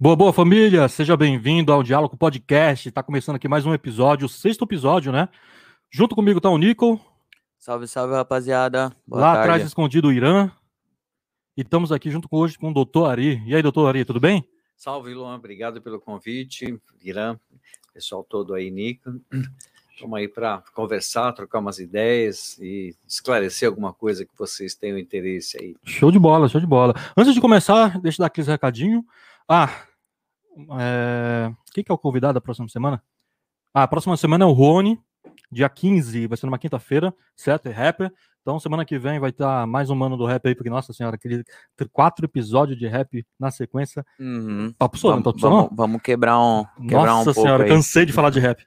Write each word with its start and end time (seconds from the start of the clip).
Boa, 0.00 0.14
boa 0.14 0.32
família, 0.32 0.86
seja 0.86 1.16
bem-vindo 1.16 1.72
ao 1.72 1.82
Diálogo 1.82 2.16
Podcast. 2.16 2.88
Está 2.88 3.02
começando 3.02 3.34
aqui 3.34 3.48
mais 3.48 3.66
um 3.66 3.74
episódio, 3.74 4.26
o 4.26 4.28
sexto 4.28 4.64
episódio, 4.64 5.10
né? 5.10 5.28
Junto 5.90 6.14
comigo 6.14 6.40
tá 6.40 6.48
o 6.48 6.56
Nico. 6.56 7.00
Salve, 7.58 7.88
salve, 7.88 8.14
rapaziada. 8.14 8.94
Boa 9.04 9.20
lá 9.20 9.32
tarde. 9.32 9.50
atrás 9.50 9.64
escondido 9.64 10.06
o 10.06 10.12
Irã. 10.12 10.52
E 11.56 11.62
estamos 11.62 11.90
aqui 11.90 12.12
junto 12.12 12.28
com 12.28 12.36
hoje 12.36 12.56
com 12.56 12.70
o 12.70 12.72
doutor 12.72 13.10
Ari. 13.10 13.42
E 13.44 13.56
aí, 13.56 13.60
doutor 13.60 13.88
Ari, 13.88 14.04
tudo 14.04 14.20
bem? 14.20 14.48
Salve, 14.76 15.12
Luan, 15.12 15.34
obrigado 15.34 15.82
pelo 15.82 15.98
convite. 15.98 16.78
Irã, 17.02 17.36
pessoal 17.92 18.22
todo 18.22 18.54
aí, 18.54 18.70
Nico. 18.70 19.20
Estamos 19.92 20.16
aí 20.16 20.28
para 20.28 20.62
conversar, 20.74 21.32
trocar 21.32 21.58
umas 21.58 21.80
ideias 21.80 22.56
e 22.60 22.94
esclarecer 23.04 23.68
alguma 23.68 23.92
coisa 23.92 24.24
que 24.24 24.38
vocês 24.38 24.76
tenham 24.76 24.96
interesse 24.96 25.58
aí. 25.60 25.74
Show 25.82 26.12
de 26.12 26.20
bola, 26.20 26.48
show 26.48 26.60
de 26.60 26.68
bola. 26.68 26.94
Antes 27.16 27.34
de 27.34 27.40
começar, 27.40 28.00
deixa 28.00 28.20
eu 28.20 28.22
dar 28.22 28.26
aquele 28.28 28.46
recadinho. 28.46 29.04
Ah, 29.48 29.87
é... 30.78 31.52
quem 31.72 31.84
que 31.84 31.90
é 31.90 31.94
o 31.94 31.98
convidado 31.98 32.34
da 32.34 32.40
próxima 32.40 32.68
semana? 32.68 33.02
Ah, 33.72 33.82
a 33.84 33.88
próxima 33.88 34.16
semana 34.16 34.44
é 34.44 34.46
o 34.46 34.52
Rony, 34.52 34.98
dia 35.50 35.68
15, 35.68 36.26
vai 36.26 36.36
ser 36.36 36.46
numa 36.46 36.58
quinta-feira, 36.58 37.14
certo? 37.36 37.66
É 37.66 37.72
rapper. 37.72 38.12
Então, 38.42 38.58
semana 38.58 38.84
que 38.84 38.98
vem 38.98 39.20
vai 39.20 39.28
estar 39.28 39.66
mais 39.66 39.90
um 39.90 39.94
mano 39.94 40.16
do 40.16 40.24
rap 40.24 40.46
aí, 40.48 40.54
porque, 40.54 40.70
nossa 40.70 40.92
senhora, 40.92 41.16
aquele 41.16 41.44
quatro 41.92 42.24
episódios 42.24 42.78
de 42.78 42.86
rap 42.86 43.26
na 43.38 43.50
sequência. 43.50 44.04
Uhum. 44.18 44.72
Papo 44.78 44.96
só, 44.96 45.10
vamos, 45.10 45.24
papo 45.24 45.38
vamos, 45.38 45.68
vamos 45.72 46.00
quebrar 46.00 46.40
um. 46.40 46.64
Quebrar 46.80 47.06
nossa 47.06 47.30
um 47.30 47.34
senhora, 47.34 47.66
cansei 47.66 48.06
de 48.06 48.12
falar 48.12 48.30
de 48.30 48.40
rap. 48.40 48.64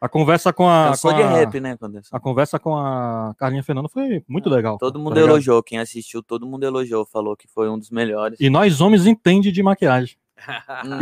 A 0.00 0.08
conversa 0.08 0.52
com 0.52 0.68
a. 0.68 0.90
Cansou 0.90 1.10
com 1.10 1.16
de 1.16 1.22
a, 1.22 1.28
rap, 1.30 1.60
né? 1.60 1.76
A 2.12 2.20
conversa 2.20 2.58
com 2.58 2.76
a 2.76 3.34
Carlinha 3.36 3.62
Fernanda 3.62 3.88
foi 3.88 4.24
muito 4.28 4.48
legal. 4.48 4.78
Todo 4.78 4.98
mundo 4.98 5.14
tá 5.14 5.20
elogiou, 5.20 5.62
quem 5.62 5.78
assistiu, 5.78 6.22
todo 6.22 6.46
mundo 6.46 6.64
elogiou, 6.64 7.04
falou 7.04 7.36
que 7.36 7.48
foi 7.48 7.68
um 7.68 7.78
dos 7.78 7.90
melhores. 7.90 8.38
E 8.40 8.48
nós 8.48 8.80
homens 8.80 9.04
entende 9.04 9.50
de 9.50 9.62
maquiagem. 9.62 10.16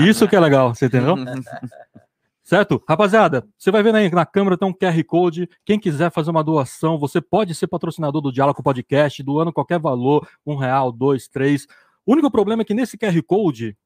Isso 0.00 0.28
que 0.28 0.36
é 0.36 0.40
legal, 0.40 0.74
você 0.74 0.86
entendeu? 0.86 1.16
Certo? 2.48 2.82
Rapaziada, 2.88 3.46
você 3.58 3.70
vai 3.70 3.82
ver 3.82 3.94
aí 3.94 4.10
na 4.10 4.24
câmera 4.24 4.56
tem 4.56 4.66
um 4.66 4.72
QR 4.72 5.04
Code. 5.04 5.50
Quem 5.66 5.78
quiser 5.78 6.10
fazer 6.10 6.30
uma 6.30 6.42
doação, 6.42 6.98
você 6.98 7.20
pode 7.20 7.54
ser 7.54 7.66
patrocinador 7.66 8.22
do 8.22 8.32
Diálogo 8.32 8.62
Podcast, 8.62 9.22
doando 9.22 9.52
qualquer 9.52 9.78
valor, 9.78 10.26
um 10.46 10.56
real, 10.56 10.90
dois, 10.90 11.28
três. 11.28 11.66
O 12.06 12.12
único 12.12 12.30
problema 12.30 12.62
é 12.62 12.64
que 12.64 12.72
nesse 12.72 12.96
QR 12.96 13.22
Code, 13.22 13.76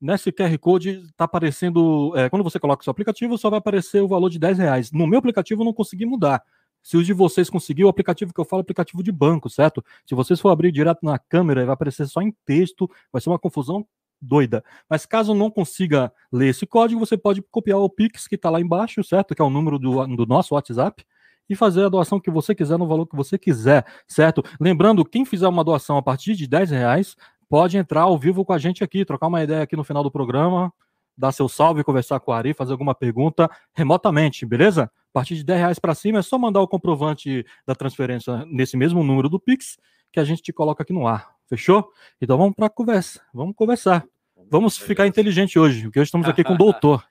nesse 0.00 0.30
QR 0.30 0.56
Code 0.58 1.02
está 1.10 1.24
aparecendo, 1.24 2.12
é, 2.14 2.30
quando 2.30 2.44
você 2.44 2.60
coloca 2.60 2.82
o 2.82 2.84
seu 2.84 2.92
aplicativo, 2.92 3.36
só 3.36 3.50
vai 3.50 3.58
aparecer 3.58 4.00
o 4.00 4.06
valor 4.06 4.30
de 4.30 4.38
10 4.38 4.58
reais. 4.58 4.92
No 4.92 5.04
meu 5.04 5.18
aplicativo 5.18 5.62
eu 5.62 5.66
não 5.66 5.72
consegui 5.72 6.06
mudar. 6.06 6.40
Se 6.80 6.96
os 6.96 7.04
de 7.04 7.12
vocês 7.12 7.50
conseguiu, 7.50 7.88
o 7.88 7.90
aplicativo 7.90 8.32
que 8.32 8.40
eu 8.40 8.44
falo 8.44 8.60
é 8.60 8.62
aplicativo 8.62 9.02
de 9.02 9.10
banco, 9.10 9.50
certo? 9.50 9.84
Se 10.06 10.14
vocês 10.14 10.40
for 10.40 10.50
abrir 10.50 10.70
direto 10.70 11.04
na 11.04 11.18
câmera, 11.18 11.64
vai 11.64 11.74
aparecer 11.74 12.06
só 12.06 12.22
em 12.22 12.32
texto, 12.44 12.88
vai 13.12 13.20
ser 13.20 13.30
uma 13.30 13.38
confusão 13.38 13.84
doida. 14.22 14.64
Mas 14.88 15.04
caso 15.04 15.34
não 15.34 15.50
consiga 15.50 16.12
ler 16.32 16.48
esse 16.48 16.64
código, 16.64 17.00
você 17.00 17.16
pode 17.16 17.42
copiar 17.42 17.78
o 17.78 17.90
Pix 17.90 18.28
que 18.28 18.36
está 18.36 18.48
lá 18.48 18.60
embaixo, 18.60 19.02
certo? 19.02 19.34
Que 19.34 19.42
é 19.42 19.44
o 19.44 19.50
número 19.50 19.78
do, 19.78 20.06
do 20.06 20.26
nosso 20.26 20.54
WhatsApp 20.54 21.04
e 21.50 21.56
fazer 21.56 21.84
a 21.84 21.88
doação 21.88 22.20
que 22.20 22.30
você 22.30 22.54
quiser 22.54 22.78
no 22.78 22.86
valor 22.86 23.06
que 23.06 23.16
você 23.16 23.36
quiser, 23.36 23.84
certo? 24.06 24.42
Lembrando, 24.60 25.04
quem 25.04 25.24
fizer 25.24 25.48
uma 25.48 25.64
doação 25.64 25.96
a 25.96 26.02
partir 26.02 26.34
de 26.34 26.46
10 26.46 26.70
reais 26.70 27.16
pode 27.48 27.76
entrar 27.76 28.02
ao 28.02 28.16
vivo 28.16 28.44
com 28.44 28.52
a 28.52 28.58
gente 28.58 28.82
aqui, 28.82 29.04
trocar 29.04 29.26
uma 29.26 29.42
ideia 29.42 29.62
aqui 29.62 29.76
no 29.76 29.84
final 29.84 30.02
do 30.02 30.10
programa, 30.10 30.72
dar 31.16 31.32
seu 31.32 31.48
salve, 31.48 31.84
conversar 31.84 32.20
com 32.20 32.30
o 32.30 32.34
Ari, 32.34 32.54
fazer 32.54 32.72
alguma 32.72 32.94
pergunta 32.94 33.50
remotamente, 33.74 34.46
beleza? 34.46 34.84
A 34.84 35.12
partir 35.12 35.34
de 35.34 35.44
10 35.44 35.58
reais 35.58 35.78
para 35.78 35.94
cima 35.94 36.20
é 36.20 36.22
só 36.22 36.38
mandar 36.38 36.60
o 36.60 36.68
comprovante 36.68 37.44
da 37.66 37.74
transferência 37.74 38.46
nesse 38.46 38.76
mesmo 38.76 39.04
número 39.04 39.28
do 39.28 39.38
Pix 39.38 39.76
que 40.10 40.20
a 40.20 40.24
gente 40.24 40.42
te 40.42 40.52
coloca 40.52 40.82
aqui 40.82 40.92
no 40.92 41.06
ar. 41.06 41.31
Fechou? 41.52 41.92
Então 42.18 42.38
vamos 42.38 42.54
para 42.54 42.64
a 42.64 42.70
conversa. 42.70 43.20
Vamos 43.34 43.54
conversar. 43.54 44.06
Vamos 44.50 44.78
ficar 44.78 45.06
inteligente 45.06 45.58
hoje, 45.58 45.82
porque 45.82 46.00
hoje 46.00 46.08
estamos 46.08 46.26
aqui 46.26 46.42
com 46.42 46.54
o 46.54 46.56
doutor. 46.58 47.04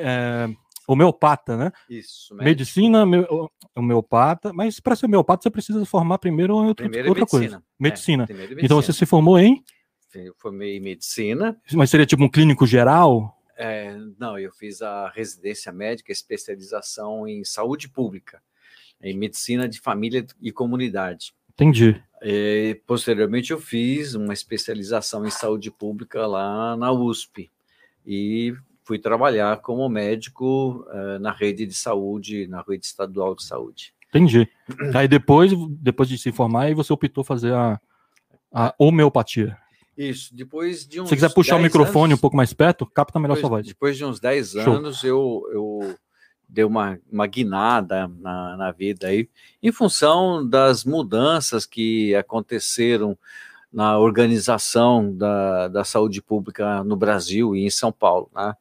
É, 0.00 0.48
homeopata, 0.88 1.56
né? 1.56 1.70
Isso. 1.88 2.34
Médico. 2.34 2.48
Medicina, 2.48 3.04
homeopata. 3.76 4.52
Mas 4.52 4.80
para 4.80 4.96
ser 4.96 5.06
homeopata, 5.06 5.44
você 5.44 5.50
precisa 5.50 5.84
formar 5.86 6.18
primeiro 6.18 6.56
outra, 6.56 6.84
primeiro 6.84 7.10
outra 7.10 7.20
medicina. 7.20 7.40
coisa. 7.40 7.64
Medicina. 7.78 8.26
É, 8.28 8.32
medicina. 8.32 8.60
Então 8.60 8.82
você 8.82 8.92
se 8.92 9.06
formou 9.06 9.38
em? 9.38 9.62
Eu 10.12 10.34
formei 10.36 10.76
em 10.76 10.80
medicina. 10.80 11.56
Mas 11.74 11.90
seria 11.90 12.06
tipo 12.06 12.24
um 12.24 12.28
clínico 12.28 12.66
geral? 12.66 13.40
É, 13.56 13.96
não, 14.18 14.36
eu 14.36 14.50
fiz 14.50 14.82
a 14.82 15.10
residência 15.10 15.70
médica, 15.70 16.10
especialização 16.10 17.24
em 17.28 17.44
saúde 17.44 17.88
pública, 17.88 18.42
em 19.00 19.16
medicina 19.16 19.68
de 19.68 19.78
família 19.78 20.26
e 20.40 20.50
comunidade. 20.50 21.37
Entendi. 21.58 22.00
E, 22.22 22.80
posteriormente, 22.86 23.50
eu 23.50 23.58
fiz 23.58 24.14
uma 24.14 24.32
especialização 24.32 25.26
em 25.26 25.30
saúde 25.30 25.72
pública 25.72 26.24
lá 26.24 26.76
na 26.76 26.92
USP 26.92 27.50
e 28.06 28.54
fui 28.84 28.96
trabalhar 28.96 29.60
como 29.60 29.88
médico 29.88 30.86
uh, 30.88 31.18
na 31.18 31.32
rede 31.32 31.66
de 31.66 31.74
saúde, 31.74 32.46
na 32.46 32.62
rede 32.62 32.86
estadual 32.86 33.34
de 33.34 33.42
saúde. 33.42 33.92
Entendi. 34.08 34.48
Aí 34.94 35.08
depois, 35.08 35.52
depois 35.80 36.08
de 36.08 36.16
se 36.16 36.30
formar, 36.30 36.62
aí 36.62 36.74
você 36.74 36.92
optou 36.92 37.24
fazer 37.24 37.52
a, 37.52 37.80
a 38.52 38.74
homeopatia. 38.78 39.58
Isso, 39.96 40.34
depois 40.34 40.86
de 40.86 41.00
uns. 41.00 41.08
Se 41.08 41.16
quiser 41.16 41.34
puxar 41.34 41.56
o 41.56 41.60
microfone 41.60 42.12
anos, 42.12 42.18
um 42.18 42.20
pouco 42.20 42.36
mais 42.36 42.52
perto, 42.52 42.86
capta 42.86 43.18
melhor 43.18 43.34
depois, 43.34 43.40
sua 43.40 43.56
voz. 43.56 43.66
Depois 43.66 43.96
de 43.96 44.04
uns 44.04 44.20
10 44.20 44.56
anos, 44.56 45.02
eu, 45.02 45.42
eu 45.52 45.96
deu 46.48 46.66
uma, 46.66 46.98
uma 47.10 47.26
guinada 47.26 48.08
na, 48.08 48.56
na 48.56 48.72
vida 48.72 49.08
aí, 49.08 49.28
em 49.62 49.70
função 49.70 50.48
das 50.48 50.84
mudanças 50.84 51.66
que 51.66 52.14
aconteceram 52.14 53.18
na 53.72 53.98
organização 53.98 55.14
da, 55.14 55.68
da 55.68 55.84
saúde 55.84 56.22
pública 56.22 56.82
no 56.82 56.96
Brasil 56.96 57.54
e 57.54 57.64
em 57.66 57.70
São 57.70 57.92
Paulo. 57.92 58.30
Né? 58.34 58.54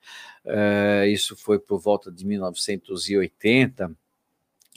É, 0.46 1.08
isso 1.08 1.36
foi 1.36 1.58
por 1.60 1.80
volta 1.80 2.12
de 2.12 2.26
1980, 2.26 3.96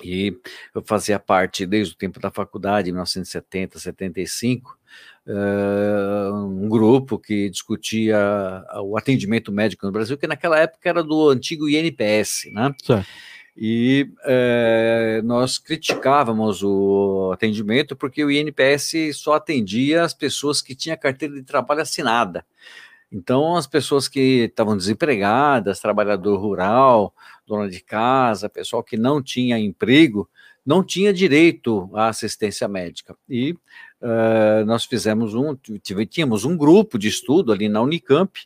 e 0.03 0.39
eu 0.75 0.83
fazia 0.83 1.19
parte 1.19 1.67
desde 1.67 1.95
o 1.95 1.97
tempo 1.97 2.19
da 2.21 2.31
faculdade, 2.31 2.91
1970, 2.91 3.79
75, 3.79 4.71
uh, 4.71 4.80
um 5.27 6.69
grupo 6.69 7.19
que 7.19 7.49
discutia 7.51 8.19
o 8.83 8.97
atendimento 8.97 9.53
médico 9.53 9.87
no 9.87 9.93
Brasil, 9.93 10.19
que 10.19 10.27
naquela 10.27 10.59
época 10.59 10.89
era 10.89 11.03
do 11.03 11.29
antigo 11.29 11.69
INPS, 11.69 12.51
né? 12.53 12.75
Certo. 12.83 13.09
E 13.57 14.11
uh, 14.25 15.23
nós 15.23 15.59
criticávamos 15.59 16.63
o 16.63 17.31
atendimento 17.33 17.95
porque 17.95 18.25
o 18.25 18.31
INPS 18.31 19.15
só 19.15 19.35
atendia 19.35 20.03
as 20.03 20.15
pessoas 20.15 20.63
que 20.63 20.75
tinham 20.75 20.97
carteira 20.97 21.35
de 21.35 21.43
trabalho 21.43 21.83
assinada. 21.83 22.45
Então, 23.13 23.57
as 23.57 23.67
pessoas 23.67 24.09
que 24.09 24.45
estavam 24.45 24.77
desempregadas, 24.77 25.81
trabalhador 25.81 26.39
rural, 26.39 27.13
dona 27.47 27.69
de 27.69 27.81
casa, 27.81 28.49
pessoal 28.49 28.85
que 28.85 28.97
não 28.97 29.21
tinha 29.21 29.59
emprego, 29.59 30.31
não 30.65 30.85
tinha 30.85 31.13
direito 31.13 31.91
à 31.93 32.09
assistência 32.09 32.69
médica. 32.69 33.17
E 33.29 33.57
uh, 34.03 34.65
nós 34.67 34.85
fizemos 34.85 35.35
um, 35.35 35.57
tínhamos 36.09 36.45
um 36.45 36.57
grupo 36.57 36.99
de 36.99 37.09
estudo 37.09 37.53
ali 37.53 37.69
na 37.69 37.81
Unicamp, 37.83 38.39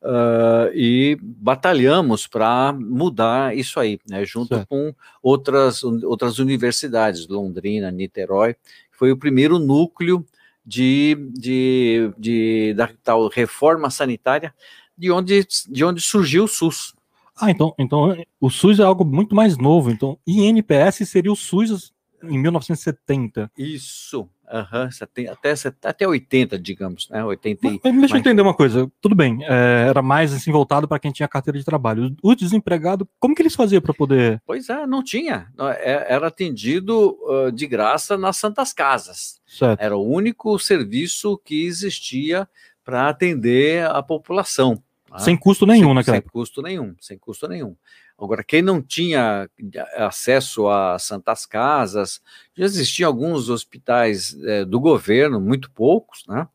Uh, 0.00 0.70
e 0.74 1.18
batalhamos 1.20 2.28
para 2.28 2.72
mudar 2.72 3.56
isso 3.56 3.80
aí, 3.80 3.98
né, 4.08 4.24
junto 4.24 4.54
certo. 4.54 4.68
com 4.68 4.94
outras, 5.20 5.82
outras 5.82 6.38
universidades, 6.38 7.26
Londrina, 7.26 7.90
Niterói, 7.90 8.54
foi 8.92 9.10
o 9.10 9.16
primeiro 9.16 9.58
núcleo 9.58 10.24
de, 10.64 11.16
de, 11.32 12.12
de, 12.16 12.74
da 12.74 12.88
tal 13.02 13.26
reforma 13.28 13.90
sanitária, 13.90 14.54
de 14.96 15.10
onde, 15.10 15.46
de 15.68 15.84
onde 15.84 16.00
surgiu 16.00 16.44
o 16.44 16.48
SUS. 16.48 16.94
Ah, 17.36 17.50
então, 17.50 17.74
então 17.78 18.16
o 18.40 18.50
SUS 18.50 18.78
é 18.78 18.84
algo 18.84 19.04
muito 19.04 19.34
mais 19.34 19.56
novo. 19.56 19.90
Então, 19.90 20.18
INPS 20.26 21.08
seria 21.08 21.32
o 21.32 21.36
SUS 21.36 21.92
em 22.22 22.38
1970. 22.38 23.50
Isso, 23.56 24.20
uhum, 24.20 24.88
até, 25.30 25.54
até 25.82 26.08
80, 26.08 26.58
digamos, 26.58 27.08
né? 27.08 27.24
80 27.24 27.60
mas, 27.62 27.80
mas 27.82 27.98
deixa 27.98 28.14
eu 28.14 28.18
entender 28.18 28.42
uma 28.42 28.54
coisa. 28.54 28.90
Tudo 29.00 29.14
bem, 29.14 29.38
é, 29.44 29.86
era 29.88 30.02
mais 30.02 30.32
assim 30.32 30.50
voltado 30.50 30.88
para 30.88 30.98
quem 30.98 31.12
tinha 31.12 31.28
carteira 31.28 31.58
de 31.58 31.64
trabalho. 31.64 32.16
O 32.22 32.34
desempregado, 32.34 33.08
como 33.18 33.34
que 33.34 33.42
eles 33.42 33.54
faziam 33.54 33.80
para 33.80 33.94
poder? 33.94 34.42
Pois 34.46 34.68
é, 34.68 34.86
não 34.86 35.02
tinha. 35.02 35.48
É, 35.78 36.14
era 36.14 36.28
atendido 36.28 37.18
uh, 37.22 37.52
de 37.52 37.66
graça 37.66 38.16
nas 38.16 38.36
Santas 38.36 38.72
Casas. 38.72 39.40
Certo. 39.46 39.80
Era 39.80 39.96
o 39.96 40.06
único 40.06 40.58
serviço 40.58 41.40
que 41.44 41.64
existia 41.64 42.48
para 42.84 43.08
atender 43.08 43.84
a 43.86 44.02
população. 44.02 44.82
Sem 45.18 45.36
custo 45.36 45.66
nenhum, 45.66 45.88
sem, 45.88 45.94
naquela 45.94 46.16
Sem 46.16 46.22
custo 46.22 46.62
nenhum, 46.62 46.94
sem 47.00 47.18
custo 47.18 47.48
nenhum. 47.48 47.74
Agora, 48.20 48.42
quem 48.42 48.60
não 48.60 48.82
tinha 48.82 49.48
acesso 49.94 50.68
a 50.68 50.98
santas 50.98 51.46
casas, 51.46 52.20
já 52.56 52.64
existiam 52.64 53.06
alguns 53.06 53.48
hospitais 53.48 54.36
é, 54.42 54.64
do 54.64 54.80
governo, 54.80 55.40
muito 55.40 55.70
poucos, 55.70 56.24
né? 56.26 56.48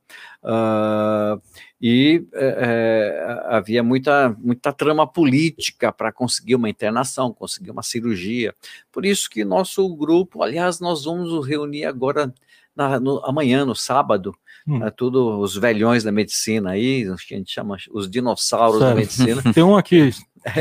Uh, 0.44 1.42
e 1.82 2.26
é, 2.34 3.42
havia 3.46 3.82
muita, 3.82 4.36
muita 4.40 4.74
trama 4.74 5.08
política 5.08 5.90
para 5.92 6.12
conseguir 6.12 6.56
uma 6.56 6.70
internação, 6.70 7.34
conseguir 7.34 7.72
uma 7.72 7.82
cirurgia. 7.82 8.54
Por 8.92 9.06
isso 9.06 9.30
que 9.30 9.46
nosso 9.46 9.88
grupo, 9.96 10.44
aliás, 10.44 10.82
nós 10.82 11.06
vamos 11.06 11.32
nos 11.32 11.48
reunir 11.48 11.86
agora, 11.86 12.34
na, 12.76 13.00
no, 13.00 13.24
amanhã, 13.26 13.64
no 13.66 13.76
sábado, 13.76 14.36
hum. 14.68 14.84
é, 14.84 14.92
tudo 14.92 15.40
os 15.40 15.56
velhões 15.56 16.04
da 16.04 16.12
medicina 16.12 16.72
aí, 16.72 17.06
que 17.26 17.36
a 17.36 17.38
gente 17.38 17.54
chama 17.54 17.78
os 17.92 18.10
dinossauros 18.10 18.80
Sério? 18.80 18.94
da 18.94 19.00
medicina. 19.00 19.42
Tem 19.54 19.64
um 19.64 19.78
aqui 19.78 20.12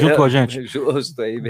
junto 0.01 0.17
com 0.17 0.25
a 0.25 0.29
gente. 0.29 0.65
Justo, 0.67 1.23
aí, 1.23 1.41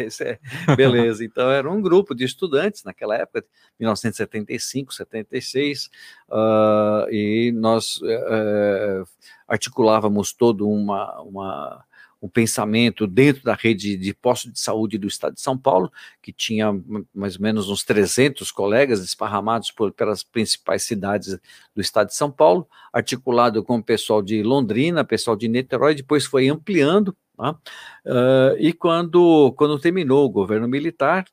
beleza. 0.77 1.25
Então, 1.25 1.51
era 1.51 1.71
um 1.71 1.81
grupo 1.81 2.15
de 2.15 2.25
estudantes 2.25 2.85
naquela 2.85 3.17
época, 3.17 3.45
1975, 3.79 4.95
76, 4.95 5.91
uh, 6.31 7.11
e 7.11 7.53
nós 7.53 7.97
uh, 7.99 9.07
articulávamos 9.47 10.33
todo 10.33 10.69
uma, 10.69 11.21
uma 11.23 11.85
um 12.23 12.29
pensamento 12.29 13.05
dentro 13.05 13.43
da 13.43 13.55
rede 13.55 13.97
de 13.97 14.15
postos 14.15 14.53
de 14.53 14.61
saúde 14.61 14.97
do 14.97 15.09
estado 15.09 15.35
de 15.35 15.41
São 15.41 15.59
Paulo, 15.59 15.91
que 16.23 16.33
tinha 16.33 16.73
mais 17.13 17.35
ou 17.35 17.43
menos 17.43 17.69
uns 17.69 17.83
300 17.83 18.53
colegas 18.53 19.03
esparramados 19.03 19.73
por, 19.73 19.91
pelas 19.93 20.23
principais 20.23 20.85
cidades 20.85 21.37
do 21.75 21.81
estado 21.81 22.07
de 22.07 22.15
São 22.15 22.31
Paulo, 22.31 22.69
articulado 22.93 23.65
com 23.65 23.79
o 23.79 23.83
pessoal 23.83 24.23
de 24.23 24.41
Londrina, 24.41 25.05
pessoal 25.05 25.37
de 25.37 25.49
Niterói, 25.49 25.97
depois 25.97 26.25
foi 26.25 26.49
ampliando, 26.49 27.17
tá? 27.37 27.51
uh, 27.53 28.57
e 28.59 28.73
quando, 28.73 29.53
quando 29.57 29.79
terminou 29.79 30.25
o 30.25 30.31
governo 30.31 30.69
militar, 30.69 31.25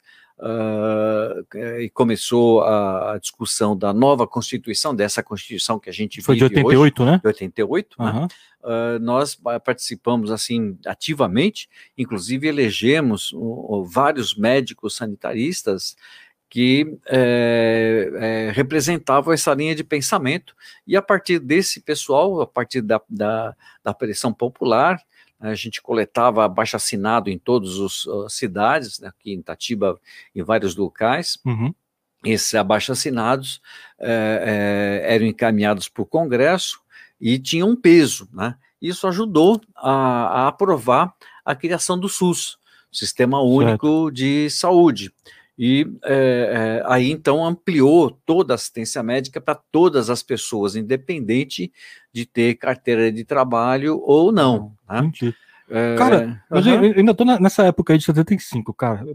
Uh, 0.41 1.43
e 1.81 1.89
começou 1.89 2.61
a, 2.61 3.15
a, 3.15 3.17
discussão 3.17 3.77
da 3.77 3.91
nova 3.91 4.25
Constituição, 4.25 4.95
dessa 4.95 5.21
Constituição 5.21 5.77
que 5.77 5.89
a 5.89 5.93
gente 5.93 6.21
Foi 6.21 6.37
de 6.37 6.45
88, 6.45 7.03
hoje, 7.03 7.11
né? 7.11 7.19
De 7.21 7.27
88, 7.27 7.95
uhum. 7.99 8.05
né? 8.05 8.27
Uh, 8.63 8.99
nós 9.01 9.37
participamos 9.65 10.31
assim 10.31 10.77
ativamente, 10.85 11.67
inclusive 11.97 12.47
elegemos 12.47 13.33
uh, 13.33 13.83
vários 13.83 14.33
médicos 14.33 14.95
sanitaristas 14.95 15.97
que 16.49 16.97
é, 17.05 18.09
é, 18.15 18.51
representavam 18.51 19.31
essa 19.31 19.53
linha 19.53 19.75
de 19.75 19.83
pensamento, 19.83 20.55
e 20.87 20.97
a 20.97 21.01
partir 21.01 21.37
desse 21.37 21.79
pessoal, 21.79 22.41
a 22.41 22.47
partir 22.47 22.81
da, 22.81 22.99
da, 23.07 23.55
da 23.83 23.93
pressão 23.93 24.33
popular, 24.33 24.99
a 25.39 25.55
gente 25.55 25.81
coletava 25.81 26.43
abaixo 26.43 26.75
assinado 26.75 27.29
em 27.29 27.37
todas 27.37 27.71
as 28.25 28.33
cidades, 28.33 28.99
né, 28.99 29.07
aqui 29.07 29.33
em 29.33 29.41
Tatiba, 29.41 29.99
em 30.35 30.43
vários 30.43 30.75
locais. 30.75 31.39
Uhum. 31.45 31.73
Esses 32.25 32.53
abaixo 32.53 32.91
assinados 32.91 33.61
é, 33.97 35.01
é, 35.05 35.15
eram 35.15 35.25
encaminhados 35.25 35.87
para 35.87 36.03
o 36.03 36.05
Congresso 36.05 36.81
e 37.19 37.39
tinham 37.39 37.69
um 37.69 37.75
peso. 37.75 38.27
Né? 38.33 38.55
Isso 38.81 39.07
ajudou 39.07 39.61
a, 39.75 39.91
a 39.91 40.47
aprovar 40.47 41.13
a 41.45 41.55
criação 41.55 41.97
do 41.97 42.09
SUS, 42.09 42.57
Sistema 42.91 43.41
Único 43.41 44.05
certo. 44.05 44.11
de 44.11 44.49
Saúde. 44.49 45.13
E 45.61 45.85
é, 46.05 46.13
é, 46.13 46.83
aí 46.85 47.11
então 47.11 47.45
ampliou 47.45 48.11
toda 48.25 48.53
a 48.53 48.55
assistência 48.55 49.03
médica 49.03 49.41
para 49.41 49.55
todas 49.55 50.09
as 50.09 50.23
pessoas, 50.23 50.77
independente 50.77 51.69
de 52.13 52.25
ter 52.25 52.55
carteira 52.55 53.11
de 53.11 53.25
trabalho 53.25 54.01
ou 54.05 54.31
não. 54.31 54.73
Né? 54.89 55.11
É, 55.69 55.95
cara, 55.97 56.41
mas 56.49 56.65
eu 56.65 56.79
ainda 56.79 57.11
estou 57.11 57.27
nessa 57.27 57.63
época 57.63 57.91
aí 57.91 57.99
de 57.99 58.05
75, 58.05 58.73
cara. 58.73 59.05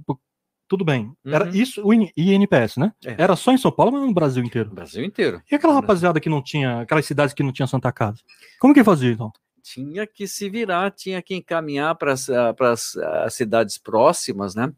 Tudo 0.68 0.84
bem. 0.84 1.12
Era 1.24 1.46
uhum. 1.46 1.54
isso, 1.54 1.82
o 1.82 1.94
INPS, 1.94 2.76
né? 2.76 2.92
É. 3.06 3.14
Era 3.16 3.36
só 3.36 3.50
em 3.50 3.58
São 3.58 3.72
Paulo, 3.72 3.92
mas 3.92 4.02
no 4.02 4.12
Brasil 4.12 4.44
inteiro. 4.44 4.70
Brasil 4.70 5.02
inteiro. 5.02 5.42
E 5.50 5.54
aquela 5.54 5.72
rapaziada 5.72 6.20
que 6.20 6.28
não 6.28 6.42
tinha, 6.42 6.82
aquelas 6.82 7.06
cidades 7.06 7.34
que 7.34 7.42
não 7.42 7.52
tinha 7.52 7.66
Santa 7.66 7.90
Casa? 7.90 8.20
Como 8.60 8.74
que 8.74 8.84
fazia 8.84 9.12
então? 9.12 9.32
Tinha 9.62 10.06
que 10.06 10.26
se 10.26 10.50
virar, 10.50 10.90
tinha 10.90 11.22
que 11.22 11.34
encaminhar 11.34 11.94
para 11.94 12.12
as 12.12 12.94
cidades 13.30 13.78
próximas, 13.78 14.54
né? 14.54 14.70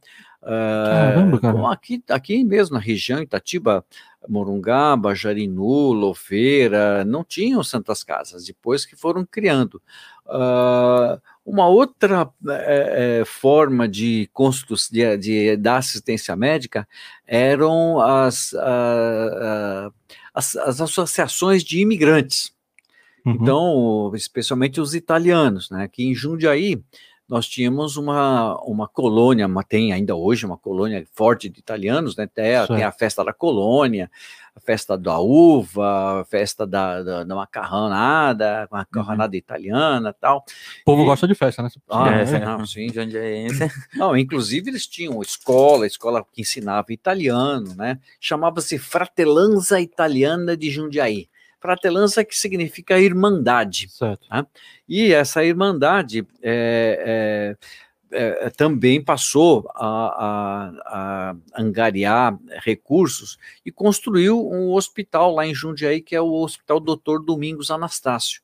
Caramba, 0.47 1.41
cara. 1.41 1.73
aqui, 1.73 2.03
aqui 2.09 2.45
mesmo 2.45 2.75
na 2.75 2.81
região, 2.81 3.21
Itatiba, 3.21 3.85
Morungaba, 4.29 5.15
Jarinu, 5.15 5.93
Louveira, 5.93 7.05
não 7.05 7.25
tinham 7.25 7.65
santas 7.65 8.05
casas, 8.05 8.45
depois 8.45 8.87
que 8.87 8.95
foram 8.95 9.27
criando. 9.27 9.83
Uh, 10.25 11.21
uma 11.45 11.69
outra 11.69 12.29
é, 12.49 13.23
forma 13.25 13.89
de, 13.89 14.29
de, 14.91 15.17
de 15.17 15.57
dar 15.57 15.79
assistência 15.79 16.35
médica 16.37 16.87
eram 17.27 18.01
as, 18.01 18.53
a, 18.55 18.63
a, 18.65 19.91
as, 20.35 20.57
as, 20.57 20.81
associações 20.81 21.63
de 21.63 21.81
imigrantes. 21.81 22.53
Uhum. 23.25 23.33
Então, 23.33 24.13
especialmente 24.15 24.81
os 24.81 24.95
italianos, 24.95 25.71
né? 25.71 25.89
Que 25.89 26.05
em 26.05 26.15
Jundiaí 26.15 26.81
nós 27.29 27.49
tínhamos 27.49 27.97
uma, 27.97 28.57
uma 28.63 28.87
colônia, 28.87 29.47
uma, 29.47 29.65
tem 29.65 29.93
ainda 29.93 30.15
hoje 30.15 30.47
uma 30.47 30.57
colônia 30.57 31.05
forte 31.13 31.49
de 31.49 31.59
italianos, 31.59 32.17
né? 32.17 32.27
Tem, 32.27 32.67
tem 32.67 32.85
a 32.85 32.93
festa 32.93 33.25
da 33.25 33.33
colônia, 33.33 34.09
a 34.55 34.61
festa 34.61 34.97
da 34.97 35.19
uva, 35.19 36.21
a 36.21 36.25
festa 36.25 36.67
da, 36.67 37.03
da, 37.03 37.25
da 37.25 37.35
macarronada, 37.35 38.69
macarronada 38.71 39.33
uhum. 39.33 39.39
italiana 39.39 40.13
tal. 40.13 40.45
O 40.83 40.85
povo 40.85 41.03
e... 41.03 41.05
gosta 41.07 41.27
de 41.27 41.35
festa, 41.35 41.63
né? 41.63 41.69
Ah, 41.91 42.11
é, 42.17 42.23
é, 42.23 42.39
não, 42.45 42.65
sim, 42.65 42.87
Não, 43.95 44.17
inclusive 44.17 44.71
eles 44.71 44.87
tinham 44.87 45.21
escola, 45.21 45.87
escola 45.87 46.25
que 46.33 46.43
ensinava 46.43 46.93
italiano, 46.93 47.75
né? 47.75 47.99
Chamava-se 48.21 48.79
Fratelanza 48.79 49.81
Italiana 49.81 50.57
de 50.57 50.71
Jundiaí. 50.71 51.29
Fratelança 51.67 52.25
que 52.25 52.37
significa 52.37 53.01
irmandade. 53.01 53.89
Certo. 53.89 54.25
Né? 54.31 54.47
E 54.89 55.13
essa 55.13 55.45
irmandade 55.45 56.25
é, 56.41 57.57
é, 58.13 58.47
é, 58.47 58.51
também 58.51 59.03
passou 59.03 59.69
a, 59.75 59.89
a, 59.89 60.73
a, 60.87 61.37
angariar 61.61 62.39
recursos 62.63 63.37
e 63.65 63.73
construiu 63.73 64.49
um 64.49 64.73
hospital 64.75 65.35
lá 65.35 65.45
em 65.45 65.53
Jundiaí, 65.53 66.01
que 66.01 66.15
é 66.15 66.21
o 66.21 66.35
Hospital 66.35 66.79
Doutor 66.79 67.25
Domingos 67.25 67.69
Anastácio, 67.69 68.43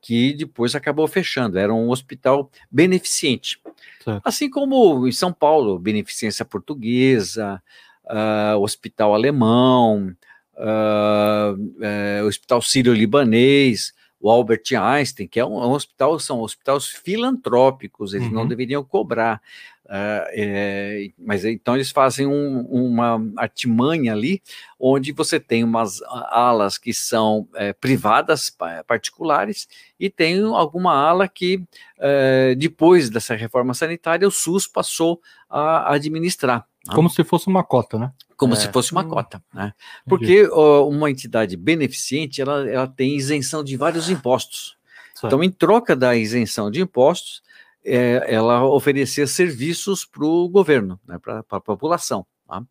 que 0.00 0.32
depois 0.32 0.76
acabou 0.76 1.08
fechando. 1.08 1.58
Era 1.58 1.74
um 1.74 1.90
hospital 1.90 2.48
beneficente. 2.70 3.60
Certo. 4.04 4.22
Assim 4.24 4.48
como 4.48 5.08
em 5.08 5.12
São 5.12 5.32
Paulo, 5.32 5.80
beneficência 5.80 6.44
portuguesa, 6.44 7.60
uh, 8.04 8.56
hospital 8.60 9.14
alemão, 9.14 10.14
uh, 10.62 11.54
uh, 11.54 12.24
o 12.24 12.28
Hospital 12.28 12.62
Sírio-Libanês, 12.62 13.92
o 14.20 14.30
Albert 14.30 14.62
Einstein, 14.80 15.26
que 15.26 15.40
é 15.40 15.44
um, 15.44 15.54
um, 15.54 15.72
hospital, 15.72 16.18
são 16.20 16.40
hospitais 16.40 16.86
filantrópicos, 16.86 18.14
eles 18.14 18.28
uhum. 18.28 18.34
não 18.34 18.46
deveriam 18.46 18.84
cobrar. 18.84 19.42
Uh, 19.84 20.24
é, 20.30 21.10
mas 21.18 21.44
então 21.44 21.74
eles 21.74 21.90
fazem 21.90 22.26
um, 22.26 22.60
uma 22.70 23.20
artimanha 23.36 24.12
ali, 24.12 24.40
onde 24.78 25.12
você 25.12 25.38
tem 25.38 25.64
umas 25.64 26.00
alas 26.30 26.78
que 26.78 26.94
são 26.94 27.46
é, 27.54 27.74
privadas, 27.74 28.56
particulares, 28.86 29.68
e 29.98 30.08
tem 30.08 30.40
alguma 30.40 30.94
ala 30.94 31.28
que, 31.28 31.62
é, 31.98 32.54
depois 32.54 33.10
dessa 33.10 33.34
reforma 33.34 33.74
sanitária, 33.74 34.26
o 34.26 34.30
SUS 34.30 34.66
passou 34.66 35.20
a 35.50 35.92
administrar. 35.92 36.66
Como 36.94 37.10
se 37.10 37.22
fosse 37.22 37.48
uma 37.48 37.62
cota, 37.62 37.98
né? 37.98 38.12
Como 38.42 38.54
é. 38.54 38.56
se 38.56 38.72
fosse 38.72 38.90
uma 38.90 39.04
cota, 39.04 39.42
né? 39.54 39.72
Porque 40.04 40.48
ó, 40.50 40.88
uma 40.88 41.08
entidade 41.10 41.56
beneficente, 41.56 42.42
ela, 42.42 42.68
ela 42.68 42.88
tem 42.88 43.16
isenção 43.16 43.62
de 43.62 43.76
vários 43.76 44.10
impostos. 44.10 44.76
Certo. 45.14 45.26
Então, 45.26 45.44
em 45.44 45.50
troca 45.50 45.94
da 45.94 46.16
isenção 46.16 46.68
de 46.68 46.80
impostos, 46.80 47.40
é, 47.84 48.24
ela 48.26 48.64
oferecia 48.64 49.26
serviços 49.26 50.04
para 50.04 50.24
o 50.24 50.48
governo, 50.48 50.98
né, 51.06 51.18
para 51.18 51.44
a 51.48 51.60
população. 51.60 52.26
Tá? 52.52 52.62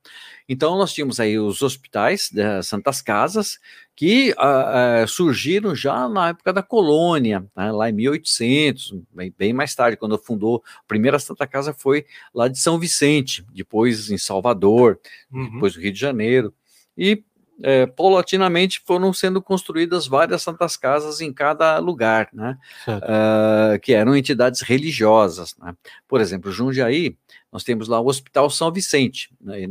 Então, 0.48 0.78
nós 0.78 0.94
tínhamos 0.94 1.20
aí 1.20 1.40
os 1.40 1.64
hospitais, 1.64 2.30
das 2.32 2.68
Santas 2.68 3.02
Casas, 3.02 3.58
que 3.96 4.32
uh, 4.34 5.04
uh, 5.04 5.08
surgiram 5.08 5.74
já 5.74 6.08
na 6.08 6.30
época 6.30 6.54
da 6.54 6.62
colônia, 6.62 7.44
né, 7.56 7.72
lá 7.72 7.90
em 7.90 7.94
1800, 7.94 8.94
bem, 9.12 9.34
bem, 9.36 9.54
mais 9.54 9.74
tarde, 9.74 9.98
quando 9.98 10.20
fundou 10.20 10.64
a 10.78 10.84
primeira 10.88 11.18
Santa 11.18 11.48
Casa 11.48 11.74
foi 11.74 12.06
lá 12.32 12.48
de 12.48 12.60
São 12.60 12.78
Vicente, 12.78 13.44
depois 13.52 14.12
em 14.12 14.20
Salvador, 14.20 15.00
uhum. 15.32 15.54
depois 15.54 15.76
no 15.76 15.82
Rio 15.82 15.92
de 15.92 16.00
Janeiro, 16.00 16.54
e 16.96 17.24
é, 17.64 17.86
paulatinamente 17.86 18.82
foram 18.86 19.14
sendo 19.14 19.42
construídas 19.42 20.08
várias 20.08 20.42
santas 20.42 20.76
casas 20.76 21.22
em 21.22 21.32
cada 21.32 21.78
lugar, 21.80 22.30
né? 22.34 22.58
Uh, 22.88 23.80
que 23.80 23.94
eram 23.94 24.16
entidades 24.16 24.62
religiosas. 24.62 25.56
Né? 25.58 25.76
Por 26.08 26.22
exemplo, 26.22 26.52
Jundiaí, 26.52 27.16
nós 27.52 27.64
temos 27.64 27.88
lá 27.88 28.00
o 28.00 28.08
Hospital 28.08 28.50
São 28.50 28.72
Vicente, 28.72 29.32
né? 29.40 29.68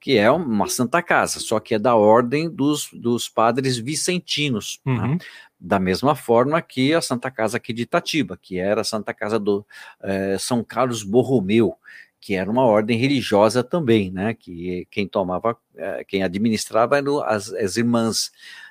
que 0.00 0.18
é 0.18 0.30
uma 0.30 0.68
santa 0.68 1.02
casa, 1.02 1.40
só 1.40 1.58
que 1.58 1.74
é 1.74 1.78
da 1.78 1.94
ordem 1.94 2.50
dos, 2.50 2.90
dos 2.92 3.28
padres 3.28 3.78
vicentinos. 3.78 4.80
Né? 4.84 4.92
Uhum. 4.92 5.08
Né? 5.12 5.18
Da 5.58 5.78
mesma 5.78 6.14
forma 6.14 6.60
que 6.60 6.92
a 6.92 7.00
Santa 7.00 7.30
Casa 7.30 7.56
aqui 7.56 7.72
de 7.72 7.82
Itatiba, 7.84 8.38
que 8.40 8.58
era 8.58 8.82
a 8.82 8.84
Santa 8.84 9.14
Casa 9.14 9.38
do 9.38 9.64
é, 10.02 10.36
São 10.38 10.62
Carlos 10.62 11.02
Borromeu, 11.02 11.78
que 12.24 12.34
era 12.34 12.50
uma 12.50 12.64
ordem 12.64 12.96
religiosa 12.96 13.62
também, 13.62 14.10
né? 14.10 14.32
Que 14.32 14.88
quem 14.90 15.06
tomava, 15.06 15.54
eh, 15.76 16.04
quem 16.08 16.22
administrava 16.22 16.96
eram 16.96 17.22
as, 17.22 17.52
as 17.52 17.76
irmãs 17.76 18.30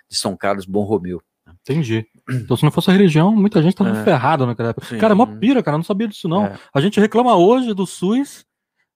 de 0.09 0.17
São 0.17 0.35
Carlos 0.35 0.65
Romeu. 0.65 1.21
Entendi. 1.61 2.03
Então, 2.27 2.57
se 2.57 2.63
não 2.63 2.71
fosse 2.71 2.89
a 2.89 2.93
religião, 2.93 3.31
muita 3.35 3.61
gente 3.61 3.75
tava 3.75 3.91
É. 3.91 4.03
ferrado 4.03 4.47
naquela 4.47 4.69
época. 4.69 4.87
Sim. 4.87 4.97
Cara, 4.97 5.13
é 5.13 5.15
mó 5.15 5.27
pira, 5.27 5.61
cara, 5.61 5.77
não 5.77 5.83
sabia 5.83 6.07
disso, 6.07 6.27
não. 6.27 6.47
É. 6.47 6.57
A 6.73 6.81
gente 6.81 6.99
reclama 6.99 7.35
hoje 7.35 7.75
do 7.75 7.85
SUS. 7.85 8.43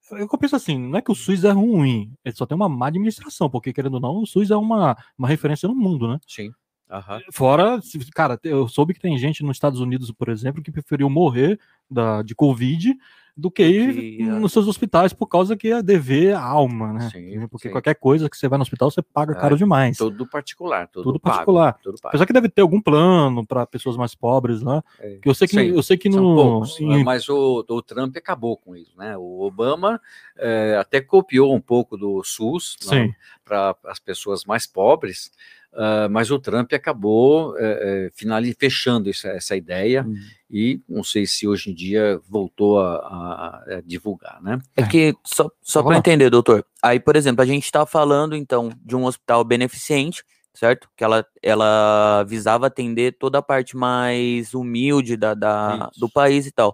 Eu 0.09 0.27
penso 0.39 0.55
assim, 0.55 0.75
não 0.75 0.97
é 0.97 1.03
que 1.03 1.11
o 1.11 1.15
SUS 1.15 1.43
é 1.43 1.51
ruim, 1.51 2.11
ele 2.25 2.35
só 2.35 2.47
tem 2.47 2.55
uma 2.55 2.67
má 2.67 2.87
administração, 2.87 3.47
porque, 3.51 3.71
querendo 3.71 3.95
ou 3.95 3.99
não, 3.99 4.23
o 4.23 4.25
SUS 4.25 4.49
é 4.49 4.55
uma, 4.55 4.97
uma 5.15 5.27
referência 5.27 5.69
no 5.69 5.75
mundo, 5.75 6.07
né? 6.07 6.17
Sim. 6.27 6.49
Aham. 6.89 7.21
Fora, 7.31 7.79
cara, 8.15 8.39
eu 8.43 8.67
soube 8.67 8.95
que 8.95 8.99
tem 8.99 9.19
gente 9.19 9.43
nos 9.43 9.57
Estados 9.57 9.79
Unidos, 9.79 10.11
por 10.11 10.29
exemplo, 10.29 10.63
que 10.63 10.71
preferiu 10.71 11.07
morrer 11.11 11.59
da, 11.91 12.23
de 12.23 12.33
Covid 12.33 12.97
do 13.39 13.51
que 13.51 13.63
ir 13.63 14.25
nos 14.25 14.51
seus 14.51 14.67
hospitais 14.67 15.13
por 15.13 15.27
causa 15.27 15.55
que 15.55 15.71
é 15.71 15.83
dever 15.83 16.33
a 16.33 16.41
alma, 16.41 16.91
né? 16.93 17.09
Sim, 17.11 17.47
porque 17.47 17.67
sim. 17.67 17.71
qualquer 17.71 17.93
coisa 17.93 18.27
que 18.27 18.35
você 18.35 18.47
vai 18.47 18.57
no 18.57 18.63
hospital, 18.63 18.89
você 18.89 19.01
paga 19.03 19.33
É, 19.33 19.35
caro 19.39 19.55
demais. 19.55 19.95
Tudo 19.95 20.25
particular, 20.27 20.87
tudo, 20.87 21.03
Tudo 21.03 21.19
pago, 21.19 21.35
particular. 21.35 21.77
tudo 21.83 21.97
pago. 22.01 22.07
Apesar 22.09 22.25
que 22.25 22.33
deve 22.33 22.49
ter 22.49 22.61
algum 22.63 22.81
plano 22.81 23.45
para 23.45 23.67
pessoas 23.67 23.95
mais 23.95 24.15
pobres 24.15 24.61
lá. 24.63 24.83
É. 24.99 25.17
Que 25.21 25.29
eu 25.29 25.35
sei 25.35 25.47
que, 25.47 25.53
Sim, 25.53 25.67
eu 25.75 25.83
sei 25.83 25.97
que 25.97 26.09
no. 26.09 26.35
poucos, 26.35 26.79
em- 26.79 27.03
mas 27.03 27.29
o, 27.29 27.63
o 27.69 27.81
Trump 27.83 28.17
acabou 28.17 28.57
com 28.57 28.75
isso, 28.75 28.97
né? 28.97 29.15
O 29.15 29.41
Obama 29.41 30.01
eh, 30.35 30.75
até 30.79 30.99
copiou 30.99 31.53
um 31.53 31.61
pouco 31.61 31.95
do 31.95 32.23
SUS 32.23 32.75
Sim. 32.79 33.13
para 33.45 33.75
as 33.85 33.99
pessoas 33.99 34.45
mais 34.45 34.65
pobres, 34.65 35.31
ah, 35.73 36.07
mas 36.09 36.31
o 36.31 36.39
Trump 36.39 36.73
acabou 36.73 37.53
eh, 37.59 38.09
finali- 38.15 38.55
fechando 38.59 39.11
essa, 39.11 39.27
essa 39.27 39.55
ideia 39.55 40.03
Hum. 40.07 40.15
E 40.49 40.81
não 40.87 41.03
sei 41.03 41.25
se 41.25 41.47
hoje 41.47 41.69
em 41.71 41.73
dia 41.73 42.19
voltou 42.27 42.79
a, 42.79 42.95
a- 42.97 43.63
a 43.77 43.81
divulgar, 43.85 44.41
né? 44.41 44.59
É 44.75 44.83
que, 44.87 45.15
só, 45.25 45.49
só 45.61 45.81
para 45.83 45.97
entender, 45.97 46.29
doutor, 46.29 46.65
aí, 46.81 46.99
por 46.99 47.15
exemplo, 47.15 47.41
a 47.41 47.45
gente 47.45 47.65
está 47.65 47.85
falando, 47.85 48.35
então, 48.35 48.71
de 48.83 48.95
um 48.95 49.05
hospital 49.05 49.43
beneficente, 49.43 50.23
certo? 50.53 50.89
Que 50.95 51.03
ela, 51.03 51.25
ela 51.43 52.23
visava 52.23 52.67
atender 52.67 53.17
toda 53.17 53.39
a 53.39 53.41
parte 53.41 53.75
mais 53.77 54.53
humilde 54.53 55.17
da, 55.17 55.33
da- 55.33 55.77
do 55.97 56.09
país 56.09 56.45
e 56.47 56.51
tal. 56.51 56.73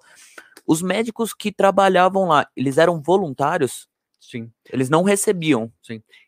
Os 0.66 0.82
médicos 0.82 1.34
que 1.34 1.52
trabalhavam 1.52 2.28
lá, 2.28 2.48
eles 2.56 2.78
eram 2.78 3.02
voluntários? 3.02 3.88
Sim. 4.30 4.50
Eles 4.72 4.90
não 4.90 5.04
recebiam. 5.04 5.72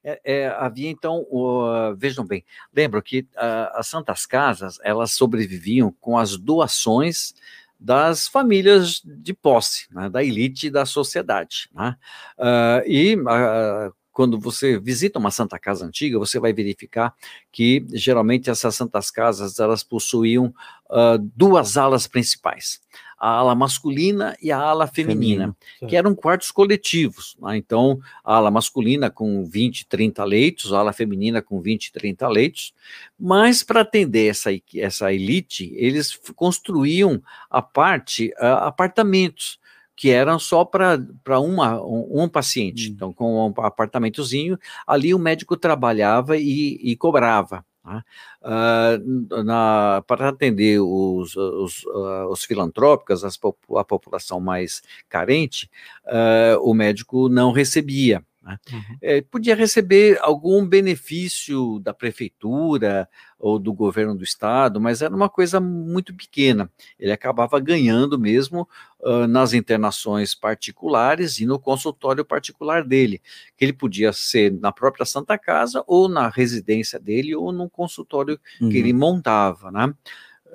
É, 0.04 0.20
é, 0.24 0.48
havia 0.48 0.90
então, 0.90 1.26
o- 1.30 1.96
vejam 1.96 2.26
bem, 2.26 2.44
lembro 2.74 3.02
que 3.02 3.26
ah, 3.38 3.72
as 3.76 3.88
Santas 3.88 4.26
Casas 4.26 4.78
elas 4.84 5.12
sobreviviam 5.14 5.96
com 6.02 6.18
as 6.18 6.36
doações 6.38 7.34
das 7.80 8.28
famílias 8.28 9.02
de 9.06 9.34
posse, 9.34 9.88
né, 9.92 10.10
da 10.10 10.24
elite 10.24 10.70
da 10.70 10.86
sociedade. 10.86 11.70
né? 11.74 11.96
Ah, 12.38 12.82
e 12.86 13.16
ah, 13.28 13.92
quando 14.12 14.40
você 14.40 14.78
visita 14.80 15.20
uma 15.20 15.32
Santa 15.32 15.58
Casa 15.60 15.86
antiga, 15.86 16.18
você 16.20 16.40
vai 16.40 16.54
verificar 16.54 17.14
que 17.52 17.86
geralmente 17.94 18.50
essas 18.50 18.76
Santas 18.76 19.10
Casas 19.12 19.60
elas 19.60 19.84
possuíam 19.84 20.54
ah, 20.90 21.18
duas 21.20 21.78
alas 21.78 22.08
principais. 22.08 22.80
A 23.26 23.40
ala 23.40 23.56
masculina 23.56 24.38
e 24.40 24.52
a 24.52 24.60
ala 24.60 24.86
feminina, 24.86 25.56
Certo. 25.80 25.90
que 25.90 25.96
eram 25.96 26.14
quartos 26.14 26.52
coletivos. 26.52 27.36
né? 27.42 27.58
Então, 27.58 28.00
a 28.24 28.36
ala 28.36 28.52
masculina 28.52 29.10
com 29.10 29.44
20, 29.44 29.88
30 29.88 30.24
leitos, 30.24 30.72
a 30.72 30.78
ala 30.78 30.94
feminina 30.94 31.42
com 31.42 31.60
20, 31.60 31.92
30 31.92 32.28
leitos. 32.28 32.72
Mas 33.20 33.64
para 33.64 33.82
atender 33.82 34.28
essa, 34.28 34.52
essa 34.76 35.12
elite, 35.12 35.74
eles 35.76 36.20
construíam 36.36 37.20
a 37.50 37.64
parte, 37.64 38.32
ah, 38.38 38.68
apartamentos, 38.68 39.60
que 39.96 40.10
eram 40.12 40.38
só 40.38 40.64
para 40.64 41.00
um, 41.40 42.24
um 42.24 42.30
paciente. 42.30 42.90
Hum. 42.90 42.94
Então, 42.94 43.14
com 43.14 43.48
um 43.48 43.62
apartamentozinho, 43.66 44.60
ali 44.86 45.14
o 45.14 45.20
médico 45.20 45.58
trabalhava 45.58 46.38
e, 46.38 46.80
e 46.80 46.96
cobrava. 46.96 47.66
Né? 47.86 48.04
Ah, 48.42 48.98
na- 49.44 50.04
para 50.08 50.30
atender 50.30 50.80
os, 50.82 51.36
os, 51.36 51.86
ah, 51.88 52.28
os 52.30 52.44
filantrópicos, 52.44 53.24
as 53.24 53.38
a 53.78 53.84
população 53.84 54.40
mais 54.40 54.82
carente, 55.10 55.70
ah, 56.06 56.58
o 56.62 56.74
médico 56.74 57.30
não 57.30 57.52
recebia. 57.52 58.24
Né? 58.46 58.60
Uhum. 58.72 58.98
Eh, 59.02 59.22
podia 59.22 59.56
receber 59.56 60.20
algum 60.22 60.66
benefício 60.66 61.80
da 61.80 61.94
prefeitura 61.94 63.10
ou 63.40 63.58
do 63.58 63.74
governo 63.74 64.16
do 64.16 64.24
estado, 64.24 64.80
mas 64.80 65.02
era 65.02 65.14
uma 65.14 65.28
coisa 65.28 65.60
muito 65.60 66.14
pequena. 66.16 66.70
Ele 67.00 67.12
acabava 67.12 67.60
ganhando 67.60 68.20
mesmo 68.20 68.70
ah, 69.04 69.28
nas 69.28 69.54
internações 69.54 70.36
particulares 70.36 71.40
e 71.40 71.46
no 71.46 71.60
consultório 71.60 72.24
particular 72.24 72.84
dele, 72.84 73.22
que 73.58 73.66
ele 73.66 73.74
podia 73.74 74.14
ser 74.14 74.54
na 74.54 74.72
própria 74.72 75.06
Santa 75.06 75.38
Casa 75.38 75.84
ou 75.88 76.08
na 76.08 76.30
residência 76.30 77.00
dele 77.00 77.36
ou 77.36 77.52
num 77.52 77.68
consultório 77.68 78.40
que 78.60 78.78
ele 78.78 78.94
montava, 78.94 79.72
né? 79.72 79.94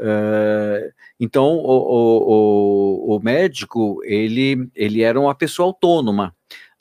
Eh, 0.03 0.93
então 1.19 1.45
o, 1.45 1.77
o, 1.77 3.13
o, 3.13 3.17
o 3.17 3.21
médico 3.21 4.01
ele, 4.05 4.71
ele 4.75 5.03
era 5.03 5.21
uma 5.21 5.35
pessoa 5.35 5.67
autônoma 5.67 6.35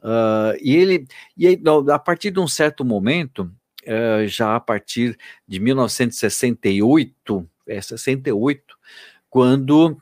Ah, 0.04 0.54
e 0.62 0.76
ele 0.76 1.06
e 1.38 1.48
aí, 1.48 1.62
a 1.92 2.00
partir 2.00 2.32
de 2.32 2.40
um 2.40 2.48
certo 2.48 2.86
momento 2.86 3.52
eh, 3.86 4.26
já 4.28 4.56
a 4.56 4.60
partir 4.60 5.18
de 5.48 5.60
1968 5.60 7.48
é 7.68 7.82
68 7.82 8.76
quando 9.30 9.98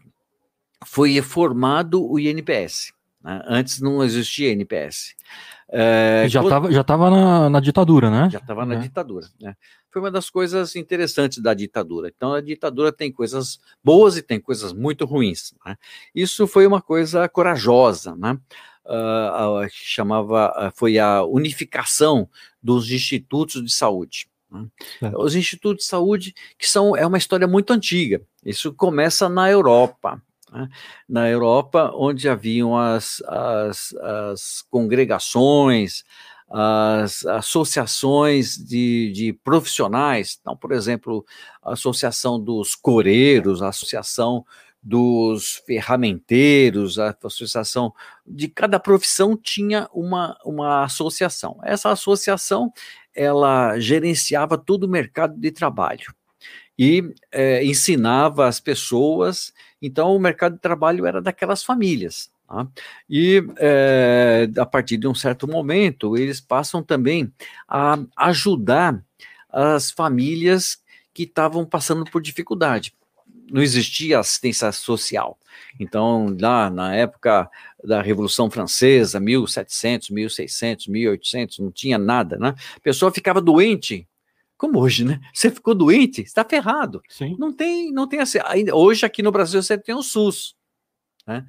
foi 0.86 1.22
formado 1.22 2.06
o 2.08 2.20
INPS 2.20 2.94
né? 3.24 3.42
antes 3.48 3.82
não 3.82 4.04
existia 4.04 4.52
INPS 4.52 5.16
Eh, 5.70 6.28
já 6.30 6.40
quando- 6.40 6.48
estava 6.48 6.72
já 6.72 6.82
tava 6.84 7.10
na, 7.10 7.50
na 7.50 7.60
ditadura, 7.60 8.10
né? 8.10 8.30
já 8.32 8.40
estava 8.40 8.66
na 8.66 8.76
É. 8.76 8.80
ditadura. 8.80 9.28
Né? 9.42 9.54
Foi 9.92 10.02
uma 10.02 10.10
das 10.10 10.30
coisas 10.30 10.78
interessantes 10.78 11.40
da 11.44 11.54
ditadura. 11.54 12.08
Então, 12.16 12.34
a 12.34 12.40
ditadura 12.40 12.90
tem 12.90 13.12
coisas 13.12 13.60
boas 13.84 14.16
e 14.16 14.22
tem 14.22 14.40
coisas 14.40 14.72
muito 14.72 15.04
ruins. 15.04 15.54
né? 15.66 15.76
Isso 16.16 16.48
foi 16.48 16.66
uma 16.66 16.82
coisa 16.82 17.28
corajosa, 17.28 18.16
né? 18.16 18.40
A- 18.88 19.68
que 19.70 19.76
chamava, 19.76 20.48
ah, 20.56 20.72
foi 20.76 20.98
a 20.98 21.24
unificação 21.24 22.30
dos 22.62 22.90
institutos 22.92 23.64
de 23.64 23.72
saúde. 23.72 24.28
né? 24.52 24.66
Certo. 25.00 25.20
Os 25.22 25.36
institutos 25.36 25.84
de 25.86 25.90
saúde, 25.90 26.34
que 26.58 26.68
são, 26.70 26.96
é 26.96 27.06
uma 27.06 27.18
história 27.18 27.48
muito 27.48 27.72
antiga. 27.74 28.22
Isso 28.46 28.74
começa 28.74 29.28
na 29.28 29.50
Europa. 29.50 30.22
né? 30.52 30.70
Na 31.08 31.30
Europa, 31.30 31.92
onde 31.96 32.30
haviam 32.30 32.78
as, 32.78 33.22
as, 33.28 33.94
as 33.96 34.62
congregações, 34.70 36.04
as 36.50 37.26
associações 37.26 38.56
de, 38.58 39.12
de 39.14 39.34
profissionais, 39.34 40.38
então, 40.40 40.56
por 40.56 40.72
exemplo, 40.72 41.26
a 41.62 41.74
Associação 41.74 42.40
dos 42.40 42.74
Coreiros, 42.74 43.62
a 43.62 43.68
Associação 43.68 44.46
dos 44.88 45.62
Ferramenteiros, 45.66 46.98
a 46.98 47.14
Associação 47.22 47.94
de 48.26 48.48
cada 48.48 48.80
profissão 48.80 49.36
tinha 49.36 49.90
uma, 49.94 50.38
uma 50.46 50.86
associação. 50.86 51.60
Essa 51.62 51.92
associação 51.92 52.72
ela 53.14 53.78
gerenciava 53.80 54.58
todo 54.58 54.86
o 54.86 54.90
mercado 54.90 55.38
de 55.38 55.52
trabalho 55.52 56.16
e 56.80 57.04
eh, 57.34 57.66
ensinava 57.66 58.48
as 58.48 58.62
pessoas. 58.62 59.54
Então, 59.82 60.16
o 60.16 60.20
mercado 60.20 60.54
de 60.54 60.62
trabalho 60.62 61.06
era 61.06 61.22
daquelas 61.22 61.66
famílias. 61.66 62.32
tá? 62.48 62.66
E 63.10 63.44
eh, 63.58 64.48
a 64.58 64.66
partir 64.66 64.96
de 64.96 65.08
um 65.08 65.16
certo 65.16 65.50
momento, 65.50 66.16
eles 66.16 66.40
passam 66.40 66.82
também 66.82 67.30
a 67.68 68.00
ajudar 68.16 69.04
as 69.50 69.92
famílias 69.92 70.82
que 71.14 71.24
estavam 71.24 71.66
passando 71.66 72.06
por 72.06 72.22
dificuldade. 72.22 72.94
Não 73.50 73.62
existia 73.62 74.20
assistência 74.20 74.72
social. 74.72 75.38
Então, 75.80 76.36
lá 76.40 76.70
na 76.70 76.96
época 76.96 77.50
da 77.84 78.02
Revolução 78.02 78.50
Francesa, 78.50 79.20
1700, 79.20 80.10
1600, 80.10 80.88
1800, 80.88 81.60
não 81.60 81.72
tinha 81.72 81.98
nada, 81.98 82.38
né? 82.38 82.54
A 82.76 82.80
pessoa 82.80 83.12
ficava 83.12 83.42
doente, 83.42 84.08
como 84.58 84.80
hoje, 84.80 85.06
né? 85.06 85.20
Você 85.34 85.52
ficou 85.52 85.76
doente, 85.76 86.22
está 86.22 86.44
ferrado. 86.44 87.02
Sim. 87.10 87.36
Não 87.38 87.54
tem, 87.54 87.92
não 87.92 88.08
tem 88.08 88.20
assim. 88.20 88.40
Ainda, 88.46 88.76
hoje 88.76 89.06
aqui 89.06 89.22
no 89.22 89.32
Brasil 89.32 89.62
você 89.62 89.78
tem 89.78 89.96
o 89.96 90.02
SUS, 90.02 90.56
né? 91.26 91.46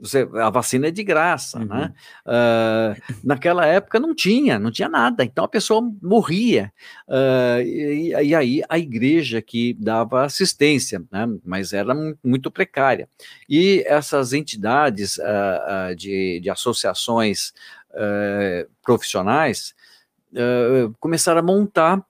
Você, 0.00 0.28
a 0.34 0.50
vacina 0.50 0.88
é 0.88 0.90
de 0.90 1.04
graça, 1.04 1.58
Uhum. 1.60 1.66
né? 1.66 1.92
Ah, 2.26 2.96
naquela 3.22 3.64
época 3.64 4.00
não 4.00 4.12
tinha, 4.14 4.58
não 4.58 4.70
tinha 4.72 4.88
nada. 4.88 5.22
Então 5.24 5.44
a 5.44 5.48
pessoa 5.48 5.80
morria. 6.02 6.72
Ah, 7.08 7.58
e, 7.62 8.08
e 8.10 8.34
aí 8.34 8.62
a 8.68 8.78
igreja 8.78 9.40
que 9.40 9.74
dava 9.74 10.24
assistência, 10.24 11.00
né? 11.12 11.26
Mas 11.44 11.72
era 11.72 11.94
mu- 11.94 12.18
muito 12.24 12.50
precária. 12.50 13.08
E 13.48 13.84
essas 13.86 14.32
entidades 14.32 15.18
ah, 15.20 15.92
de, 15.96 16.40
de 16.40 16.50
associações 16.50 17.52
profissionais 18.82 19.74
começaram 21.00 21.40
a 21.40 21.42
montar 21.42 22.04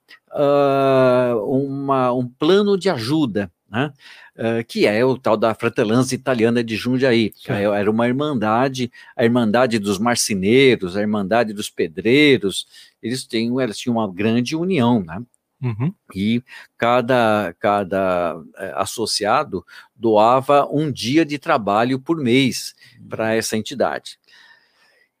uma, 1.45 2.11
um 2.13 2.27
plano 2.27 2.77
de 2.77 2.89
ajuda 2.89 3.51
né? 3.69 3.93
Uh, 4.35 4.63
que 4.67 4.85
é 4.87 5.03
o 5.03 5.17
tal 5.17 5.35
da 5.35 5.53
Fratelanza 5.53 6.15
Italiana 6.15 6.63
de 6.63 6.75
Jundiaí. 6.75 7.33
Era 7.47 7.91
uma 7.91 8.07
irmandade, 8.07 8.91
a 9.15 9.23
Irmandade 9.23 9.79
dos 9.79 9.97
Marceneiros, 9.97 10.95
a 10.95 11.01
Irmandade 11.01 11.53
dos 11.53 11.69
Pedreiros, 11.69 12.67
eles, 13.01 13.25
têm, 13.25 13.51
eles 13.61 13.77
tinham 13.77 13.97
uma 13.97 14.11
grande 14.11 14.55
união, 14.55 15.03
né? 15.03 15.21
Uhum. 15.61 15.93
E 16.15 16.41
cada, 16.77 17.53
cada 17.59 18.41
é, 18.57 18.73
associado 18.77 19.65
doava 19.93 20.65
um 20.71 20.89
dia 20.89 21.25
de 21.25 21.37
trabalho 21.37 21.99
por 21.99 22.17
mês 22.17 22.73
para 23.09 23.35
essa 23.35 23.57
entidade. 23.57 24.18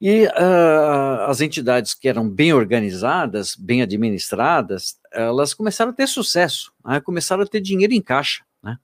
E 0.01 0.25
uh, 0.25 1.25
as 1.27 1.41
entidades 1.41 1.93
que 1.93 2.07
eram 2.07 2.29
bem 2.29 2.53
organizadas, 2.53 3.53
bem 3.55 3.81
administradas, 3.81 4.97
elas 5.11 5.53
começaram 5.53 5.91
a 5.91 5.93
ter 5.93 6.07
sucesso, 6.07 6.71
né? 6.85 7.01
começaram 7.01 7.43
a 7.43 7.45
ter 7.45 7.59
dinheiro 7.59 7.93
em 7.93 8.01
caixa. 8.01 8.45
Né? 8.61 8.77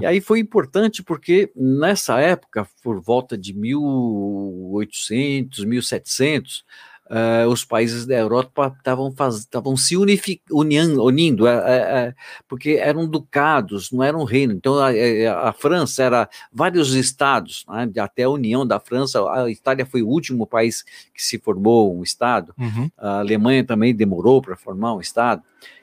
E 0.00 0.06
aí 0.06 0.20
foi 0.20 0.40
importante 0.40 1.00
porque 1.02 1.52
nessa 1.54 2.18
época, 2.20 2.66
por 2.82 3.00
volta 3.00 3.38
de 3.38 3.54
1800, 3.54 5.64
1700, 5.64 6.64
uh, 7.10 7.48
os 7.48 7.64
países 7.64 8.06
da 8.06 8.14
Europa 8.14 8.74
estavam 8.78 9.76
se 9.76 9.96
unindo, 9.96 11.04
unindo 11.04 11.44
uh, 11.44 11.48
uh, 11.48 12.14
porque 12.48 12.72
eram 12.72 13.06
ducados, 13.06 13.90
não 13.90 14.02
era 14.02 14.16
um 14.16 14.24
reino. 14.24 14.52
Então 14.52 14.78
a, 14.78 14.90
a 15.48 15.52
França 15.52 16.02
era 16.02 16.28
vários 16.52 16.94
estados, 16.94 17.64
né, 17.68 17.90
até 18.00 18.24
a 18.24 18.30
União 18.30 18.66
da 18.66 18.80
França. 18.80 19.20
A 19.30 19.50
Itália 19.50 19.86
foi 19.86 20.02
o 20.02 20.08
último 20.08 20.46
país 20.46 20.82
que 21.14 21.22
se 21.22 21.38
formou 21.38 21.96
um 21.96 22.02
estado. 22.02 22.54
Uhum. 22.58 22.90
A 22.96 23.18
Alemanha 23.18 23.64
também 23.64 23.94
demorou 23.94 24.40
para 24.40 24.56
formar 24.56 24.94
um 24.94 25.00
estado. 25.00 25.42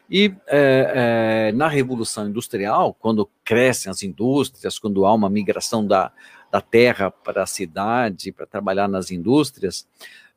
E 0.09 0.33
é, 0.47 1.49
é, 1.49 1.51
na 1.51 1.67
Revolução 1.67 2.27
Industrial, 2.27 2.95
quando 2.99 3.29
crescem 3.43 3.91
as 3.91 4.01
indústrias, 4.01 4.79
quando 4.79 5.05
há 5.05 5.13
uma 5.13 5.29
migração 5.29 5.85
da, 5.85 6.11
da 6.51 6.59
terra 6.59 7.11
para 7.11 7.43
a 7.43 7.47
cidade, 7.47 8.31
para 8.31 8.47
trabalhar 8.47 8.88
nas 8.88 9.11
indústrias, 9.11 9.85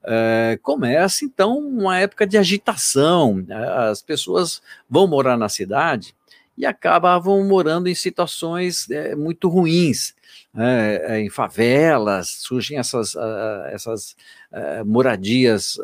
é, 0.05 0.59
começa 0.63 1.25
então 1.25 1.59
uma 1.59 1.99
época 1.99 2.27
de 2.27 2.37
agitação. 2.37 3.37
Né? 3.47 3.57
As 3.57 4.03
pessoas 4.03 4.63
vão 4.89 5.07
morar 5.07 5.37
na 5.37 5.49
cidade 5.49 6.15
e 6.57 6.67
acabavam 6.67 7.43
morando 7.47 7.89
em 7.89 7.95
situações 7.95 8.91
é, 8.91 9.15
muito 9.15 9.49
ruins, 9.49 10.15
é, 10.57 11.21
em 11.21 11.31
favelas, 11.31 12.29
surgem 12.41 12.79
essas, 12.79 13.15
uh, 13.15 13.65
essas 13.73 14.15
uh, 14.53 14.85
moradias 14.85 15.79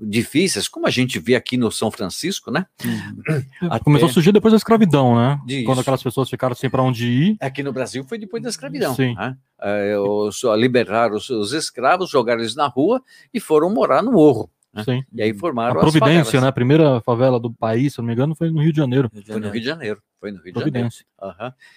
difíceis, 0.00 0.66
como 0.66 0.86
a 0.86 0.90
gente 0.90 1.18
vê 1.18 1.34
aqui 1.34 1.56
no 1.56 1.70
São 1.70 1.90
Francisco, 1.90 2.50
né? 2.50 2.66
Uhum. 2.84 3.68
Até... 3.70 3.84
Começou 3.84 4.08
a 4.08 4.12
surgir 4.12 4.32
depois 4.32 4.52
da 4.52 4.56
escravidão, 4.56 5.14
né? 5.14 5.38
Isso. 5.46 5.64
Quando 5.64 5.80
aquelas 5.80 6.02
pessoas 6.02 6.30
ficaram 6.30 6.54
sem 6.54 6.70
para 6.70 6.82
onde 6.82 7.06
ir. 7.06 7.36
Aqui 7.40 7.62
no 7.62 7.72
Brasil 7.72 8.04
foi 8.04 8.18
depois 8.18 8.42
da 8.42 8.48
escravidão. 8.48 8.94
Sim. 8.94 9.14
Né? 9.14 9.36
É, 9.60 9.98
os, 9.98 10.42
liberaram 10.56 11.16
os, 11.16 11.28
os, 11.28 11.52
escravos, 11.52 12.08
jogaram 12.08 12.40
eles 12.40 12.54
na 12.54 12.66
rua 12.66 13.02
e 13.32 13.38
foram 13.38 13.68
morar 13.68 14.02
no 14.02 14.12
morro. 14.12 14.50
Né? 14.72 14.84
Sim. 14.84 15.02
E 15.12 15.20
aí 15.20 15.34
formaram 15.34 15.76
a 15.76 15.80
Providência, 15.80 16.40
né? 16.40 16.46
A 16.46 16.52
primeira 16.52 17.00
favela 17.00 17.40
do 17.40 17.52
país, 17.52 17.92
se 17.92 17.98
não 17.98 18.06
me 18.06 18.12
engano, 18.12 18.36
foi 18.36 18.50
no 18.50 18.62
Rio 18.62 18.72
de 18.72 18.78
Janeiro. 18.78 19.10
Rio 19.12 19.22
de 19.22 19.28
Janeiro. 19.28 19.40
Foi 19.40 19.40
no 19.40 19.52
Rio 19.52 19.60
de 19.60 19.66
Janeiro. 19.66 20.02
Foi 20.20 20.30
no 20.30 20.42
Rio 20.42 20.52
de 20.52 20.60
Janeiro. 20.60 20.88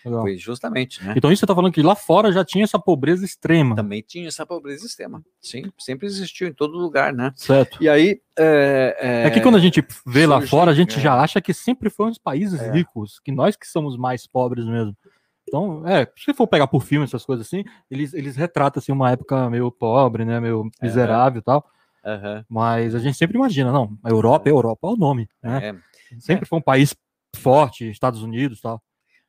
Uhum. 0.05 0.21
Foi 0.21 0.37
justamente, 0.37 1.03
né? 1.03 1.13
Então 1.17 1.31
isso 1.31 1.39
você 1.39 1.45
está 1.45 1.55
falando 1.55 1.73
que 1.73 1.81
lá 1.81 1.95
fora 1.95 2.31
já 2.31 2.45
tinha 2.45 2.63
essa 2.63 2.77
pobreza 2.77 3.25
extrema. 3.25 3.75
Também 3.75 4.03
tinha 4.05 4.27
essa 4.27 4.45
pobreza 4.45 4.85
extrema. 4.85 5.23
Sim, 5.41 5.71
sempre 5.79 6.05
existiu 6.05 6.47
em 6.47 6.53
todo 6.53 6.77
lugar, 6.77 7.13
né? 7.13 7.31
Certo. 7.35 7.81
E 7.81 7.89
aí... 7.89 8.21
É, 8.37 8.97
é... 8.99 9.27
é 9.27 9.31
que 9.31 9.41
quando 9.41 9.55
a 9.55 9.59
gente 9.59 9.81
vê 10.05 10.21
surge, 10.21 10.25
lá 10.27 10.41
fora, 10.41 10.71
a 10.71 10.75
gente 10.75 10.97
é. 10.97 11.01
já 11.01 11.19
acha 11.19 11.41
que 11.41 11.53
sempre 11.53 11.89
foi 11.89 12.07
uns 12.07 12.17
países 12.19 12.59
é. 12.59 12.71
ricos, 12.71 13.19
que 13.19 13.31
nós 13.31 13.55
que 13.55 13.67
somos 13.67 13.97
mais 13.97 14.27
pobres 14.27 14.65
mesmo. 14.65 14.95
Então, 15.47 15.87
é, 15.87 16.07
se 16.15 16.33
for 16.33 16.47
pegar 16.47 16.67
por 16.67 16.83
filme 16.83 17.05
essas 17.05 17.25
coisas 17.25 17.45
assim, 17.45 17.63
eles, 17.89 18.13
eles 18.13 18.35
retratam 18.35 18.79
assim, 18.79 18.91
uma 18.91 19.11
época 19.11 19.49
meio 19.49 19.71
pobre, 19.71 20.25
né, 20.25 20.39
meio 20.39 20.69
miserável 20.81 21.39
e 21.39 21.43
tal. 21.43 21.67
Uhum. 22.05 22.43
Mas 22.49 22.93
a 22.93 22.99
gente 22.99 23.17
sempre 23.17 23.37
imagina, 23.37 23.71
não, 23.71 23.97
a 24.03 24.09
Europa 24.09 24.49
é 24.49 24.51
Europa, 24.51 24.87
é 24.87 24.91
o 24.91 24.97
nome, 24.97 25.29
né? 25.41 25.69
É. 25.69 26.19
Sempre 26.19 26.45
foi 26.45 26.59
um 26.59 26.61
país 26.61 26.95
forte, 27.35 27.89
Estados 27.89 28.21
Unidos 28.21 28.61
tal. 28.61 28.81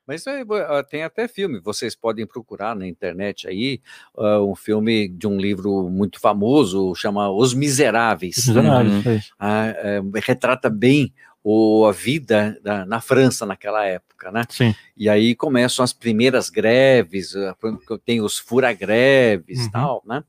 Mas 0.06 0.26
é, 0.26 0.44
tem 0.90 1.02
até 1.02 1.26
filme, 1.26 1.60
vocês 1.60 1.96
podem 1.96 2.26
procurar 2.26 2.76
na 2.76 2.86
internet 2.86 3.48
aí, 3.48 3.80
uh, 4.14 4.40
um 4.40 4.54
filme 4.54 5.08
de 5.08 5.26
um 5.26 5.38
livro 5.38 5.88
muito 5.88 6.20
famoso, 6.20 6.94
chama 6.94 7.30
Os 7.30 7.54
Miseráveis. 7.54 8.36
Os 8.36 8.48
Miseráveis, 8.48 9.06
uhum. 9.06 9.20
é, 9.40 10.02
retrata 10.20 10.68
bem 10.68 11.12
o, 11.42 11.86
a 11.86 11.92
vida 11.92 12.58
da, 12.62 12.86
na 12.86 13.00
França 13.00 13.44
naquela 13.46 13.84
época, 13.84 14.30
né? 14.30 14.44
Sim. 14.48 14.74
E 14.96 15.08
aí 15.08 15.34
começam 15.34 15.82
as 15.82 15.92
primeiras 15.92 16.48
greves, 16.48 17.34
tem 18.04 18.20
os 18.22 18.38
furagreves 18.38 19.60
e 19.60 19.62
uhum. 19.64 19.70
tal, 19.70 20.02
né? 20.06 20.24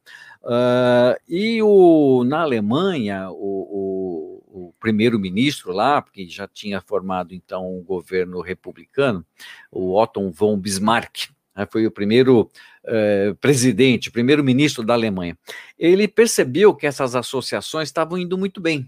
Uh, 0.46 1.18
e 1.28 1.60
o, 1.64 2.24
na 2.24 2.42
Alemanha, 2.42 3.32
o, 3.32 4.44
o, 4.54 4.68
o 4.68 4.74
primeiro-ministro 4.80 5.72
lá, 5.72 6.00
porque 6.04 6.28
já 6.30 6.48
tinha 6.48 6.80
formado 6.80 7.34
então 7.34 7.80
um 7.80 7.84
governo 7.84 8.42
republicano, 8.42 9.26
o 9.72 10.00
Otto 10.00 10.30
von 10.30 10.56
Bismarck, 10.56 11.30
né, 11.56 11.68
foi 11.72 11.88
o 11.88 11.92
primeiro 11.92 12.52
uh, 12.84 13.36
presidente, 13.42 14.12
primeiro-ministro 14.12 14.84
da 14.86 14.94
Alemanha. 14.94 15.36
Ele 15.80 16.08
percebeu 16.08 16.76
que 16.76 16.86
essas 16.86 17.16
associações 17.16 17.90
estavam 17.90 18.16
indo 18.16 18.38
muito 18.38 18.62
bem. 18.62 18.88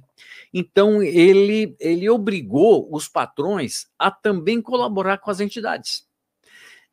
Então, 0.54 1.02
ele, 1.02 1.76
ele 1.80 2.08
obrigou 2.08 2.88
os 2.94 3.08
patrões 3.08 3.88
a 3.98 4.12
também 4.12 4.62
colaborar 4.62 5.18
com 5.18 5.32
as 5.32 5.40
entidades. 5.40 6.06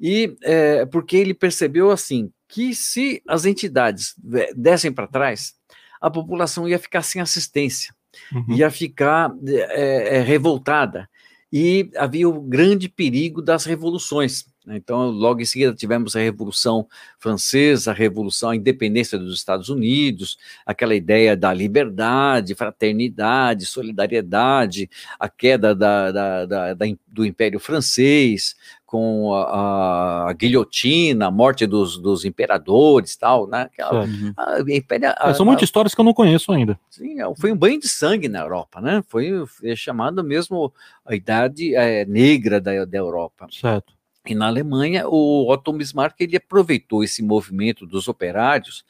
E 0.00 0.34
é, 0.42 0.86
porque 0.86 1.16
ele 1.16 1.34
percebeu 1.34 1.90
assim 1.90 2.32
que 2.48 2.74
se 2.74 3.22
as 3.26 3.44
entidades 3.44 4.14
dessem 4.56 4.92
para 4.92 5.06
trás, 5.06 5.54
a 6.00 6.10
população 6.10 6.68
ia 6.68 6.78
ficar 6.78 7.02
sem 7.02 7.20
assistência, 7.20 7.94
uhum. 8.32 8.56
ia 8.56 8.70
ficar 8.70 9.32
é, 9.46 10.18
é, 10.18 10.20
revoltada. 10.22 11.08
E 11.52 11.90
havia 11.96 12.28
o 12.28 12.40
grande 12.40 12.88
perigo 12.88 13.40
das 13.40 13.64
revoluções. 13.64 14.44
Né? 14.64 14.76
Então, 14.76 15.10
logo 15.10 15.40
em 15.40 15.44
seguida, 15.44 15.74
tivemos 15.74 16.16
a 16.16 16.20
Revolução 16.20 16.86
Francesa, 17.18 17.90
a 17.90 17.94
Revolução, 17.94 18.50
a 18.50 18.56
independência 18.56 19.18
dos 19.18 19.34
Estados 19.34 19.68
Unidos, 19.68 20.38
aquela 20.64 20.94
ideia 20.94 21.36
da 21.36 21.52
liberdade, 21.52 22.54
fraternidade, 22.54 23.66
solidariedade, 23.66 24.88
a 25.18 25.28
queda 25.28 25.74
da, 25.74 26.10
da, 26.10 26.46
da, 26.46 26.74
da 26.74 26.86
do 27.06 27.24
Império 27.24 27.60
Francês, 27.60 28.56
com 28.94 29.34
a, 29.34 30.28
a, 30.28 30.32
guilhotina, 30.34 31.26
a 31.26 31.30
morte 31.30 31.66
dos, 31.66 31.98
dos 31.98 32.24
imperadores 32.24 33.16
tal, 33.16 33.46
né? 33.48 33.62
Aquela, 33.62 34.04
a, 34.36 34.58
a, 34.58 35.30
a, 35.30 35.34
São 35.34 35.46
muitas 35.46 35.64
histórias 35.64 35.94
que 35.94 36.00
eu 36.00 36.04
não 36.04 36.14
conheço 36.14 36.52
ainda. 36.52 36.78
Sim, 36.90 37.20
é, 37.20 37.34
foi 37.34 37.50
um 37.50 37.56
banho 37.56 37.80
de 37.80 37.88
sangue 37.88 38.28
na 38.28 38.40
Europa, 38.40 38.80
né? 38.80 39.02
Foi, 39.08 39.46
foi 39.46 39.74
chamado 39.74 40.22
mesmo 40.22 40.72
a 41.04 41.14
Idade 41.14 41.74
é, 41.74 42.04
Negra 42.04 42.60
da, 42.60 42.84
da 42.84 42.98
Europa. 42.98 43.48
Certo. 43.50 43.93
E 44.26 44.34
na 44.34 44.46
Alemanha, 44.46 45.06
o 45.06 45.50
Otto 45.50 45.72
Bismarck 45.72 46.20
ele 46.20 46.36
aproveitou 46.36 47.04
esse 47.04 47.22
movimento 47.22 47.86
dos 47.86 48.08
operários 48.08 48.84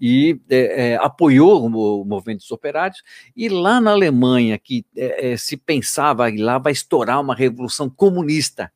e 0.00 0.40
é, 0.48 0.92
é, 0.92 0.96
apoiou 0.96 1.66
o, 1.66 2.04
movimento 2.04 2.38
dos 2.38 2.50
operários. 2.50 3.02
E 3.36 3.48
lá 3.50 3.80
na 3.80 3.90
Alemanha, 3.90 4.58
que 4.58 4.86
é, 4.96 5.32
é 5.32 5.36
se 5.36 5.56
pensava 5.56 6.30
que 6.32 6.38
lá 6.38 6.56
vai 6.56 6.72
estourar 6.72 7.20
uma 7.20 7.34
revolução 7.34 7.90
comunista, 7.90 8.72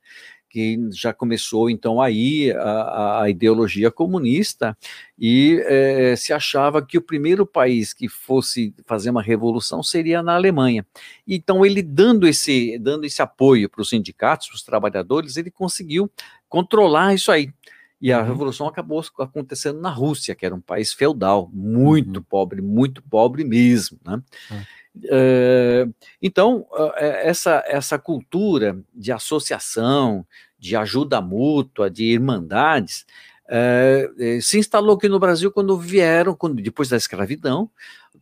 que 0.55 0.79
já 0.93 1.13
começou 1.13 1.69
então 1.69 2.01
aí 2.01 2.53
a, 2.53 3.23
a 3.23 3.29
ideologia 3.29 3.91
comunista 3.91 4.79
e 5.19 5.61
é, 5.67 6.15
se 6.15 6.33
achava 6.33 6.81
que 6.81 6.97
o 6.97 7.03
primeiro 7.03 7.45
país 7.45 7.93
que 7.93 8.09
fosse 8.09 8.73
fazer 8.87 9.11
uma 9.11 9.21
revolução 9.21 9.83
seria 9.83 10.23
na 10.23 10.37
Alemanha. 10.37 10.87
Então 11.27 11.67
ele 11.67 11.83
dando 11.83 12.25
esse 12.25 12.79
dando 12.79 13.05
esse 13.05 13.21
apoio 13.21 13.69
para 13.69 13.83
os 13.83 13.89
sindicatos, 13.89 14.47
para 14.47 14.55
os 14.55 14.63
trabalhadores, 14.63 15.37
ele 15.37 15.51
conseguiu 15.51 16.09
controlar 16.49 17.15
isso 17.15 17.33
aí. 17.33 17.53
E 18.01 18.13
a 18.13 18.21
uhum. 18.21 18.27
revolução 18.27 18.69
acabou 18.69 19.03
acontecendo 19.19 19.81
na 19.81 19.91
Rússia, 19.91 20.37
que 20.37 20.47
era 20.47 20.55
um 20.55 20.61
país 20.61 20.93
feudal, 20.93 21.51
muito 21.53 22.19
uhum. 22.19 22.23
pobre, 22.23 22.63
muito 22.63 23.03
pobre 23.03 23.43
mesmo, 23.43 23.99
né? 24.07 24.23
Uhum. 24.53 24.63
Uh, 24.97 25.93
então, 26.23 26.67
uh, 26.71 26.93
essa, 26.97 27.65
essa 27.67 27.99
cultura 27.99 28.79
de 28.95 29.11
associação, 29.11 30.25
de 30.65 30.77
ajuda 30.77 31.21
mútua, 31.21 31.91
de 31.91 32.05
irmandades, 32.05 33.05
uh, 33.47 34.41
se 34.41 34.59
instalou 34.59 34.97
aqui 34.97 35.09
no 35.09 35.19
Brasil 35.19 35.53
quando 35.53 35.79
vieram, 35.79 36.35
quando, 36.35 36.63
depois 36.63 36.89
da 36.89 36.97
escravidão, 36.97 37.71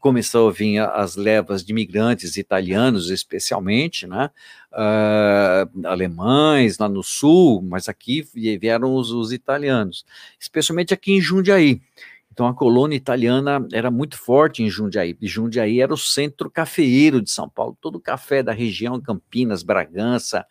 começou 0.00 0.48
a 0.48 0.52
vir 0.52 0.80
as 0.80 1.14
levas 1.14 1.64
de 1.64 1.70
imigrantes 1.70 2.36
italianos, 2.36 3.08
especialmente, 3.08 4.04
né? 4.04 4.30
alemães 5.84 6.78
lá 6.78 6.88
no 6.88 7.04
sul, 7.04 7.62
mas 7.62 7.88
aqui 7.88 8.26
vieram 8.32 8.96
os, 8.96 9.12
os 9.12 9.32
italianos, 9.32 10.04
especialmente 10.40 10.92
aqui 10.92 11.12
em 11.12 11.20
Jundiaí. 11.20 11.80
Então 12.32 12.46
a 12.46 12.54
colônia 12.54 12.96
italiana 12.96 13.64
era 13.72 13.90
muito 13.90 14.16
forte 14.16 14.62
em 14.62 14.70
Jundiaí. 14.70 15.14
E 15.20 15.28
Jundiaí 15.28 15.82
era 15.82 15.92
o 15.92 15.98
centro 15.98 16.50
cafeeiro 16.50 17.20
de 17.20 17.30
São 17.30 17.46
Paulo. 17.46 17.76
Todo 17.78 17.96
o 17.96 18.00
café 18.00 18.42
da 18.42 18.52
região, 18.52 18.98
Campinas, 18.98 19.62
Bragança, 19.62 20.46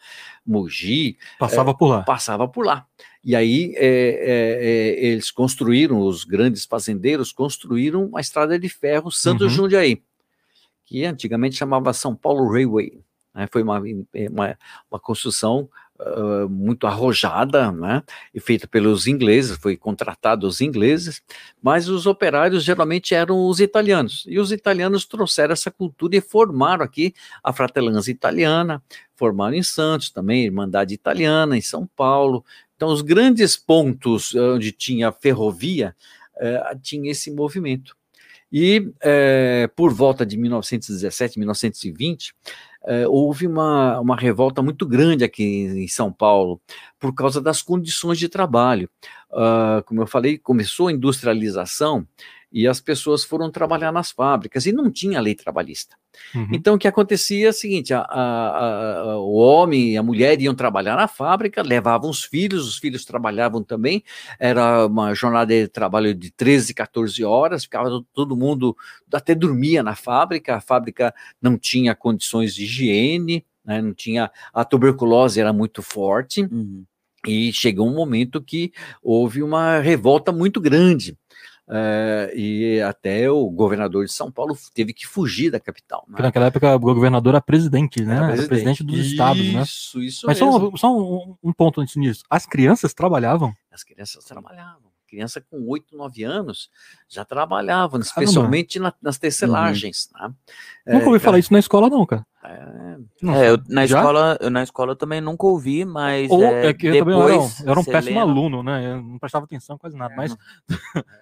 Mogi. 0.46 1.18
Passava 1.40 1.72
é, 1.72 1.74
por 1.74 1.88
lá. 1.88 2.04
Passava 2.04 2.48
por 2.48 2.66
lá. 2.66 2.86
E 3.24 3.36
aí 3.36 3.74
é, 3.78 3.88
é, 3.88 5.06
é, 5.06 5.06
eles 5.08 5.32
construíram, 5.32 6.00
os 6.00 6.24
grandes 6.24 6.66
fazendeiros 6.66 7.32
construíram 7.32 8.06
uma 8.06 8.22
estrada 8.22 8.60
de 8.60 8.70
ferro 8.70 9.12
Santos 9.12 9.48
uhum. 9.54 9.64
Jundiaí, 9.64 10.04
que 10.86 11.04
antigamente 11.04 11.56
chamava 11.56 11.94
São 11.94 12.16
Paulo 12.16 12.52
Railway. 12.52 13.02
Né? 13.34 13.48
Foi 13.52 13.64
uma, 13.64 13.80
uma, 13.80 14.58
uma 14.90 15.00
construção 15.00 15.68
muito 16.50 16.88
arrojada, 16.88 17.72
né? 17.72 18.04
E 18.34 18.40
feita 18.40 18.68
pelos 18.68 19.08
ingleses, 19.08 19.58
foi 19.58 19.78
contratado 19.78 20.48
os 20.48 20.62
ingleses, 20.62 21.22
mas 21.62 21.88
os 21.88 22.06
operários 22.06 22.64
geralmente 22.64 23.14
eram 23.14 23.48
os 23.48 23.60
italianos. 23.60 24.26
E 24.28 24.40
os 24.40 24.52
italianos 24.52 25.06
trouxeram 25.06 25.54
essa 25.54 25.70
cultura 25.70 26.16
e 26.16 26.22
formaram 26.22 26.84
aqui 26.84 27.14
a 27.44 27.54
Fratellanza 27.54 28.10
Italiana, 28.10 28.82
formaram 29.16 29.56
em 29.56 29.64
Santos 29.64 30.10
também, 30.10 30.46
Irmandade 30.46 30.94
Italiana, 30.94 31.58
em 31.58 31.62
São 31.62 31.88
Paulo. 31.96 32.44
Então, 32.76 32.90
os 32.90 33.02
grandes 33.02 33.56
pontos 33.56 34.34
onde 34.34 34.72
tinha 34.72 35.12
ferrovia, 35.12 35.96
uh, 36.38 36.80
tinha 36.82 37.12
esse 37.12 37.30
movimento. 37.30 37.96
E 38.52 38.92
eh, 39.02 39.70
por 39.78 39.94
volta 39.94 40.26
de 40.26 40.36
1917, 40.36 41.40
1920, 41.40 42.36
eh, 42.86 43.08
houve 43.08 43.48
uma, 43.48 44.00
uma 44.00 44.16
revolta 44.16 44.62
muito 44.62 44.86
grande 44.88 45.24
aqui 45.24 45.44
em 45.44 45.88
São 45.88 46.12
Paulo 46.12 46.60
por 47.00 47.14
causa 47.14 47.42
das 47.42 47.62
condições 47.62 48.18
de 48.18 48.28
trabalho. 48.30 48.90
Uh, 49.32 49.84
como 49.86 50.02
eu 50.02 50.08
falei, 50.08 50.38
começou 50.38 50.88
a 50.88 50.92
industrialização 50.92 52.06
e 52.52 52.68
as 52.68 52.82
pessoas 52.82 53.24
foram 53.24 53.50
trabalhar 53.50 53.92
nas 53.92 54.12
fábricas 54.12 54.66
e 54.66 54.74
não 54.74 54.92
tinha 54.92 55.22
lei 55.22 55.34
trabalhista. 55.34 55.96
Uhum. 56.36 56.50
Então, 56.52 56.76
o 56.76 56.78
que 56.78 56.88
acontecia 56.88 57.48
é 57.48 57.50
o 57.50 57.54
seguinte: 57.54 57.94
a, 57.94 58.02
a, 58.02 59.00
a, 59.00 59.18
o 59.20 59.34
homem 59.36 59.94
e 59.94 59.98
a 59.98 60.04
mulher 60.04 60.40
iam 60.42 60.54
trabalhar 60.54 60.98
na 60.98 61.08
fábrica, 61.08 61.62
levavam 61.62 62.10
os 62.10 62.24
filhos, 62.24 62.68
os 62.68 62.78
filhos 62.78 63.06
trabalhavam 63.06 63.64
também, 63.64 64.04
era 64.38 64.86
uma 64.86 65.14
jornada 65.14 65.54
de 65.54 65.68
trabalho 65.70 66.14
de 66.14 66.30
13, 66.32 66.74
14 66.74 67.24
horas, 67.24 67.64
ficava 67.64 68.04
todo 68.14 68.36
mundo, 68.36 68.76
até 69.14 69.34
dormia 69.34 69.82
na 69.82 69.96
fábrica, 69.96 70.58
a 70.58 70.62
fábrica 70.62 71.14
não 71.42 71.58
tinha 71.58 71.96
condições 71.96 72.54
de 72.54 72.66
higiene, 72.66 73.46
né, 73.64 73.82
não 73.82 73.94
tinha, 73.94 74.30
a 74.54 74.66
tuberculose 74.66 75.40
era 75.40 75.54
muito 75.54 75.82
forte. 75.82 76.42
Uhum. 76.42 76.84
E 77.28 77.54
chegou 77.54 77.88
um 77.88 77.94
momento 77.96 78.42
que 78.42 78.72
houve 79.02 79.44
uma 79.44 79.80
revolta 79.80 80.32
muito 80.32 80.60
grande. 80.60 81.18
Uh, 81.68 82.36
e 82.36 82.82
até 82.82 83.32
o 83.32 83.50
governador 83.50 84.04
de 84.04 84.12
São 84.12 84.30
Paulo 84.30 84.58
teve 84.74 84.94
que 84.94 85.08
fugir 85.08 85.50
da 85.50 85.60
capital. 85.60 86.04
Né? 86.06 86.18
naquela 86.22 86.48
época 86.48 86.76
o 86.76 86.80
governador 86.80 87.34
era 87.34 87.42
presidente, 87.42 88.04
né? 88.04 88.16
Era 88.16 88.26
presidente, 88.26 88.40
era 88.40 88.48
presidente 88.50 88.84
dos 88.84 89.00
isso, 89.00 89.12
estados, 89.12 89.54
né? 89.54 89.62
Isso, 89.62 90.02
isso 90.02 90.28
Mas 90.28 90.42
mesmo. 90.42 90.72
só, 90.72 90.78
só 90.78 90.98
um, 90.98 91.36
um, 91.42 91.54
ponto 91.54 91.80
antes 91.80 91.96
nisso. 91.96 92.26
As 92.30 92.46
crianças 92.46 92.94
trabalhavam? 92.94 93.54
As 93.72 93.86
crianças 93.86 94.26
trabalhavam. 94.26 94.91
Criança 95.12 95.42
com 95.42 95.68
8, 95.68 95.96
9 95.96 96.24
anos 96.24 96.70
já 97.10 97.26
trabalhavam, 97.26 98.00
especialmente 98.00 98.80
na, 98.80 98.94
nas 99.02 99.18
tecelagens. 99.18 100.10
Uhum. 100.16 100.28
Né? 100.30 100.34
Nunca 100.88 101.06
é, 101.06 101.08
ouvi 101.08 101.20
falar 101.20 101.38
isso 101.38 101.52
na 101.52 101.60
escola, 101.60 101.90
não, 101.90 102.06
cara. 102.06 102.26
É, 102.44 102.98
é 103.26 103.50
eu, 103.52 103.60
na, 103.70 103.84
escola, 103.84 104.38
eu, 104.40 104.50
na 104.50 104.64
escola 104.64 104.94
eu 104.94 104.96
também 104.96 105.20
nunca 105.20 105.46
ouvi, 105.46 105.84
mas. 105.84 106.32
Ou, 106.32 106.44
é, 106.44 106.68
é 106.68 106.74
que 106.74 106.88
eu 106.88 107.00
também 107.00 107.22
era 107.22 107.40
um, 107.40 107.50
era 107.68 107.80
um 107.80 107.84
péssimo 107.84 108.20
aluno, 108.20 108.64
né? 108.64 108.94
Eu 108.94 109.02
não 109.02 109.20
prestava 109.20 109.44
atenção 109.46 109.78
quase 109.78 109.98
nada, 109.98 110.16
mas. 110.16 110.36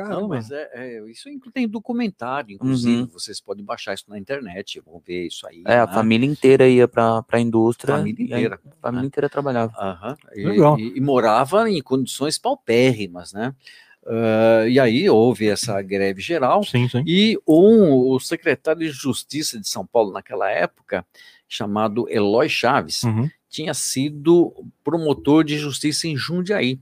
Caramba. 0.00 0.20
Não, 0.20 0.28
mas 0.28 0.50
é, 0.50 0.70
é, 0.72 1.10
isso 1.10 1.28
tem 1.52 1.68
documentário, 1.68 2.54
inclusive. 2.54 3.02
Uhum. 3.02 3.06
Vocês 3.06 3.40
podem 3.40 3.64
baixar 3.64 3.94
isso 3.94 4.04
na 4.08 4.18
internet, 4.18 4.80
vão 4.80 5.00
ver 5.04 5.26
isso 5.26 5.46
aí. 5.46 5.62
É, 5.66 5.76
né? 5.76 5.80
a 5.80 5.88
família 5.88 6.26
inteira 6.26 6.66
ia 6.68 6.88
para 6.88 7.24
a 7.30 7.40
indústria. 7.40 7.96
Família 7.96 8.24
inteira. 8.24 8.60
A 8.64 8.80
família 8.80 9.02
né? 9.02 9.06
inteira 9.06 9.28
trabalhava. 9.28 9.72
Uhum. 9.78 10.78
E, 10.78 10.82
e, 10.82 10.98
e, 10.98 11.00
morava 11.00 11.68
em 11.70 11.82
condições 11.82 12.38
paupérrimas, 12.38 13.32
né? 13.32 13.54
Uh, 14.02 14.66
e 14.66 14.80
aí 14.80 15.08
houve 15.10 15.48
essa 15.48 15.80
greve 15.82 16.22
geral. 16.22 16.64
Sim, 16.64 16.88
sim. 16.88 17.02
E 17.06 17.38
um, 17.46 18.10
o 18.10 18.18
secretário 18.18 18.80
de 18.80 18.88
Justiça 18.88 19.60
de 19.60 19.68
São 19.68 19.86
Paulo 19.86 20.12
naquela 20.12 20.50
época, 20.50 21.04
chamado 21.46 22.08
Eloy 22.08 22.48
Chaves, 22.48 23.02
uhum. 23.02 23.28
tinha 23.48 23.74
sido 23.74 24.54
promotor 24.82 25.44
de 25.44 25.58
justiça 25.58 26.08
em 26.08 26.16
Jundiaí. 26.16 26.80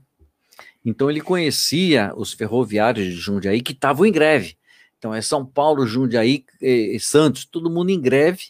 Então 0.85 1.09
ele 1.09 1.21
conhecia 1.21 2.13
os 2.15 2.33
ferroviários 2.33 3.07
de 3.07 3.13
Jundiaí 3.13 3.61
que 3.61 3.73
estavam 3.73 4.05
em 4.05 4.11
greve. 4.11 4.57
Então 4.97 5.13
é 5.13 5.21
São 5.21 5.45
Paulo, 5.45 5.87
Jundiaí 5.87 6.43
e, 6.61 6.99
Santos, 6.99 7.45
todo 7.45 7.69
mundo 7.69 7.89
em 7.89 8.01
greve, 8.01 8.47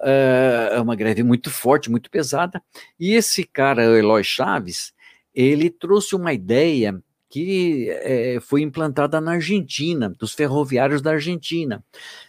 eh, 0.00 0.70
é 0.72 0.80
uma 0.80 0.96
greve 0.96 1.22
muito 1.22 1.48
forte, 1.48 1.90
muito 1.90 2.10
pesada. 2.10 2.60
E 2.98 3.14
esse 3.14 3.44
cara, 3.44 3.88
o 3.88 3.94
Eloy 3.94 4.24
Chaves, 4.24 4.92
ele 5.32 5.70
trouxe 5.70 6.16
uma 6.16 6.32
ideia 6.32 7.00
que 7.30 7.88
é, 7.88 8.38
foi 8.42 8.60
implantada 8.60 9.20
na 9.20 9.32
Argentina, 9.32 10.10
dos 10.10 10.34
ferroviários 10.34 11.00
da 11.00 11.12
Argentina, 11.12 11.82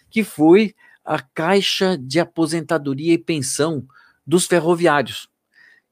que 0.10 0.24
foi 0.24 0.74
a 1.04 1.20
Caixa 1.20 1.98
de 1.98 2.20
Aposentadoria 2.20 3.14
e 3.14 3.18
Pensão 3.18 3.86
dos 4.26 4.46
Ferroviários. 4.46 5.28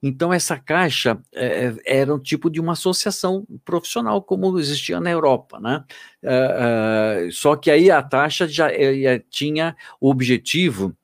Então, 0.03 0.33
essa 0.33 0.57
caixa 0.57 1.19
é, 1.33 1.75
era 1.85 2.13
um 2.13 2.19
tipo 2.19 2.49
de 2.49 2.59
uma 2.59 2.73
associação 2.73 3.45
profissional, 3.63 4.21
como 4.21 4.57
existia 4.59 4.99
na 4.99 5.11
Europa, 5.11 5.59
né? 5.59 5.83
É, 6.23 7.27
é, 7.27 7.31
só 7.31 7.55
que 7.55 7.69
aí 7.69 7.91
a 7.91 8.01
taxa 8.01 8.47
já 8.47 8.69
tinha 9.29 9.75
o 9.99 10.09
objetivo 10.09 10.95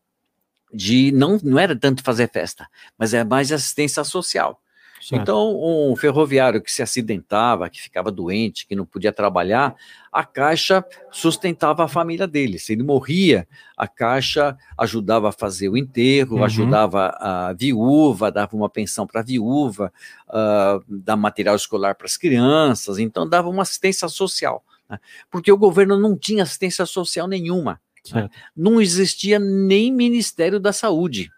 de 0.74 1.12
não, 1.12 1.40
não 1.44 1.60
era 1.60 1.76
tanto 1.76 2.04
fazer 2.04 2.30
festa, 2.32 2.68
mas 2.98 3.14
é 3.14 3.24
mais 3.24 3.52
assistência 3.52 4.04
social. 4.04 4.62
Certo. 5.02 5.22
Então, 5.22 5.56
um 5.62 5.96
ferroviário 5.96 6.62
que 6.62 6.72
se 6.72 6.82
acidentava, 6.82 7.70
que 7.70 7.80
ficava 7.80 8.12
doente, 8.12 8.66
que 8.66 8.76
não 8.76 8.86
podia 8.86 9.14
trabalhar, 9.14 9.76
a 10.12 10.26
Caixa 10.26 10.84
sustentava 11.12 11.84
a 11.84 11.88
família 11.88 12.28
dele. 12.28 12.58
Se 12.58 12.74
ele 12.74 12.84
morria, 12.84 13.48
a 13.78 13.88
Caixa 13.88 14.58
ajudava 14.78 15.30
a 15.30 15.32
fazer 15.32 15.70
o 15.70 15.78
enterro, 15.78 16.38
uhum. 16.38 16.44
ajudava 16.44 17.16
a 17.20 17.54
viúva, 17.54 18.32
dava 18.32 18.56
uma 18.56 18.70
pensão 18.70 19.06
para 19.06 19.22
a 19.22 19.24
viúva, 19.24 19.94
uh, 20.28 20.84
dava 20.88 21.22
material 21.22 21.56
escolar 21.56 21.96
para 21.96 22.08
as 22.08 22.18
crianças, 22.18 22.98
então 22.98 23.30
dava 23.30 23.50
uma 23.50 23.62
assistência 23.62 24.08
social. 24.08 24.64
Né? 24.90 25.00
Porque 25.30 25.52
o 25.52 25.58
governo 25.58 26.00
não 26.00 26.18
tinha 26.18 26.44
assistência 26.44 26.86
social 26.86 27.28
nenhuma. 27.28 27.80
Né? 28.12 28.30
Não 28.56 28.82
existia 28.82 29.38
nem 29.38 29.92
Ministério 29.92 30.60
da 30.60 30.74
Saúde. 30.74 31.30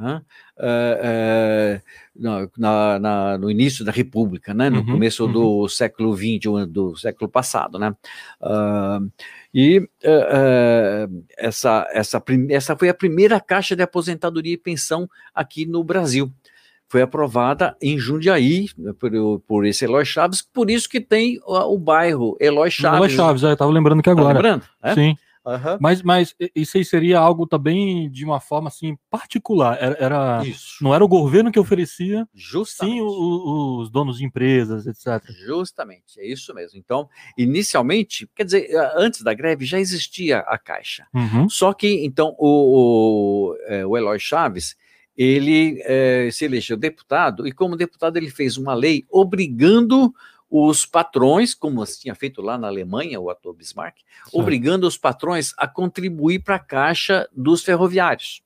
Né? 0.00 0.22
Uh, 0.58 1.78
uh, 1.78 2.48
na, 2.56 2.98
na, 2.98 3.38
no 3.38 3.50
início 3.50 3.84
da 3.84 3.92
República, 3.92 4.54
né? 4.54 4.70
no 4.70 4.80
uhum, 4.80 4.86
começo 4.86 5.26
uhum. 5.26 5.32
do 5.32 5.68
século 5.68 6.16
XX, 6.16 6.66
do 6.68 6.96
século 6.96 7.30
passado. 7.30 7.78
Né? 7.78 7.94
Uh, 8.40 9.10
e 9.54 9.88
essa, 11.36 11.86
essa, 11.92 12.22
essa 12.48 12.76
foi 12.76 12.88
a 12.88 12.94
primeira 12.94 13.40
caixa 13.40 13.76
de 13.76 13.82
aposentadoria 13.82 14.54
e 14.54 14.58
pensão 14.58 15.08
aqui 15.34 15.66
no 15.66 15.84
Brasil. 15.84 16.32
Foi 16.88 17.02
aprovada 17.02 17.76
em 17.80 17.96
Jundiaí 17.96 18.68
né, 18.76 18.92
por, 18.98 19.12
por 19.46 19.64
esse 19.64 19.84
Eloy 19.84 20.04
Chaves, 20.04 20.42
por 20.42 20.68
isso 20.68 20.88
que 20.88 21.00
tem 21.00 21.38
o, 21.46 21.74
o 21.74 21.78
bairro 21.78 22.36
Eloy 22.40 22.68
Chaves. 22.68 22.96
Eloy 22.98 23.10
Chaves, 23.10 23.42
eu 23.44 23.52
estava 23.52 23.70
lembrando 23.70 24.02
que 24.02 24.10
agora. 24.10 24.28
Tá 24.28 24.34
lembrando? 24.34 24.64
É? 24.82 24.94
Sim. 24.94 25.16
Uhum. 25.50 25.78
Mas, 25.80 26.02
mas 26.02 26.34
isso 26.54 26.76
aí 26.76 26.84
seria 26.84 27.18
algo 27.18 27.46
também 27.46 28.10
de 28.10 28.24
uma 28.24 28.40
forma 28.40 28.68
assim 28.68 28.96
particular. 29.10 29.76
Era, 29.80 29.96
era 29.98 30.42
não 30.80 30.94
era 30.94 31.04
o 31.04 31.08
governo 31.08 31.50
que 31.50 31.58
oferecia, 31.58 32.26
Justamente. 32.34 32.94
sim 32.94 33.00
o, 33.00 33.78
os 33.80 33.90
donos 33.90 34.18
de 34.18 34.24
empresas, 34.24 34.86
etc. 34.86 35.22
Justamente, 35.46 36.20
é 36.20 36.26
isso 36.26 36.54
mesmo. 36.54 36.78
Então, 36.78 37.08
inicialmente, 37.36 38.28
quer 38.34 38.44
dizer, 38.44 38.70
antes 38.96 39.22
da 39.22 39.34
greve 39.34 39.64
já 39.64 39.80
existia 39.80 40.38
a 40.40 40.58
Caixa. 40.58 41.06
Uhum. 41.14 41.48
Só 41.48 41.72
que, 41.72 42.04
então, 42.04 42.34
o, 42.38 43.52
o, 43.52 43.56
é, 43.66 43.84
o 43.84 43.96
Eloy 43.96 44.18
Chaves 44.18 44.76
ele 45.16 45.82
é, 45.84 46.30
se 46.32 46.46
elegeu 46.46 46.76
deputado 46.76 47.46
e, 47.46 47.52
como 47.52 47.76
deputado, 47.76 48.16
ele 48.16 48.30
fez 48.30 48.56
uma 48.56 48.72
lei 48.72 49.04
obrigando 49.10 50.14
os 50.50 50.84
patrões, 50.84 51.54
como 51.54 51.84
tinha 51.86 52.14
feito 52.14 52.42
lá 52.42 52.58
na 52.58 52.66
Alemanha, 52.66 53.20
o 53.20 53.30
ator 53.30 53.54
Bismarck, 53.54 53.98
certo. 53.98 54.36
obrigando 54.38 54.86
os 54.86 54.98
patrões 54.98 55.54
a 55.56 55.68
contribuir 55.68 56.40
para 56.40 56.56
a 56.56 56.58
caixa 56.58 57.28
dos 57.32 57.62
ferroviários. 57.62 58.42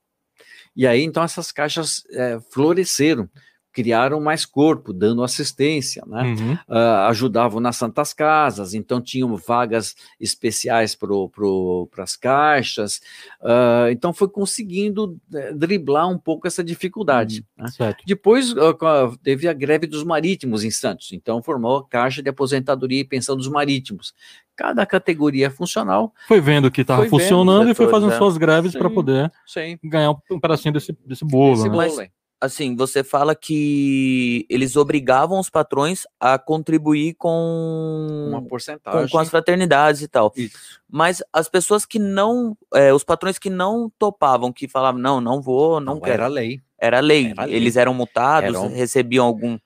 E 0.76 0.86
aí, 0.86 1.02
então, 1.02 1.22
essas 1.22 1.50
caixas 1.50 2.04
é, 2.10 2.38
floresceram 2.50 3.30
criaram 3.74 4.20
mais 4.20 4.46
corpo, 4.46 4.92
dando 4.92 5.24
assistência, 5.24 6.04
né? 6.06 6.22
Uhum. 6.22 6.52
Uh, 6.68 7.08
ajudavam 7.08 7.60
nas 7.60 7.76
santas 7.76 8.14
casas, 8.14 8.72
então 8.72 9.00
tinham 9.00 9.36
vagas 9.36 9.96
especiais 10.18 10.94
para 10.94 11.08
pro, 11.08 11.90
as 11.98 12.16
caixas, 12.16 13.00
uh, 13.42 13.90
então 13.90 14.12
foi 14.12 14.28
conseguindo 14.28 15.18
eh, 15.34 15.52
driblar 15.52 16.08
um 16.08 16.16
pouco 16.16 16.46
essa 16.46 16.62
dificuldade. 16.62 17.44
Uhum. 17.58 17.66
Né? 17.80 17.96
Depois 18.06 18.52
uh, 18.52 19.18
teve 19.22 19.48
a 19.48 19.52
greve 19.52 19.88
dos 19.88 20.04
marítimos 20.04 20.62
em 20.62 20.70
Santos, 20.70 21.12
então 21.12 21.42
formou 21.42 21.78
a 21.78 21.88
Caixa 21.88 22.22
de 22.22 22.30
Aposentadoria 22.30 23.00
e 23.00 23.04
Pensão 23.04 23.36
dos 23.36 23.48
Marítimos. 23.48 24.14
Cada 24.56 24.86
categoria 24.86 25.50
funcional. 25.50 26.14
Foi 26.28 26.40
vendo 26.40 26.70
que 26.70 26.82
estava 26.82 27.06
funcionando 27.06 27.68
e 27.68 27.74
foi 27.74 27.88
fazendo 27.88 28.12
é. 28.12 28.18
suas 28.18 28.36
greves 28.36 28.72
para 28.72 28.88
poder 28.88 29.32
sim. 29.44 29.76
ganhar 29.82 30.12
um 30.30 30.38
pedacinho 30.38 30.72
desse, 30.72 30.96
desse 31.04 31.24
bolo. 31.24 31.54
Esse 31.54 31.68
né? 31.68 31.70
bolo 31.70 32.08
assim, 32.44 32.76
você 32.76 33.02
fala 33.02 33.34
que 33.34 34.46
eles 34.48 34.76
obrigavam 34.76 35.38
os 35.40 35.48
patrões 35.48 36.02
a 36.20 36.38
contribuir 36.38 37.14
com 37.14 38.28
uma 38.28 38.42
porcentagem 38.42 39.02
com, 39.02 39.08
com 39.08 39.18
as 39.18 39.30
fraternidades 39.30 40.02
e 40.02 40.08
tal. 40.08 40.32
Isso. 40.36 40.56
Mas 40.88 41.22
as 41.32 41.48
pessoas 41.48 41.86
que 41.86 41.98
não, 41.98 42.56
é, 42.74 42.92
os 42.92 43.02
patrões 43.02 43.38
que 43.38 43.50
não 43.50 43.90
topavam, 43.98 44.52
que 44.52 44.68
falavam 44.68 45.00
não, 45.00 45.20
não 45.20 45.40
vou, 45.40 45.80
não, 45.80 45.94
não 45.94 46.00
quero. 46.00 46.22
Era 46.22 46.26
lei. 46.26 46.60
Era 46.78 47.00
lei. 47.00 47.30
Era 47.30 47.44
lei. 47.44 47.56
Eles 47.56 47.76
eram 47.76 47.94
multados, 47.94 48.50
eram... 48.50 48.68
recebiam 48.68 49.24
algum 49.24 49.58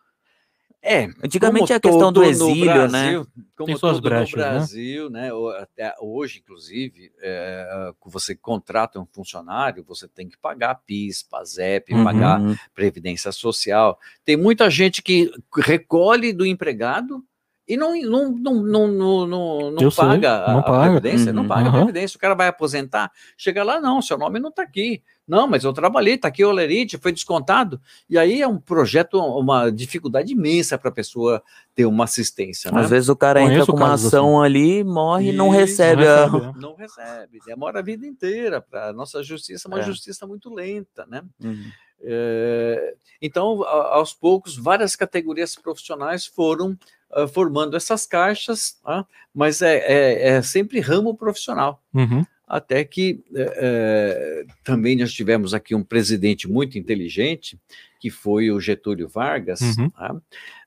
é, 0.80 1.08
antigamente 1.22 1.72
a 1.72 1.80
questão 1.80 2.12
do 2.12 2.22
exílio, 2.22 2.64
Brasil, 2.66 3.20
né? 3.20 3.26
Como 3.56 3.66
Tem 3.66 3.76
suas 3.76 3.98
brechas, 3.98 4.32
no 4.32 4.38
né? 4.38 4.50
Brasil, 4.50 5.10
né? 5.10 5.22
né? 5.22 5.58
Até 5.60 5.94
hoje, 6.00 6.38
inclusive, 6.38 7.12
é, 7.20 7.92
você 8.06 8.36
contrata 8.36 9.00
um 9.00 9.06
funcionário, 9.06 9.84
você 9.84 10.06
tem 10.06 10.28
que 10.28 10.38
pagar 10.38 10.76
PIS, 10.86 11.24
PASEP, 11.24 11.92
uhum. 11.92 12.04
pagar 12.04 12.40
previdência 12.72 13.32
social. 13.32 13.98
Tem 14.24 14.36
muita 14.36 14.70
gente 14.70 15.02
que 15.02 15.32
recolhe 15.56 16.32
do 16.32 16.46
empregado 16.46 17.24
e 17.66 17.76
não, 17.76 17.94
não, 18.00 18.30
não, 18.30 18.54
não, 18.62 18.88
não, 18.88 19.26
não, 19.26 19.70
não 19.72 19.90
paga, 19.90 20.44
sei, 20.44 20.54
não 20.54 20.60
a, 20.60 20.62
paga. 20.62 21.00
previdência, 21.00 21.26
uhum. 21.28 21.36
não 21.36 21.48
paga 21.48 21.62
uhum. 21.64 21.68
a 21.68 21.72
previdência. 21.72 22.16
O 22.16 22.20
cara 22.20 22.34
vai 22.34 22.48
aposentar, 22.48 23.10
chega 23.36 23.64
lá, 23.64 23.80
não, 23.80 24.00
seu 24.00 24.16
nome 24.16 24.38
não 24.38 24.48
está 24.48 24.62
aqui. 24.62 25.02
Não, 25.28 25.46
mas 25.46 25.62
eu 25.62 25.72
trabalhei, 25.74 26.14
está 26.14 26.28
aqui 26.28 26.42
o 26.42 26.48
Olerite, 26.48 26.96
foi 26.96 27.12
descontado. 27.12 27.78
E 28.08 28.16
aí 28.16 28.40
é 28.40 28.48
um 28.48 28.58
projeto, 28.58 29.18
uma 29.18 29.70
dificuldade 29.70 30.32
imensa 30.32 30.78
para 30.78 30.88
a 30.88 30.92
pessoa 30.92 31.42
ter 31.74 31.84
uma 31.84 32.04
assistência. 32.04 32.70
Né? 32.72 32.80
Às 32.80 32.88
vezes 32.88 33.10
o 33.10 33.16
cara 33.16 33.40
Conheço 33.40 33.60
entra 33.60 33.72
com 33.72 33.78
uma 33.78 33.92
ação 33.92 34.40
assim. 34.40 34.46
ali, 34.46 34.84
morre 34.84 35.28
e 35.28 35.32
não 35.32 35.50
recebe. 35.50 36.02
Não 36.04 36.24
recebe, 36.24 36.46
a... 36.46 36.52
não 36.60 36.74
recebe, 36.74 37.38
demora 37.44 37.80
a 37.80 37.82
vida 37.82 38.06
inteira. 38.06 38.60
Para 38.62 38.92
nossa 38.94 39.22
justiça 39.22 39.68
é 39.68 39.70
uma 39.70 39.80
é. 39.80 39.84
justiça 39.84 40.26
muito 40.26 40.52
lenta, 40.52 41.04
né? 41.06 41.22
Uhum. 41.44 41.70
É, 42.00 42.94
então, 43.20 43.64
aos 43.64 44.14
poucos, 44.14 44.56
várias 44.56 44.94
categorias 44.94 45.54
profissionais 45.56 46.26
foram 46.26 46.78
uh, 47.10 47.26
formando 47.28 47.76
essas 47.76 48.06
caixas, 48.06 48.78
uh, 48.84 49.04
mas 49.34 49.62
é, 49.62 49.78
é, 49.78 50.28
é, 50.28 50.42
sempre 50.42 50.80
ramo 50.80 51.16
profissional. 51.16 51.82
Uhum. 51.92 52.24
Até 52.48 52.84
que 52.84 53.22
é, 53.34 54.44
também 54.64 54.96
nós 54.96 55.12
tivemos 55.12 55.52
aqui 55.52 55.74
um 55.74 55.82
presidente 55.82 56.48
muito 56.48 56.78
inteligente, 56.78 57.58
que 58.00 58.10
foi 58.10 58.50
o 58.50 58.60
Getúlio 58.60 59.08
Vargas, 59.08 59.60
uhum. 59.60 59.90
tá? 59.90 60.16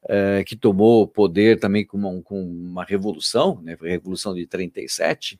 é, 0.07 0.43
que 0.43 0.55
tomou 0.55 1.03
o 1.03 1.07
poder 1.07 1.59
também 1.59 1.85
com 1.85 1.97
uma, 1.97 2.21
com 2.21 2.41
uma 2.41 2.83
revolução, 2.83 3.59
né, 3.63 3.75
Revolução 3.81 4.33
de 4.35 4.45
37, 4.45 5.39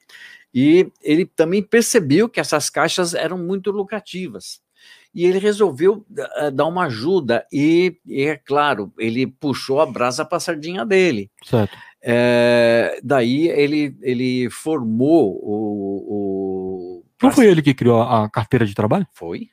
e 0.53 0.91
ele 1.01 1.25
também 1.25 1.61
percebeu 1.61 2.27
que 2.27 2.39
essas 2.39 2.69
caixas 2.69 3.13
eram 3.13 3.37
muito 3.37 3.71
lucrativas 3.71 4.61
e 5.13 5.25
ele 5.25 5.39
resolveu 5.39 6.05
uh, 6.09 6.51
dar 6.51 6.65
uma 6.65 6.85
ajuda 6.85 7.45
e, 7.51 7.97
e, 8.05 8.23
é 8.23 8.37
claro, 8.37 8.91
ele 8.97 9.27
puxou 9.27 9.81
a 9.81 9.85
brasa 9.85 10.23
para 10.23 10.37
a 10.37 10.41
sardinha 10.41 10.85
dele. 10.85 11.29
Certo. 11.43 11.77
É, 12.03 12.99
daí 13.03 13.47
ele, 13.49 13.95
ele 14.01 14.49
formou 14.49 15.39
o, 15.43 16.05
o... 16.07 16.20
Não 17.21 17.31
foi 17.31 17.47
ele 17.47 17.61
que 17.61 17.73
criou 17.73 18.01
a 18.01 18.29
carteira 18.29 18.65
de 18.65 18.73
trabalho? 18.73 19.07
Foi. 19.11 19.49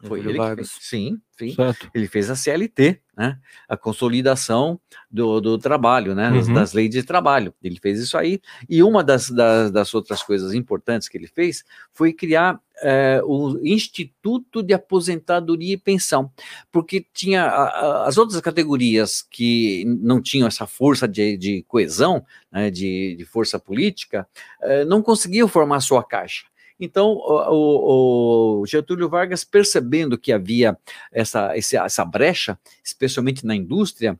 Foi 0.00 0.20
ele 0.20 0.34
que 0.34 0.54
fez. 0.54 0.76
Sim, 0.80 1.20
sim. 1.36 1.54
Certo. 1.54 1.90
Ele 1.92 2.06
fez 2.06 2.30
a 2.30 2.36
CLT, 2.36 3.00
né? 3.16 3.36
A 3.68 3.76
consolidação 3.76 4.80
do, 5.10 5.40
do 5.40 5.58
trabalho, 5.58 6.14
né? 6.14 6.30
Uhum. 6.30 6.54
Das, 6.54 6.72
leis 6.72 6.90
de 6.90 7.02
trabalho. 7.02 7.52
Ele 7.60 7.80
fez 7.82 7.98
isso 7.98 8.16
aí. 8.16 8.40
E 8.68 8.80
uma 8.80 9.02
das, 9.02 9.28
das, 9.28 9.72
das 9.72 9.92
outras 9.94 10.22
coisas 10.22 10.54
importantes 10.54 11.08
que 11.08 11.18
ele 11.18 11.26
fez 11.26 11.64
foi 11.92 12.12
criar 12.12 12.60
é, 12.80 13.20
o 13.24 13.58
Instituto 13.64 14.62
de 14.62 14.72
Aposentadoria 14.72 15.74
e 15.74 15.78
Pensão, 15.78 16.30
porque 16.70 17.04
tinha 17.12 17.44
a, 17.44 17.64
a, 17.64 18.06
as 18.06 18.16
outras 18.18 18.40
categorias 18.40 19.20
que 19.28 19.84
não 20.00 20.22
tinham 20.22 20.46
essa 20.46 20.64
força 20.64 21.08
de, 21.08 21.36
de 21.36 21.64
coesão, 21.66 22.24
né, 22.52 22.70
de, 22.70 23.16
de, 23.16 23.24
força 23.24 23.58
política, 23.58 24.28
é, 24.62 24.84
não 24.84 25.02
conseguiam 25.02 25.48
formar 25.48 25.80
sua 25.80 26.04
caixa. 26.04 26.44
Então, 26.78 27.12
o, 27.12 28.60
o, 28.60 28.66
Getúlio 28.66 29.08
Vargas, 29.08 29.44
percebendo 29.44 30.16
que 30.16 30.32
havia 30.32 30.76
essa, 31.12 31.52
essa 31.56 32.04
brecha, 32.04 32.58
especialmente 32.84 33.44
na 33.44 33.56
indústria, 33.56 34.18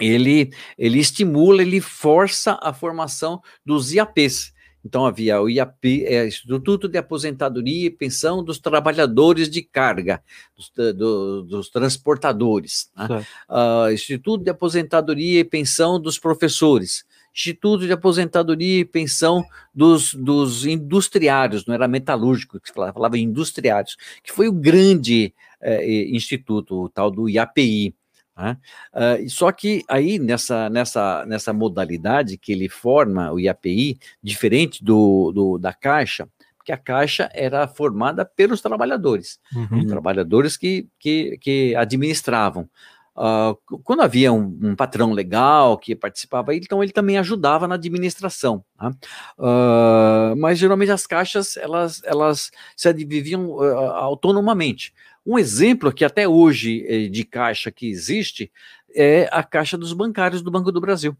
ele, 0.00 0.52
ele 0.78 0.98
estimula, 0.98 1.62
ele 1.62 1.80
força 1.80 2.58
a 2.62 2.72
formação 2.72 3.42
dos 3.64 3.92
IAPs. 3.92 4.52
Então 4.84 5.06
havia 5.06 5.40
o 5.40 5.48
IAP, 5.48 6.04
é, 6.04 6.26
Instituto 6.26 6.88
de 6.88 6.98
Aposentadoria 6.98 7.86
e 7.86 7.90
Pensão 7.90 8.42
dos 8.42 8.58
Trabalhadores 8.58 9.48
de 9.48 9.62
Carga, 9.62 10.22
dos, 10.56 10.72
do, 10.94 11.42
dos 11.42 11.68
transportadores, 11.68 12.90
né? 12.96 13.24
uh, 13.48 13.92
Instituto 13.92 14.42
de 14.42 14.50
Aposentadoria 14.50 15.40
e 15.40 15.44
Pensão 15.44 16.00
dos 16.00 16.18
Professores, 16.18 17.04
Instituto 17.34 17.86
de 17.86 17.92
Aposentadoria 17.92 18.80
e 18.80 18.84
Pensão 18.84 19.44
dos, 19.74 20.14
dos 20.14 20.66
Industriários, 20.66 21.66
não 21.66 21.74
era 21.74 21.88
metalúrgico 21.88 22.60
que 22.60 22.72
falava, 22.72 22.92
falava 22.92 23.18
industriários, 23.18 23.96
que 24.22 24.32
foi 24.32 24.48
o 24.48 24.52
grande 24.52 25.34
eh, 25.60 26.08
instituto, 26.10 26.82
o 26.82 26.88
tal 26.88 27.10
do 27.10 27.28
IAPI. 27.28 27.94
Né? 28.36 28.56
Uh, 28.92 29.28
só 29.28 29.52
que 29.52 29.84
aí, 29.88 30.18
nessa, 30.18 30.68
nessa, 30.70 31.24
nessa 31.26 31.52
modalidade 31.52 32.38
que 32.38 32.52
ele 32.52 32.68
forma, 32.68 33.30
o 33.32 33.38
IAPI, 33.38 33.98
diferente 34.22 34.82
do, 34.82 35.32
do 35.32 35.58
da 35.58 35.72
Caixa, 35.72 36.28
porque 36.56 36.72
a 36.72 36.76
Caixa 36.76 37.28
era 37.34 37.66
formada 37.66 38.24
pelos 38.24 38.60
trabalhadores, 38.60 39.40
uhum. 39.54 39.86
trabalhadores 39.86 40.56
que, 40.56 40.86
que, 40.98 41.36
que 41.38 41.74
administravam. 41.74 42.68
Uh, 43.14 43.54
quando 43.84 44.00
havia 44.00 44.32
um, 44.32 44.58
um, 44.62 44.74
patrão 44.74 45.12
legal 45.12 45.76
que 45.76 45.94
participava, 45.94 46.54
então 46.54 46.82
ele 46.82 46.92
também 46.92 47.18
ajudava 47.18 47.68
na 47.68 47.74
administração. 47.74 48.64
Tá? 48.76 48.90
Uh, 49.38 50.34
mas 50.38 50.58
geralmente 50.58 50.92
as 50.92 51.06
caixas 51.06 51.56
elas, 51.58 52.00
elas 52.04 52.50
se 52.74 52.90
viviam 52.92 53.50
uh, 53.50 53.62
autonomamente. 53.92 54.94
Um 55.26 55.38
exemplo 55.38 55.92
que 55.92 56.04
até 56.04 56.26
hoje 56.26 56.84
eh, 56.88 57.08
de 57.08 57.22
caixa 57.22 57.70
que 57.70 57.86
existe 57.88 58.50
é 58.94 59.28
a 59.30 59.44
caixa 59.44 59.78
dos 59.78 59.92
bancários 59.92 60.42
do 60.42 60.50
Banco 60.50 60.72
do 60.72 60.80
Brasil 60.80 61.16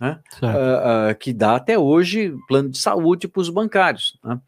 né? 0.00 0.18
Que 1.20 1.32
dá 1.32 1.56
até 1.56 1.78
hoje 1.78 2.34
plano 2.48 2.70
de 2.70 2.78
saúde 2.78 3.28
para 3.28 3.40
os 3.40 3.50
bancários, 3.50 4.18
né? 4.24 4.40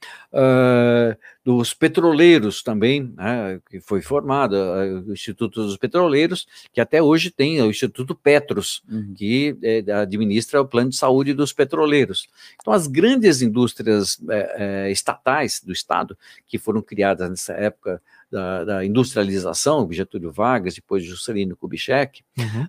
Dos 1.44 1.74
petroleiros 1.74 2.62
também, 2.62 3.12
né? 3.16 3.60
que 3.68 3.80
foi 3.80 4.00
formado 4.00 4.54
o 4.54 5.12
Instituto 5.12 5.64
dos 5.64 5.76
Petroleiros, 5.76 6.46
que 6.72 6.80
até 6.80 7.02
hoje 7.02 7.30
tem 7.30 7.60
o 7.60 7.70
Instituto 7.70 8.14
Petros, 8.14 8.82
uhum. 8.88 9.12
que 9.16 9.56
é, 9.60 9.92
administra 9.92 10.60
o 10.60 10.66
plano 10.66 10.90
de 10.90 10.96
saúde 10.96 11.34
dos 11.34 11.52
petroleiros. 11.52 12.28
Então, 12.60 12.72
as 12.72 12.86
grandes 12.86 13.42
indústrias 13.42 14.20
é, 14.30 14.86
é, 14.86 14.92
estatais 14.92 15.60
do 15.60 15.72
Estado, 15.72 16.16
que 16.46 16.58
foram 16.58 16.80
criadas 16.80 17.28
nessa 17.28 17.54
época 17.54 18.00
da, 18.30 18.64
da, 18.64 18.84
industrialização, 18.84 19.90
Getúlio 19.92 20.32
Vargas, 20.32 20.74
depois 20.74 21.04
Juscelino 21.04 21.56
Kubitschek, 21.56 22.22
uhum. 22.38 22.66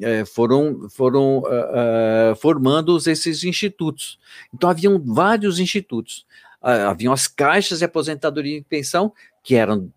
é, 0.00 0.24
foram, 0.24 0.88
foram 0.88 1.42
formando 2.36 2.96
esses 2.96 3.42
institutos. 3.44 4.18
Então, 4.54 4.70
haviam 4.70 5.02
vários 5.04 5.58
institutos. 5.58 6.24
Uh, 6.62 6.88
haviam 6.88 7.12
as 7.12 7.26
caixas 7.26 7.78
de 7.78 7.84
aposentadoria 7.84 8.58
e 8.58 8.62
pensão, 8.62 9.12
que 9.42 9.54
eram 9.54 9.90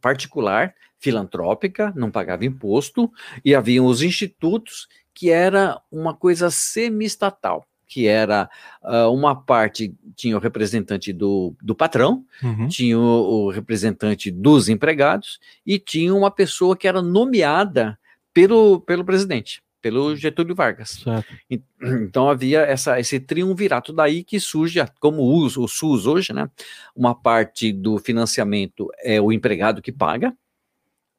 particular, 0.00 0.74
filantrópica, 0.98 1.92
não 1.94 2.10
pagava 2.10 2.44
imposto, 2.44 3.10
e 3.44 3.54
haviam 3.54 3.86
os 3.86 4.02
institutos, 4.02 4.88
que 5.14 5.30
era 5.30 5.80
uma 5.90 6.14
coisa 6.14 6.50
semi-estatal 6.50 7.66
que 7.88 8.06
era 8.06 8.48
uh, 8.82 9.10
uma 9.10 9.34
parte, 9.34 9.94
tinha 10.14 10.36
o 10.36 10.40
representante 10.40 11.10
do, 11.10 11.56
do 11.60 11.74
patrão, 11.74 12.22
uhum. 12.42 12.68
tinha 12.68 12.98
o, 12.98 13.46
o, 13.46 13.50
representante 13.50 14.30
dos 14.30 14.68
empregados 14.68 15.40
e 15.66 15.78
tinha 15.78 16.14
uma 16.14 16.30
pessoa 16.30 16.76
que 16.76 16.86
era 16.86 17.00
nomeada 17.00 17.98
pelo, 18.34 18.80
pelo 18.82 19.04
presidente, 19.04 19.62
pelo 19.90 20.14
Getúlio 20.14 20.54
Vargas. 20.54 21.02
E, 21.50 21.60
então 21.82 22.28
havia 22.28 22.60
essa, 22.60 23.00
esse 23.00 23.18
triunvirato 23.18 23.92
daí 23.92 24.22
que 24.22 24.38
surge, 24.38 24.78
como 25.00 25.22
o, 25.22 25.46
o 25.46 25.68
SUS 25.68 26.06
hoje, 26.06 26.32
né? 26.32 26.48
Uma 26.94 27.14
parte 27.14 27.72
do 27.72 27.98
financiamento 27.98 28.88
é 29.02 29.20
o 29.20 29.32
empregado 29.32 29.80
que 29.80 29.90
paga, 29.92 30.32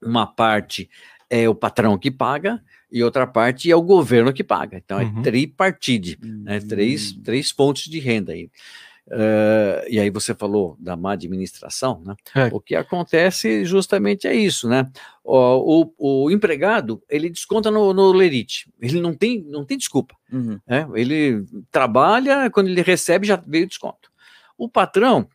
uma 0.02 0.26
parte 0.28 0.90
é 1.30 1.48
o 1.50 1.54
patrão 1.56 1.98
que 1.98 2.10
paga 2.10 2.62
e 2.92 3.04
outra 3.04 3.28
parte 3.28 3.70
é 3.72 3.76
o 3.76 3.82
governo 3.82 4.34
que 4.34 4.44
paga. 4.44 4.78
Então 4.84 5.00
Uhum. 5.00 5.20
é 5.20 5.24
tripartite, 5.24 6.18
né? 6.22 6.60
Três, 6.60 7.12
Hum. 7.14 7.22
três 7.24 7.52
fontes 7.52 7.90
de 7.90 8.00
renda 8.00 8.32
aí. 8.34 8.50
Eh, 9.12 9.88
e 9.90 10.00
aí 10.00 10.10
você 10.10 10.36
falou 10.36 10.78
da 10.80 10.96
má 10.96 11.14
administração, 11.14 12.02
né? 12.06 12.16
É. 12.36 12.50
O 12.54 12.60
que 12.60 12.76
acontece 12.76 13.66
justamente 13.66 14.28
é 14.28 14.36
isso, 14.36 14.70
né? 14.70 14.90
O, 15.24 15.92
o, 15.98 16.26
o 16.26 16.32
empregado 16.32 17.02
ele 17.10 17.30
desconta 17.30 17.72
no, 17.72 17.94
no 17.94 18.12
lerite, 18.12 18.72
ele 18.80 19.02
não 19.02 19.14
tem, 19.14 19.44
não 19.48 19.66
tem 19.66 19.78
desculpa. 19.78 20.16
Uhum. 20.32 20.60
né? 20.68 20.88
Ele 20.94 21.44
trabalha, 21.72 22.50
quando 22.52 22.68
ele 22.68 22.82
recebe 22.82 23.26
já 23.26 23.36
veio 23.36 23.68
desconto. 23.68 24.12
O 24.58 24.70
patrão 24.70 25.28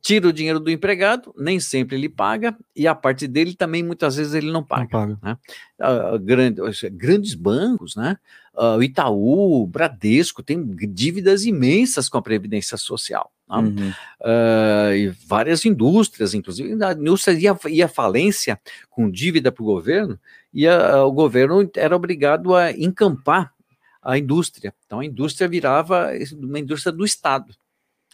tira 0.00 0.28
o 0.28 0.32
dinheiro 0.32 0.60
do 0.60 0.70
empregado, 0.70 1.34
nem 1.36 1.58
sempre 1.58 1.96
ele 1.96 2.08
paga, 2.08 2.56
e 2.74 2.86
a 2.86 2.94
parte 2.94 3.26
dele 3.26 3.54
também 3.54 3.82
muitas 3.82 4.16
vezes 4.16 4.32
ele 4.34 4.46
não 4.46 4.60
Não 4.60 4.62
paga. 4.64 4.88
paga. 4.88 5.38
Ah, 5.80 6.16
grande- 6.20 6.60
grandes 6.92 7.34
bancos, 7.34 7.96
né? 7.96 8.16
O 8.54 8.82
Itaú, 8.82 9.62
o 9.62 9.66
Bradesco, 9.66 10.42
tem 10.42 10.64
dívidas 10.92 11.44
imensas 11.44 12.08
com 12.08 12.16
a 12.18 12.22
Previdência 12.22 12.76
Social. 12.76 13.30
tá? 13.48 13.58
Uhum. 13.58 13.92
Ah, 14.24 14.90
e 14.94 15.08
várias 15.26 15.64
indústrias, 15.64 16.32
inclusive 16.34 16.82
a 16.84 16.92
indústria 16.92 17.34
ia, 17.38 17.58
ia 17.68 17.84
à 17.84 17.88
falência 17.88 18.58
com 18.90 19.10
dívida 19.10 19.52
para 19.52 19.62
o 19.62 19.66
governo, 19.66 20.18
e 20.54 20.66
a- 20.66 21.04
o 21.04 21.12
governo 21.12 21.68
era 21.76 21.94
obrigado 21.94 22.54
a 22.54 22.72
encampar 22.72 23.52
a 24.02 24.16
indústria. 24.18 24.72
Então 24.86 25.00
a 25.00 25.04
indústria 25.04 25.46
virava 25.48 26.10
uma 26.40 26.58
indústria 26.58 26.92
do 26.92 27.04
Estado. 27.04 27.52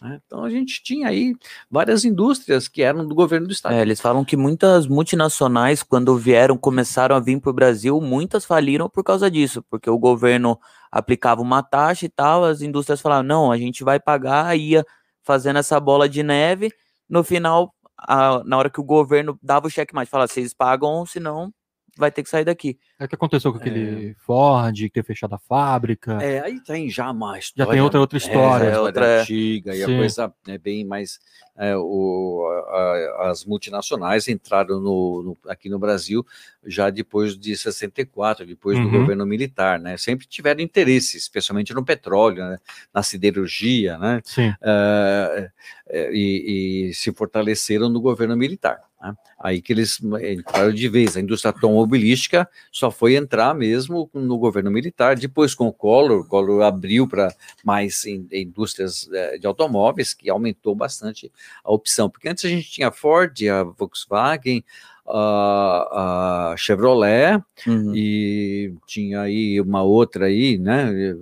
Né? 0.03 0.19
Então 0.25 0.43
a 0.43 0.49
gente 0.49 0.83
tinha 0.83 1.07
aí 1.07 1.35
várias 1.71 2.03
indústrias 2.03 2.67
que 2.67 2.81
eram 2.81 3.07
do 3.07 3.15
governo 3.15 3.47
do 3.47 3.53
Estado. 3.53 3.73
É, 3.75 3.81
eles 3.81 4.01
falam 4.01 4.25
que 4.25 4.35
muitas 4.35 4.85
multinacionais, 4.85 5.81
quando 5.81 6.15
vieram, 6.17 6.57
começaram 6.57 7.15
a 7.15 7.19
vir 7.19 7.39
para 7.39 7.49
o 7.49 7.53
Brasil, 7.53 7.99
muitas 8.01 8.45
faliram 8.45 8.89
por 8.89 9.03
causa 9.03 9.31
disso, 9.31 9.63
porque 9.69 9.89
o 9.89 9.97
governo 9.97 10.59
aplicava 10.91 11.41
uma 11.41 11.63
taxa 11.63 12.05
e 12.05 12.09
tal, 12.09 12.43
as 12.43 12.61
indústrias 12.61 13.01
falavam, 13.01 13.23
não, 13.23 13.51
a 13.51 13.57
gente 13.57 13.83
vai 13.83 13.99
pagar, 13.99 14.55
ia 14.57 14.85
fazendo 15.23 15.57
essa 15.59 15.79
bola 15.79 16.07
de 16.09 16.21
neve, 16.21 16.69
no 17.09 17.23
final, 17.23 17.73
a- 17.97 18.43
na 18.45 18.57
hora 18.57 18.69
que 18.69 18.79
o 18.81 18.83
governo 18.83 19.39
dava 19.41 19.67
o 19.67 19.69
cheque 19.69 19.95
mais, 19.95 20.09
falava, 20.09 20.27
vocês 20.27 20.53
pagam, 20.53 21.05
senão 21.05 21.51
vai 21.97 22.11
ter 22.11 22.23
que 22.23 22.29
sair 22.29 22.43
daqui. 22.45 22.77
É 22.99 23.05
o 23.05 23.07
que 23.07 23.15
aconteceu 23.15 23.51
com 23.51 23.57
aquele 23.59 24.15
Ford, 24.19 24.75
que 24.75 24.89
ter 24.89 25.03
fechado 25.03 25.33
a 25.35 25.39
fábrica. 25.39 26.13
É, 26.21 26.39
aí 26.41 26.59
tem 26.61 26.89
já 26.89 27.11
uma 27.11 27.37
Já 27.55 27.65
tem 27.67 27.81
outra 27.81 27.99
outra 27.99 28.17
história. 28.17 28.65
É, 28.65 28.67
É, 28.71 28.79
outra 28.79 28.81
outra- 29.01 29.21
antiga, 29.21 29.75
e 29.75 29.83
a 29.83 29.85
Sim. 29.85 29.97
coisa 29.97 30.33
é 30.47 30.57
bem 30.57 30.83
mais. 30.85 31.19
é, 31.55 31.77
o, 31.77 32.47
a- 32.69 33.29
as 33.29 33.45
multinacionais 33.45 34.27
entraram 34.27 34.79
no, 34.79 35.21
no- 35.21 35.51
aqui 35.51 35.69
no 35.69 35.77
Brasil 35.77 36.25
já 36.65 36.89
depois 36.89 37.37
de 37.37 37.55
64, 37.55 38.43
depois 38.45 38.79
do 38.79 38.85
Uhum. 38.87 38.91
governo 39.01 39.23
militar, 39.25 39.79
né? 39.79 39.95
Sempre 39.97 40.25
tiveram 40.25 40.61
interesse, 40.61 41.15
especialmente 41.17 41.71
no 41.73 41.85
petróleo, 41.85 42.43
né? 42.43 42.57
na 42.93 43.03
siderurgia, 43.03 43.97
né? 43.99 44.19
Sim. 44.23 44.51
é, 44.61 45.51
é, 45.89 46.11
e, 46.11 46.89
e 46.89 46.93
se 46.95 47.11
fortaleceram 47.11 47.87
no 47.89 48.01
governo 48.01 48.35
militar. 48.35 48.81
Né? 49.03 49.13
Aí 49.39 49.61
que 49.61 49.73
eles 49.73 49.99
entraram 50.01 50.71
de 50.73 50.87
vez. 50.87 51.17
A 51.17 51.19
indústria 51.19 51.51
automobilística 51.51 52.49
só 52.71 52.89
foi 52.89 53.15
entrar 53.15 53.53
mesmo 53.53 54.09
no 54.13 54.37
governo 54.37 54.71
militar. 54.71 55.15
Depois, 55.17 55.53
com 55.53 55.67
o 55.67 55.73
Collor, 55.73 56.21
o 56.21 56.27
Collor 56.27 56.63
abriu 56.63 57.05
para 57.07 57.33
mais 57.63 58.05
in- 58.05 58.27
indústrias 58.31 59.09
eh, 59.13 59.37
de 59.37 59.45
automóveis, 59.45 60.13
que 60.13 60.29
aumentou 60.29 60.73
bastante 60.73 61.29
a 61.63 61.71
opção. 61.71 62.09
Porque 62.09 62.29
antes 62.29 62.45
a 62.45 62.49
gente 62.49 62.71
tinha 62.71 62.87
a 62.87 62.91
Ford, 62.91 63.37
a 63.49 63.63
Volkswagen, 63.63 64.63
a, 65.05 66.51
a 66.53 66.57
Chevrolet 66.57 67.41
Uhum. 67.67 67.93
e 67.95 68.73
tinha 68.87 69.21
aí 69.21 69.59
uma 69.61 69.83
outra 69.83 70.25
aí, 70.27 70.57
né? 70.57 71.13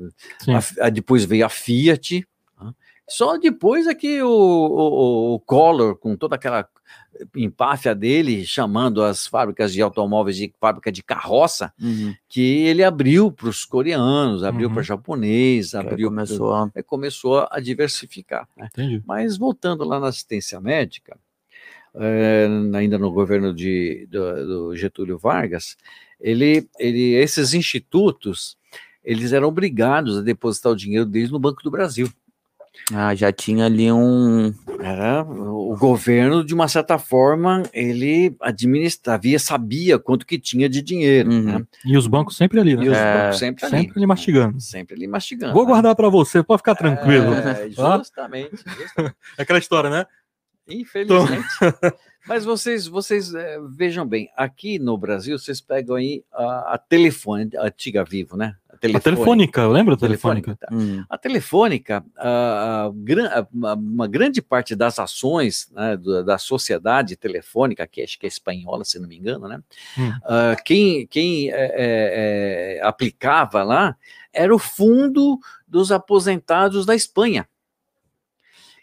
A- 0.48 0.86
a- 0.86 0.90
depois 0.90 1.26
veio 1.26 1.46
a 1.46 1.50
Fiat. 1.50 2.26
né? 2.62 2.72
Só 3.10 3.38
depois 3.38 3.88
é 3.88 3.94
que 3.96 4.22
o, 4.22 4.28
o, 4.30 5.34
o 5.36 5.40
Collor, 5.40 5.96
com 5.98 6.16
toda 6.16 6.36
aquela 6.36 6.68
empáfia 7.36 7.94
dele, 7.96 8.46
chamando 8.46 9.04
as 9.04 9.28
fábricas 9.28 9.74
de 9.74 9.82
automóveis 9.82 10.36
de 10.38 10.54
fábrica 10.60 10.92
de 10.92 11.02
carroça, 11.04 11.74
Uhum. 11.82 12.14
que 12.30 12.42
ele 12.64 12.84
abriu 12.84 13.32
para 13.32 13.50
os 13.50 13.66
coreanos, 13.66 14.44
abriu 14.44 14.68
Uhum. 14.68 14.74
para 14.74 14.84
japonês, 14.84 15.74
aí 15.76 15.86
abriu 15.86 16.10
começou 16.10 16.54
a... 16.54 16.72
é, 16.76 16.84
começou 16.84 17.48
a 17.50 17.60
diversificar. 17.60 18.48
né? 18.58 18.70
Mas 19.06 19.38
voltando 19.38 19.84
lá 19.84 20.00
na 20.00 20.08
assistência 20.08 20.60
médica, 20.60 21.18
eh, 21.96 22.48
ainda 22.74 22.98
no 22.98 23.12
governo 23.12 23.54
de, 23.54 24.08
do, 24.10 24.70
do 24.70 24.76
Getúlio 24.76 25.18
Vargas, 25.18 25.76
ele, 26.20 26.68
ele, 26.80 27.14
esses 27.16 27.54
institutos, 27.54 28.58
eles 29.04 29.34
eram 29.34 29.48
obrigados 29.48 30.18
a 30.18 30.22
depositar 30.22 30.72
o 30.72 30.76
dinheiro 30.76 31.06
deles 31.06 31.32
no 31.32 31.40
Banco 31.40 31.64
do 31.64 31.72
Brasil. 31.72 32.08
Ah, 32.94 33.14
já 33.16 33.32
tinha 33.32 33.66
ali 33.66 33.92
um... 33.92 34.54
Era 34.80 35.24
o 35.24 35.76
governo, 35.78 36.44
de 36.44 36.54
uma 36.54 36.68
certa 36.68 36.98
forma, 36.98 37.64
ele 37.74 38.36
administravia, 38.42 39.38
sabia 39.40 40.00
quanto 40.00 40.26
que 40.26 40.40
tinha 40.40 40.68
de 40.68 40.82
dinheiro. 40.82 41.30
Uhum. 41.32 41.42
né? 41.60 41.64
E 41.86 41.96
os 41.98 42.08
bancos 42.08 42.36
sempre 42.36 42.60
ali, 42.60 42.72
E 42.72 42.76
né? 42.78 42.90
os 42.90 42.98
É, 42.98 43.24
bancos 43.24 43.40
sempre 43.40 43.66
ali. 43.66 43.78
Sempre 43.78 44.00
ali 44.00 44.08
mastigando. 44.08 44.60
Sempre 44.62 44.96
ali 44.96 45.08
mastigando. 45.08 45.54
Vou 45.54 45.64
né? 45.64 45.70
guardar 45.70 45.96
pra 45.96 46.10
você, 46.10 46.42
pode 46.44 46.60
ficar 46.60 46.76
tranquilo. 46.76 47.34
É, 47.34 47.70
Tá? 47.70 47.98
justamente, 48.00 48.52
justamente. 48.52 49.16
É 49.38 49.42
aquela 49.44 49.60
história, 49.60 49.90
né? 49.90 50.06
Infelizmente. 50.68 51.48
Mas 52.28 52.46
vocês, 52.46 52.86
vocês 52.86 53.34
eh, 53.34 53.58
vejam 53.76 54.06
bem, 54.06 54.30
aqui 54.38 54.78
no 54.78 54.96
Brasil, 54.96 55.40
vocês 55.40 55.60
pegam 55.60 55.96
aí 55.96 56.24
a, 56.32 56.76
a 56.76 56.78
telefone, 56.78 57.50
a 57.58 57.66
antiga 57.66 58.04
Vivo, 58.04 58.38
né? 58.38 58.56
A 58.72 58.78
telefônica, 58.78 59.68
lembra 59.68 59.96
da 59.96 60.02
telefônica? 60.02 60.56
tá. 60.56 60.68
Uhum. 60.72 61.04
A 61.10 61.18
telefônica, 61.18 62.04
a- 62.16 62.86
a 62.86 62.92
a- 63.42 63.48
uma, 63.74 64.08
grande 64.08 64.40
parte 64.42 64.76
das 64.76 65.00
ações 65.00 65.68
né, 65.72 65.98
da 66.24 66.38
sociedade 66.38 67.16
telefônica, 67.16 67.86
que 67.88 68.02
acho 68.04 68.20
que 68.20 68.26
é 68.26 68.30
espanhola, 68.30 68.84
se 68.86 69.00
não 69.00 69.08
me 69.08 69.18
engano, 69.18 69.48
né? 69.48 69.60
Hum. 69.98 70.12
Ah, 70.24 70.56
quem 70.64 71.08
quem 71.08 71.50
é, 71.52 71.56
é, 71.56 72.78
é, 72.78 72.82
aplicava 72.84 73.64
lá 73.64 73.96
era 74.32 74.54
o 74.54 74.60
fundo 74.60 75.40
dos 75.68 75.92
aposentados 75.92 76.86
da 76.86 76.94
Espanha. 76.96 77.48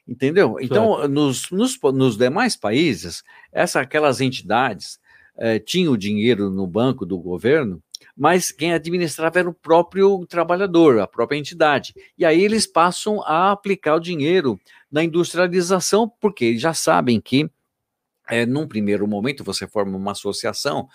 Entendeu? 0.09 0.57
Então, 0.59 1.07
nos, 1.07 1.51
nos, 1.51 1.79
nos 1.92 2.16
demais 2.16 2.57
países, 2.57 3.23
essa, 3.53 3.83
aquelas 3.83 4.23
entidades 4.23 4.99
eh, 5.37 5.59
tinham 5.59 5.92
o 5.92 5.99
dinheiro 5.99 6.49
no 6.49 6.66
banco 6.66 7.05
do 7.05 7.18
governo, 7.18 7.83
mas 8.16 8.51
quem 8.51 8.73
administrava 8.73 9.38
era 9.38 9.51
o 9.51 9.55
próprio 9.55 10.25
trabalhador, 10.27 10.99
a 10.99 11.07
própria 11.07 11.37
entidade. 11.37 11.94
E 12.16 12.25
aí 12.25 12.42
eles 12.42 12.66
passam 12.66 13.23
a 13.23 13.53
aplicar 13.53 13.97
o 13.97 14.01
dinheiro 14.01 14.59
na 14.90 15.05
industrialização, 15.05 16.11
porque 16.21 16.47
eles 16.47 16.62
já 16.62 16.73
sabem 16.73 17.21
que, 17.21 17.49
eh, 18.31 18.47
num 18.47 18.66
primeiro 18.66 19.07
momento, 19.07 19.44
você 19.44 19.66
forma 19.66 19.94
uma 19.94 20.12
associação, 20.12 20.88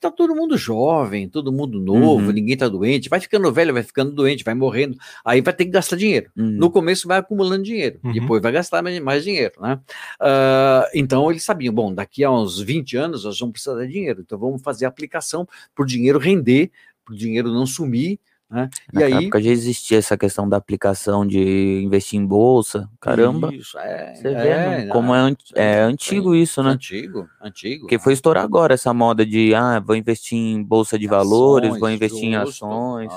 tá 0.00 0.10
todo 0.10 0.34
mundo 0.34 0.56
jovem, 0.56 1.28
todo 1.28 1.52
mundo 1.52 1.78
novo, 1.78 2.26
Uhum. 2.26 2.32
ninguém 2.32 2.56
tá 2.56 2.66
doente, 2.68 3.08
vai 3.08 3.20
ficando 3.20 3.52
velho, 3.52 3.72
vai 3.74 3.82
ficando 3.82 4.10
doente, 4.12 4.42
vai 4.42 4.54
morrendo, 4.54 4.96
aí 5.24 5.40
vai 5.40 5.52
ter 5.52 5.66
que 5.66 5.70
gastar 5.70 5.96
dinheiro. 5.96 6.30
Uhum. 6.36 6.50
No 6.52 6.70
começo 6.70 7.06
vai 7.06 7.18
acumulando 7.18 7.62
dinheiro, 7.64 8.00
Uhum. 8.02 8.12
depois 8.12 8.42
vai 8.42 8.50
gastar 8.52 8.82
mais, 8.82 8.98
mais 9.00 9.22
dinheiro, 9.22 9.54
né? 9.60 9.78
Ah, 10.18 10.88
então 10.94 11.30
eles 11.30 11.42
sabiam, 11.44 11.72
bom, 11.74 11.92
daqui 11.94 12.24
a 12.24 12.30
uns 12.30 12.58
20 12.60 12.96
anos 12.96 13.24
nós 13.24 13.38
vamos 13.38 13.52
precisar 13.52 13.80
de 13.86 13.92
dinheiro, 13.92 14.22
então 14.22 14.38
vamos 14.38 14.62
fazer 14.62 14.86
aplicação 14.86 15.46
para 15.74 15.82
o 15.82 15.86
dinheiro 15.86 16.18
render, 16.18 16.70
para 17.04 17.14
o 17.14 17.16
dinheiro 17.16 17.52
não 17.52 17.66
sumir, 17.66 18.18
né? 18.50 18.68
E 18.92 18.96
Naquela 18.96 19.16
aí. 19.18 19.24
época 19.24 19.40
já 19.40 19.50
existia 19.50 19.98
essa 19.98 20.18
questão 20.18 20.48
da 20.48 20.56
aplicação 20.56 21.24
de 21.24 21.82
investir 21.84 22.18
em 22.18 22.26
bolsa. 22.26 22.88
Caramba, 23.00 23.54
Isso, 23.54 23.78
é, 23.78 24.14
você 24.14 24.28
vê 24.34 24.48
é, 24.48 24.86
como 24.88 25.14
é, 25.14 25.30
é 25.54 25.80
é, 25.80 25.80
antigo 25.82 26.34
isso, 26.34 26.62
né? 26.62 26.70
Antigo, 26.70 27.28
antigo. 27.40 27.82
Porque 27.82 27.98
foi 27.98 28.12
estourar 28.12 28.42
agora 28.42 28.74
essa 28.74 28.92
moda 28.92 29.24
de, 29.24 29.54
ah, 29.54 29.78
vou 29.78 29.94
investir 29.94 30.36
em 30.36 30.62
bolsa 30.62 30.98
de 30.98 31.06
valores, 31.06 31.68
Ações, 31.68 31.80
vou 31.80 31.90
investir 31.90 32.24
em 32.24 32.34
ações. 32.34 33.12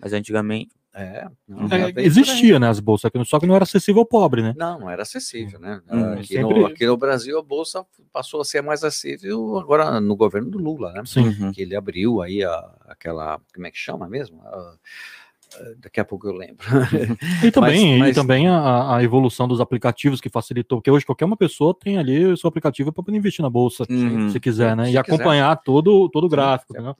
Mas 0.00 0.14
antigamente, 0.14 0.70
é, 0.94 1.28
É, 1.96 2.02
existia, 2.02 2.58
né, 2.58 2.68
as 2.68 2.80
bolsas, 2.80 3.10
só 3.26 3.38
que 3.38 3.46
não 3.46 3.54
era 3.54 3.62
acessível 3.64 4.00
ao 4.00 4.06
pobre, 4.06 4.42
né? 4.42 4.54
Não, 4.56 4.80
não 4.80 4.90
era 4.90 5.02
acessível, 5.02 5.58
né? 5.60 5.80
Hum, 5.90 6.12
aqui, 6.14 6.26
sempre- 6.34 6.58
no, 6.60 6.66
aqui 6.66 6.86
no 6.86 6.96
Brasil 6.96 7.38
a 7.38 7.42
bolsa 7.42 7.84
passou 8.12 8.40
a 8.40 8.44
ser 8.44 8.60
mais 8.62 8.82
acessível 8.82 9.58
agora 9.58 10.00
no 10.00 10.16
governo 10.16 10.50
do 10.50 10.58
Lula, 10.58 10.92
né? 10.92 11.02
Sim. 11.06 11.52
Que 11.52 11.62
ele 11.62 11.76
abriu 11.76 12.20
aí 12.22 12.42
a, 12.42 12.74
aquela, 12.88 13.40
como 13.54 13.66
é 13.66 13.70
que 13.70 13.78
chama 13.78 14.08
mesmo? 14.08 14.42
A- 14.42 14.74
Daqui 15.78 15.98
a 16.00 16.04
pouco 16.04 16.28
eu 16.28 16.32
lembro. 16.32 16.64
E 17.42 17.50
também, 17.50 17.98
mas, 17.98 17.98
mas... 17.98 18.10
E 18.10 18.14
também 18.14 18.48
a, 18.48 18.96
a, 18.96 19.02
evolução 19.02 19.48
dos 19.48 19.60
aplicativos 19.60 20.20
que 20.20 20.28
facilitou, 20.28 20.78
porque 20.78 20.90
hoje 20.90 21.04
qualquer 21.04 21.24
uma 21.24 21.36
pessoa 21.36 21.74
tem 21.74 21.98
ali 21.98 22.24
o 22.24 22.36
seu 22.36 22.48
aplicativo 22.48 22.92
para 22.92 23.02
poder 23.02 23.18
investir 23.18 23.42
na 23.42 23.50
bolsa, 23.50 23.84
uhum. 23.90 24.30
se 24.30 24.38
quiser, 24.38 24.76
né? 24.76 24.84
Se 24.84 24.90
e 24.90 25.02
quiser. 25.02 25.14
acompanhar 25.14 25.56
todo, 25.56 26.08
todo 26.08 26.24
o 26.24 26.28
gráfico. 26.28 26.74
Sim, 26.74 26.82
né? 26.82 26.94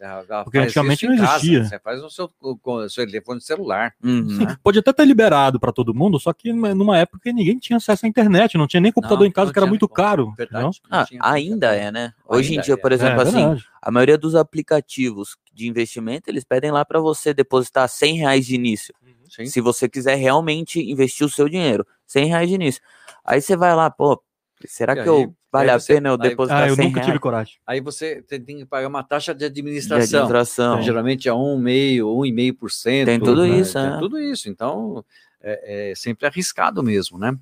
Porque 0.45 0.59
antigamente 0.59 1.07
não 1.07 1.15
existia. 1.15 1.59
Casa, 1.59 1.71
você 1.71 1.79
faz 1.79 2.03
no 2.03 2.11
seu, 2.11 2.29
com 2.61 2.89
seu 2.89 3.07
telefone 3.07 3.41
celular. 3.41 3.95
Uhum. 4.03 4.29
Sim, 4.31 4.47
pode 4.63 4.79
até 4.79 4.93
ter 4.93 5.05
liberado 5.05 5.61
para 5.61 5.73
todo 5.73 5.95
mundo, 5.95 6.19
só 6.19 6.33
que 6.33 6.53
numa 6.53 6.99
época 6.99 7.21
que 7.23 7.33
ninguém 7.33 7.59
tinha 7.59 7.77
acesso 7.77 8.05
à 8.05 8.09
internet, 8.09 8.59
não 8.59 8.67
tinha 8.67 8.81
nem 8.81 8.93
computador 8.93 9.21
não, 9.21 9.27
em 9.27 9.33
casa, 9.33 9.53
que 9.53 9.59
era 9.59 9.67
muito 9.67 9.89
caro. 9.89 10.35
Verdade, 10.37 10.81
ah, 10.91 11.07
ainda 11.21 11.75
é, 11.75 11.93
né? 11.93 12.13
Hoje 12.29 12.51
ainda 12.51 12.63
em 12.63 12.65
dia, 12.65 12.75
é. 12.75 12.77
por 12.77 12.93
exemplo, 12.93 13.21
é, 13.21 13.23
assim, 13.23 13.63
a 13.81 13.91
maioria 13.91 14.19
dos 14.19 14.35
aplicativos 14.35 15.37
de 15.53 15.69
investimento, 15.69 16.31
eles 16.31 16.45
pedem 16.45 16.71
lá 16.71 16.85
para 16.85 17.01
você 17.01 17.35
depositar 17.35 17.89
100 17.89 18.17
reais 18.17 18.47
de 18.47 18.55
início. 18.55 18.95
Sim. 19.29 19.47
Se 19.47 19.61
você 19.61 19.89
quiser 19.89 20.17
realmente 20.17 20.81
investir 20.81 21.27
o 21.27 21.31
seu 21.31 21.49
dinheiro, 21.49 21.87
100 22.07 22.27
reais 22.27 22.49
de 22.49 22.55
início. 22.55 22.83
Aí 23.25 23.41
você 23.41 23.57
vai 23.57 23.75
lá, 23.75 23.89
pô, 23.89 24.21
será 24.67 24.95
que 24.95 25.03
aí, 25.03 25.07
eu 25.07 25.35
vale 25.53 25.71
você, 25.73 25.93
a 25.93 25.97
pena 25.97 26.09
eu 26.09 26.19
depositar 26.19 26.63
aí, 26.63 26.71
ah, 26.71 26.73
eu 26.73 26.77
nunca 26.77 27.01
tive 27.01 27.19
coragem. 27.19 27.55
Aí 27.67 27.81
você 27.81 28.23
tem 28.23 28.59
que 28.59 28.67
pagar 28.67 28.89
uma 28.89 29.05
taxa 29.05 29.35
de 29.35 29.45
administração. 29.45 30.09
De 30.09 30.17
administração. 30.17 30.73
Então, 30.75 30.83
geralmente 30.83 31.29
é 31.29 31.35
um 31.35 31.57
meio, 31.59 32.13
um 32.13 32.27
e 32.27 32.33
meio 32.33 32.55
por 32.55 32.71
cento. 32.71 33.07
Tem 33.07 33.21
tudo 33.21 33.47
né? 33.47 33.59
isso, 33.59 33.75
Tem 33.75 33.87
é. 33.87 33.99
tudo 33.99 34.19
isso. 34.19 34.49
Então 34.49 35.05
é, 35.41 35.91
é, 35.91 35.95
sempre 35.95 36.27
arriscado 36.27 36.83
mesmo, 36.83 37.19
né? 37.19 37.37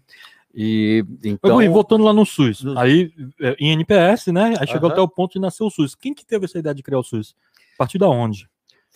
E 0.54 1.04
então. 1.24 1.62
E 1.62 1.68
voltando 1.68 2.04
lá 2.04 2.12
no 2.12 2.24
SUS, 2.24 2.64
aí 2.76 3.12
é, 3.40 3.54
em 3.60 3.70
NPS, 3.70 4.28
né? 4.28 4.54
Aí 4.58 4.66
chegou 4.66 4.90
até 4.90 5.00
o 5.00 5.08
ponto 5.08 5.34
de 5.34 5.40
nascer 5.40 5.62
o 5.62 5.70
SUS. 5.70 5.94
Quem 5.94 6.14
que 6.14 6.24
teve 6.24 6.46
essa 6.46 6.58
ideia 6.58 6.74
de 6.74 6.82
criar 6.82 6.98
o 6.98 7.04
SUS? 7.04 7.34
A 7.78 7.84
partir 7.84 7.98
da 7.98 8.08
onde? 8.08 8.48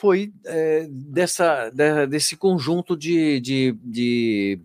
foi 0.02 0.32
é, 0.46 0.88
dessa, 0.90 1.70
de, 1.70 2.06
desse 2.08 2.36
conjunto 2.36 2.96
de, 2.96 3.38
de, 3.38 3.76
de, 3.84 4.60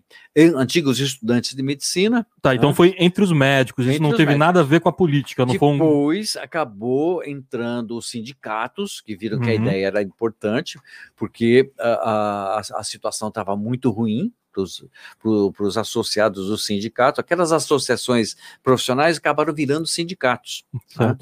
antigos 0.56 0.98
estudantes 0.98 1.54
de 1.54 1.62
medicina. 1.62 2.26
Tá, 2.42 2.56
então 2.56 2.70
né? 2.70 2.74
foi 2.74 2.96
entre 2.98 3.22
os 3.22 3.30
médicos, 3.30 3.86
isso 3.86 4.02
não 4.02 4.10
teve 4.10 4.24
médicos. 4.26 4.38
nada 4.40 4.60
a 4.60 4.64
ver 4.64 4.80
com 4.80 4.88
a 4.88 4.92
política. 4.92 5.46
Não 5.46 5.52
Depois 5.52 6.34
um... 6.34 6.40
acabou 6.40 7.24
entrando 7.24 7.96
os 7.96 8.10
sindicatos, 8.10 9.00
que 9.00 9.14
viram 9.14 9.38
uhum. 9.38 9.44
que 9.44 9.50
a 9.50 9.54
uhum. 9.54 9.62
ideia 9.62 9.86
era 9.86 10.02
importante, 10.02 10.76
porque 11.14 11.70
a, 11.78 11.88
a, 11.88 12.60
a 12.74 12.82
situação 12.82 13.28
estava 13.28 13.56
muito 13.56 13.90
ruim, 13.90 14.32
para 14.52 15.64
os 15.64 15.76
associados 15.76 16.48
do 16.48 16.58
sindicato, 16.58 17.20
aquelas 17.20 17.52
associações 17.52 18.36
profissionais 18.62 19.18
acabaram 19.18 19.54
virando 19.54 19.86
sindicatos. 19.86 20.64
Né? 20.98 21.16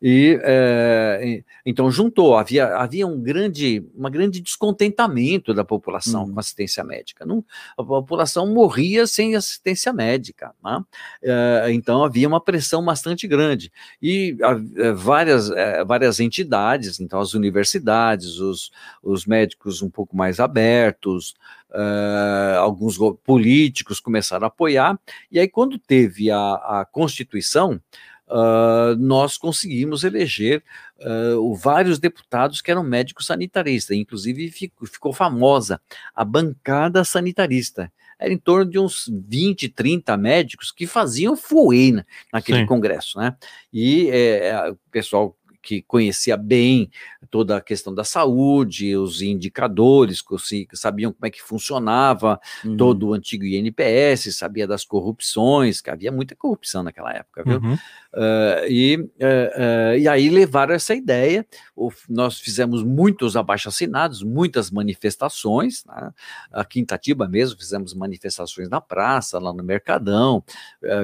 E 0.00 0.38
é, 0.42 1.42
então 1.64 1.90
juntou, 1.90 2.36
havia, 2.36 2.76
havia 2.76 3.06
um 3.06 3.20
grande, 3.20 3.84
uma 3.94 4.10
grande 4.10 4.40
descontentamento 4.40 5.52
da 5.52 5.64
população 5.64 6.24
hum. 6.24 6.32
com 6.32 6.40
assistência 6.40 6.84
médica. 6.84 7.24
Não, 7.24 7.44
a 7.76 7.82
população 7.82 8.46
morria 8.52 9.06
sem 9.06 9.34
assistência 9.34 9.92
médica. 9.92 10.54
Né? 10.62 10.84
É, 11.22 11.66
então 11.70 12.04
havia 12.04 12.28
uma 12.28 12.40
pressão 12.40 12.84
bastante 12.84 13.26
grande. 13.26 13.72
E 14.00 14.36
a, 14.42 14.92
várias, 14.92 15.50
é, 15.50 15.84
várias 15.84 16.20
entidades, 16.20 17.00
então 17.00 17.20
as 17.20 17.34
universidades, 17.34 18.38
os, 18.38 18.70
os 19.02 19.26
médicos 19.26 19.82
um 19.82 19.90
pouco 19.90 20.16
mais 20.16 20.38
abertos, 20.40 21.34
uh, 21.70 22.58
alguns 22.58 22.96
políticos 23.24 24.00
começaram 24.00 24.44
a 24.44 24.48
apoiar, 24.48 24.98
e 25.30 25.38
aí, 25.38 25.48
quando 25.48 25.78
teve 25.78 26.30
a, 26.30 26.54
a 26.54 26.86
Constituição, 26.90 27.80
Uh, 28.28 28.96
nós 28.98 29.38
conseguimos 29.38 30.02
eleger 30.02 30.60
uh, 30.98 31.54
vários 31.54 32.00
deputados 32.00 32.60
que 32.60 32.72
eram 32.72 32.82
médicos 32.82 33.26
sanitaristas, 33.26 33.96
inclusive 33.96 34.50
ficou, 34.50 34.88
ficou, 34.88 35.12
famosa 35.12 35.80
a 36.12 36.24
bancada 36.24 37.04
sanitarista. 37.04 37.88
Era 38.18 38.32
em 38.32 38.38
torno 38.38 38.68
de 38.68 38.80
uns 38.80 39.08
20, 39.28 39.68
30 39.68 40.16
médicos 40.16 40.72
que 40.72 40.88
faziam 40.88 41.36
fuena 41.36 42.04
naquele 42.32 42.60
Sim. 42.60 42.66
congresso, 42.66 43.16
né? 43.16 43.36
E 43.72 44.10
é, 44.10 44.70
o 44.70 44.90
pessoal 44.90 45.36
que 45.66 45.82
conhecia 45.82 46.36
bem 46.36 46.88
toda 47.28 47.56
a 47.56 47.60
questão 47.60 47.92
da 47.92 48.04
saúde, 48.04 48.96
os 48.96 49.20
indicadores, 49.20 50.22
que 50.22 50.76
sabiam 50.76 51.12
como 51.12 51.26
é 51.26 51.30
que 51.30 51.42
funcionava 51.42 52.40
uhum. 52.64 52.76
todo 52.76 53.08
o 53.08 53.12
antigo 53.12 53.44
INPS, 53.44 54.36
sabia 54.36 54.64
das 54.64 54.84
corrupções, 54.84 55.80
que 55.80 55.90
havia 55.90 56.12
muita 56.12 56.36
corrupção 56.36 56.84
naquela 56.84 57.12
época, 57.12 57.42
viu? 57.44 57.58
Uhum. 57.58 57.76
Uh, 58.16 58.64
e, 58.66 58.96
uh, 58.96 59.04
uh, 59.04 59.98
e 59.98 60.08
aí 60.08 60.30
levaram 60.30 60.72
essa 60.74 60.94
ideia, 60.94 61.46
o, 61.76 61.92
nós 62.08 62.40
fizemos 62.40 62.82
muitos 62.82 63.36
abaixo-assinados, 63.36 64.22
muitas 64.22 64.70
manifestações, 64.70 65.84
né? 65.84 66.14
aqui 66.50 66.80
em 66.80 66.82
Itatiba 66.82 67.28
mesmo, 67.28 67.58
fizemos 67.58 67.92
manifestações 67.92 68.70
na 68.70 68.80
praça, 68.80 69.38
lá 69.38 69.52
no 69.52 69.62
Mercadão, 69.62 70.42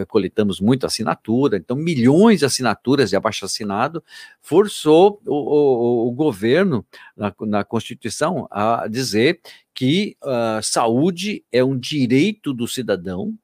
coletamos 0.08 0.58
muita 0.58 0.86
assinatura, 0.86 1.58
então 1.58 1.76
milhões 1.76 2.38
de 2.38 2.46
assinaturas 2.46 3.10
de 3.10 3.16
abaixo-assinado 3.16 4.02
forçou 4.40 5.20
o, 5.26 5.34
o, 5.34 6.08
o 6.08 6.12
governo, 6.12 6.82
na, 7.14 7.34
na, 7.40 7.64
Constituição, 7.64 8.48
a 8.50 8.86
dizer 8.88 9.40
que 9.74 10.16
uh, 10.22 10.62
saúde 10.62 11.44
é 11.52 11.62
um 11.62 11.78
direito 11.78 12.54
do 12.54 12.66
cidadão 12.66 13.34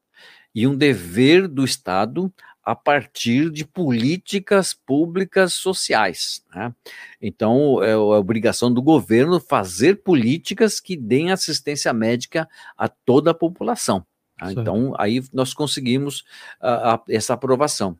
e 0.55 0.67
um 0.67 0.77
dever 0.77 1.47
do 1.47 1.65
Estado 1.65 2.33
a 2.69 2.75
partir 2.75 3.51
de 3.51 3.65
políticas 3.65 4.75
públicas 4.75 5.55
sociais. 5.55 6.45
Né? 6.55 6.75
Então, 7.19 7.83
é, 7.83 7.93
é 7.93 7.93
a 7.95 7.99
obrigação 7.99 8.71
do 8.71 8.83
governo 8.83 9.41
fazer 9.41 10.03
políticas 10.03 10.79
que 10.79 10.95
deem 10.95 11.33
assistência 11.33 11.91
médica 11.95 12.47
a 12.77 12.87
toda 12.87 13.31
a 13.31 13.35
população. 13.35 14.05
Tá? 14.37 14.53
Então, 14.53 14.95
aí 14.99 15.23
nós 15.33 15.55
conseguimos 15.55 16.21
uh, 16.61 17.01
essa 17.09 17.33
aprovação 17.33 17.99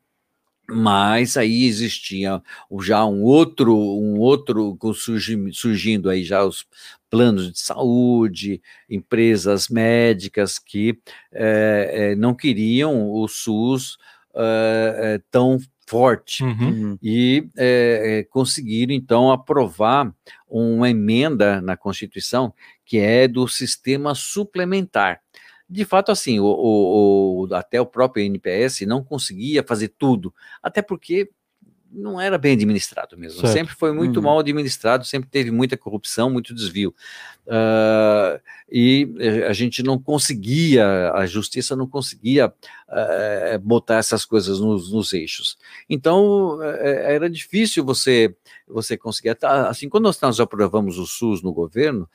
mas 0.71 1.39
aí 1.39 1.65
existia 1.65 2.43
já 2.83 3.03
um 3.07 3.23
outro, 3.23 3.75
um 3.75 4.19
outro 4.19 4.77
surgindo 5.51 6.11
aí 6.11 6.23
já 6.23 6.45
os 6.45 6.67
planos 7.09 7.51
de 7.51 7.59
saúde, 7.59 8.61
empresas 8.87 9.71
médicas 9.71 10.59
que 10.59 11.01
é, 11.33 12.15
não 12.17 12.35
queriam 12.35 13.11
o 13.11 13.27
SUS 13.27 13.97
é, 14.35 15.21
tão 15.31 15.59
forte 15.87 16.45
uhum. 16.45 16.51
uhum. 16.51 16.99
e 17.03 17.49
conseguiram 18.31 18.93
então 18.93 19.33
aprovar 19.33 20.13
uma 20.47 20.91
emenda 20.91 21.63
na 21.63 21.77
Constituição 21.77 22.53
que 22.85 22.99
é 22.99 23.27
do 23.27 23.49
sistema 23.49 24.15
suplementar 24.15 25.21
de 25.71 25.85
fato, 25.85 26.11
assim, 26.11 26.41
o, 26.41 26.47
o, 26.47 27.47
o, 27.47 27.55
até 27.55 27.79
o 27.79 27.85
próprio 27.85 28.25
NPS 28.25 28.81
não 28.87 29.05
conseguia 29.05 29.63
fazer 29.63 29.89
tudo, 29.99 30.33
até 30.63 30.81
porque 30.81 31.31
não 31.91 32.21
era 32.21 32.37
bem 32.37 32.53
administrado 32.53 33.17
mesmo. 33.17 33.41
Certo. 33.41 33.53
Sempre 33.53 33.75
foi 33.75 33.93
muito 33.93 34.19
uhum. 34.19 34.25
mal 34.25 34.39
administrado, 34.39 35.05
sempre 35.05 35.29
teve 35.29 35.51
muita 35.51 35.77
corrupção, 35.77 36.31
muito 36.31 36.55
desvio. 36.55 36.95
Uh, 37.47 38.41
e 38.71 39.09
a 39.49 39.53
gente 39.53 39.83
não 39.83 39.99
conseguia, 39.99 41.13
a 41.13 41.25
justiça 41.27 41.75
não 41.75 41.87
conseguia 41.87 42.49
uh, 42.49 43.59
botar 43.61 43.97
essas 43.97 44.25
coisas 44.25 44.61
nos, 44.61 44.93
nos 44.93 45.13
eixos. 45.15 45.57
Então, 45.89 46.59
uh, 46.59 46.63
era 46.63 47.29
difícil 47.31 47.85
você 47.85 48.35
você 48.67 48.99
conseguir. 48.99 49.37
Assim, 49.43 49.89
quando 49.89 50.05
nós, 50.05 50.21
nós 50.21 50.39
aprovamos 50.39 50.99
o 50.99 51.07
SUS 51.07 51.43
no 51.43 51.55
governo, 51.55 52.07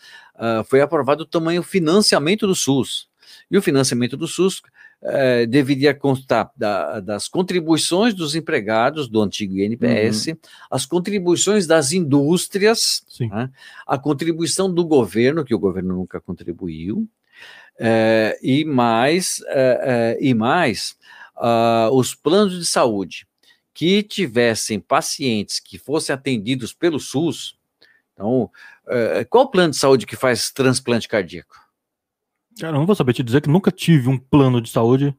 foi 0.68 0.82
aprovado 0.82 1.24
o 1.24 1.26
tamanho 1.26 1.64
financiamento 1.64 2.46
do 2.46 2.54
SUS. 2.54 3.10
E 3.50 3.58
o 3.58 3.62
financiamento 3.62 4.16
do 4.16 4.28
SUS 4.28 4.62
eh, 5.06 5.46
deveria 5.46 5.94
constar 5.94 6.50
da, 6.56 7.02
das 7.02 7.28
contribuições 7.28 8.14
dos 8.14 8.36
empregados 8.36 9.10
do 9.10 9.22
antigo 9.22 9.60
INPS, 9.60 10.28
uhum. 10.28 10.38
as 10.72 10.86
contribuições 10.86 11.68
das 11.68 11.92
indústrias, 11.92 13.04
né, 13.20 13.50
a 13.86 13.98
contribuição 13.98 14.74
do 14.74 14.86
governo, 14.86 15.44
que 15.44 15.54
o 15.54 15.60
governo 15.60 15.94
nunca 15.94 16.22
contribuiu, 16.22 17.06
eh, 17.78 18.40
e 18.42 18.64
mais, 18.64 19.44
eh, 19.48 20.18
e 20.22 20.34
mais 20.34 20.96
uh, 21.36 21.94
os 21.94 22.16
planos 22.16 22.58
de 22.58 22.66
saúde 22.66 23.28
que 23.74 24.04
tivessem 24.04 24.80
pacientes 24.80 25.60
que 25.60 25.78
fossem 25.78 26.14
atendidos 26.14 26.72
pelo 26.72 26.98
SUS. 26.98 27.58
Então, 28.14 28.50
qual 29.30 29.46
o 29.46 29.50
plano 29.50 29.72
de 29.72 29.78
saúde 29.78 30.06
que 30.06 30.16
faz 30.16 30.52
transplante 30.52 31.08
cardíaco? 31.08 31.63
Cara, 32.60 32.74
não 32.78 32.86
vou 32.86 32.96
saber 32.96 33.14
te 33.14 33.24
dizer 33.24 33.42
que 33.42 33.50
nunca 33.50 33.72
tive 33.72 34.10
um 34.10 34.18
plano 34.18 34.62
de 34.62 34.70
saúde, 34.70 35.16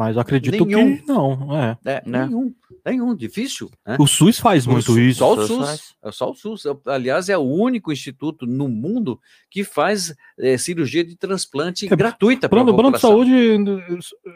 Mas 0.00 0.16
acredito 0.16 0.64
nenhum. 0.64 0.96
que 0.96 1.06
não, 1.06 1.54
é. 1.54 1.76
é 1.84 2.02
né? 2.06 2.24
Nenhum, 2.24 2.54
nenhum, 2.86 3.14
difícil. 3.14 3.70
Né? 3.86 3.98
O 4.00 4.06
SUS 4.06 4.38
faz 4.38 4.66
o 4.66 4.70
muito 4.70 4.86
SUS, 4.86 4.96
isso. 4.96 5.18
Só 5.18 5.34
o 5.34 5.46
SUS, 5.46 5.94
é 6.02 6.10
só 6.10 6.30
o 6.30 6.34
SUS. 6.34 6.62
Aliás, 6.86 7.28
é 7.28 7.36
o 7.36 7.42
único 7.42 7.92
instituto 7.92 8.46
no 8.46 8.66
mundo 8.66 9.20
que 9.50 9.62
faz 9.62 10.14
é, 10.38 10.56
cirurgia 10.56 11.04
de 11.04 11.14
transplante 11.16 11.84
é, 11.84 11.94
gratuita 11.94 12.48
para 12.48 12.62
o 12.62 12.74
plano 12.74 12.92
de 12.92 12.98
saúde, 12.98 13.30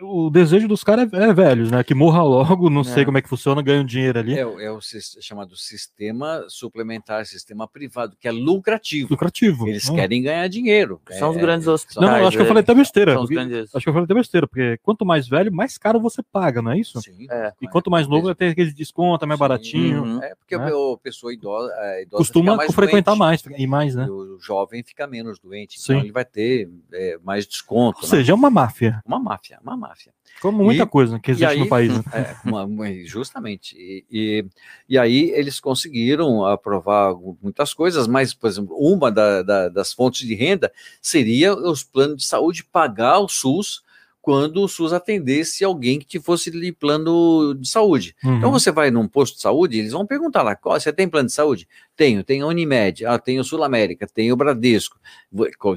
o 0.03 0.29
desejo 0.29 0.69
dos 0.69 0.85
caras 0.85 1.11
é, 1.15 1.31
é, 1.31 1.33
velhos, 1.33 1.71
né? 1.71 1.83
Que 1.83 1.95
morra 1.95 2.23
logo, 2.23 2.69
não 2.69 2.85
sei 2.85 3.05
é. 3.05 3.07
como 3.07 3.17
é 3.17 3.23
que 3.23 3.29
funciona, 3.29 3.63
ganha 3.63 3.83
dinheiro 3.83 4.19
ali. 4.19 4.35
É, 4.35 4.41
é 4.41 4.71
o 4.71 4.81
chamado 5.23 5.57
sistema 5.57 6.45
suplementar, 6.49 7.25
sistema 7.25 7.67
privado, 7.67 8.15
que 8.21 8.29
é 8.29 8.33
lucrativo. 8.33 9.09
Lucrativo. 9.11 9.67
Eles 9.67 9.89
querem 9.89 10.23
ganhar 10.23 10.47
dinheiro. 10.49 11.01
São 11.19 11.31
os 11.31 11.39
grandes 11.39 11.67
hospitais. 11.67 12.07
Não, 12.07 12.27
acho 12.27 12.37
que 12.37 12.43
eu 12.43 12.47
falei 12.47 12.63
até 12.63 12.75
besteira. 12.75 13.17
Grandes... 13.27 13.75
Acho 13.75 13.83
que 13.83 13.89
eu 13.89 13.95
falei 13.95 14.05
até 14.05 14.13
besteira, 14.15 14.47
porque 14.47 14.79
quanto 14.83 15.07
mais 15.07 15.27
velho, 15.27 15.54
mais 15.55 15.79
caro 15.79 16.01
você 16.01 16.23
paga, 16.23 16.61
não 16.61 16.73
é 16.73 16.79
isso? 16.79 17.01
Sim. 17.01 17.27
e 17.61 17.69
quanto 17.69 17.91
mais 17.91 18.07
novo, 18.07 18.27
vai 18.27 18.35
ter 18.35 18.49
aquele 18.49 18.73
desconto, 18.73 19.25
é 19.25 19.29
mais 19.29 19.39
Sim. 19.39 19.41
baratinho. 19.41 20.03
Uhum. 20.05 20.23
É 20.23 20.35
porque 20.35 20.57
né? 20.57 20.67
a 20.67 20.99
pessoa 20.99 21.33
idosa, 21.33 21.73
idosa 22.01 22.19
costuma 22.19 22.59
frequentar 22.71 23.13
doente, 23.13 23.19
mais 23.19 23.43
e 23.59 23.67
mais, 23.67 23.95
né? 23.95 24.07
o 24.09 24.39
jovem 24.41 24.83
fica 24.83 25.07
menos 25.07 25.39
doente. 25.39 25.79
Sim. 25.79 25.93
Então 25.93 26.05
ele 26.05 26.13
vai 26.13 26.25
ter 26.25 26.69
é, 26.93 27.19
mais 27.23 27.47
desconto. 27.47 27.99
Ou 27.99 28.05
né? 28.05 28.09
seja, 28.09 28.33
é 28.33 28.35
uma 28.35 28.51
máfia. 28.51 29.03
Uma 29.07 29.19
máfia, 29.19 29.59
uma 29.63 29.77
máfia. 29.77 30.13
Como 30.41 30.65
muita 30.65 30.83
e, 30.83 30.87
coisa 30.87 31.19
que 31.19 31.31
existe 31.31 31.47
aí, 31.47 31.59
no 31.59 31.69
país. 31.69 31.93
Né? 31.97 32.03
É, 32.15 32.37
uma, 32.45 32.67
justamente. 33.05 33.77
E, 33.77 34.05
e, 34.11 34.47
e, 34.89 34.99
aí 34.99 35.31
eles 35.31 35.59
conseguiram 35.59 36.45
aprovar 36.47 37.15
muitas 37.43 37.75
coisas, 37.75 38.07
mas, 38.07 38.33
por 38.33 38.49
exemplo, 38.49 38.77
uma 38.79 39.11
da, 39.11 39.43
da, 39.43 39.69
das 39.69 39.93
fontes 39.93 40.27
de 40.27 40.35
renda 40.35 40.73
seria 41.01 41.55
os 41.55 41.83
planos 41.83 42.19
de 42.19 42.27
saúde 42.27 42.65
pagar 42.65 43.19
o 43.19 43.29
SUS 43.29 43.83
quando 44.25 44.63
o 44.63 44.69
SUS 44.69 44.95
atendesse 44.95 45.63
alguém 45.63 45.99
que 45.99 46.19
fosse 46.19 46.51
de 46.51 46.73
plano 46.73 47.53
de 47.53 47.69
saúde. 47.69 48.17
Então, 48.17 48.31
uhum. 48.31 48.39
Então 48.39 48.51
você 48.51 48.73
vai 48.73 48.91
num 48.91 49.07
posto 49.07 49.35
de 49.35 49.43
saúde, 49.43 49.79
eles 49.79 49.93
vão 49.93 50.07
perguntar 50.07 50.43
lá, 50.43 50.59
você 50.63 50.91
tem 50.95 51.07
plano 51.07 51.27
de 51.27 51.35
saúde? 51.35 51.69
Tenho, 51.95 52.25
tenho 52.25 52.47
a 52.47 52.49
Unimed, 52.49 53.05
ah, 53.05 53.19
tenho 53.19 53.45
Sul 53.45 53.63
América, 53.63 54.07
tenho 54.07 54.33
o 54.33 54.37
Bradesco, 54.37 54.99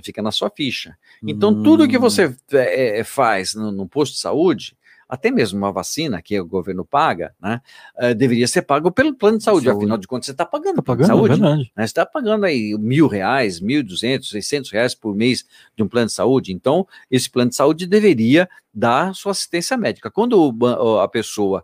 fica 0.02 0.22
na 0.22 0.32
sua 0.32 0.50
ficha. 0.50 0.98
Então 1.22 1.50
uhum. 1.50 1.62
tudo 1.62 1.90
que 1.90 1.98
você 1.98 2.34
é, 2.54 3.04
faz 3.04 3.54
no, 3.54 3.70
no 3.70 3.86
posto 3.86 4.14
de 4.14 4.20
saúde, 4.20 4.78
até 5.08 5.32
mesmo 5.32 5.58
uma 5.58 5.72
vacina 5.72 6.22
que 6.22 6.40
o 6.40 6.46
governo 6.46 6.84
paga, 6.84 7.34
né, 7.42 7.62
uh, 7.96 8.14
deveria 8.14 8.48
ser 8.48 8.64
pago 8.64 8.92
pelo 8.92 9.14
plano 9.16 9.38
de 9.38 9.44
saúde. 9.44 9.66
saúde. 9.66 9.84
Afinal 9.84 9.98
de 9.98 10.08
contas, 10.08 10.26
você 10.26 10.32
está 10.32 10.46
pagando, 10.46 10.78
tá 10.78 10.82
pagando 10.82 11.08
saúde. 11.08 11.34
É 11.36 11.38
né? 11.38 11.70
Você 11.78 11.84
está 11.84 12.06
pagando 12.06 12.46
aí 12.46 12.78
mil 12.78 13.08
reais, 13.08 13.60
mil 13.60 13.84
duzentos, 13.84 14.30
seiscentos 14.30 14.72
reais 14.72 14.94
por 14.94 15.16
mês 15.16 15.46
de 15.76 15.84
um 15.84 15.88
plano 15.88 16.08
de 16.08 16.14
saúde. 16.14 16.52
Então, 16.52 16.88
esse 17.10 17.30
plano 17.30 17.50
de 17.50 17.56
saúde 17.56 17.88
deveria 17.88 18.50
dar 18.74 19.16
sua 19.16 19.32
assistência 19.32 19.78
médica. 19.78 20.12
Quando 20.12 20.54
a 21.02 21.08
pessoa 21.08 21.64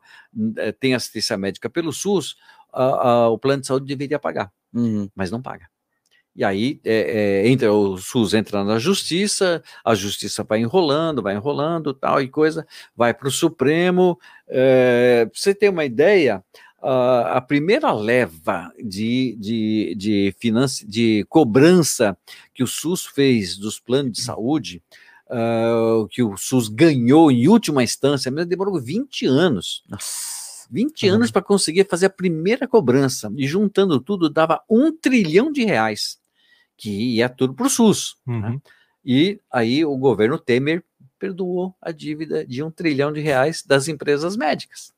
eh, 0.58 0.72
tem 0.72 0.96
assistência 0.96 1.38
médica 1.38 1.70
pelo 1.70 1.91
SUS, 1.94 2.36
o 3.32 3.38
plano 3.38 3.62
de 3.62 3.68
saúde 3.68 3.86
deveria 3.86 4.18
pagar, 4.18 4.52
uhum. 4.74 5.08
mas 5.16 5.30
não 5.30 5.41
paga. 5.41 5.68
E 6.36 6.44
aí 6.44 6.80
é, 6.84 7.44
é, 7.44 7.48
entra 7.48 7.72
o 7.72 7.98
SUS 7.98 8.34
entra 8.34 8.64
na 8.64 8.80
justiça, 8.80 9.62
a 9.86 9.94
justiça 9.94 10.44
vai 10.44 10.60
enrolando, 10.60 11.22
vai 11.22 11.36
enrolando, 11.36 11.94
tal 11.94 12.22
e 12.22 12.28
coisa, 12.28 12.66
vai 12.96 13.14
para 13.14 13.28
o 13.28 13.32
Supremo. 13.32 14.20
É, 14.48 15.26
para 15.26 15.40
você 15.40 15.54
ter 15.54 15.70
uma 15.70 15.86
ideia, 15.86 16.44
a, 16.82 17.38
a 17.38 17.42
primeira 17.42 17.92
leva 17.92 18.72
de, 18.84 19.38
de, 19.40 19.96
de, 19.96 20.36
finance, 20.40 20.86
de 20.88 21.24
cobrança 21.30 22.18
que 22.54 22.64
o 22.64 22.68
SUS 22.68 23.06
fez 23.06 23.56
dos 23.56 23.80
planos 23.80 24.14
de 24.14 24.22
saúde, 24.22 24.82
uh, 25.30 26.08
que 26.08 26.24
o 26.24 26.36
SUS 26.36 26.68
ganhou 26.68 27.32
em 27.32 27.48
última 27.48 27.84
instância, 27.84 28.32
mas 28.32 28.48
demorou 28.48 28.82
20 28.82 29.28
anos. 29.28 29.84
Nossa. 29.88 30.44
20 30.72 31.08
uhum. 31.08 31.16
anos 31.16 31.30
para 31.30 31.42
conseguir 31.44 31.86
fazer 31.88 32.08
a 32.08 32.10
primeira 32.10 32.68
cobrança, 32.68 33.32
e 33.38 33.48
juntando 33.48 34.00
tudo 34.00 34.28
dava 34.28 34.60
um 34.68 34.92
trilhão 34.92 35.52
de 35.52 35.64
reais 35.64 36.23
que 36.84 37.16
ia 37.16 37.30
tudo 37.30 37.54
para 37.54 37.66
o 37.66 37.70
SUS. 37.70 38.18
Né? 38.28 38.34
Uhum. 38.36 38.42
Né? 38.42 38.62
E 39.06 39.40
aí 39.50 39.86
o 39.86 39.96
governo 39.96 40.38
Temer 40.38 40.84
perdoou 41.18 41.74
a 41.82 41.92
dívida 41.92 42.46
de 42.46 42.62
um 42.62 42.70
trilhão 42.70 43.14
de 43.14 43.22
reais 43.22 43.64
das 43.66 43.88
empresas 43.88 44.36
médicas. 44.36 44.94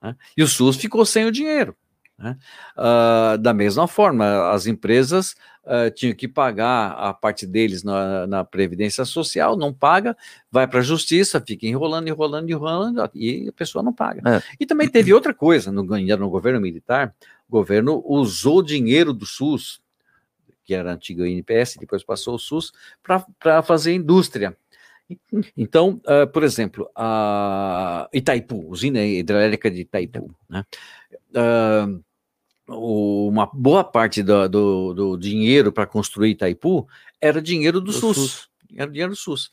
Né? 0.00 0.14
E 0.36 0.42
o 0.44 0.46
SUS 0.46 0.76
ficou 0.76 1.04
sem 1.04 1.24
o 1.24 1.32
dinheiro. 1.32 1.74
Né? 2.16 2.36
Uh, 2.76 3.38
da 3.38 3.52
mesma 3.52 3.88
forma, 3.88 4.52
as 4.52 4.68
empresas 4.68 5.34
uh, 5.64 5.90
tinham 5.92 6.14
que 6.14 6.28
pagar 6.28 6.92
a 6.92 7.12
parte 7.12 7.44
deles 7.44 7.82
na, 7.82 8.28
na 8.28 8.44
Previdência 8.44 9.04
Social, 9.04 9.56
não 9.56 9.74
paga, 9.74 10.16
vai 10.48 10.68
para 10.68 10.78
a 10.78 10.84
Justiça, 10.84 11.42
fica 11.44 11.66
enrolando, 11.66 12.06
enrolando, 12.06 12.48
enrolando, 12.48 13.10
e 13.16 13.48
a 13.48 13.52
pessoa 13.52 13.82
não 13.82 13.92
paga. 13.92 14.22
É. 14.36 14.42
E 14.60 14.66
também 14.66 14.88
teve 14.88 15.12
outra 15.12 15.34
coisa, 15.34 15.72
no, 15.72 15.82
no 15.82 16.30
governo 16.30 16.60
militar, 16.60 17.12
o 17.48 17.50
governo 17.50 18.00
usou 18.06 18.62
dinheiro 18.62 19.12
do 19.12 19.26
SUS 19.26 19.80
que 20.70 20.74
era 20.74 20.92
a 20.92 20.94
antiga 20.94 21.28
INPS, 21.28 21.78
depois 21.80 22.04
passou 22.04 22.36
o 22.36 22.38
SUS, 22.38 22.72
para 23.02 23.60
fazer 23.60 23.92
indústria. 23.92 24.56
Então, 25.56 26.00
uh, 26.06 26.30
por 26.32 26.44
exemplo, 26.44 26.88
a 26.94 28.08
Itaipu, 28.12 28.68
usina 28.68 29.04
hidrelétrica 29.04 29.68
de 29.68 29.80
Itaipu, 29.80 30.32
né? 30.48 30.64
Uh, 31.34 32.00
uma 32.72 33.50
boa 33.52 33.82
parte 33.82 34.22
do, 34.22 34.48
do, 34.48 34.94
do 34.94 35.16
dinheiro 35.16 35.72
para 35.72 35.88
construir 35.88 36.30
Itaipu 36.30 36.86
era 37.20 37.42
dinheiro 37.42 37.80
do, 37.80 37.86
do 37.86 37.92
SUS. 37.92 38.16
SUS. 38.16 38.48
Era 38.76 38.88
dinheiro 38.88 39.10
do 39.10 39.18
SUS. 39.18 39.50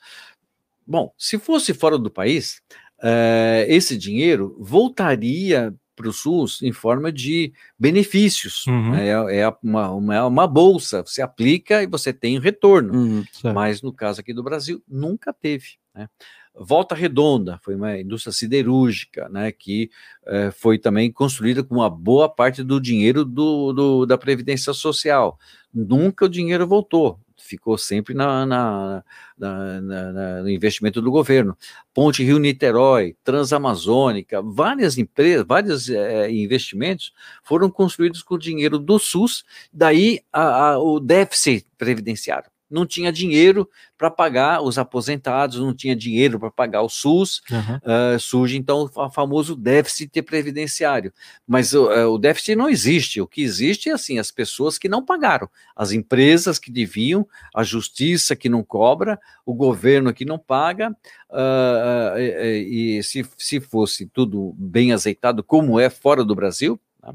Bom, 0.86 1.12
se 1.18 1.40
fosse 1.40 1.74
fora 1.74 1.98
do 1.98 2.12
país, 2.12 2.62
uh, 3.00 3.66
esse 3.68 3.98
dinheiro 3.98 4.56
voltaria 4.60 5.74
para 5.98 6.08
o 6.08 6.14
SUS 6.14 6.62
em 6.62 6.72
forma 6.72 7.12
de 7.12 7.52
benefícios. 7.78 8.66
Uhum. 8.68 8.92
Né? 8.92 9.08
É, 9.08 9.40
é 9.40 9.54
uma, 9.64 9.92
uma, 9.92 10.26
uma, 10.28 10.48
bolsa, 10.48 11.02
você 11.02 11.24
aplica 11.24 11.82
e 11.82 11.88
você 11.88 12.14
tem 12.14 12.40
retorno. 12.40 12.94
Uhum, 12.94 13.26
Mas 13.54 13.82
no 13.82 13.92
caso 13.92 14.22
aqui 14.22 14.34
do 14.34 14.44
Brasil, 14.44 14.82
nunca 14.88 15.34
teve. 15.34 15.78
Né? 15.94 16.08
Volta 16.54 16.96
Redonda 16.96 17.60
foi 17.64 17.76
uma 17.76 18.00
indústria 18.00 18.32
siderúrgica, 18.32 19.28
né, 19.30 19.52
que 19.52 19.92
eh, 20.26 20.50
foi 20.50 20.80
também 20.80 21.12
construída 21.12 21.64
com 21.64 21.76
uma 21.76 21.90
boa 21.90 22.28
parte 22.28 22.64
do 22.64 22.82
dinheiro 22.82 23.24
do, 23.24 23.74
do, 23.74 24.06
da 24.08 24.18
Previdência 24.18 24.74
Social. 24.74 25.38
Nunca 25.72 26.26
o 26.26 26.30
dinheiro 26.30 26.66
voltou 26.66 27.20
ficou 27.38 27.78
sempre 27.78 28.14
na, 28.14 28.46
na, 28.46 29.04
na, 29.38 29.82
na, 29.82 30.42
no 30.44 30.50
investimento 30.50 31.02
do 31.02 31.12
governo. 31.12 31.58
Ponte 31.94 32.24
Rio-Niterói, 32.24 33.16
Transamazônica, 33.24 34.42
várias 34.42 34.98
empresas, 34.98 35.46
vários 35.48 35.90
é, 35.90 36.32
investimentos 36.32 37.14
foram 37.44 37.70
construídos 37.70 38.22
com 38.24 38.38
dinheiro 38.38 38.80
do 38.80 39.00
SUS, 39.00 39.44
daí 39.72 40.20
a, 40.32 40.72
a, 40.72 40.80
o 40.80 41.00
déficit 41.00 41.66
previdenciário 41.78 42.50
não 42.70 42.86
tinha 42.86 43.12
dinheiro 43.12 43.70
para 43.98 44.12
pagar 44.12 44.62
os 44.62 44.78
aposentados, 44.78 45.60
não 45.60 45.74
tinha 45.74 45.96
dinheiro 45.96 46.40
para 46.40 46.52
pagar 46.52 46.82
o 46.82 46.90
SUS, 46.90 47.42
uhum. 47.50 48.16
uh, 48.16 48.20
surge 48.20 48.58
então 48.58 48.90
o 48.94 49.10
famoso 49.10 49.56
déficit 49.56 50.22
previdenciário. 50.22 51.12
Mas 51.48 51.74
uh, 51.74 52.08
o 52.10 52.18
déficit 52.18 52.56
não 52.56 52.70
existe, 52.70 53.20
o 53.22 53.28
que 53.28 53.42
existe 53.42 53.90
é 53.90 53.94
assim, 53.94 54.20
as 54.20 54.32
pessoas 54.32 54.78
que 54.78 54.90
não 54.90 55.04
pagaram, 55.04 55.50
as 55.76 55.92
empresas 55.92 56.60
que 56.60 56.72
deviam, 56.72 57.28
a 57.56 57.64
justiça 57.64 58.36
que 58.36 58.50
não 58.50 58.64
cobra, 58.64 59.20
o 59.46 59.54
governo 59.54 60.14
que 60.14 60.26
não 60.26 60.38
paga, 60.38 60.92
uh, 61.32 62.20
e, 62.20 62.98
e 62.98 63.04
se, 63.04 63.26
se 63.38 63.60
fosse 63.60 64.06
tudo 64.06 64.54
bem 64.58 64.92
azeitado, 64.92 65.44
como 65.44 65.80
é 65.80 65.90
fora 65.90 66.24
do 66.24 66.36
Brasil, 66.36 66.80
né, 67.02 67.14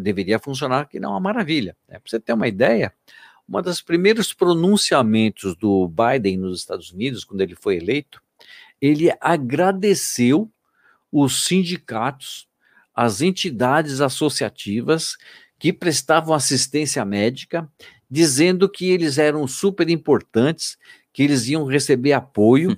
deveria 0.00 0.38
funcionar 0.38 0.88
que 0.88 0.98
não 0.98 1.10
é 1.10 1.12
uma 1.12 1.20
maravilha. 1.20 1.76
Né? 1.88 1.98
Para 1.98 2.10
você 2.10 2.18
ter 2.18 2.32
uma 2.32 2.48
ideia, 2.48 2.92
uma 3.48 3.62
dos 3.62 3.82
primeiros 3.82 4.32
pronunciamentos 4.32 5.54
do 5.56 5.88
Biden 5.88 6.38
nos 6.38 6.60
Estados 6.60 6.90
Unidos, 6.90 7.24
quando 7.24 7.42
ele 7.42 7.54
foi 7.54 7.76
eleito, 7.76 8.22
ele 8.80 9.10
agradeceu 9.20 10.50
os 11.12 11.44
sindicatos, 11.44 12.48
as 12.94 13.20
entidades 13.20 14.00
associativas 14.00 15.16
que 15.58 15.72
prestavam 15.72 16.34
assistência 16.34 17.04
médica, 17.04 17.68
dizendo 18.10 18.68
que 18.68 18.90
eles 18.90 19.18
eram 19.18 19.46
super 19.46 19.88
importantes, 19.88 20.76
que 21.12 21.22
eles 21.22 21.46
iam 21.48 21.64
receber 21.64 22.12
apoio 22.12 22.72
hum. 22.72 22.76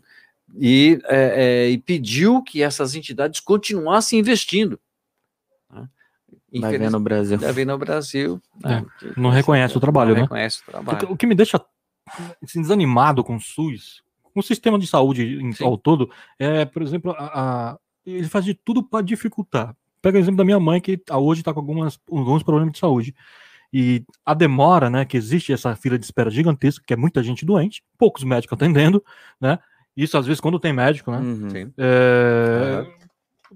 e, 0.59 0.99
é, 1.05 1.17
é, 1.67 1.71
e 1.71 1.79
pediu 1.79 2.43
que 2.43 2.63
essas 2.63 2.95
entidades 2.95 3.41
continuassem 3.41 4.19
investindo. 4.19 4.79
Vai 6.61 6.79
ver 6.79 6.91
no 6.91 7.01
Brasil. 7.01 7.39
Vai 7.39 7.53
ver 7.53 7.67
no 7.67 7.79
Brasil. 7.79 8.41
Né? 8.63 8.85
É, 9.03 9.13
não 9.17 9.31
reconhece 9.31 9.77
o 9.77 9.81
trabalho, 9.81 10.11
não 10.11 10.17
né? 10.17 10.23
reconhece 10.23 10.63
o 10.63 10.71
trabalho. 10.71 11.13
O, 11.13 11.17
que 11.17 11.27
me 11.27 11.35
deixa 11.35 11.61
assim, 12.43 12.61
desanimado 12.61 13.25
com 13.25 13.37
o 13.37 13.41
SUS, 13.41 14.03
com 14.23 14.41
o 14.41 14.43
sistema 14.43 14.79
de 14.79 14.87
saúde 14.87 15.39
em, 15.41 15.53
ao 15.65 15.77
todo, 15.77 16.11
é, 16.39 16.65
por 16.65 16.83
exemplo, 16.83 17.13
a, 17.13 17.73
a, 17.73 17.79
ele 18.05 18.29
faz 18.29 18.45
de 18.45 18.55
tudo 18.55 18.83
para 18.83 19.05
dificultar. 19.05 19.75
Pega 20.01 20.19
o 20.19 20.21
exemplo 20.21 20.37
da 20.37 20.45
minha 20.45 20.61
mãe, 20.61 20.81
que 20.81 21.01
hoje 21.11 21.41
está 21.41 21.53
com 21.53 21.61
algumas, 21.61 21.99
alguns 22.11 22.43
problemas 22.43 22.73
de 22.73 22.79
saúde. 22.79 23.15
E 23.73 24.05
a 24.25 24.33
demora, 24.35 24.89
né, 24.89 25.05
que 25.05 25.17
existe 25.17 25.53
essa 25.53 25.75
fila 25.75 25.99
de 25.99 26.05
espera 26.05 26.31
gigantesca, 26.31 26.85
que 26.87 26.95
é 26.95 26.97
muita 26.97 27.23
gente 27.23 27.45
doente, 27.45 27.83
poucos 27.99 28.23
médicos 28.23 28.55
atendendo, 28.57 29.05
né? 29.41 29.59
Isso 29.97 30.17
às 30.19 30.27
vezes 30.27 30.41
quando 30.41 30.61
tem 30.61 30.73
médico, 30.73 31.11
né? 31.11 31.19
Uhum. 31.19 31.51
Sim. 31.51 31.73
É, 31.79 32.85
Uhum. 32.87 33.06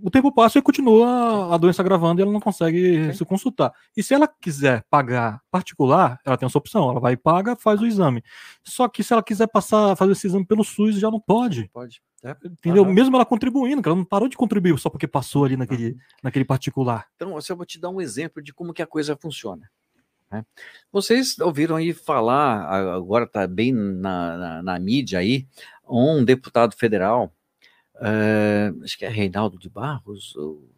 O 0.02 0.10
tempo 0.10 0.32
passa 0.32 0.58
e 0.58 0.62
continua 0.62 1.54
a 1.54 1.56
doença 1.56 1.82
agravando 1.82 2.20
e 2.20 2.22
ela 2.22 2.32
não 2.32 2.40
consegue 2.40 3.06
Sim. 3.06 3.12
se 3.12 3.24
consultar. 3.24 3.72
E 3.96 4.02
se 4.02 4.14
ela 4.14 4.28
quiser 4.28 4.84
pagar 4.90 5.40
particular, 5.50 6.18
ela 6.24 6.36
tem 6.36 6.46
essa 6.46 6.58
opção. 6.58 6.90
Ela 6.90 7.00
vai 7.00 7.14
e 7.14 7.16
paga, 7.16 7.56
faz 7.56 7.80
o 7.80 7.86
exame. 7.86 8.22
Só 8.62 8.88
que 8.88 9.02
se 9.02 9.12
ela 9.12 9.22
quiser 9.22 9.46
passar, 9.48 9.96
fazer 9.96 10.12
esse 10.12 10.26
exame 10.26 10.46
pelo 10.46 10.64
SUS, 10.64 10.96
já 10.96 11.10
não 11.10 11.20
pode. 11.20 11.68
Pode. 11.72 12.02
É. 12.22 12.36
Entendeu? 12.44 12.84
Aham. 12.84 12.92
Mesmo 12.92 13.16
ela 13.16 13.24
contribuindo, 13.24 13.82
ela 13.84 13.96
não 13.96 14.04
parou 14.04 14.28
de 14.28 14.36
contribuir 14.36 14.78
só 14.78 14.90
porque 14.90 15.08
passou 15.08 15.44
ali 15.44 15.56
naquele, 15.56 15.96
naquele 16.22 16.44
particular. 16.44 17.06
Então, 17.16 17.36
assim, 17.36 17.52
eu 17.52 17.56
vou 17.56 17.64
te 17.64 17.80
dar 17.80 17.88
um 17.88 18.00
exemplo 18.00 18.42
de 18.42 18.52
como 18.52 18.74
que 18.74 18.82
a 18.82 18.86
coisa 18.86 19.16
funciona. 19.16 19.70
né? 20.30 20.44
Vocês 20.92 21.38
ouviram 21.38 21.76
aí 21.76 21.94
falar, 21.94 22.94
agora 22.94 23.24
está 23.24 23.46
bem 23.46 23.72
na, 23.72 24.36
na, 24.36 24.62
na 24.62 24.78
mídia 24.78 25.18
aí, 25.18 25.46
um 25.88 26.22
deputado 26.22 26.76
federal, 26.76 27.32
eh, 28.00 28.72
acho 28.82 28.98
que 28.98 29.04
é 29.04 29.08
Reinaldo 29.08 29.58
de 29.58 29.68
Barros, 29.68 30.34
ou- 30.36 30.68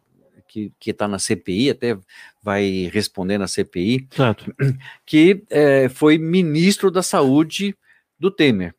que 0.47 0.71
está 0.85 1.07
na 1.07 1.17
CPI, 1.17 1.71
até 1.71 1.97
vai 2.43 2.87
responder 2.93 3.39
na 3.39 3.47
CPI, 3.47 4.07
Certo. 4.11 4.53
que 5.03 5.43
eh, 5.49 5.89
foi 5.89 6.19
ministro 6.19 6.91
da 6.91 7.01
Saúde 7.01 7.75
do 8.19 8.29
Temer. 8.29 8.75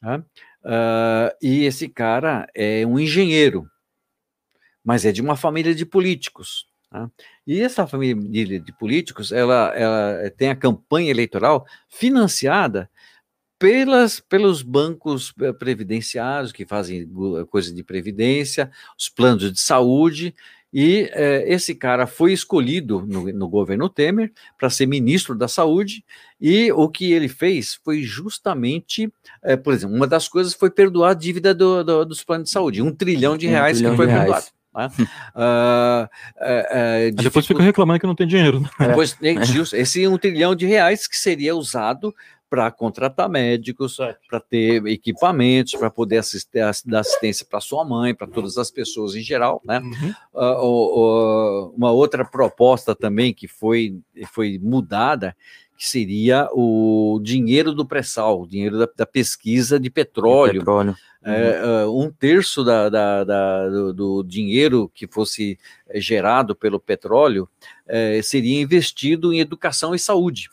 tá? 0.00 0.22
Ah, 0.64 1.34
e 1.42 1.64
esse 1.64 1.88
cara 1.88 2.46
é 2.54 2.86
um 2.86 3.00
engenheiro, 3.00 3.68
mas 4.84 5.04
é 5.04 5.10
de 5.12 5.20
uma 5.20 5.36
família 5.36 5.74
de 5.74 5.84
políticos. 5.84 6.66
tá? 6.90 7.10
E 7.46 7.60
essa 7.60 7.86
família 7.86 8.14
de, 8.14 8.58
de 8.60 8.72
políticos, 8.78 9.32
ela, 9.32 9.72
ela 9.74 10.30
tem 10.36 10.50
a 10.50 10.56
campanha 10.56 11.10
eleitoral 11.10 11.66
financiada 11.88 12.88
pelas, 13.58 14.20
pelos 14.20 14.62
bancos 14.62 15.32
eh, 15.40 15.52
previdenciários 15.52 16.52
que 16.52 16.64
fazem 16.64 17.08
coisa 17.50 17.74
de 17.74 17.82
previdência, 17.82 18.70
os 18.98 19.08
planos 19.08 19.52
de 19.52 19.60
saúde, 19.60 20.34
e 20.72 21.08
eh, 21.14 21.44
esse 21.48 21.74
cara 21.74 22.06
foi 22.06 22.32
escolhido 22.32 23.02
no, 23.06 23.32
no 23.32 23.48
governo 23.48 23.88
Temer 23.88 24.30
para 24.58 24.68
ser 24.70 24.86
ministro 24.86 25.34
da 25.34 25.48
saúde, 25.48 26.04
e 26.40 26.70
o 26.72 26.88
que 26.88 27.10
ele 27.12 27.28
fez 27.28 27.74
foi 27.82 28.02
justamente, 28.02 29.12
eh, 29.42 29.56
por 29.56 29.72
exemplo, 29.72 29.96
uma 29.96 30.06
das 30.06 30.28
coisas 30.28 30.52
foi 30.54 30.70
perdoar 30.70 31.10
a 31.12 31.14
dívida 31.14 31.54
do- 31.54 31.82
do- 31.82 32.04
dos 32.04 32.22
planos 32.22 32.44
de 32.48 32.52
saúde, 32.52 32.82
um 32.82 32.92
trilhão 32.94 33.36
de 33.36 33.46
Um 33.46 33.50
reais 33.50 33.78
trilhão 33.78 33.92
que 33.92 33.96
foi 33.96 34.06
de 34.06 34.12
reais. 34.12 34.52
Né? 34.78 34.88
Eh, 35.36 36.08
Aí 37.04 37.10
depois 37.12 37.44
dificu- 37.44 37.46
fica 37.58 37.62
reclamando 37.62 38.00
que 38.00 38.06
não 38.06 38.14
tem 38.14 38.26
dinheiro. 38.26 38.60
né? 38.60 38.68
Depois, 38.88 39.16
né, 39.20 39.44
justo, 39.44 39.76
esse 39.76 40.06
um 40.06 40.16
trilhão 40.18 40.54
de 40.54 40.66
reais 40.66 41.06
que 41.06 41.16
seria 41.16 41.54
usado 41.54 42.14
para 42.50 42.70
contratar 42.70 43.28
médicos, 43.28 43.98
para 44.30 44.40
ter 44.40 44.82
equipamentos, 44.86 45.74
para 45.74 45.90
poder 45.90 46.16
assistir, 46.16 46.60
dar 46.86 47.00
assistência 47.00 47.44
para 47.48 47.60
sua 47.60 47.84
mãe, 47.84 48.14
para 48.14 48.26
todas 48.26 48.56
as 48.56 48.70
pessoas 48.70 49.14
em 49.14 49.20
geral, 49.20 49.60
né? 49.66 49.80
Uhum. 49.80 50.14
O- 50.32 51.00
o- 51.00 51.74
uma 51.76 51.90
outra 51.92 52.24
proposta 52.24 52.94
também 52.94 53.34
que 53.34 53.46
foi, 53.46 53.98
foi 54.32 54.58
mudada, 54.62 55.36
que 55.76 55.86
seria 55.86 56.48
o 56.52 57.20
dinheiro 57.22 57.72
do 57.74 57.84
pré-sal, 57.86 58.40
o 58.42 58.46
dinheiro 58.48 58.78
da, 58.78 58.88
da 58.96 59.06
pesquisa 59.06 59.78
de 59.78 59.90
petróleo. 59.90 60.60
Petróleo. 60.60 60.96
É, 61.24 61.58
ah, 61.82 61.90
um 61.90 62.10
terço 62.10 62.62
da, 62.64 62.88
da- 62.88 63.24
da- 63.24 63.68
do, 63.68 63.92
do 63.92 64.22
dinheiro 64.22 64.88
que 64.94 65.06
fosse 65.06 65.58
eh, 65.88 66.00
gerado 66.00 66.54
pelo 66.54 66.78
petróleo 66.78 67.48
eh, 67.86 68.20
seria 68.22 68.60
investido 68.60 69.32
em 69.32 69.40
educação 69.40 69.94
e 69.94 69.98
saúde. 69.98 70.48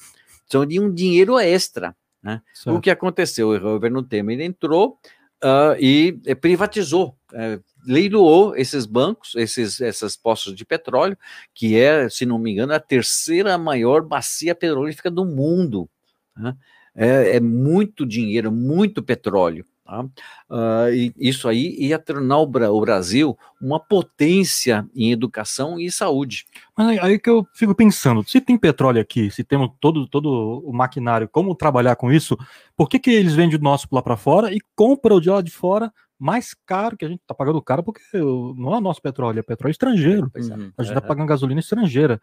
Então, 0.47 0.65
de 0.65 0.79
um 0.79 0.91
dinheiro 0.93 1.37
extra. 1.39 1.95
O 2.23 2.41
Certo. 2.53 2.81
que 2.81 2.89
aconteceu? 2.89 3.51
O 3.51 3.59
governo 3.59 4.01
Temer 4.01 4.41
entrou 4.41 4.97
ah, 5.41 5.75
e 5.79 6.19
eh, 6.25 6.33
privatizou, 6.33 7.15
eh, 7.33 7.59
leiloou 7.85 8.55
esses 8.55 8.87
bancos, 8.87 9.35
esses, 9.35 9.79
essas 9.79 10.17
postos 10.17 10.55
de 10.55 10.65
petróleo, 10.65 11.15
que 11.53 11.77
é, 11.77 12.09
se 12.09 12.25
não 12.25 12.39
me 12.39 12.51
engano, 12.51 12.73
a 12.73 12.79
terceira 12.79 13.55
maior 13.59 14.01
bacia 14.01 14.55
petrolífera 14.55 15.11
do 15.11 15.23
mundo. 15.23 15.87
né? 16.35 16.55
É, 16.95 17.35
é 17.35 17.39
muito 17.39 18.03
dinheiro, 18.05 18.51
muito 18.51 19.03
petróleo. 19.03 19.63
Tá? 19.85 20.05
Ah, 20.49 20.87
e 20.91 21.13
isso 21.17 21.47
aí 21.47 21.75
ia 21.79 21.99
tornar 21.99 22.39
o, 22.39 22.47
Bra- 22.47 22.71
o 22.71 22.81
Brasil 22.81 23.37
uma 23.61 23.79
potência 23.79 24.85
em 24.95 25.11
educação 25.11 25.79
e 25.79 25.91
saúde. 25.91 26.45
Mas 26.77 26.99
aí, 26.99 27.19
que 27.19 27.29
eu 27.29 27.47
fico 27.53 27.73
pensando, 27.73 28.23
se 28.27 28.41
tem 28.41 28.57
petróleo 28.57 28.99
aqui, 28.99 29.29
se 29.31 29.43
temos 29.43 29.69
todo, 29.79 30.07
todo 30.07 30.61
o 30.65 30.73
maquinário, 30.73 31.29
como 31.29 31.55
trabalhar 31.55 31.95
com 31.95 32.11
isso, 32.11 32.37
por 32.75 32.89
que, 32.89 32.99
que 32.99 33.11
eles 33.11 33.33
vendem 33.35 33.57
o 33.57 33.61
nosso 33.61 33.87
lá 33.91 34.01
para 34.01 34.17
fora 34.17 34.53
e 34.53 34.59
compram 34.75 35.17
o 35.17 35.21
de 35.21 35.29
lá 35.29 35.41
de 35.41 35.51
fora 35.51 35.93
mais 36.17 36.55
caro, 36.65 36.95
que 36.97 37.05
a 37.05 37.09
gente 37.09 37.21
tá 37.27 37.33
pagando 37.35 37.61
caro, 37.61 37.83
porque 37.83 38.01
não 38.13 38.73
é 38.73 38.77
o 38.77 38.81
nosso 38.81 39.01
petróleo, 39.01 39.39
é 39.39 39.43
petróleo 39.43 39.71
estrangeiro. 39.71 40.31
É. 40.33 40.39
Uhum. 40.39 40.71
A 40.77 40.83
gente 40.83 40.93
tá 40.93 40.99
Aham. 40.99 41.07
pagando 41.07 41.27
gasolina 41.27 41.59
estrangeira. 41.59 42.21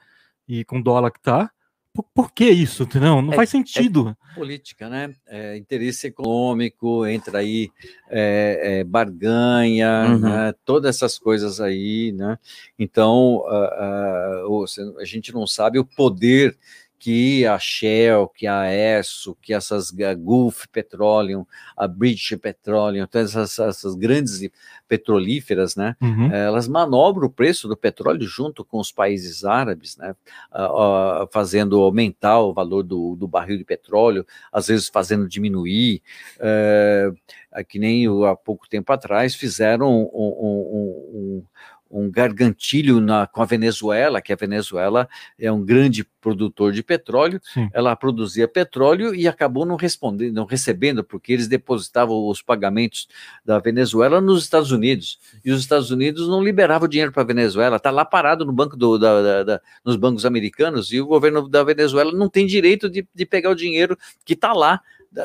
E 0.48 0.64
com 0.64 0.78
o 0.80 0.82
dólar 0.82 1.10
que 1.12 1.20
tá, 1.20 1.50
por, 1.92 2.04
por 2.14 2.32
que 2.32 2.48
isso? 2.48 2.84
Entendeu? 2.84 3.20
Não 3.20 3.32
É- 3.32 3.36
faz 3.36 3.50
sentido. 3.50 4.16
política, 4.34 4.88
né? 4.88 5.14
É, 5.26 5.56
interesse 5.58 6.06
econômico, 6.06 7.06
entra 7.06 7.38
aí 7.38 7.70
é, 8.08 8.80
é, 8.80 8.84
barganha, 8.84 10.04
Uhum. 10.08 10.18
né? 10.20 10.54
todas 10.64 10.96
essas 10.96 11.18
coisas 11.18 11.60
aí, 11.60 12.12
né? 12.12 12.38
Então 12.78 13.44
ah, 13.46 14.44
ah, 14.46 15.00
a 15.00 15.04
gente 15.04 15.32
não 15.34 15.46
sabe 15.46 15.78
o 15.78 15.84
poder 15.84 16.56
que 17.02 17.44
a 17.44 17.58
Shell, 17.58 18.28
que 18.28 18.46
a 18.46 18.72
ESSO, 18.72 19.36
que 19.42 19.52
essas 19.52 19.92
a 19.98 20.14
Gulf 20.14 20.66
Petroleum, 20.70 21.44
a 21.76 21.88
British 21.88 22.36
Petroleum, 22.40 23.08
todas 23.08 23.34
essas, 23.34 23.58
essas 23.58 23.96
grandes 23.96 24.48
petrolíferas, 24.86 25.74
né? 25.74 25.96
Uhum. 26.00 26.30
elas 26.32 26.68
manobram 26.68 27.26
o 27.26 27.30
preço 27.30 27.66
do 27.66 27.76
petróleo 27.76 28.22
junto 28.24 28.64
com 28.64 28.78
os 28.78 28.92
países 28.92 29.44
árabes, 29.44 29.96
né, 29.96 30.14
ah, 30.52 31.22
ah, 31.22 31.28
fazendo 31.32 31.80
aumentar 31.80 32.38
o 32.40 32.52
valor 32.52 32.84
do, 32.84 33.16
do 33.16 33.26
barril 33.26 33.58
de 33.58 33.64
petróleo, 33.64 34.24
às 34.52 34.68
vezes 34.68 34.88
fazendo 34.88 35.26
diminuir, 35.28 36.00
eh, 36.38 37.10
é 37.52 37.64
que 37.64 37.80
nem 37.80 38.06
há 38.28 38.36
pouco 38.36 38.68
tempo 38.68 38.92
atrás 38.92 39.34
fizeram 39.34 39.90
um, 39.90 40.08
um- 40.14 41.12
um- 41.12 41.44
um- 41.92 42.10
gargantilho 42.10 43.00
na- 43.00 43.26
com 43.26 43.42
a 43.42 43.44
Venezuela, 43.44 44.20
que 44.22 44.32
a 44.32 44.36
Venezuela 44.36 45.08
é 45.38 45.52
um 45.52 45.62
grande 45.64 46.04
produtor 46.20 46.72
de 46.72 46.82
petróleo, 46.82 47.40
Sim. 47.52 47.68
ela 47.72 47.94
produzia 47.96 48.46
petróleo 48.48 49.14
e 49.14 49.26
acabou 49.28 49.66
não 49.66 49.76
respondendo, 49.76 50.32
não 50.34 50.44
recebendo, 50.44 51.02
porque 51.04 51.32
eles 51.32 51.48
depositavam 51.48 52.26
os 52.28 52.40
pagamentos 52.40 53.08
da 53.44 53.58
Venezuela 53.58 54.20
nos 54.20 54.42
Estados 54.44 54.70
Unidos 54.70 55.18
e 55.44 55.50
os 55.50 55.60
Estados 55.60 55.90
Unidos 55.90 56.28
não 56.28 56.42
liberavam 56.42 56.88
dinheiro 56.88 57.12
para 57.12 57.22
a 57.22 57.26
Venezuela, 57.26 57.76
está 57.76 57.90
lá 57.90 58.04
parado 58.04 58.44
no 58.44 58.52
banco 58.52 58.76
do, 58.76 58.96
da- 58.98 59.20
da- 59.22 59.42
da- 59.44 59.60
nos 59.84 59.96
bancos 59.96 60.24
americanos 60.24 60.92
e 60.92 61.00
o 61.00 61.06
governo 61.06 61.48
da 61.48 61.62
Venezuela 61.64 62.12
não 62.12 62.28
tem 62.28 62.46
direito 62.46 62.88
de, 62.88 63.06
de 63.14 63.26
pegar 63.26 63.50
o 63.50 63.54
dinheiro 63.56 63.96
que 64.24 64.34
está 64.34 64.52
lá 64.52 64.80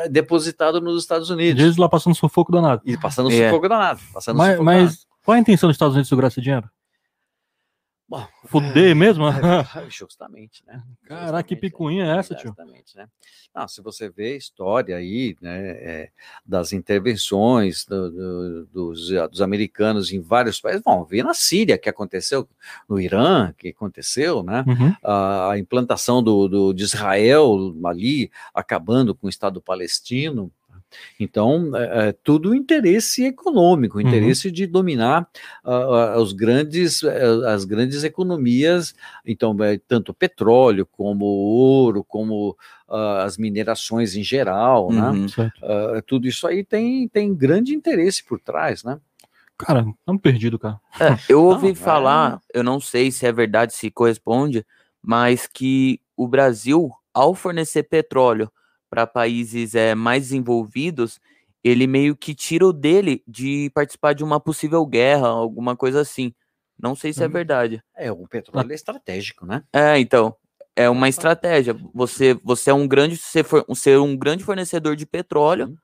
depositado 0.10 0.82
nos 0.82 1.02
Estados 1.02 1.30
Unidos 1.30 1.64
Eles 1.64 1.78
lá 1.78 1.88
passando 1.88 2.14
sufoco 2.16 2.52
danado. 2.52 2.82
e 2.86 2.98
passando 2.98 3.32
É. 3.32 3.48
sufoco 3.50 3.70
danado, 3.70 4.02
passando 4.14 4.36
Mas, 4.38 4.52
sufoco 4.58 4.66
danado. 4.66 4.98
Qual 5.28 5.36
é 5.36 5.40
a 5.40 5.42
intenção 5.42 5.68
dos 5.68 5.76
Estados 5.76 5.94
Unidos 5.94 6.08
segurar 6.08 6.30
esse 6.30 6.40
dinheiro? 6.40 6.70
Bom, 8.10 8.26
Fuder 8.46 8.96
mesmo? 8.96 9.26
É, 9.28 9.34
justamente, 9.92 10.64
né? 10.66 10.82
Caraca, 11.04 11.44
que 11.44 11.56
Justamente, 11.56 11.60
picuinha 11.60 12.06
é 12.06 12.18
essa, 12.18 12.34
tio? 12.34 12.56
Exatamente, 12.58 12.96
né? 12.96 13.10
Não, 13.54 13.68
se 13.68 13.82
você 13.82 14.08
vê 14.08 14.28
a 14.32 14.38
história 14.38 14.96
aí, 14.96 15.36
né, 15.42 15.72
é, 15.72 16.10
das 16.46 16.72
intervenções 16.72 17.84
do- 17.84 18.10
do- 18.10 18.66
dos, 18.68 19.10
dos 19.30 19.42
americanos 19.42 20.14
em 20.14 20.22
vários 20.22 20.62
países, 20.62 20.82
bom, 20.82 21.04
vê 21.04 21.22
na 21.22 21.34
Síria 21.34 21.78
que 21.78 21.90
aconteceu, 21.90 22.48
no 22.88 22.98
Irã 22.98 23.52
que 23.58 23.68
aconteceu, 23.68 24.42
né? 24.42 24.64
Uhum. 24.66 24.96
A, 25.04 25.52
a 25.52 25.60
implantação 25.60 26.24
do, 26.24 26.48
do- 26.48 26.74
de 26.74 26.84
Israel 26.86 27.76
ali, 27.84 28.32
acabando 28.54 29.14
com 29.14 29.28
o 29.28 29.30
Estado 29.30 29.62
palestino. 29.62 30.50
Então, 31.20 31.76
é, 31.76 32.10
é 32.10 32.12
tudo 32.12 32.56
interesse 32.56 33.26
econômico, 33.26 34.00
interesse 34.00 34.52
de 34.52 34.66
dominar 34.66 35.28
ah, 35.64 36.16
os 36.20 36.34
grandes, 36.34 37.04
eh, 37.04 37.26
as 37.48 37.66
grandes 37.66 38.04
economias, 38.04 38.96
então, 39.26 39.56
é, 39.64 39.78
tanto 39.78 40.14
petróleo, 40.14 40.86
como 40.86 41.26
ouro, 41.26 42.04
como 42.04 42.58
ah, 42.88 43.24
as 43.24 43.38
minerações 43.38 44.16
em 44.16 44.24
geral, 44.24 44.92
né? 44.92 45.10
Uhum. 45.10 45.28
Ah, 45.62 46.02
tudo 46.06 46.28
isso 46.28 46.48
aí 46.48 46.64
tem, 46.64 47.08
tem 47.08 47.34
grande 47.34 47.74
interesse 47.76 48.24
por 48.24 48.40
trás, 48.40 48.84
né? 48.84 49.00
Cara, 49.58 49.80
estamos 50.00 50.22
perdidos, 50.22 50.60
cara. 50.60 50.80
É, 51.00 51.18
eu 51.28 51.44
ouvi 51.44 51.68
Não, 51.68 51.72
é- 51.72 51.76
falar, 51.76 52.42
eu 52.54 52.64
não 52.64 52.80
sei 52.80 53.12
se 53.12 53.26
é 53.26 53.32
verdade, 53.32 53.74
se 53.74 53.90
corresponde, 53.90 54.66
mas 55.02 55.48
que 55.48 56.00
o 56.16 56.28
Brasil, 56.28 56.92
ao 57.14 57.34
fornecer 57.34 57.84
petróleo 57.84 58.52
para 58.90 59.06
países 59.08 59.76
é, 59.76 59.94
mais 59.96 60.24
desenvolvidos, 60.24 61.20
ele 61.64 61.88
meio 61.88 62.16
que 62.16 62.34
tira 62.34 62.66
o 62.66 62.74
dele 62.74 63.24
de 63.28 63.70
participar 63.74 64.14
de 64.14 64.24
uma 64.24 64.40
possível 64.40 64.86
guerra, 64.86 65.28
alguma 65.28 65.76
coisa 65.76 66.02
assim. 66.02 66.34
Não 66.80 66.96
sei 66.96 67.12
se 67.12 67.24
é 67.24 67.28
Hum. 67.28 67.32
verdade. 67.32 67.84
É, 67.96 68.12
o 68.12 68.28
petróleo 68.28 68.72
é 68.72 68.76
estratégico, 68.76 69.46
né? 69.46 69.64
É, 69.74 70.00
então, 70.00 70.36
é 70.76 70.90
uma 70.90 71.10
estratégia. 71.10 71.76
Você, 71.94 72.40
você 72.44 72.70
é 72.70 72.74
um 72.74 72.88
grande, 72.88 73.18
você 73.18 73.44
for, 73.44 73.66
ser 73.76 74.00
um 74.00 74.16
grande 74.16 74.44
fornecedor 74.44 74.96
de 74.96 75.06
petróleo 75.06 75.68
Sim. 75.68 75.78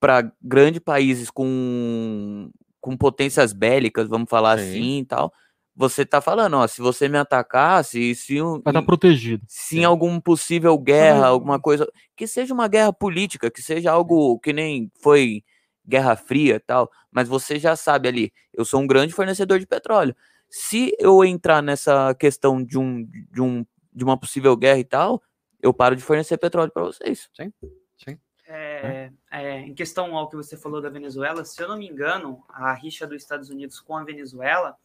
para 0.00 0.32
grandes 0.42 0.80
países 0.80 1.30
com, 1.30 2.50
com 2.80 2.96
potências 2.96 3.52
bélicas, 3.52 4.08
vamos 4.08 4.28
falar 4.30 4.58
Sim. 4.58 4.64
assim 4.64 4.98
e 5.00 5.04
tal, 5.04 5.32
você 5.76 6.06
tá 6.06 6.22
falando, 6.22 6.56
ó, 6.56 6.66
se 6.66 6.80
você 6.80 7.06
me 7.06 7.18
atacar, 7.18 7.84
se, 7.84 8.14
se 8.14 8.40
vai 8.40 8.58
estar 8.58 8.72
tá 8.72 8.82
protegido. 8.82 9.44
Se 9.46 9.78
em 9.80 9.84
algum 9.84 10.18
possível 10.18 10.76
guerra, 10.78 11.26
alguma 11.26 11.60
coisa, 11.60 11.86
que 12.16 12.26
seja 12.26 12.54
uma 12.54 12.66
guerra 12.66 12.94
política, 12.94 13.50
que 13.50 13.60
seja 13.60 13.92
algo 13.92 14.38
que 14.38 14.54
nem 14.54 14.90
foi 15.02 15.44
Guerra 15.86 16.16
Fria 16.16 16.58
tal, 16.66 16.90
mas 17.12 17.28
você 17.28 17.58
já 17.58 17.76
sabe 17.76 18.08
ali, 18.08 18.32
eu 18.54 18.64
sou 18.64 18.80
um 18.80 18.86
grande 18.86 19.12
fornecedor 19.12 19.58
de 19.58 19.66
petróleo. 19.66 20.16
Se 20.48 20.96
eu 20.98 21.22
entrar 21.22 21.62
nessa 21.62 22.14
questão 22.14 22.64
de 22.64 22.78
um 22.78 23.04
de 23.04 23.42
um 23.42 23.66
de 23.92 24.04
uma 24.04 24.18
possível 24.18 24.56
guerra 24.56 24.78
e 24.78 24.84
tal, 24.84 25.22
eu 25.60 25.74
paro 25.74 25.94
de 25.94 26.02
fornecer 26.02 26.38
petróleo 26.38 26.72
para 26.72 26.84
vocês. 26.84 27.28
Sim. 27.34 27.52
Sim. 27.96 28.18
É, 28.46 29.10
é, 29.30 29.60
em 29.60 29.74
questão 29.74 30.16
ao 30.16 30.28
que 30.28 30.36
você 30.36 30.56
falou 30.56 30.80
da 30.80 30.88
Venezuela, 30.88 31.44
se 31.44 31.60
eu 31.60 31.68
não 31.68 31.76
me 31.76 31.88
engano, 31.88 32.42
a 32.48 32.72
rixa 32.72 33.06
dos 33.06 33.22
Estados 33.22 33.50
Unidos 33.50 33.80
com 33.80 33.96
a 33.96 34.04
Venezuela 34.04 34.76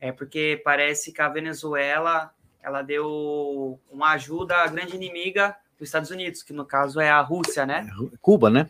é 0.00 0.12
porque 0.12 0.60
parece 0.64 1.12
que 1.12 1.20
a 1.20 1.28
Venezuela 1.28 2.30
ela 2.62 2.82
deu 2.82 3.78
uma 3.90 4.10
ajuda 4.10 4.56
à 4.56 4.66
grande 4.66 4.96
inimiga 4.96 5.56
dos 5.78 5.88
Estados 5.88 6.10
Unidos, 6.10 6.42
que 6.42 6.52
no 6.52 6.64
caso 6.64 6.98
é 6.98 7.08
a 7.08 7.20
Rússia, 7.20 7.64
né? 7.64 7.86
É, 7.88 8.16
Cuba, 8.20 8.50
né? 8.50 8.68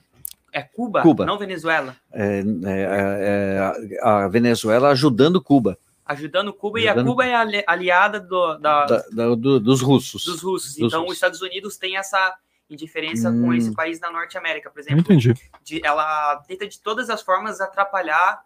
É 0.52 0.62
Cuba, 0.62 1.02
Cuba. 1.02 1.24
não 1.24 1.38
Venezuela. 1.38 1.96
É, 2.12 2.40
é, 2.64 3.94
é 3.94 4.00
a 4.02 4.28
Venezuela 4.28 4.90
ajudando 4.90 5.40
Cuba. 5.40 5.78
Ajudando 6.04 6.52
Cuba 6.52 6.78
ajudando... 6.78 6.98
e 6.98 7.00
a 7.00 7.04
Cuba 7.04 7.26
é 7.26 7.64
aliada 7.66 8.20
do, 8.20 8.58
da... 8.58 8.84
Da, 8.84 9.04
da, 9.12 9.34
do, 9.34 9.58
dos 9.58 9.80
russos. 9.80 10.24
Dos 10.24 10.42
russos. 10.42 10.76
Dos 10.76 10.92
então 10.92 11.00
russos. 11.00 11.12
os 11.12 11.16
Estados 11.16 11.42
Unidos 11.42 11.76
tem 11.76 11.96
essa 11.96 12.36
indiferença 12.68 13.30
hum. 13.30 13.42
com 13.42 13.54
esse 13.54 13.72
país 13.74 13.98
da 13.98 14.10
Norte 14.10 14.36
América, 14.36 14.70
por 14.70 14.80
exemplo. 14.80 15.00
Entendi. 15.00 15.34
De, 15.62 15.80
ela 15.84 16.36
tenta 16.46 16.66
de 16.66 16.80
todas 16.80 17.08
as 17.08 17.22
formas 17.22 17.60
atrapalhar 17.60 18.44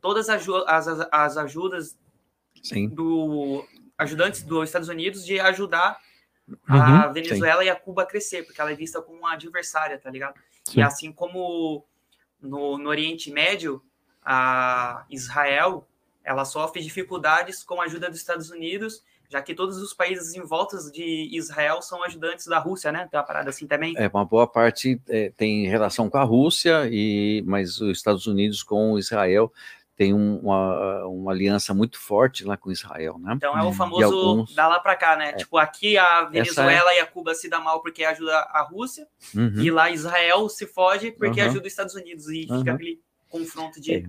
todas 0.00 0.28
as, 0.28 0.46
as, 0.66 1.08
as 1.10 1.36
ajudas 1.36 1.96
Sim. 2.62 2.88
do 2.88 3.66
ajudantes 3.98 4.42
dos 4.42 4.68
Estados 4.68 4.88
Unidos 4.88 5.24
de 5.24 5.38
ajudar 5.40 5.98
a 6.66 7.06
uhum, 7.06 7.12
Venezuela 7.12 7.62
sim. 7.62 7.66
e 7.66 7.70
a 7.70 7.76
Cuba 7.76 8.02
a 8.02 8.06
crescer, 8.06 8.44
porque 8.44 8.60
ela 8.60 8.72
é 8.72 8.74
vista 8.74 9.00
como 9.00 9.18
uma 9.18 9.32
adversária, 9.32 9.98
tá 9.98 10.10
ligado? 10.10 10.34
Sim. 10.64 10.80
E 10.80 10.82
assim 10.82 11.12
como 11.12 11.84
no, 12.40 12.78
no 12.78 12.88
Oriente 12.88 13.30
Médio, 13.30 13.82
a 14.24 15.04
Israel 15.10 15.86
ela 16.24 16.44
sofre 16.44 16.80
dificuldades 16.80 17.64
com 17.64 17.80
a 17.80 17.84
ajuda 17.84 18.08
dos 18.08 18.18
Estados 18.18 18.50
Unidos, 18.50 19.02
já 19.28 19.42
que 19.42 19.54
todos 19.54 19.78
os 19.78 19.92
países 19.94 20.34
em 20.34 20.42
volta 20.42 20.76
de 20.90 21.28
Israel 21.32 21.80
são 21.82 22.02
ajudantes 22.04 22.46
da 22.46 22.58
Rússia, 22.58 22.92
né? 22.92 23.08
Tem 23.10 23.18
uma 23.18 23.26
parada 23.26 23.50
assim 23.50 23.66
também. 23.66 23.94
É, 23.96 24.06
uma 24.08 24.24
boa 24.24 24.46
parte 24.46 25.00
é, 25.08 25.32
tem 25.36 25.66
relação 25.66 26.08
com 26.08 26.18
a 26.18 26.22
Rússia, 26.22 26.86
e 26.90 27.42
mas 27.46 27.80
os 27.80 27.96
Estados 27.96 28.26
Unidos 28.26 28.62
com 28.62 28.98
Israel 28.98 29.52
tem 29.96 30.14
um, 30.14 30.38
uma, 30.38 31.06
uma 31.06 31.32
aliança 31.32 31.74
muito 31.74 31.98
forte 31.98 32.44
lá 32.44 32.56
com 32.56 32.70
Israel, 32.70 33.18
né? 33.18 33.34
Então 33.36 33.56
é 33.56 33.62
o 33.62 33.72
famoso 33.72 34.04
alguns... 34.04 34.54
dá 34.54 34.66
lá 34.66 34.80
para 34.80 34.96
cá, 34.96 35.16
né? 35.16 35.30
É. 35.30 35.32
Tipo, 35.34 35.58
aqui 35.58 35.98
a 35.98 36.24
Venezuela 36.24 36.92
é... 36.92 36.96
e 36.96 37.00
a 37.00 37.06
Cuba 37.06 37.34
se 37.34 37.48
dá 37.48 37.60
mal 37.60 37.82
porque 37.82 38.04
ajuda 38.04 38.36
a 38.36 38.62
Rússia, 38.62 39.06
uhum. 39.34 39.60
e 39.60 39.70
lá 39.70 39.90
Israel 39.90 40.48
se 40.48 40.66
foge 40.66 41.12
porque 41.12 41.40
uhum. 41.40 41.48
ajuda 41.48 41.66
os 41.66 41.72
Estados 41.72 41.94
Unidos, 41.94 42.28
e 42.28 42.46
uhum. 42.50 42.58
fica 42.58 42.72
aquele 42.72 43.00
confronto 43.28 43.80
de... 43.80 43.94
É. 43.94 44.04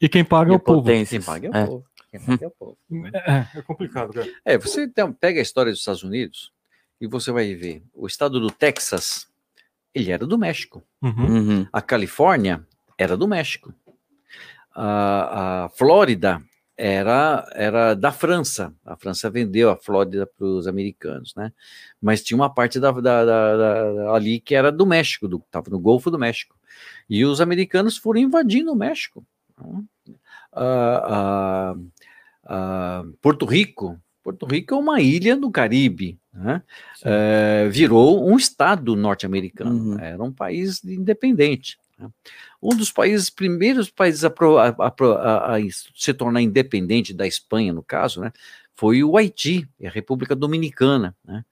E 0.00 0.08
quem 0.08 0.24
paga 0.24 0.52
é 0.52 0.56
o 0.56 0.60
povo. 0.60 0.88
Quem 1.06 1.22
paga 1.22 1.46
é 1.46 1.50
o 1.50 1.56
é. 1.56 1.66
povo. 1.66 1.86
Quem 2.10 2.20
paga 2.20 2.44
é 2.44 2.48
o 2.48 2.50
povo. 2.50 2.78
É, 3.14 3.58
é 3.58 3.62
complicado, 3.62 4.12
cara. 4.12 4.28
É, 4.44 4.58
você 4.58 4.88
tem, 4.88 5.12
pega 5.12 5.38
a 5.38 5.42
história 5.42 5.70
dos 5.70 5.80
Estados 5.80 6.02
Unidos 6.02 6.52
e 7.00 7.06
você 7.06 7.30
vai 7.30 7.54
ver, 7.54 7.82
o 7.94 8.06
estado 8.06 8.40
do 8.40 8.50
Texas, 8.50 9.28
ele 9.94 10.10
era 10.10 10.26
do 10.26 10.38
México. 10.38 10.82
Uhum. 11.02 11.26
Uhum. 11.26 11.66
A 11.72 11.82
Califórnia 11.82 12.66
era 12.98 13.16
do 13.16 13.28
México 13.28 13.74
a, 14.76 15.64
a 15.64 15.68
Flórida 15.70 16.42
era, 16.76 17.48
era 17.54 17.94
da 17.94 18.12
França. 18.12 18.74
A 18.84 18.94
França 18.96 19.30
vendeu 19.30 19.70
a 19.70 19.76
Flórida 19.76 20.26
para 20.26 20.46
os 20.46 20.66
americanos, 20.66 21.34
né? 21.34 21.50
Mas 22.00 22.22
tinha 22.22 22.36
uma 22.36 22.52
parte 22.52 22.78
da, 22.78 22.90
da, 22.92 23.24
da, 23.24 23.56
da 23.56 24.12
ali 24.12 24.38
que 24.38 24.54
era 24.54 24.70
do 24.70 24.84
México, 24.84 25.26
estava 25.46 25.70
no 25.70 25.80
Golfo 25.80 26.10
do 26.10 26.18
México. 26.18 26.54
E 27.08 27.24
os 27.24 27.40
americanos 27.40 27.96
foram 27.96 28.20
invadindo 28.20 28.70
o 28.70 28.76
México. 28.76 29.24
Porto 33.22 33.46
Rico. 33.46 33.98
Porto 34.22 34.44
Rico 34.44 34.74
é 34.74 34.76
uma 34.76 35.00
ilha 35.00 35.36
no 35.36 35.50
Caribe, 35.52 36.18
né? 36.34 36.60
Uh, 37.00 37.70
virou 37.70 38.28
um 38.28 38.36
estado 38.36 38.96
norte-americano, 38.96 39.92
uhum. 39.92 40.00
era 40.00 40.22
um 40.22 40.32
país 40.32 40.84
independente. 40.84 41.78
Né? 41.96 42.08
Um 42.66 42.76
dos 42.76 42.90
países, 42.90 43.30
primeiros 43.30 43.88
países 43.88 44.24
a, 44.24 44.28
a, 44.28 44.86
a, 44.88 45.56
a, 45.56 45.60
se 45.94 46.12
tornar 46.12 46.42
independente 46.42 47.14
da 47.14 47.24
Espanha, 47.24 47.72
no 47.72 47.82
caso, 47.82 48.20
né, 48.20 48.32
foi 48.74 49.04
o 49.04 49.16
Haiti, 49.16 49.68
a 49.84 49.88
República 49.88 50.34
Dominicana. 50.34 51.14
Né? 51.24 51.44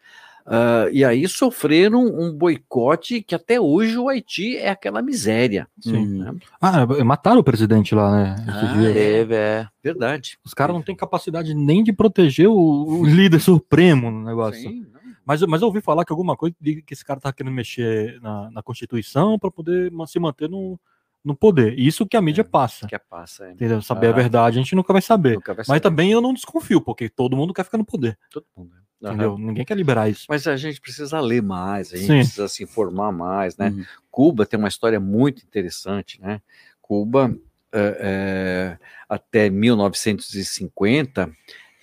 Uh, 0.45 0.91
e 0.93 1.05
aí 1.05 1.27
sofreram 1.29 2.05
um 2.05 2.33
boicote 2.33 3.23
que 3.23 3.35
até 3.35 3.61
hoje 3.61 3.97
o 3.97 4.09
Haiti 4.09 4.57
é 4.57 4.71
aquela 4.71 5.01
miséria. 5.01 5.69
Sim. 5.81 6.19
Né? 6.19 6.35
Ah, 6.61 6.85
mataram 7.05 7.39
o 7.39 7.45
presidente 7.45 7.95
lá, 7.95 8.11
né? 8.11 8.37
Ah, 8.49 8.85
é, 8.85 9.21
é, 9.21 9.69
verdade. 9.83 10.37
Os 10.45 10.53
caras 10.53 10.75
não 10.75 10.83
têm 10.83 10.97
capacidade 10.97 11.55
nem 11.55 11.85
de 11.85 11.93
proteger 11.93 12.49
o, 12.49 12.55
o 12.55 13.05
líder 13.07 13.41
supremo 13.41 14.11
no 14.11 14.25
negócio. 14.25 14.69
Sim, 14.69 14.85
mas, 15.25 15.41
mas 15.43 15.63
eu 15.63 15.69
ouvi 15.69 15.81
falar 15.81 16.05
que 16.05 16.13
alguma 16.13 16.37
coisa 16.37 16.55
que 16.61 16.93
esse 16.93 17.05
cara 17.05 17.21
tá 17.21 17.33
querendo 17.33 17.55
mexer 17.55 18.21
na, 18.21 18.51
na 18.51 18.63
Constituição 18.63 19.39
para 19.39 19.51
poder 19.51 19.91
se 20.07 20.19
manter 20.19 20.51
no, 20.51 20.79
no 21.25 21.35
poder. 21.35 21.79
Isso 21.79 22.07
que 22.07 22.17
a 22.17 22.21
mídia 22.21 22.43
é, 22.43 22.45
passa. 22.45 22.87
Que 22.87 22.99
passa, 22.99 23.47
é. 23.47 23.53
Entendeu? 23.53 23.81
Saber 23.81 24.09
ah, 24.09 24.11
a 24.11 24.13
verdade 24.13 24.59
a 24.59 24.63
gente 24.63 24.75
nunca 24.75 24.93
vai 24.93 25.01
saber. 25.01 25.35
Nunca 25.35 25.55
vai 25.55 25.65
saber. 25.65 25.75
Mas 25.75 25.83
também 25.83 26.13
eu 26.13 26.21
não 26.21 26.35
desconfio, 26.35 26.81
porque 26.81 27.09
todo 27.09 27.37
mundo 27.37 27.55
quer 27.55 27.65
ficar 27.65 27.79
no 27.79 27.85
poder. 27.85 28.19
Todo 28.31 28.45
mundo. 28.57 28.73
Uhum. 29.01 29.09
Entendeu? 29.09 29.39
Ninguém 29.39 29.65
quer 29.65 29.77
liberar 29.77 30.09
isso. 30.09 30.27
Mas 30.29 30.47
a 30.47 30.57
gente 30.57 30.81
precisa 30.81 31.21
ler 31.21 31.43
mais, 31.43 31.93
a 31.93 31.97
gente 31.97 32.07
Sim. 32.07 32.19
precisa 32.19 32.49
se 32.49 32.63
informar 32.63 33.13
mais, 33.13 33.57
né? 33.57 33.71
Uhum. 33.71 33.85
Cuba 34.11 34.47
tem 34.47 34.59
uma 34.59 34.69
história 34.69 35.01
muito 35.01 35.43
interessante, 35.43 36.21
né? 36.21 36.41
Cuba, 36.81 37.35
é, 37.73 37.99
é, 38.01 38.79
até 39.09 39.51
1950, 39.51 41.31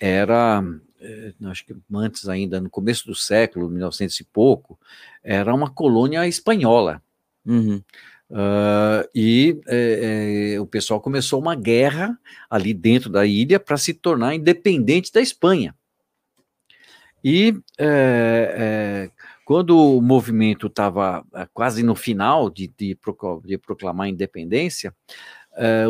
era 0.00 0.64
eh, 1.02 1.34
acho 1.44 1.66
que 1.66 1.74
antes 1.92 2.28
ainda, 2.28 2.60
no 2.60 2.70
começo 2.70 3.06
do 3.06 3.14
século, 3.14 3.68
1900 3.68 4.20
e 4.20 4.24
pouco, 4.24 4.78
era 5.22 5.52
uma 5.52 5.68
colônia 5.68 6.26
espanhola. 6.26 7.02
Uhum. 7.44 7.82
Uh, 8.32 9.06
e 9.14 9.60
é, 9.66 10.54
é, 10.54 10.60
o 10.60 10.64
pessoal 10.64 10.98
começou 11.02 11.38
uma 11.38 11.54
guerra 11.54 12.18
ali 12.48 12.72
dentro 12.72 13.10
da 13.10 13.26
ilha 13.26 13.60
para 13.60 13.76
se 13.76 13.92
tornar 13.92 14.34
independente 14.34 15.12
da 15.12 15.20
Espanha. 15.20 15.74
E 17.22 17.54
é, 17.78 19.10
quando 19.44 19.78
o 19.78 20.00
movimento 20.00 20.66
estava 20.66 21.22
quase 21.52 21.82
no 21.82 21.94
final 21.94 22.48
de, 22.48 22.68
de, 22.68 22.98
de 23.44 23.58
proclamar 23.58 24.06
a 24.06 24.10
independência, 24.10 24.94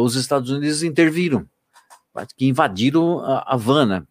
os 0.03 0.17
Estados 0.17 0.51
Unidos 0.51 0.83
interviram 0.83 1.49
que 2.37 2.47
invadiram 2.47 3.21
a 3.21 3.55
Havana, 3.55 4.07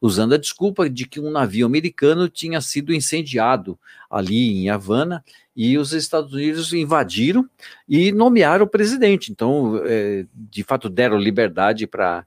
usando 0.00 0.34
a 0.34 0.38
desculpa 0.38 0.88
de 0.88 1.06
que 1.06 1.20
um 1.20 1.30
navio 1.30 1.66
americano 1.66 2.28
tinha 2.28 2.60
sido 2.62 2.94
incendiado 2.94 3.78
ali 4.08 4.62
em 4.62 4.70
Havana 4.70 5.22
e 5.56 5.78
os 5.78 5.92
Estados 5.92 6.34
Unidos 6.34 6.72
invadiram 6.74 7.48
e 7.88 8.12
nomearam 8.12 8.66
o 8.66 8.68
presidente. 8.68 9.32
Então, 9.32 9.80
é, 9.84 10.26
de 10.34 10.62
fato, 10.62 10.90
deram 10.90 11.16
liberdade 11.18 11.86
para 11.86 12.26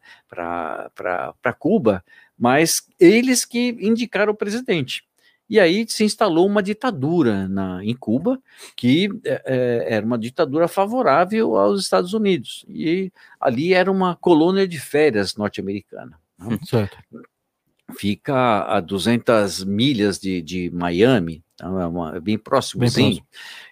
Cuba, 1.59 2.03
mas 2.38 2.88
eles 2.99 3.45
que 3.45 3.77
indicaram 3.80 4.34
o 4.34 4.36
presidente. 4.36 5.03
E 5.47 5.59
aí 5.59 5.86
se 5.88 6.03
instalou 6.03 6.45
uma 6.47 6.61
ditadura 6.61 7.47
na, 7.47 7.84
em 7.84 7.95
Cuba, 7.95 8.39
que 8.75 9.09
é, 9.25 9.41
é, 9.45 9.93
era 9.95 10.05
uma 10.05 10.17
ditadura 10.17 10.67
favorável 10.67 11.55
aos 11.55 11.82
Estados 11.82 12.13
Unidos. 12.13 12.65
E 12.67 13.11
ali 13.39 13.73
era 13.73 13.91
uma 13.91 14.15
colônia 14.15 14.67
de 14.67 14.80
férias 14.80 15.36
norte-americana. 15.36 16.19
Né? 16.38 16.59
Certo. 16.65 16.97
Fica 17.97 18.63
a 18.63 18.80
200 18.80 19.63
milhas 19.63 20.19
de, 20.19 20.39
de 20.41 20.69
Miami, 20.71 21.43
então 21.60 21.82
é, 21.82 21.86
uma, 21.86 22.16
é 22.16 22.20
bem 22.22 22.38
próximo. 22.38 22.80
Bem 22.80 22.89
próximo. 22.89 23.26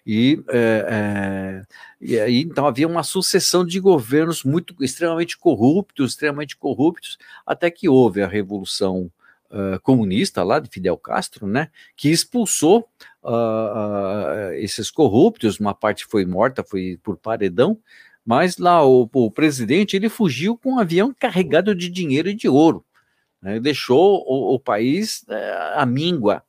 E, 0.05 0.43
é, 0.49 0.85
é, 0.89 1.63
e 2.01 2.19
aí, 2.19 2.41
então, 2.41 2.67
havia 2.67 2.87
uma 2.87 3.01
sucessão 3.01 3.65
de 3.65 3.79
governos 3.79 4.43
muito 4.43 4.75
extremamente 4.83 5.37
corruptos, 5.37 6.11
extremamente 6.11 6.57
corruptos, 6.57 7.17
até 7.45 7.71
que 7.71 7.87
houve 7.87 8.21
a 8.21 8.27
Revolução 8.27 9.09
uh, 9.49 9.79
comunista 9.81 10.43
lá 10.43 10.59
de 10.59 10.69
Fidel 10.69 10.97
Castro, 10.97 11.47
né, 11.47 11.69
que 11.95 12.09
expulsou 12.09 12.89
uh, 13.23 13.29
uh, 13.29 14.53
esses 14.55 14.91
corruptos, 14.91 15.59
uma 15.59 15.73
parte 15.73 16.05
foi 16.05 16.25
morta, 16.25 16.63
foi 16.63 16.99
por 17.01 17.17
paredão, 17.17 17.77
mas 18.25 18.57
lá 18.57 18.85
o, 18.85 19.09
o 19.11 19.31
presidente 19.31 19.95
ele 19.95 20.09
fugiu 20.09 20.57
com 20.57 20.73
um 20.73 20.79
avião 20.79 21.15
carregado 21.17 21.73
de 21.73 21.89
dinheiro 21.89 22.29
e 22.29 22.35
de 22.35 22.49
ouro, 22.49 22.85
né, 23.41 23.59
deixou 23.59 24.23
o, 24.27 24.55
o 24.55 24.59
país 24.59 25.25
à 25.75 25.85
míngua. 25.85 26.43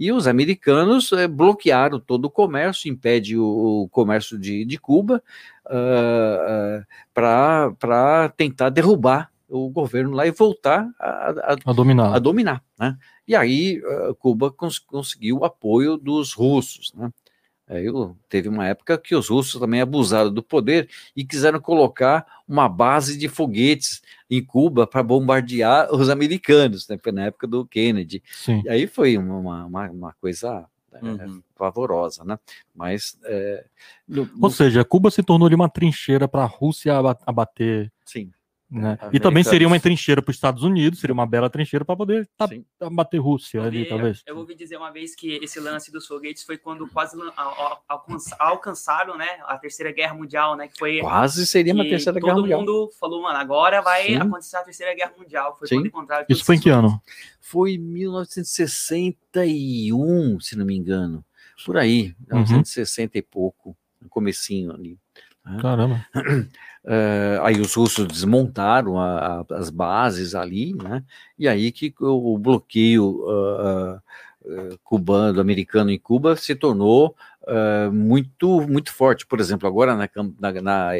E 0.00 0.10
os 0.10 0.26
americanos 0.26 1.12
é, 1.12 1.28
bloquearam 1.28 2.00
todo 2.00 2.24
o 2.24 2.30
comércio, 2.30 2.90
impede 2.90 3.36
o, 3.36 3.82
o 3.82 3.88
comércio 3.90 4.38
de, 4.38 4.64
de 4.64 4.78
Cuba 4.78 5.22
uh, 5.66 6.80
uh, 6.80 6.86
para 7.12 8.30
tentar 8.34 8.70
derrubar 8.70 9.30
o 9.46 9.68
governo 9.68 10.12
lá 10.12 10.26
e 10.26 10.30
voltar 10.30 10.88
a, 10.98 11.52
a, 11.52 11.56
a 11.66 11.72
dominar. 11.74 12.14
A 12.14 12.18
dominar 12.18 12.64
né? 12.78 12.96
E 13.28 13.36
aí 13.36 13.78
uh, 13.80 14.14
Cuba 14.14 14.50
cons 14.50 14.78
conseguiu 14.78 15.40
o 15.40 15.44
apoio 15.44 15.98
dos 15.98 16.32
russos. 16.32 16.94
Né? 16.94 17.12
Aí, 17.68 17.84
teve 18.26 18.48
uma 18.48 18.66
época 18.66 18.96
que 18.96 19.14
os 19.14 19.28
russos 19.28 19.60
também 19.60 19.82
abusaram 19.82 20.32
do 20.32 20.42
poder 20.42 20.88
e 21.14 21.26
quiseram 21.26 21.60
colocar 21.60 22.26
uma 22.48 22.70
base 22.70 23.18
de 23.18 23.28
foguetes 23.28 24.00
em 24.30 24.44
Cuba 24.44 24.86
para 24.86 25.02
bombardear 25.02 25.92
os 25.92 26.08
americanos, 26.08 26.86
né? 26.88 26.96
Na 27.12 27.26
época 27.26 27.46
do 27.46 27.66
Kennedy. 27.66 28.22
Sim. 28.32 28.62
E 28.64 28.68
aí 28.68 28.86
foi 28.86 29.18
uma, 29.18 29.64
uma, 29.66 29.90
uma 29.90 30.12
coisa 30.20 30.64
é, 30.92 31.04
uhum. 31.04 31.42
pavorosa, 31.56 32.24
né? 32.24 32.38
Mas. 32.74 33.18
É, 33.24 33.64
no, 34.06 34.24
no... 34.26 34.44
Ou 34.44 34.50
seja, 34.50 34.84
Cuba 34.84 35.10
se 35.10 35.22
tornou 35.22 35.48
uma 35.48 35.68
trincheira 35.68 36.28
para 36.28 36.42
a 36.42 36.46
Rússia 36.46 36.94
abater. 37.26 37.92
Sim. 38.04 38.30
Né? 38.70 38.96
E 39.12 39.18
também 39.18 39.42
seria 39.42 39.66
uma 39.66 39.80
trincheira 39.80 40.22
para 40.22 40.30
os 40.30 40.36
Estados 40.36 40.62
Unidos, 40.62 41.00
seria 41.00 41.12
uma 41.12 41.26
bela 41.26 41.50
trincheira 41.50 41.84
para 41.84 41.96
poder 41.96 42.28
tá, 42.36 42.48
bater 42.92 43.18
Rússia 43.18 43.60
ali, 43.62 43.84
talvez. 43.84 44.22
Eu 44.24 44.36
ouvi 44.36 44.54
dizer 44.54 44.76
uma 44.76 44.92
vez 44.92 45.16
que 45.16 45.40
esse 45.42 45.58
lance 45.58 45.90
dos 45.90 46.06
foguetes 46.06 46.44
foi 46.44 46.56
quando 46.56 46.86
quase 46.88 47.18
alcançaram 48.38 49.16
né, 49.16 49.26
a 49.46 49.58
Terceira 49.58 49.90
Guerra 49.90 50.14
Mundial, 50.14 50.56
né? 50.56 50.68
Que 50.68 50.78
foi, 50.78 51.00
quase 51.00 51.48
seria 51.48 51.74
uma 51.74 51.82
Terceira 51.84 52.20
Guerra 52.20 52.36
Mundial. 52.36 52.64
Todo 52.64 52.72
mundo 52.72 52.92
falou, 52.98 53.22
mano, 53.22 53.38
agora 53.38 53.82
vai 53.82 54.06
Sim. 54.06 54.18
acontecer 54.18 54.56
a 54.56 54.62
Terceira 54.62 54.94
Guerra 54.94 55.14
Mundial. 55.18 55.56
Foi 55.56 55.66
Sim. 55.66 55.90
quando 55.90 56.08
Isso 56.28 56.44
foi 56.44 56.54
em 56.54 56.60
que 56.60 56.70
ano? 56.70 57.02
Foi 57.40 57.72
em 57.72 57.78
1961, 57.78 60.38
se 60.38 60.56
não 60.56 60.64
me 60.64 60.76
engano. 60.76 61.24
Por 61.66 61.76
aí, 61.76 62.14
1960 62.28 63.02
uhum. 63.02 63.10
e 63.18 63.22
pouco, 63.22 63.76
no 64.00 64.08
comecinho 64.08 64.72
ali. 64.72 64.96
Né? 65.44 65.58
Caramba. 65.60 66.06
Uh, 66.82 67.42
aí 67.42 67.60
os 67.60 67.74
russos 67.74 68.06
desmontaram 68.06 68.98
a, 68.98 69.44
a, 69.50 69.56
as 69.56 69.68
bases 69.68 70.34
ali, 70.34 70.74
né? 70.74 71.04
E 71.38 71.46
aí 71.46 71.70
que 71.70 71.94
o, 72.00 72.34
o 72.34 72.38
bloqueio 72.38 73.22
uh, 73.22 73.96
uh, 73.96 74.78
cubano, 74.82 75.40
americano 75.40 75.90
em 75.90 75.98
Cuba 75.98 76.36
se 76.36 76.54
tornou 76.54 77.14
muito 77.92 78.60
muito 78.60 78.92
forte. 78.92 79.26
Por 79.26 79.40
exemplo, 79.40 79.66
agora 79.66 79.96
na, 79.96 80.08
na, 80.38 80.62
na 80.62 80.90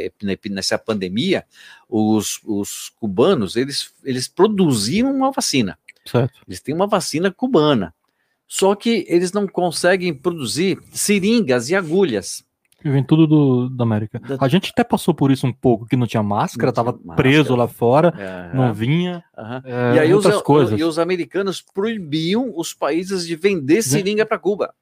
nessa 0.50 0.76
pandemia, 0.76 1.44
os, 1.88 2.40
os 2.44 2.90
cubanos 2.98 3.54
eles, 3.54 3.94
eles 4.02 4.26
produziram 4.26 5.14
uma 5.14 5.30
vacina. 5.30 5.78
Certo. 6.04 6.40
Eles 6.48 6.60
têm 6.60 6.74
uma 6.74 6.88
vacina 6.88 7.30
cubana. 7.30 7.94
Só 8.48 8.74
que 8.74 9.06
eles 9.08 9.30
não 9.30 9.46
conseguem 9.46 10.12
produzir 10.12 10.80
seringas 10.90 11.70
e 11.70 11.76
agulhas 11.76 12.44
Vem 12.82 13.02
tudo 13.02 13.26
do, 13.26 13.68
da 13.68 13.84
América. 13.84 14.20
A 14.38 14.48
gente 14.48 14.70
até 14.70 14.82
passou 14.82 15.14
por 15.14 15.30
isso 15.30 15.46
um 15.46 15.52
pouco, 15.52 15.86
que 15.86 15.96
não 15.96 16.06
tinha 16.06 16.22
máscara, 16.22 16.66
não 16.66 16.72
tava 16.72 16.92
máscara. 16.92 17.16
preso 17.16 17.54
lá 17.54 17.68
fora, 17.68 18.14
uhum. 18.52 18.58
não 18.58 18.74
vinha. 18.74 19.22
Uhum. 19.36 19.60
É, 19.64 19.96
e 19.96 19.98
aí 19.98 20.14
outras 20.14 20.36
os, 20.36 20.42
coisas. 20.42 20.78
E 20.78 20.82
os 20.82 20.98
americanos 20.98 21.62
proibiam 21.62 22.52
os 22.56 22.72
países 22.72 23.26
de 23.26 23.36
vender 23.36 23.82
seringa 23.82 24.24
para 24.24 24.38
Cuba. 24.38 24.74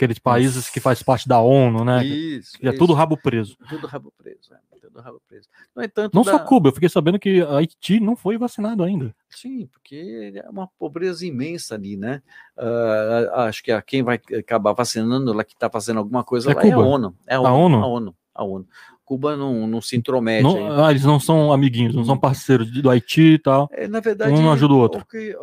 Aqueles 0.00 0.18
países 0.18 0.70
que 0.70 0.80
faz 0.80 1.02
parte 1.02 1.28
da 1.28 1.40
ONU, 1.40 1.84
né? 1.84 2.02
Isso. 2.04 2.58
Que 2.58 2.68
é 2.68 2.72
tudo 2.72 2.94
rabo 2.94 3.18
preso. 3.18 3.56
Tudo 3.68 3.86
rabo 3.86 4.10
preso, 4.16 4.54
é 4.54 4.70
do 4.90 5.00
rabo 5.00 5.20
preso. 5.26 5.48
No 5.74 5.82
entanto, 5.82 6.14
não 6.14 6.22
da... 6.22 6.32
só 6.32 6.38
Cuba, 6.38 6.68
eu 6.68 6.72
fiquei 6.72 6.88
sabendo 6.88 7.18
que 7.18 7.42
Haiti 7.42 8.00
não 8.00 8.16
foi 8.16 8.36
vacinado 8.36 8.82
ainda. 8.82 9.14
Sim, 9.28 9.66
porque 9.72 10.32
é 10.34 10.48
uma 10.48 10.68
pobreza 10.78 11.24
imensa 11.24 11.74
ali, 11.74 11.96
né? 11.96 12.22
Uh, 12.56 13.34
acho 13.40 13.62
que 13.62 13.82
quem 13.82 14.02
vai 14.02 14.20
acabar 14.38 14.72
vacinando 14.72 15.32
lá 15.32 15.44
que 15.44 15.54
está 15.54 15.70
fazendo 15.70 15.98
alguma 15.98 16.24
coisa 16.24 16.50
é 16.50 16.54
lá 16.54 16.60
Cuba. 16.60 16.74
é 16.74 16.74
a 16.74 16.78
ONU. 16.78 17.16
É 17.26 17.34
a 17.34 17.40
ONU. 17.40 17.48
A 17.48 17.56
ONU. 17.56 17.76
A 17.76 17.86
ONU. 17.86 18.16
A 18.34 18.44
ONU. 18.44 18.66
Cuba 19.04 19.36
não, 19.36 19.66
não 19.66 19.80
se 19.80 19.96
intromete. 19.96 20.44
Não, 20.44 20.84
ah, 20.84 20.90
eles 20.90 21.04
não 21.04 21.18
são 21.18 21.52
amiguinhos, 21.52 21.96
não 21.96 22.04
são 22.04 22.16
parceiros 22.16 22.70
do 22.70 22.88
Haiti 22.88 23.34
e 23.34 23.38
tal. 23.40 23.68
É, 23.72 23.88
na 23.88 23.98
verdade, 23.98 24.32
um 24.32 24.40
não 24.40 24.52
ajuda 24.52 24.72
o 24.72 24.78
outro. 24.78 25.00
Porque, 25.00 25.36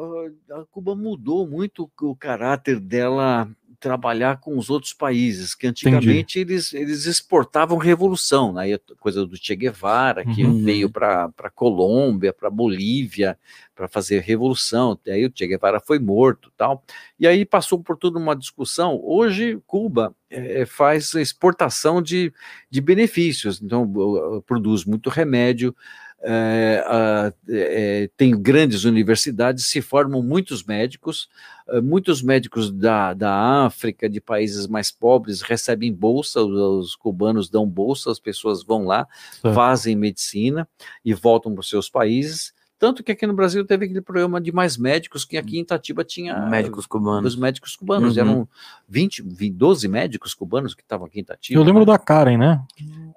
a 0.51 0.63
Cuba 0.71 0.95
mudou 0.95 1.45
muito 1.45 1.91
o 2.01 2.15
caráter 2.15 2.79
dela 2.79 3.49
trabalhar 3.79 4.39
com 4.39 4.57
os 4.57 4.69
outros 4.69 4.91
países, 4.91 5.53
que 5.53 5.67
antigamente 5.67 6.39
eles, 6.39 6.73
eles 6.73 7.05
exportavam 7.05 7.77
revolução, 7.77 8.51
né? 8.51 8.77
coisa 8.99 9.25
do 9.25 9.37
Che 9.37 9.55
Guevara, 9.55 10.25
que 10.25 10.43
uhum. 10.43 10.63
veio 10.63 10.89
para 10.89 11.31
a 11.37 11.49
Colômbia, 11.49 12.33
para 12.33 12.49
Bolívia, 12.49 13.37
para 13.75 13.87
fazer 13.87 14.21
revolução, 14.21 14.99
aí 15.07 15.25
o 15.25 15.31
Che 15.33 15.45
Guevara 15.45 15.79
foi 15.79 15.99
morto 15.99 16.51
tal, 16.57 16.83
e 17.19 17.27
aí 17.27 17.45
passou 17.45 17.79
por 17.81 17.97
toda 17.97 18.17
uma 18.17 18.35
discussão, 18.35 18.99
hoje 19.03 19.59
Cuba 19.67 20.15
é, 20.29 20.65
faz 20.65 21.13
exportação 21.13 22.01
de, 22.01 22.33
de 22.69 22.81
benefícios, 22.81 23.61
então 23.61 24.43
produz 24.47 24.85
muito 24.85 25.09
remédio, 25.09 25.75
é, 26.23 27.33
é, 27.49 28.09
tem 28.17 28.39
grandes 28.39 28.83
universidades, 28.83 29.67
se 29.67 29.81
formam 29.81 30.21
muitos 30.21 30.63
médicos, 30.63 31.29
é, 31.69 31.79
muitos 31.79 32.21
médicos 32.21 32.71
da, 32.71 33.13
da 33.13 33.65
África, 33.65 34.09
de 34.09 34.19
países 34.19 34.67
mais 34.67 34.91
pobres, 34.91 35.41
recebem 35.41 35.93
bolsa, 35.93 36.41
os, 36.41 36.87
os 36.87 36.95
cubanos 36.95 37.49
dão 37.49 37.67
bolsa, 37.67 38.11
as 38.11 38.19
pessoas 38.19 38.63
vão 38.63 38.85
lá, 38.85 39.07
fazem 39.53 39.95
medicina 39.95 40.67
e 41.05 41.13
voltam 41.13 41.53
para 41.53 41.61
os 41.61 41.69
seus 41.69 41.89
países. 41.89 42.53
Tanto 42.79 43.03
que 43.03 43.11
aqui 43.11 43.25
no 43.25 43.33
Brasil 43.33 43.65
teve 43.65 43.85
aquele 43.85 44.01
programa 44.01 44.39
de 44.39 44.51
mais 44.51 44.77
médicos, 44.77 45.25
que 45.25 45.37
aqui 45.37 45.57
em 45.57 45.61
Itatiba 45.61 46.03
tinha. 46.03 46.37
Médicos 46.47 46.85
cubanos. 46.85 47.33
Os 47.33 47.39
médicos 47.39 47.75
cubanos. 47.75 48.15
Uhum. 48.15 48.21
Eram 48.21 48.47
20, 48.87 49.23
20, 49.23 49.53
12 49.53 49.87
médicos 49.87 50.33
cubanos 50.33 50.75
que 50.75 50.81
estavam 50.81 51.07
aqui 51.07 51.19
em 51.19 51.21
Itatiba. 51.21 51.59
Eu 51.59 51.63
lembro 51.63 51.81
né? 51.81 51.85
da 51.87 51.97
Karen, 51.97 52.37
né? 52.37 52.61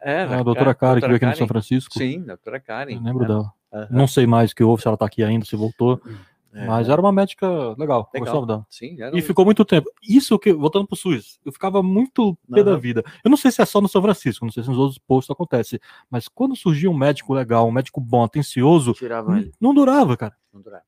É, 0.03 0.23
a 0.23 0.43
doutora 0.43 0.75
Karen, 0.75 1.01
que 1.01 1.07
veio 1.07 1.17
aqui 1.17 1.27
no 1.27 1.37
São 1.37 1.49
Francisco. 1.49 1.99
Sim, 1.99 2.23
a 2.23 2.29
doutora 2.29 2.59
Karen. 2.59 2.95
Eu 2.95 3.03
lembro 3.03 3.27
dela. 3.27 3.53
Uhum. 3.73 3.87
Não 3.91 4.07
sei 4.07 4.27
mais 4.27 4.51
o 4.51 4.55
que 4.55 4.65
houve, 4.65 4.83
se 4.83 4.89
ela 4.89 4.95
está 4.95 5.07
aqui 5.07 5.23
ainda, 5.23 5.45
se 5.45 5.57
voltou. 5.57 6.01
Uhum. 6.05 6.17
É, 6.53 6.67
Mas 6.67 6.89
era 6.89 7.01
uma 7.01 7.13
médica 7.13 7.47
legal, 7.79 8.11
legal. 8.13 8.45
dela. 8.45 8.67
Sim, 8.69 9.01
era... 9.01 9.17
E 9.17 9.23
ficou 9.23 9.45
muito 9.45 9.65
tempo. 9.65 9.89
Isso 10.03 10.39
que, 10.39 10.53
voltando 10.53 10.87
pro 10.87 10.97
SUS, 10.97 11.39
eu 11.45 11.53
ficava 11.53 11.83
muito 11.83 12.37
pé 12.53 12.65
da 12.65 12.77
vida. 12.77 13.05
Eu 13.25 13.31
não 13.31 13.37
sei 13.37 13.53
se 13.53 13.63
é 13.63 13.65
só 13.65 13.81
no 13.81 13.89
São 13.89 14.03
Francisco, 14.03 14.45
não 14.45 14.53
sei 14.53 14.65
se 14.65 14.69
nos 14.69 14.79
outros 14.79 14.99
postos 14.99 15.33
acontece, 15.33 15.81
mas 16.11 16.27
quando 16.27 16.57
surgia 16.57 16.91
um 16.91 16.97
médico 16.97 17.33
legal, 17.33 17.69
um 17.69 17.73
médico 17.73 18.01
bom, 18.01 18.25
atencioso, 18.25 18.95
não, 19.01 19.51
não 19.61 19.75
durava, 19.75 20.17
cara. 20.17 20.37
Não 20.53 20.61
durava. 20.61 20.85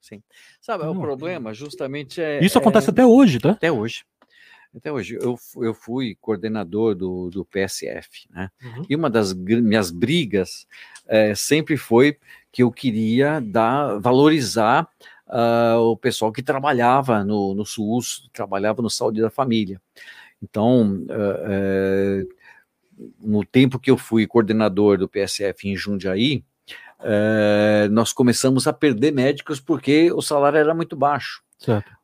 Sim. 0.00 0.22
Sabe, 0.60 0.84
não, 0.84 0.92
o 0.92 1.00
problema 1.00 1.54
justamente 1.54 2.20
é. 2.20 2.44
Isso 2.44 2.58
acontece 2.58 2.88
é... 2.88 2.90
até 2.90 3.06
hoje, 3.06 3.38
tá? 3.38 3.52
Até 3.52 3.72
hoje. 3.72 4.04
Até 4.76 4.92
hoje, 4.92 5.16
eu, 5.20 5.36
eu 5.62 5.72
fui 5.72 6.16
coordenador 6.20 6.94
do, 6.94 7.30
do 7.30 7.44
PSF, 7.44 8.28
né? 8.30 8.50
Uhum. 8.62 8.84
E 8.88 8.94
uma 8.94 9.08
das 9.08 9.32
minhas 9.32 9.90
brigas 9.90 10.66
é, 11.06 11.34
sempre 11.34 11.76
foi 11.76 12.18
que 12.58 12.62
eu 12.64 12.72
queria 12.72 13.40
dar, 13.40 14.00
valorizar 14.00 14.88
uh, 15.28 15.78
o 15.78 15.96
pessoal 15.96 16.32
que 16.32 16.42
trabalhava 16.42 17.22
no, 17.22 17.54
no 17.54 17.64
SUS, 17.64 18.28
trabalhava 18.32 18.82
no 18.82 18.90
Saúde 18.90 19.20
da 19.20 19.30
Família. 19.30 19.80
Então, 20.42 21.04
uh, 21.04 22.24
uh, 22.24 23.08
no 23.20 23.44
tempo 23.44 23.78
que 23.78 23.92
eu 23.92 23.96
fui 23.96 24.26
coordenador 24.26 24.98
do 24.98 25.08
PSF 25.08 25.68
em 25.68 25.76
Jundiaí, 25.76 26.42
nós 27.92 28.12
começamos 28.12 28.66
a 28.66 28.72
perder 28.72 29.12
médicos 29.12 29.60
porque 29.60 30.10
o 30.10 30.20
salário 30.20 30.58
era 30.58 30.74
muito 30.74 30.96
baixo. 30.96 31.44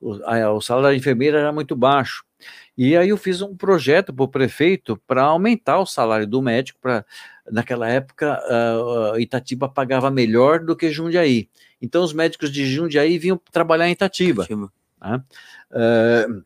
O, 0.00 0.14
a, 0.24 0.52
o 0.52 0.60
salário 0.60 0.90
da 0.90 0.96
enfermeira 0.96 1.38
era 1.38 1.52
muito 1.52 1.76
baixo. 1.76 2.24
E 2.76 2.96
aí 2.96 3.08
eu 3.08 3.16
fiz 3.16 3.40
um 3.40 3.56
projeto 3.56 4.12
para 4.12 4.24
o 4.24 4.28
prefeito 4.28 5.00
para 5.06 5.22
aumentar 5.22 5.78
o 5.78 5.86
salário 5.86 6.26
do 6.26 6.42
médico. 6.42 6.78
Para 6.80 7.04
naquela 7.50 7.88
época 7.88 8.40
uh, 8.48 9.18
Itatiba 9.18 9.68
pagava 9.68 10.10
melhor 10.10 10.60
do 10.60 10.74
que 10.74 10.90
Jundiaí. 10.90 11.48
Então 11.80 12.02
os 12.02 12.12
médicos 12.12 12.50
de 12.50 12.66
Jundiaí 12.66 13.18
vinham 13.18 13.40
trabalhar 13.52 13.88
em 13.88 13.92
Itatiba. 13.92 14.44
Né? 15.00 15.22
Uh, 15.70 16.44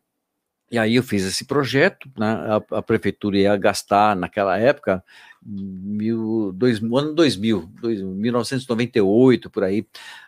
e 0.71 0.79
aí 0.79 0.97
eu 0.97 1.03
fiz 1.03 1.25
esse 1.25 1.45
projeto, 1.45 2.11
né? 2.17 2.27
a, 2.27 2.79
a, 2.79 2.83
prefeitura 2.83 3.39
ia 3.39 3.57
gastar 3.57 4.15
naquela 4.15 4.59
época, 4.59 5.03
mil, 5.43 6.53
dois, 6.53 6.83
ano 6.83 7.15
2000, 7.15 7.71
dois, 7.81 8.03
1998, 8.03 9.49
por 9.49 9.65
aí, 9.65 9.81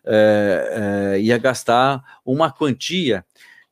uh, 0.04 1.16
ia 1.18 1.36
gastar 1.36 2.02
uma 2.24 2.50
quantia 2.50 3.24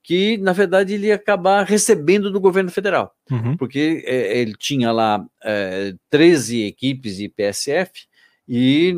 que, 0.03 0.39
na 0.39 0.55
verdade, 0.55 0.95
ele 0.95 1.09
ia 1.09 1.17
acabar 1.17 1.67
recebendo 1.67 2.31
do 2.31 2.41
governo 2.41 2.71
federal, 2.71 3.15
uhum. 3.31 3.57
porque 3.59 4.03
é, 4.07 4.41
ele 4.41 4.55
tinha 4.59 4.91
lá 4.91 5.23
é, 5.45 5.95
13 6.09 6.65
equipes 6.65 7.19
de 7.19 7.29
PSF 7.29 8.07
e, 8.49 8.95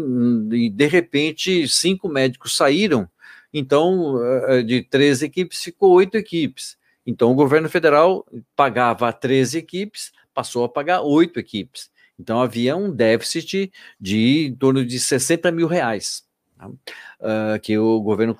e, 0.52 0.70
de 0.70 0.86
repente, 0.86 1.66
cinco 1.66 2.08
médicos 2.08 2.56
saíram, 2.56 3.08
então, 3.52 4.20
é, 4.46 4.62
de 4.62 4.82
13 4.82 5.26
equipes, 5.26 5.64
ficou 5.64 5.90
oito 5.94 6.16
equipes. 6.16 6.78
Então, 7.06 7.30
o 7.30 7.34
governo 7.34 7.68
federal 7.68 8.26
pagava 8.54 9.12
13 9.12 9.58
equipes, 9.58 10.12
passou 10.34 10.64
a 10.64 10.68
pagar 10.68 11.02
oito 11.02 11.38
equipes. 11.38 11.90
Então, 12.18 12.40
havia 12.40 12.76
um 12.76 12.90
déficit 12.90 13.72
de 13.98 14.46
em 14.48 14.54
torno 14.54 14.84
de 14.84 15.00
60 15.00 15.50
mil 15.50 15.66
reais. 15.66 16.24
uh, 16.62 17.58
que 17.62 17.78
o 17.78 18.00
governo 18.02 18.36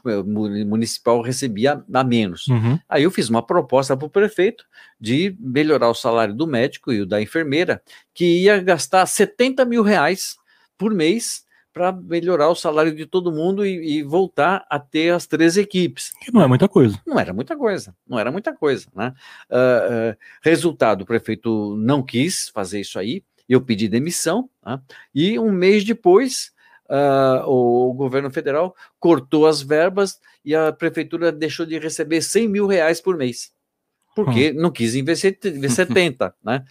municipal 0.66 1.22
recebia 1.22 1.82
a 1.92 2.04
menos. 2.04 2.46
Uhum. 2.48 2.78
Aí 2.86 3.04
eu 3.04 3.10
fiz 3.10 3.30
uma 3.30 3.40
proposta 3.40 3.96
para 3.96 4.06
o 4.06 4.10
prefeito 4.10 4.62
de 5.00 5.34
melhorar 5.40 5.88
o 5.88 5.94
salário 5.94 6.34
do 6.34 6.46
médico 6.46 6.92
e 6.92 7.00
o 7.00 7.06
da 7.06 7.22
enfermeira, 7.22 7.82
que 8.12 8.42
ia 8.42 8.60
gastar 8.60 9.06
70 9.06 9.64
mil 9.64 9.82
reais 9.82 10.36
por 10.76 10.92
mês 10.92 11.46
para 11.72 11.92
melhorar 11.92 12.48
o 12.48 12.54
salário 12.54 12.94
de 12.94 13.06
todo 13.06 13.32
mundo 13.32 13.64
e, 13.64 13.98
e, 13.98 14.02
voltar 14.02 14.66
a 14.68 14.78
ter 14.78 15.14
as 15.14 15.26
três 15.26 15.56
equipes. 15.56 16.12
Que 16.20 16.32
não 16.32 16.42
é 16.42 16.46
muita 16.46 16.68
coisa. 16.68 17.00
Não 17.06 17.18
era 17.18 17.32
muita 17.32 17.56
coisa, 17.56 17.94
não 18.06 18.18
era 18.18 18.32
muita 18.32 18.54
coisa. 18.54 18.86
Né? 18.94 19.14
Uh, 19.48 20.12
uh, 20.12 20.16
resultado, 20.42 21.02
o 21.02 21.06
prefeito 21.06 21.76
não 21.76 22.02
quis 22.02 22.48
fazer 22.48 22.80
isso 22.80 22.98
aí, 22.98 23.22
eu 23.48 23.60
pedi 23.60 23.88
demissão, 23.88 24.48
né? 24.64 24.80
e 25.14 25.38
um 25.38 25.50
mês 25.50 25.84
depois 25.84 26.52
uh, 26.88 27.48
o 27.48 27.92
governo 27.94 28.30
federal 28.30 28.74
cortou 28.98 29.46
as 29.46 29.62
verbas 29.62 30.18
e 30.44 30.54
a 30.54 30.72
prefeitura 30.72 31.30
deixou 31.30 31.64
de 31.64 31.78
receber 31.78 32.20
100 32.22 32.48
mil 32.48 32.66
reais 32.66 33.00
por 33.00 33.16
mês, 33.16 33.52
porque 34.14 34.50
hum. 34.50 34.60
não 34.60 34.70
quis 34.70 34.94
investir 34.94 35.38
70, 35.40 36.34
né? 36.42 36.64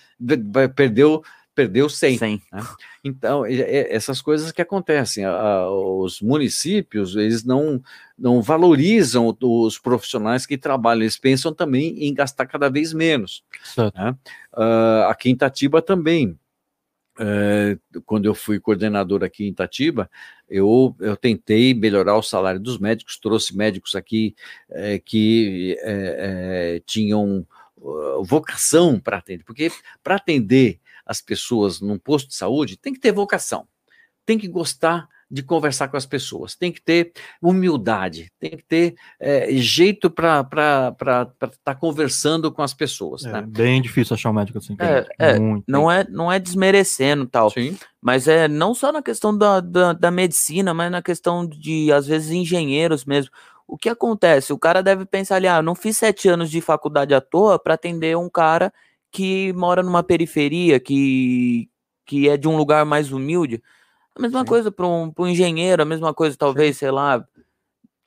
Perdeu 0.76 1.24
perdeu 1.60 1.90
100. 1.90 2.18
100. 2.18 2.42
Né? 2.54 2.68
Então, 3.04 3.44
essas 3.46 4.22
coisas 4.22 4.50
que 4.50 4.62
acontecem, 4.62 5.26
os 5.28 6.22
municípios, 6.22 7.18
eles 7.18 7.44
não, 7.44 7.82
não 8.18 8.42
valorizam 8.42 9.36
os 9.42 9.78
profissionais 9.78 10.46
que 10.46 10.58
trabalham, 10.58 11.02
eles 11.02 11.18
pensam 11.18 11.54
também 11.54 12.06
em 12.06 12.14
gastar 12.14 12.46
cada 12.46 12.70
vez 12.70 12.94
menos. 12.94 13.44
Né? 13.78 14.16
Uh, 14.54 15.10
aqui 15.10 15.30
em 15.30 15.34
Itatiba 15.34 15.82
também, 15.82 16.40
é, 17.20 17.78
quando 18.06 18.26
eu 18.26 18.34
fui 18.34 18.62
coordenador 18.62 19.26
aqui 19.26 19.44
em 19.44 19.50
Itatiba, 19.50 20.10
eu, 20.50 20.96
eu 21.02 21.18
tentei 21.18 21.74
melhorar 21.74 22.16
o 22.16 22.24
salário 22.24 22.62
dos 22.62 22.78
médicos, 22.78 23.18
trouxe 23.18 23.56
médicos 23.56 23.96
aqui 23.96 24.34
é, 24.70 24.98
que 24.98 25.78
é, 25.82 26.82
tinham 26.86 27.46
uh, 27.76 28.24
vocação 28.24 28.98
para 28.98 29.18
atender, 29.18 29.44
porque 29.44 29.70
para 30.02 30.16
atender 30.16 30.80
as 31.10 31.22
pessoas 31.22 31.82
num 31.82 31.98
posto 31.98 32.30
de 32.30 32.36
saúde 32.36 32.78
tem 32.78 32.94
que 32.94 33.00
ter 33.00 33.12
vocação, 33.12 33.68
tem 34.28 34.38
que 34.38 34.48
gostar 34.48 35.10
de 35.32 35.44
conversar 35.44 35.88
com 35.88 35.98
as 35.98 36.06
pessoas, 36.06 36.56
tem 36.56 36.72
que 36.72 36.82
ter 36.82 37.12
humildade, 37.42 38.32
tem 38.40 38.52
que 38.52 38.64
ter 38.64 38.96
é, 39.20 39.52
jeito 39.54 40.10
para 40.10 40.42
estar 40.42 41.34
tá 41.64 41.76
conversando 41.76 42.52
com 42.52 42.62
as 42.62 42.74
pessoas. 42.74 43.26
É 43.26 43.34
né? 43.34 43.42
bem 43.42 43.82
difícil 43.82 44.16
achar 44.16 44.30
um 44.30 44.34
médico 44.34 44.58
assim. 44.58 44.76
É, 44.80 45.06
é, 45.20 45.40
não, 45.68 45.90
é, 45.90 46.06
não 46.10 46.32
é 46.32 46.40
desmerecendo 46.40 47.28
tal, 47.28 47.50
Sim. 47.52 47.78
mas 48.02 48.28
é 48.28 48.48
não 48.48 48.74
só 48.74 48.92
na 48.92 49.04
questão 49.04 49.36
da, 49.36 49.60
da, 49.60 49.94
da 49.94 50.12
medicina, 50.12 50.74
mas 50.74 50.92
na 50.92 51.02
questão 51.02 51.48
de, 51.48 51.92
às 51.92 52.08
vezes, 52.08 52.32
engenheiros 52.32 53.06
mesmo. 53.06 53.32
O 53.68 53.78
que 53.78 53.88
acontece? 53.88 54.52
O 54.52 54.58
cara 54.58 54.82
deve 54.82 55.06
pensar 55.06 55.36
ali, 55.36 55.48
ah, 55.48 55.62
não 55.62 55.76
fiz 55.76 55.96
sete 55.96 56.28
anos 56.28 56.50
de 56.50 56.60
faculdade 56.60 57.14
à 57.14 57.22
toa 57.22 57.60
para 57.60 57.76
atender 57.76 58.18
um 58.18 58.28
cara 58.28 58.74
que 59.12 59.54
mora 59.54 59.82
numa 59.84 60.04
periferia, 60.04 60.80
que, 60.80 61.70
que 62.06 62.30
é 62.30 62.38
de 62.38 62.48
um 62.48 62.56
lugar 62.56 62.86
mais 62.86 63.12
humilde. 63.12 63.62
A 64.16 64.22
mesma 64.22 64.42
Sim. 64.42 64.46
coisa 64.46 64.72
para 64.72 64.88
um, 64.88 65.12
um 65.18 65.28
engenheiro, 65.28 65.82
a 65.82 65.86
mesma 65.86 66.14
coisa, 66.14 66.36
talvez, 66.38 66.76
Sim. 66.76 66.80
sei 66.80 66.92
lá. 66.92 67.26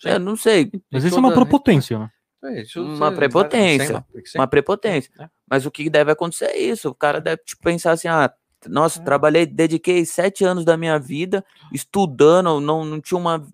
É, 0.05 0.19
não 0.19 0.37
sei. 0.37 0.71
Mas 0.91 1.05
isso 1.05 1.17
é 1.17 1.19
uma 1.19 1.33
prepotência, 1.33 1.99
né? 1.99 2.11
É, 2.45 2.65
uma 2.77 3.13
prepotência. 3.13 4.05
Uma 4.35 4.47
prepotência. 4.49 5.13
É. 5.19 5.29
Mas 5.49 5.65
o 5.65 5.71
que 5.71 5.89
deve 5.89 6.11
acontecer 6.11 6.47
é 6.47 6.59
isso. 6.59 6.89
O 6.89 6.95
cara 6.95 7.21
deve 7.21 7.41
tipo, 7.45 7.63
pensar 7.63 7.93
assim: 7.93 8.09
ah, 8.09 8.33
nossa, 8.69 9.01
é. 9.01 9.05
trabalhei, 9.05 9.47
dediquei 9.47 10.05
sete 10.05 10.45
anos 10.45 10.65
da 10.65 10.77
minha 10.77 10.99
vida 10.99 11.45
estudando, 11.73 12.61
não, 12.61 12.85
não 12.85 13.01
tinha 13.01 13.19
uma 13.19 13.47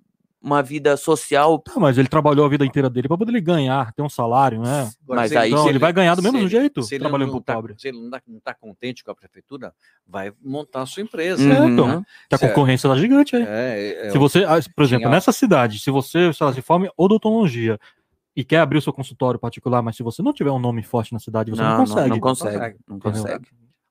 uma 0.48 0.62
vida 0.62 0.96
social. 0.96 1.62
Não, 1.68 1.80
mas 1.80 1.98
ele 1.98 2.08
trabalhou 2.08 2.44
a 2.44 2.48
vida 2.48 2.64
inteira 2.64 2.88
dele 2.90 3.06
para 3.06 3.16
poder 3.16 3.30
ele 3.30 3.40
ganhar, 3.40 3.92
ter 3.92 4.02
um 4.02 4.08
salário, 4.08 4.60
né? 4.60 4.90
Agora, 5.04 5.20
mas 5.20 5.36
aí 5.36 5.50
então, 5.50 5.62
ele, 5.62 5.72
ele, 5.72 5.78
vai 5.78 5.92
ganhar 5.92 6.14
do 6.14 6.22
mesmo 6.22 6.38
ele, 6.38 6.48
jeito, 6.48 6.82
se 6.82 6.98
trabalhando 6.98 7.30
para 7.30 7.38
o 7.38 7.42
tá, 7.42 7.54
pobre. 7.54 7.74
Se 7.78 7.88
ele 7.88 7.98
não 7.98 8.06
está 8.08 8.20
tá 8.42 8.54
contente 8.54 9.04
com 9.04 9.10
a 9.10 9.14
prefeitura, 9.14 9.72
vai 10.06 10.32
montar 10.42 10.82
a 10.82 10.86
sua 10.86 11.02
empresa. 11.02 11.42
Uhum. 11.42 11.52
É, 11.52 11.66
então, 11.66 12.06
que 12.28 12.34
a 12.34 12.38
concorrência 12.38 12.88
está 12.88 12.98
gigante 12.98 13.36
aí. 13.36 13.44
É, 13.46 14.06
é, 14.06 14.10
se 14.10 14.18
você, 14.18 14.44
ah, 14.44 14.58
por 14.74 14.84
exemplo, 14.84 15.02
tinha... 15.02 15.10
nessa 15.10 15.32
cidade, 15.32 15.78
se 15.78 15.90
você 15.90 16.30
se 16.32 16.62
forma 16.62 16.90
odontologia 16.96 17.78
e 18.34 18.44
quer 18.44 18.58
abrir 18.58 18.78
o 18.78 18.82
seu 18.82 18.92
consultório 18.92 19.38
particular, 19.38 19.82
mas 19.82 19.96
se 19.96 20.02
você 20.02 20.22
não 20.22 20.32
tiver 20.32 20.50
um 20.50 20.58
nome 20.58 20.82
forte 20.82 21.12
na 21.12 21.18
cidade, 21.18 21.50
você 21.50 21.60
não, 21.60 21.70
não 21.70 21.78
consegue. 21.78 22.08
Não, 22.08 22.16
não 22.16 22.20
consegue. 22.20 22.76
Não 22.88 22.98
consegue. 23.00 23.48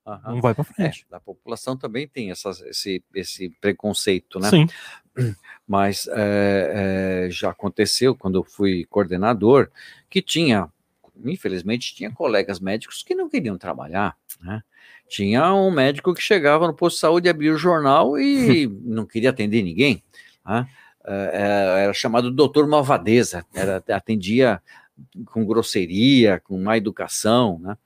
Uhum. 0.08 0.34
Não 0.34 0.40
vai 0.40 0.54
para 0.54 0.64
frente. 0.64 1.06
É, 1.10 1.16
a 1.16 1.20
população 1.20 1.76
também 1.76 2.08
tem 2.08 2.30
essas, 2.30 2.60
esse, 2.62 3.02
esse 3.14 3.50
preconceito, 3.60 4.40
né? 4.40 4.48
Sim. 4.48 4.66
Mas 5.66 6.08
é, 6.10 7.26
é, 7.26 7.30
já 7.30 7.50
aconteceu 7.50 8.14
quando 8.14 8.38
eu 8.38 8.44
fui 8.44 8.86
coordenador 8.86 9.70
que 10.08 10.22
tinha, 10.22 10.68
infelizmente, 11.22 11.94
tinha 11.94 12.10
colegas 12.10 12.58
médicos 12.58 13.02
que 13.02 13.14
não 13.14 13.28
queriam 13.28 13.58
trabalhar, 13.58 14.16
né? 14.40 14.62
Tinha 15.08 15.54
um 15.54 15.70
médico 15.70 16.14
que 16.14 16.22
chegava 16.22 16.66
no 16.66 16.74
posto 16.74 16.96
de 16.96 17.00
saúde, 17.00 17.28
abria 17.28 17.52
o 17.52 17.58
jornal 17.58 18.18
e 18.18 18.66
não 18.84 19.06
queria 19.06 19.30
atender 19.30 19.62
ninguém. 19.62 20.02
Né? 20.46 20.68
É, 21.04 21.82
era 21.84 21.94
chamado 21.94 22.30
doutor 22.30 22.66
Malvadeza, 22.66 23.44
era, 23.54 23.82
atendia 23.88 24.60
com 25.26 25.46
grosseria, 25.46 26.40
com 26.40 26.60
má 26.60 26.76
educação, 26.76 27.58
né? 27.60 27.76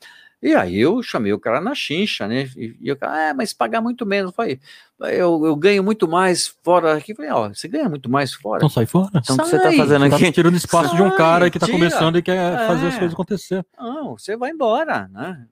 E 0.43 0.57
aí 0.57 0.77
eu 0.77 1.01
chamei 1.05 1.33
o 1.33 1.39
cara 1.39 1.61
na 1.61 1.73
chincha, 1.73 2.27
né? 2.27 2.51
E, 2.57 2.77
e 2.81 2.91
o 2.91 2.97
cara, 2.97 3.31
ah, 3.31 3.35
mas 3.35 3.53
pagar 3.53 3.81
muito 3.81 4.05
menos. 4.05 4.33
Eu 4.33 4.35
falei, 4.35 4.59
eu, 5.01 5.47
eu 5.47 5.55
ganho 5.55 5.85
muito 5.85 6.09
mais 6.09 6.49
fora 6.65 6.97
aqui. 6.97 7.13
Eu 7.13 7.17
falei, 7.17 7.31
ó, 7.31 7.49
você 7.49 7.69
ganha 7.69 7.89
muito 7.89 8.11
mais 8.11 8.35
fora. 8.35 8.59
Então 8.59 8.69
sai 8.69 8.85
fora. 8.85 9.09
Então 9.15 9.37
o 9.37 9.39
que 9.39 9.45
você 9.45 9.59
tá 9.61 9.73
fazendo 9.73 10.05
aqui? 10.05 10.25
Tá 10.25 10.33
tirando 10.33 10.57
espaço 10.57 10.89
sai, 10.89 10.97
de 10.97 11.03
um 11.03 11.17
cara 11.17 11.49
que 11.49 11.61
tá 11.61 11.67
tira. 11.67 11.79
começando 11.79 12.19
e 12.19 12.23
quer 12.23 12.55
é. 12.55 12.67
fazer 12.67 12.89
as 12.89 12.95
coisas 12.95 13.13
acontecer. 13.13 13.65
Não, 13.79 14.19
você 14.19 14.37
vai 14.37 14.51
embora, 14.51 15.07
né? 15.13 15.47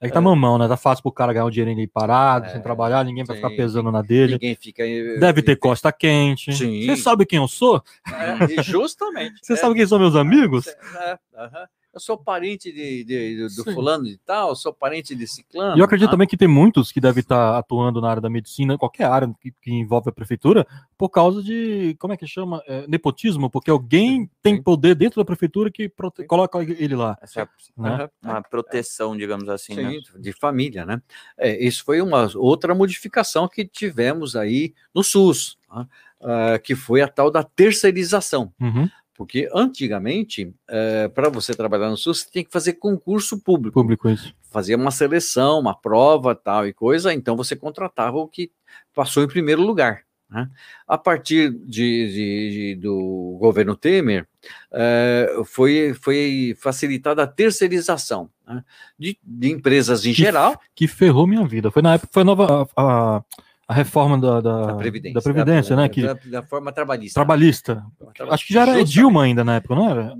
É 0.00 0.06
que 0.06 0.14
tá 0.14 0.22
mamão, 0.22 0.56
né? 0.56 0.66
Tá 0.68 0.76
fácil 0.78 1.02
pro 1.02 1.12
cara 1.12 1.34
ganhar 1.34 1.44
o 1.44 1.50
dinheiro 1.50 1.78
aí 1.78 1.86
parado, 1.86 2.46
é, 2.46 2.48
sem 2.48 2.62
trabalhar, 2.62 3.04
ninguém 3.04 3.24
vai 3.24 3.36
ficar 3.36 3.50
pesando 3.50 3.92
na 3.92 4.00
dele. 4.00 4.32
Ninguém 4.32 4.54
fica. 4.54 4.82
Deve 5.20 5.42
ter 5.42 5.56
costa 5.56 5.92
quente. 5.92 6.50
Sim. 6.50 6.86
Você 6.86 6.96
sabe 6.96 7.26
quem 7.26 7.38
eu 7.38 7.46
sou? 7.46 7.82
É, 8.10 8.62
justamente. 8.62 9.34
Você 9.44 9.52
é. 9.52 9.56
sabe 9.56 9.74
quem 9.74 9.86
são 9.86 9.98
meus 9.98 10.16
amigos? 10.16 10.66
É, 10.66 11.18
aham 11.36 11.66
eu 11.94 12.00
sou 12.00 12.18
parente 12.18 12.72
de, 12.72 13.04
de, 13.04 13.36
de 13.36 13.42
do 13.42 13.62
Sim. 13.62 13.72
fulano 13.72 14.04
de 14.04 14.18
tal, 14.18 14.56
sou 14.56 14.72
parente 14.72 15.14
de 15.14 15.26
ciclano. 15.28 15.76
E 15.76 15.80
eu 15.80 15.84
acredito 15.84 16.08
ah. 16.08 16.10
também 16.10 16.26
que 16.26 16.36
tem 16.36 16.48
muitos 16.48 16.90
que 16.90 17.00
devem 17.00 17.20
estar 17.20 17.56
atuando 17.56 18.00
na 18.00 18.10
área 18.10 18.20
da 18.20 18.28
medicina, 18.28 18.76
qualquer 18.76 19.04
área 19.04 19.32
que, 19.40 19.52
que 19.62 19.72
envolve 19.72 20.08
a 20.08 20.12
prefeitura, 20.12 20.66
por 20.98 21.08
causa 21.08 21.40
de, 21.42 21.96
como 22.00 22.12
é 22.12 22.16
que 22.16 22.26
chama? 22.26 22.60
É, 22.66 22.86
nepotismo, 22.88 23.48
porque 23.48 23.70
alguém 23.70 24.28
tem 24.42 24.60
poder 24.60 24.96
dentro 24.96 25.20
da 25.20 25.24
prefeitura 25.24 25.70
que 25.70 25.88
prote... 25.88 26.24
coloca 26.24 26.60
ele 26.62 26.96
lá. 26.96 27.16
Essa 27.22 27.42
é 27.42 27.48
né? 27.76 28.10
uma 28.22 28.42
proteção, 28.42 29.16
digamos 29.16 29.48
assim. 29.48 29.74
Sim, 29.74 29.82
né? 29.82 30.00
de 30.18 30.32
família, 30.32 30.84
né? 30.84 31.00
É, 31.38 31.64
isso 31.64 31.84
foi 31.84 32.00
uma 32.00 32.28
outra 32.34 32.74
modificação 32.74 33.46
que 33.46 33.64
tivemos 33.64 34.34
aí 34.34 34.74
no 34.92 35.04
SUS, 35.04 35.58
uh, 35.70 36.58
que 36.62 36.74
foi 36.74 37.02
a 37.02 37.08
tal 37.08 37.30
da 37.30 37.44
terceirização. 37.44 38.52
Uhum. 38.60 38.88
Porque 39.14 39.48
antigamente, 39.54 40.52
é, 40.68 41.08
para 41.08 41.28
você 41.28 41.54
trabalhar 41.54 41.88
no 41.88 41.96
SUS, 41.96 42.20
você 42.20 42.30
tinha 42.30 42.44
que 42.44 42.50
fazer 42.50 42.74
concurso 42.74 43.38
público. 43.38 43.80
Público, 43.80 44.08
isso. 44.08 44.34
Fazia 44.50 44.76
uma 44.76 44.90
seleção, 44.90 45.60
uma 45.60 45.74
prova, 45.74 46.34
tal 46.34 46.66
e 46.66 46.72
coisa, 46.72 47.12
então 47.12 47.36
você 47.36 47.54
contratava 47.54 48.18
o 48.18 48.26
que 48.26 48.50
passou 48.92 49.22
em 49.22 49.28
primeiro 49.28 49.62
lugar. 49.62 50.02
Né? 50.28 50.50
A 50.88 50.98
partir 50.98 51.50
de, 51.50 51.66
de, 51.68 52.50
de, 52.50 52.74
do 52.80 53.36
governo 53.38 53.76
Temer, 53.76 54.26
é, 54.72 55.42
foi, 55.44 55.94
foi 55.94 56.56
facilitada 56.58 57.22
a 57.22 57.26
terceirização 57.26 58.28
né? 58.46 58.64
de, 58.98 59.16
empresas 59.42 60.04
em 60.04 60.12
que, 60.12 60.22
geral. 60.22 60.60
Que 60.74 60.88
ferrou 60.88 61.26
minha 61.26 61.46
vida. 61.46 61.70
Foi 61.70 61.82
na 61.82 61.94
época 61.94 62.10
foi 62.12 62.22
a 62.22 62.24
nova. 62.24 62.68
A, 62.76 63.16
a 63.16 63.24
a 63.66 63.74
reforma 63.74 64.18
da, 64.18 64.40
da, 64.40 64.66
da 64.66 64.74
Previdência, 64.74 65.14
da 65.14 65.22
Previdência 65.22 65.76
da, 65.76 65.82
né? 65.82 65.88
Que, 65.88 66.02
da, 66.30 66.42
forma 66.42 66.70
trabalhista. 66.70 67.14
Trabalhista. 67.14 67.84
Acho 68.30 68.46
que 68.46 68.52
já 68.52 68.62
era 68.62 68.84
Dilma 68.84 69.24
ainda 69.24 69.42
na 69.42 69.56
época, 69.56 69.74
não 69.74 69.90
era? 69.90 70.14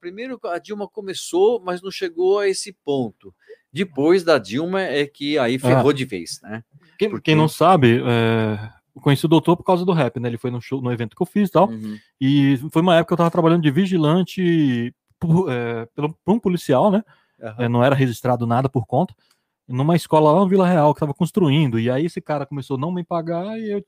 Primeiro 0.00 0.38
a 0.44 0.58
Dilma 0.58 0.88
começou, 0.88 1.62
mas 1.64 1.80
não 1.80 1.90
chegou 1.90 2.40
a 2.40 2.48
esse 2.48 2.76
ponto. 2.84 3.32
Depois 3.72 4.24
da 4.24 4.38
Dilma 4.38 4.82
é 4.82 5.06
que 5.06 5.38
aí 5.38 5.58
ferrou 5.58 5.90
ah. 5.90 5.94
de 5.94 6.04
vez, 6.04 6.40
né? 6.42 6.64
Quem, 6.98 7.08
Porque... 7.08 7.30
quem 7.30 7.36
não 7.36 7.48
sabe, 7.48 8.02
é, 8.04 8.70
eu 8.94 9.00
conheci 9.00 9.24
o 9.26 9.28
doutor 9.28 9.56
por 9.56 9.62
causa 9.62 9.84
do 9.84 9.92
rap, 9.92 10.18
né? 10.18 10.28
Ele 10.28 10.38
foi 10.38 10.50
no 10.50 10.60
show, 10.60 10.82
no 10.82 10.92
evento 10.92 11.14
que 11.14 11.22
eu 11.22 11.26
fiz 11.26 11.48
e 11.48 11.52
tal. 11.52 11.68
Uhum. 11.68 11.96
E 12.20 12.56
foi 12.72 12.82
uma 12.82 12.96
época 12.96 13.08
que 13.08 13.12
eu 13.12 13.18
tava 13.18 13.30
trabalhando 13.30 13.62
de 13.62 13.70
vigilante 13.70 14.92
por, 15.20 15.52
é, 15.52 15.86
por 15.94 16.34
um 16.34 16.40
policial, 16.40 16.90
né? 16.90 17.04
Uhum. 17.38 17.64
É, 17.64 17.68
não 17.68 17.84
era 17.84 17.94
registrado 17.94 18.44
nada 18.44 18.68
por 18.68 18.84
conta 18.86 19.14
numa 19.68 19.94
escola 19.94 20.32
lá 20.32 20.40
no 20.40 20.48
Vila 20.48 20.66
Real 20.66 20.92
que 20.94 20.98
estava 20.98 21.14
construindo. 21.14 21.78
E 21.78 21.90
aí 21.90 22.06
esse 22.06 22.20
cara 22.20 22.46
começou 22.46 22.76
a 22.76 22.80
não 22.80 22.90
me 22.90 23.04
pagar 23.04 23.58
e 23.58 23.70
eu 23.72 23.84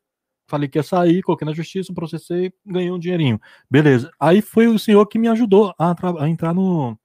falei 0.46 0.68
que 0.68 0.78
ia 0.78 0.82
sair, 0.82 1.22
coloquei 1.22 1.46
na 1.46 1.54
justiça, 1.54 1.92
processei, 1.94 2.52
ganhei 2.66 2.90
um 2.90 2.98
dinheirinho. 2.98 3.40
Beleza. 3.70 4.10
Aí 4.18 4.42
foi 4.42 4.66
o 4.66 4.78
senhor 4.78 5.06
que 5.06 5.18
me 5.18 5.28
ajudou 5.28 5.74
a, 5.78 5.94
a 6.20 6.28
entrar 6.28 6.54
no 6.54 6.98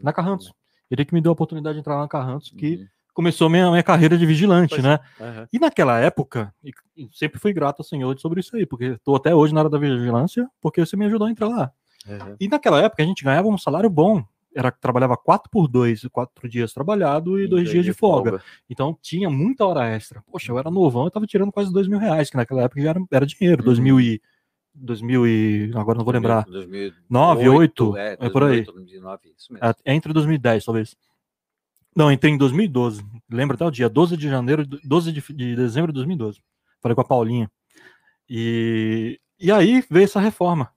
na 0.00 0.12
Carrantos. 0.12 0.52
Ele 0.90 1.04
que 1.04 1.14
me 1.14 1.20
deu 1.20 1.30
a 1.30 1.32
oportunidade 1.32 1.74
de 1.74 1.80
entrar 1.80 1.98
na 1.98 2.08
Carrantos, 2.08 2.50
que 2.50 2.76
uhum 2.76 2.86
começou 3.20 3.50
minha, 3.50 3.70
minha 3.70 3.82
carreira 3.82 4.16
de 4.16 4.24
vigilante, 4.24 4.70
pois, 4.70 4.82
né? 4.82 4.98
Uhum. 5.20 5.46
E 5.52 5.58
naquela 5.58 5.98
época, 5.98 6.54
e, 6.64 6.72
e 6.96 7.08
sempre 7.12 7.38
fui 7.38 7.52
grato 7.52 7.80
ao 7.80 7.84
senhor 7.84 8.18
sobre 8.18 8.40
isso 8.40 8.56
aí, 8.56 8.64
porque 8.64 8.84
estou 8.84 9.16
até 9.16 9.34
hoje 9.34 9.52
na 9.52 9.60
área 9.60 9.70
da 9.70 9.78
vigilância, 9.78 10.48
porque 10.60 10.80
você 10.80 10.96
me 10.96 11.04
ajudou 11.06 11.26
a 11.26 11.30
entrar 11.30 11.48
lá. 11.48 11.72
Uhum. 12.08 12.36
E 12.40 12.48
naquela 12.48 12.80
época 12.80 13.02
a 13.02 13.06
gente 13.06 13.22
ganhava 13.22 13.48
um 13.48 13.58
salário 13.58 13.90
bom. 13.90 14.24
Era 14.54 14.70
trabalhava 14.72 15.16
quatro 15.16 15.48
por 15.50 15.68
dois, 15.68 16.02
quatro 16.10 16.48
dias 16.48 16.72
trabalhado 16.72 17.38
e, 17.38 17.44
e 17.44 17.48
dois, 17.48 17.70
dias 17.70 17.84
de 17.84 17.92
folga. 17.92 18.30
folga. 18.30 18.44
Então 18.68 18.98
tinha 19.00 19.30
muita 19.30 19.64
hora 19.64 19.86
extra. 19.86 20.22
Poxa, 20.30 20.50
eu 20.50 20.58
era 20.58 20.70
novão, 20.70 21.04
eu 21.04 21.10
tava 21.10 21.26
tirando 21.26 21.52
quase 21.52 21.72
dois 21.72 21.86
mil 21.86 21.98
reais, 21.98 22.30
que 22.30 22.36
naquela 22.36 22.62
época 22.62 22.80
já 22.80 22.90
era, 22.90 23.00
era 23.12 23.26
dinheiro. 23.26 23.60
Uhum. 23.60 23.66
Dois 23.66 23.78
mil 23.78 24.00
e 24.00 24.20
2000 24.74 25.26
e 25.26 25.72
agora 25.74 25.98
não 25.98 26.04
vou 26.04 26.14
lembrar. 26.14 26.44
2009, 26.44 27.48
8, 27.48 27.96
é, 27.96 28.16
é 28.18 28.30
por 28.30 28.44
aí. 28.44 28.62
2009, 28.62 29.34
isso 29.36 29.52
mesmo. 29.52 29.66
É, 29.66 29.94
entre 29.94 30.12
2010, 30.12 30.64
talvez. 30.64 30.96
Não, 31.94 32.10
entrei 32.10 32.32
em 32.32 32.38
2012. 32.38 33.04
Lembra 33.30 33.56
até 33.56 33.64
o 33.64 33.70
dia, 33.70 33.88
12 33.88 34.16
de 34.16 34.28
janeiro, 34.28 34.64
12 34.64 35.12
de, 35.12 35.20
de 35.20 35.56
dezembro 35.56 35.92
de 35.92 35.96
2012. 35.96 36.40
Falei 36.80 36.94
com 36.94 37.00
a 37.00 37.04
Paulinha. 37.04 37.50
E, 38.28 39.20
e 39.38 39.50
aí 39.50 39.84
veio 39.90 40.04
essa 40.04 40.20
reforma. 40.20 40.72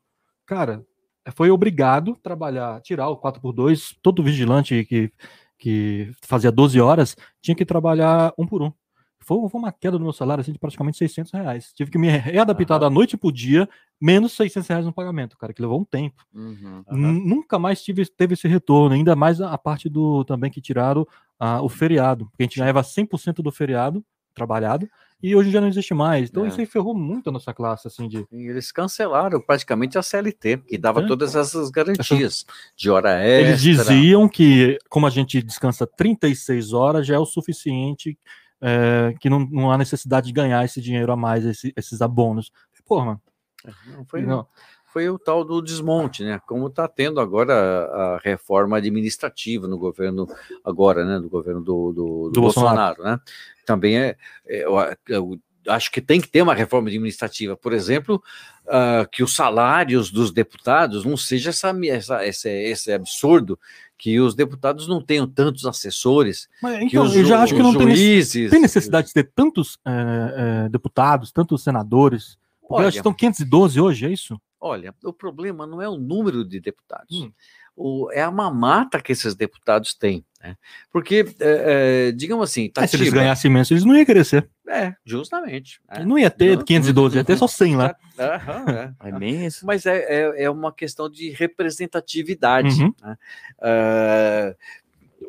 Cara, 0.45 0.85
foi 1.31 1.49
obrigado 1.49 2.11
a 2.11 2.23
trabalhar, 2.23 2.81
tirar 2.81 3.09
o 3.09 3.17
4x2, 3.17 3.95
todo 4.01 4.23
vigilante 4.23 4.83
que, 4.85 5.11
que 5.57 6.11
fazia 6.21 6.51
12 6.51 6.79
horas 6.81 7.15
tinha 7.41 7.55
que 7.55 7.65
trabalhar 7.65 8.33
um 8.37 8.45
por 8.45 8.61
um. 8.61 8.71
Foi, 9.19 9.49
foi 9.49 9.59
uma 9.59 9.71
queda 9.71 9.97
no 9.97 10.03
meu 10.03 10.13
salário 10.13 10.41
assim, 10.41 10.51
de 10.51 10.59
praticamente 10.59 10.97
600 10.97 11.31
reais. 11.31 11.71
Tive 11.73 11.89
que 11.89 11.97
me 11.97 12.09
readaptar 12.09 12.75
uhum. 12.75 12.81
da 12.81 12.89
noite 12.89 13.15
pro 13.15 13.31
dia, 13.31 13.69
menos 13.99 14.33
600 14.33 14.67
reais 14.67 14.85
no 14.85 14.93
pagamento, 14.93 15.37
cara, 15.37 15.53
que 15.53 15.61
levou 15.61 15.79
um 15.79 15.85
tempo. 15.85 16.25
Uhum. 16.33 16.83
Nunca 16.91 17.57
mais 17.57 17.81
tive, 17.81 18.05
teve 18.05 18.33
esse 18.33 18.47
retorno, 18.47 18.93
ainda 18.93 19.15
mais 19.15 19.39
a, 19.39 19.53
a 19.53 19.57
parte 19.57 19.87
do 19.87 20.25
também 20.25 20.51
que 20.51 20.59
tiraram 20.59 21.07
a, 21.39 21.61
o 21.61 21.69
feriado, 21.69 22.25
porque 22.25 22.43
a 22.43 22.45
gente 22.45 22.59
ganhava 22.59 22.81
100% 22.81 23.35
do 23.35 23.51
feriado 23.51 24.03
trabalhado, 24.33 24.89
e 25.23 25.33
hoje 25.33 25.49
já 25.49 25.61
não 25.61 25.69
existe 25.69 25.93
mais. 25.93 26.29
Então 26.29 26.43
é. 26.43 26.49
isso 26.49 26.59
aí 26.59 26.65
ferrou 26.65 26.93
muito 26.93 27.29
a 27.29 27.31
nossa 27.31 27.53
classe, 27.53 27.87
assim, 27.87 28.09
de... 28.09 28.27
E 28.29 28.49
eles 28.49 28.73
cancelaram 28.73 29.39
praticamente 29.39 29.97
a 29.97 30.03
CLT, 30.03 30.57
que 30.67 30.77
dava 30.77 31.01
é. 31.01 31.07
todas 31.07 31.33
essas 31.33 31.71
garantias 31.71 32.45
de 32.75 32.89
hora 32.89 33.17
extra. 33.17 33.47
Eles 33.47 33.61
diziam 33.61 34.27
que, 34.27 34.77
como 34.89 35.07
a 35.07 35.09
gente 35.09 35.41
descansa 35.41 35.87
36 35.87 36.73
horas, 36.73 37.07
já 37.07 37.15
é 37.15 37.19
o 37.19 37.25
suficiente, 37.25 38.19
é, 38.59 39.15
que 39.17 39.29
não, 39.29 39.39
não 39.39 39.71
há 39.71 39.77
necessidade 39.77 40.27
de 40.27 40.33
ganhar 40.33 40.65
esse 40.65 40.81
dinheiro 40.81 41.13
a 41.13 41.15
mais, 41.15 41.45
esse, 41.45 41.71
esses 41.77 42.01
abonos. 42.01 42.51
Porra, 42.85 43.05
mano. 43.05 43.21
É, 43.65 43.71
não 43.95 44.05
foi, 44.05 44.23
não. 44.23 44.45
Foi 44.93 45.09
o 45.09 45.17
tal 45.17 45.43
do 45.43 45.59
desmonte, 45.59 46.23
né? 46.23 46.39
Como 46.45 46.67
está 46.67 46.87
tendo 46.87 47.19
agora 47.19 47.53
a, 47.53 48.15
a, 48.15 48.17
reforma 48.19 48.77
administrativa 48.77 49.67
no 49.67 49.77
governo 49.77 50.27
agora, 50.63 51.03
né? 51.03 51.19
Do 51.19 51.27
governo 51.27 51.61
do, 51.61 51.91
do, 51.91 51.93
do, 51.93 52.29
do 52.29 52.41
Bolsonaro. 52.41 52.97
Bolsonaro, 52.97 53.03
né? 53.03 53.19
Também 53.65 53.97
é, 53.97 54.15
é 54.47 54.63
eu, 54.63 54.77
eu, 55.09 55.39
acho 55.67 55.91
que 55.91 55.99
tem 55.99 56.21
que 56.21 56.27
ter 56.27 56.43
uma 56.43 56.53
reforma 56.53 56.89
administrativa, 56.89 57.57
por 57.57 57.73
exemplo, 57.73 58.21
uh, 58.65 59.09
que 59.11 59.23
os 59.23 59.35
salários 59.35 60.11
dos 60.11 60.31
deputados 60.31 61.03
não 61.03 61.17
seja 61.17 61.49
essa, 61.49 61.73
essa, 61.85 62.25
esse, 62.25 62.49
esse 62.49 62.91
absurdo 62.91 63.57
que 63.97 64.19
os 64.19 64.35
deputados 64.35 64.87
não 64.87 65.01
tenham 65.01 65.25
tantos 65.25 65.65
assessores. 65.65 66.47
Mas, 66.61 66.83
então, 66.83 67.05
eu 67.11 67.25
já 67.25 67.41
acho 67.41 67.55
que 67.55 67.63
não 67.63 67.73
juízes, 67.73 68.33
tem, 68.33 68.49
tem 68.49 68.61
necessidade 68.61 69.07
de 69.07 69.13
ter 69.13 69.31
tantos 69.33 69.79
é, 69.87 70.65
é, 70.65 70.69
deputados, 70.69 71.31
tantos 71.31 71.63
senadores, 71.63 72.37
Olha, 72.69 72.87
estão 72.87 73.13
512 73.13 73.79
hoje, 73.79 74.05
é 74.05 74.11
isso? 74.11 74.39
Olha, 74.65 74.95
o 75.03 75.11
problema 75.11 75.67
não 75.67 75.81
é 75.81 75.89
o 75.89 75.97
número 75.97 76.45
de 76.45 76.57
deputados. 76.61 77.21
Hum. 77.21 77.33
O, 77.75 78.09
é 78.13 78.21
a 78.21 78.31
mamata 78.31 79.01
que 79.01 79.11
esses 79.11 79.35
deputados 79.35 79.93
têm. 79.93 80.23
Né? 80.41 80.55
Porque, 80.89 81.25
é, 81.41 82.07
é, 82.07 82.11
digamos 82.13 82.49
assim, 82.49 82.71
é, 82.77 82.87
se 82.87 82.95
eles 82.95 83.11
ganhassem 83.11 83.51
imenso, 83.51 83.73
eles 83.73 83.83
não 83.83 83.93
iam 83.93 84.05
crescer. 84.05 84.47
É, 84.65 84.93
justamente. 85.03 85.81
Né? 85.89 86.05
Não 86.05 86.17
ia 86.17 86.29
ter 86.29 86.55
não, 86.55 86.63
512, 86.63 87.17
ia 87.17 87.25
ter 87.25 87.35
só 87.35 87.45
100 87.45 87.75
lá. 87.75 87.93
é, 88.17 89.09
é 89.09 89.11
bem 89.19 89.45
isso. 89.45 89.65
Mas 89.65 89.85
é, 89.85 89.97
é, 89.97 90.43
é, 90.43 90.49
uma 90.49 90.71
questão 90.71 91.09
de 91.09 91.31
representatividade. 91.31 92.81
Uhum. 92.81 92.93
Né? 93.01 93.17
Uh, 93.59 94.55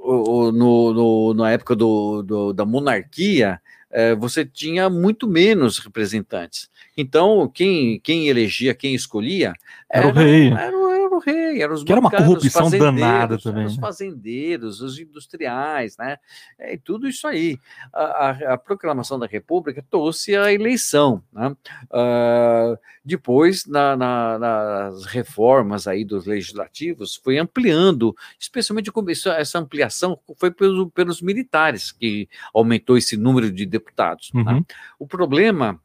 o, 0.00 0.52
no, 0.52 0.92
no, 0.92 1.34
na 1.34 1.50
época 1.50 1.74
do, 1.74 2.22
do 2.22 2.52
da 2.52 2.64
monarquia, 2.64 3.60
uh, 3.94 4.16
você 4.18 4.44
tinha 4.44 4.90
muito 4.90 5.26
menos 5.28 5.78
representantes. 5.78 6.68
Então, 6.96 7.50
quem, 7.52 8.00
quem 8.00 8.28
elegia, 8.28 8.74
quem 8.74 8.94
escolhia, 8.94 9.54
era, 9.90 10.06
era 10.06 10.08
o 10.08 10.12
rei. 10.12 10.48
Era, 10.52 10.76
o 10.76 10.83
rei, 11.18 11.62
eram 11.62 11.74
os 11.74 11.84
que 11.84 11.92
era 11.92 12.00
uma 12.00 12.10
corrupção 12.10 12.70
danada 12.70 13.38
também. 13.38 13.66
Os 13.66 13.76
fazendeiros, 13.76 14.80
os 14.80 14.98
industriais, 14.98 15.96
né? 15.96 16.18
É, 16.58 16.76
tudo 16.76 17.08
isso 17.08 17.26
aí. 17.26 17.58
A, 17.92 18.02
a, 18.02 18.54
a 18.54 18.58
proclamação 18.58 19.18
da 19.18 19.26
República 19.26 19.84
trouxe 19.90 20.36
a 20.36 20.52
eleição, 20.52 21.22
né? 21.32 21.54
Uh, 21.90 22.78
depois, 23.04 23.66
na, 23.66 23.96
na, 23.96 24.38
nas 24.38 25.04
reformas 25.04 25.86
aí 25.86 26.04
dos 26.04 26.26
legislativos, 26.26 27.16
foi 27.16 27.38
ampliando, 27.38 28.14
especialmente 28.38 28.90
essa 29.36 29.58
ampliação 29.58 30.18
foi 30.36 30.50
pelos, 30.50 30.90
pelos 30.92 31.20
militares 31.20 31.92
que 31.92 32.28
aumentou 32.52 32.96
esse 32.96 33.16
número 33.16 33.50
de 33.50 33.66
deputados. 33.66 34.30
Né? 34.32 34.40
Uhum. 34.40 34.54
Né? 34.54 34.64
O 34.98 35.06
problema 35.06 35.80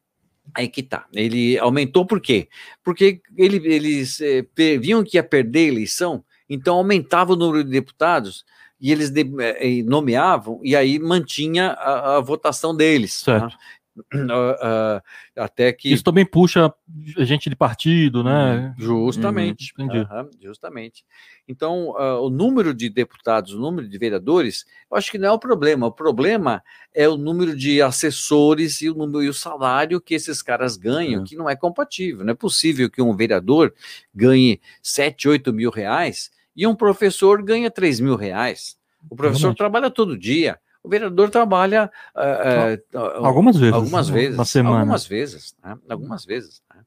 Aí 0.54 0.68
que 0.68 0.82
tá. 0.82 1.06
Ele 1.12 1.58
aumentou 1.58 2.06
por 2.06 2.20
quê? 2.20 2.48
Porque 2.82 3.20
ele, 3.36 3.56
eles 3.64 4.20
eh, 4.20 4.44
viam 4.78 5.04
que 5.04 5.16
ia 5.16 5.22
perder 5.22 5.60
a 5.60 5.72
eleição, 5.72 6.24
então 6.48 6.76
aumentava 6.76 7.32
o 7.32 7.36
número 7.36 7.64
de 7.64 7.70
deputados 7.70 8.44
e 8.80 8.90
eles 8.90 9.10
de, 9.10 9.24
eh, 9.40 9.82
nomeavam 9.84 10.60
e 10.62 10.74
aí 10.74 10.98
mantinha 10.98 11.72
a, 11.72 12.16
a 12.16 12.20
votação 12.20 12.74
deles. 12.74 13.22
Tá? 13.22 13.40
Certo. 13.40 13.52
Tá? 13.52 13.58
Uh, 13.96 15.00
até 15.36 15.72
que 15.72 15.92
isso 15.92 16.04
também 16.04 16.24
puxa 16.24 16.72
gente 17.18 17.50
de 17.50 17.56
partido, 17.56 18.22
né? 18.22 18.74
Uhum, 18.78 18.84
justamente, 18.84 19.74
uhum, 19.78 19.86
uhum, 19.86 20.30
justamente. 20.40 21.04
Então, 21.48 21.90
uh, 21.90 22.22
o 22.22 22.30
número 22.30 22.72
de 22.72 22.88
deputados, 22.88 23.52
o 23.52 23.58
número 23.58 23.88
de 23.88 23.98
vereadores, 23.98 24.64
eu 24.90 24.96
acho 24.96 25.10
que 25.10 25.18
não 25.18 25.28
é 25.28 25.32
o 25.32 25.38
problema. 25.38 25.86
O 25.86 25.92
problema 25.92 26.62
é 26.94 27.08
o 27.08 27.16
número 27.16 27.56
de 27.56 27.82
assessores 27.82 28.80
e 28.80 28.88
o 28.88 28.94
número 28.94 29.22
e 29.24 29.28
o 29.28 29.34
salário 29.34 30.00
que 30.00 30.14
esses 30.14 30.40
caras 30.42 30.76
ganham, 30.76 31.24
que 31.24 31.36
não 31.36 31.48
é 31.48 31.56
compatível. 31.56 32.24
Não 32.24 32.32
é 32.32 32.36
possível 32.36 32.88
que 32.88 33.02
um 33.02 33.14
vereador 33.16 33.74
ganhe 34.14 34.60
7, 34.82 35.28
8 35.28 35.52
mil 35.52 35.70
reais 35.70 36.30
e 36.54 36.66
um 36.66 36.74
professor 36.74 37.42
ganha 37.42 37.70
3 37.70 38.00
mil 38.00 38.16
reais. 38.16 38.78
O 39.08 39.16
professor 39.16 39.54
trabalha 39.54 39.90
todo 39.90 40.18
dia. 40.18 40.58
O 40.82 40.88
vereador 40.88 41.28
trabalha 41.28 41.90
uh, 42.16 42.98
uh, 42.98 43.26
algumas 43.26 43.56
vezes, 43.56 43.74
algumas 43.74 44.08
vezes, 44.08 44.36
na 44.36 44.44
semana. 44.44 44.80
algumas 44.80 45.06
vezes, 45.06 45.54
né? 45.62 45.76
algumas 45.88 46.24
vezes. 46.24 46.62
Né? 46.74 46.82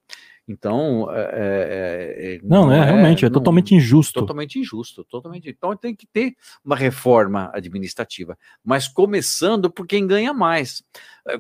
Então, 0.48 1.08
é, 1.12 2.36
é, 2.36 2.40
não, 2.44 2.66
não, 2.66 2.74
é, 2.74 2.84
realmente, 2.84 3.24
é 3.24 3.30
não, 3.30 3.34
totalmente 3.34 3.76
injusto. 3.76 4.20
Totalmente 4.20 4.60
injusto, 4.60 5.06
totalmente. 5.06 5.48
Então 5.50 5.76
tem 5.78 5.96
que 5.96 6.06
ter 6.06 6.36
uma 6.66 6.76
reforma 6.76 7.50
administrativa, 7.54 8.38
mas 8.64 8.88
começando 8.88 9.72
por 9.72 9.88
quem 9.88 10.06
ganha 10.06 10.34
mais. 10.34 10.84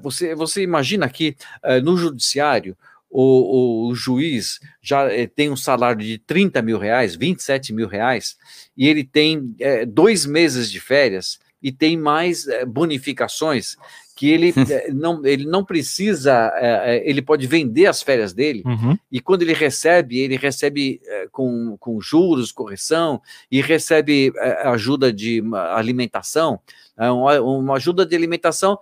Você, 0.01 0.34
você 0.36 0.64
imagina 0.64 1.10
que 1.10 1.36
no 1.84 1.97
judiciário 1.97 2.78
o, 3.10 3.89
o, 3.89 3.95
juiz 3.95 4.60
já 4.82 5.08
tem 5.36 5.51
um 5.51 5.58
salário 5.58 6.04
de 6.04 6.18
30 6.18 6.62
mil 6.62 6.80
reais, 6.80 7.14
27 7.14 7.74
mil 7.74 7.88
reais, 7.88 8.38
e 8.76 8.88
ele 8.88 9.04
tem 9.04 9.56
dois 9.88 10.26
meses 10.26 10.72
de 10.72 10.80
férias, 10.80 11.39
e 11.64 11.72
tem 11.72 11.97
mais 11.97 12.45
é, 12.45 12.66
bonificações 12.66 13.78
que 14.16 14.30
ele 14.30 14.53
é, 14.70 14.91
não, 14.93 15.26
ele 15.26 15.45
não 15.45 15.64
precisa, 15.64 16.51
é, 16.57 17.01
ele 17.09 17.22
pode 17.22 17.47
vender 17.47 17.88
as 17.88 18.03
férias 18.03 18.34
dele, 18.34 18.61
uhum. 18.66 18.97
e 19.09 19.22
quando 19.22 19.41
ele 19.41 19.53
recebe, 19.53 20.20
ele 20.20 20.36
recebe 20.36 21.01
com, 21.32 21.78
com 21.80 22.01
juros, 22.01 22.51
correção, 22.51 23.22
e 23.49 23.61
recebe 23.61 24.34
ajuda 24.66 25.11
de 25.11 25.41
alimentação, 25.72 26.59
uma, 26.97 27.39
uma 27.41 27.76
ajuda 27.78 28.05
de 28.05 28.16
alimentação 28.16 28.78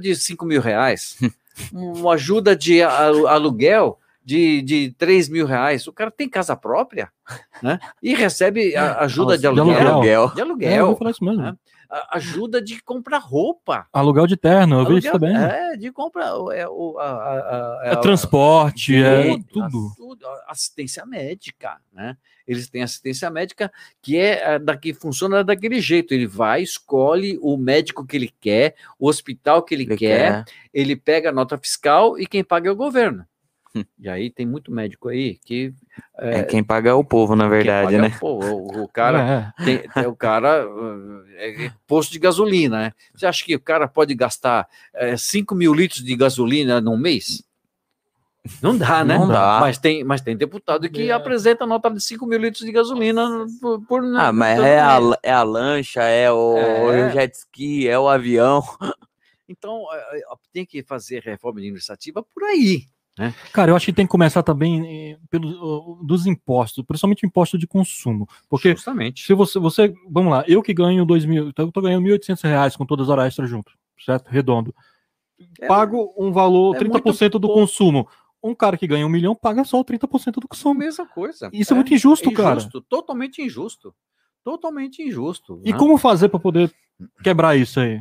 de 0.00 0.16
5 0.16 0.44
mil 0.44 0.60
reais, 0.60 1.16
uma 1.72 2.14
ajuda 2.14 2.56
de 2.56 2.82
aluguel 2.82 3.98
de, 4.24 4.62
de 4.62 4.94
3 4.96 5.28
mil 5.28 5.46
reais. 5.46 5.86
O 5.86 5.92
cara 5.92 6.10
tem 6.10 6.28
casa 6.28 6.56
própria, 6.56 7.10
né? 7.62 7.78
E 8.02 8.14
recebe 8.14 8.74
ajuda 8.76 9.36
de 9.36 9.46
aluguel. 9.46 9.74
De 9.74 9.86
aluguel. 9.86 10.28
De 10.34 10.40
aluguel. 10.40 10.70
É, 10.70 10.80
eu 10.80 10.86
vou 10.86 10.96
falar 10.96 11.10
isso 11.10 11.24
mesmo. 11.24 11.42
Né? 11.42 11.54
Ajuda 12.10 12.60
de 12.60 12.82
comprar 12.82 13.18
roupa. 13.18 13.86
Aluguel 13.92 14.26
de 14.26 14.36
terno, 14.36 14.80
eu 14.80 14.86
vi 14.86 14.98
isso 14.98 15.12
também. 15.12 15.36
É, 15.36 15.76
de 15.76 15.92
comprar. 15.92 16.30
É, 16.54 16.66
o, 16.66 16.98
a, 16.98 17.04
a, 17.04 17.34
a, 17.34 17.80
é, 17.84 17.92
é 17.92 17.96
transporte, 17.96 18.96
é 18.96 19.36
tudo. 19.52 19.92
tudo. 19.96 20.26
Assistência 20.48 21.04
médica, 21.04 21.78
né? 21.92 22.16
Eles 22.46 22.68
têm 22.68 22.82
assistência 22.82 23.30
médica 23.30 23.70
que 24.00 24.16
é 24.16 24.58
daqui 24.58 24.92
funciona 24.92 25.44
daquele 25.44 25.80
jeito. 25.80 26.12
Ele 26.12 26.26
vai, 26.26 26.62
escolhe 26.62 27.38
o 27.40 27.56
médico 27.56 28.06
que 28.06 28.16
ele 28.16 28.32
quer, 28.40 28.74
o 28.98 29.08
hospital 29.08 29.62
que 29.62 29.74
ele, 29.74 29.84
ele 29.84 29.96
quer, 29.96 30.44
quer, 30.44 30.54
ele 30.72 30.96
pega 30.96 31.28
a 31.28 31.32
nota 31.32 31.58
fiscal 31.58 32.18
e 32.18 32.26
quem 32.26 32.42
paga 32.42 32.68
é 32.68 32.72
o 32.72 32.76
governo. 32.76 33.24
E 33.98 34.08
aí 34.08 34.30
tem 34.30 34.44
muito 34.44 34.70
médico 34.70 35.08
aí 35.08 35.38
que. 35.44 35.72
É, 36.18 36.40
é 36.40 36.42
quem 36.44 36.62
paga 36.62 36.90
é 36.90 36.92
o 36.92 37.04
povo, 37.04 37.34
na 37.34 37.48
verdade, 37.48 37.96
né? 37.96 38.08
É 38.08 38.24
o, 38.24 38.28
o, 38.28 38.82
o, 38.82 38.88
cara. 38.88 39.52
É. 39.58 39.64
Tem, 39.64 39.88
tem, 39.88 40.06
o 40.06 40.14
cara. 40.14 40.66
É, 41.36 41.66
é, 41.66 41.72
posto 41.86 42.12
de 42.12 42.18
gasolina, 42.18 42.78
né? 42.78 42.92
Você 43.14 43.26
acha 43.26 43.44
que 43.44 43.54
o 43.54 43.60
cara 43.60 43.88
pode 43.88 44.14
gastar 44.14 44.68
é, 44.94 45.16
5 45.16 45.54
mil 45.54 45.72
litros 45.72 46.04
de 46.04 46.14
gasolina 46.14 46.80
num 46.80 46.98
mês? 46.98 47.42
Não 48.60 48.76
dá, 48.76 49.04
né? 49.04 49.16
Não 49.16 49.28
dá. 49.28 49.58
Mas 49.60 49.78
tem, 49.78 50.02
mas 50.02 50.20
tem 50.20 50.36
deputado 50.36 50.90
que 50.90 51.10
é. 51.10 51.12
apresenta 51.12 51.64
nota 51.64 51.88
de 51.88 52.00
5 52.00 52.26
mil 52.26 52.40
litros 52.40 52.64
de 52.64 52.72
gasolina 52.72 53.46
por. 53.60 53.80
por 53.86 54.04
ah, 54.16 54.32
mas 54.32 54.60
é 54.60 54.80
a, 54.80 54.98
é 55.22 55.32
a 55.32 55.42
lancha, 55.42 56.02
é 56.02 56.30
o, 56.30 56.58
é. 56.58 57.06
o 57.06 57.10
jet 57.10 57.34
ski, 57.34 57.88
é 57.88 57.98
o 57.98 58.08
avião. 58.08 58.62
Então, 59.48 59.84
tem 60.50 60.64
que 60.64 60.82
fazer 60.82 61.22
reforma 61.22 61.60
administrativa 61.60 62.22
por 62.22 62.42
aí. 62.44 62.86
Né? 63.18 63.34
Cara, 63.52 63.70
eu 63.70 63.76
acho 63.76 63.86
que 63.86 63.92
tem 63.92 64.06
que 64.06 64.10
começar 64.10 64.42
também 64.42 65.12
eh, 65.12 65.18
pelos 65.28 65.54
dos 66.02 66.26
impostos, 66.26 66.82
principalmente 66.84 67.26
imposto 67.26 67.58
de 67.58 67.66
consumo. 67.66 68.26
Porque 68.48 68.70
Justamente. 68.70 69.24
se 69.24 69.34
você, 69.34 69.58
você. 69.58 69.92
Vamos 70.08 70.32
lá, 70.32 70.44
eu 70.46 70.62
que 70.62 70.72
ganho 70.72 71.04
dois 71.04 71.24
mil, 71.24 71.48
então 71.48 71.66
eu 71.66 71.72
tô 71.72 71.82
ganhando 71.82 72.06
1.800 72.06 72.42
reais 72.42 72.76
com 72.76 72.86
todas 72.86 73.06
as 73.06 73.10
horas 73.10 73.26
extras 73.26 73.50
junto, 73.50 73.72
certo? 74.02 74.28
Redondo. 74.28 74.74
É, 75.60 75.66
pago 75.66 76.14
um 76.16 76.32
valor, 76.32 76.76
é 76.76 76.78
30% 76.78 77.38
do 77.38 77.48
consumo. 77.48 78.08
Um 78.42 78.54
cara 78.54 78.76
que 78.76 78.86
ganha 78.86 79.06
um 79.06 79.10
milhão 79.10 79.34
paga 79.34 79.62
só 79.62 79.84
30% 79.84 80.40
do 80.40 80.48
consumo. 80.48 80.74
Mesma 80.74 81.06
coisa. 81.06 81.50
Isso 81.52 81.72
é, 81.72 81.74
é 81.74 81.76
muito 81.76 81.92
injusto, 81.92 82.30
injusto, 82.30 82.42
cara. 82.42 82.60
Totalmente 82.88 83.42
injusto. 83.42 83.94
Totalmente 84.42 85.02
injusto. 85.02 85.60
E 85.64 85.72
né? 85.72 85.78
como 85.78 85.98
fazer 85.98 86.28
para 86.28 86.40
poder 86.40 86.72
quebrar 87.22 87.56
isso 87.56 87.78
aí? 87.78 88.00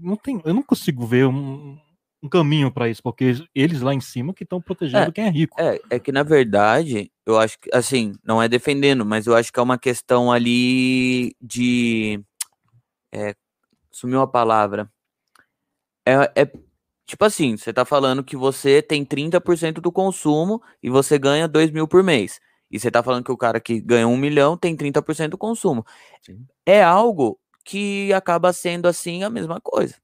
Não 0.00 0.16
tem, 0.16 0.40
eu 0.44 0.54
não 0.54 0.62
consigo 0.62 1.04
ver 1.04 1.26
um, 1.26 1.78
um 2.24 2.28
caminho 2.28 2.72
para 2.72 2.88
isso, 2.88 3.02
porque 3.02 3.34
eles 3.54 3.82
lá 3.82 3.92
em 3.92 4.00
cima 4.00 4.32
que 4.32 4.44
estão 4.44 4.60
protegendo 4.60 5.10
é, 5.10 5.12
quem 5.12 5.26
é 5.26 5.30
rico. 5.30 5.60
É, 5.60 5.78
é 5.90 5.98
que 5.98 6.10
na 6.10 6.22
verdade, 6.22 7.12
eu 7.26 7.38
acho 7.38 7.58
que, 7.58 7.68
assim, 7.72 8.14
não 8.24 8.42
é 8.42 8.48
defendendo, 8.48 9.04
mas 9.04 9.26
eu 9.26 9.36
acho 9.36 9.52
que 9.52 9.60
é 9.60 9.62
uma 9.62 9.78
questão 9.78 10.32
ali 10.32 11.36
de. 11.40 12.18
É, 13.12 13.34
sumiu 13.90 14.22
a 14.22 14.26
palavra. 14.26 14.90
É, 16.06 16.42
é 16.42 16.52
tipo 17.06 17.24
assim, 17.24 17.56
você 17.56 17.72
tá 17.72 17.84
falando 17.84 18.24
que 18.24 18.36
você 18.36 18.80
tem 18.80 19.04
30% 19.04 19.74
do 19.74 19.92
consumo 19.92 20.62
e 20.82 20.88
você 20.88 21.18
ganha 21.18 21.46
2 21.46 21.70
mil 21.70 21.86
por 21.86 22.02
mês. 22.02 22.40
E 22.70 22.80
você 22.80 22.90
tá 22.90 23.02
falando 23.02 23.24
que 23.24 23.32
o 23.32 23.36
cara 23.36 23.60
que 23.60 23.80
ganha 23.80 24.08
um 24.08 24.16
milhão 24.16 24.56
tem 24.56 24.74
30% 24.74 25.28
do 25.28 25.38
consumo. 25.38 25.84
Sim. 26.22 26.46
É 26.64 26.82
algo 26.82 27.38
que 27.64 28.12
acaba 28.14 28.52
sendo 28.52 28.86
assim 28.88 29.22
a 29.22 29.30
mesma 29.30 29.60
coisa. 29.60 29.94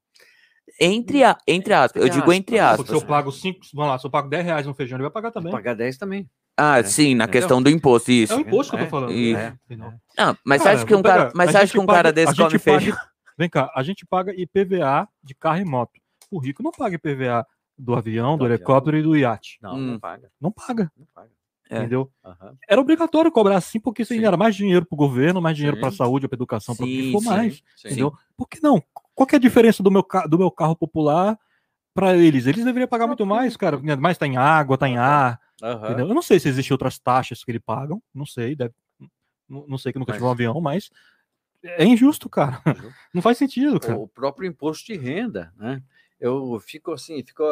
Entre, 0.81 1.23
a, 1.23 1.37
entre 1.47 1.75
aspas, 1.75 2.03
eu 2.03 2.09
digo 2.09 2.33
entre 2.33 2.59
aspas. 2.59 2.79
Porque 2.79 2.99
se 2.99 3.05
eu 3.05 3.07
pago 3.07 3.31
5, 3.31 3.61
vamos 3.75 3.91
lá, 3.91 3.99
se 3.99 4.07
eu 4.07 4.11
pago 4.11 4.31
10 4.31 4.45
reais 4.45 4.67
no 4.67 4.73
feijão, 4.73 4.97
ele 4.97 5.03
vai 5.03 5.13
pagar 5.13 5.31
também. 5.31 5.51
Vou 5.51 5.61
pagar 5.61 5.75
10 5.75 5.99
também. 5.99 6.27
Ah, 6.57 6.79
é. 6.79 6.83
sim, 6.83 7.15
na 7.15 7.25
Entendeu? 7.25 7.41
questão 7.41 7.63
do 7.63 7.69
imposto, 7.69 8.11
isso. 8.11 8.33
É 8.33 8.37
o 8.37 8.41
imposto 8.41 8.75
que 8.75 8.83
eu 8.83 8.85
tô 8.85 8.91
falando. 8.91 9.13
E... 9.13 9.35
É. 9.35 9.55
Não, 10.17 10.37
mas 10.45 10.63
cara, 10.63 10.77
você 10.77 10.77
acha 10.77 10.87
que 10.87 10.95
um 10.95 11.03
cara, 11.03 11.33
mas 11.35 11.55
acha 11.55 11.73
que 11.73 11.79
um 11.79 11.87
paga, 11.87 11.99
cara 11.99 12.13
desse 12.13 12.35
come 12.35 12.59
feijão? 12.59 12.97
Vem 13.37 13.49
cá, 13.49 13.71
a 13.75 13.83
gente 13.83 14.07
paga 14.07 14.35
IPVA 14.35 15.09
de 15.23 15.35
carro 15.35 15.61
e 15.61 15.65
moto. 15.65 15.93
O 16.31 16.39
rico 16.39 16.63
não 16.63 16.71
paga 16.71 16.97
IPVA 16.97 17.47
do 17.79 17.95
avião, 17.95 18.37
do, 18.37 18.47
do 18.47 18.53
helicóptero 18.53 18.97
avião. 18.97 19.15
e 19.15 19.17
do 19.17 19.17
iate. 19.19 19.59
Não, 19.63 19.75
hum. 19.75 19.93
não 19.93 19.99
paga. 19.99 20.31
Não 20.41 20.51
paga. 20.51 20.93
Não 20.97 21.07
paga. 21.15 21.31
É. 21.71 21.79
Entendeu? 21.79 22.11
Uhum. 22.25 22.57
Era 22.69 22.81
obrigatório 22.81 23.31
cobrar 23.31 23.57
assim, 23.57 23.79
porque 23.79 24.03
isso 24.03 24.13
era 24.13 24.37
mais 24.37 24.57
dinheiro 24.57 24.85
para 24.85 24.95
o 24.95 24.99
governo, 24.99 25.41
mais 25.41 25.57
dinheiro 25.57 25.79
para 25.79 25.89
a 25.89 25.93
saúde, 25.93 26.27
para 26.27 26.37
educação, 26.37 26.75
para 26.75 26.85
o 26.85 26.89
que 26.89 27.13
for 27.13 27.23
mais. 27.23 27.63
Sim. 27.77 27.89
Entendeu? 27.89 28.13
Por 28.37 28.49
que 28.49 28.61
não? 28.61 28.83
Qual 29.21 29.27
que 29.27 29.35
é 29.35 29.37
a 29.37 29.41
diferença 29.41 29.83
do 29.83 29.91
meu, 29.91 30.03
do 30.31 30.39
meu 30.39 30.51
carro 30.51 30.75
popular 30.75 31.39
para 31.93 32.17
eles? 32.17 32.47
Eles 32.47 32.65
deveriam 32.65 32.89
pagar 32.89 33.07
muito 33.07 33.27
mais, 33.27 33.55
cara. 33.55 33.79
Mais 33.99 34.17
tá 34.17 34.27
em 34.27 34.39
água, 34.39 34.79
tá 34.79 34.89
em 34.89 34.97
ar. 34.97 35.39
Uhum. 35.63 35.99
Eu 35.99 36.15
não 36.15 36.23
sei 36.23 36.41
se 36.41 36.49
existem 36.49 36.73
outras 36.73 36.99
taxas 36.99 37.45
que 37.45 37.51
eles 37.51 37.61
pagam. 37.63 38.03
Não 38.15 38.25
sei, 38.25 38.57
deve, 38.57 38.73
não, 39.47 39.77
sei 39.77 39.93
que 39.93 39.99
nunca 39.99 40.15
tive 40.15 40.25
um 40.25 40.31
avião, 40.31 40.59
mas 40.59 40.89
é 41.63 41.85
injusto, 41.85 42.31
cara. 42.31 42.63
Não 43.13 43.21
faz 43.21 43.37
sentido, 43.37 43.79
cara. 43.79 43.99
O 43.99 44.09
próprio 44.09 44.49
imposto 44.49 44.87
de 44.87 44.99
renda, 44.99 45.53
né? 45.59 45.83
eu 46.19 46.59
fico 46.59 46.93
assim, 46.93 47.23
fico 47.23 47.45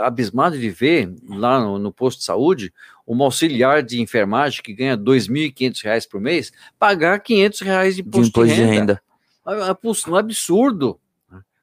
abismado 0.00 0.58
de 0.58 0.70
ver 0.70 1.14
lá 1.28 1.60
no, 1.60 1.78
no, 1.78 1.92
posto 1.92 2.18
de 2.18 2.24
saúde 2.24 2.74
uma 3.06 3.24
auxiliar 3.24 3.80
de 3.82 4.00
enfermagem 4.00 4.60
que 4.60 4.72
ganha 4.72 4.94
R$ 4.94 5.02
2.500 5.02 6.08
por 6.08 6.20
mês 6.20 6.52
pagar 6.80 7.20
500 7.20 7.60
reais 7.60 7.94
de 7.94 8.02
imposto 8.02 8.22
de, 8.22 8.28
imposto 8.28 8.54
de 8.54 8.60
renda. 8.60 9.02
De 9.46 9.56
renda. 9.60 9.78
Um 10.08 10.16
absurdo. 10.16 11.00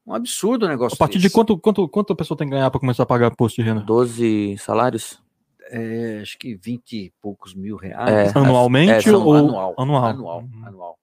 Um 0.09 0.15
absurdo 0.15 0.65
o 0.65 0.67
negócio. 0.67 0.95
A 0.95 0.97
partir 0.97 1.19
desse. 1.19 1.27
de 1.27 1.33
quanto, 1.33 1.55
quanto, 1.55 1.87
quanto 1.87 2.13
a 2.13 2.15
pessoa 2.15 2.35
tem 2.35 2.47
que 2.47 2.55
ganhar 2.55 2.71
para 2.71 2.79
começar 2.79 3.03
a 3.03 3.05
pagar 3.05 3.31
imposto 3.31 3.61
de 3.61 3.67
renda? 3.67 3.81
12 3.81 4.57
salários? 4.57 5.21
É, 5.69 6.19
acho 6.23 6.35
que 6.39 6.55
20 6.55 6.93
e 6.93 7.13
poucos 7.21 7.53
mil 7.53 7.75
reais. 7.75 8.35
É, 8.35 8.39
anualmente 8.39 9.07
é, 9.07 9.15
ou 9.15 9.35
anual? 9.35 9.75
Anual. 9.77 10.05
Anual. 10.05 10.39
Uhum. 10.39 10.65
anual. 10.65 10.99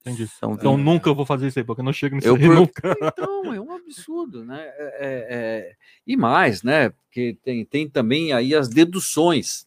Entendi. 0.00 0.28
São 0.28 0.52
então 0.52 0.76
nunca 0.76 1.12
vou 1.12 1.26
fazer 1.26 1.48
isso 1.48 1.58
aí, 1.58 1.64
porque 1.64 1.80
eu 1.80 1.84
não 1.84 1.92
chego 1.92 2.14
nisso 2.14 2.28
eu 2.28 2.36
aí 2.36 2.46
por... 2.46 2.54
nunca. 2.54 2.96
Então, 3.12 3.52
é 3.52 3.60
um 3.60 3.72
absurdo, 3.72 4.44
né? 4.44 4.60
É, 4.60 4.84
é, 4.84 5.26
é... 5.28 5.72
E 6.06 6.16
mais, 6.16 6.62
né? 6.62 6.90
Porque 6.90 7.36
tem, 7.42 7.64
tem 7.64 7.88
também 7.88 8.32
aí 8.32 8.54
as 8.54 8.68
deduções. 8.68 9.66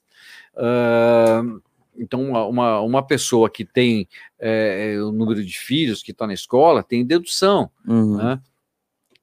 Uh, 0.55 1.61
então, 1.97 2.31
uma, 2.49 2.79
uma 2.79 3.05
pessoa 3.05 3.49
que 3.49 3.65
tem 3.65 4.07
é, 4.39 4.95
o 5.01 5.11
número 5.11 5.43
de 5.43 5.59
filhos 5.59 6.01
que 6.01 6.11
está 6.11 6.25
na 6.25 6.33
escola 6.33 6.81
tem 6.81 7.05
dedução. 7.05 7.69
Uhum. 7.85 8.15
Né? 8.15 8.41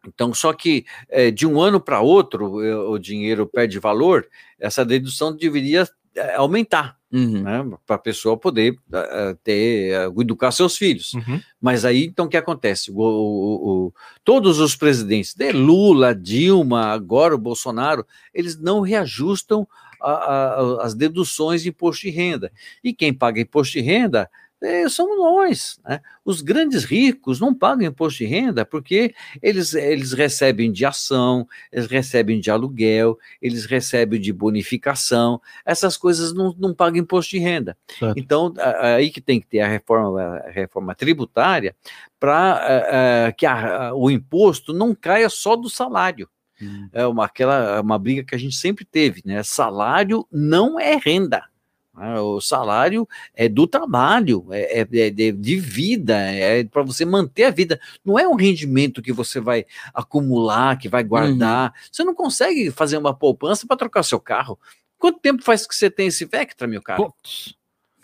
Então, 0.06 0.32
só 0.32 0.52
que 0.52 0.84
é, 1.08 1.30
de 1.30 1.46
um 1.46 1.60
ano 1.60 1.80
para 1.80 2.00
outro 2.00 2.54
o 2.90 2.98
dinheiro 2.98 3.46
perde 3.46 3.78
valor, 3.78 4.26
essa 4.58 4.84
dedução 4.84 5.34
deveria 5.34 5.88
aumentar 6.36 6.96
uhum. 7.12 7.42
né, 7.42 7.78
para 7.86 7.96
a 7.96 7.98
pessoa 7.98 8.36
poder 8.36 8.72
uh, 8.72 9.36
ter 9.42 10.08
uh, 10.08 10.22
educar 10.22 10.50
seus 10.50 10.76
filhos. 10.76 11.14
Uhum. 11.14 11.40
Mas 11.60 11.84
aí, 11.84 12.04
então, 12.04 12.26
o 12.26 12.28
que 12.28 12.36
acontece? 12.36 12.90
O, 12.90 12.96
o, 12.96 13.86
o, 13.86 13.94
todos 14.24 14.58
os 14.58 14.76
presidentes, 14.76 15.34
de 15.34 15.52
Lula, 15.52 16.14
Dilma, 16.14 16.86
agora 16.86 17.34
o 17.34 17.38
Bolsonaro, 17.38 18.06
eles 18.32 18.58
não 18.58 18.80
reajustam 18.80 19.66
a, 20.00 20.10
a, 20.10 20.84
as 20.84 20.94
deduções 20.94 21.62
de 21.62 21.70
imposto 21.70 22.02
de 22.02 22.10
renda. 22.10 22.52
E 22.82 22.92
quem 22.92 23.12
paga 23.12 23.40
imposto 23.40 23.74
de 23.74 23.80
renda 23.80 24.30
é, 24.62 24.88
somos 24.88 25.16
nós. 25.18 25.78
Né? 25.84 26.00
Os 26.24 26.40
grandes 26.40 26.84
ricos 26.84 27.38
não 27.40 27.54
pagam 27.54 27.86
imposto 27.86 28.18
de 28.18 28.26
renda 28.26 28.64
porque 28.64 29.14
eles, 29.42 29.74
eles 29.74 30.12
recebem 30.12 30.72
de 30.72 30.84
ação, 30.84 31.46
eles 31.70 31.86
recebem 31.86 32.40
de 32.40 32.50
aluguel, 32.50 33.18
eles 33.40 33.66
recebem 33.66 34.20
de 34.20 34.32
bonificação, 34.32 35.40
essas 35.64 35.96
coisas 35.96 36.32
não, 36.32 36.54
não 36.58 36.74
pagam 36.74 37.00
imposto 37.00 37.32
de 37.32 37.38
renda. 37.38 37.76
Certo. 37.98 38.18
Então, 38.18 38.52
aí 38.80 39.10
que 39.10 39.20
tem 39.20 39.40
que 39.40 39.46
ter 39.46 39.60
a 39.60 39.68
reforma, 39.68 40.20
a 40.20 40.50
reforma 40.50 40.94
tributária 40.94 41.74
para 42.18 43.32
que 43.36 43.44
a, 43.44 43.92
o 43.94 44.10
imposto 44.10 44.72
não 44.72 44.94
caia 44.94 45.28
só 45.28 45.54
do 45.54 45.68
salário. 45.68 46.28
Hum. 46.60 46.88
É 46.92 47.06
uma, 47.06 47.26
aquela, 47.26 47.80
uma 47.82 47.98
briga 47.98 48.24
que 48.24 48.34
a 48.34 48.38
gente 48.38 48.56
sempre 48.56 48.84
teve, 48.84 49.22
né? 49.24 49.42
Salário 49.42 50.26
não 50.32 50.80
é 50.80 50.96
renda. 50.96 51.44
Né? 51.96 52.20
O 52.20 52.40
salário 52.40 53.08
é 53.34 53.48
do 53.48 53.66
trabalho, 53.66 54.46
é, 54.50 54.80
é, 54.80 54.88
é 54.90 55.10
de 55.10 55.56
vida, 55.58 56.14
é 56.16 56.64
para 56.64 56.82
você 56.82 57.04
manter 57.04 57.44
a 57.44 57.50
vida. 57.50 57.80
Não 58.04 58.18
é 58.18 58.28
um 58.28 58.34
rendimento 58.34 59.00
que 59.00 59.12
você 59.12 59.40
vai 59.40 59.64
acumular, 59.94 60.76
que 60.78 60.88
vai 60.88 61.02
guardar. 61.02 61.68
Uhum. 61.70 61.88
Você 61.90 62.04
não 62.04 62.14
consegue 62.14 62.70
fazer 62.70 62.98
uma 62.98 63.14
poupança 63.14 63.66
para 63.66 63.76
trocar 63.76 64.02
seu 64.02 64.20
carro. 64.20 64.58
Quanto 64.98 65.20
tempo 65.20 65.42
faz 65.42 65.66
que 65.66 65.74
você 65.74 65.90
tem 65.90 66.08
esse 66.08 66.24
Vectra, 66.24 66.66
meu 66.66 66.82
carro? 66.82 67.14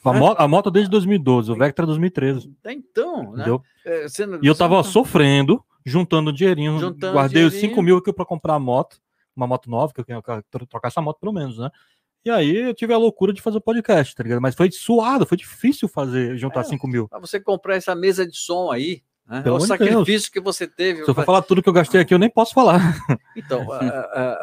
A, 0.05 0.12
moto, 0.12 0.40
a 0.40 0.48
moto 0.48 0.70
desde 0.70 0.90
2012, 0.90 1.52
o 1.52 1.56
Vectra 1.56 1.86
2013. 1.86 2.52
É, 2.64 2.73
então, 2.73 3.32
né? 3.32 3.44
É, 3.85 4.27
não, 4.27 4.39
e 4.43 4.47
eu 4.47 4.55
tava 4.55 4.77
não... 4.77 4.85
sofrendo, 4.85 5.62
juntando 5.85 6.32
dinheirinho, 6.32 6.78
juntando 6.78 7.12
guardei 7.12 7.43
dinheirinho. 7.43 7.62
os 7.62 7.70
5 7.70 7.82
mil 7.82 7.97
aqui 7.98 8.12
para 8.12 8.24
comprar 8.24 8.55
a 8.55 8.59
moto, 8.59 9.01
uma 9.35 9.47
moto 9.47 9.70
nova, 9.70 9.93
que 9.93 10.01
eu 10.01 10.05
quero 10.05 10.66
trocar 10.66 10.89
essa 10.89 11.01
moto 11.01 11.19
pelo 11.20 11.32
menos, 11.32 11.59
né? 11.59 11.70
E 12.24 12.31
aí 12.31 12.57
eu 12.57 12.74
tive 12.74 12.93
a 12.94 12.99
loucura 12.99 13.32
de 13.32 13.43
fazer 13.43 13.59
o 13.59 13.61
podcast, 13.61 14.15
tá 14.15 14.23
ligado? 14.23 14.40
Mas 14.40 14.55
foi 14.55 14.70
suado, 14.70 15.27
foi 15.27 15.36
difícil 15.36 15.89
fazer, 15.89 16.36
juntar 16.36 16.61
é, 16.61 16.65
5 16.65 16.86
mil. 16.86 17.09
Pra 17.09 17.19
você 17.19 17.40
comprar 17.40 17.74
essa 17.74 17.94
mesa 17.94 18.27
de 18.27 18.36
som 18.36 18.70
aí, 18.70 19.03
né? 19.27 19.43
É 19.44 19.51
o 19.51 19.61
sacrifício 19.61 20.05
Deus. 20.05 20.28
que 20.28 20.40
você 20.40 20.66
teve. 20.66 21.05
Se 21.05 21.11
eu 21.11 21.15
for 21.15 21.24
falar 21.24 21.43
tudo 21.43 21.62
que 21.62 21.69
eu 21.69 21.73
gastei 21.73 22.01
aqui, 22.01 22.12
eu 22.12 22.19
nem 22.19 22.31
posso 22.31 22.53
falar. 22.53 22.81
Então, 23.35 23.66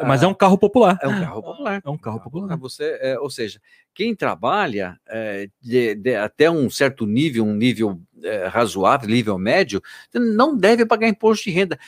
mas 0.04 0.22
é 0.22 0.26
um 0.26 0.34
carro 0.34 0.58
popular. 0.58 0.98
É 1.00 1.06
um 1.06 1.20
carro 1.20 1.42
popular. 1.42 1.82
É 1.84 1.90
um 1.90 1.96
carro 1.96 2.20
popular. 2.20 2.56
Você, 2.56 2.98
é, 3.00 3.18
ou 3.20 3.30
seja, 3.30 3.60
quem 3.94 4.16
trabalha 4.16 4.98
é, 5.08 5.48
de, 5.60 5.94
de, 5.94 6.16
até 6.16 6.50
um 6.50 6.68
certo 6.68 7.06
nível, 7.06 7.44
um 7.44 7.54
nível 7.54 8.00
é, 8.22 8.48
razoável, 8.48 9.08
nível 9.08 9.38
médio, 9.38 9.80
não 10.12 10.56
deve 10.56 10.84
pagar 10.84 11.08
imposto 11.08 11.44
de 11.44 11.50
renda. 11.50 11.78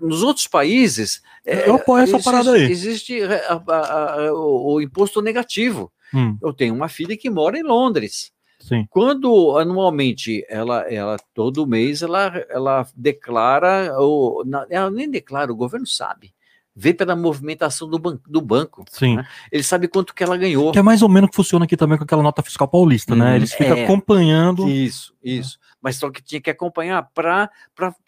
nos 0.00 0.22
outros 0.22 0.46
países. 0.46 1.20
É, 1.44 1.68
eu 1.68 1.74
apoio 1.74 2.04
essa 2.04 2.16
existe, 2.16 2.24
parada 2.24 2.52
aí. 2.52 2.70
Existe 2.70 3.18
a, 3.22 4.32
o, 4.32 4.74
o, 4.74 4.80
imposto 4.80 5.20
negativo. 5.20 5.92
Hum. 6.14 6.38
Eu 6.40 6.52
tenho 6.52 6.74
uma 6.74 6.88
filha 6.88 7.16
que 7.16 7.28
mora 7.28 7.58
em 7.58 7.64
Londres. 7.64 8.32
Sim. 8.62 8.86
Quando 8.88 9.58
anualmente 9.58 10.44
ela, 10.48 10.82
ela 10.90 11.16
todo 11.34 11.66
mês 11.66 12.00
ela, 12.02 12.32
ela 12.48 12.86
declara, 12.96 13.98
ou 13.98 14.44
ela 14.70 14.90
nem 14.90 15.10
declara, 15.10 15.52
o 15.52 15.56
governo 15.56 15.86
sabe. 15.86 16.32
vê 16.74 16.94
pela 16.94 17.14
movimentação 17.14 17.88
do, 17.88 17.98
ban 17.98 18.18
do 18.26 18.40
banco. 18.40 18.84
Sim. 18.90 19.16
Né? 19.16 19.26
Ele 19.50 19.62
sabe 19.62 19.88
quanto 19.88 20.14
que 20.14 20.22
ela 20.22 20.36
ganhou. 20.36 20.72
Que 20.72 20.78
é 20.78 20.82
mais 20.82 21.02
ou 21.02 21.08
menos 21.08 21.30
que 21.30 21.36
funciona 21.36 21.64
aqui 21.64 21.76
também 21.76 21.98
com 21.98 22.04
aquela 22.04 22.22
nota 22.22 22.42
fiscal 22.42 22.66
paulista, 22.66 23.14
né? 23.14 23.36
Eles 23.36 23.52
ficam 23.52 23.76
é. 23.76 23.84
acompanhando. 23.84 24.68
Isso, 24.68 25.14
isso. 25.22 25.58
Mas 25.80 25.96
só 25.96 26.10
que 26.10 26.22
tinha 26.22 26.40
que 26.40 26.50
acompanhar 26.50 27.08
para 27.14 27.50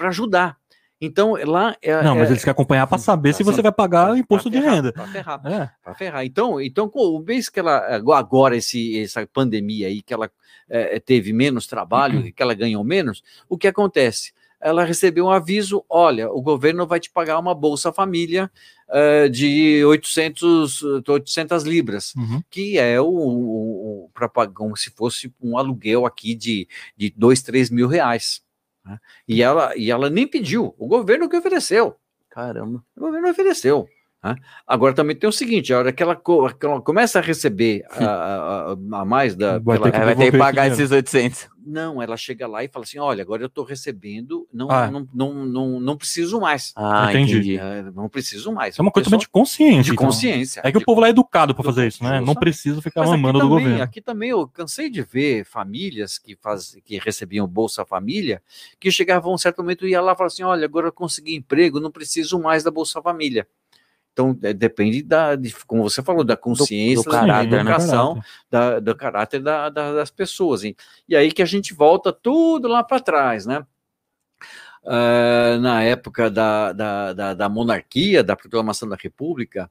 ajudar. 0.01 0.57
Então, 1.05 1.37
lá. 1.45 1.77
É, 1.83 2.03
não, 2.03 2.15
mas 2.15 2.29
é, 2.29 2.33
eles 2.33 2.43
querem 2.43 2.53
acompanhar 2.53 2.87
para 2.87 2.99
saber 2.99 3.35
se 3.35 3.43
você 3.43 3.61
vai 3.63 3.73
pagar 3.73 4.17
imposto 4.17 4.51
de 4.51 4.59
ferrar, 4.61 4.75
renda. 4.75 4.93
Para 4.93 5.07
ferrar. 5.07 5.41
É. 5.47 5.71
Para 5.83 5.95
ferrar. 5.95 6.25
Então, 6.25 6.61
então, 6.61 6.91
o 6.95 7.19
mês 7.21 7.49
que 7.49 7.61
ela. 7.61 7.79
Agora, 8.17 8.57
esse, 8.57 9.01
essa 9.01 9.27
pandemia 9.27 9.89
aí, 9.89 10.03
que 10.03 10.15
ela 10.15 10.31
é, 10.69 10.99
teve 10.99 11.33
menos 11.33 11.67
trabalho, 11.67 12.21
uhum. 12.21 12.33
que 12.33 12.43
ela 12.43 12.55
ganhou 12.55 12.83
menos, 12.83 13.23
o 13.49 13.59
que 13.59 13.69
acontece? 13.69 14.33
ela 14.65 14.83
recebeu 14.83 15.27
um 15.27 15.31
aviso: 15.31 15.85
olha, 15.91 16.31
o 16.31 16.41
governo 16.41 16.87
vai 16.87 16.99
te 16.99 17.11
pagar 17.11 17.39
uma 17.39 17.55
Bolsa 17.55 17.93
Família 17.93 18.51
uh, 18.89 19.29
de 19.29 19.85
800, 19.85 20.83
800 21.07 21.65
libras, 21.65 22.15
uhum. 22.15 22.43
que 22.51 22.79
é 22.79 22.99
o, 22.99 23.05
o, 23.05 24.05
o 24.05 24.11
para 24.15 24.27
pagar 24.27 24.55
como 24.55 24.75
se 24.75 24.91
fosse 24.91 25.31
um 25.41 25.59
aluguel 25.59 26.07
aqui 26.07 26.35
de, 26.35 26.67
de 26.97 27.13
2, 27.15 27.43
3 27.43 27.71
mil 27.71 27.87
reais. 27.87 28.43
Né? 28.85 28.99
E, 29.27 29.43
ela, 29.43 29.77
e 29.77 29.91
ela 29.91 30.11
nem 30.11 30.27
pediu, 30.27 30.75
o 30.79 30.87
governo 30.87 31.29
que 31.29 31.37
ofereceu. 31.37 31.97
Caramba. 32.31 32.85
O 32.97 33.01
governo 33.01 33.31
ofereceu. 33.31 33.89
Né? 34.25 34.37
Agora 34.67 34.95
também 34.95 35.15
tem 35.15 35.29
o 35.29 35.33
seguinte: 35.33 35.73
a 35.73 35.79
hora 35.79 35.93
que 35.93 36.03
ela, 36.03 36.17
que 36.17 36.65
ela 36.67 36.81
começa 36.81 37.19
a 37.19 37.23
receber 37.23 37.85
a, 37.91 38.05
a, 38.05 39.01
a 39.01 39.05
mais 39.05 39.37
da. 39.37 39.59
Vai, 39.59 39.77
pela, 39.77 39.91
ter, 39.91 39.99
que 39.99 40.05
vai 40.05 40.17
ter 40.17 40.31
que 40.31 40.39
pagar 40.39 40.67
esses 40.69 40.91
800. 40.91 41.49
Não, 41.67 42.03
ela 42.03 42.17
chega 42.17 42.47
lá 42.47 42.63
e 42.65 42.69
fala 42.69 42.85
assim: 42.85 42.99
olha, 42.99 43.23
agora 43.23 43.43
eu 43.43 43.47
estou 43.47 43.65
recebendo, 43.65 44.47
não, 44.53 44.71
ah. 44.71 44.91
não, 44.91 45.09
não, 45.15 45.35
não, 45.47 45.81
não 45.81 45.97
preciso 45.97 46.41
mais. 46.41 46.73
Ah, 46.75 47.09
entendi. 47.11 47.59
É, 47.59 47.83
não 47.95 48.09
preciso 48.09 48.51
mais. 48.53 48.79
É 48.79 48.83
uma 48.83 48.91
coisa 48.91 49.17
de 49.17 49.29
consciência. 49.29 49.83
De 49.83 49.93
então. 49.93 50.07
consciência. 50.07 50.63
É 50.65 50.73
que 50.73 50.79
o 50.79 50.85
povo 50.85 51.01
lá 51.01 51.09
é 51.09 51.11
educado 51.11 51.55
para 51.55 51.65
fazer 51.65 51.87
isso, 51.87 52.03
né? 52.03 52.21
Não 52.21 52.35
precisa 52.35 52.81
ficar 52.81 53.05
mamando 53.05 53.39
do 53.41 53.49
governo. 53.49 53.83
Aqui 53.83 54.01
também 54.01 54.31
eu 54.31 54.47
cansei 54.49 54.89
de 54.89 55.03
ver 55.03 55.45
famílias 55.45 56.19
que, 56.19 56.37
faz, 56.37 56.77
que 56.85 56.99
recebiam 56.99 57.47
Bolsa 57.47 57.85
Família, 57.85 58.43
que 58.81 58.91
chegavam 58.91 59.33
a 59.33 59.35
um 59.35 59.39
certo 59.39 59.63
momento 59.63 59.87
e 59.87 59.91
ia 59.91 60.01
lá 60.01 60.13
e 60.13 60.17
falavam 60.17 60.27
assim: 60.27 60.43
olha, 60.43 60.65
agora 60.65 60.89
eu 60.89 60.93
consegui 60.93 61.35
emprego, 61.35 61.81
não 61.81 61.91
preciso 61.91 62.39
mais 62.39 62.63
da 62.63 62.71
Bolsa 62.71 63.03
Família. 63.03 63.47
Então, 64.15 64.39
é, 64.45 64.53
depende 64.53 65.03
da, 65.03 65.35
de, 65.35 65.53
como 65.67 65.83
você 65.83 66.01
falou, 66.01 66.23
da 66.23 66.37
consciência, 66.37 67.03
do, 67.03 67.11
do 67.11 67.11
caráter, 67.11 67.51
da 67.51 67.57
né? 67.57 67.63
educação, 67.63 68.23
da, 68.49 68.79
do 68.79 68.95
caráter 68.95 69.43
da, 69.43 69.69
da, 69.69 69.93
das 69.93 70.11
pessoas. 70.11 70.63
E, 70.63 70.77
e 71.09 71.17
aí 71.17 71.33
que 71.33 71.43
a 71.43 71.47
gente 71.47 71.75
volta 71.75 72.13
tudo 72.13 72.69
lá 72.69 72.85
para 72.85 73.01
trás, 73.01 73.45
né? 73.45 73.67
Uh, 74.85 75.59
na 75.61 75.83
época 75.83 76.31
da, 76.31 76.73
da, 76.73 77.13
da, 77.13 77.35
da, 77.35 77.49
monarquia, 77.49 78.23
da 78.23 78.37
proclamação 78.37 78.89
da 78.89 78.97
República, 79.01 79.69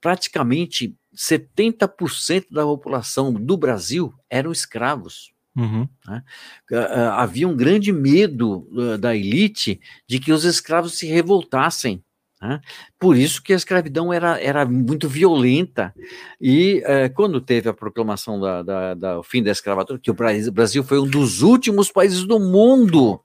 praticamente 0.00 0.96
70% 1.14 2.46
da 2.50 2.62
população 2.62 3.32
do 3.32 3.56
Brasil 3.56 4.14
eram 4.30 4.52
escravos. 4.52 5.32
Uhum. 5.54 5.88
Né? 6.06 6.22
Uh, 6.70 7.10
havia 7.12 7.48
um 7.48 7.56
grande 7.56 7.92
medo 7.92 8.68
uh, 8.70 8.96
da 8.96 9.14
elite 9.14 9.80
de 10.06 10.18
que 10.18 10.32
os 10.32 10.44
escravos 10.44 10.96
se 10.96 11.06
revoltassem 11.06 12.02
né? 12.40 12.60
Por 12.98 13.16
isso 13.16 13.42
que 13.42 13.52
a 13.52 13.56
escravidão 13.56 14.12
era, 14.12 14.40
era 14.40 14.66
muito 14.66 15.08
violenta. 15.08 15.94
E 16.40 16.82
é, 16.84 17.08
quando 17.08 17.40
teve 17.40 17.68
a 17.68 17.74
proclamação 17.74 18.38
do 18.38 18.62
da, 18.62 18.94
da, 18.94 19.22
fim 19.22 19.42
da 19.42 19.50
escravatura, 19.50 19.98
que 19.98 20.10
o 20.10 20.14
Brasil, 20.14 20.84
foi 20.84 20.98
um 20.98 21.06
dos 21.06 21.42
últimos 21.42 21.90
países 21.90 22.24
do 22.24 22.38
mundo 22.38 23.20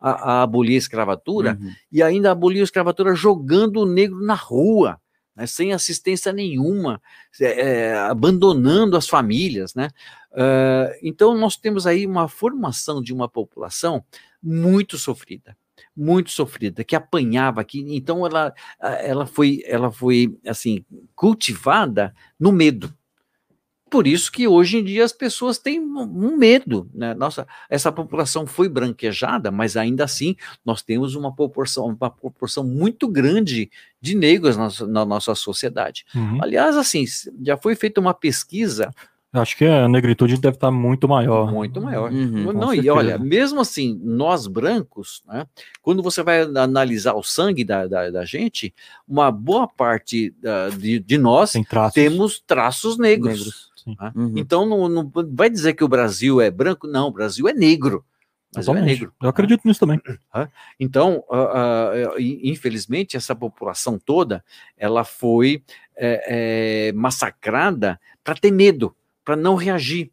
a, 0.00 0.10
a 0.10 0.42
abolir 0.42 0.74
a 0.74 0.78
escravatura, 0.78 1.56
uhum. 1.60 1.72
e 1.92 2.02
ainda 2.02 2.30
aboliu 2.30 2.60
a 2.60 2.64
escravatura 2.64 3.14
jogando 3.14 3.80
o 3.80 3.86
negro 3.86 4.20
na 4.24 4.34
rua. 4.34 5.00
Né, 5.34 5.46
sem 5.46 5.74
assistência 5.74 6.32
nenhuma, 6.32 6.98
é, 7.38 7.94
abandonando 7.94 8.96
as 8.96 9.06
famílias, 9.06 9.74
né? 9.74 9.90
Uh, 10.32 10.96
então 11.02 11.34
nós 11.34 11.58
temos 11.58 11.86
aí 11.86 12.06
uma 12.06 12.26
formação 12.26 13.02
de 13.02 13.12
uma 13.12 13.28
população 13.28 14.02
muito 14.42 14.96
sofrida, 14.96 15.54
muito 15.96 16.30
sofrida, 16.30 16.84
que 16.84 16.94
apanhava 16.94 17.60
aqui. 17.60 17.84
Então 17.88 18.26
ela, 18.26 18.52
ela 18.80 19.26
foi, 19.26 19.62
ela 19.64 19.90
foi 19.90 20.36
assim 20.44 20.84
cultivada 21.14 22.14
no 22.38 22.52
medo. 22.52 22.92
Por 23.88 24.06
isso 24.06 24.32
que 24.32 24.48
hoje 24.48 24.78
em 24.78 24.84
dia 24.84 25.04
as 25.04 25.12
pessoas 25.12 25.58
têm 25.58 25.80
um 25.80 26.36
medo. 26.36 26.90
Né? 26.92 27.14
Nossa, 27.14 27.46
essa 27.70 27.92
população 27.92 28.44
foi 28.44 28.68
branquejada, 28.68 29.50
mas 29.50 29.76
ainda 29.76 30.04
assim 30.04 30.34
nós 30.64 30.82
temos 30.82 31.14
uma 31.14 31.32
proporção, 31.34 31.86
uma 31.86 32.10
proporção 32.10 32.64
muito 32.64 33.06
grande 33.06 33.70
de 34.00 34.16
negros 34.16 34.56
na, 34.56 34.68
na 34.88 35.04
nossa 35.04 35.34
sociedade. 35.36 36.04
Uhum. 36.14 36.42
Aliás, 36.42 36.76
assim, 36.76 37.04
já 37.42 37.56
foi 37.56 37.76
feita 37.76 38.00
uma 38.00 38.12
pesquisa 38.12 38.92
Acho 39.40 39.56
que 39.56 39.64
a 39.64 39.88
negritude 39.88 40.38
deve 40.38 40.56
estar 40.56 40.70
muito 40.70 41.08
maior. 41.08 41.52
Muito 41.52 41.80
maior. 41.80 42.10
Uhum, 42.12 42.52
não, 42.52 42.74
e 42.74 42.88
olha, 42.88 43.18
mesmo 43.18 43.60
assim, 43.60 44.00
nós 44.02 44.46
brancos, 44.46 45.22
né, 45.26 45.46
quando 45.82 46.02
você 46.02 46.22
vai 46.22 46.42
analisar 46.42 47.14
o 47.14 47.22
sangue 47.22 47.64
da, 47.64 47.86
da, 47.86 48.10
da 48.10 48.24
gente, 48.24 48.74
uma 49.06 49.30
boa 49.30 49.68
parte 49.68 50.34
da, 50.40 50.68
de, 50.70 50.98
de, 50.98 51.18
nós 51.18 51.52
traços. 51.68 51.94
temos 51.94 52.40
traços 52.46 52.98
negros. 52.98 53.38
negros 53.38 53.70
né? 53.86 54.12
uhum. 54.14 54.32
Então, 54.36 54.66
não, 54.66 54.88
não, 54.88 55.12
vai 55.32 55.50
dizer 55.50 55.74
que 55.74 55.84
o 55.84 55.88
Brasil 55.88 56.40
é 56.40 56.50
branco, 56.50 56.86
não, 56.86 57.08
o 57.08 57.12
Brasil 57.12 57.48
é 57.48 57.52
negro. 57.52 58.04
Mas 58.54 58.68
é 58.68 58.72
negro. 58.72 59.12
Eu 59.20 59.28
acredito 59.28 59.62
nisso 59.66 59.80
também. 59.80 60.00
Então, 60.80 61.22
uh, 61.28 62.14
uh, 62.14 62.20
infelizmente, 62.20 63.16
essa 63.16 63.34
população 63.34 63.98
toda, 63.98 64.42
ela 64.78 65.04
foi 65.04 65.62
é, 65.94 66.88
é, 66.88 66.92
massacrada 66.92 68.00
para 68.24 68.34
ter 68.34 68.50
medo 68.50 68.94
para 69.26 69.34
não 69.34 69.56
reagir, 69.56 70.12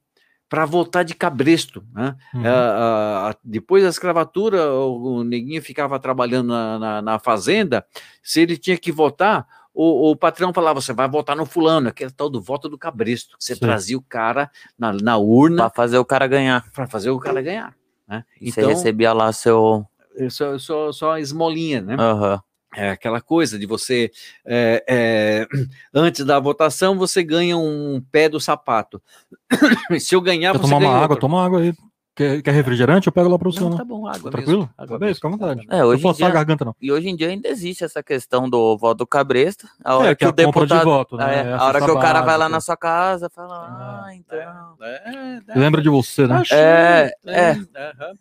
para 0.50 0.66
voltar 0.66 1.04
de 1.04 1.14
cabresto. 1.14 1.86
Né? 1.94 2.16
Uhum. 2.34 2.42
Uh, 2.42 3.36
depois 3.44 3.84
da 3.84 3.90
escravatura, 3.90 4.74
o, 4.74 5.20
o 5.20 5.24
neguinho 5.24 5.62
ficava 5.62 6.00
trabalhando 6.00 6.48
na, 6.48 6.80
na, 6.80 7.02
na, 7.02 7.20
fazenda, 7.20 7.86
se 8.24 8.42
ele 8.42 8.58
tinha 8.58 8.76
que 8.76 8.92
votar, 8.92 9.48
o, 9.72 10.10
o, 10.10 10.16
patrão 10.16 10.52
falava: 10.52 10.82
você 10.82 10.94
vai 10.94 11.08
votar 11.08 11.36
no 11.36 11.46
fulano, 11.46 11.90
aquele 11.90 12.12
tal 12.12 12.28
do 12.28 12.42
voto 12.42 12.68
do 12.68 12.78
cabresto, 12.78 13.38
que 13.38 13.44
você 13.46 13.54
Sim. 13.54 13.62
trazia 13.62 13.98
o 13.98 14.02
cara 14.02 14.50
na, 14.78 14.92
na 14.92 15.18
urna. 15.18 15.64
Para 15.64 15.70
fazer 15.70 15.98
o 16.00 16.06
cara 16.06 16.28
ganhar. 16.28 16.72
Para 16.72 16.88
fazer 16.88 17.12
o 17.12 17.20
cara 17.20 17.42
ganhar. 17.42 17.76
Né? 18.08 18.26
E 18.42 18.50
então, 18.50 18.64
você 18.64 18.70
recebia 18.74 19.14
lá 19.14 19.32
seu. 19.32 19.86
Só, 20.30 20.58
só, 20.58 20.92
só 20.92 21.18
esmolinha, 21.18 21.82
né? 21.82 21.96
Uhum. 21.96 22.40
É 22.76 22.90
aquela 22.90 23.22
coisa 23.22 23.58
de 23.60 23.66
você, 23.66 24.12
é, 24.46 24.84
é, 24.88 25.48
antes 25.94 26.26
da 26.26 26.40
votação, 26.40 26.98
você 26.98 27.24
ganha 27.24 27.58
um 27.58 28.02
pé 28.12 28.28
do 28.28 28.40
sapato. 28.40 29.02
Se 30.00 30.16
eu 30.16 30.22
ganhar, 30.22 30.52
Quer 30.54 30.58
você 30.60 30.64
tomar 30.64 30.80
ganha 30.80 30.90
uma 30.90 30.94
outro. 30.94 31.06
água, 31.06 31.20
toma 31.20 31.46
água 31.46 31.62
aí. 31.62 31.74
Quer, 32.16 32.44
quer 32.44 32.52
refrigerante? 32.52 33.08
Eu 33.08 33.14
pego 33.14 33.28
lá 33.28 33.40
para 33.40 33.48
o 33.48 33.52
senhor. 33.52 33.76
Tá 33.76 33.84
bom, 33.84 34.06
água. 34.08 34.30
Tá 34.30 34.38
tranquilo? 34.38 34.70
Água 34.78 35.00
tá 35.00 35.06
bem, 35.06 35.16
fica 35.16 35.28
à 35.28 35.32
vontade. 35.32 35.66
É, 35.68 35.84
hoje 35.84 36.04
não 36.04 36.10
posso 36.10 36.18
dia, 36.18 36.28
a 36.28 36.32
garganta, 36.32 36.64
não. 36.64 36.76
E 36.80 36.92
hoje 36.92 37.10
em 37.10 37.16
dia 37.16 37.30
ainda 37.30 37.48
existe 37.48 37.84
essa 37.84 38.04
questão 38.04 38.48
do 38.48 38.78
voto 38.78 39.00
do 39.00 39.08
cabresto. 39.08 39.68
A 39.84 39.98
hora 39.98 40.10
é, 40.10 40.16
que, 40.16 40.24
que 40.24 40.30
o 40.30 40.32
deputado. 40.32 40.78
De 40.78 40.86
voto, 40.86 41.18
né? 41.18 41.50
É, 41.50 41.54
a 41.54 41.64
hora 41.64 41.82
que 41.82 41.90
o 41.90 42.00
cara 42.00 42.22
vai 42.22 42.38
lá 42.38 42.48
na 42.48 42.62
sua 42.62 42.78
casa, 42.78 43.32
fala, 43.32 44.06
ah, 44.06 44.16
então. 44.16 44.38
É, 44.82 45.42
é, 45.48 45.60
Lembra 45.60 45.82
de 45.82 45.90
você, 45.90 46.28
né? 46.28 46.38
Tá 46.38 46.44
cheio, 46.44 46.60
é, 46.60 47.14
é. 47.26 47.56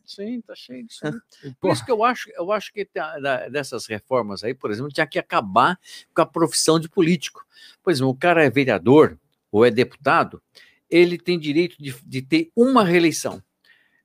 Sim, 0.06 0.40
tá 0.40 0.54
cheio 0.54 0.86
disso. 0.86 1.00
Por 1.60 1.72
isso 1.72 1.84
que 1.84 1.92
eu 1.92 2.02
acho, 2.02 2.30
eu 2.34 2.50
acho 2.50 2.72
que 2.72 2.88
dessas 3.50 3.84
reformas 3.84 4.42
aí, 4.42 4.54
por 4.54 4.70
exemplo, 4.70 4.90
tinha 4.90 5.06
que 5.06 5.18
acabar 5.18 5.78
com 6.14 6.22
a 6.22 6.26
profissão 6.26 6.80
de 6.80 6.88
político. 6.88 7.44
Por 7.82 7.90
exemplo, 7.90 8.10
o 8.10 8.16
cara 8.16 8.42
é 8.42 8.48
vereador 8.48 9.18
ou 9.50 9.66
é 9.66 9.70
deputado, 9.70 10.40
ele 10.88 11.18
tem 11.18 11.38
direito 11.38 11.76
de, 11.78 11.94
de 12.06 12.22
ter 12.22 12.50
uma 12.56 12.84
reeleição. 12.84 13.42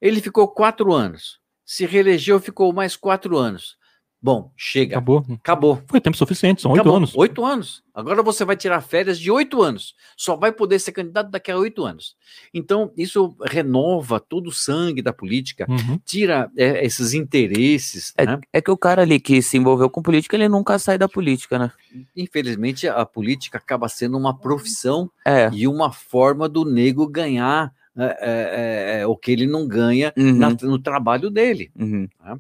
Ele 0.02 0.22
ficou 0.22 0.48
quatro 0.48 0.94
anos. 0.94 1.40
Se 1.66 1.86
reelegeu, 1.86 2.40
ficou 2.40 2.72
mais 2.72 2.96
quatro 2.96 3.38
anos. 3.38 3.78
Bom, 4.20 4.52
chega. 4.58 4.96
Acabou. 4.96 5.26
Acabou. 5.32 5.84
Foi 5.88 6.02
tempo 6.02 6.18
suficiente, 6.18 6.62
são 6.62 6.72
oito 6.72 6.92
anos. 6.94 7.16
Oito 7.16 7.46
anos. 7.46 7.84
Agora 7.94 8.24
você 8.24 8.44
vai 8.44 8.56
tirar 8.56 8.82
férias 8.82 9.20
de 9.20 9.30
oito 9.30 9.62
anos. 9.62 9.94
Só 10.18 10.36
vai 10.36 10.52
poder 10.52 10.80
ser 10.80 10.92
candidato 10.92 11.30
daqui 11.30 11.52
a 11.52 11.58
oito 11.58 11.86
anos. 11.86 12.16
Então, 12.52 12.92
isso 12.98 13.36
renova 13.46 14.20
todo 14.20 14.48
o 14.48 14.52
sangue 14.52 15.04
da 15.04 15.14
política, 15.14 15.68
uhum. 15.70 16.00
tira 16.04 16.52
é, 16.58 16.84
esses 16.84 17.14
interesses. 17.14 18.12
É, 18.18 18.26
né? 18.26 18.40
é, 18.52 18.60
que 18.60 18.72
o 18.72 18.78
cara 18.78 19.04
ali 19.04 19.20
que 19.20 19.42
se 19.42 19.56
envolveu 19.56 19.90
com 19.90 20.02
política, 20.02 20.36
ele 20.36 20.50
nunca 20.50 20.80
sai 20.80 20.98
da 20.98 21.08
política, 21.08 21.60
né? 21.60 21.72
Infelizmente, 22.16 22.88
a 22.88 23.06
política 23.06 23.60
acaba 23.60 23.88
sendo 23.88 24.18
uma 24.18 24.36
profissão 24.36 25.12
é. 25.24 25.50
e 25.54 25.68
uma 25.68 25.92
forma 25.92 26.50
do 26.50 26.66
nego 26.66 27.08
ganhar 27.08 27.72
é, 27.98 28.18
é, 28.20 29.02
é, 29.02 29.08
o 29.08 29.16
que 29.16 29.32
ele 29.32 29.48
não 29.48 29.68
ganha 29.68 30.14
uhum. 30.18 30.36
na, 30.36 30.50
no 30.50 30.78
trabalho 30.78 31.30
dele. 31.30 31.72
Uhum. 31.76 32.08
Né? 32.24 32.38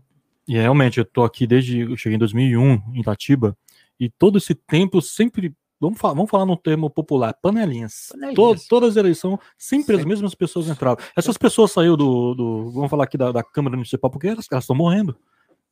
E 0.47 0.53
realmente, 0.55 0.99
eu 0.99 1.05
tô 1.05 1.23
aqui 1.23 1.47
desde. 1.47 1.81
Eu 1.81 1.97
cheguei 1.97 2.15
em 2.15 2.19
2001 2.19 2.81
em 2.93 3.01
Itatiba, 3.01 3.57
e 3.99 4.09
todo 4.09 4.37
esse 4.37 4.53
tempo 4.53 5.01
sempre. 5.01 5.53
Vamos 5.79 5.99
falar, 5.99 6.15
vamos 6.15 6.29
falar 6.31 6.45
num 6.45 6.55
termo 6.55 6.89
popular, 6.89 7.35
panelinhas. 7.39 8.07
panelinhas. 8.11 8.35
Todo, 8.35 8.59
todas 8.67 8.89
as 8.91 8.95
eleições, 8.95 9.37
sempre, 9.57 9.85
sempre, 9.85 9.95
as 9.97 10.05
mesmas 10.05 10.33
pessoas 10.33 10.67
entravam. 10.67 11.03
Essas 11.15 11.37
pessoas 11.37 11.71
saíram 11.71 11.97
do, 11.97 12.33
do. 12.33 12.71
Vamos 12.71 12.89
falar 12.89 13.03
aqui 13.03 13.17
da, 13.17 13.31
da 13.31 13.43
Câmara 13.43 13.75
Municipal, 13.75 14.09
porque 14.09 14.27
elas 14.27 14.47
estão 14.51 14.75
morrendo. 14.75 15.15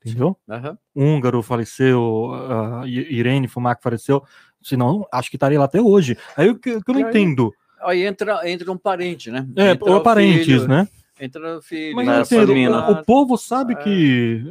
Entendeu? 0.06 0.38
Uhum. 0.48 1.16
Húngaro 1.16 1.41
faleceu, 1.41 2.32
a 2.34 2.88
Irene 2.88 3.48
Fumac 3.48 3.82
faleceu. 3.82 4.24
Senão, 4.62 5.07
acho 5.12 5.32
que 5.32 5.36
estaria 5.36 5.57
lá 5.57 5.66
até 5.66 5.82
hoje. 5.82 6.16
Aí 6.38 6.49
o 6.49 6.60
que, 6.60 6.70
eu 6.70 6.82
não 6.88 6.95
aí, 6.98 7.10
entendo. 7.10 7.52
Aí 7.86 8.03
entra, 8.03 8.49
entra 8.49 8.72
um 8.72 8.78
parente, 8.78 9.30
né? 9.32 9.48
É, 9.56 9.72
entra 9.72 9.91
ou 9.91 10.02
parentes, 10.02 10.45
filho, 10.45 10.68
né? 10.68 10.88
Entra 11.20 11.57
o 11.57 11.62
filho. 11.62 11.95
Mas 11.95 12.32
entendo, 12.32 12.52
o, 12.52 12.91
o, 12.91 13.06
povo 13.06 13.38
sabe 13.38 13.74
é. 13.74 13.78
que, 13.78 14.44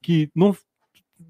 que 0.00 0.30
não 0.34 0.56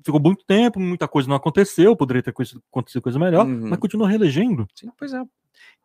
ficou 0.05 0.21
muito 0.21 0.45
tempo, 0.45 0.79
muita 0.79 1.09
coisa 1.09 1.29
não 1.29 1.37
aconteceu, 1.37 1.97
poderia 1.97 2.23
ter 2.23 2.31
acontecido 2.31 3.03
coisa 3.03 3.19
melhor, 3.19 3.47
uhum. 3.47 3.69
mas 3.69 3.79
continua 3.79 4.09
reelegendo. 4.09 4.67
Sim, 4.75 4.91
pois 4.97 5.13
é. 5.13 5.23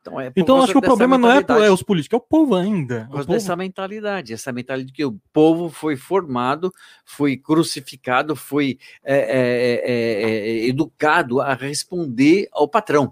Então, 0.02 0.20
é 0.20 0.32
então 0.36 0.62
acho 0.62 0.72
que 0.72 0.78
o 0.78 0.82
problema 0.82 1.18
não 1.18 1.30
é, 1.30 1.44
é, 1.66 1.72
os 1.72 1.84
políticos, 1.84 2.16
é 2.16 2.18
o 2.18 2.26
povo 2.26 2.56
ainda. 2.56 3.06
Por 3.06 3.16
causa 3.16 3.30
dessa 3.30 3.56
mentalidade, 3.56 4.34
essa 4.34 4.52
mentalidade 4.52 4.94
que 4.94 5.04
o 5.04 5.20
povo 5.34 5.70
foi 5.70 5.98
formado, 5.98 6.74
foi 7.04 7.36
crucificado, 7.36 8.36
foi 8.36 8.78
é, 9.04 9.18
é, 9.18 9.91
é, 9.91 10.50
é 10.64 10.68
educado 10.68 11.41
a 11.41 11.54
responder 11.54 12.48
ao 12.52 12.68
patrão. 12.68 13.12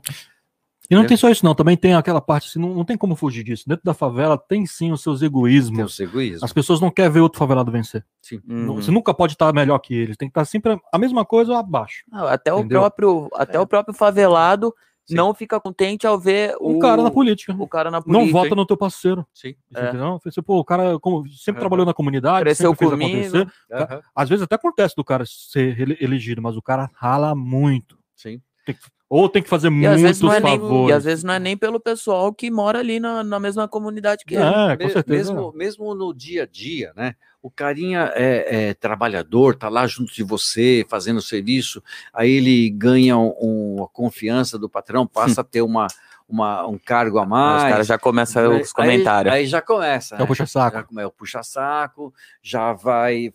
E 0.89 0.95
não 0.95 1.03
é. 1.03 1.05
tem 1.05 1.17
só 1.17 1.29
isso, 1.29 1.45
não. 1.45 1.53
Também 1.53 1.75
tem 1.75 1.93
aquela 1.93 2.21
parte, 2.21 2.47
assim, 2.47 2.59
não, 2.59 2.73
não 2.73 2.85
tem 2.85 2.97
como 2.97 3.15
fugir 3.15 3.43
disso. 3.43 3.63
Dentro 3.67 3.83
da 3.83 3.93
favela 3.93 4.37
tem 4.37 4.65
sim 4.65 4.91
os 4.91 5.01
seus 5.01 5.21
egoísmos. 5.21 5.93
Os 5.93 5.99
egoísmos. 5.99 6.43
As 6.43 6.53
pessoas 6.53 6.79
não 6.79 6.89
querem 6.89 7.11
ver 7.11 7.19
outro 7.19 7.39
favelado 7.39 7.71
vencer. 7.71 8.05
Sim. 8.21 8.41
Uhum. 8.47 8.75
Você 8.75 8.91
nunca 8.91 9.13
pode 9.13 9.33
estar 9.33 9.53
melhor 9.53 9.79
que 9.79 9.93
eles. 9.93 10.15
Tem 10.15 10.27
que 10.27 10.31
estar 10.31 10.45
sempre 10.45 10.79
a 10.91 10.97
mesma 10.97 11.25
coisa 11.25 11.51
ou 11.51 11.57
abaixo. 11.57 12.03
até 12.11 12.53
o 12.53 12.65
próprio, 12.67 13.29
até 13.33 13.57
é. 13.57 13.59
o 13.59 13.67
próprio 13.67 13.93
favelado 13.93 14.73
Sim. 15.07 15.15
não 15.15 15.33
fica 15.33 15.59
contente 15.59 16.05
ao 16.05 16.19
ver 16.19 16.55
o, 16.59 16.79
cara 16.79 17.01
na 17.01 17.09
política. 17.09 17.55
O 17.57 17.67
cara 17.67 17.89
na 17.89 18.01
política. 18.01 18.25
Não 18.25 18.31
vota 18.31 18.55
no 18.55 18.65
teu 18.65 18.75
parceiro. 18.75 19.25
Sim. 19.33 19.55
É. 19.73 19.93
Não, 19.93 20.19
pô, 20.45 20.59
o 20.59 20.65
cara 20.65 20.99
como, 20.99 21.27
sempre 21.29 21.53
uhum. 21.53 21.59
trabalhou 21.59 21.85
na 21.85 21.93
comunidade, 21.93 22.43
Cresceu 22.43 22.71
sempre 22.71 22.89
comigo. 22.89 23.11
fez 23.11 23.33
acontecer. 23.33 23.95
Uhum. 23.95 24.01
Às 24.13 24.29
vezes 24.29 24.43
até 24.43 24.55
acontece 24.55 24.95
do 24.95 25.03
cara 25.03 25.23
ser 25.25 25.97
elegido, 26.01 26.41
mas 26.41 26.57
o 26.57 26.61
cara 26.61 26.89
rala 26.93 27.33
muito. 27.33 27.97
Sim. 28.15 28.41
Tem 28.65 28.75
que, 28.75 28.81
ou 29.09 29.29
tem 29.29 29.41
que 29.41 29.49
fazer 29.49 29.67
e 29.67 29.71
muitos 29.71 30.21
é 30.21 30.41
favores. 30.41 30.61
Nem, 30.61 30.89
e 30.89 30.91
às 30.91 31.03
vezes 31.05 31.23
não 31.23 31.33
é 31.33 31.39
nem 31.39 31.55
pelo 31.55 31.79
pessoal 31.79 32.33
que 32.33 32.51
mora 32.51 32.79
ali 32.79 32.99
na, 32.99 33.23
na 33.23 33.39
mesma 33.39 33.67
comunidade 33.67 34.25
que 34.25 34.35
é, 34.35 34.39
ele. 34.39 34.77
com 34.77 34.89
certeza. 34.89 35.33
Mesmo, 35.33 35.53
mesmo 35.53 35.95
no 35.95 36.13
dia 36.13 36.43
a 36.43 36.45
dia, 36.45 36.91
né? 36.95 37.15
O 37.41 37.49
carinha 37.49 38.11
é, 38.15 38.69
é, 38.69 38.73
trabalhador, 38.73 39.55
tá 39.55 39.69
lá 39.69 39.87
junto 39.87 40.13
de 40.13 40.23
você, 40.23 40.85
fazendo 40.89 41.21
serviço, 41.21 41.81
aí 42.11 42.31
ele 42.31 42.69
ganha 42.69 43.17
um, 43.17 43.83
a 43.83 43.87
confiança 43.87 44.57
do 44.57 44.67
patrão, 44.67 45.07
passa 45.07 45.39
a 45.39 45.43
ter 45.43 45.61
uma, 45.61 45.87
uma, 46.27 46.67
um 46.67 46.77
cargo 46.77 47.19
a 47.19 47.25
mais. 47.25 47.63
Os 47.63 47.69
caras 47.69 47.87
já 47.87 47.97
começam 47.97 48.59
os 48.59 48.73
comentários. 48.73 49.33
Aí, 49.33 49.41
aí 49.41 49.47
já 49.47 49.61
começa. 49.61 50.15
É 50.15 50.23
o 50.23 50.27
puxa-saco. 50.27 50.77
Já, 50.91 51.01
é 51.01 51.05
o 51.05 51.11
puxa-saco, 51.11 52.13
já 52.41 52.73
vai 52.73 53.31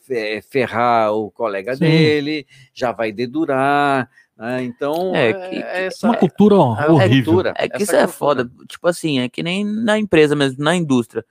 ferrar 0.51 1.13
o 1.15 1.31
colega 1.31 1.75
Sim. 1.75 1.85
dele, 1.85 2.47
já 2.75 2.93
vai 2.93 3.13
dedurar. 3.13 4.11
Né? 4.37 4.65
Então, 4.65 5.15
é, 5.15 5.33
que, 5.33 5.57
é 5.57 5.87
essa, 5.87 6.07
uma 6.07 6.17
cultura 6.17 6.55
é, 6.55 6.91
horrível. 6.91 7.33
Cultura, 7.33 7.55
é 7.57 7.69
que 7.69 7.83
isso 7.83 7.95
é 7.95 8.07
foda. 8.07 8.51
Tipo 8.69 8.89
assim, 8.89 9.21
é 9.21 9.29
que 9.29 9.43
nem 9.43 9.65
na 9.65 9.99
empresa 9.99 10.35
mesmo, 10.35 10.63
na 10.63 10.75
indústria. 10.75 11.25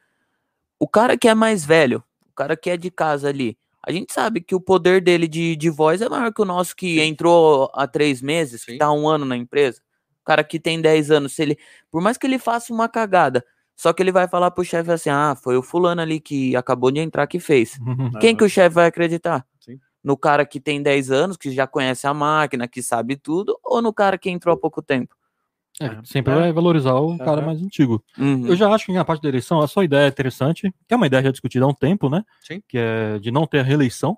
O 0.80 0.88
cara 0.88 1.18
que 1.18 1.28
é 1.28 1.36
mais 1.36 1.66
velho, 1.66 2.04
o 2.30 2.34
cara 2.34 2.56
que 2.56 2.70
é 2.70 2.78
de 2.78 2.90
casa 2.90 3.30
ali, 3.30 3.58
a 3.86 3.92
gente 3.92 4.14
sabe 4.14 4.42
que 4.42 4.54
o 4.54 4.62
poder 4.62 5.02
dele 5.02 5.28
de, 5.28 5.56
de 5.56 5.70
voz 5.70 6.02
é 6.02 6.10
maior 6.10 6.32
que 6.32 6.42
o 6.42 6.46
nosso 6.46 6.76
que 6.76 7.00
Sim. 7.00 7.08
entrou 7.08 7.70
há 7.74 7.88
três 7.88 8.22
meses, 8.22 8.62
Sim. 8.62 8.74
que 8.74 8.78
tá 8.78 8.92
um 8.92 9.08
ano 9.08 9.26
na 9.26 9.36
empresa. 9.36 9.82
O 10.22 10.24
cara 10.24 10.44
que 10.44 10.60
tem 10.60 10.80
10 10.80 11.10
anos, 11.10 11.34
se 11.34 11.42
ele, 11.42 11.58
por 11.90 12.02
mais 12.02 12.18
que 12.18 12.28
ele 12.28 12.38
faça 12.38 12.72
uma 12.72 12.88
cagada, 12.88 13.44
só 13.76 13.92
que 13.92 14.04
ele 14.04 14.12
vai 14.12 14.28
falar 14.28 14.52
pro 14.52 14.64
chefe 14.64 14.92
assim: 14.92 15.10
ah, 15.10 15.36
foi 15.36 15.58
o 15.58 15.64
fulano 15.64 16.02
ali 16.02 16.20
que 16.20 16.56
acabou 16.56 16.92
de 16.92 17.00
entrar 17.00 17.26
que 17.26 17.40
fez. 17.40 17.80
Quem 18.22 18.36
que 18.36 18.44
o 18.44 18.50
chefe 18.50 18.76
vai 18.76 18.86
acreditar? 18.86 19.44
No 20.04 20.18
cara 20.18 20.46
que 20.46 20.60
tem 20.60 20.82
10 20.82 21.12
anos, 21.12 21.38
que 21.38 21.52
já 21.52 21.68
conhece 21.68 22.08
a 22.08 22.14
máquina, 22.14 22.68
que 22.68 22.82
sabe 22.82 23.16
tudo, 23.16 23.58
ou 23.64 23.82
no 23.82 23.94
cara 23.94 24.18
que 24.18 24.30
entrou 24.30 24.54
há 24.54 24.58
pouco 24.58 24.82
tempo? 24.82 25.16
É, 25.80 25.86
é, 25.86 26.00
sempre 26.04 26.34
é. 26.34 26.36
vai 26.36 26.52
valorizar 26.52 26.94
o 26.96 27.18
cara 27.18 27.42
mais 27.42 27.62
antigo. 27.62 28.04
Uhum. 28.18 28.48
Eu 28.48 28.56
já 28.56 28.70
acho 28.70 28.86
que 28.86 28.94
na 28.94 29.06
parte 29.06 29.22
da 29.22 29.30
eleição, 29.30 29.60
a 29.62 29.68
sua 29.68 29.86
ideia 29.86 30.06
é 30.06 30.10
interessante, 30.10 30.74
que 30.88 30.94
é 30.94 30.98
uma 30.98 31.08
ideia 31.08 31.24
já 31.24 31.32
discutida 31.32 31.66
há 31.66 31.68
um 31.68 31.74
tempo, 31.74 32.10
né? 32.10 32.24
Sim. 32.42 32.62
Que 32.68 32.78
é 32.78 33.20
de 33.20 33.32
não 33.32 33.48
ter 33.48 33.60
a 33.60 33.64
reeleição. 33.64 34.18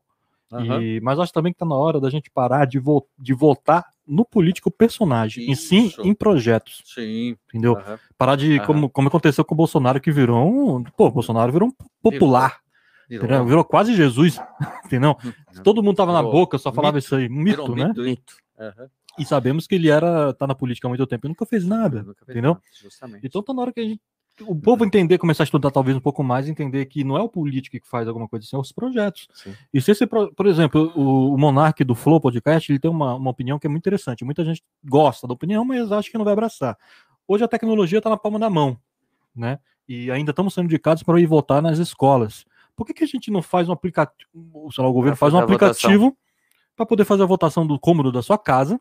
Uhum. 0.51 0.81
E, 0.81 1.01
mas 1.01 1.19
acho 1.19 1.33
também 1.33 1.51
que 1.51 1.55
está 1.55 1.65
na 1.65 1.75
hora 1.75 1.99
da 1.99 2.09
gente 2.09 2.29
parar 2.29 2.65
de, 2.65 2.79
vo 2.79 3.07
de 3.17 3.33
votar 3.33 3.85
no 4.05 4.23
político 4.23 4.69
personagem, 4.69 5.49
Isso. 5.49 5.73
em 5.73 5.89
sim 5.89 6.01
em 6.03 6.13
projetos. 6.13 6.83
Sim. 6.85 7.35
Entendeu? 7.49 7.73
Uhum. 7.73 7.97
Parar 8.17 8.35
de, 8.35 8.59
como, 8.61 8.89
como 8.89 9.07
aconteceu 9.07 9.43
com 9.43 9.55
o 9.55 9.57
Bolsonaro, 9.57 10.01
que 10.01 10.11
virou 10.11 10.45
um. 10.45 10.83
Pô, 10.83 11.07
o 11.07 11.11
Bolsonaro 11.11 11.51
virou 11.51 11.69
um 11.69 11.73
popular. 12.01 12.62
Virou, 13.09 13.45
virou, 13.45 13.63
quase 13.63 13.95
Jesus. 13.95 14.39
Entendeu? 14.85 15.17
Todo 15.63 15.83
mundo 15.83 15.95
tava 15.95 16.11
virou. 16.11 16.25
na 16.25 16.31
boca, 16.31 16.57
só 16.57 16.71
falava 16.71 16.95
mito. 16.95 17.05
isso 17.05 17.15
aí. 17.15 17.29
Mito, 17.29 17.75
né? 17.75 17.93
Mito. 17.95 18.35
Uhum. 18.57 18.87
E 19.19 19.25
sabemos 19.25 19.67
que 19.67 19.75
ele 19.75 19.89
era 19.89 20.33
tá 20.33 20.47
na 20.47 20.55
política 20.55 20.87
há 20.87 20.89
muito 20.89 21.05
tempo 21.05 21.27
e 21.27 21.29
nunca 21.29 21.45
fez 21.45 21.65
nada. 21.65 22.01
Nunca 22.03 22.25
fez 22.25 22.35
entendeu? 22.35 22.57
Nada, 23.01 23.19
então 23.23 23.43
tá 23.43 23.53
na 23.53 23.61
hora 23.61 23.73
que 23.73 23.79
a 23.79 23.83
gente 23.83 24.01
o 24.41 24.55
povo 24.55 24.83
entender, 24.83 25.17
começar 25.17 25.43
a 25.43 25.45
estudar 25.45 25.69
talvez 25.69 25.95
um 25.95 25.99
pouco 25.99 26.23
mais, 26.23 26.49
entender 26.49 26.85
que 26.87 27.03
não 27.03 27.15
é 27.15 27.21
o 27.21 27.29
político 27.29 27.79
que 27.79 27.87
faz 27.87 28.07
alguma 28.07 28.27
coisa, 28.27 28.45
são 28.47 28.59
os 28.59 28.71
projetos. 28.71 29.27
Sim. 29.33 29.53
E 29.71 29.79
se 29.79 29.91
esse, 29.91 30.07
por 30.07 30.47
exemplo, 30.47 30.91
o, 30.95 31.33
o 31.33 31.37
Monark 31.37 31.83
do 31.83 31.93
Flow 31.93 32.19
Podcast, 32.19 32.71
ele 32.71 32.79
tem 32.79 32.89
uma, 32.89 33.13
uma 33.13 33.29
opinião 33.29 33.59
que 33.59 33.67
é 33.67 33.69
muito 33.69 33.83
interessante. 33.83 34.25
Muita 34.25 34.43
gente 34.43 34.63
gosta 34.83 35.27
da 35.27 35.33
opinião, 35.33 35.63
mas 35.63 35.91
acha 35.91 36.09
que 36.09 36.17
não 36.17 36.25
vai 36.25 36.33
abraçar. 36.33 36.77
Hoje 37.27 37.43
a 37.43 37.47
tecnologia 37.47 37.99
está 37.99 38.09
na 38.09 38.17
palma 38.17 38.39
da 38.39 38.49
mão, 38.49 38.77
né? 39.35 39.59
E 39.87 40.09
ainda 40.09 40.31
estamos 40.31 40.53
sendo 40.53 40.65
indicados 40.65 41.03
para 41.03 41.19
ir 41.19 41.27
votar 41.27 41.61
nas 41.61 41.77
escolas. 41.77 42.45
Por 42.75 42.85
que, 42.85 42.93
que 42.93 43.03
a 43.03 43.07
gente 43.07 43.29
não 43.29 43.41
faz 43.41 43.69
um 43.69 43.71
aplicativo, 43.71 44.69
lá, 44.77 44.87
o 44.87 44.93
governo 44.93 45.15
faz 45.15 45.33
um 45.33 45.37
aplicativo 45.37 46.17
para 46.75 46.85
poder 46.85 47.05
fazer 47.05 47.23
a 47.23 47.27
votação 47.27 47.67
do 47.67 47.79
cômodo 47.79 48.11
da 48.11 48.21
sua 48.21 48.37
casa, 48.37 48.79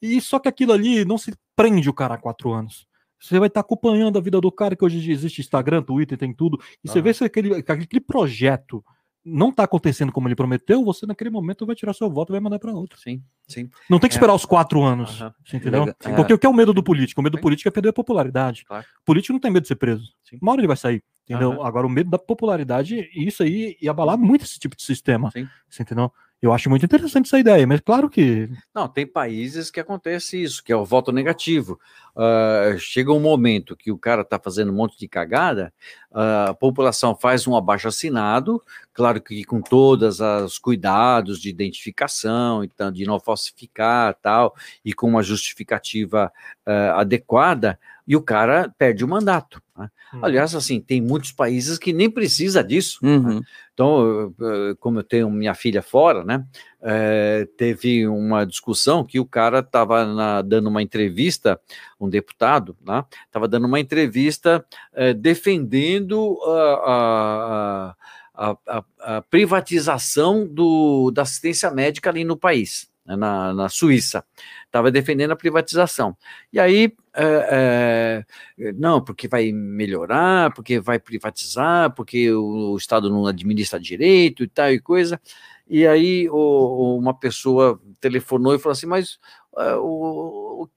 e 0.00 0.20
só 0.20 0.38
que 0.38 0.48
aquilo 0.48 0.72
ali 0.72 1.04
não 1.04 1.18
se 1.18 1.34
prende 1.56 1.88
o 1.88 1.94
cara 1.94 2.14
a 2.14 2.18
quatro 2.18 2.52
anos. 2.52 2.86
Você 3.20 3.38
vai 3.38 3.46
estar 3.46 3.60
acompanhando 3.60 4.18
a 4.18 4.20
vida 4.20 4.40
do 4.40 4.50
cara, 4.50 4.74
que 4.74 4.84
hoje 4.84 5.10
existe 5.10 5.40
Instagram, 5.40 5.82
Twitter, 5.82 6.18
tem 6.18 6.32
tudo. 6.32 6.58
E 6.82 6.88
você 6.88 7.00
vê 7.00 7.14
se 7.14 7.22
aquele, 7.22 7.54
aquele 7.54 8.00
projeto 8.00 8.84
não 9.24 9.50
está 9.50 9.62
acontecendo 9.62 10.10
como 10.10 10.26
ele 10.26 10.34
prometeu, 10.34 10.84
você 10.84 11.06
naquele 11.06 11.30
momento 11.30 11.64
vai 11.64 11.76
tirar 11.76 11.94
seu 11.94 12.10
voto 12.10 12.30
e 12.30 12.32
vai 12.32 12.40
mandar 12.40 12.58
para 12.58 12.72
outro. 12.72 12.98
Sim, 12.98 13.22
sim. 13.46 13.70
Não 13.88 14.00
tem 14.00 14.08
que 14.10 14.16
é. 14.16 14.18
esperar 14.18 14.32
é. 14.32 14.36
os 14.36 14.44
quatro 14.44 14.82
anos, 14.82 15.20
uhum. 15.20 15.30
entendeu? 15.52 15.84
É. 15.84 16.14
Porque 16.14 16.34
o 16.34 16.38
que 16.38 16.46
é 16.46 16.48
o 16.48 16.54
medo 16.54 16.72
do 16.72 16.82
político? 16.82 17.20
O 17.20 17.24
medo 17.24 17.36
do 17.36 17.40
político 17.40 17.68
é 17.68 17.70
perder 17.70 17.90
a 17.90 17.92
popularidade. 17.92 18.64
Claro. 18.64 18.84
O 19.00 19.04
político 19.04 19.32
não 19.32 19.40
tem 19.40 19.50
medo 19.50 19.62
de 19.62 19.68
ser 19.68 19.76
preso. 19.76 20.12
Sim. 20.24 20.38
Uma 20.42 20.52
hora 20.52 20.60
ele 20.60 20.66
vai 20.66 20.76
sair, 20.76 21.04
entendeu? 21.32 21.58
Uhum. 21.58 21.64
Agora, 21.64 21.86
o 21.86 21.90
medo 21.90 22.10
da 22.10 22.18
popularidade, 22.18 23.10
isso 23.14 23.42
aí 23.42 23.76
ia 23.80 23.90
abalar 23.90 24.18
muito 24.18 24.44
esse 24.44 24.58
tipo 24.58 24.76
de 24.76 24.82
sistema. 24.82 25.30
Sim. 25.30 25.48
Você 25.68 25.82
entendeu? 25.82 26.12
Eu 26.42 26.52
acho 26.52 26.68
muito 26.68 26.84
interessante 26.84 27.26
essa 27.26 27.38
ideia, 27.38 27.64
mas 27.68 27.78
claro 27.78 28.10
que. 28.10 28.50
Não, 28.74 28.88
tem 28.88 29.06
países 29.06 29.70
que 29.70 29.78
acontece 29.78 30.42
isso, 30.42 30.64
que 30.64 30.72
é 30.72 30.76
o 30.76 30.84
voto 30.84 31.12
negativo. 31.12 31.78
Uh, 32.16 32.76
chega 32.80 33.12
um 33.12 33.20
momento 33.20 33.76
que 33.76 33.92
o 33.92 33.96
cara 33.96 34.22
está 34.22 34.40
fazendo 34.40 34.72
um 34.72 34.74
monte 34.74 34.98
de 34.98 35.06
cagada, 35.06 35.72
uh, 36.10 36.50
a 36.50 36.54
população 36.54 37.14
faz 37.14 37.46
um 37.46 37.56
abaixo 37.56 37.86
assinado, 37.86 38.60
claro 38.92 39.20
que 39.20 39.44
com 39.44 39.62
todos 39.62 40.18
os 40.18 40.58
cuidados 40.58 41.40
de 41.40 41.48
identificação, 41.48 42.64
então, 42.64 42.90
de 42.90 43.06
não 43.06 43.20
falsificar 43.20 44.12
tal, 44.20 44.52
e 44.84 44.92
com 44.92 45.08
uma 45.08 45.22
justificativa 45.22 46.32
uh, 46.66 46.98
adequada, 46.98 47.78
e 48.06 48.16
o 48.16 48.22
cara 48.22 48.72
perde 48.76 49.04
o 49.04 49.08
mandato. 49.08 49.62
Né? 49.76 49.88
Uhum. 50.12 50.24
Aliás, 50.24 50.54
assim, 50.54 50.80
tem 50.80 51.00
muitos 51.00 51.32
países 51.32 51.78
que 51.78 51.92
nem 51.92 52.10
precisa 52.10 52.62
disso. 52.62 52.98
Né? 53.02 53.16
Uhum. 53.16 53.34
Né? 53.36 53.40
Então, 53.74 54.34
como 54.78 54.98
eu 54.98 55.02
tenho 55.02 55.30
minha 55.30 55.54
filha 55.54 55.80
fora, 55.80 56.22
né, 56.24 56.44
é, 56.82 57.48
teve 57.56 58.06
uma 58.06 58.44
discussão 58.44 59.02
que 59.02 59.18
o 59.18 59.24
cara 59.24 59.60
estava 59.60 60.42
dando 60.42 60.68
uma 60.68 60.82
entrevista, 60.82 61.58
um 61.98 62.08
deputado, 62.08 62.76
estava 62.80 63.46
né, 63.46 63.50
dando 63.50 63.66
uma 63.66 63.80
entrevista 63.80 64.64
é, 64.92 65.14
defendendo 65.14 66.38
a, 66.44 67.94
a, 68.34 68.56
a, 68.66 68.84
a 69.00 69.22
privatização 69.22 70.46
do, 70.46 71.10
da 71.10 71.22
assistência 71.22 71.70
médica 71.70 72.10
ali 72.10 72.24
no 72.24 72.36
país. 72.36 72.92
Né, 73.06 73.16
na, 73.16 73.52
na 73.52 73.68
Suíça, 73.68 74.24
estava 74.66 74.90
defendendo 74.90 75.32
a 75.32 75.36
privatização. 75.36 76.16
E 76.52 76.60
aí, 76.60 76.94
é, 77.14 78.24
é, 78.58 78.72
não, 78.72 79.02
porque 79.02 79.28
vai 79.28 79.52
melhorar, 79.52 80.52
porque 80.54 80.80
vai 80.80 80.98
privatizar, 80.98 81.94
porque 81.94 82.32
o, 82.32 82.72
o, 82.72 82.76
Estado 82.76 83.10
não 83.10 83.26
administra 83.26 83.78
direito 83.78 84.42
e 84.42 84.48
tal 84.48 84.70
e 84.72 84.80
coisa. 84.80 85.20
E 85.68 85.86
aí, 85.86 86.28
o, 86.30 86.96
uma 86.98 87.14
pessoa 87.14 87.80
telefonou 88.00 88.54
e 88.54 88.58
falou 88.58 88.72
assim: 88.72 88.86
Mas 88.86 89.18
uh, 89.52 89.78
o, 89.80 90.68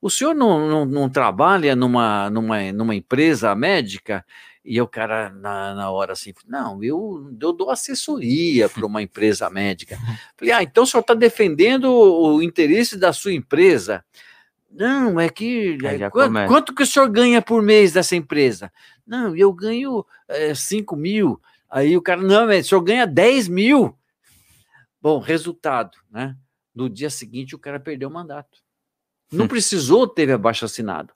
o 0.00 0.10
senhor 0.10 0.34
não, 0.34 0.68
não, 0.68 0.84
não 0.84 1.08
trabalha 1.08 1.74
numa, 1.74 2.30
numa, 2.30 2.72
numa 2.72 2.94
empresa 2.94 3.54
médica? 3.54 4.24
E 4.64 4.80
o 4.80 4.86
cara, 4.86 5.30
na, 5.30 5.74
na 5.74 5.90
hora 5.90 6.12
assim, 6.12 6.34
não, 6.46 6.82
eu, 6.84 7.34
eu 7.40 7.52
dou 7.52 7.70
assessoria 7.70 8.68
para 8.68 8.84
uma 8.84 9.02
empresa 9.02 9.48
médica. 9.48 9.98
Falei, 10.36 10.52
ah, 10.52 10.62
então 10.62 10.84
o 10.84 10.86
senhor 10.86 11.00
está 11.00 11.14
defendendo 11.14 11.86
o 11.90 12.42
interesse 12.42 12.96
da 12.96 13.12
sua 13.12 13.32
empresa. 13.32 14.04
Não, 14.70 15.18
é 15.18 15.28
que. 15.28 15.78
É, 15.84 16.08
quanto, 16.10 16.46
quanto, 16.46 16.74
que 16.74 16.82
o 16.82 16.86
senhor 16.86 17.08
ganha 17.08 17.42
por 17.42 17.62
mês 17.62 17.92
dessa 17.92 18.14
empresa? 18.14 18.72
Não, 19.06 19.34
eu 19.34 19.52
ganho 19.52 20.06
é, 20.28 20.54
5 20.54 20.94
mil. 20.96 21.40
Aí 21.68 21.96
o 21.96 22.02
cara, 22.02 22.22
não, 22.22 22.48
o 22.48 22.64
senhor 22.64 22.80
ganha 22.80 23.06
10 23.06 23.48
mil. 23.48 23.96
Bom, 25.02 25.18
resultado, 25.18 25.96
né? 26.10 26.36
No 26.74 26.88
dia 26.88 27.10
seguinte 27.10 27.54
o 27.54 27.58
cara 27.58 27.80
perdeu 27.80 28.08
o 28.08 28.12
mandato. 28.12 28.58
Não 29.32 29.46
precisou 29.48 30.06
ter 30.06 30.30
abaixo 30.30 30.64
assinado. 30.64 31.12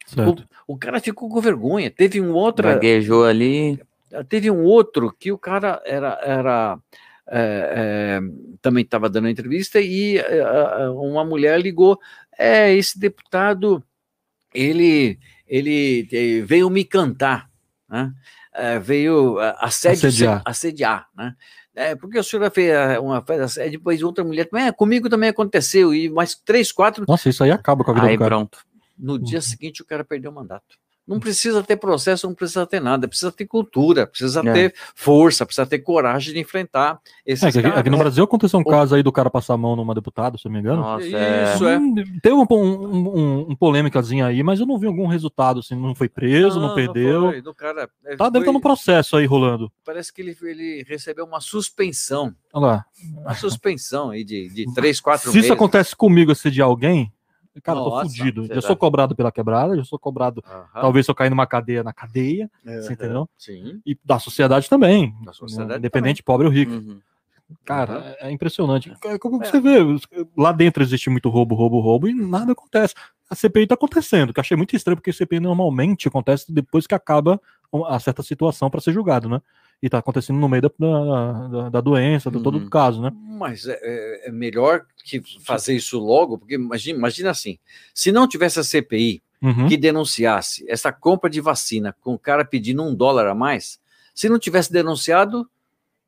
O, 0.67 0.75
o, 0.75 0.79
cara 0.79 1.01
ficou 1.01 1.29
com 1.29 1.41
vergonha. 1.41 1.91
Teve 1.91 2.21
um 2.21 2.33
outro. 2.33 2.67
Gaguejou 2.67 3.25
ali. 3.25 3.81
Teve 4.29 4.51
um 4.51 4.63
outro 4.65 5.15
que 5.19 5.33
o 5.33 5.39
cara 5.39 5.83
era. 5.85 6.19
era 6.23 6.79
é, 7.27 8.21
é, 8.21 8.21
também 8.61 8.85
estava 8.85 9.09
dando 9.09 9.31
entrevista 9.31 9.81
e 9.81 10.19
é, 10.19 10.89
uma 10.91 11.25
mulher 11.25 11.59
ligou. 11.59 11.99
É, 12.39 12.73
esse 12.75 12.99
deputado, 12.99 13.83
ele, 14.53 15.19
ele 15.47 16.43
veio 16.43 16.69
me 16.71 16.85
cantar, 16.85 17.51
né? 17.89 18.13
É, 18.53 18.79
veio 18.79 19.39
assédio, 19.59 20.09
assediar. 20.09 20.43
assediar 20.45 21.09
né? 21.17 21.35
É, 21.75 21.97
porque 21.97 22.19
a 22.19 22.23
senhora 22.23 22.51
fez 22.51 22.73
uma 23.01 23.21
fez 23.21 23.57
depois 23.73 24.01
outra 24.01 24.23
mulher, 24.23 24.49
é, 24.55 24.71
comigo 24.71 25.09
também 25.09 25.29
aconteceu, 25.29 25.93
e 25.93 26.09
mais 26.09 26.37
três, 26.37 26.71
quatro. 26.71 27.05
Nossa, 27.09 27.29
isso 27.29 27.43
aí 27.43 27.51
acaba 27.51 27.83
com 27.83 27.91
a 27.91 27.95
vida 27.95 28.07
aí, 28.07 28.17
do 28.17 28.21
cara. 28.21 28.31
pronto. 28.31 28.65
No 28.97 29.19
dia 29.19 29.39
uhum. 29.39 29.43
seguinte 29.43 29.83
o 29.83 29.85
cara 29.85 30.05
perdeu 30.05 30.31
o 30.31 30.35
mandato. 30.35 30.79
Não 31.07 31.21
precisa 31.21 31.63
ter 31.63 31.77
processo, 31.77 32.27
não 32.27 32.35
precisa 32.35 32.67
ter 32.67 32.81
nada, 32.81 33.07
precisa 33.07 33.31
ter 33.31 33.47
cultura, 33.47 34.07
precisa 34.07 34.41
é. 34.41 34.53
ter 34.53 34.75
força, 34.95 35.45
precisa 35.45 35.67
ter 35.67 35.81
coragem 35.81 36.33
de 36.33 36.41
enfrentar 36.41 36.99
esses 37.27 37.45
é, 37.45 37.59
aqui, 37.59 37.69
aqui, 37.69 37.91
no 37.91 37.99
Brasil 37.99 38.25
aconteceu 38.25 38.59
um 38.59 38.63
o... 38.63 38.65
caso 38.65 38.95
aí 38.95 39.03
do 39.03 39.13
cara 39.13 39.29
passar 39.29 39.55
a 39.55 39.59
mão 39.59 39.77
numa 39.77 39.95
deputada, 39.95 40.39
se 40.39 40.47
não 40.47 40.53
me 40.53 40.61
engano. 40.61 40.81
Nossa, 40.81 41.05
Isso, 41.05 41.67
é. 41.67 41.79
Hum, 41.79 41.95
teve 42.23 42.35
um, 42.35 42.47
um, 42.51 43.19
um, 43.19 43.47
um 43.51 43.57
polêmicazinho 43.57 44.25
aí, 44.25 44.43
mas 44.43 44.61
eu 44.61 44.67
não 44.67 44.79
vi 44.79 44.87
algum 44.87 45.07
resultado, 45.07 45.61
assim, 45.61 45.75
não 45.75 45.95
foi 45.95 46.09
preso, 46.09 46.59
não, 46.59 46.69
não 46.69 46.75
perdeu. 46.75 47.21
Não 47.23 47.31
foi, 47.33 47.43
do 47.43 47.55
cara, 47.55 47.89
é, 48.05 48.17
tá, 48.17 48.31
deve 48.31 48.45
estar 48.45 48.53
no 48.53 48.61
processo 48.61 49.17
aí 49.17 49.27
rolando. 49.27 49.71
Parece 49.85 50.13
que 50.13 50.23
ele, 50.23 50.37
ele 50.43 50.85
recebeu 50.89 51.27
uma 51.27 51.41
suspensão. 51.41 52.35
Olha 52.53 52.67
lá. 52.67 52.85
Uma 53.19 53.35
suspensão 53.35 54.11
aí 54.11 54.25
de, 54.25 54.49
de 54.49 54.73
três, 54.73 55.01
quatro 55.01 55.23
se 55.23 55.29
meses. 55.29 55.41
Se 55.43 55.47
isso 55.47 55.53
acontece 55.53 55.95
comigo, 55.95 56.33
de 56.51 56.63
alguém, 56.63 57.13
Cara, 57.63 57.79
Nossa, 57.79 58.03
tô 58.03 58.09
fudido. 58.09 58.47
Eu 58.51 58.61
sou 58.61 58.77
cobrado 58.77 59.15
pela 59.15 59.31
quebrada, 59.31 59.77
eu 59.77 59.85
sou 59.85 59.99
cobrado. 59.99 60.43
Talvez 60.73 61.07
se 61.07 61.11
eu 61.11 61.15
cair 61.15 61.31
numa 61.31 61.47
cadeia 61.47 61.83
na 61.83 61.93
cadeia, 61.93 62.51
é, 62.65 62.81
você 62.81 62.93
entendeu? 62.95 63.29
Sim. 63.39 63.81
E 63.87 63.97
da 64.05 64.19
sociedade 64.19 64.69
também. 64.69 65.15
Da 65.25 65.33
sociedade 65.33 65.79
independente, 65.79 66.23
também. 66.23 66.25
pobre 66.25 66.47
ou 66.47 66.53
rico. 66.53 66.73
Uhum. 66.73 67.01
Cara, 67.65 67.99
uhum. 67.99 68.29
é 68.29 68.31
impressionante. 68.31 68.93
É 69.05 69.19
como 69.19 69.43
é. 69.43 69.47
você 69.47 69.61
vê, 69.61 69.79
lá 70.37 70.51
dentro 70.51 70.83
existe 70.83 71.11
muito 71.11 71.29
roubo, 71.29 71.55
roubo, 71.55 71.81
roubo 71.81 72.09
e 72.09 72.15
nada 72.15 72.53
acontece. 72.53 72.95
A 73.31 73.35
CPI 73.35 73.67
tá 73.67 73.75
acontecendo, 73.75 74.33
que 74.33 74.41
eu 74.41 74.43
achei 74.43 74.57
muito 74.57 74.75
estranho, 74.75 74.97
porque 74.97 75.11
a 75.11 75.13
CPI 75.13 75.41
normalmente 75.41 76.09
acontece 76.09 76.53
depois 76.53 76.87
que 76.87 76.95
acaba 76.95 77.41
a 77.87 77.99
certa 77.99 78.23
situação 78.23 78.71
para 78.71 78.81
ser 78.81 78.93
julgado, 78.93 79.29
né? 79.29 79.41
E 79.85 79.87
está 79.87 79.99
acontecendo 79.99 80.39
no 80.39 80.49
meio 80.49 80.63
da, 80.63 80.71
da, 81.47 81.69
da 81.69 81.81
doença, 81.83 82.31
de 82.31 82.43
todo 82.43 82.57
o 82.57 82.63
uhum. 82.63 82.71
caso, 82.71 83.03
né? 83.03 83.13
Mas 83.39 83.67
é, 83.67 83.79
é, 83.83 84.29
é, 84.29 84.33
melhor 84.33 84.87
que 85.05 85.21
fazer 85.45 85.75
isso 85.75 85.99
logo, 85.99 86.39
porque 86.39 86.55
imagina, 86.55 86.99
imagina 86.99 87.31
assim, 87.31 87.59
se 87.93 88.11
não 88.11 88.27
tivesse 88.27 88.59
a 88.59 88.65
CPI 88.65 89.23
uhum. 89.43 89.69
que 89.69 89.77
denunciasse 89.77 90.65
essa 90.71 90.91
compra 90.91 91.29
de 91.29 91.39
vacina 91.39 91.95
com 92.01 92.15
o 92.15 92.19
cara 92.19 92.47
pedindo 92.47 92.83
um 92.83 92.95
dólar 92.95 93.27
a 93.27 93.35
mais, 93.35 93.79
se 94.15 94.27
não 94.27 94.39
tivesse 94.39 94.73
denunciado, 94.73 95.47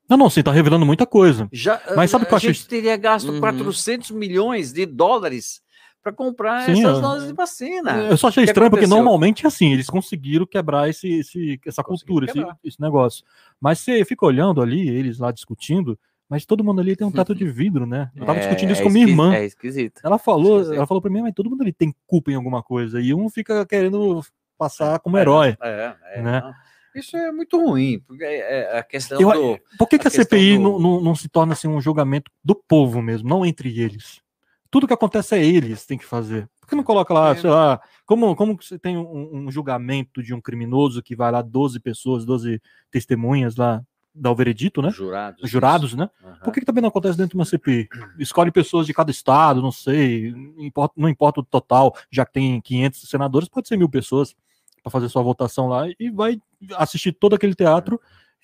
não, 0.08 0.16
não, 0.16 0.30
você 0.30 0.40
está 0.40 0.52
revelando 0.52 0.86
muita 0.86 1.04
coisa. 1.04 1.48
Já, 1.52 1.82
Mas 1.94 2.12
sabe 2.12 2.24
o 2.24 2.28
que 2.28 2.32
eu 2.32 2.36
acho? 2.36 2.46
A 2.46 2.52
gente 2.52 2.68
teria 2.68 2.96
gasto 2.96 3.28
uhum. 3.28 3.40
400 3.40 4.12
milhões 4.12 4.72
de 4.72 4.86
dólares 4.86 5.60
para 6.06 6.12
comprar 6.12 6.64
Sim, 6.66 6.84
essas 6.84 7.00
doses 7.00 7.26
de 7.26 7.34
vacina. 7.34 7.96
Eu 7.98 8.16
só 8.16 8.28
achei 8.28 8.44
estranho 8.44 8.70
porque 8.70 8.86
normalmente 8.86 9.44
é 9.44 9.48
assim, 9.48 9.72
eles 9.72 9.90
conseguiram 9.90 10.46
quebrar 10.46 10.88
esse, 10.88 11.08
esse 11.18 11.60
essa 11.66 11.82
cultura, 11.82 12.26
esse, 12.26 12.46
esse, 12.62 12.80
negócio. 12.80 13.24
Mas 13.60 13.80
você 13.80 14.04
fica 14.04 14.24
olhando 14.24 14.62
ali, 14.62 14.88
eles 14.88 15.18
lá 15.18 15.32
discutindo, 15.32 15.98
mas 16.28 16.46
todo 16.46 16.62
mundo 16.62 16.80
ali 16.80 16.94
tem 16.94 17.04
um 17.04 17.10
teto 17.10 17.34
de 17.34 17.44
vidro, 17.44 17.86
né? 17.86 18.08
Eu 18.14 18.24
tava 18.24 18.38
é, 18.38 18.42
discutindo 18.42 18.70
isso 18.70 18.82
é 18.82 18.84
com 18.84 18.90
minha 18.90 19.04
irmã. 19.04 19.34
É 19.34 19.44
esquisito. 19.44 20.00
Ela 20.04 20.16
falou, 20.16 20.58
esquisito. 20.58 20.76
ela 20.76 20.86
falou 20.86 21.02
para 21.02 21.10
mim, 21.10 21.22
mas 21.22 21.34
todo 21.34 21.50
mundo 21.50 21.62
ali 21.62 21.72
tem 21.72 21.92
culpa 22.06 22.30
em 22.30 22.36
alguma 22.36 22.62
coisa 22.62 23.00
e 23.00 23.12
um 23.12 23.28
fica 23.28 23.66
querendo 23.66 24.24
passar 24.56 25.00
como 25.00 25.18
é, 25.18 25.22
herói, 25.22 25.56
é, 25.60 25.96
é, 26.14 26.22
né? 26.22 26.40
Não. 26.40 26.54
Isso 26.94 27.16
é 27.16 27.32
muito 27.32 27.58
ruim, 27.58 28.00
porque 28.06 28.24
é 28.24 28.78
a 28.78 28.82
questão 28.82 29.20
Eu, 29.20 29.32
do. 29.32 29.60
Por 29.76 29.88
que, 29.88 29.98
que 29.98 30.06
a, 30.06 30.08
a 30.08 30.10
CPI 30.10 30.56
do... 30.56 30.62
não, 30.62 30.78
não, 30.78 31.00
não, 31.00 31.14
se 31.16 31.28
torna 31.28 31.52
assim, 31.52 31.66
um 31.66 31.80
julgamento 31.80 32.30
do 32.44 32.54
povo 32.54 33.02
mesmo, 33.02 33.28
não 33.28 33.44
entre 33.44 33.80
eles? 33.80 34.24
Tudo 34.76 34.86
que 34.86 34.92
acontece 34.92 35.34
é 35.34 35.42
eles 35.42 35.86
têm 35.86 35.96
que 35.96 36.04
fazer. 36.04 36.46
Por 36.60 36.68
que 36.68 36.74
não 36.74 36.84
coloca 36.84 37.14
lá, 37.14 37.30
é. 37.30 37.36
sei 37.36 37.48
lá, 37.48 37.80
como, 38.04 38.36
como 38.36 38.58
você 38.60 38.78
tem 38.78 38.98
um, 38.98 39.46
um, 39.46 39.50
julgamento 39.50 40.22
de 40.22 40.34
um 40.34 40.40
criminoso 40.40 41.02
que 41.02 41.16
vai 41.16 41.32
lá 41.32 41.40
12 41.40 41.80
pessoas, 41.80 42.26
12 42.26 42.60
testemunhas 42.90 43.56
lá, 43.56 43.82
dar 44.14 44.30
o 44.30 44.34
veredito, 44.34 44.82
né? 44.82 44.90
Jurados. 44.90 45.50
Jurados, 45.50 45.94
né? 45.94 46.10
Uhum. 46.22 46.34
Por 46.44 46.52
que, 46.52 46.60
que 46.60 46.66
também 46.66 46.82
não 46.82 46.90
acontece 46.90 47.16
dentro 47.16 47.30
de 47.30 47.36
uma 47.36 47.46
CPI? 47.46 47.88
Escolhe 48.18 48.50
pessoas 48.50 48.86
de 48.86 48.92
cada 48.92 49.10
estado, 49.10 49.62
não 49.62 49.72
sei, 49.72 50.28
importa, 50.58 50.92
não 50.94 51.08
importa 51.08 51.40
o 51.40 51.42
total, 51.42 51.96
já 52.10 52.26
que 52.26 52.34
tem 52.34 52.60
500 52.60 53.08
senadores, 53.08 53.48
pode 53.48 53.68
ser 53.68 53.78
mil 53.78 53.88
pessoas 53.88 54.36
para 54.82 54.90
fazer 54.90 55.08
sua 55.08 55.22
votação 55.22 55.68
lá 55.68 55.86
e 55.98 56.10
vai 56.10 56.38
assistir 56.74 57.12
todo 57.12 57.34
aquele 57.34 57.54
teatro 57.54 57.98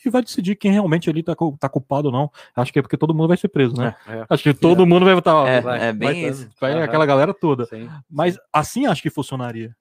e 0.04 0.10
vai 0.10 0.22
decidir 0.22 0.56
quem 0.56 0.72
realmente 0.72 1.08
ali 1.08 1.22
tá, 1.22 1.34
tá 1.58 1.68
culpado 1.68 2.08
ou 2.08 2.12
não. 2.12 2.30
Acho 2.54 2.72
que 2.72 2.78
é 2.78 2.82
porque 2.82 2.96
todo 2.96 3.14
mundo 3.14 3.28
vai 3.28 3.36
ser 3.36 3.48
preso, 3.48 3.76
né? 3.76 3.94
É, 4.06 4.18
é. 4.18 4.26
Acho 4.28 4.42
que 4.42 4.54
todo 4.54 4.82
é. 4.82 4.86
mundo 4.86 5.04
vai 5.04 5.16
estar. 5.16 5.46
É, 5.48 5.60
vai, 5.60 5.88
é 5.88 5.92
bem 5.92 6.22
vai, 6.22 6.30
isso. 6.30 6.48
Vai 6.60 6.74
uhum. 6.74 6.82
aquela 6.82 7.06
galera 7.06 7.32
toda. 7.32 7.66
Sim. 7.66 7.88
Mas 8.10 8.38
assim 8.52 8.86
acho 8.86 9.02
que 9.02 9.10
funcionaria. 9.10 9.74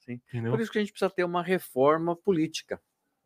Por 0.50 0.60
isso 0.60 0.72
que 0.72 0.78
a 0.78 0.82
gente 0.82 0.92
precisa 0.92 1.10
ter 1.10 1.24
uma 1.24 1.42
reforma 1.42 2.16
política. 2.16 2.80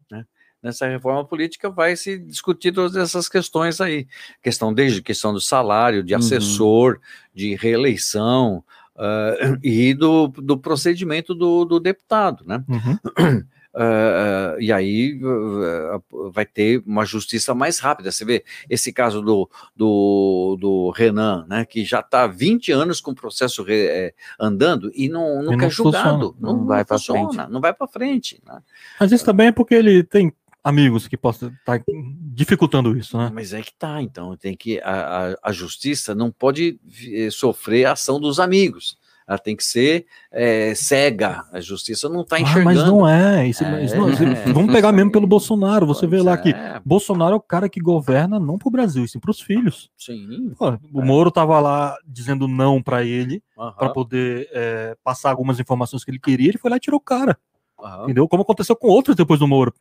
Né? 0.10 0.26
Nessa 0.62 0.88
reforma 0.88 1.26
política 1.26 1.70
vai 1.70 1.96
se 1.96 2.18
discutir 2.18 2.72
todas 2.72 2.96
essas 2.96 3.28
questões 3.30 3.82
aí. 3.82 4.08
Questão 4.42 4.74
desde 4.74 5.02
questão 5.02 5.34
do 5.34 5.42
salário, 5.42 6.04
de 6.04 6.14
uhum. 6.14 6.20
assessor, 6.20 6.94
uhum. 6.94 7.00
de 7.34 7.56
reeleição. 7.56 8.64
Uh, 8.96 9.60
e 9.62 9.94
do, 9.94 10.30
do 10.30 10.58
procedimento 10.58 11.36
do, 11.36 11.66
do 11.66 11.82
deputado, 11.82 12.46
né? 12.46 12.64
Uhum. 12.70 13.44
Uh, 13.76 14.56
e 14.58 14.72
aí 14.72 15.20
uh, 15.22 16.32
vai 16.32 16.46
ter 16.46 16.82
uma 16.86 17.04
justiça 17.04 17.54
mais 17.54 17.78
rápida. 17.78 18.10
Você 18.10 18.24
vê 18.24 18.46
esse 18.70 18.94
caso 18.94 19.22
do, 19.22 19.50
do, 19.76 20.58
do 20.60 20.90
Renan, 20.92 21.46
né, 21.50 21.66
que 21.66 21.84
já 21.84 22.00
está 22.00 22.26
20 22.26 22.72
anos 22.72 23.02
com 23.02 23.12
o 23.12 23.16
processo 23.16 23.64
re, 23.64 23.88
é, 23.88 24.14
andando 24.40 24.90
e 24.96 25.10
não, 25.10 25.44
nunca 25.44 25.58
não 25.58 25.66
é 25.66 25.70
julgado. 25.70 26.36
Não, 26.40 26.58
não, 26.58 26.66
vai 26.66 26.86
para 26.86 26.98
frente. 26.98 27.38
Não 27.50 27.60
vai 27.60 27.74
para 27.74 27.88
frente. 27.88 28.42
Né? 28.46 28.60
Mas 28.98 29.12
isso 29.12 29.26
também 29.26 29.48
é 29.48 29.52
porque 29.52 29.76
ele 29.76 30.04
tem 30.04 30.32
amigos 30.64 31.08
que 31.08 31.18
possam 31.18 31.50
estar 31.50 31.80
tá 31.80 31.86
dificultando 32.34 32.98
isso, 32.98 33.18
né? 33.18 33.30
Mas 33.32 33.54
é 33.54 33.62
que 33.62 33.74
tá, 33.78 34.02
então 34.02 34.36
tem 34.36 34.56
que 34.56 34.80
a, 34.80 35.34
a, 35.44 35.50
a 35.50 35.52
justiça 35.52 36.16
não 36.16 36.32
pode 36.32 36.80
eh, 37.08 37.30
sofrer 37.30 37.86
a 37.86 37.92
ação 37.92 38.20
dos 38.20 38.40
amigos 38.40 38.98
ela 39.28 39.40
tem 39.40 39.56
que 39.56 39.64
ser 39.64 40.06
é, 40.32 40.76
cega. 40.76 41.46
A 41.52 41.60
justiça 41.60 42.08
não 42.08 42.22
está 42.22 42.40
enxergando. 42.40 42.70
Ah, 42.70 42.74
mas 42.74 42.88
não 42.88 43.08
é. 43.08 43.48
Isso, 43.48 43.64
é, 43.64 43.96
não, 43.96 44.10
é. 44.10 44.54
Vamos 44.54 44.72
pegar 44.72 44.92
mesmo 44.92 45.12
pelo 45.12 45.26
Bolsonaro. 45.26 45.86
Você 45.88 46.06
vê 46.06 46.22
lá 46.22 46.38
que 46.38 46.50
é. 46.50 46.80
Bolsonaro 46.86 47.34
é 47.34 47.36
o 47.36 47.42
cara 47.42 47.68
que 47.68 47.80
governa 47.80 48.40
não 48.40 48.58
para 48.58 48.68
o 48.68 48.72
Brasil, 48.72 49.08
sim 49.08 49.20
para 49.20 49.32
os 49.32 49.42
filhos. 49.42 49.90
Sim. 49.98 50.54
Pô, 50.58 50.78
o 50.94 51.02
Moro 51.02 51.30
estava 51.30 51.60
lá 51.60 51.98
dizendo 52.06 52.48
não 52.48 52.82
para 52.82 53.04
ele, 53.04 53.42
uhum. 53.58 53.72
para 53.72 53.90
poder 53.90 54.48
é, 54.52 54.96
passar 55.04 55.32
algumas 55.32 55.60
informações 55.60 56.04
que 56.04 56.12
ele 56.12 56.20
queria. 56.20 56.50
Ele 56.50 56.60
foi 56.60 56.70
lá 56.70 56.78
e 56.78 56.82
tirou 56.82 57.00
o 57.00 57.04
cara. 57.04 57.38
Uhum. 57.80 58.04
Entendeu? 58.04 58.28
Como 58.28 58.44
aconteceu 58.44 58.76
com 58.76 58.88
outros 58.88 59.16
depois 59.16 59.40
do 59.40 59.48
Moro. 59.48 59.74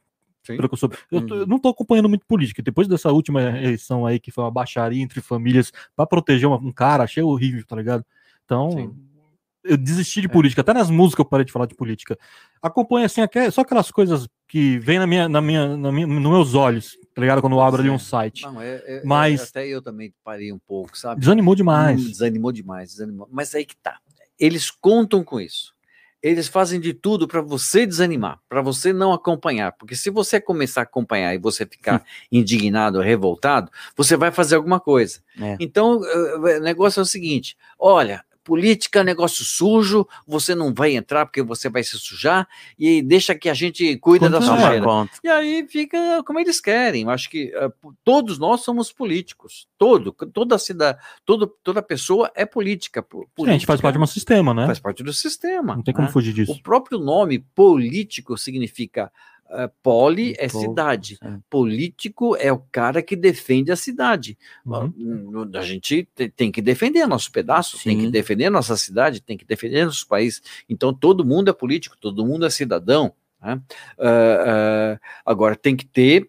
Sim. 0.42 0.56
Pelo 0.56 0.68
que 0.68 0.74
eu, 0.74 0.78
soube. 0.78 0.96
Eu, 1.10 1.26
tô, 1.26 1.34
eu 1.36 1.46
não 1.46 1.56
estou 1.56 1.70
acompanhando 1.70 2.08
muito 2.08 2.26
política. 2.26 2.62
Depois 2.62 2.88
dessa 2.88 3.10
última 3.10 3.42
eleição 3.42 4.06
aí, 4.06 4.18
que 4.18 4.30
foi 4.30 4.44
uma 4.44 4.50
baixaria 4.50 5.02
entre 5.02 5.20
famílias 5.20 5.70
para 5.96 6.06
proteger 6.06 6.46
uma, 6.46 6.56
um 6.56 6.72
cara, 6.72 7.04
achei 7.04 7.22
horrível, 7.22 7.64
tá 7.66 7.76
ligado? 7.76 8.04
Então, 8.44 8.70
Sim 8.72 8.94
eu 9.65 9.77
desisti 9.77 10.20
de 10.20 10.27
é. 10.27 10.31
política, 10.31 10.61
até 10.61 10.74
nas 10.74 10.91
músicas 10.91 11.24
eu 11.24 11.28
parei 11.28 11.45
de 11.45 11.53
falar 11.53 11.66
de 11.66 11.74
política. 11.74 12.19
Acompanho 12.62 13.07
assim, 13.07 13.23
só 13.51 13.62
aquelas 13.62 13.91
coisas 13.91 14.28
que 14.47 14.78
vêm 14.78 14.99
na 14.99 15.07
minha, 15.07 15.28
na 15.28 15.41
minha, 15.41 15.77
na 15.77 15.91
minha, 15.91 16.07
nos 16.07 16.23
meus 16.23 16.55
olhos, 16.55 16.99
tá 17.15 17.20
ligado? 17.20 17.41
Quando 17.41 17.55
eu 17.55 17.61
abro 17.61 17.81
ali 17.81 17.91
um 17.91 17.99
site. 17.99 18.43
Não, 18.43 18.61
é, 18.61 18.74
é, 18.74 18.97
é 18.99 19.03
Mas 19.05 19.49
até 19.49 19.66
eu 19.66 19.81
também 19.81 20.15
parei 20.23 20.53
um 20.53 20.59
pouco, 20.59 20.97
sabe? 20.97 21.20
Desanimou 21.20 21.55
demais. 21.55 22.01
Hum, 22.01 22.11
desanimou 22.11 22.53
demais, 22.53 22.91
desanimou. 22.91 23.28
Mas 23.32 23.55
aí 23.55 23.65
que 23.65 23.77
tá. 23.77 23.99
Eles 24.39 24.70
contam 24.70 25.24
com 25.24 25.41
isso. 25.41 25.73
Eles 26.23 26.49
fazem 26.49 26.81
de 26.81 26.95
tudo 26.95 27.28
para 27.28 27.43
você 27.43 27.85
desanimar, 27.85 28.41
para 28.49 28.62
você 28.62 28.95
não 28.95 29.12
acompanhar, 29.12 29.73
porque 29.73 29.95
se 29.95 30.09
você 30.09 30.41
começar 30.41 30.81
a 30.81 30.85
acompanhar 30.85 31.35
e 31.35 31.39
você 31.39 31.66
ficar 31.66 32.03
indignado, 32.32 32.99
revoltado, 33.01 33.70
você 33.95 34.16
vai 34.16 34.31
fazer 34.31 34.57
alguma 34.57 34.81
coisa. 34.81 35.20
É. 35.39 35.57
Então, 35.61 36.01
o 36.01 36.61
negócio 36.61 37.01
é 37.01 37.03
o 37.03 37.07
seguinte: 37.07 37.59
olha, 37.78 38.24
política 38.44 39.00
é 39.00 39.04
negócio 39.04 39.44
sujo, 39.44 40.06
você 40.26 40.54
não 40.54 40.72
vai 40.72 40.94
entrar 40.94 41.24
porque 41.24 41.42
você 41.42 41.70
vai 41.70 41.82
se 41.82 41.98
sujar, 41.98 42.46
e 42.78 43.02
deixa 43.02 43.34
que 43.34 43.48
a 43.48 43.54
gente 43.54 43.96
cuida 43.96 44.28
da 44.28 44.40
sujeira. 44.40 44.86
E 45.24 45.28
aí 45.28 45.66
fica 45.66 46.22
como 46.24 46.38
eles 46.38 46.60
querem. 46.60 47.02
Eu 47.02 47.10
acho 47.10 47.30
que 47.30 47.52
uh, 47.56 47.94
todos 48.04 48.38
nós 48.38 48.60
somos 48.60 48.92
políticos. 48.92 49.66
Todo, 49.78 50.12
toda 50.12 50.58
cidade, 50.58 50.98
todo, 51.24 51.46
toda 51.46 51.82
pessoa 51.82 52.30
é 52.34 52.44
política. 52.44 53.02
política. 53.02 53.32
Sim, 53.38 53.48
a 53.48 53.52
gente 53.52 53.66
faz 53.66 53.80
parte 53.80 53.96
de 53.96 54.02
um 54.02 54.06
sistema, 54.06 54.52
né? 54.52 54.66
Faz 54.66 54.78
parte 54.78 55.02
do 55.02 55.12
sistema. 55.12 55.74
Não 55.74 55.82
tem 55.82 55.94
como 55.94 56.06
né? 56.06 56.12
fugir 56.12 56.34
disso. 56.34 56.52
O 56.52 56.62
próprio 56.62 56.98
nome 56.98 57.38
político 57.38 58.36
significa 58.36 59.10
Uh, 59.55 59.70
poli 59.82 60.35
é 60.36 60.48
cidade, 60.48 61.16
é. 61.22 61.36
político 61.48 62.36
é 62.36 62.52
o 62.52 62.59
cara 62.59 63.01
que 63.01 63.14
defende 63.14 63.70
a 63.70 63.76
cidade. 63.76 64.36
Uhum. 64.66 65.48
A 65.55 65.62
gente 65.62 66.09
tem 66.35 66.51
que 66.51 66.60
defender 66.60 67.06
nosso 67.06 67.31
pedaço, 67.31 67.78
Sim. 67.78 67.90
tem 67.90 67.98
que 68.01 68.10
defender 68.10 68.51
nossa 68.51 68.76
cidade, 68.76 69.22
tem 69.22 69.36
que 69.36 69.44
defender 69.44 69.85
nosso 69.85 70.09
país. 70.09 70.43
Então 70.68 70.93
todo 70.93 71.24
mundo 71.24 71.51
é 71.51 71.52
político, 71.52 71.97
todo 72.01 72.26
mundo 72.26 72.44
é 72.44 72.51
cidadão. 72.51 73.14
Né? 73.40 73.60
Uh, 73.97 74.97
uh, 74.97 75.01
agora 75.24 75.55
tem 75.55 75.76
que 75.76 75.86
ter 75.86 76.28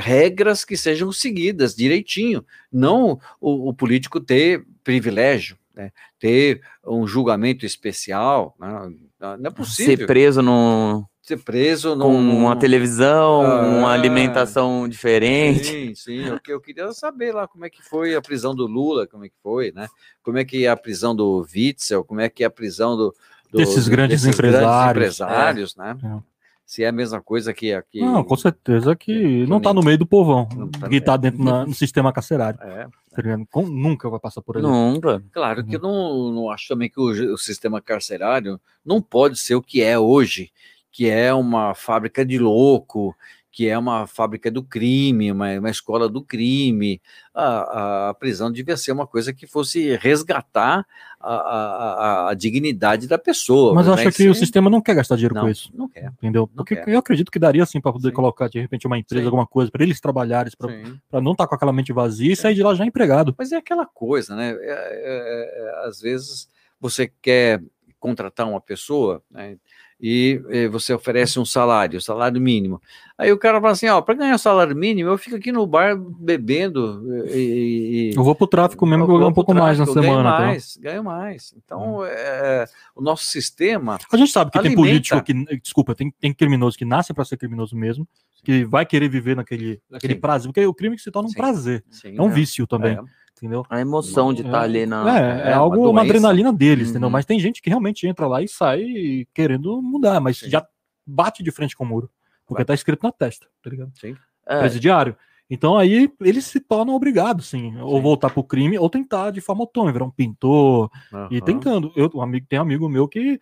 regras 0.00 0.64
que 0.64 0.76
sejam 0.76 1.10
seguidas 1.10 1.74
direitinho, 1.74 2.44
não 2.70 3.18
o, 3.40 3.70
o 3.70 3.74
político 3.74 4.20
ter 4.20 4.64
privilégio, 4.84 5.58
né? 5.74 5.90
ter 6.20 6.60
um 6.86 7.06
julgamento 7.06 7.66
especial. 7.66 8.54
Né? 8.60 8.92
Não 9.18 9.46
é 9.46 9.50
possível. 9.50 9.96
Ser 9.96 10.06
preso 10.06 10.42
no 10.42 11.08
ser 11.24 11.38
preso 11.38 11.96
com 11.96 12.14
uma 12.14 12.54
televisão, 12.54 13.40
uma 13.78 13.90
alimentação 13.92 14.86
diferente. 14.86 15.64
Sim, 15.64 15.94
sim. 15.94 16.18
Eu, 16.26 16.38
eu 16.46 16.60
queria 16.60 16.92
saber 16.92 17.32
lá 17.32 17.48
como 17.48 17.64
é 17.64 17.70
que 17.70 17.82
foi 17.82 18.14
a 18.14 18.20
prisão 18.20 18.54
do 18.54 18.66
Lula, 18.66 19.06
como 19.06 19.24
é 19.24 19.30
que 19.30 19.34
foi, 19.42 19.72
né? 19.72 19.88
Como 20.22 20.36
é 20.36 20.44
que 20.44 20.66
é 20.66 20.68
a 20.68 20.76
prisão 20.76 21.16
do 21.16 21.46
Witzel, 21.54 22.04
como 22.04 22.20
é 22.20 22.28
que 22.28 22.44
é 22.44 22.46
a 22.46 22.50
prisão 22.50 22.94
do, 22.94 23.14
do 23.50 23.56
desses 23.56 23.88
grandes 23.88 24.20
desses 24.20 24.34
empresários, 24.34 25.18
grandes 25.18 25.20
empresários, 25.20 25.74
é. 25.78 25.82
né? 25.82 25.96
É. 26.04 26.34
Se 26.66 26.84
é 26.84 26.88
a 26.88 26.92
mesma 26.92 27.22
coisa 27.22 27.54
que 27.54 27.72
aqui. 27.72 28.00
Não, 28.00 28.22
com 28.22 28.36
certeza 28.36 28.94
que, 28.94 29.46
não 29.46 29.58
está 29.58 29.72
no 29.72 29.82
meio 29.82 29.98
do 29.98 30.06
povão, 30.06 30.46
tá 30.78 30.88
que 30.88 30.96
está 30.96 31.16
dentro 31.16 31.42
na, 31.42 31.64
no 31.64 31.74
sistema 31.74 32.12
carcerário. 32.12 32.58
É. 32.62 32.86
Tá 33.14 33.22
Com, 33.50 33.62
nunca 33.62 34.10
vai 34.10 34.20
passar 34.20 34.42
por 34.42 34.58
ali. 34.58 34.66
Nunca. 34.66 35.22
Claro 35.32 35.64
que 35.64 35.76
eu 35.76 35.80
não, 35.80 36.32
não 36.32 36.50
acho 36.50 36.68
também 36.68 36.90
que 36.90 37.00
o, 37.00 37.32
o 37.32 37.38
sistema 37.38 37.80
carcerário 37.80 38.60
não 38.84 39.00
pode 39.00 39.38
ser 39.38 39.54
o 39.54 39.62
que 39.62 39.82
é 39.82 39.98
hoje 39.98 40.50
que 40.94 41.10
é 41.10 41.34
uma 41.34 41.74
fábrica 41.74 42.24
de 42.24 42.38
louco, 42.38 43.16
que 43.50 43.68
é 43.68 43.76
uma 43.76 44.06
fábrica 44.06 44.48
do 44.48 44.62
crime, 44.62 45.32
uma, 45.32 45.58
uma 45.58 45.68
escola 45.68 46.08
do 46.08 46.22
crime. 46.22 47.02
A, 47.34 48.10
a, 48.10 48.14
prisão 48.14 48.48
devia 48.50 48.76
ser 48.76 48.92
uma 48.92 49.04
coisa 49.04 49.32
que 49.32 49.44
fosse 49.44 49.96
resgatar 49.96 50.86
a, 51.18 51.34
a, 51.34 52.30
a 52.30 52.34
dignidade 52.34 53.08
da 53.08 53.18
pessoa. 53.18 53.74
Mas 53.74 53.88
acho 53.88 54.12
que 54.12 54.28
o 54.28 54.34
sistema 54.36 54.70
não 54.70 54.80
quer 54.80 54.94
gastar 54.94 55.16
dinheiro 55.16 55.34
não, 55.34 55.42
com 55.42 55.48
isso. 55.48 55.68
Não 55.74 55.88
quer. 55.88 56.12
Entendeu? 56.18 56.46
Porque 56.46 56.76
quer. 56.76 56.88
eu 56.88 56.98
acredito 57.00 57.32
que 57.32 57.40
daria 57.40 57.66
sim 57.66 57.80
para 57.80 57.92
poder 57.92 58.10
sim. 58.10 58.14
colocar 58.14 58.48
de 58.48 58.60
repente 58.60 58.86
uma 58.86 58.96
empresa, 58.96 59.22
sim. 59.22 59.26
alguma 59.26 59.48
coisa, 59.48 59.72
para 59.72 59.82
eles 59.82 60.00
trabalharem, 60.00 60.52
para 60.56 61.20
não 61.20 61.32
estar 61.32 61.42
tá 61.42 61.48
com 61.48 61.56
aquela 61.56 61.72
mente 61.72 61.92
vazia 61.92 62.32
e 62.32 62.36
sair 62.36 62.54
de 62.54 62.62
lá 62.62 62.72
já 62.72 62.86
empregado. 62.86 63.34
Mas 63.36 63.50
é 63.50 63.56
aquela 63.56 63.84
coisa, 63.84 64.36
né? 64.36 64.50
É, 64.50 64.62
é, 64.62 65.82
é, 65.82 65.88
às 65.88 66.00
vezes 66.00 66.48
você 66.80 67.10
quer 67.20 67.60
contratar 67.98 68.48
uma 68.48 68.60
pessoa, 68.60 69.20
né? 69.28 69.56
E, 70.06 70.68
você 70.68 70.92
oferece 70.92 71.40
um 71.40 71.46
salário, 71.46 71.98
salário 71.98 72.38
mínimo. 72.38 72.78
Aí 73.16 73.32
o 73.32 73.38
cara 73.38 73.58
fala 73.58 73.72
assim, 73.72 73.88
ó, 73.88 74.02
para 74.02 74.14
ganhar 74.14 74.36
salário 74.36 74.76
mínimo, 74.76 75.08
eu 75.08 75.16
fico 75.16 75.36
aqui 75.36 75.50
no 75.50 75.66
bar 75.66 75.96
bebendo 75.96 77.02
e... 77.28 78.10
e 78.12 78.14
eu 78.14 78.22
vou 78.22 78.34
pro 78.34 78.46
tráfico 78.46 78.84
mesmo, 78.84 79.04
eu 79.04 79.06
vou 79.06 79.16
ganhar 79.16 79.30
um 79.30 79.32
pouco 79.32 79.54
tráfico, 79.54 79.66
mais 79.66 79.78
na 79.78 79.86
semana. 79.86 80.22
Ganho 80.22 80.22
tá? 80.22 80.40
mais, 80.40 80.74
tá? 80.74 80.80
ganho 80.82 81.04
mais. 81.04 81.54
Então, 81.56 81.98
hum. 82.00 82.04
é, 82.04 82.66
o 82.94 83.00
nosso 83.00 83.24
sistema... 83.24 83.98
A 84.12 84.16
gente 84.18 84.30
sabe 84.30 84.50
que 84.50 84.58
alimenta... 84.58 84.82
tem 84.82 84.90
político 84.90 85.22
que, 85.22 85.58
desculpa, 85.58 85.94
tem, 85.94 86.12
tem 86.20 86.34
criminoso 86.34 86.76
que 86.76 86.84
nasce 86.84 87.14
para 87.14 87.24
ser 87.24 87.38
criminoso 87.38 87.74
mesmo, 87.74 88.06
que 88.44 88.62
vai 88.66 88.84
querer 88.84 89.08
viver 89.08 89.34
naquele, 89.34 89.80
naquele 89.88 90.16
prazer, 90.16 90.48
porque 90.48 90.66
o 90.66 90.74
crime 90.74 90.96
que 90.96 91.02
se 91.02 91.10
torna 91.10 91.28
um 91.28 91.32
Sim. 91.32 91.38
prazer, 91.38 91.82
Sim, 91.88 92.14
é 92.18 92.20
um 92.20 92.28
é. 92.28 92.32
vício 92.32 92.66
também. 92.66 92.98
É 92.98 93.23
entendeu? 93.36 93.64
A 93.68 93.80
emoção 93.80 94.32
de 94.32 94.42
estar 94.42 94.52
tá 94.52 94.62
ali 94.62 94.86
na. 94.86 95.18
É, 95.18 95.48
é, 95.48 95.50
é 95.50 95.52
algo, 95.52 95.76
uma, 95.78 95.90
uma 95.90 96.02
adrenalina 96.02 96.52
deles, 96.52 96.86
uhum. 96.86 96.90
entendeu? 96.92 97.10
Mas 97.10 97.24
tem 97.24 97.38
gente 97.38 97.60
que 97.60 97.68
realmente 97.68 98.06
entra 98.06 98.26
lá 98.26 98.42
e 98.42 98.48
sai 98.48 99.26
querendo 99.34 99.80
mudar, 99.82 100.20
mas 100.20 100.38
Sim. 100.38 100.50
já 100.50 100.66
bate 101.06 101.42
de 101.42 101.50
frente 101.50 101.76
com 101.76 101.84
o 101.84 101.86
muro, 101.86 102.10
porque 102.46 102.60
vai. 102.60 102.66
tá 102.66 102.74
escrito 102.74 103.02
na 103.02 103.12
testa, 103.12 103.46
tá 103.62 103.70
ligado? 103.70 103.92
Sim. 103.98 104.16
É. 104.46 104.60
Presidiário. 104.60 105.16
Então 105.48 105.76
aí 105.76 106.10
eles 106.20 106.46
se 106.46 106.58
tornam 106.58 106.94
obrigados, 106.94 107.46
sim, 107.48 107.72
sim. 107.72 107.80
ou 107.80 108.00
voltar 108.00 108.30
pro 108.30 108.42
crime, 108.42 108.78
ou 108.78 108.88
tentar 108.88 109.30
de 109.30 109.40
forma 109.40 109.62
autônoma, 109.62 109.92
virar 109.92 110.06
um 110.06 110.10
pintor, 110.10 110.90
uhum. 111.12 111.28
e 111.30 111.40
tentando. 111.40 111.92
Eu, 111.94 112.10
um 112.14 112.22
amigo, 112.22 112.46
tem 112.48 112.58
um 112.58 112.62
amigo 112.62 112.88
meu 112.88 113.06
que 113.06 113.38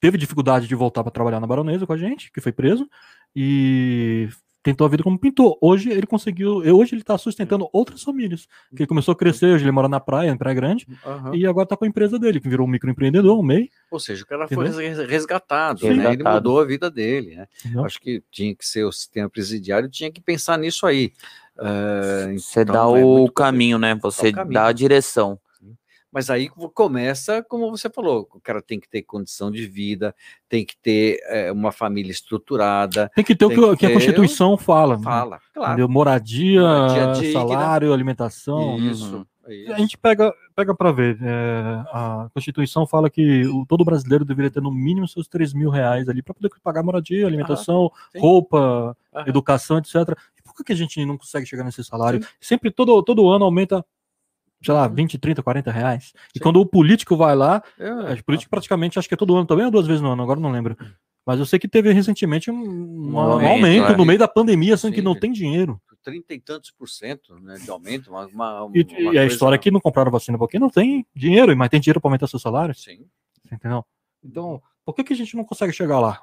teve 0.00 0.16
dificuldade 0.16 0.66
de 0.66 0.74
voltar 0.74 1.02
para 1.02 1.12
trabalhar 1.12 1.40
na 1.40 1.46
baronesa 1.46 1.86
com 1.86 1.92
a 1.92 1.98
gente, 1.98 2.32
que 2.32 2.40
foi 2.40 2.52
preso, 2.52 2.88
e 3.34 4.28
tentou 4.68 4.86
a 4.86 4.90
vida 4.90 5.02
como 5.02 5.18
pintor. 5.18 5.56
Hoje 5.60 5.90
ele 5.90 6.06
conseguiu, 6.06 6.56
hoje 6.58 6.94
ele 6.94 7.00
está 7.00 7.16
sustentando 7.16 7.68
outras 7.72 8.02
famílias. 8.02 8.46
Que 8.76 8.82
ele 8.82 8.86
começou 8.86 9.12
a 9.12 9.16
crescer, 9.16 9.46
hoje 9.46 9.64
ele 9.64 9.72
mora 9.72 9.88
na 9.88 9.98
praia, 9.98 10.30
em 10.30 10.36
Praia 10.36 10.54
Grande, 10.54 10.86
uhum. 11.04 11.34
e 11.34 11.46
agora 11.46 11.64
está 11.64 11.76
com 11.76 11.84
a 11.84 11.88
empresa 11.88 12.18
dele, 12.18 12.40
que 12.40 12.48
virou 12.48 12.66
um 12.66 12.70
microempreendedor, 12.70 13.38
um 13.38 13.42
MEI. 13.42 13.70
Ou 13.90 13.98
seja, 13.98 14.22
o 14.22 14.26
cara 14.26 14.44
Entendeu? 14.44 14.72
foi 14.72 15.06
resgatado, 15.06 15.80
Sim, 15.80 15.94
né? 15.94 16.12
Ele 16.12 16.22
mudou 16.22 16.60
a 16.60 16.64
vida 16.64 16.90
dele, 16.90 17.36
né? 17.36 17.46
Acho 17.84 18.00
que 18.00 18.22
tinha 18.30 18.54
que 18.54 18.66
ser 18.66 18.84
o 18.84 18.92
sistema 18.92 19.28
presidiário, 19.30 19.88
tinha 19.88 20.10
que 20.10 20.20
pensar 20.20 20.58
nisso 20.58 20.86
aí. 20.86 21.12
Uh, 21.56 22.38
Você 22.38 22.60
então, 22.60 22.92
dá 22.92 23.00
é 23.00 23.04
o 23.04 23.28
caminho, 23.30 23.78
né? 23.78 23.94
Você 24.02 24.30
dá, 24.30 24.44
dá 24.44 24.66
a 24.66 24.72
direção. 24.72 25.40
Mas 26.10 26.30
aí 26.30 26.48
começa, 26.48 27.42
como 27.42 27.70
você 27.70 27.90
falou, 27.90 28.26
o 28.32 28.40
cara 28.40 28.62
tem 28.62 28.80
que 28.80 28.88
ter 28.88 29.02
condição 29.02 29.50
de 29.50 29.66
vida, 29.66 30.14
tem 30.48 30.64
que 30.64 30.76
ter 30.76 31.20
é, 31.24 31.52
uma 31.52 31.70
família 31.70 32.10
estruturada. 32.10 33.10
Tem 33.14 33.24
que 33.24 33.34
ter 33.36 33.46
tem 33.46 33.58
o 33.58 33.70
que, 33.72 33.76
que, 33.76 33.86
a 33.86 33.92
Constituição 33.92 34.56
fala. 34.56 34.96
Né? 34.96 35.02
Fala, 35.02 35.36
né? 35.36 35.42
claro. 35.52 35.88
Moradia, 35.88 36.62
Moradia 36.62 37.32
salário, 37.32 37.92
alimentação. 37.92 38.78
Isso. 38.78 39.26
Isso. 39.48 39.72
A 39.72 39.78
gente 39.78 39.96
pega, 39.96 40.32
pega 40.54 40.74
para 40.74 40.92
ver. 40.92 41.18
É, 41.22 41.84
a 41.92 42.28
Constituição 42.34 42.86
fala 42.86 43.08
que 43.08 43.46
o, 43.46 43.64
todo 43.66 43.84
brasileiro 43.84 44.24
deveria 44.24 44.50
ter 44.50 44.60
no 44.60 44.70
mínimo 44.70 45.08
seus 45.08 45.26
3 45.26 45.54
mil 45.54 45.70
reais 45.70 46.08
ali 46.08 46.22
para 46.22 46.34
poder 46.34 46.50
pagar 46.62 46.82
moradia, 46.82 47.26
alimentação, 47.26 47.90
roupa, 48.16 48.96
educação, 49.26 49.78
etc. 49.78 49.94
E 50.38 50.42
por 50.42 50.54
que 50.64 50.72
a 50.72 50.76
gente 50.76 51.02
não 51.04 51.16
consegue 51.16 51.46
chegar 51.46 51.64
nesse 51.64 51.82
salário? 51.82 52.22
Sim. 52.22 52.28
Sempre, 52.40 52.70
todo, 52.70 53.02
todo 53.02 53.28
ano 53.28 53.44
aumenta 53.44 53.84
sei 54.62 54.74
lá, 54.74 54.88
20, 54.88 55.18
30, 55.18 55.42
40 55.42 55.70
reais. 55.70 56.04
Sim. 56.04 56.18
E 56.36 56.40
quando 56.40 56.60
o 56.60 56.66
político 56.66 57.16
vai 57.16 57.34
lá, 57.34 57.62
é, 57.78 58.14
o 58.14 58.24
político 58.24 58.50
praticamente 58.50 58.98
acho 58.98 59.08
que 59.08 59.14
é 59.14 59.16
todo 59.16 59.36
ano 59.36 59.46
também 59.46 59.64
ou 59.64 59.70
duas 59.70 59.86
vezes 59.86 60.02
no 60.02 60.10
ano, 60.10 60.22
agora 60.22 60.40
não 60.40 60.50
lembro. 60.50 60.76
Mas 61.26 61.38
eu 61.38 61.46
sei 61.46 61.58
que 61.58 61.68
teve 61.68 61.92
recentemente 61.92 62.50
um, 62.50 62.54
um, 62.54 63.12
um 63.12 63.18
aumento, 63.18 63.48
aumento 63.48 63.96
no 63.98 64.04
meio 64.04 64.18
da 64.18 64.26
pandemia, 64.26 64.76
sendo 64.76 64.94
que 64.94 65.02
não 65.02 65.14
tem 65.14 65.30
dinheiro. 65.30 65.80
30 66.02 66.32
e 66.32 66.40
tantos 66.40 66.70
por 66.70 66.88
cento 66.88 67.38
né, 67.40 67.56
de 67.56 67.70
aumento. 67.70 68.08
Uma, 68.08 68.26
uma, 68.26 68.64
uma 68.64 68.78
e, 68.78 68.86
e, 69.12 69.18
a 69.18 69.26
história 69.26 69.56
é 69.56 69.58
que 69.58 69.70
não 69.70 69.80
compraram 69.80 70.10
vacina 70.10 70.38
porque 70.38 70.58
não 70.58 70.70
tem 70.70 71.06
dinheiro, 71.14 71.54
mas 71.54 71.68
tem 71.68 71.80
dinheiro 71.80 72.00
para 72.00 72.08
aumentar 72.08 72.26
seu 72.28 72.38
salário. 72.38 72.74
Sim. 72.74 73.04
Entendeu? 73.52 73.84
Então, 74.24 74.62
por 74.86 74.94
que, 74.94 75.04
que 75.04 75.12
a 75.12 75.16
gente 75.16 75.36
não 75.36 75.44
consegue 75.44 75.72
chegar 75.72 76.00
lá? 76.00 76.18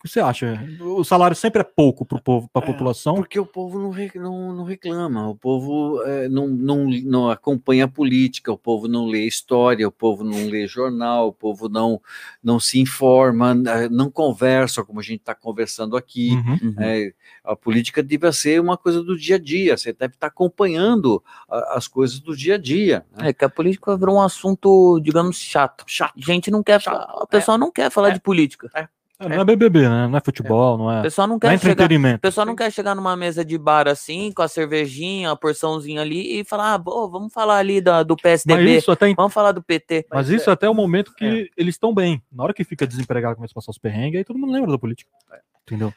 O 0.00 0.04
que 0.04 0.08
você 0.08 0.20
acha? 0.20 0.58
O 0.80 1.04
salário 1.04 1.36
sempre 1.36 1.60
é 1.60 1.64
pouco 1.64 2.06
para 2.06 2.16
o 2.16 2.22
povo, 2.22 2.48
para 2.50 2.64
a 2.64 2.64
é, 2.64 2.72
população? 2.72 3.16
Porque 3.16 3.38
o 3.38 3.44
povo 3.44 3.78
não, 3.78 3.92
não, 4.14 4.52
não 4.54 4.64
reclama, 4.64 5.28
o 5.28 5.36
povo 5.36 6.02
é, 6.04 6.26
não, 6.26 6.48
não, 6.48 6.86
não 7.04 7.30
acompanha 7.30 7.84
a 7.84 7.88
política, 7.88 8.50
o 8.50 8.56
povo 8.56 8.88
não 8.88 9.04
lê 9.04 9.26
história, 9.26 9.86
o 9.86 9.92
povo 9.92 10.24
não 10.24 10.46
lê 10.46 10.66
jornal, 10.66 11.28
o 11.28 11.32
povo 11.34 11.68
não, 11.68 12.00
não 12.42 12.58
se 12.58 12.80
informa, 12.80 13.52
não 13.90 14.10
conversa 14.10 14.82
como 14.82 15.00
a 15.00 15.02
gente 15.02 15.20
está 15.20 15.34
conversando 15.34 15.94
aqui. 15.98 16.30
Uhum, 16.30 16.58
uhum. 16.62 16.74
É, 16.78 17.12
a 17.44 17.54
política 17.54 18.02
deve 18.02 18.32
ser 18.32 18.58
uma 18.58 18.78
coisa 18.78 19.02
do 19.02 19.18
dia 19.18 19.36
a 19.36 19.38
dia, 19.38 19.76
você 19.76 19.92
deve 19.92 20.14
estar 20.14 20.28
tá 20.28 20.32
acompanhando 20.32 21.22
a, 21.46 21.76
as 21.76 21.86
coisas 21.86 22.20
do 22.20 22.34
dia 22.34 22.54
a 22.54 22.58
dia. 22.58 23.04
Né? 23.14 23.28
É 23.28 23.32
que 23.34 23.44
a 23.44 23.50
política 23.50 23.94
virou 23.98 24.16
um 24.16 24.22
assunto, 24.22 24.98
digamos, 25.02 25.36
chato. 25.36 25.84
Chato. 25.86 26.14
A 26.16 26.24
gente 26.24 26.50
não 26.50 26.62
quer, 26.62 26.80
chato. 26.80 27.22
a 27.22 27.26
pessoa 27.26 27.56
é. 27.56 27.58
não 27.58 27.70
quer 27.70 27.90
falar 27.90 28.08
é. 28.08 28.12
de 28.14 28.20
política. 28.20 28.70
É. 28.74 28.88
É, 29.20 29.28
não 29.28 29.42
é 29.42 29.44
BBB, 29.44 29.86
né? 29.86 30.08
Não 30.08 30.16
é 30.16 30.20
futebol, 30.24 30.78
não 30.78 30.90
é. 30.90 31.00
O 31.00 31.02
pessoal 31.02 31.28
não 31.28 31.38
quer 31.38 31.48
não 31.48 31.54
é 31.54 31.58
chegar, 31.58 32.14
o 32.14 32.18
pessoal 32.18 32.46
não 32.46 32.56
quer 32.56 32.72
chegar 32.72 32.94
numa 32.94 33.14
mesa 33.14 33.44
de 33.44 33.58
bar 33.58 33.86
assim, 33.86 34.32
com 34.32 34.40
a 34.40 34.48
cervejinha, 34.48 35.30
a 35.30 35.36
porçãozinha 35.36 36.00
ali 36.00 36.40
e 36.40 36.44
falar, 36.44 36.72
ah, 36.72 36.78
bom, 36.78 37.06
vamos 37.06 37.30
falar 37.30 37.58
ali 37.58 37.82
do, 37.82 38.02
do 38.02 38.16
PSDB, 38.16 38.78
isso 38.78 38.90
até... 38.90 39.12
vamos 39.14 39.34
falar 39.34 39.52
do 39.52 39.62
PT. 39.62 40.06
Mas, 40.10 40.28
Mas 40.28 40.40
isso 40.40 40.48
é... 40.48 40.52
até 40.54 40.70
o 40.70 40.74
momento 40.74 41.14
que 41.14 41.24
é. 41.24 41.48
eles 41.54 41.74
estão 41.74 41.92
bem. 41.92 42.22
Na 42.32 42.44
hora 42.44 42.54
que 42.54 42.64
fica 42.64 42.86
desempregado, 42.86 43.36
começa 43.36 43.52
a 43.52 43.56
passar 43.56 43.72
os 43.72 43.78
perrengues, 43.78 44.16
aí 44.18 44.24
todo 44.24 44.38
mundo 44.38 44.54
lembra 44.54 44.70
da 44.70 44.78
política. 44.78 45.10
É. 45.30 45.40
Entendeu? 45.62 45.92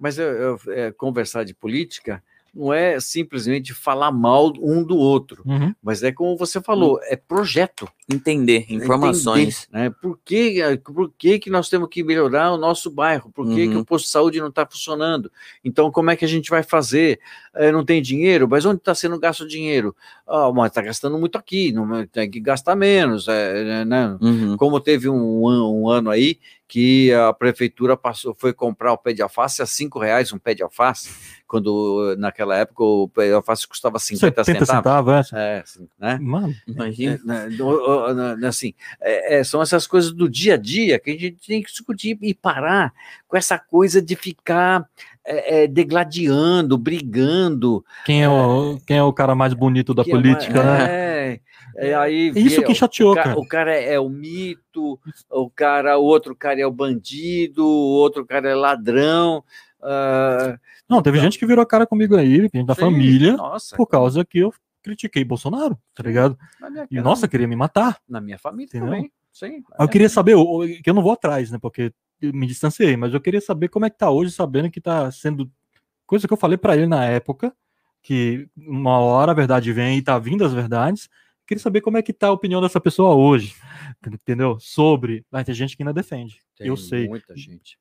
Mas 0.00 0.18
eu, 0.18 0.26
eu 0.26 0.60
é, 0.68 0.90
conversar 0.90 1.44
de 1.44 1.54
política 1.54 2.22
não 2.54 2.72
é 2.72 3.00
simplesmente 3.00 3.72
falar 3.72 4.12
mal 4.12 4.52
um 4.60 4.84
do 4.84 4.96
outro, 4.96 5.42
uhum. 5.46 5.74
mas 5.82 6.02
é 6.02 6.12
como 6.12 6.36
você 6.36 6.60
falou, 6.60 7.00
é 7.04 7.16
projeto. 7.16 7.88
Entender, 8.12 8.66
informações. 8.68 9.66
Entender, 9.70 9.84
né? 9.84 9.94
Por, 10.02 10.18
que, 10.22 10.60
por 10.84 11.10
que, 11.16 11.38
que 11.38 11.48
nós 11.48 11.70
temos 11.70 11.88
que 11.88 12.04
melhorar 12.04 12.52
o 12.52 12.58
nosso 12.58 12.90
bairro? 12.90 13.30
Por 13.30 13.46
que, 13.46 13.66
uhum. 13.66 13.70
que 13.70 13.76
o 13.76 13.84
posto 13.84 14.04
de 14.04 14.10
saúde 14.10 14.40
não 14.40 14.48
está 14.48 14.66
funcionando? 14.66 15.32
Então, 15.64 15.90
como 15.90 16.10
é 16.10 16.16
que 16.16 16.24
a 16.24 16.28
gente 16.28 16.50
vai 16.50 16.62
fazer? 16.62 17.20
É, 17.54 17.72
não 17.72 17.84
tem 17.84 18.02
dinheiro, 18.02 18.46
mas 18.46 18.66
onde 18.66 18.78
está 18.78 18.94
sendo 18.94 19.18
gasto 19.18 19.42
o 19.42 19.48
dinheiro? 19.48 19.96
Oh, 20.26 20.52
mas 20.52 20.66
está 20.66 20.82
gastando 20.82 21.18
muito 21.18 21.38
aqui, 21.38 21.72
não, 21.72 22.06
tem 22.06 22.30
que 22.30 22.40
gastar 22.40 22.76
menos. 22.76 23.28
É, 23.28 23.84
né? 23.84 24.16
Uhum. 24.20 24.56
Como 24.58 24.78
teve 24.78 25.08
um, 25.08 25.42
um 25.42 25.88
ano 25.88 26.10
aí 26.10 26.38
que 26.72 27.12
a 27.12 27.34
prefeitura 27.34 27.98
passou, 27.98 28.34
foi 28.34 28.52
comprar 28.54 28.94
o 28.94 28.98
pé 28.98 29.12
de 29.12 29.20
alface 29.20 29.60
a 29.60 29.66
cinco 29.66 29.98
reais 29.98 30.32
um 30.32 30.38
pé 30.38 30.54
de 30.54 30.62
alface 30.62 31.10
quando 31.52 32.16
naquela 32.16 32.56
época 32.56 32.82
o 32.82 33.10
alface 33.34 33.68
custava 33.68 33.98
50 33.98 34.42
centavos. 34.42 34.68
centavos 34.68 35.32
é. 35.34 35.58
é 35.58 35.60
assim, 35.60 35.86
né? 36.00 36.18
Mano, 36.18 36.54
imagina. 36.66 37.20
É, 38.40 38.46
assim, 38.46 38.72
é, 38.98 39.36
é, 39.36 39.44
são 39.44 39.60
essas 39.60 39.86
coisas 39.86 40.12
do 40.12 40.30
dia 40.30 40.54
a 40.54 40.56
dia 40.56 40.98
que 40.98 41.10
a 41.10 41.12
gente 41.12 41.46
tem 41.46 41.62
que 41.62 41.70
discutir 41.70 42.16
e 42.22 42.32
parar 42.32 42.94
com 43.28 43.36
essa 43.36 43.58
coisa 43.58 44.00
de 44.00 44.16
ficar 44.16 44.88
é, 45.26 45.64
é, 45.64 45.66
degladiando, 45.66 46.78
brigando. 46.78 47.84
Quem 48.06 48.22
é, 48.22 48.28
o, 48.30 48.78
quem 48.86 48.96
é 48.96 49.02
o 49.02 49.12
cara 49.12 49.34
mais 49.34 49.52
bonito 49.52 49.92
da 49.92 50.04
política, 50.04 50.58
é, 50.58 50.64
né? 50.64 50.84
É, 50.88 51.40
é, 51.90 51.94
aí 51.94 52.32
Isso 52.34 52.62
que 52.62 52.74
chateou, 52.74 53.12
o 53.12 53.14
cara. 53.14 53.38
O 53.38 53.46
cara 53.46 53.74
é 53.78 54.00
o 54.00 54.08
mito, 54.08 54.98
o 55.30 55.50
cara, 55.50 55.98
o 55.98 56.04
outro 56.04 56.34
cara 56.34 56.58
é 56.58 56.66
o 56.66 56.72
bandido, 56.72 57.62
o 57.62 57.98
outro 57.98 58.24
cara 58.24 58.48
é 58.48 58.54
ladrão. 58.54 59.44
Uh, 59.82 60.56
não, 60.88 61.02
teve 61.02 61.18
então, 61.18 61.28
gente 61.28 61.38
que 61.38 61.46
virou 61.46 61.62
a 61.62 61.66
cara 61.66 61.86
comigo 61.86 62.16
aí, 62.16 62.42
gente 62.42 62.64
da 62.64 62.74
sim, 62.74 62.82
família, 62.82 63.36
nossa, 63.36 63.76
por 63.76 63.86
causa 63.86 64.24
que 64.24 64.38
eu 64.38 64.54
critiquei 64.80 65.24
Bolsonaro, 65.24 65.76
tá 65.94 66.02
ligado? 66.02 66.38
E 66.90 67.00
nossa, 67.00 67.26
queria 67.26 67.48
me 67.48 67.56
matar. 67.56 68.00
Na 68.08 68.20
minha 68.20 68.38
família 68.38 68.66
entendeu? 68.66 68.88
também. 68.88 69.12
Sim, 69.32 69.62
eu 69.78 69.88
queria 69.88 70.08
saber, 70.08 70.36
que 70.82 70.90
eu 70.90 70.94
não 70.94 71.02
vou 71.02 71.12
atrás, 71.12 71.50
né? 71.50 71.58
Porque 71.58 71.92
eu 72.20 72.32
me 72.32 72.46
distanciei, 72.46 72.96
mas 72.96 73.14
eu 73.14 73.20
queria 73.20 73.40
saber 73.40 73.68
como 73.68 73.86
é 73.86 73.90
que 73.90 73.96
tá 73.96 74.10
hoje, 74.10 74.30
sabendo 74.30 74.70
que 74.70 74.80
tá 74.80 75.10
sendo 75.10 75.50
coisa 76.06 76.28
que 76.28 76.32
eu 76.32 76.38
falei 76.38 76.58
para 76.58 76.76
ele 76.76 76.86
na 76.86 77.04
época, 77.04 77.52
que 78.02 78.46
uma 78.56 78.98
hora 78.98 79.32
a 79.32 79.34
verdade 79.34 79.72
vem 79.72 79.98
e 79.98 80.02
tá 80.02 80.18
vindo 80.18 80.44
as 80.44 80.52
verdades. 80.52 81.08
Queria 81.46 81.62
saber 81.62 81.80
como 81.80 81.96
é 81.96 82.02
que 82.02 82.12
tá 82.12 82.28
a 82.28 82.32
opinião 82.32 82.60
dessa 82.60 82.80
pessoa 82.80 83.14
hoje, 83.14 83.54
entendeu? 84.06 84.58
Sobre. 84.60 85.24
Ah, 85.32 85.42
tem 85.42 85.54
gente 85.54 85.76
que 85.76 85.82
ainda 85.82 85.94
defende. 85.94 86.38
Tem 86.56 86.68
eu 86.68 86.76
sei. 86.76 87.08
Muita 87.08 87.34
gente 87.34 87.78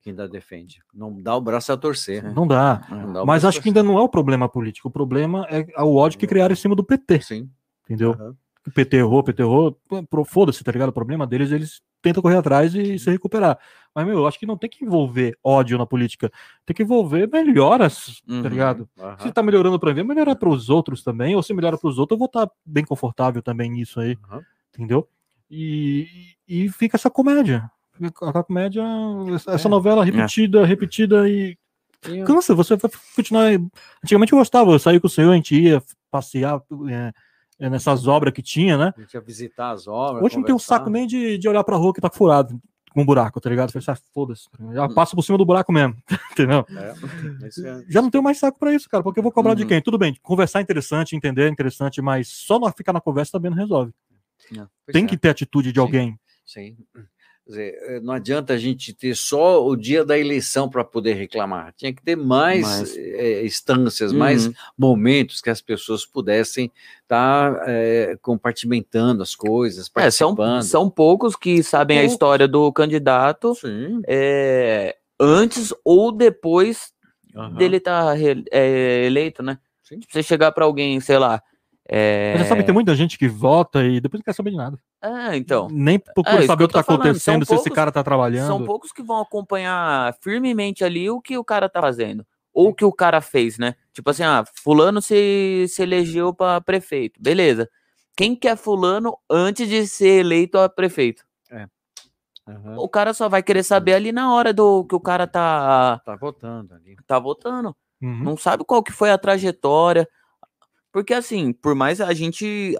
que 0.00 0.10
ainda 0.10 0.28
defende. 0.28 0.82
Não 0.92 1.20
dá 1.20 1.36
o 1.36 1.40
braço 1.40 1.72
a 1.72 1.76
torcer. 1.76 2.32
Não 2.34 2.46
dá. 2.46 2.86
Não 2.90 3.12
dá 3.12 3.24
Mas 3.24 3.44
acho 3.44 3.60
que 3.60 3.68
ainda 3.68 3.82
não 3.82 3.98
é 3.98 4.02
o 4.02 4.08
problema 4.08 4.48
político. 4.48 4.88
O 4.88 4.90
problema 4.90 5.46
é 5.50 5.82
o 5.82 5.94
ódio 5.94 6.18
que 6.18 6.26
criaram 6.26 6.52
em 6.52 6.56
cima 6.56 6.74
do 6.74 6.84
PT. 6.84 7.20
Sim. 7.20 7.50
Entendeu? 7.84 8.16
Uhum. 8.18 8.34
O 8.66 8.70
PT 8.70 8.96
errou, 8.96 9.18
o 9.20 9.24
PT 9.24 9.42
errou. 9.42 9.78
Foda-se, 10.26 10.62
tá 10.62 10.72
ligado? 10.72 10.90
O 10.90 10.92
problema 10.92 11.26
deles, 11.26 11.50
eles 11.50 11.82
tentam 12.02 12.22
correr 12.22 12.36
atrás 12.36 12.74
e 12.74 12.98
se 12.98 13.10
recuperar. 13.10 13.58
Mas, 13.94 14.06
meu, 14.06 14.18
eu 14.18 14.26
acho 14.26 14.38
que 14.38 14.46
não 14.46 14.56
tem 14.56 14.70
que 14.70 14.84
envolver 14.84 15.36
ódio 15.42 15.76
na 15.76 15.86
política. 15.86 16.30
Tem 16.64 16.74
que 16.74 16.82
envolver 16.82 17.28
melhoras, 17.28 18.22
tá 18.26 18.34
uhum, 18.34 18.42
tá 18.42 18.48
ligado? 18.48 18.88
Uhum. 18.96 19.18
Se 19.18 19.32
tá 19.32 19.42
melhorando 19.42 19.78
para 19.78 19.92
mim, 19.92 20.02
melhorar 20.02 20.36
para 20.36 20.48
os 20.48 20.70
outros 20.70 21.02
também. 21.02 21.34
Ou 21.34 21.42
se 21.42 21.52
melhora 21.52 21.76
para 21.76 21.88
os 21.88 21.98
outros, 21.98 22.14
eu 22.14 22.18
vou 22.18 22.26
estar 22.26 22.46
tá 22.46 22.52
bem 22.64 22.84
confortável 22.84 23.42
também 23.42 23.70
nisso 23.70 24.00
aí. 24.00 24.16
Entendeu? 24.74 25.08
E, 25.50 26.06
e 26.46 26.68
fica 26.68 26.96
essa 26.96 27.10
comédia. 27.10 27.68
A 28.22 28.42
comédia, 28.42 28.82
essa 29.48 29.68
é. 29.68 29.70
novela 29.70 30.04
repetida, 30.04 30.60
é. 30.60 30.64
repetida 30.64 31.28
e. 31.28 31.56
Cansa, 32.26 32.54
você 32.54 32.76
vai 32.76 32.90
continuar. 33.14 33.50
Antigamente 34.02 34.32
eu 34.32 34.38
gostava, 34.38 34.70
eu 34.70 34.78
saí 34.78 34.98
com 34.98 35.06
o 35.06 35.10
senhor, 35.10 35.32
a 35.32 35.36
gente 35.36 35.54
ia 35.54 35.82
passear. 36.10 36.62
É, 36.88 37.12
é, 37.60 37.68
nessas 37.68 38.06
obras 38.06 38.32
que 38.32 38.40
tinha, 38.40 38.78
né? 38.78 38.94
A 38.96 39.00
gente 39.02 39.12
ia 39.12 39.20
visitar 39.20 39.72
as 39.72 39.86
obras. 39.86 40.24
Hoje 40.24 40.36
não 40.36 40.44
tem 40.44 40.54
um 40.54 40.58
saco 40.58 40.88
nem 40.88 41.06
de, 41.06 41.36
de 41.36 41.46
olhar 41.46 41.62
pra 41.62 41.76
rua 41.76 41.92
que 41.92 42.00
tá 42.00 42.08
furado 42.10 42.58
com 42.90 43.02
um 43.02 43.04
buraco, 43.04 43.38
tá 43.38 43.50
ligado? 43.50 43.70
Falei, 43.70 43.84
ah, 43.88 43.96
foda-se, 44.14 44.48
já 44.72 44.86
hum. 44.86 44.94
passa 44.94 45.14
por 45.14 45.22
cima 45.22 45.38
do 45.38 45.44
buraco 45.44 45.72
mesmo, 45.72 45.94
entendeu? 46.32 46.66
É, 46.70 46.94
é... 47.68 47.84
Já 47.88 48.02
não 48.02 48.10
tenho 48.10 48.24
mais 48.24 48.38
saco 48.38 48.58
pra 48.58 48.74
isso, 48.74 48.88
cara, 48.88 49.02
porque 49.02 49.20
eu 49.20 49.22
vou 49.22 49.30
cobrar 49.30 49.50
uhum. 49.50 49.56
de 49.56 49.66
quem? 49.66 49.80
Tudo 49.80 49.98
bem, 49.98 50.16
conversar 50.22 50.58
é 50.58 50.62
interessante, 50.62 51.14
entender 51.14 51.42
é 51.42 51.48
interessante, 51.48 52.00
mas 52.02 52.28
só 52.28 52.58
não 52.58 52.72
ficar 52.72 52.92
na 52.92 53.00
conversa 53.00 53.32
também 53.32 53.50
não 53.50 53.58
resolve. 53.58 53.92
Não, 54.50 54.66
tem 54.90 55.06
que 55.06 55.16
ter 55.16 55.28
atitude 55.28 55.70
de 55.70 55.78
Sim. 55.78 55.80
alguém. 55.80 56.20
Sim 56.44 56.76
dizer, 57.50 57.74
eh, 57.82 58.00
não 58.00 58.14
adianta 58.14 58.54
a 58.54 58.58
gente 58.58 58.92
ter 58.92 59.14
só 59.14 59.64
o 59.64 59.76
dia 59.76 60.04
da 60.04 60.18
eleição 60.18 60.68
para 60.68 60.82
poder 60.84 61.14
reclamar. 61.14 61.74
Tinha 61.76 61.92
que 61.92 62.02
ter 62.02 62.16
mais, 62.16 62.62
mais. 62.62 62.96
É, 62.96 63.44
instâncias, 63.44 64.12
uhum. 64.12 64.18
mais 64.18 64.50
momentos 64.76 65.40
que 65.40 65.50
as 65.50 65.60
pessoas 65.60 66.06
pudessem 66.06 66.72
estar 67.02 67.54
tá, 67.54 67.64
é, 67.66 68.16
compartimentando 68.22 69.22
as 69.22 69.34
coisas, 69.34 69.88
participando. 69.88 70.40
É, 70.40 70.44
são, 70.44 70.62
são 70.62 70.90
poucos 70.90 71.36
que 71.36 71.62
sabem 71.62 71.98
poucos. 71.98 72.10
a 72.10 72.14
história 72.14 72.48
do 72.48 72.72
candidato 72.72 73.52
antes 75.18 75.74
ou 75.84 76.10
depois 76.10 76.92
uhum. 77.34 77.54
dele 77.54 77.76
estar 77.76 78.14
tá 78.14 78.18
eleito, 78.18 79.42
né? 79.42 79.58
Sim. 79.82 80.00
Você 80.08 80.22
chegar 80.22 80.52
para 80.52 80.64
alguém, 80.64 81.00
sei 81.00 81.18
lá, 81.18 81.42
é... 81.92 82.34
Mas 82.34 82.42
você 82.42 82.48
sabe 82.50 82.60
que 82.60 82.66
tem 82.66 82.74
muita 82.74 82.94
gente 82.94 83.18
que 83.18 83.26
vota 83.26 83.82
e 83.82 84.00
depois 84.00 84.20
não 84.20 84.24
quer 84.24 84.32
saber 84.32 84.52
de 84.52 84.56
nada. 84.56 84.78
Ah, 85.02 85.36
então. 85.36 85.66
Nem 85.72 85.98
procura 85.98 86.44
é, 86.44 86.46
saber 86.46 86.64
o 86.64 86.68
que 86.68 86.78
está 86.78 86.80
acontecendo, 86.80 87.44
se 87.44 87.52
esse 87.52 87.68
cara 87.68 87.88
está 87.88 88.04
trabalhando. 88.04 88.46
São 88.46 88.64
poucos 88.64 88.92
que 88.92 89.02
vão 89.02 89.20
acompanhar 89.20 90.16
firmemente 90.20 90.84
ali 90.84 91.10
o 91.10 91.20
que 91.20 91.36
o 91.36 91.42
cara 91.42 91.66
está 91.66 91.80
fazendo. 91.80 92.24
Ou 92.54 92.68
o 92.68 92.74
que 92.74 92.84
o 92.84 92.92
cara 92.92 93.20
fez, 93.20 93.58
né? 93.58 93.74
Tipo 93.92 94.10
assim, 94.10 94.22
ah, 94.22 94.44
fulano 94.62 95.02
se, 95.02 95.66
se 95.68 95.82
elegeu 95.82 96.32
para 96.32 96.60
prefeito. 96.60 97.20
Beleza. 97.20 97.68
Quem 98.16 98.36
quer 98.36 98.56
fulano 98.56 99.18
antes 99.28 99.68
de 99.68 99.84
ser 99.84 100.20
eleito 100.20 100.58
a 100.58 100.68
prefeito? 100.68 101.24
É. 101.50 101.66
Uhum. 102.46 102.78
O 102.78 102.88
cara 102.88 103.12
só 103.12 103.28
vai 103.28 103.42
querer 103.42 103.64
saber 103.64 103.94
ali 103.94 104.12
na 104.12 104.32
hora 104.32 104.52
do 104.52 104.84
que 104.84 104.94
o 104.94 105.00
cara 105.00 105.26
tá. 105.26 106.00
Tá 106.04 106.14
votando 106.14 106.72
ali. 106.72 106.94
Tá 107.04 107.18
votando. 107.18 107.74
Uhum. 108.00 108.22
Não 108.22 108.36
sabe 108.36 108.62
qual 108.64 108.80
que 108.80 108.92
foi 108.92 109.10
a 109.10 109.18
trajetória 109.18 110.08
porque 110.92 111.14
assim, 111.14 111.52
por 111.52 111.74
mais 111.74 112.00
a 112.00 112.12
gente 112.12 112.76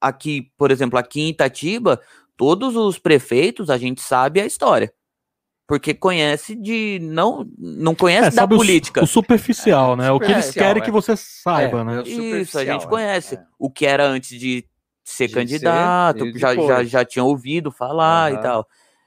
aqui, 0.00 0.50
por 0.56 0.70
exemplo, 0.70 0.98
aqui 0.98 1.20
em 1.20 1.28
Itatiba, 1.28 2.00
todos 2.36 2.74
os 2.74 2.98
prefeitos 2.98 3.68
a 3.68 3.76
gente 3.76 4.00
sabe 4.00 4.40
a 4.40 4.46
história. 4.46 4.92
Porque 5.70 5.94
conhece 5.94 6.56
de. 6.56 6.98
Não, 7.00 7.48
não 7.56 7.94
conhece 7.94 8.28
é, 8.28 8.40
da 8.40 8.48
política. 8.48 9.02
O, 9.02 9.04
o 9.04 9.06
superficial, 9.06 9.92
é, 9.92 9.96
né? 9.96 10.10
O 10.10 10.18
que 10.18 10.32
eles 10.32 10.50
querem 10.50 10.82
é. 10.82 10.84
que 10.84 10.90
você 10.90 11.16
saiba, 11.16 11.82
é, 11.82 11.84
né? 11.84 12.02
Isso, 12.02 12.58
a 12.58 12.64
gente 12.64 12.88
conhece. 12.88 13.36
É. 13.36 13.44
O 13.56 13.70
que 13.70 13.86
era 13.86 14.04
antes 14.04 14.36
de 14.40 14.66
ser 15.04 15.28
de 15.28 15.34
candidato, 15.34 16.24
ser, 16.24 16.38
já, 16.38 16.56
já, 16.56 16.82
já 16.82 17.04
tinha 17.04 17.24
ouvido 17.24 17.70
falar 17.70 18.32
uhum. 18.32 18.38
e 18.38 18.42
tal. 18.42 18.66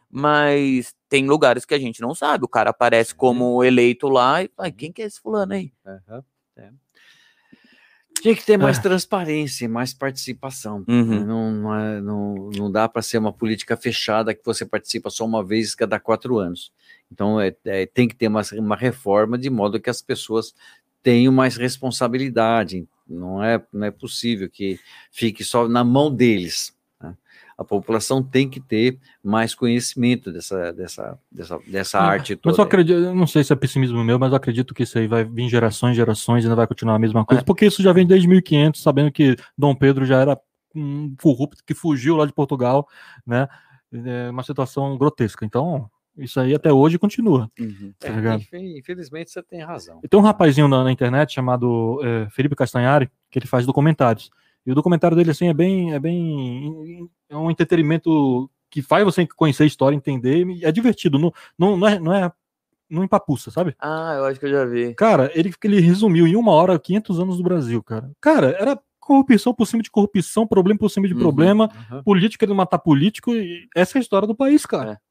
Mas 0.10 0.96
tem 1.10 1.28
lugares 1.28 1.66
que 1.66 1.74
a 1.74 1.80
gente 1.80 2.02
não 2.02 2.16
sabe. 2.16 2.46
O 2.46 2.48
cara 2.48 2.70
aparece 2.70 3.14
como 3.14 3.62
eleito 3.62 4.08
lá 4.08 4.42
e. 4.42 4.50
Ai, 4.58 4.72
quem 4.72 4.90
que 4.90 5.02
é 5.02 5.06
esse 5.06 5.20
fulano 5.20 5.52
aí? 5.52 5.74
Uhum. 5.86 6.24
Tinha 8.24 8.36
que 8.38 8.46
ter 8.46 8.56
mais 8.56 8.78
é. 8.78 8.82
transparência, 8.82 9.68
mais 9.68 9.94
participação. 9.94 10.86
Uhum. 10.88 11.26
Não, 11.26 11.52
não, 11.52 11.76
é, 11.76 12.02
não, 12.02 12.36
não 12.56 12.72
dá 12.72 12.88
para 12.88 13.02
ser 13.02 13.18
uma 13.18 13.34
política 13.34 13.76
fechada 13.76 14.34
que 14.34 14.46
você 14.46 14.66
participa 14.66 15.10
só 15.10 15.26
uma 15.26 15.44
vez 15.44 15.76
cada 15.76 16.00
quatro 16.00 16.38
anos. 16.38 16.72
Então 17.12 17.38
é, 17.38 17.54
é, 17.66 17.86
tem 17.86 18.08
que 18.08 18.16
ter 18.16 18.30
uma, 18.30 18.42
uma 18.54 18.78
reforma 18.78 19.38
de 19.38 19.50
modo 19.50 19.78
que 19.78 19.90
as 19.90 20.02
pessoas 20.02 20.56
tenham 21.02 21.34
mais 21.34 21.58
responsabilidade. 21.58 22.88
Não 23.06 23.44
é, 23.44 23.62
não 23.74 23.88
é 23.88 23.92
possível 23.92 24.50
que 24.50 24.80
fique 25.12 25.44
só 25.44 25.68
na 25.68 25.84
mão 25.84 26.10
deles 26.10 26.74
a 27.58 27.64
população 27.64 28.24
tem 28.24 28.50
que 28.50 28.60
ter 28.60 29.00
mais 29.24 29.54
conhecimento 29.54 30.32
dessa, 30.32 30.72
dessa, 30.74 31.20
dessa, 31.32 31.60
dessa 31.68 31.98
é, 31.98 32.02
arte 32.02 32.36
toda. 32.36 32.52
Mas 32.52 32.58
eu 32.58 32.64
acredito, 32.64 32.96
eu 32.96 33.16
não 33.16 33.28
sei 33.28 33.44
se 33.44 33.54
é 33.54 33.56
pessimismo 33.56 34.04
meu, 34.04 34.18
mas 34.20 34.32
eu 34.32 34.38
acredito 34.38 34.74
que 34.74 34.84
isso 34.84 34.98
aí 34.98 35.08
vai 35.08 35.24
vir 35.24 35.50
gerações, 35.50 35.96
gerações 35.96 36.44
e 36.44 36.48
ainda 36.48 36.56
vai 36.56 36.68
continuar 36.68 36.96
a 36.96 37.00
mesma 37.00 37.26
coisa, 37.26 37.42
é. 37.42 37.46
porque 37.46 37.66
isso 37.66 37.82
já 37.82 37.94
vem 37.94 38.06
desde 38.06 38.28
1500, 38.28 38.82
sabendo 38.82 39.12
que 39.12 39.36
Dom 39.58 39.76
Pedro 39.76 40.06
já 40.06 40.20
era 40.20 40.40
um 40.76 41.16
corrupto 41.22 41.64
que 41.66 41.74
fugiu 41.74 42.16
lá 42.16 42.26
de 42.26 42.34
Portugal, 42.34 42.88
né? 43.26 43.48
É 43.92 44.30
uma 44.32 44.42
situação 44.42 44.98
grotesca. 44.98 45.46
Então, 45.46 45.88
isso 46.18 46.40
aí 46.40 46.54
até 46.54 46.72
hoje 46.72 46.98
continua. 46.98 47.50
Uhum. 47.60 47.94
Tá 48.00 48.08
é, 48.08 48.78
infelizmente 48.78 49.32
você 49.32 49.42
tem 49.42 49.62
razão. 49.62 50.00
E 50.04 50.08
tem 50.08 50.20
um 50.20 50.24
rapazinho 50.24 50.68
na, 50.68 50.84
na 50.84 50.92
internet 50.92 51.34
chamado 51.34 52.00
é, 52.04 52.28
Felipe 52.30 52.56
Castanhari, 52.56 53.10
que 53.30 53.40
ele 53.40 53.48
faz 53.48 53.66
documentários. 53.66 54.32
E 54.66 54.72
o 54.72 54.76
documentário 54.76 55.16
dele, 55.16 55.32
assim, 55.32 55.48
é 55.48 55.54
bem, 55.54 55.94
é 55.94 56.00
bem, 56.00 57.10
é 57.30 57.36
um 57.36 57.52
entretenimento 57.52 58.50
que 58.70 58.82
faz 58.82 59.04
você 59.04 59.28
conhecer 59.28 59.64
a 59.64 59.68
história, 59.68 59.96
entender, 59.96 60.46
é 60.64 60.72
divertido, 60.72 61.20
não, 61.20 61.32
não, 61.58 61.78
não, 61.78 61.88
é, 61.88 62.00
não 62.00 62.14
é 62.14 62.32
não 62.90 63.04
empapuça, 63.04 63.52
sabe? 63.52 63.76
Ah, 63.80 64.14
eu 64.18 64.26
acho 64.26 64.40
que 64.40 64.46
eu 64.46 64.52
já 64.52 64.66
vi. 64.66 64.94
Cara, 64.96 65.32
ele, 65.34 65.54
ele 65.64 65.80
resumiu 65.80 66.28
em 66.28 66.36
uma 66.36 66.52
hora 66.52 66.78
500 66.78 67.20
anos 67.20 67.38
do 67.38 67.44
Brasil, 67.44 67.82
cara. 67.84 68.12
Cara, 68.22 68.56
era 68.60 68.80
corrupção 69.00 69.54
por 69.54 69.66
cima 69.66 69.84
de 69.84 69.92
corrupção, 69.92 70.48
problema 70.48 70.80
por 70.80 70.90
cima 70.90 71.08
de 71.08 71.14
uhum, 71.14 71.20
problema, 71.20 71.70
uhum. 71.92 72.04
político 72.04 72.40
querendo 72.40 72.56
matar 72.56 72.80
político, 72.80 73.32
e 73.32 73.68
essa 73.76 73.98
é 73.98 74.00
a 74.00 74.02
história 74.02 74.28
do 74.28 74.36
país, 74.36 74.66
cara. 74.66 75.02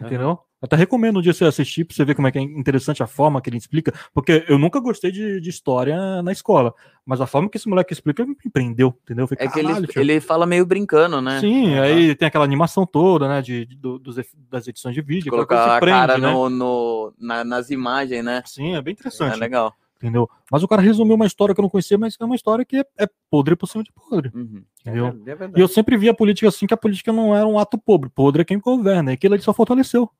É. 0.00 0.04
Entendeu? 0.04 0.38
Até 0.62 0.76
recomendo 0.76 1.18
um 1.18 1.22
dia 1.22 1.34
você 1.34 1.44
assistir 1.44 1.84
pra 1.84 1.94
você 1.94 2.04
ver 2.04 2.14
como 2.14 2.28
é 2.28 2.32
que 2.32 2.38
é 2.38 2.40
interessante 2.40 3.02
a 3.02 3.06
forma 3.06 3.40
que 3.42 3.50
ele 3.50 3.56
explica, 3.56 3.92
porque 4.14 4.44
eu 4.48 4.58
nunca 4.58 4.78
gostei 4.78 5.10
de, 5.10 5.40
de 5.40 5.50
história 5.50 6.22
na 6.22 6.30
escola, 6.30 6.72
mas 7.04 7.20
a 7.20 7.26
forma 7.26 7.48
que 7.50 7.56
esse 7.56 7.68
moleque 7.68 7.92
explica 7.92 8.24
me 8.24 8.36
prendeu, 8.52 8.96
entendeu? 9.02 9.26
Falei, 9.26 9.44
é 9.44 9.48
que 9.50 9.58
ele, 9.58 9.88
ele 9.96 10.20
fala 10.20 10.46
meio 10.46 10.64
brincando, 10.64 11.20
né? 11.20 11.40
Sim, 11.40 11.76
aí 11.78 12.14
tem 12.14 12.28
aquela 12.28 12.44
animação 12.44 12.86
toda, 12.86 13.28
né, 13.28 13.42
de, 13.42 13.66
de 13.66 13.76
dos, 13.76 14.16
das 14.48 14.68
edições 14.68 14.94
de 14.94 15.02
vídeo. 15.02 15.30
Colocar 15.30 15.76
a 15.76 15.80
prende, 15.80 15.98
cara 15.98 16.18
né? 16.18 16.32
no, 16.32 16.48
no 16.48 17.12
na, 17.18 17.42
nas 17.42 17.70
imagens, 17.70 18.24
né? 18.24 18.42
Sim, 18.46 18.76
é 18.76 18.80
bem 18.80 18.92
interessante. 18.92 19.34
É 19.34 19.36
legal. 19.36 19.74
Entendeu? 19.96 20.28
Mas 20.50 20.64
o 20.64 20.68
cara 20.68 20.82
resumiu 20.82 21.14
uma 21.14 21.26
história 21.26 21.54
que 21.54 21.60
eu 21.60 21.62
não 21.62 21.70
conhecia, 21.70 21.96
mas 21.96 22.16
é 22.20 22.24
uma 22.24 22.34
história 22.34 22.64
que 22.64 22.76
é, 22.76 22.84
é 22.98 23.08
podre 23.30 23.54
por 23.54 23.68
cima 23.68 23.84
de 23.84 23.92
podre. 23.92 24.32
Uhum. 24.34 24.64
Entendeu? 24.80 25.06
É, 25.26 25.30
é 25.30 25.50
e 25.56 25.60
eu 25.60 25.68
sempre 25.68 25.96
vi 25.96 26.08
a 26.08 26.14
política 26.14 26.48
assim, 26.48 26.66
que 26.66 26.74
a 26.74 26.76
política 26.76 27.12
não 27.12 27.36
era 27.36 27.46
um 27.46 27.56
ato 27.56 27.78
pobre. 27.78 28.10
Podre 28.10 28.42
é 28.42 28.44
quem 28.44 28.58
governa, 28.58 29.12
é 29.12 29.14
aquilo 29.14 29.34
ali 29.34 29.42
só 29.42 29.52
fortaleceu. 29.54 30.10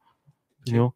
Entendeu? 0.62 0.94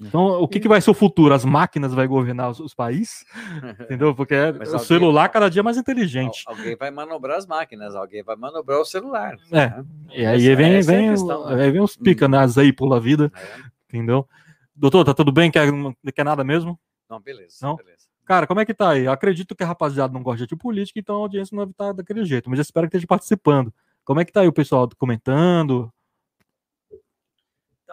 Então, 0.00 0.42
o 0.42 0.48
que, 0.48 0.58
que 0.58 0.68
vai 0.68 0.80
ser 0.80 0.90
o 0.90 0.94
futuro? 0.94 1.32
As 1.32 1.44
máquinas 1.44 1.94
vai 1.94 2.06
governar 2.06 2.50
os, 2.50 2.58
os 2.58 2.74
países? 2.74 3.24
Entendeu? 3.80 4.14
Porque 4.14 4.34
o 4.34 4.78
celular 4.78 5.28
cada 5.28 5.48
dia 5.48 5.60
é 5.60 5.62
mais 5.62 5.76
inteligente. 5.76 6.42
Alguém 6.46 6.76
vai 6.76 6.90
manobrar 6.90 7.38
as 7.38 7.46
máquinas, 7.46 7.94
alguém 7.94 8.22
vai 8.22 8.34
manobrar 8.34 8.80
o 8.80 8.84
celular. 8.84 9.36
É. 9.52 9.68
Né? 9.68 9.84
E 10.12 10.26
aí 10.26 10.48
essa, 10.48 10.56
vem, 10.56 10.74
essa 10.74 10.92
vem, 10.92 11.08
é 11.08 11.64
aí 11.64 11.70
vem 11.70 11.80
os 11.80 11.96
pica, 11.96 12.26
hum. 12.26 12.30
né? 12.30 12.38
As 12.38 12.58
aí 12.58 12.72
pula 12.72 12.98
vida. 12.98 13.30
É. 13.34 13.74
Entendeu? 13.88 14.28
Doutor, 14.74 15.04
tá 15.04 15.14
tudo 15.14 15.30
bem? 15.30 15.50
Quer, 15.50 15.68
quer 16.12 16.24
nada 16.24 16.42
mesmo? 16.42 16.78
Não, 17.08 17.20
beleza. 17.20 17.58
Não? 17.62 17.76
beleza. 17.76 18.08
Cara, 18.24 18.46
como 18.46 18.58
é 18.58 18.64
que 18.64 18.74
tá 18.74 18.90
aí? 18.90 19.04
Eu 19.04 19.12
acredito 19.12 19.54
que 19.54 19.62
a 19.62 19.66
rapaziada 19.66 20.12
não 20.12 20.22
gosta 20.22 20.46
de 20.46 20.56
política, 20.56 20.98
então 20.98 21.16
a 21.16 21.18
audiência 21.18 21.54
não 21.54 21.62
deve 21.62 21.72
estar 21.72 21.92
daquele 21.92 22.24
jeito, 22.24 22.48
mas 22.48 22.58
eu 22.58 22.62
espero 22.62 22.88
que 22.88 22.96
esteja 22.96 23.06
participando. 23.06 23.72
Como 24.02 24.18
é 24.18 24.24
que 24.24 24.32
tá 24.32 24.40
aí 24.40 24.48
o 24.48 24.52
pessoal 24.52 24.88
comentando? 24.98 25.92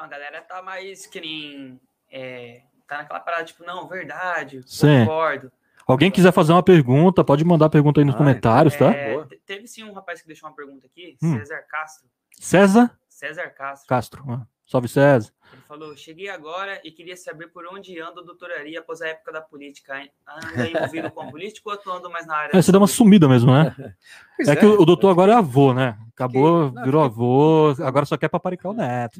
Então, 0.02 0.06
a 0.06 0.08
galera 0.08 0.42
tá 0.42 0.62
mais 0.64 1.06
que 1.06 1.22
nem. 1.22 1.80
É, 2.12 2.64
tá 2.88 2.98
naquela 2.98 3.20
parada, 3.20 3.44
tipo, 3.46 3.64
não, 3.64 3.88
verdade, 3.88 4.62
sim. 4.66 5.06
concordo. 5.06 5.52
Alguém 5.86 6.10
quiser 6.10 6.32
fazer 6.32 6.54
uma 6.54 6.64
pergunta, 6.64 7.24
pode 7.24 7.44
mandar 7.44 7.66
a 7.66 7.70
pergunta 7.70 8.02
aí 8.02 8.06
nos 8.06 8.16
ah, 8.16 8.18
comentários, 8.18 8.76
tá? 8.76 8.92
É, 8.92 9.24
teve 9.46 9.68
sim 9.68 9.84
um 9.84 9.94
rapaz 9.94 10.22
que 10.22 10.28
deixou 10.28 10.50
uma 10.50 10.56
pergunta 10.56 10.88
aqui, 10.88 11.18
hum. 11.22 11.38
César 11.38 11.62
Castro. 11.70 12.10
César? 12.40 13.00
César 13.10 13.50
Castro. 13.50 13.88
Castro. 13.88 14.26
Ah. 14.28 14.48
Salve, 14.72 14.88
César. 14.88 15.34
Ele 15.52 15.62
falou: 15.64 15.98
cheguei 15.98 16.30
agora 16.30 16.80
e 16.82 16.92
queria 16.92 17.18
saber 17.18 17.48
por 17.48 17.68
onde 17.68 18.00
anda 18.00 18.22
o 18.22 18.24
doutoraria 18.24 18.80
após 18.80 19.02
a 19.02 19.10
época 19.10 19.34
da 19.34 19.42
política. 19.42 20.02
Anda 20.26 20.70
envolvido 20.70 21.12
com 21.12 21.28
político 21.30 21.70
ou 21.70 21.76
atuando 21.76 22.10
mais 22.10 22.26
na 22.26 22.38
área? 22.38 22.58
É, 22.58 22.62
você 22.62 22.72
dá 22.72 22.78
uma 22.78 22.88
sumida 22.88 23.28
mesmo, 23.28 23.52
né? 23.52 23.76
é, 24.48 24.52
é, 24.52 24.56
que 24.56 24.66
o, 24.66 24.86
doutor 24.86 25.10
agora 25.10 25.34
é 25.34 25.36
avô, 25.36 25.74
né? 25.74 26.00
Acabou, 26.14 26.72
que, 26.72 26.84
virou 26.84 27.04
avô, 27.04 27.76
agora 27.84 28.06
só 28.06 28.16
quer 28.16 28.30
paparicar 28.30 28.72
o 28.72 28.74
neto. 28.76 29.20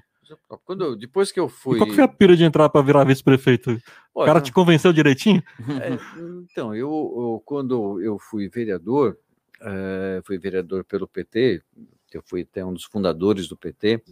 Quando, 0.64 0.96
depois 0.96 1.32
que 1.32 1.40
eu 1.40 1.50
fui. 1.50 1.78
E 1.78 1.80
qual 1.80 1.90
que 1.90 1.96
foi 1.96 2.04
a 2.04 2.08
pira 2.08 2.38
de 2.38 2.44
entrar 2.44 2.70
para 2.70 2.86
virar 2.86 3.04
vice-prefeito? 3.04 3.82
O 4.14 4.24
cara 4.24 4.40
te 4.40 4.52
convenceu 4.52 4.94
direitinho? 4.94 5.42
É, 5.82 5.98
então, 6.52 6.76
eu, 6.76 6.88
eu, 6.88 7.42
quando 7.44 8.00
eu 8.00 8.20
fui 8.20 8.48
vereador, 8.48 9.18
é, 9.60 10.22
fui 10.24 10.38
vereador 10.38 10.84
pelo 10.84 11.08
PT, 11.08 11.64
eu 12.14 12.22
fui 12.24 12.44
até 12.44 12.64
um 12.64 12.74
dos 12.74 12.84
fundadores 12.84 13.48
do 13.48 13.58
PT 13.58 14.04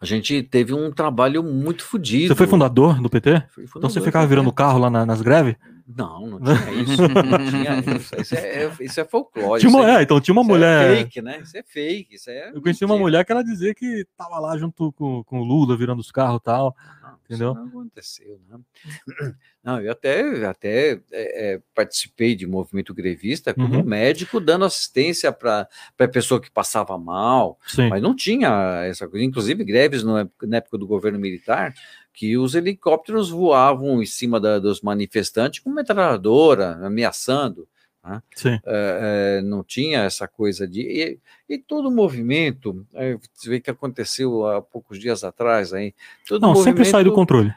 a 0.00 0.04
gente 0.04 0.42
teve 0.42 0.74
um 0.74 0.90
trabalho 0.90 1.42
muito 1.42 1.82
fodido. 1.84 2.28
Você 2.28 2.34
foi 2.34 2.46
fundador 2.46 3.00
do 3.00 3.08
PT? 3.08 3.42
Fundador 3.48 3.70
então 3.76 3.90
você 3.90 4.00
ficava 4.00 4.26
virando 4.26 4.52
carro 4.52 4.78
lá 4.78 4.90
na, 4.90 5.06
nas 5.06 5.22
greves? 5.22 5.56
Não, 5.86 6.26
não 6.26 6.40
tinha 6.40 6.72
isso. 6.82 7.02
não 7.02 7.50
tinha 7.50 7.96
isso. 7.96 8.20
Isso 8.20 8.34
é, 8.34 8.76
isso 8.80 9.00
é 9.00 9.04
folclore. 9.04 9.60
Tinha 9.60 9.70
uma, 9.70 9.98
é, 9.98 10.02
então 10.02 10.20
tinha 10.20 10.32
uma 10.32 10.42
é 10.42 10.44
mulher. 10.44 10.92
É 10.92 10.96
fake, 10.96 11.22
né? 11.22 11.40
Isso 11.40 11.56
é 11.56 11.62
fake. 11.62 12.14
Isso 12.16 12.30
é 12.30 12.50
eu 12.52 12.60
conheci 12.60 12.84
uma 12.84 12.98
mulher 12.98 13.24
que 13.24 13.30
ela 13.30 13.44
dizia 13.44 13.72
que 13.74 14.04
tava 14.16 14.38
lá 14.40 14.58
junto 14.58 14.92
com, 14.92 15.22
com 15.22 15.40
o 15.40 15.44
Lula, 15.44 15.76
virando 15.76 16.00
os 16.00 16.10
carros 16.10 16.40
e 16.40 16.44
tal. 16.44 16.74
Não, 17.00 17.18
entendeu? 17.24 17.52
Isso 17.52 17.60
não 17.60 17.68
aconteceu, 17.68 18.40
né? 18.48 18.58
Não, 19.66 19.80
eu 19.80 19.90
até, 19.90 20.46
até 20.46 20.92
é, 20.92 21.54
é, 21.54 21.62
participei 21.74 22.36
de 22.36 22.46
movimento 22.46 22.94
grevista 22.94 23.52
como 23.52 23.78
uhum. 23.78 23.82
médico, 23.82 24.38
dando 24.38 24.64
assistência 24.64 25.32
para 25.32 25.68
a 25.98 26.06
pessoa 26.06 26.40
que 26.40 26.48
passava 26.48 26.96
mal, 26.96 27.58
Sim. 27.66 27.88
mas 27.88 28.00
não 28.00 28.14
tinha 28.14 28.84
essa 28.84 29.08
coisa. 29.08 29.24
Inclusive, 29.24 29.64
greves 29.64 30.04
no, 30.04 30.30
na 30.42 30.58
época 30.58 30.78
do 30.78 30.86
governo 30.86 31.18
militar, 31.18 31.74
que 32.16 32.34
os 32.38 32.54
helicópteros 32.54 33.28
voavam 33.28 34.02
em 34.02 34.06
cima 34.06 34.40
da, 34.40 34.58
dos 34.58 34.80
manifestantes 34.80 35.60
com 35.60 35.70
metralhadora, 35.70 36.78
ameaçando. 36.82 37.68
Né? 38.02 38.22
É, 38.44 38.60
é, 38.64 39.42
não 39.42 39.62
tinha 39.62 40.00
essa 40.00 40.26
coisa 40.26 40.66
de. 40.66 40.80
E, 40.80 41.18
e 41.46 41.58
todo 41.58 41.88
o 41.88 41.94
movimento, 41.94 42.86
é, 42.94 43.18
você 43.34 43.50
vê 43.50 43.60
que 43.60 43.70
aconteceu 43.70 44.46
há 44.46 44.62
poucos 44.62 44.98
dias 44.98 45.24
atrás 45.24 45.74
aí. 45.74 45.94
não, 46.40 46.56
sempre 46.56 46.86
sai 46.86 47.04
do 47.04 47.12
controle 47.12 47.54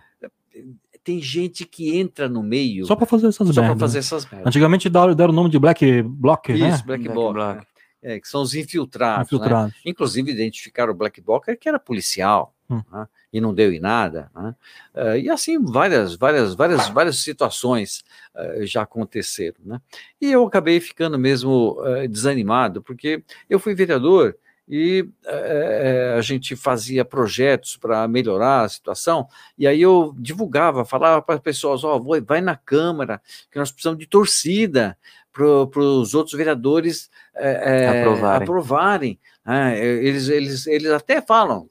tem 1.02 1.22
gente 1.22 1.66
que 1.66 1.98
entra 1.98 2.30
no 2.30 2.44
meio. 2.44 2.86
Só 2.86 2.96
para 2.96 3.08
fazer 3.08 3.28
essas 3.28 3.48
Só 3.48 3.64
para 3.64 3.76
fazer 3.76 3.98
essas 3.98 4.30
merdas. 4.30 4.46
Antigamente 4.46 4.88
deram, 4.90 5.16
deram 5.16 5.32
o 5.32 5.36
nome 5.36 5.50
de 5.50 5.58
Black 5.58 6.04
Bloc, 6.04 6.50
Isso, 6.50 6.60
né? 6.60 6.84
Black, 6.86 7.10
Bloc. 7.10 7.36
Né? 7.36 7.62
É, 8.04 8.20
que 8.20 8.28
são 8.28 8.44
os 8.44 8.54
infiltrados. 8.54 9.26
infiltrados. 9.26 9.74
Né? 9.74 9.80
Inclusive 9.88 10.30
identificaram 10.30 10.92
o 10.94 10.96
Black 10.96 11.20
Bloc 11.20 11.46
que 11.60 11.68
era 11.68 11.80
policial. 11.80 12.54
Hum. 12.70 12.82
Né? 12.92 13.08
E 13.34 13.42
não 13.42 13.54
deu 13.54 13.74
em 13.74 13.80
nada. 13.80 14.30
Né? 14.36 14.56
Uh, 14.94 15.18
e 15.18 15.30
assim, 15.30 15.64
várias, 15.64 16.16
várias, 16.16 16.54
várias, 16.54 16.88
várias 16.90 17.18
situações 17.18 18.04
uh, 18.36 18.66
já 18.66 18.84
aconteceram. 18.84 19.58
Né? 19.66 19.82
E 20.22 20.32
eu 20.32 20.46
acabei 20.46 20.80
ficando 20.80 21.18
mesmo 21.18 21.80
uh, 21.82 22.08
desanimado, 22.08 22.82
porque 22.82 23.24
eu 23.50 23.60
fui 23.60 23.74
vereador 23.74 24.36
e 24.72 25.10
é, 25.26 26.14
a 26.16 26.22
gente 26.22 26.56
fazia 26.56 27.04
projetos 27.04 27.76
para 27.76 28.08
melhorar 28.08 28.62
a 28.62 28.70
situação, 28.70 29.28
e 29.58 29.66
aí 29.66 29.82
eu 29.82 30.14
divulgava, 30.16 30.86
falava 30.86 31.24
para 31.24 31.34
as 31.34 31.42
pessoas, 31.42 31.84
ó, 31.84 31.98
oh, 31.98 32.22
vai 32.22 32.40
na 32.40 32.56
Câmara, 32.56 33.20
que 33.52 33.58
nós 33.58 33.72
precisamos 33.72 33.98
de 33.98 34.06
torcida 34.06 34.96
para 35.34 35.80
os 35.82 36.14
outros 36.14 36.36
vereadores 36.36 37.10
é, 37.36 38.02
aprovarem. 38.02 38.44
aprovarem. 38.44 39.20
Né? 39.50 39.84
eles, 39.84 40.30
eles, 40.30 40.68
eles 40.68 40.92
até 40.92 41.22
falam, 41.22 41.68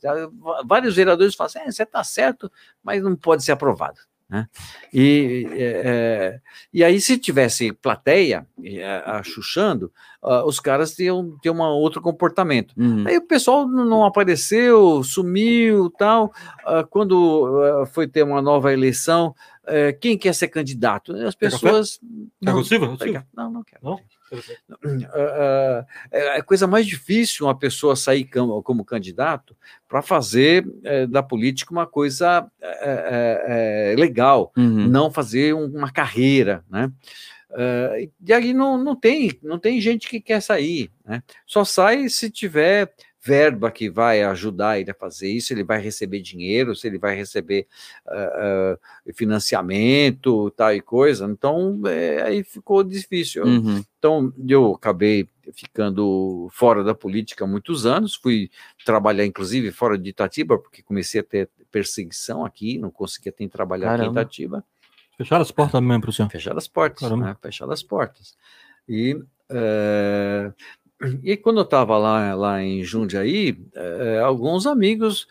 vários 0.66 0.96
vereadores 0.96 1.36
falam 1.36 1.46
assim, 1.46 1.60
é, 1.60 1.70
você 1.70 1.84
está 1.84 2.02
certo, 2.02 2.50
mas 2.82 3.00
não 3.00 3.14
pode 3.14 3.44
ser 3.44 3.52
aprovado. 3.52 4.00
Né? 4.28 4.46
E, 4.92 5.48
é, 5.52 5.62
é, 5.62 6.40
e 6.72 6.82
aí, 6.82 7.00
se 7.00 7.16
tivesse 7.16 7.72
plateia 7.72 8.46
achuchando, 9.06 9.92
uh, 10.22 10.44
os 10.44 10.60
caras 10.60 10.98
iam 10.98 11.38
ter 11.40 11.50
um 11.50 11.62
outro 11.62 12.02
comportamento. 12.02 12.74
Uhum. 12.76 13.04
Aí 13.06 13.16
o 13.16 13.26
pessoal 13.26 13.66
não 13.66 14.04
apareceu, 14.04 15.02
sumiu 15.02 15.88
tal. 15.90 16.26
Uh, 16.66 16.86
quando 16.90 17.12
uh, 17.14 17.86
foi 17.86 18.06
ter 18.06 18.22
uma 18.22 18.42
nova 18.42 18.72
eleição, 18.72 19.34
eh, 19.68 19.92
quem 19.92 20.16
quer 20.16 20.34
ser 20.34 20.48
candidato? 20.48 21.14
As 21.14 21.34
pessoas. 21.34 21.98
Quer 21.98 22.52
não, 22.52 22.64
Silva? 22.64 22.86
não, 23.34 23.50
não 23.50 23.62
quero. 23.64 23.80
Não? 23.82 24.00
Uh, 24.34 25.86
é 26.12 26.36
a 26.36 26.42
coisa 26.42 26.66
mais 26.66 26.86
difícil 26.86 27.46
uma 27.46 27.58
pessoa 27.58 27.96
sair 27.96 28.24
como, 28.24 28.62
como 28.62 28.84
candidato 28.84 29.56
para 29.88 30.02
fazer 30.02 30.66
é, 30.84 31.06
da 31.06 31.22
política 31.22 31.72
uma 31.72 31.86
coisa 31.86 32.46
é, 32.60 33.94
é, 33.94 33.96
legal, 33.98 34.52
uhum. 34.56 34.86
não 34.86 35.10
fazer 35.10 35.54
uma 35.54 35.90
carreira, 35.90 36.62
né? 36.68 36.92
Uh, 37.50 38.10
e 38.22 38.32
aí 38.32 38.52
não, 38.52 38.76
não, 38.76 38.94
tem, 38.94 39.32
não 39.42 39.58
tem 39.58 39.80
gente 39.80 40.06
que 40.06 40.20
quer 40.20 40.42
sair. 40.42 40.92
Né? 41.02 41.22
Só 41.46 41.64
sai 41.64 42.06
se 42.10 42.30
tiver 42.30 42.92
verba 43.28 43.70
que 43.70 43.90
vai 43.90 44.22
ajudar 44.22 44.80
ele 44.80 44.90
a 44.90 44.94
fazer 44.94 45.30
isso, 45.30 45.52
ele 45.52 45.62
vai 45.62 45.78
receber 45.78 46.22
dinheiro, 46.22 46.74
se 46.74 46.86
ele 46.86 46.96
vai 46.98 47.14
receber 47.14 47.66
uh, 48.06 49.10
uh, 49.10 49.14
financiamento, 49.14 50.50
tal 50.52 50.72
e 50.72 50.80
coisa. 50.80 51.26
Então, 51.26 51.78
é, 51.86 52.22
aí 52.22 52.42
ficou 52.42 52.82
difícil. 52.82 53.44
Uhum. 53.44 53.84
Então, 53.98 54.32
eu 54.48 54.72
acabei 54.72 55.28
ficando 55.52 56.48
fora 56.52 56.82
da 56.82 56.94
política 56.94 57.44
há 57.44 57.46
muitos 57.46 57.84
anos, 57.84 58.14
fui 58.14 58.50
trabalhar, 58.82 59.26
inclusive, 59.26 59.70
fora 59.72 59.98
de 59.98 60.08
Itatiba, 60.08 60.56
porque 60.58 60.82
comecei 60.82 61.20
a 61.20 61.24
ter 61.24 61.50
perseguição 61.70 62.46
aqui, 62.46 62.78
não 62.78 62.90
conseguia 62.90 63.30
ter 63.32 63.46
trabalhar 63.48 63.88
Caramba. 63.88 64.22
aqui 64.22 64.42
em 64.42 64.46
Itatiba. 64.46 64.64
Fecharam 65.18 65.42
as 65.42 65.50
portas 65.50 65.82
mesmo 65.82 66.00
para 66.00 66.10
o 66.10 66.12
senhor? 66.14 66.30
Fecharam 66.30 66.56
as 66.56 66.68
portas, 66.68 67.10
né? 67.10 67.36
fecharam 67.42 67.72
as 67.72 67.82
portas. 67.82 68.36
E 68.88 69.14
uh, 69.14 70.54
e 71.22 71.36
quando 71.36 71.58
eu 71.60 71.64
estava 71.64 71.96
lá, 71.96 72.34
lá 72.34 72.62
em 72.62 72.82
Jundiaí, 72.82 73.56
é, 73.74 74.20
alguns 74.20 74.66
amigos 74.66 75.26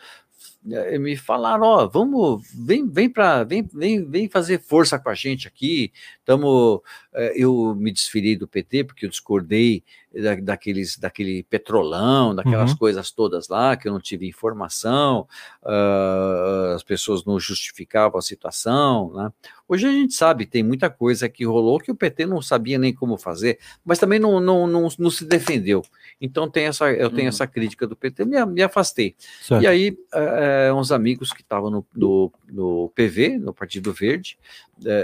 é, 0.71 0.97
me 0.97 1.15
falaram, 1.15 1.63
ó, 1.63 1.83
oh, 1.83 1.89
vamos, 1.89 2.47
vem, 2.53 2.87
vem 2.89 3.09
para, 3.09 3.43
vem, 3.43 3.67
vem, 3.73 4.03
vem 4.05 4.29
fazer 4.29 4.59
força 4.61 4.99
com 4.99 5.09
a 5.09 5.15
gente 5.15 5.47
aqui. 5.47 5.91
Tamo, 6.25 6.83
é, 7.06 7.06
eu 7.35 7.75
me 7.75 7.91
desferi 7.91 8.35
do 8.35 8.47
PT 8.47 8.83
porque 8.83 9.05
eu 9.05 9.09
discordei 9.09 9.83
da, 10.13 10.35
daqueles, 10.35 10.97
daquele 10.97 11.43
petrolão, 11.43 12.33
daquelas 12.35 12.71
uhum. 12.71 12.77
coisas 12.77 13.11
todas 13.11 13.47
lá 13.47 13.75
que 13.75 13.87
eu 13.87 13.93
não 13.93 13.99
tive 13.99 14.27
informação, 14.27 15.27
uh, 15.63 16.75
as 16.75 16.83
pessoas 16.83 17.25
não 17.25 17.39
justificavam 17.39 18.17
a 18.17 18.21
situação, 18.21 19.13
né? 19.13 19.31
Hoje 19.69 19.85
a 19.85 19.91
gente 19.91 20.13
sabe, 20.13 20.45
tem 20.45 20.63
muita 20.63 20.89
coisa 20.89 21.27
que 21.27 21.45
rolou 21.45 21.77
que 21.77 21.91
o 21.91 21.95
PT 21.95 22.25
não 22.25 22.41
sabia 22.41 22.77
nem 22.77 22.93
como 22.93 23.17
fazer, 23.17 23.59
mas 23.83 23.99
também 23.99 24.17
não, 24.17 24.39
não, 24.39 24.65
não, 24.65 24.87
não 24.97 25.09
se 25.09 25.25
defendeu. 25.25 25.83
Então 26.21 26.49
tem 26.49 26.65
essa, 26.65 26.89
eu 26.89 27.09
tenho 27.09 27.23
uhum. 27.23 27.27
essa 27.27 27.45
crítica 27.45 27.85
do 27.85 27.95
PT, 27.95 28.23
me, 28.23 28.45
me 28.45 28.61
afastei. 28.61 29.13
Certo. 29.41 29.61
E 29.61 29.67
aí, 29.67 29.97
é, 30.13 30.71
uns 30.71 30.91
amigos 30.91 31.33
que 31.33 31.41
estavam 31.41 31.69
no, 31.69 31.85
no, 31.93 32.31
no, 32.47 32.91
PV, 32.95 33.37
no 33.39 33.53
Partido 33.53 33.91
Verde, 33.91 34.37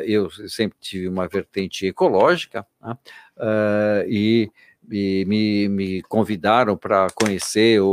eu 0.06 0.30
sempre 0.48 0.78
tive 0.80 1.08
uma 1.08 1.28
vertente 1.28 1.86
ecológica, 1.86 2.66
né? 2.82 2.98
uh, 3.38 4.08
e 4.08 4.52
me, 4.88 5.26
me, 5.26 5.70
me 5.70 6.02
convidaram 6.04 6.76
para 6.76 7.08
conhecer 7.16 7.82
o, 7.82 7.88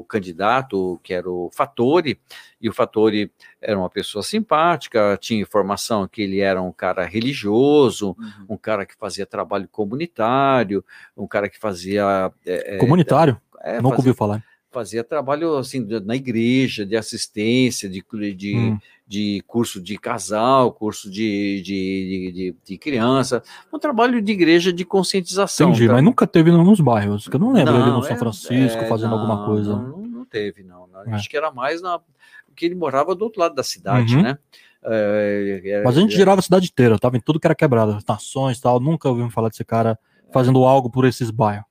o, 0.00 0.04
candidato, 0.08 1.00
que 1.02 1.12
era 1.12 1.28
o 1.28 1.50
Fattori, 1.52 2.20
e 2.60 2.68
o 2.68 2.72
Fattori 2.72 3.30
era 3.60 3.78
uma 3.78 3.90
pessoa 3.90 4.22
simpática, 4.22 5.18
tinha 5.20 5.40
informação 5.40 6.06
que 6.06 6.22
ele 6.22 6.40
era 6.40 6.62
um 6.62 6.72
cara 6.72 7.04
religioso, 7.04 8.16
uhum. 8.18 8.46
um 8.50 8.56
cara 8.56 8.86
que 8.86 8.94
fazia 8.96 9.26
trabalho 9.26 9.68
comunitário, 9.68 10.84
um 11.16 11.26
cara 11.26 11.48
que 11.48 11.58
fazia... 11.58 12.32
É, 12.46 12.78
comunitário? 12.78 13.40
É, 13.60 13.80
Nunca 13.80 13.96
ouviu 13.96 14.14
falar 14.14 14.42
fazia 14.76 15.02
trabalho 15.02 15.56
assim 15.56 15.80
na 16.04 16.14
igreja, 16.14 16.84
de 16.84 16.94
assistência, 16.98 17.88
de, 17.88 18.04
de, 18.34 18.54
hum. 18.54 18.78
de 19.06 19.42
curso 19.46 19.80
de 19.80 19.96
casal, 19.96 20.70
curso 20.70 21.10
de, 21.10 21.62
de, 21.62 22.32
de, 22.34 22.56
de, 22.62 22.76
criança, 22.76 23.42
um 23.72 23.78
trabalho 23.78 24.20
de 24.20 24.32
igreja 24.32 24.70
de 24.70 24.84
conscientização. 24.84 25.70
Entendi, 25.70 25.86
tá? 25.86 25.94
mas 25.94 26.04
nunca 26.04 26.26
teve 26.26 26.50
nos 26.50 26.78
bairros, 26.78 27.26
que 27.26 27.36
eu 27.36 27.40
não 27.40 27.52
lembro 27.52 27.72
não, 27.72 27.82
ali 27.82 27.90
no 27.90 28.02
São 28.02 28.16
é, 28.16 28.18
Francisco 28.18 28.82
é, 28.82 28.86
fazendo 28.86 29.12
não, 29.12 29.18
alguma 29.18 29.46
coisa. 29.46 29.76
Não, 29.76 30.06
não 30.06 30.24
teve, 30.26 30.62
não. 30.62 30.86
É. 31.06 31.14
Acho 31.14 31.30
que 31.30 31.38
era 31.38 31.50
mais 31.50 31.80
na. 31.80 31.98
Porque 32.46 32.66
ele 32.66 32.74
morava 32.74 33.14
do 33.14 33.22
outro 33.22 33.40
lado 33.40 33.54
da 33.54 33.62
cidade, 33.62 34.14
uhum. 34.14 34.22
né? 34.22 34.38
É, 34.82 35.82
mas 35.84 35.96
a 35.96 36.00
gente 36.02 36.14
girava 36.14 36.38
a 36.38 36.42
cidade 36.42 36.66
inteira, 36.66 36.98
tava 36.98 37.16
em 37.16 37.20
tudo 37.20 37.40
que 37.40 37.46
era 37.46 37.54
quebrado, 37.54 37.98
nações 38.06 38.60
tal. 38.60 38.78
Nunca 38.78 39.08
ouvimos 39.08 39.32
falar 39.32 39.48
desse 39.48 39.64
cara 39.64 39.98
fazendo 40.30 40.62
algo 40.64 40.90
por 40.90 41.06
esses 41.06 41.30
bairros. 41.30 41.64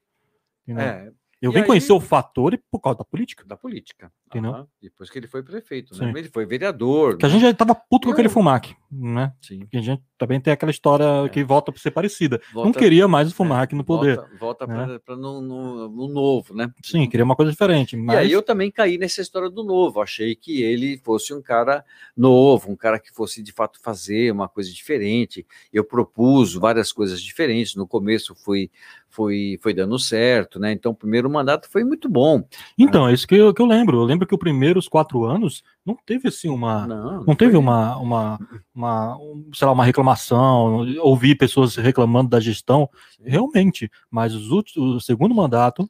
É, 0.68 1.12
eu 1.42 1.52
vim 1.52 1.60
aí... 1.60 1.66
conhecer 1.66 1.94
o 1.94 2.00
Fator 2.00 2.58
por 2.72 2.80
causa 2.80 3.00
da 3.00 3.06
política. 3.06 3.44
Da 3.46 3.58
política. 3.58 4.12
Entendeu? 4.40 4.68
Depois 4.82 5.10
que 5.10 5.18
ele 5.18 5.28
foi 5.28 5.42
prefeito, 5.42 5.98
né? 5.98 6.12
Ele 6.16 6.30
foi 6.30 6.46
vereador. 6.46 7.18
Que 7.18 7.24
né? 7.24 7.30
a 7.30 7.32
gente 7.32 7.42
já 7.42 7.54
tava 7.54 7.74
puto 7.74 8.08
eu... 8.08 8.10
com 8.10 8.14
aquele 8.14 8.28
Fumac, 8.28 8.76
né? 8.92 9.32
Sim. 9.42 9.66
Que 9.68 9.78
a 9.78 9.82
gente 9.82 10.04
também 10.18 10.42
tem 10.42 10.52
aquela 10.52 10.72
história 10.72 11.26
é. 11.26 11.30
que 11.30 11.44
volta 11.44 11.72
para 11.72 11.82
ser 11.82 11.92
parecida. 11.92 12.42
Volta... 12.54 12.68
Não 12.68 12.74
queria 12.74 13.08
mais 13.08 13.32
o 13.32 13.36
Fumac 13.36 13.74
é. 13.74 13.78
no 13.78 13.84
poder. 13.84 14.18
Volta, 14.40 14.66
volta 14.66 14.68
né? 14.68 15.00
para 15.06 15.16
no, 15.16 15.42
no, 15.42 15.90
no, 15.90 16.08
novo, 16.08 16.54
né? 16.54 16.70
Sim, 16.84 17.08
queria 17.08 17.24
uma 17.24 17.36
coisa 17.36 17.52
diferente. 17.52 17.96
Mas... 17.96 18.16
E 18.16 18.20
aí 18.20 18.32
eu 18.32 18.42
também 18.42 18.70
caí 18.70 18.98
nessa 18.98 19.22
história 19.22 19.50
do 19.50 19.64
novo. 19.64 20.02
Achei 20.02 20.36
que 20.36 20.62
ele 20.62 20.98
fosse 20.98 21.34
um 21.34 21.42
cara 21.42 21.84
novo, 22.16 22.72
um 22.72 22.76
cara 22.76 23.00
que 23.00 23.14
fosse 23.14 23.42
de 23.42 23.54
fato 23.54 23.80
fazer 23.82 24.32
uma 24.32 24.50
coisa 24.50 24.72
diferente. 24.72 25.46
Eu 25.72 25.84
propus 25.84 26.54
várias 26.56 26.92
coisas 26.92 27.22
diferentes. 27.22 27.76
No 27.76 27.88
começo 27.88 28.36
fui 28.36 28.70
foi, 29.16 29.58
foi 29.62 29.74
dando 29.74 29.98
certo, 29.98 30.60
né? 30.60 30.74
Então, 30.74 30.92
o 30.92 30.96
primeiro 30.96 31.30
mandato 31.30 31.70
foi 31.72 31.86
muito 31.86 32.10
bom. 32.10 32.44
Então, 32.78 33.08
é 33.08 33.14
isso 33.14 33.26
que 33.26 33.36
eu, 33.36 33.54
que 33.54 33.62
eu 33.62 33.66
lembro. 33.66 33.98
Eu 33.98 34.04
lembro 34.04 34.25
que 34.26 34.34
os 34.34 34.40
primeiros 34.40 34.88
quatro 34.88 35.26
anos 35.26 35.64
não 35.86 35.98
teve 36.06 36.28
assim 36.28 36.50
uma. 36.50 36.88
Não, 36.88 37.04
não, 37.04 37.24
não 37.26 37.36
teve 37.36 37.58
uma, 37.58 37.98
uma, 37.98 38.40
uma, 38.74 39.18
sei 39.54 39.66
lá, 39.66 39.74
uma 39.74 39.86
reclamação, 39.86 40.86
ouvir 41.00 41.36
pessoas 41.36 41.76
reclamando 41.76 42.30
da 42.30 42.40
gestão, 42.40 42.90
realmente. 43.24 43.90
Mas 44.10 44.34
os 44.34 44.52
últimos, 44.52 44.96
o 44.96 45.00
segundo 45.00 45.34
mandato 45.36 45.90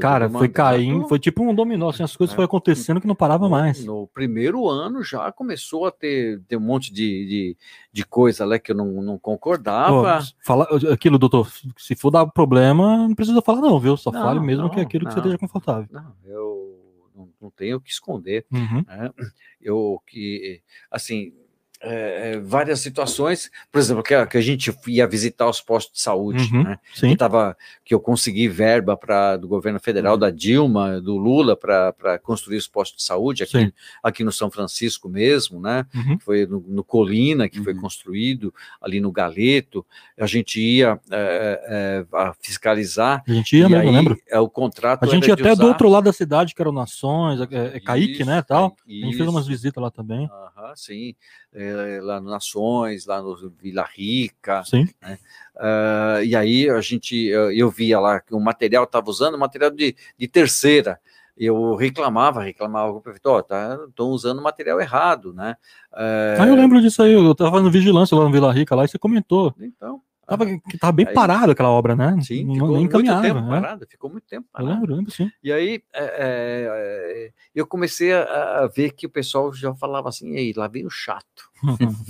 Cara, 0.00 0.30
foi 0.30 0.48
caindo, 0.48 1.08
foi 1.08 1.18
tipo 1.18 1.42
um 1.42 1.54
dominó, 1.54 1.90
assim, 1.90 2.02
as 2.02 2.16
coisas 2.16 2.32
é. 2.32 2.36
foram 2.36 2.46
acontecendo 2.46 3.00
que 3.00 3.06
não 3.06 3.14
parava 3.14 3.48
mais. 3.48 3.84
No 3.84 4.06
primeiro 4.08 4.68
ano 4.68 5.02
já 5.02 5.30
começou 5.32 5.86
a 5.86 5.90
ter, 5.90 6.40
ter 6.46 6.56
um 6.56 6.60
monte 6.60 6.92
de, 6.92 7.26
de, 7.26 7.56
de 7.92 8.04
coisa 8.04 8.44
lá 8.44 8.58
que 8.58 8.72
eu 8.72 8.76
não, 8.76 9.02
não 9.02 9.18
concordava. 9.18 10.20
Pô, 10.20 10.26
fala, 10.44 10.68
aquilo, 10.92 11.18
doutor, 11.18 11.50
se 11.76 11.94
for 11.94 12.10
dar 12.10 12.26
problema, 12.26 13.08
não 13.08 13.14
precisa 13.14 13.42
falar 13.42 13.60
não, 13.60 13.78
viu? 13.78 13.96
Só 13.96 14.10
não, 14.10 14.22
fale 14.22 14.40
mesmo 14.40 14.64
não, 14.64 14.70
que 14.70 14.78
é 14.78 14.82
aquilo 14.82 15.04
não, 15.04 15.08
que 15.08 15.14
você 15.14 15.20
esteja 15.20 15.38
confortável. 15.38 15.88
Não, 15.90 16.12
eu 16.24 16.77
não, 17.18 17.28
não 17.40 17.50
tenho 17.50 17.76
o 17.76 17.80
que 17.80 17.90
esconder. 17.90 18.46
Uhum. 18.52 18.84
Né? 18.86 19.12
Eu 19.60 20.00
que, 20.06 20.62
assim, 20.90 21.32
é, 21.80 22.38
várias 22.40 22.80
situações, 22.80 23.50
por 23.70 23.78
exemplo, 23.78 24.02
que 24.02 24.14
a, 24.14 24.26
que 24.26 24.36
a, 24.36 24.40
gente 24.40 24.74
ia 24.86 25.06
visitar 25.06 25.48
os 25.48 25.60
postos 25.60 25.94
de 25.94 26.00
saúde, 26.00 26.48
uhum, 26.52 26.64
né? 26.64 26.78
Que, 26.94 27.16
tava, 27.16 27.56
que 27.84 27.94
eu 27.94 28.00
consegui 28.00 28.48
verba 28.48 28.96
para 28.96 29.36
do 29.36 29.46
governo 29.46 29.78
federal, 29.78 30.14
uhum. 30.14 30.18
da 30.18 30.30
Dilma, 30.30 31.00
do 31.00 31.16
Lula, 31.16 31.56
para 31.56 32.18
construir 32.18 32.56
os 32.56 32.66
postos 32.66 32.98
de 32.98 33.04
saúde 33.04 33.42
aqui, 33.44 33.72
aqui 34.02 34.24
no 34.24 34.32
São 34.32 34.50
Francisco 34.50 35.08
mesmo, 35.08 35.60
né? 35.60 35.86
Uhum. 35.94 36.18
Foi 36.20 36.46
no, 36.46 36.64
no, 36.66 36.82
Colina 36.82 37.48
que 37.48 37.62
foi 37.62 37.74
uhum. 37.74 37.80
construído, 37.80 38.52
ali 38.80 39.00
no 39.00 39.12
Galeto. 39.12 39.86
A 40.18 40.26
gente 40.26 40.60
ia 40.60 40.98
é, 41.10 42.06
é, 42.12 42.32
fiscalizar. 42.40 43.22
A 43.26 43.32
gente 43.32 43.56
ia, 43.56 43.68
mesmo, 43.68 43.90
lembro. 43.90 44.18
É, 44.28 44.38
o 44.40 44.48
contrato. 44.48 45.04
A 45.04 45.06
gente 45.06 45.28
ia 45.28 45.34
até 45.34 45.52
usar... 45.52 45.62
do 45.62 45.68
outro 45.68 45.88
lado 45.88 46.04
da 46.04 46.12
cidade, 46.12 46.54
que 46.54 46.60
eram 46.60 46.72
Nações, 46.72 47.40
é, 47.40 47.76
é 47.76 47.80
Kaique, 47.80 48.24
né? 48.24 48.42
Tal. 48.42 48.76
Isso. 48.86 49.02
A 49.02 49.06
gente 49.06 49.16
fez 49.16 49.28
umas 49.28 49.46
visitas 49.46 49.82
lá 49.82 49.90
também. 49.90 50.28
Aham, 50.56 50.72
sim. 50.74 51.14
É, 51.52 51.67
lá 52.02 52.20
no 52.20 52.30
Nações, 52.30 53.06
lá 53.06 53.22
no 53.22 53.36
Vila 53.60 53.84
Rica. 53.84 54.62
Sim. 54.64 54.86
Né? 55.02 55.18
Uh, 55.56 56.24
e 56.24 56.36
aí 56.36 56.70
a 56.70 56.80
gente, 56.80 57.16
eu, 57.26 57.70
via 57.70 57.98
lá 57.98 58.20
que 58.20 58.34
o 58.34 58.40
material 58.40 58.84
estava 58.84 59.10
usando 59.10 59.38
material 59.38 59.70
de, 59.70 59.94
de 60.16 60.28
terceira. 60.28 61.00
Eu 61.36 61.76
reclamava, 61.76 62.42
reclamava 62.42 62.92
com 62.92 62.98
o 62.98 63.00
prefeito, 63.00 63.26
ó, 63.26 63.38
oh, 63.38 63.42
tá, 63.42 63.78
estão 63.88 64.08
usando 64.08 64.42
material 64.42 64.80
errado, 64.80 65.32
né? 65.32 65.54
Ah, 65.92 66.46
eu 66.48 66.56
lembro 66.56 66.80
disso 66.80 67.00
aí, 67.00 67.12
eu 67.12 67.30
estava 67.30 67.52
fazendo 67.52 67.70
vigilância 67.70 68.16
lá 68.16 68.24
no 68.24 68.32
Vila 68.32 68.52
Rica 68.52 68.74
lá 68.74 68.84
e 68.84 68.88
você 68.88 68.98
comentou. 68.98 69.54
Então, 69.60 70.02
Tava, 70.28 70.44
tava 70.78 70.92
bem 70.92 71.06
aí, 71.08 71.14
parado 71.14 71.52
aquela 71.52 71.70
obra, 71.70 71.96
né? 71.96 72.20
Sim, 72.20 72.44
não, 72.44 72.54
ficou 72.54 72.68
nem 72.68 72.78
muito 72.80 73.22
tempo 73.22 73.40
né? 73.40 73.48
parada, 73.48 73.86
ficou 73.86 74.10
muito 74.10 74.26
tempo 74.26 74.46
parada. 74.52 74.70
Eu 74.70 74.74
lembro, 74.74 74.96
lembro 74.96 75.10
sim. 75.10 75.30
E 75.42 75.50
aí 75.50 75.82
é, 75.90 76.04
é, 76.04 77.26
é, 77.26 77.32
eu 77.54 77.66
comecei 77.66 78.12
a, 78.12 78.58
a, 78.58 78.66
ver 78.66 78.92
que 78.92 79.06
o 79.06 79.10
pessoal 79.10 79.50
já 79.54 79.74
falava 79.74 80.10
assim, 80.10 80.36
ei, 80.36 80.52
lá 80.54 80.68
vem 80.68 80.84
o 80.84 80.90
chato. 80.90 81.50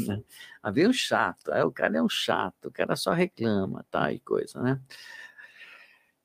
Né? 0.05 0.21
lá 0.65 0.71
vem 0.73 0.89
o 0.89 0.93
chato, 0.93 1.53
aí 1.53 1.63
o 1.63 1.71
cara 1.71 1.97
é 1.97 2.03
um 2.03 2.09
chato, 2.09 2.67
o 2.67 2.73
cara 2.73 2.97
só 2.97 3.13
reclama, 3.13 3.87
tá, 3.89 4.13
e 4.13 4.19
coisa, 4.19 4.61
né? 4.61 4.81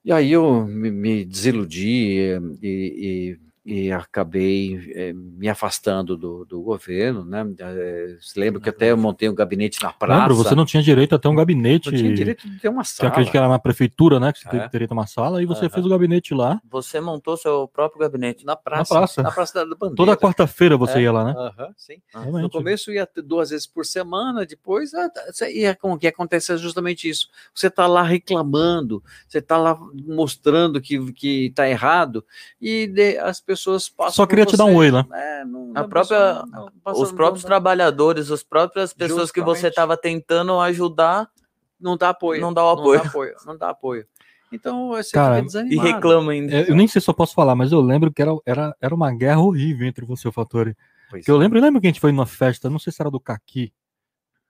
E 0.04 0.12
aí 0.12 0.32
eu 0.32 0.66
me, 0.66 0.90
me 0.90 1.24
desiludi 1.24 2.18
e, 2.60 2.60
e 2.64 3.40
e 3.66 3.94
acabei 3.94 4.92
é, 4.94 5.14
me 5.14 5.48
afastando 5.48 6.18
do, 6.18 6.44
do 6.44 6.62
governo, 6.62 7.24
né? 7.24 7.46
É, 7.60 8.18
lembro 8.36 8.60
que 8.60 8.68
até 8.68 8.92
eu 8.92 8.98
montei 8.98 9.30
um 9.30 9.34
gabinete 9.34 9.82
na 9.82 9.94
praça. 9.94 10.22
Lembro, 10.22 10.36
você 10.36 10.54
não 10.54 10.66
tinha 10.66 10.84
direito 10.84 11.16
a 11.16 11.20
ter 11.20 11.30
um 11.30 11.36
gabinete. 11.36 11.90
Não 11.90 11.98
tinha 11.98 12.14
direito 12.14 12.50
de 12.50 12.60
ter 12.60 12.68
uma 12.68 12.84
sala. 12.84 13.10
Que 13.10 13.14
acredito 13.14 13.32
que 13.32 13.38
era 13.38 13.48
na 13.48 13.60
prefeitura, 13.60 14.20
né? 14.20 14.34
Que 14.34 14.40
você 14.40 14.58
é. 14.58 14.68
teria 14.68 14.86
ter 14.86 14.94
uma 14.94 15.08
sala, 15.08 15.42
e 15.42 15.46
você 15.46 15.64
uhum. 15.64 15.70
fez 15.70 15.86
o 15.86 15.90
gabinete 15.90 16.34
lá. 16.34 16.62
Você 16.70 17.00
montou 17.00 17.38
seu 17.38 17.66
próprio 17.70 18.02
gabinete 18.02 18.46
na 18.46 18.58
praça. 18.58 18.94
Na 18.94 19.00
praça, 19.00 19.24
na 19.24 19.32
praça 19.32 19.54
da 19.54 19.76
Bandeira. 19.76 19.96
Toda 19.96 20.18
quarta-feira 20.18 20.76
você 20.76 20.98
é. 20.98 21.02
ia 21.04 21.12
lá, 21.14 21.24
né? 21.24 21.34
Uhum, 21.34 21.74
sim. 21.78 22.02
No 22.42 22.50
começo 22.50 22.92
ia 22.92 23.08
duas 23.24 23.52
vezes 23.52 23.66
por 23.66 23.86
semana, 23.86 24.46
depois 24.46 24.94
ah, 24.94 25.10
tá, 25.10 25.50
ia 25.50 25.74
com 25.74 25.94
o 25.94 25.98
que 25.98 26.08
acontece 26.08 26.52
é 26.52 26.58
justamente 26.58 27.08
isso. 27.08 27.30
Você 27.56 27.68
está 27.68 27.88
lá 27.88 28.04
reclamando, 28.04 29.02
você 29.26 29.38
está 29.38 29.58
lá 29.58 29.80
mostrando 30.06 30.82
que 30.82 31.14
que 31.14 31.46
está 31.48 31.70
errado 31.70 32.26
e 32.60 32.88
de, 32.88 33.18
as 33.20 33.40
pessoas 33.40 33.53
pessoas 33.60 33.90
passam. 33.90 34.14
Só 34.14 34.26
queria 34.26 34.46
te 34.46 34.58
dar 34.58 34.66
um 34.66 34.76
oi 34.76 34.90
lá. 34.92 35.06
É, 35.14 35.46
não, 35.46 35.72
a 35.76 35.84
própria, 35.88 36.44
não, 36.46 36.70
os 36.86 37.12
próprios 37.12 37.44
trabalhadores, 37.44 38.30
as 38.32 38.44
próprias 38.44 38.94
pessoas 38.94 39.30
Justamente. 39.30 39.34
que 39.34 39.42
você 39.62 39.68
estava 39.68 39.96
tentando 39.98 40.60
ajudar, 40.60 41.30
não 41.80 41.96
dá 41.98 42.10
apoio. 42.10 42.42
Não 42.42 42.54
dá 42.54 42.64
o 42.66 42.70
apoio. 42.70 42.98
Não 43.00 43.04
dá 43.04 43.10
apoio. 43.10 43.34
Não 43.46 43.58
dá 43.58 43.70
apoio. 43.70 44.06
Então 44.52 44.90
você 44.90 45.12
Cara, 45.12 45.36
fica 45.36 45.44
E 45.44 45.46
desanimado. 45.48 45.88
reclama 45.90 46.32
ainda. 46.32 46.54
É, 46.54 46.70
Eu 46.70 46.76
nem 46.76 46.88
sei 46.88 47.02
se 47.02 47.10
eu 47.10 47.14
posso 47.14 47.34
falar, 47.34 47.56
mas 47.56 47.72
eu 47.72 47.82
lembro 47.82 48.12
que 48.14 48.22
era, 48.22 48.32
era, 48.46 48.76
era 48.80 48.94
uma 48.94 49.12
guerra 49.12 49.40
horrível 49.40 49.88
entre 49.88 50.06
você 50.06 50.28
e 50.28 50.30
o 50.30 50.32
Fattori. 50.32 50.76
Pois 51.10 51.26
Que 51.26 51.32
eu 51.32 51.36
é. 51.36 51.40
lembro, 51.40 51.60
lembro 51.60 51.82
que 51.82 51.88
a 51.88 51.90
gente 51.90 52.00
foi 52.00 52.12
numa 52.12 52.26
festa, 52.28 52.70
não 52.70 52.78
sei 52.80 52.94
se 52.94 53.02
era 53.02 53.10
do 53.10 53.20
Caqui. 53.20 53.74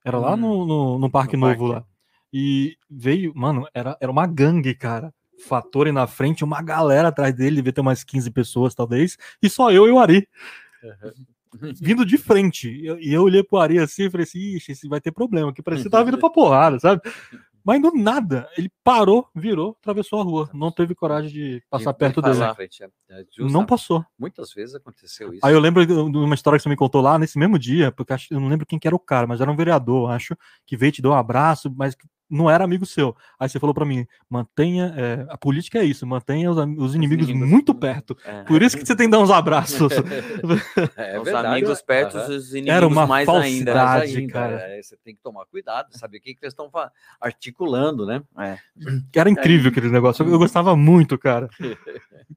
Era 0.03 0.17
lá 0.19 0.33
Hum, 0.33 0.37
no, 0.37 0.65
no, 0.65 0.99
no 0.99 1.09
Parque 1.09 1.37
no 1.37 1.47
Novo 1.47 1.69
parque, 1.69 1.73
lá. 1.79 1.85
E 2.33 2.75
veio, 2.89 3.31
mano, 3.35 3.65
era, 3.73 3.95
era 4.01 4.11
uma 4.11 4.27
gangue, 4.27 4.73
cara. 4.75 5.13
Fattori 5.39 5.91
na 5.91 6.07
frente, 6.07 6.43
uma 6.43 6.61
galera 6.61 7.07
atrás 7.09 7.33
dele, 7.35 7.57
devia 7.57 7.73
ter 7.73 7.81
umas 7.81 8.03
15 8.03 8.29
pessoas, 8.31 8.73
talvez, 8.75 9.17
e 9.41 9.49
só 9.49 9.71
eu 9.71 9.87
e 9.87 9.91
o 9.91 9.99
Ari, 9.99 10.27
vindo 11.81 12.05
de 12.05 12.17
frente. 12.17 12.69
E 12.69 12.85
eu, 12.85 12.99
eu 12.99 13.23
olhei 13.23 13.43
pro 13.43 13.59
Ari 13.59 13.79
assim 13.79 14.03
e 14.05 14.09
falei 14.09 14.23
assim, 14.23 14.39
ixi, 14.39 14.71
esse 14.71 14.87
vai 14.87 15.01
ter 15.01 15.11
problema, 15.11 15.53
que 15.53 15.61
parecia 15.61 15.85
que 15.85 15.89
tava 15.89 16.05
vindo 16.05 16.17
pra 16.17 16.29
porrada, 16.29 16.79
sabe? 16.79 17.01
Mas 17.65 17.81
do 17.81 17.93
nada, 17.93 18.49
ele 18.57 18.69
parou, 18.83 19.25
virou, 19.33 19.77
atravessou 19.79 20.19
a 20.19 20.23
rua. 20.23 20.49
Não 20.53 20.69
teve 20.69 20.93
coragem 20.93 21.31
de 21.31 21.63
passar 21.69 21.91
E- 21.91 21.93
perto 21.93 22.21
dele. 22.21 22.53
frente, 22.55 22.83
é. 22.83 22.89
É, 23.09 23.23
Não 23.39 23.65
passou. 23.65 24.05
Muitas 24.19 24.51
vezes 24.53 24.75
aconteceu 24.75 25.33
isso. 25.33 25.45
Aí 25.45 25.53
eu 25.53 25.61
lembro 25.61 25.85
de 25.85 25.93
uma 25.93 26.35
história 26.35 26.59
que 26.59 26.63
você 26.63 26.67
me 26.67 26.75
contou 26.75 26.99
lá 26.99 27.17
nesse 27.17 27.39
mesmo 27.39 27.57
dia, 27.57 27.89
porque 27.89 28.11
eu 28.29 28.39
não 28.41 28.49
lembro 28.49 28.65
quem 28.65 28.77
que 28.77 28.85
era 28.85 28.95
o 28.95 28.99
cara, 28.99 29.25
mas 29.25 29.39
era 29.39 29.49
um 29.49 29.55
vereador, 29.55 30.11
acho, 30.11 30.35
que 30.65 30.75
veio 30.75 30.91
te 30.91 31.01
dar 31.01 31.11
um 31.11 31.15
abraço, 31.15 31.73
mas 31.73 31.95
não 32.33 32.49
era 32.49 32.63
amigo 32.63 32.85
seu. 32.85 33.15
Aí 33.39 33.47
você 33.47 33.59
falou 33.59 33.73
pra 33.73 33.85
mim, 33.85 34.05
mantenha, 34.29 34.93
é, 34.97 35.25
a 35.29 35.37
política 35.37 35.79
é 35.79 35.83
isso, 35.83 36.05
mantenha 36.07 36.49
os, 36.51 36.57
os 36.57 36.95
inimigos 36.95 37.29
inimigos- 37.29 37.49
muito 37.49 37.73
perto. 37.75 38.17
É. 38.25 38.43
Por 38.43 38.61
isso 38.61 38.77
que 38.77 38.85
você 38.85 38.95
tem 38.95 39.07
que 39.07 39.11
dar 39.11 39.19
uns 39.19 39.31
abraços. 39.31 39.91
É 40.97 41.17
Os 41.19 41.25
verdade. 41.25 41.47
amigos 41.47 41.81
perto, 41.81 42.17
Aham. 42.17 42.35
os 42.35 42.51
inimigos 42.51 42.75
Era 42.75 42.87
uma 42.87 43.05
mais 43.07 43.27
ainda. 43.29 43.41
falsidade. 43.73 43.99
Mais 43.99 44.15
ainda, 44.15 44.33
cara. 44.33 44.55
é, 44.61 44.81
você 44.81 44.97
tem 44.97 45.15
que 45.15 45.21
tomar 45.21 45.45
cuidado, 45.45 45.87
saber 45.97 46.17
o 46.17 46.21
que, 46.21 46.33
que 46.33 46.43
eles 46.43 46.53
estão 46.53 46.69
articulando, 47.19 48.05
né? 48.05 48.21
Era 49.15 49.29
incrível 49.29 49.71
aquele 49.71 49.89
negócio, 49.89 50.25
eu, 50.27 50.37
gostava 50.37 50.75
muito, 50.75 51.17
cara. 51.17 51.49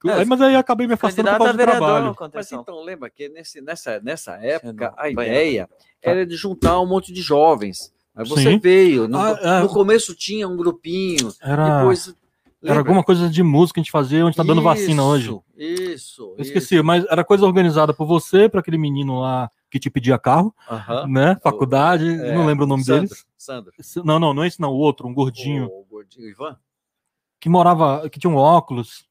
Aí, 0.05 0.25
mas 0.27 0.41
aí 0.41 0.55
eu 0.55 0.61
acabei 0.61 0.87
me 0.87 0.95
afastando 0.95 1.29
por 1.31 1.39
causa 1.39 1.53
do 1.53 1.59
trabalho. 1.59 2.17
Mas 2.35 2.53
então 2.53 2.83
lembra 2.83 3.11
que 3.11 3.29
nesse, 3.29 3.61
nessa, 3.61 4.01
nessa 4.01 4.35
época 4.37 4.91
não 4.91 4.95
a 4.97 5.09
ideia 5.11 5.69
era 6.03 6.27
de 6.27 6.37
juntar 6.37 6.81
um 6.81 6.87
monte 6.87 7.13
de 7.13 7.21
jovens. 7.23 7.93
Aí 8.17 8.27
você 8.27 8.53
Sim. 8.53 8.59
veio. 8.59 9.07
No, 9.07 9.19
Ah, 9.19 9.39
é. 9.43 9.61
no 9.61 9.69
começo 9.69 10.15
tinha 10.15 10.49
um 10.49 10.57
grupinho, 10.57 11.29
Era, 11.41 11.79
depois. 11.81 12.15
era 12.65 12.79
alguma 12.79 13.05
coisa 13.05 13.29
de 13.29 13.43
música 13.43 13.75
que 13.75 13.81
a 13.81 13.83
gente 13.83 13.93
fazia, 13.93 14.25
onde 14.25 14.37
tá 14.37 14.43
dando 14.43 14.63
vacina 14.63 15.05
hoje. 15.05 15.27
Isso, 15.27 15.45
Isso. 15.57 16.35
Eu 16.39 16.43
esqueci, 16.43 16.83
mas 16.83 17.05
era 17.11 17.23
coisa 17.25 17.45
organizada 17.45 17.93
por 17.93 18.07
você, 18.07 18.49
para 18.49 18.61
aquele 18.61 18.79
menino 18.79 19.21
lá 19.21 19.51
que 19.71 19.79
te 19.79 19.91
pedia 19.91 20.19
carro, 20.19 20.55
Aham. 20.69 21.07
né? 21.09 21.37
Faculdade, 21.43 22.09
É, 22.09 22.35
não 22.35 22.47
lembro 22.47 22.65
o 22.65 22.69
nome 22.69 22.83
Sandro, 22.85 23.09
deles. 23.09 23.27
Sandro. 23.37 23.73
Não, 24.05 24.19
não, 24.19 24.33
não 24.33 24.43
é 24.43 24.47
esse 24.47 24.61
não, 24.61 24.71
o 24.71 24.77
outro, 24.79 25.07
um 25.07 25.13
gordinho, 25.15 25.67
O 25.67 25.85
gordinho 25.85 26.29
Ivan. 26.29 26.57
que 27.39 27.49
morava, 27.51 28.09
que 28.09 28.19
tinha 28.19 28.31
um 28.31 28.37
óculos. 28.37 29.05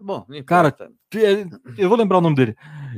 Bom, 0.00 0.24
não 0.28 0.42
Cara. 0.42 0.74
É, 1.14 1.46
Eu 1.76 1.88
vou 1.88 1.96
lembrar 1.98 2.18
o 2.18 2.20
nome 2.22 2.34
dele. 2.34 2.56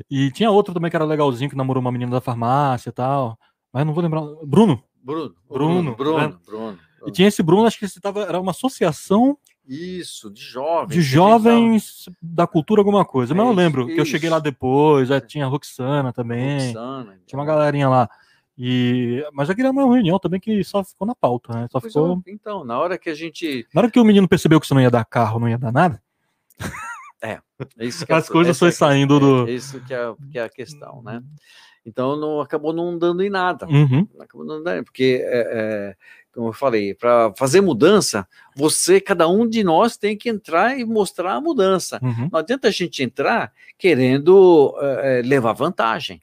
E 0.08 0.30
tinha 0.30 0.50
outro 0.50 0.72
também 0.72 0.88
que 0.90 0.96
era 0.96 1.04
legalzinho, 1.04 1.50
que 1.50 1.56
namorou 1.56 1.80
uma 1.80 1.92
menina 1.92 2.12
da 2.12 2.20
farmácia 2.20 2.88
e 2.88 2.92
tal. 2.92 3.36
Mas 3.72 3.80
eu 3.82 3.86
não 3.86 3.92
vou 3.92 4.02
lembrar. 4.02 4.22
Bruno. 4.46 4.82
Bruno. 5.04 5.34
Bruno, 5.48 5.94
Bruno. 5.94 6.18
né? 6.18 6.24
Bruno. 6.26 6.40
Bruno. 6.46 6.78
E 7.06 7.12
tinha 7.12 7.28
esse 7.28 7.42
Bruno, 7.42 7.66
acho 7.66 7.78
que 7.78 7.84
esse 7.84 8.00
tava, 8.00 8.22
era 8.22 8.40
uma 8.40 8.52
associação 8.52 9.36
Isso, 9.68 10.30
de 10.30 10.40
jovens. 10.40 10.94
de 10.94 11.02
jovens 11.02 12.08
da 12.22 12.46
cultura 12.46 12.80
alguma 12.80 13.04
coisa. 13.04 13.34
Mas 13.34 13.44
eu 13.44 13.52
Isso, 13.52 13.60
lembro 13.60 13.86
que 13.86 14.00
eu 14.00 14.04
cheguei 14.06 14.30
lá 14.30 14.36
isso. 14.38 14.44
depois, 14.44 15.10
aí 15.10 15.20
tinha 15.20 15.44
a 15.44 15.48
Roxana 15.48 16.12
também. 16.12 16.68
Roxana, 16.68 17.18
Tinha 17.26 17.38
uma 17.38 17.44
galerinha 17.44 17.88
lá. 17.88 18.08
E, 18.56 19.22
mas 19.32 19.48
eu 19.48 19.54
queria 19.56 19.70
uma 19.72 19.82
reunião 19.82 20.18
também 20.18 20.38
que 20.40 20.62
só 20.64 20.82
ficou 20.84 21.06
na 21.06 21.14
pauta, 21.14 21.52
né? 21.52 21.66
Só 21.70 21.80
Pois 21.80 21.92
ficou. 21.92 22.22
é, 22.26 22.30
Então, 22.30 22.64
na 22.64 22.78
hora 22.78 22.96
que 22.96 23.10
a 23.10 23.14
gente. 23.14 23.66
Na 23.74 23.82
hora 23.82 23.90
que 23.90 23.98
o 24.00 24.04
menino 24.04 24.28
percebeu 24.28 24.60
que 24.60 24.66
você 24.66 24.72
não 24.74 24.80
ia 24.80 24.90
dar 24.90 25.04
carro, 25.04 25.40
não 25.40 25.48
ia 25.48 25.58
dar 25.58 25.72
nada, 25.72 26.00
Isso 27.78 28.06
que 28.06 28.12
é 28.12 28.14
as 28.16 28.28
coisas 28.28 28.58
foi 28.58 28.68
é 28.68 28.70
questão, 28.70 28.88
saindo 28.88 29.18
do. 29.20 29.48
é 29.48 29.52
Isso 29.52 29.80
que 29.80 29.92
é, 29.94 30.14
que 30.30 30.38
é 30.38 30.42
a 30.44 30.48
questão, 30.48 31.02
né? 31.02 31.22
Então 31.86 32.16
não 32.16 32.40
acabou 32.40 32.72
não 32.72 32.96
dando 32.98 33.22
em 33.22 33.28
nada. 33.30 33.66
Uhum. 33.66 34.06
Acabou 34.20 34.46
não 34.46 34.62
dando, 34.62 34.84
porque, 34.84 35.20
é, 35.22 35.40
é, 35.52 35.96
como 36.32 36.48
eu 36.48 36.52
falei, 36.52 36.94
para 36.94 37.32
fazer 37.36 37.60
mudança, 37.60 38.26
você, 38.56 39.00
cada 39.00 39.28
um 39.28 39.46
de 39.48 39.62
nós 39.62 39.96
tem 39.96 40.16
que 40.16 40.28
entrar 40.30 40.78
e 40.78 40.84
mostrar 40.84 41.34
a 41.34 41.40
mudança. 41.40 42.00
Uhum. 42.02 42.28
Não 42.32 42.38
adianta 42.40 42.68
a 42.68 42.70
gente 42.70 43.02
entrar 43.02 43.52
querendo 43.78 44.74
é, 44.80 45.18
é, 45.18 45.22
levar 45.22 45.52
vantagem. 45.52 46.20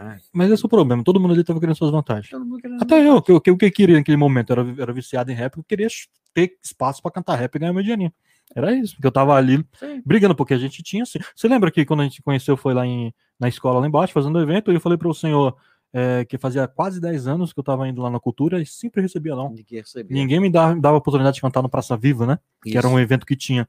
né? 0.00 0.18
Mas 0.32 0.50
esse 0.50 0.64
é 0.64 0.66
o 0.66 0.68
problema, 0.68 1.04
todo 1.04 1.20
mundo 1.20 1.34
ali 1.34 1.44
tava 1.44 1.60
querendo 1.60 1.76
suas 1.76 1.90
vantagens. 1.90 2.28
Querendo- 2.60 2.82
Até 2.82 3.06
eu, 3.06 3.20
que, 3.22 3.38
que, 3.40 3.50
o 3.50 3.56
que 3.56 3.66
eu 3.66 3.72
queria 3.72 3.96
naquele 3.96 4.16
momento, 4.16 4.50
era, 4.52 4.66
era 4.78 4.92
viciado 4.92 5.30
em 5.30 5.34
rap, 5.34 5.56
eu 5.58 5.64
queria 5.64 5.88
ter 6.34 6.56
espaço 6.62 7.02
pra 7.02 7.10
cantar 7.10 7.36
rap 7.36 7.54
e 7.54 7.58
ganhar 7.58 7.72
meu 7.72 7.82
dinheirinho. 7.82 8.12
Era 8.54 8.72
isso, 8.72 8.94
porque 8.94 9.06
eu 9.06 9.12
tava 9.12 9.34
ali 9.34 9.64
Sim. 9.74 10.02
brigando, 10.04 10.34
porque 10.34 10.54
a 10.54 10.58
gente 10.58 10.82
tinha 10.82 11.02
assim. 11.02 11.18
Você 11.34 11.48
lembra 11.48 11.70
que 11.70 11.84
quando 11.84 12.00
a 12.00 12.04
gente 12.04 12.22
conheceu, 12.22 12.56
foi 12.56 12.74
lá 12.74 12.86
em, 12.86 13.14
na 13.38 13.48
escola 13.48 13.80
lá 13.80 13.86
embaixo, 13.86 14.12
fazendo 14.12 14.40
evento, 14.40 14.70
e 14.70 14.74
eu 14.74 14.80
falei 14.80 14.98
para 14.98 15.08
o 15.08 15.14
senhor 15.14 15.56
é, 15.92 16.24
que 16.24 16.38
fazia 16.38 16.66
quase 16.66 17.00
10 17.00 17.26
anos 17.26 17.52
que 17.52 17.60
eu 17.60 17.64
tava 17.64 17.86
indo 17.86 18.00
lá 18.00 18.10
na 18.10 18.18
cultura 18.18 18.60
e 18.60 18.66
sempre 18.66 19.02
recebia 19.02 19.36
não. 19.36 19.50
Ninguém 19.50 19.80
recebia. 19.80 20.16
Ninguém 20.16 20.40
me 20.40 20.50
dava, 20.50 20.74
dava 20.80 20.96
a 20.96 20.98
oportunidade 20.98 21.36
de 21.36 21.40
cantar 21.40 21.62
no 21.62 21.68
Praça 21.68 21.96
Viva, 21.96 22.26
né? 22.26 22.38
Que 22.62 22.76
era 22.76 22.86
Isso. 22.86 22.96
um 22.96 22.98
evento 22.98 23.26
que 23.26 23.36
tinha. 23.36 23.68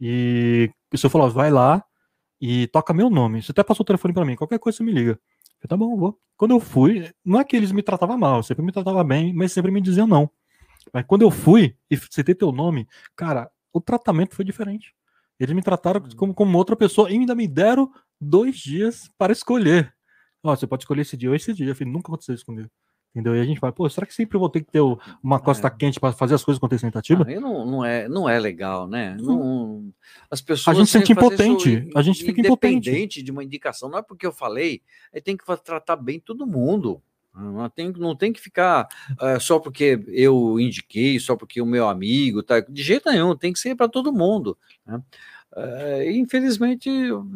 E 0.00 0.70
o 0.92 0.98
senhor 0.98 1.10
falou: 1.10 1.30
vai 1.30 1.50
lá 1.50 1.84
e 2.40 2.66
toca 2.68 2.92
meu 2.92 3.10
nome. 3.10 3.42
Você 3.42 3.52
até 3.52 3.62
passou 3.62 3.84
o 3.84 3.86
telefone 3.86 4.14
para 4.14 4.24
mim, 4.24 4.34
qualquer 4.34 4.58
coisa 4.58 4.78
você 4.78 4.84
me 4.84 4.92
liga. 4.92 5.18
Eu, 5.62 5.68
tá 5.68 5.76
bom, 5.76 5.96
vou. 5.96 6.18
Quando 6.36 6.52
eu 6.52 6.60
fui, 6.60 7.10
não 7.24 7.38
é 7.38 7.44
que 7.44 7.54
eles 7.54 7.70
me 7.70 7.82
tratavam 7.82 8.16
mal, 8.16 8.42
sempre 8.42 8.64
me 8.64 8.72
tratavam 8.72 9.04
bem, 9.04 9.32
mas 9.32 9.52
sempre 9.52 9.70
me 9.70 9.80
diziam 9.80 10.06
não. 10.06 10.30
Mas 10.92 11.04
quando 11.06 11.22
eu 11.22 11.30
fui 11.30 11.76
e 11.90 11.96
citei 11.96 12.34
teu 12.34 12.50
nome, 12.50 12.88
cara, 13.14 13.50
o 13.72 13.80
tratamento 13.80 14.34
foi 14.34 14.44
diferente. 14.44 14.94
Eles 15.38 15.54
me 15.54 15.62
trataram 15.62 16.02
como, 16.16 16.34
como 16.34 16.58
outra 16.58 16.76
pessoa 16.76 17.10
e 17.10 17.14
ainda 17.14 17.34
me 17.34 17.48
deram 17.48 17.90
dois 18.20 18.56
dias 18.58 19.10
para 19.16 19.32
escolher. 19.32 19.94
Ó, 20.42 20.54
você 20.54 20.66
pode 20.66 20.82
escolher 20.82 21.02
esse 21.02 21.16
dia 21.16 21.30
ou 21.30 21.34
esse 21.34 21.52
dia. 21.54 21.68
Eu 21.68 21.74
falei, 21.74 21.92
nunca 21.92 22.08
aconteceu 22.08 22.34
isso 22.34 22.44
comigo. 22.44 22.68
Entendeu? 23.12 23.34
E 23.34 23.40
a 23.40 23.44
gente 23.44 23.60
vai, 23.60 23.72
pô, 23.72 23.88
será 23.88 24.06
que 24.06 24.14
sempre 24.14 24.38
vou 24.38 24.48
ter 24.48 24.60
que 24.60 24.70
ter 24.70 24.80
uma 25.22 25.40
costa 25.40 25.66
É. 25.66 25.70
quente 25.70 25.98
para 25.98 26.12
fazer 26.12 26.36
as 26.36 26.44
coisas 26.44 26.58
acontecerem 26.58 26.88
em 26.88 26.90
Itatiba? 26.90 27.26
Ah, 27.28 27.40
não, 27.40 27.66
não, 27.66 27.84
é, 27.84 28.08
não 28.08 28.28
é 28.28 28.38
legal, 28.38 28.86
né? 28.86 29.16
Não, 29.18 29.92
as 30.30 30.40
pessoas 30.40 30.76
gente 30.76 30.90
sente 30.90 31.06
têm 31.06 31.16
que 31.16 31.20
fazer 31.20 31.44
impotente, 31.44 31.90
a 31.96 32.02
gente 32.02 32.22
fica 32.22 32.40
impotente. 32.40 33.22
de 33.22 33.30
uma 33.32 33.42
indicação. 33.42 33.88
Não 33.88 33.98
é 33.98 34.02
porque 34.02 34.24
eu 34.24 34.32
falei, 34.32 34.80
aí 35.12 35.20
tem 35.20 35.36
que 35.36 35.44
tratar 35.64 35.96
bem 35.96 36.20
todo 36.20 36.46
mundo. 36.46 37.02
Não 37.34 37.68
tem, 37.70 37.92
não 37.92 38.16
tem 38.16 38.32
que 38.32 38.40
ficar 38.40 38.88
eh, 39.20 39.38
só 39.38 39.58
porque 39.58 40.02
eu 40.08 40.58
indiquei, 40.58 41.18
só 41.20 41.36
porque 41.36 41.60
o 41.62 41.66
meu 41.66 41.88
amigo 41.88 42.42
tá. 42.42 42.60
De 42.60 42.82
jeito 42.82 43.08
nenhum, 43.10 43.36
tem 43.36 43.52
que 43.52 43.58
ser 43.58 43.74
para 43.76 43.88
todo 43.88 44.12
mundo. 44.12 44.58
né? 44.86 45.00
Eh, 45.56 46.12
infelizmente, 46.12 46.88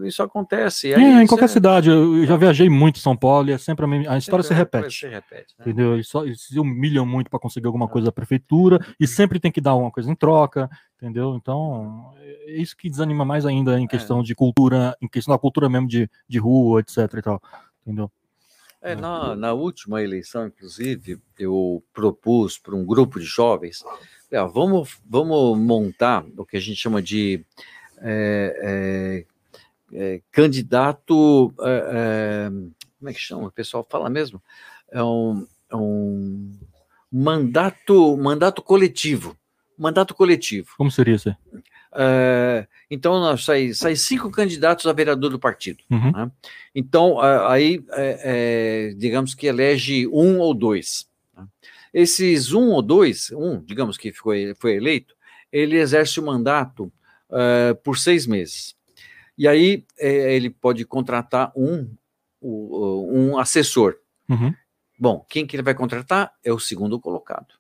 isso 0.04 0.22
acontece. 0.22 0.92
É, 0.92 0.96
Aí 0.96 1.02
em 1.02 1.18
isso 1.24 1.28
qualquer 1.28 1.46
é- 1.46 1.48
cidade. 1.48 1.90
Eu 1.90 2.24
já 2.26 2.36
viajei 2.36 2.68
muito 2.68 2.96
em 2.96 3.00
São 3.02 3.16
Paulo 3.16 3.48
e 3.48 3.52
é 3.52 3.58
sempre 3.58 3.84
a, 3.84 3.88
mesma- 3.88 4.12
a 4.12 4.18
história 4.18 4.42
se 4.42 4.48
sempre- 4.54 4.80
repete. 4.80 4.94
Se 5.00 5.08
repete 5.08 5.54
né? 5.58 5.64
Entendeu? 5.64 5.94
Eles, 5.94 6.08
só, 6.08 6.24
eles 6.24 6.42
se 6.42 6.58
humilham 6.60 7.04
muito 7.04 7.28
para 7.28 7.40
conseguir 7.40 7.66
alguma 7.66 7.88
coisa 7.88 8.06
da 8.06 8.12
prefeitura 8.12 8.78
e 9.00 9.06
sempre 9.06 9.40
tem 9.40 9.50
que 9.50 9.60
dar 9.60 9.74
uma 9.74 9.90
coisa 9.90 10.10
em 10.10 10.14
troca, 10.14 10.70
entendeu? 10.96 11.34
Então, 11.36 12.12
é 12.20 12.56
isso 12.60 12.76
que 12.76 12.88
desanima 12.88 13.24
mais 13.24 13.44
ainda 13.46 13.80
em 13.80 13.86
questão 13.86 14.22
de 14.22 14.34
cultura, 14.34 14.96
em 15.02 15.08
questão 15.08 15.34
da 15.34 15.38
cultura 15.38 15.68
mesmo 15.68 15.88
de, 15.88 16.08
de 16.28 16.38
rua, 16.38 16.80
etc 16.80 16.98
e 17.18 17.22
tal, 17.22 17.42
entendeu? 17.84 18.10
É, 18.84 18.94
na, 18.94 19.34
na 19.34 19.54
última 19.54 20.02
eleição, 20.02 20.46
inclusive, 20.46 21.18
eu 21.38 21.82
propus 21.90 22.58
para 22.58 22.76
um 22.76 22.84
grupo 22.84 23.18
de 23.18 23.24
jovens, 23.24 23.82
vamos, 24.52 24.98
vamos 25.08 25.58
montar 25.58 26.22
o 26.36 26.44
que 26.44 26.58
a 26.58 26.60
gente 26.60 26.76
chama 26.76 27.00
de 27.00 27.42
é, 28.02 29.24
é, 29.90 30.20
candidato. 30.30 31.50
como 31.56 33.08
é 33.08 33.14
que 33.14 33.20
chama? 33.20 33.46
O 33.46 33.50
pessoal 33.50 33.86
fala 33.88 34.10
mesmo? 34.10 34.42
É 34.92 35.02
um, 35.02 35.46
é 35.70 35.76
um 35.76 36.52
mandato, 37.10 38.16
mandato 38.18 38.60
coletivo. 38.60 39.34
Mandato 39.78 40.14
coletivo. 40.14 40.74
Como 40.76 40.90
seria 40.90 41.14
isso 41.14 41.34
É, 41.96 42.66
então, 42.90 43.20
nós 43.20 43.44
sai, 43.44 43.72
sai 43.72 43.94
cinco 43.96 44.30
candidatos 44.30 44.86
a 44.86 44.92
vereador 44.92 45.30
do 45.30 45.38
partido. 45.38 45.82
Uhum. 45.90 46.10
né? 46.12 46.30
Então, 46.74 47.20
a- 47.20 47.52
aí, 47.52 47.82
é, 47.92 48.20
é, 48.90 48.94
digamos 48.96 49.34
que 49.34 49.46
elege 49.46 50.06
um 50.08 50.38
ou 50.38 50.52
dois. 50.54 51.06
né? 51.36 51.46
Esses 51.92 52.52
um 52.52 52.70
ou 52.70 52.82
dois, 52.82 53.30
um, 53.32 53.60
digamos 53.60 53.96
que 53.96 54.12
foi, 54.12 54.54
foi 54.58 54.74
eleito, 54.74 55.14
ele 55.52 55.76
exerce 55.76 56.18
o 56.18 56.24
mandato 56.26 56.92
é, 57.30 57.74
por 57.74 57.96
seis 57.98 58.26
meses. 58.26 58.74
E 59.38 59.46
aí, 59.48 59.84
é, 59.98 60.34
ele 60.34 60.50
pode 60.50 60.84
contratar 60.84 61.52
um, 61.56 61.88
um 62.42 63.38
assessor. 63.38 63.96
Uhum. 64.28 64.54
Bom, 64.98 65.24
quem 65.28 65.46
que 65.46 65.56
ele 65.56 65.62
vai 65.62 65.74
contratar 65.74 66.32
é 66.44 66.52
o 66.52 66.58
segundo 66.58 67.00
colocado. 67.00 67.54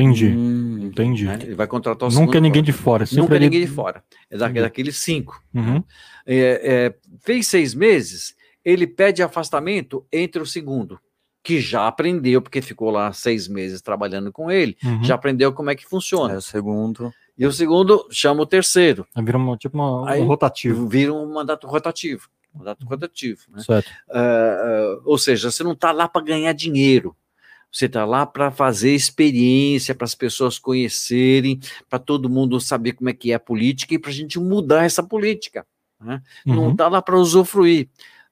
Entendi, 0.00 0.26
Hum, 0.28 0.78
entendi. 0.86 1.24
né? 1.24 1.38
Ele 1.42 1.54
vai 1.54 1.66
contratar 1.66 2.08
o 2.08 2.12
Nunca 2.12 2.38
é 2.38 2.40
ninguém 2.40 2.62
de 2.62 2.72
fora, 2.72 3.02
é 3.02 3.06
sempre 3.06 3.22
Nunca 3.22 3.34
ali- 3.34 3.44
ninguém 3.46 3.60
de 3.62 3.66
fora. 3.66 4.02
É 4.30 4.36
da, 4.36 4.46
Entendi. 4.46 4.60
daqueles 4.60 4.96
cinco. 4.98 5.42
Uhum. 5.54 5.82
É, 6.26 6.94
é, 6.94 6.94
fez 7.20 7.46
seis 7.46 7.74
meses, 7.74 8.34
ele 8.64 8.86
pede 8.86 9.22
afastamento 9.22 10.06
entre 10.12 10.40
o 10.40 10.46
segundo, 10.46 10.98
que 11.42 11.60
já 11.60 11.86
aprendeu, 11.86 12.40
porque 12.42 12.60
ficou 12.62 12.90
lá 12.90 13.12
seis 13.12 13.48
meses 13.48 13.80
trabalhando 13.80 14.30
com 14.32 14.50
ele, 14.50 14.76
uhum. 14.84 15.02
já 15.02 15.14
aprendeu 15.14 15.52
como 15.52 15.70
é 15.70 15.74
que 15.74 15.86
funciona. 15.86 16.34
É 16.34 16.36
o 16.36 16.42
segundo. 16.42 17.12
E 17.36 17.46
o 17.46 17.52
segundo 17.52 18.06
chama 18.10 18.42
o 18.42 18.46
terceiro. 18.46 19.06
Aí 19.14 19.24
vira 19.24 19.38
uma, 19.38 19.56
tipo 19.56 19.76
uma, 19.76 20.10
Aí, 20.10 20.20
um 20.20 20.26
rotativo. 20.26 20.88
Vira 20.88 21.12
um 21.12 21.32
mandato 21.32 21.66
rotativo. 21.66 22.28
Mandato 22.52 22.84
rotativo. 22.84 23.42
Né? 23.50 23.62
Certo. 23.62 23.88
Uh, 24.08 24.98
uh, 24.98 25.02
ou 25.04 25.16
seja, 25.18 25.50
você 25.50 25.62
não 25.62 25.72
está 25.72 25.92
lá 25.92 26.08
para 26.08 26.22
ganhar 26.24 26.52
dinheiro. 26.52 27.14
Você 27.70 27.86
está 27.86 28.04
lá 28.04 28.24
para 28.24 28.50
fazer 28.50 28.94
experiência, 28.94 29.94
para 29.94 30.04
as 30.04 30.14
pessoas 30.14 30.58
conhecerem, 30.58 31.60
para 31.88 31.98
todo 31.98 32.30
mundo 32.30 32.60
saber 32.60 32.92
como 32.92 33.10
é 33.10 33.12
que 33.12 33.30
é 33.30 33.34
a 33.34 33.40
política 33.40 33.94
e 33.94 33.98
para 33.98 34.10
a 34.10 34.14
gente 34.14 34.38
mudar 34.38 34.84
essa 34.84 35.02
política. 35.02 35.66
Né? 36.00 36.22
Uhum. 36.46 36.54
Não 36.54 36.72
está 36.72 36.88
lá 36.88 37.02
para 37.02 37.18
usufruir. 37.18 37.88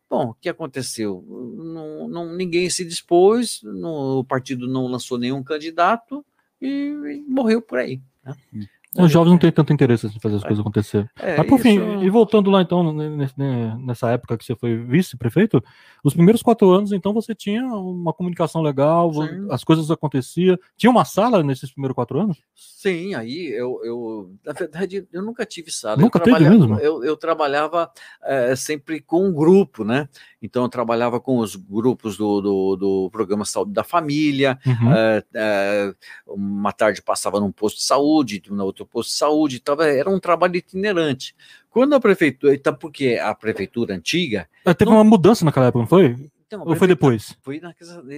Bom, 0.09 0.31
o 0.31 0.35
que 0.35 0.49
aconteceu? 0.49 1.25
Não, 1.29 2.09
não, 2.09 2.37
ninguém 2.37 2.71
se 2.71 2.85
dispôs, 2.85 3.63
o 3.65 4.25
partido 4.25 4.69
não 4.69 4.87
lançou 4.87 5.19
nenhum 5.19 5.43
candidato 5.43 6.25
e, 6.61 6.67
e 6.67 7.25
morreu 7.29 7.61
por 7.61 7.79
aí. 7.79 8.01
Né? 8.25 8.69
Os 8.98 9.10
jovens 9.10 9.31
não 9.31 9.39
têm 9.39 9.52
tanto 9.52 9.73
interesse 9.73 10.06
em 10.06 10.20
fazer 10.20 10.36
as 10.36 10.43
é. 10.43 10.47
coisas 10.47 10.60
acontecer. 10.60 11.10
É, 11.18 11.36
Mas 11.36 11.47
por 11.47 11.55
isso... 11.56 11.62
fim, 11.62 12.02
e 12.02 12.10
voltando 12.10 12.51
lá 12.51 12.62
então, 12.62 12.93
nessa 12.93 14.10
época 14.10 14.36
que 14.36 14.44
você 14.44 14.55
foi 14.55 14.77
vice-prefeito, 14.77 15.62
os 16.02 16.14
primeiros 16.14 16.43
quatro 16.43 16.70
anos, 16.70 16.93
então, 16.93 17.12
você 17.12 17.35
tinha 17.35 17.64
uma 17.64 18.12
comunicação 18.12 18.62
legal, 18.62 19.12
Sim. 19.12 19.48
as 19.51 19.64
coisas 19.64 19.90
aconteciam. 19.90 20.56
Tinha 20.77 20.90
uma 20.90 21.05
sala 21.05 21.43
nesses 21.43 21.73
primeiros 21.73 21.97
quatro 21.97 22.20
anos? 22.20 22.39
Sim, 22.55 23.14
aí 23.14 23.48
eu, 23.48 23.81
eu 23.82 24.31
na 24.44 24.52
verdade, 24.52 25.06
eu 25.12 25.23
nunca 25.23 25.44
tive 25.44 25.73
sala. 25.73 25.97
Nunca 25.97 26.18
eu 26.18 26.23
teve 26.23 26.48
mesmo? 26.48 26.78
Eu, 26.78 27.02
eu 27.02 27.16
trabalhava 27.16 27.90
é, 28.23 28.55
sempre 28.55 29.01
com 29.01 29.27
um 29.27 29.32
grupo, 29.32 29.82
né? 29.82 30.09
Então, 30.40 30.62
eu 30.62 30.68
trabalhava 30.68 31.18
com 31.18 31.39
os 31.39 31.56
grupos 31.56 32.16
do, 32.16 32.40
do, 32.40 32.77
do 32.77 33.10
programa 33.10 33.44
Saúde 33.44 33.73
da 33.73 33.82
Família, 33.82 34.56
uhum. 34.64 34.93
é, 34.93 35.24
é, 35.35 35.94
uma 36.24 36.73
tarde 36.73 37.02
passava 37.02 37.40
num 37.40 37.51
posto 37.51 37.78
de 37.78 37.82
saúde, 37.82 38.40
na 38.51 38.62
outra 38.62 38.86
posto 38.87 39.11
de 39.11 39.17
saúde, 39.17 39.61
tava, 39.61 39.87
era 39.87 40.09
um 40.09 40.21
trabalho 40.21 40.57
itinerante. 40.57 41.35
Quando 41.71 41.95
a 41.95 42.01
prefeitura, 42.01 42.55
então, 42.55 42.75
porque 42.75 43.19
a 43.21 43.35
prefeitura 43.35 43.95
antiga. 43.95 44.49
É, 44.65 44.73
teve 44.73 44.91
não, 44.91 44.99
uma 44.99 45.05
mudança 45.05 45.45
naquela 45.45 45.67
época, 45.67 45.81
não 45.81 45.87
foi? 45.87 46.17
Então, 46.47 46.63
Ou 46.65 46.77
foi 46.77 46.87
depois? 46.87 47.37
Foi 47.43 47.59
na, 47.59 47.75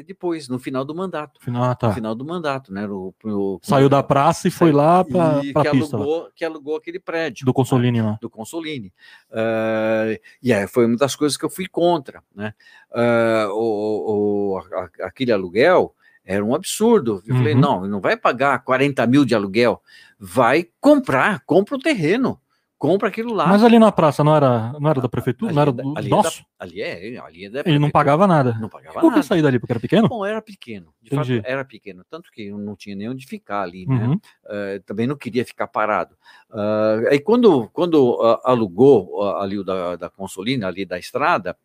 depois, 0.06 0.48
no 0.50 0.58
final 0.58 0.84
do 0.84 0.94
mandato. 0.94 1.40
Final, 1.42 1.64
ah, 1.64 1.74
tá. 1.74 1.88
No 1.88 1.94
final 1.94 2.14
do 2.14 2.26
mandato, 2.26 2.72
né? 2.72 2.86
O, 2.86 3.14
o, 3.24 3.58
Saiu 3.62 3.88
da 3.88 4.02
praça 4.02 4.48
e 4.48 4.50
foi 4.50 4.70
lá 4.70 5.02
para 5.02 5.38
a 5.38 5.70
pista. 5.70 5.96
Alugou, 5.96 6.28
que 6.36 6.44
alugou 6.44 6.76
aquele 6.76 7.00
prédio. 7.00 7.46
Do 7.46 7.54
Consolini 7.54 8.02
né? 8.02 8.06
lá. 8.06 8.18
Do 8.20 8.28
Consolini. 8.28 8.92
Uh, 9.30 10.20
e 10.42 10.52
aí 10.52 10.66
foi 10.68 10.84
uma 10.84 10.96
das 10.96 11.16
coisas 11.16 11.38
que 11.38 11.44
eu 11.44 11.48
fui 11.48 11.66
contra, 11.66 12.22
né? 12.34 12.52
Uh, 12.90 13.50
o, 13.54 14.56
o, 14.56 14.60
aquele 15.02 15.32
aluguel 15.32 15.94
era 16.28 16.44
um 16.44 16.54
absurdo. 16.54 17.22
Eu 17.26 17.34
uhum. 17.34 17.40
falei, 17.40 17.54
não, 17.54 17.86
não 17.86 18.00
vai 18.02 18.14
pagar 18.14 18.62
40 18.62 19.06
mil 19.06 19.24
de 19.24 19.34
aluguel, 19.34 19.82
vai 20.20 20.68
comprar, 20.78 21.40
compra 21.46 21.74
o 21.74 21.80
terreno 21.80 22.38
compra 22.78 23.08
aquilo 23.08 23.34
lá. 23.34 23.48
Mas 23.48 23.64
ali 23.64 23.78
na 23.78 23.90
praça 23.90 24.22
não 24.22 24.34
era, 24.34 24.72
não 24.78 24.88
era 24.88 25.00
da 25.00 25.08
prefeitura? 25.08 25.50
Ali 25.50 25.56
não 25.56 25.62
era 25.62 25.70
é 25.70 25.74
do 25.74 25.98
ali 25.98 26.08
nosso? 26.08 26.40
É 26.40 26.42
da, 26.42 26.64
ali 26.64 26.80
é, 26.80 27.18
ali 27.18 27.44
é 27.46 27.62
Ele 27.66 27.78
não 27.78 27.90
pagava 27.90 28.26
nada. 28.26 28.56
Não 28.60 28.68
pagava 28.68 29.00
Por 29.00 29.12
que 29.12 29.22
sair 29.22 29.42
dali? 29.42 29.58
Porque 29.58 29.72
era 29.72 29.80
pequeno? 29.80 30.08
Bom, 30.08 30.24
era 30.24 30.40
pequeno. 30.40 30.94
De 31.02 31.12
Entendi. 31.12 31.36
fato, 31.38 31.50
era 31.50 31.64
pequeno. 31.64 32.04
Tanto 32.08 32.30
que 32.30 32.50
não 32.50 32.76
tinha 32.76 32.94
nem 32.94 33.08
onde 33.08 33.26
ficar 33.26 33.62
ali, 33.62 33.84
né? 33.86 34.06
Uhum. 34.06 34.12
Uh, 34.14 34.82
também 34.86 35.06
não 35.06 35.16
queria 35.16 35.44
ficar 35.44 35.66
parado. 35.66 36.14
Uh, 36.50 37.08
aí 37.10 37.18
quando, 37.18 37.68
quando 37.70 38.12
uh, 38.14 38.38
alugou 38.44 39.22
ali 39.36 39.58
o 39.58 39.64
da, 39.64 39.96
da 39.96 40.08
Consolina, 40.08 40.68
ali 40.68 40.86
da 40.86 40.98
estrada, 40.98 41.56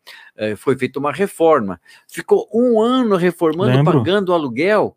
foi 0.56 0.76
feita 0.76 0.98
uma 0.98 1.12
reforma. 1.12 1.80
Ficou 2.08 2.48
um 2.52 2.80
ano 2.80 3.16
reformando, 3.16 3.76
Lembro. 3.76 3.98
pagando 3.98 4.30
o 4.30 4.34
aluguel. 4.34 4.96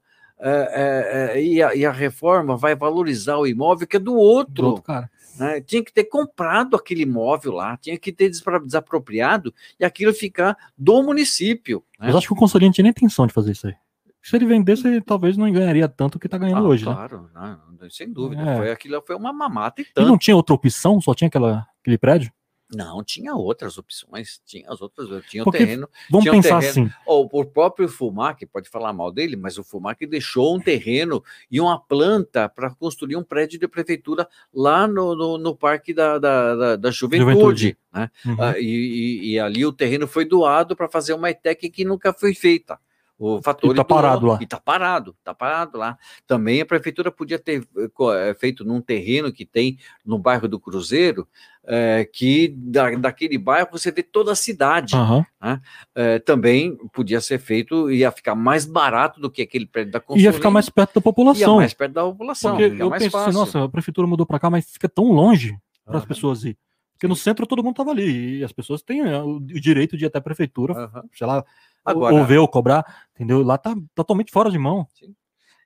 E 1.35 1.61
a, 1.61 1.76
e, 1.76 1.85
a, 1.85 1.91
reforma 1.91 2.56
vai 2.56 2.76
valorizar 2.76 3.38
o 3.38 3.48
imóvel 3.48 3.88
que 3.88 3.98
é 3.98 3.99
do 3.99 4.15
outro. 4.15 4.53
Do 4.53 4.68
outro 4.68 4.84
cara. 4.84 5.10
Né? 5.39 5.61
Tinha 5.61 5.84
que 5.84 5.93
ter 5.93 6.05
comprado 6.05 6.76
aquele 6.76 7.03
imóvel 7.03 7.53
lá, 7.53 7.77
tinha 7.77 7.97
que 7.97 8.11
ter 8.11 8.30
desapropriado 8.30 9.53
e 9.80 9.85
aquilo 9.85 10.14
ficar 10.14 10.57
do 10.77 11.01
município. 11.03 11.84
Né? 11.99 12.07
Mas 12.07 12.15
acho 12.15 12.27
que 12.27 12.34
o 12.34 12.38
conselheiro 12.38 12.69
não 12.69 12.73
tinha 12.73 12.84
nem 12.84 12.91
intenção 12.91 13.27
de 13.27 13.34
fazer 13.34 13.51
isso 13.51 13.68
aí. 13.68 13.76
Se 14.22 14.35
ele 14.35 14.45
vendesse, 14.45 14.85
ele 14.85 14.99
talvez 14.99 15.38
não 15.38 15.49
ganharia 15.51 15.88
tanto 15.88 16.19
que 16.19 16.27
está 16.27 16.38
ganhando 16.38 16.65
ah, 16.65 16.69
hoje. 16.69 16.85
Né? 16.85 16.93
Claro, 16.93 17.30
né? 17.34 17.57
não, 17.80 17.89
sem 17.89 18.11
dúvida. 18.11 18.41
É. 18.41 18.57
Foi, 18.57 18.72
aquilo 18.72 19.01
foi 19.05 19.15
uma 19.15 19.31
mamata 19.31 19.81
e 19.81 19.85
tanto. 19.85 20.05
E 20.05 20.09
não 20.09 20.18
tinha 20.18 20.35
outra 20.35 20.53
opção, 20.53 20.99
só 20.99 21.14
tinha 21.14 21.30
aquela, 21.30 21.65
aquele 21.81 21.97
prédio? 21.97 22.31
Não, 22.73 23.02
tinha 23.02 23.34
outras 23.34 23.77
opções, 23.77 24.41
tinha 24.45 24.69
as 24.69 24.81
outras, 24.81 25.07
tinha 25.27 25.44
o 25.44 25.49
terreno. 25.49 25.88
Vamos 26.10 26.23
tinha 26.23 26.34
pensar 26.34 26.60
terreno, 26.60 26.88
assim. 26.88 26.95
Ou 27.06 27.30
o 27.31 27.45
próprio 27.45 27.88
Fumac, 27.88 28.45
pode 28.45 28.69
falar 28.69 28.91
mal 28.91 29.10
dele, 29.10 29.38
mas 29.38 29.57
o 29.57 29.64
Fumac 29.64 30.06
deixou 30.06 30.53
um 30.53 30.60
terreno 30.60 31.23
e 31.49 31.61
uma 31.61 31.80
planta 31.80 32.49
para 32.49 32.69
construir 32.76 33.15
um 33.15 33.23
prédio 33.23 33.57
de 33.57 33.68
prefeitura 33.69 34.27
lá 34.53 34.85
no, 34.85 35.15
no, 35.15 35.38
no 35.38 35.56
Parque 35.56 35.94
da, 35.94 36.19
da, 36.19 36.56
da, 36.56 36.76
da 36.76 36.91
Juventude. 36.91 37.31
Juventude. 37.31 37.77
Né? 37.94 38.11
Uhum. 38.26 38.35
Ah, 38.38 38.60
e, 38.60 38.65
e, 38.65 39.31
e, 39.31 39.39
ali 39.39 39.65
o 39.65 39.72
terreno 39.72 40.06
foi 40.06 40.26
doado 40.26 40.76
para 40.76 40.89
fazer 40.89 41.14
uma 41.14 41.30
ETEC 41.30 41.69
que 41.69 41.85
nunca 41.85 42.11
foi 42.11 42.34
feita. 42.34 42.77
O 43.19 43.41
fator 43.41 43.72
está 43.72 43.84
parado 43.84 44.27
lá. 44.27 44.38
E 44.39 44.44
está 44.44 44.60
parado, 44.60 45.15
está 45.18 45.34
parado 45.34 45.77
lá. 45.77 45.98
Também 46.27 46.61
a 46.61 46.65
prefeitura 46.65 47.11
podia 47.11 47.39
ter 47.39 47.68
é, 48.14 48.34
feito 48.35 48.64
num 48.64 48.80
terreno 48.80 49.34
que 49.34 49.44
tem 49.44 49.80
no 50.06 50.19
bairro 50.19 50.48
do 50.48 50.60
Cruzeiro, 50.60 51.27
é, 51.68 52.10
que 52.11 52.48
da, 52.48 52.89
daquele 52.91 53.38
bairro 53.38 53.68
você 53.72 53.91
vê 53.91 54.02
toda 54.02 54.31
a 54.31 54.35
cidade. 54.35 54.95
Uhum. 54.95 55.23
Né? 55.41 55.61
É, 55.94 56.19
também 56.19 56.77
podia 56.94 57.19
ser 57.19 57.39
feito, 57.39 57.91
ia 57.91 58.10
ficar 58.11 58.35
mais 58.35 58.65
barato 58.65 59.19
do 59.19 59.30
que 59.30 59.41
aquele 59.41 59.68
prédio 59.68 59.91
da 59.91 59.99
Consulência. 59.99 60.30
Ia 60.30 60.34
ficar 60.34 60.49
mais 60.49 60.69
perto 60.69 60.95
da 60.95 61.02
população. 61.02 61.56
Ia 61.56 61.57
mais 61.57 61.73
perto 61.73 61.94
da 61.94 62.03
população. 62.03 62.57
Porque 62.57 62.81
eu 62.81 62.89
penso 62.89 63.18
assim, 63.18 63.38
nossa, 63.38 63.64
a 63.65 63.69
prefeitura 63.69 64.07
mudou 64.07 64.26
para 64.26 64.39
cá, 64.39 64.49
mas 64.49 64.72
fica 64.72 64.88
tão 64.88 65.11
longe 65.11 65.57
para 65.85 65.98
as 65.98 66.03
uhum. 66.03 66.07
pessoas 66.07 66.44
ir. 66.45 66.57
Porque 66.94 67.07
no 67.07 67.15
centro 67.15 67.45
todo 67.45 67.64
mundo 67.64 67.73
estava 67.73 67.91
ali 67.91 68.39
e 68.39 68.44
as 68.44 68.52
pessoas 68.52 68.81
têm 68.81 69.03
o 69.03 69.39
direito 69.39 69.95
de 69.95 70.06
ir 70.06 70.07
até 70.07 70.18
a 70.18 70.22
prefeitura, 70.22 70.73
uhum. 70.73 71.03
sei 71.14 71.27
lá, 71.27 71.45
Agora, 71.85 72.15
ou 72.15 72.26
ver 72.26 72.38
ou 72.38 72.48
cobrar, 72.48 72.84
entendeu? 73.14 73.44
Lá 73.44 73.57
tá 73.57 73.76
totalmente 73.94 74.31
fora 74.31 74.49
de 74.49 74.57
mão. 74.57 74.88
Sim. 74.94 75.14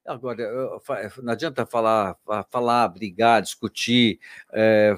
Agora, 0.05 0.43
não 1.21 1.31
adianta 1.31 1.65
falar, 1.65 2.17
falar, 2.49 2.87
brigar, 2.89 3.41
discutir. 3.41 4.19
É, 4.51 4.95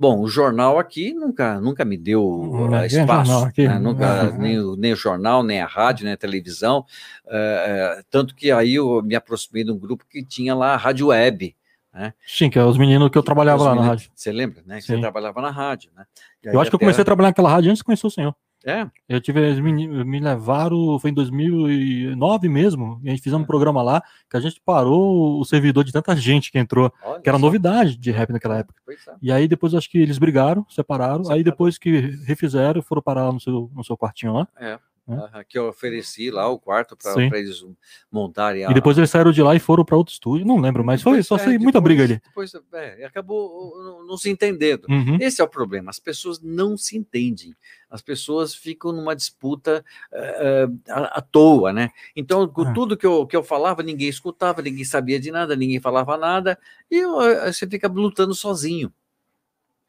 bom, 0.00 0.18
o 0.20 0.28
jornal 0.28 0.78
aqui 0.78 1.12
nunca, 1.12 1.60
nunca 1.60 1.84
me 1.84 1.98
deu 1.98 2.24
uh, 2.24 2.84
espaço, 2.86 3.44
aqui, 3.44 3.68
né? 3.68 3.78
nunca, 3.78 4.30
uhum. 4.30 4.38
nem, 4.38 4.58
o, 4.58 4.74
nem 4.74 4.92
o 4.94 4.96
jornal, 4.96 5.42
nem 5.42 5.60
a 5.60 5.66
rádio, 5.66 6.04
nem 6.04 6.14
a 6.14 6.16
televisão. 6.16 6.86
É, 7.28 7.98
é, 7.98 8.02
tanto 8.10 8.34
que 8.34 8.50
aí 8.50 8.76
eu 8.76 9.02
me 9.02 9.14
aproximei 9.14 9.62
de 9.62 9.70
um 9.70 9.78
grupo 9.78 10.06
que 10.08 10.24
tinha 10.24 10.54
lá 10.54 10.72
a 10.72 10.76
rádio 10.78 11.08
web. 11.08 11.54
Né? 11.92 12.14
Sim, 12.26 12.48
que 12.48 12.58
é 12.58 12.64
os 12.64 12.78
meninos 12.78 13.10
que 13.10 13.18
eu 13.18 13.22
trabalhava 13.22 13.62
lá 13.62 13.74
na 13.74 13.82
rádio. 13.82 14.10
Você 14.14 14.32
lembra, 14.32 14.62
né? 14.64 14.76
Que 14.76 14.82
Sim. 14.82 14.94
você 14.94 15.00
trabalhava 15.00 15.42
na 15.42 15.50
rádio, 15.50 15.90
né? 15.94 16.06
Eu 16.42 16.58
acho 16.60 16.70
que 16.70 16.76
eu 16.76 16.80
comecei 16.80 17.02
a 17.02 17.04
trabalhar 17.04 17.28
naquela 17.28 17.50
rádio 17.50 17.68
antes 17.68 17.80
de 17.80 17.84
conhecer 17.84 18.06
o 18.06 18.10
senhor. 18.10 18.34
É. 18.64 18.86
Eu 19.08 19.20
tive, 19.20 19.40
eles 19.40 19.58
me, 19.58 20.04
me, 20.04 20.20
levaram, 20.20 20.98
foi 20.98 21.10
em 21.10 21.14
2009 21.14 22.48
mesmo, 22.48 23.00
e 23.02 23.08
a 23.08 23.10
gente 23.10 23.22
fizemos 23.22 23.42
um 23.42 23.44
é. 23.44 23.46
programa 23.46 23.82
lá, 23.82 24.02
que 24.28 24.36
a 24.36 24.40
gente 24.40 24.60
parou 24.64 25.40
o 25.40 25.44
servidor 25.44 25.82
de 25.82 25.92
tanta 25.92 26.14
gente 26.14 26.52
que 26.52 26.58
entrou, 26.58 26.92
Olha 27.02 27.20
que 27.20 27.28
era 27.28 27.38
novidade 27.38 27.96
de 27.96 28.10
rap 28.10 28.30
naquela 28.30 28.58
época. 28.58 28.80
É. 28.88 29.12
E 29.22 29.32
aí 29.32 29.48
depois 29.48 29.74
acho 29.74 29.90
que 29.90 29.98
eles 29.98 30.18
brigaram, 30.18 30.66
separaram, 30.68 31.24
separaram, 31.24 31.36
aí 31.36 31.42
depois 31.42 31.78
que 31.78 32.18
refizeram, 32.26 32.82
foram 32.82 33.02
parar 33.02 33.32
no 33.32 33.40
seu, 33.40 33.70
no 33.74 33.82
seu 33.82 33.96
quartinho 33.96 34.34
lá. 34.34 34.48
É. 34.58 34.78
Né? 35.06 35.44
que 35.48 35.58
eu 35.58 35.68
ofereci 35.68 36.30
lá 36.30 36.48
o 36.48 36.58
quarto 36.58 36.96
para 36.96 37.38
eles 37.38 37.64
montarem. 38.10 38.64
A... 38.64 38.70
E 38.70 38.74
depois 38.74 38.96
eles 38.96 39.10
saíram 39.10 39.32
de 39.32 39.42
lá 39.42 39.54
e 39.54 39.58
foram 39.58 39.84
para 39.84 39.96
outro 39.96 40.12
estúdio, 40.12 40.46
não 40.46 40.60
lembro, 40.60 40.84
mas 40.84 41.02
foi 41.02 41.22
só 41.22 41.36
é, 41.36 41.38
sei, 41.40 41.58
muita 41.58 41.80
briga 41.80 42.04
ali. 42.04 42.20
Depois 42.24 42.52
é, 42.72 43.04
acabou 43.04 44.04
não 44.06 44.16
se 44.16 44.30
entendendo. 44.30 44.86
Uhum. 44.88 45.18
Esse 45.20 45.40
é 45.40 45.44
o 45.44 45.48
problema, 45.48 45.90
as 45.90 45.98
pessoas 45.98 46.40
não 46.40 46.76
se 46.76 46.96
entendem, 46.96 47.54
as 47.90 48.00
pessoas 48.00 48.54
ficam 48.54 48.92
numa 48.92 49.16
disputa 49.16 49.84
uh, 50.12 50.80
à, 50.88 51.18
à, 51.18 51.20
toa, 51.20 51.72
né? 51.72 51.90
Então, 52.14 52.42
ah. 52.42 52.72
tudo 52.72 52.96
que 52.96 53.06
eu, 53.06 53.26
que 53.26 53.36
eu 53.36 53.42
falava, 53.42 53.82
ninguém 53.82 54.08
escutava, 54.08 54.62
ninguém 54.62 54.84
sabia 54.84 55.18
de 55.18 55.32
nada, 55.32 55.56
ninguém 55.56 55.80
falava 55.80 56.16
nada, 56.16 56.58
e 56.90 56.96
eu, 56.98 57.16
você 57.46 57.66
fica 57.66 57.88
lutando 57.88 58.34
sozinho 58.34 58.92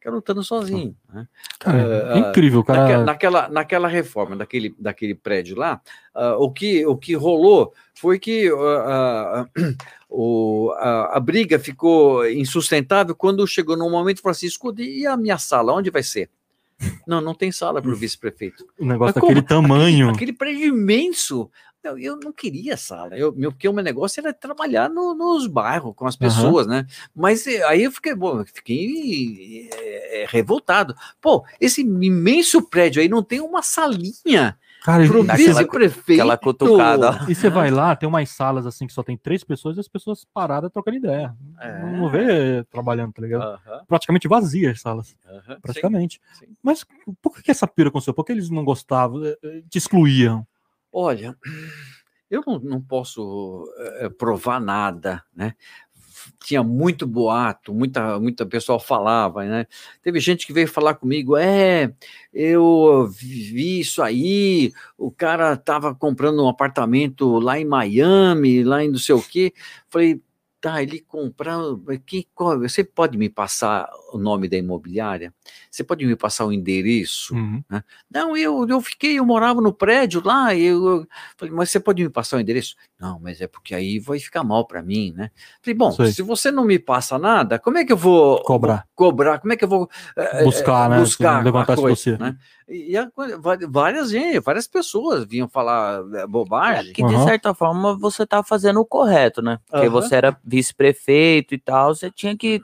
fica 0.01 0.09
lutando 0.09 0.43
sozinho. 0.43 0.95
Né? 1.13 1.27
Cara, 1.59 2.15
uh, 2.15 2.17
incrível, 2.17 2.63
cara. 2.63 2.81
Naquela, 2.81 3.03
naquela, 3.05 3.49
naquela, 3.49 3.87
reforma 3.87 4.35
daquele, 4.35 4.75
daquele 4.79 5.13
prédio 5.13 5.55
lá, 5.55 5.79
uh, 6.15 6.41
o, 6.43 6.51
que, 6.51 6.83
o 6.87 6.97
que 6.97 7.13
rolou 7.13 7.71
foi 7.93 8.17
que 8.17 8.51
uh, 8.51 9.47
o, 10.09 10.73
a, 10.77 11.17
a, 11.17 11.19
briga 11.19 11.59
ficou 11.59 12.27
insustentável 12.27 13.15
quando 13.15 13.45
chegou 13.45 13.77
num 13.77 13.91
momento 13.91 14.17
e 14.17 14.21
falou 14.21 14.31
assim: 14.31 14.47
e 14.79 15.05
a 15.05 15.15
minha 15.15 15.37
sala, 15.37 15.73
onde 15.73 15.91
vai 15.91 16.01
ser? 16.01 16.29
Não, 17.07 17.21
não 17.21 17.33
tem 17.33 17.51
sala 17.51 17.81
para 17.81 17.91
o 17.91 17.95
vice-prefeito. 17.95 18.65
O 18.79 18.85
negócio 18.85 19.13
Mas 19.15 19.23
daquele 19.23 19.41
como? 19.41 19.61
tamanho. 19.67 20.09
Aquele, 20.09 20.31
aquele, 20.31 20.33
prédio 20.33 20.67
imenso. 20.67 21.49
Eu, 21.83 21.97
eu 21.97 22.15
não 22.17 22.31
queria 22.31 22.77
sala, 22.77 23.17
eu, 23.17 23.33
meu, 23.33 23.51
porque 23.51 23.67
o 23.67 23.73
meu 23.73 23.83
negócio 23.83 24.19
era 24.19 24.31
trabalhar 24.31 24.87
no, 24.87 25.15
nos 25.15 25.47
bairros 25.47 25.95
com 25.95 26.05
as 26.05 26.15
pessoas, 26.15 26.67
uhum. 26.67 26.73
né? 26.73 26.85
Mas 27.15 27.47
eh, 27.47 27.63
aí 27.63 27.83
eu 27.83 27.91
fiquei, 27.91 28.13
bom, 28.13 28.45
fiquei 28.45 29.67
é, 29.73 30.27
revoltado. 30.29 30.95
Pô, 31.19 31.43
esse 31.59 31.81
imenso 31.81 32.61
prédio 32.61 33.01
aí 33.01 33.09
não 33.09 33.23
tem 33.23 33.41
uma 33.41 33.63
salinha 33.63 34.55
Cara, 34.81 35.05
Pro 35.05 35.23
e, 35.23 35.27
vice-prefeito. 35.37 36.19
Aquela 36.21 36.37
cutucada. 36.37 37.19
e 37.29 37.35
você 37.35 37.49
vai 37.51 37.69
lá, 37.69 37.95
tem 37.95 38.09
umas 38.09 38.29
salas 38.29 38.65
assim 38.65 38.87
que 38.87 38.93
só 38.93 39.03
tem 39.03 39.15
três 39.15 39.43
pessoas 39.43 39.77
e 39.77 39.79
as 39.79 39.87
pessoas 39.87 40.25
paradas 40.33 40.71
trocando 40.71 40.97
ideia. 40.97 41.35
É. 41.59 41.81
Não 41.81 42.09
vê 42.09 42.63
trabalhando, 42.63 43.13
tá 43.13 43.21
ligado? 43.21 43.43
Aham, 43.43 43.83
Praticamente 43.87 44.27
vazias 44.27 44.77
as 44.77 44.81
salas, 44.81 45.15
aham, 45.25 45.59
praticamente. 45.61 46.19
sim, 46.33 46.47
sim. 46.47 46.55
Mas 46.63 46.83
por 47.21 47.41
que 47.43 47.51
essa 47.51 47.67
pira 47.67 47.89
aconteceu? 47.89 48.13
Por 48.13 48.25
que 48.25 48.31
eles 48.31 48.49
não 48.49 48.65
gostavam, 48.65 49.23
eh, 49.23 49.37
eh, 49.43 49.63
te 49.69 49.77
excluíam? 49.77 50.47
Olha, 50.91 51.37
eu 52.29 52.41
não, 52.47 52.57
não 52.59 52.81
posso 52.81 53.71
eh, 53.99 54.09
provar 54.09 54.59
nada, 54.59 55.23
né? 55.35 55.53
Tinha 56.43 56.63
muito 56.63 57.05
boato, 57.07 57.73
muita, 57.73 58.19
muita 58.19 58.45
pessoal 58.45 58.79
falava, 58.79 59.43
né? 59.45 59.65
Teve 60.03 60.19
gente 60.19 60.45
que 60.47 60.53
veio 60.53 60.67
falar 60.67 60.95
comigo, 60.95 61.37
é, 61.37 61.93
eu 62.33 63.07
vi 63.09 63.79
isso 63.79 64.01
aí, 64.01 64.71
o 64.97 65.11
cara 65.11 65.53
estava 65.53 65.93
comprando 65.95 66.43
um 66.43 66.47
apartamento 66.49 67.39
lá 67.39 67.59
em 67.59 67.65
Miami, 67.65 68.63
lá 68.63 68.83
em 68.83 68.89
não 68.89 68.97
sei 68.99 69.15
o 69.15 69.21
quê. 69.21 69.53
Falei, 69.89 70.21
tá, 70.61 70.81
ele 70.81 70.99
comprando, 70.99 71.83
que, 72.05 72.27
qual- 72.35 72.59
você 72.59 72.83
pode 72.83 73.17
me 73.17 73.27
passar 73.29 73.89
o 74.13 74.17
nome 74.19 74.47
da 74.47 74.55
imobiliária? 74.57 75.33
Você 75.71 75.83
pode 75.83 76.05
me 76.05 76.15
passar 76.15 76.45
o 76.45 76.53
endereço? 76.53 77.33
Uhum. 77.35 77.63
Não, 78.09 78.37
eu, 78.37 78.67
eu 78.69 78.79
fiquei, 78.79 79.17
eu 79.17 79.25
morava 79.25 79.59
no 79.59 79.73
prédio 79.73 80.21
lá, 80.23 80.55
eu, 80.55 80.85
eu 80.85 81.07
falei, 81.35 81.53
mas 81.53 81.71
você 81.71 81.79
pode 81.79 82.03
me 82.03 82.09
passar 82.09 82.37
o 82.37 82.39
endereço? 82.39 82.75
Não, 83.01 83.19
mas 83.19 83.41
é 83.41 83.47
porque 83.47 83.73
aí 83.73 83.97
vai 83.97 84.19
ficar 84.19 84.43
mal 84.43 84.63
para 84.67 84.83
mim, 84.83 85.11
né? 85.17 85.31
Falei, 85.59 85.75
bom, 85.75 85.91
Sei. 85.91 86.11
se 86.11 86.21
você 86.21 86.51
não 86.51 86.63
me 86.63 86.77
passa 86.77 87.17
nada, 87.17 87.57
como 87.57 87.79
é 87.79 87.83
que 87.83 87.91
eu 87.91 87.97
vou 87.97 88.43
Cobrar. 88.43 88.87
cobrar? 88.93 89.39
Como 89.39 89.51
é 89.51 89.57
que 89.57 89.63
eu 89.63 89.67
vou 89.67 89.89
eh, 90.15 90.43
Buscar, 90.43 90.87
né? 90.87 90.99
buscar 90.99 91.43
levantar 91.43 91.71
a 91.71 91.73
esse 91.73 91.81
coisa, 91.81 91.95
dossiê. 91.95 92.17
né? 92.19 92.37
E 92.69 92.95
a 92.95 93.09
várias 93.69 94.11
gente, 94.11 94.39
várias 94.39 94.67
pessoas 94.67 95.25
vinham 95.25 95.49
falar 95.49 96.03
eh, 96.13 96.27
bobagem. 96.27 96.93
Que 96.93 97.03
de 97.03 97.15
Aham. 97.15 97.23
certa 97.25 97.55
forma 97.55 97.97
você 97.97 98.23
tá 98.23 98.43
fazendo 98.43 98.79
o 98.79 98.85
correto, 98.85 99.41
né? 99.41 99.57
Porque 99.65 99.87
Aham. 99.87 99.89
você 99.89 100.15
era 100.15 100.37
vice-prefeito 100.43 101.55
e 101.55 101.57
tal, 101.57 101.95
você 101.95 102.11
tinha 102.11 102.37
que 102.37 102.61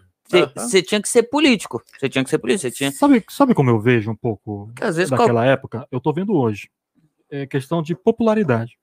você 0.55 0.81
tinha 0.83 1.01
que 1.01 1.09
ser 1.09 1.23
político. 1.23 1.81
Você 1.97 2.07
tinha 2.09 2.23
que 2.23 2.29
ser 2.29 2.37
político, 2.37 2.61
você 2.61 2.71
tinha 2.71 2.91
Sabe, 2.91 3.25
sabe 3.29 3.55
como 3.55 3.69
eu 3.71 3.79
vejo 3.79 4.11
um 4.11 4.15
pouco 4.15 4.69
às 4.79 4.97
vezes 4.97 5.09
qual- 5.09 5.19
daquela 5.19 5.45
época? 5.45 5.87
Eu 5.91 5.99
tô 5.99 6.13
vendo 6.13 6.35
hoje. 6.35 6.69
É 7.31 7.47
questão 7.47 7.81
de 7.81 7.95
popularidade. 7.95 8.77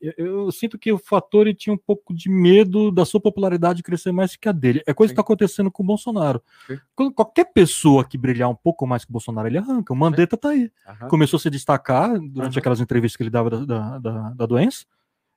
Eu, 0.00 0.12
eu 0.16 0.52
sinto 0.52 0.78
que 0.78 0.90
o 0.90 0.98
Fattori 0.98 1.52
tinha 1.54 1.74
um 1.74 1.78
pouco 1.78 2.14
de 2.14 2.30
medo 2.30 2.90
da 2.90 3.04
sua 3.04 3.20
popularidade 3.20 3.82
crescer 3.82 4.12
mais 4.12 4.34
que 4.34 4.48
a 4.48 4.52
dele. 4.52 4.82
É 4.86 4.94
coisa 4.94 5.10
Sim. 5.10 5.14
que 5.14 5.20
está 5.20 5.22
acontecendo 5.22 5.70
com 5.70 5.82
o 5.82 5.86
Bolsonaro. 5.86 6.42
Sim. 6.66 6.78
Quando 6.96 7.12
qualquer 7.12 7.52
pessoa 7.52 8.04
que 8.04 8.16
brilhar 8.16 8.48
um 8.48 8.54
pouco 8.54 8.86
mais 8.86 9.04
que 9.04 9.10
o 9.10 9.12
Bolsonaro, 9.12 9.46
ele 9.48 9.58
arranca. 9.58 9.92
O 9.92 9.96
Mandetta 9.96 10.36
tá 10.36 10.50
aí. 10.50 10.70
Aham. 10.88 11.08
Começou 11.08 11.36
a 11.36 11.40
se 11.40 11.50
destacar 11.50 12.10
durante 12.18 12.52
Aham. 12.54 12.58
aquelas 12.58 12.80
entrevistas 12.80 13.16
que 13.16 13.22
ele 13.22 13.30
dava 13.30 13.50
da, 13.50 13.64
da, 13.64 13.98
da- 13.98 14.30
da 14.30 14.46
doença. 14.46 14.86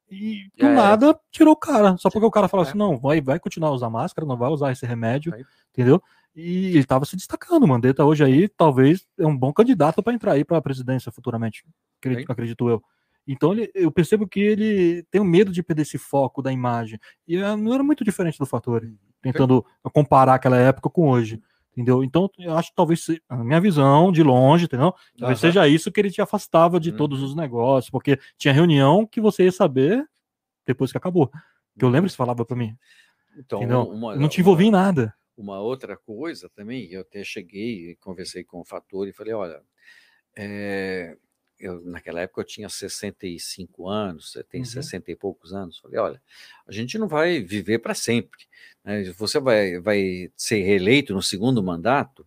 E 0.09 0.47
do 0.57 0.65
É. 0.65 0.73
nada 0.73 1.19
tirou 1.31 1.53
o 1.53 1.57
cara. 1.57 1.97
Só 1.97 2.09
porque 2.09 2.25
o 2.25 2.31
cara 2.31 2.47
falou 2.47 2.65
É. 2.65 2.69
assim: 2.69 2.77
não, 2.77 2.97
vai, 2.97 3.19
vai 3.19 3.39
continuar 3.39 3.69
a 3.69 3.73
usar 3.73 3.89
máscara, 3.89 4.27
não 4.27 4.37
vai 4.37 4.49
usar 4.49 4.71
esse 4.71 4.85
remédio. 4.85 5.33
Aí. 5.33 5.43
Entendeu? 5.71 6.01
E 6.35 6.67
ele 6.67 6.79
estava 6.79 7.03
se 7.05 7.15
destacando. 7.15 7.63
O 7.63 7.67
Mandetta 7.67 8.05
hoje 8.05 8.23
aí, 8.23 8.47
talvez, 8.47 9.05
é 9.19 9.25
um 9.25 9.35
bom 9.35 9.51
candidato 9.51 10.01
para 10.01 10.13
entrar 10.13 10.33
aí 10.33 10.43
para 10.45 10.57
a 10.57 10.61
presidência 10.61 11.11
futuramente. 11.11 11.65
Acredito, 11.99 12.31
acredito 12.31 12.69
eu. 12.69 12.83
Então 13.27 13.53
ele- 13.53 13.71
eu 13.73 13.91
percebo 13.91 14.27
que 14.27 14.39
ele 14.39 15.03
tem 15.09 15.21
um 15.21 15.25
medo 15.25 15.51
de 15.51 15.63
perder 15.63 15.83
esse 15.83 15.97
foco 15.97 16.41
da 16.41 16.51
imagem. 16.51 16.99
E 17.27 17.37
eh, 17.37 17.55
não 17.55 17.73
era 17.73 17.83
muito 17.83 18.03
diferente 18.03 18.37
do 18.37 18.45
Fattori, 18.45 18.93
tentando 19.21 19.65
comparar 19.93 20.35
aquela 20.35 20.57
época 20.57 20.89
com 20.89 21.09
hoje. 21.09 21.41
Entendeu? 21.71 22.03
Então, 22.03 22.29
eu 22.37 22.55
acho 22.55 22.69
que 22.69 22.75
talvez, 22.75 23.03
a 23.27 23.43
minha 23.43 23.59
visão 23.59 24.11
de 24.11 24.21
longe, 24.21 24.65
entendeu? 24.65 24.93
Talvez 25.17 25.39
Aham. 25.43 25.51
seja 25.51 25.67
isso 25.67 25.91
que 25.91 25.99
ele 25.99 26.11
te 26.11 26.21
afastava 26.21 26.79
de 26.79 26.91
Uhum. 26.91 26.97
todos 26.97 27.23
os 27.23 27.35
negócios, 27.35 27.89
porque 27.89 28.19
tinha 28.37 28.53
reunião 28.53 29.07
que 29.07 29.19
você 29.19 29.45
ia 29.45 29.51
saber 29.51 30.05
depois 30.67 30.91
que 30.91 30.97
acabou. 30.99 31.31
Que 31.79 31.83
eu 31.83 31.89
lembro 31.89 32.05
que 32.07 32.11
você 32.11 32.17
falava 32.17 32.45
para 32.45 32.55
mim, 32.55 32.77
Então, 33.35 33.59
uma- 33.89 34.15
não 34.15 34.29
te 34.29 34.39
envolvi 34.39 34.65
em 34.65 34.69
uma- 34.69 34.77
nada. 34.83 35.15
Uma 35.35 35.59
outra 35.61 35.97
coisa 35.97 36.47
também, 36.53 36.91
eu 36.91 37.01
até 37.01 37.23
cheguei 37.23 37.89
e 37.89 37.95
conversei 37.95 38.43
com 38.43 38.61
o 38.61 38.65
Fator 38.65 39.07
e 39.07 39.11
falei, 39.13 39.33
olha, 39.33 39.59
é, 40.37 41.17
eu, 41.59 41.81
naquela 41.85 42.21
época 42.21 42.41
eu 42.41 42.45
tinha 42.45 42.69
65 42.69 43.87
anos, 43.89 44.31
você 44.31 44.43
tem 44.43 44.61
Uhum. 44.61 44.65
60 44.65 45.11
e 45.11 45.15
poucos 45.15 45.53
anos, 45.53 45.79
falei, 45.79 45.99
olha, 45.99 46.21
a 46.67 46.71
gente 46.71 46.97
não 46.97 47.07
vai 47.07 47.41
viver 47.41 47.79
para 47.79 47.93
sempre, 47.95 48.39
né? 48.83 49.03
você 49.17 49.39
vai, 49.39 49.79
vai 49.79 50.31
ser 50.35 50.61
reeleito 50.63 51.13
no 51.13 51.21
segundo 51.21 51.63
mandato, 51.63 52.25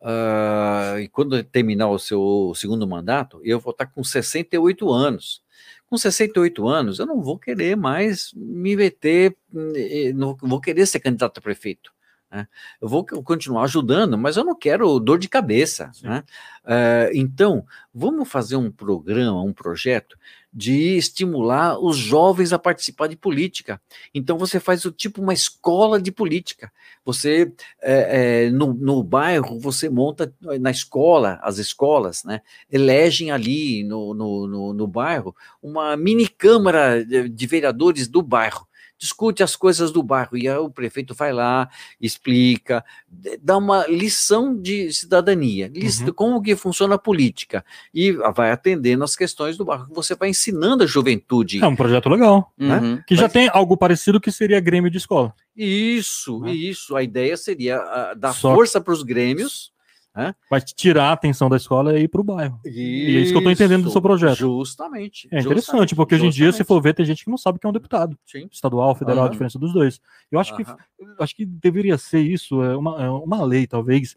ah, 0.00 0.96
e 1.00 1.08
quando 1.08 1.42
terminar 1.42 1.88
o 1.88 1.98
seu 1.98 2.52
segundo 2.54 2.86
mandato, 2.86 3.40
eu 3.42 3.58
vou 3.58 3.72
estar 3.72 3.86
com 3.86 4.04
68 4.04 4.90
anos. 4.92 5.42
Com 5.86 5.96
68 5.96 6.68
anos, 6.68 6.98
eu 6.98 7.06
não 7.06 7.22
vou 7.22 7.38
querer 7.38 7.76
mais 7.76 8.32
me 8.34 8.76
meter, 8.76 9.36
eh, 9.74 10.12
não 10.12 10.36
vou 10.36 10.60
querer 10.60 10.86
ser 10.86 11.00
candidato 11.00 11.38
a 11.38 11.40
prefeito. 11.42 11.92
Né? 12.30 12.48
Eu 12.80 12.88
vou 12.88 13.04
continuar 13.04 13.64
ajudando, 13.64 14.18
mas 14.18 14.36
eu 14.36 14.44
não 14.44 14.54
quero 14.54 14.98
dor 14.98 15.18
de 15.18 15.28
cabeça. 15.28 15.90
Né? 16.02 16.24
Eh, 16.66 17.10
então, 17.14 17.64
vamos 17.94 18.28
fazer 18.28 18.56
um 18.56 18.70
programa, 18.70 19.42
um 19.42 19.52
projeto 19.52 20.18
de 20.52 20.96
estimular 20.96 21.78
os 21.78 21.96
jovens 21.96 22.52
a 22.52 22.58
participar 22.58 23.06
de 23.08 23.16
política. 23.16 23.80
Então, 24.12 24.38
você 24.38 24.58
faz 24.58 24.84
o 24.84 24.90
tipo 24.90 25.22
uma 25.22 25.34
escola 25.34 26.00
de 26.00 26.10
política. 26.10 26.72
Você, 27.04 27.52
eh, 27.82 28.46
eh, 28.46 28.50
no, 28.50 28.74
no 28.74 29.02
bairro, 29.04 29.60
você 29.60 29.88
monta 29.88 30.32
na 30.60 30.70
escola, 30.70 31.38
as 31.42 31.58
escolas, 31.58 32.24
né? 32.24 32.40
Elegem 32.70 33.30
ali 33.30 33.84
no, 33.84 34.14
no, 34.14 34.46
no, 34.48 34.72
no 34.72 34.86
bairro 34.86 35.36
uma 35.62 35.96
mini 35.96 36.26
câmara 36.26 37.04
de, 37.04 37.28
de 37.28 37.46
vereadores 37.46 38.08
do 38.08 38.20
bairro. 38.22 38.66
Discute 38.98 39.42
as 39.42 39.54
coisas 39.54 39.90
do 39.90 40.02
bairro 40.02 40.36
e 40.36 40.48
aí 40.48 40.56
o 40.56 40.70
prefeito 40.70 41.14
vai 41.14 41.32
lá, 41.32 41.68
explica, 42.00 42.84
dá 43.42 43.56
uma 43.58 43.86
lição 43.86 44.54
de 44.58 44.90
cidadania, 44.92 45.70
Uhum. 45.74 46.12
como 46.14 46.42
que 46.42 46.56
funciona 46.56 46.94
a 46.94 46.98
política 46.98 47.64
e 47.92 48.12
vai 48.34 48.50
atendendo 48.50 49.04
as 49.04 49.14
questões 49.14 49.56
do 49.56 49.64
bairro. 49.64 49.86
Você 49.90 50.14
vai 50.14 50.30
ensinando 50.30 50.84
a 50.84 50.86
juventude. 50.86 51.62
É 51.62 51.66
um 51.66 51.76
projeto 51.76 52.08
legal. 52.08 52.52
né? 52.56 52.78
Uhum. 52.78 53.02
Que 53.06 53.14
já 53.14 53.24
Mas- 53.24 53.32
tem 53.32 53.48
algo 53.52 53.76
parecido 53.76 54.20
que 54.20 54.32
seria 54.32 54.60
Grêmio 54.60 54.90
de 54.90 54.96
escola. 54.98 55.34
Isso, 55.54 56.40
Né? 56.40 56.52
isso. 56.54 56.96
A 56.96 57.02
ideia 57.02 57.36
seria 57.36 57.76
ah, 57.78 58.14
dar 58.14 58.32
Só- 58.32 58.54
força 58.54 58.80
para 58.80 58.92
os 58.94 59.02
grêmios. 59.02 59.72
Vai 60.50 60.60
tirar 60.60 61.10
a 61.10 61.12
atenção 61.12 61.48
da 61.48 61.56
escola 61.56 61.98
e 61.98 62.04
ir 62.04 62.08
para 62.08 62.20
o 62.20 62.24
bairro. 62.24 62.58
E 62.64 63.16
é 63.16 63.20
isso 63.20 63.32
que 63.32 63.38
eu 63.38 63.42
tô 63.42 63.50
entendendo 63.50 63.84
do 63.84 63.90
seu 63.90 64.00
projeto. 64.00 64.36
Justamente. 64.36 65.28
É 65.30 65.40
interessante, 65.40 65.56
justamente, 65.60 65.94
porque 65.94 66.14
hoje 66.14 66.26
em 66.26 66.30
dia, 66.30 66.52
se 66.52 66.64
for 66.64 66.80
ver, 66.80 66.94
tem 66.94 67.04
gente 67.04 67.22
que 67.24 67.30
não 67.30 67.36
sabe 67.36 67.58
que 67.58 67.66
é 67.66 67.70
um 67.70 67.72
deputado. 67.72 68.18
Sim. 68.24 68.48
Estadual, 68.50 68.94
federal, 68.94 69.20
a 69.20 69.22
Aham. 69.26 69.30
diferença 69.30 69.58
dos 69.58 69.72
dois. 69.72 70.00
Eu 70.30 70.40
acho 70.40 70.56
que 70.56 70.62
Aham. 70.62 70.76
acho 71.18 71.36
que 71.36 71.44
deveria 71.44 71.98
ser 71.98 72.20
isso, 72.20 72.62
é 72.62 72.76
uma, 72.76 73.04
é 73.04 73.10
uma 73.10 73.44
lei, 73.44 73.66
talvez, 73.66 74.16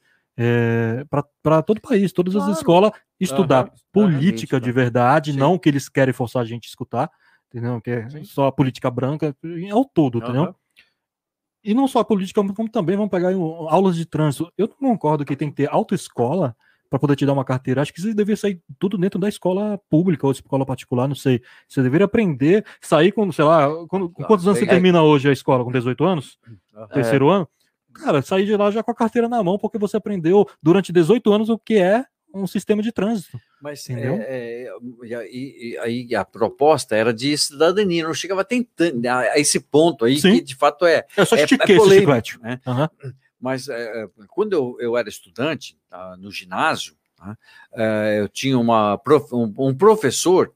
para 1.42 1.62
todo 1.62 1.80
o 1.80 1.82
país, 1.82 2.14
todas 2.14 2.34
Claro. 2.34 2.50
as 2.52 2.58
escolas 2.58 2.92
estudar 3.20 3.66
Aham. 3.66 3.72
política 3.92 4.60
de 4.60 4.72
verdade, 4.72 5.34
Sim. 5.34 5.40
não 5.40 5.56
o 5.56 5.60
que 5.60 5.68
eles 5.68 5.90
querem 5.90 6.14
forçar 6.14 6.42
a 6.42 6.46
gente 6.46 6.68
a 6.68 6.70
escutar, 6.70 7.12
entendeu? 7.50 7.82
Que 7.82 7.92
é 7.92 8.10
Sim. 8.10 8.24
só 8.24 8.48
a 8.48 8.52
política 8.52 8.90
branca, 8.90 9.36
é 9.44 9.76
o 9.76 9.84
todo, 9.84 10.20
entendeu? 10.20 10.56
E 11.64 11.74
não 11.74 11.88
só 11.88 12.00
a 12.00 12.06
política, 12.06 12.42
como 12.54 12.70
também 12.70 12.96
vão 12.96 13.08
pegar 13.10 13.34
aulas 13.68 13.96
de 13.96 14.06
trânsito. 14.06 14.52
Eu 14.58 14.68
não 14.80 14.92
concordo 14.92 15.26
que 15.26 15.36
tem 15.36 15.50
que 15.50 15.56
ter 15.58 15.70
autoescola 15.70 16.56
para 16.90 16.98
poder 16.98 17.16
te 17.16 17.26
dar 17.26 17.34
uma 17.34 17.46
carteira. 17.46 17.82
Acho 17.82 17.94
que 17.94 18.00
isso 18.00 18.14
deveria 18.16 18.38
sair 18.38 18.62
tudo 18.80 18.98
dentro 18.98 19.20
da 19.20 19.30
escola 19.30 19.80
pública 19.90 20.26
ou 20.26 20.32
escola 20.32 20.66
particular, 20.66 21.08
não 21.08 21.16
sei. 21.16 21.42
Você 21.68 21.84
deveria 21.84 22.06
aprender, 22.06 22.66
sair 22.82 23.12
com, 23.12 23.32
sei 23.32 23.46
lá, 23.46 23.68
quando- 23.88 24.10
com 24.10 24.24
Ah, 24.24 24.26
quantos 24.26 24.48
anos 24.48 24.58
você 24.60 24.66
termina 24.66 25.04
hoje 25.04 25.30
a 25.30 25.34
escola? 25.34 25.64
Com 25.64 25.72
18 25.72 26.04
anos? 26.04 26.40
Aham. 26.76 26.88
Terceiro 26.88 27.30
ano? 27.30 27.48
Cara, 27.94 28.22
sair 28.22 28.46
de 28.46 28.56
lá 28.56 28.72
já 28.72 28.82
com 28.82 28.92
a 28.92 28.96
carteira 28.96 29.28
na 29.28 29.44
mão, 29.44 29.58
porque 29.60 29.78
você 29.78 29.98
aprendeu 29.98 30.48
durante 30.64 30.92
18 30.94 31.32
anos 31.34 31.50
o 31.50 31.60
que 31.60 31.76
é 31.76 32.06
um 32.34 32.46
sistema 32.48 32.82
de 32.82 32.92
trânsito. 32.92 33.40
Mas 33.62 33.90
Entendeu? 33.90 34.16
é, 34.22 34.68
é, 34.68 35.30
e 35.32 35.78
aí, 35.80 36.16
a 36.16 36.24
proposta 36.24 36.96
era 36.96 37.14
de 37.14 37.38
cidadania, 37.38 38.04
não 38.04 38.14
chegava 38.14 38.44
tentando 38.46 39.06
a, 39.08 39.20
a 39.20 39.40
esse 39.40 39.60
ponto 39.60 40.06
aí 40.06 40.20
Sim. 40.20 40.34
que 40.36 40.42
de 40.42 40.56
fato 40.56 40.86
é. 40.86 41.06
Eu 41.18 41.26
só 41.26 41.36
É- 41.36 41.44
estiquei 41.44 41.76
é 41.76 41.78
esse 41.78 41.86
polêmico, 41.86 42.12
chiclete. 42.12 42.40
né? 42.42 42.60
Aham. 42.66 42.90
Mas 43.42 43.68
é, 43.70 44.04
é, 44.04 44.08
quando 44.28 44.54
eu, 44.54 44.78
eu 44.80 44.98
era 44.98 45.08
estudante 45.10 45.78
tá, 45.90 46.16
no 46.18 46.30
ginásio, 46.32 46.94
tá, 47.18 47.38
é, 47.74 48.18
eu 48.20 48.28
tinha 48.30 48.58
uma, 48.60 48.98
prof- 48.98 49.34
um, 49.34 49.54
um 49.58 49.74
professor 49.76 50.54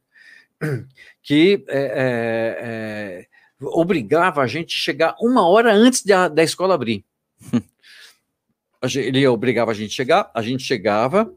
que 1.22 1.64
é, 1.68 1.78
é, 1.78 2.58
é, 2.62 3.28
obrigava 3.62 4.42
a 4.42 4.48
gente 4.48 4.76
a 4.76 4.80
chegar 4.80 5.16
uma 5.20 5.48
hora 5.48 5.74
antes 5.74 6.04
de 6.04 6.14
a- 6.14 6.28
da 6.28 6.44
escola 6.44 6.76
abrir. 6.76 7.04
Gen- 8.86 9.04
Ele 9.06 9.26
obrigava 9.28 9.72
a 9.72 9.74
gente 9.74 9.92
a 9.92 9.96
chegar, 9.96 10.32
a 10.34 10.42
gente 10.42 10.64
chegava, 10.64 11.34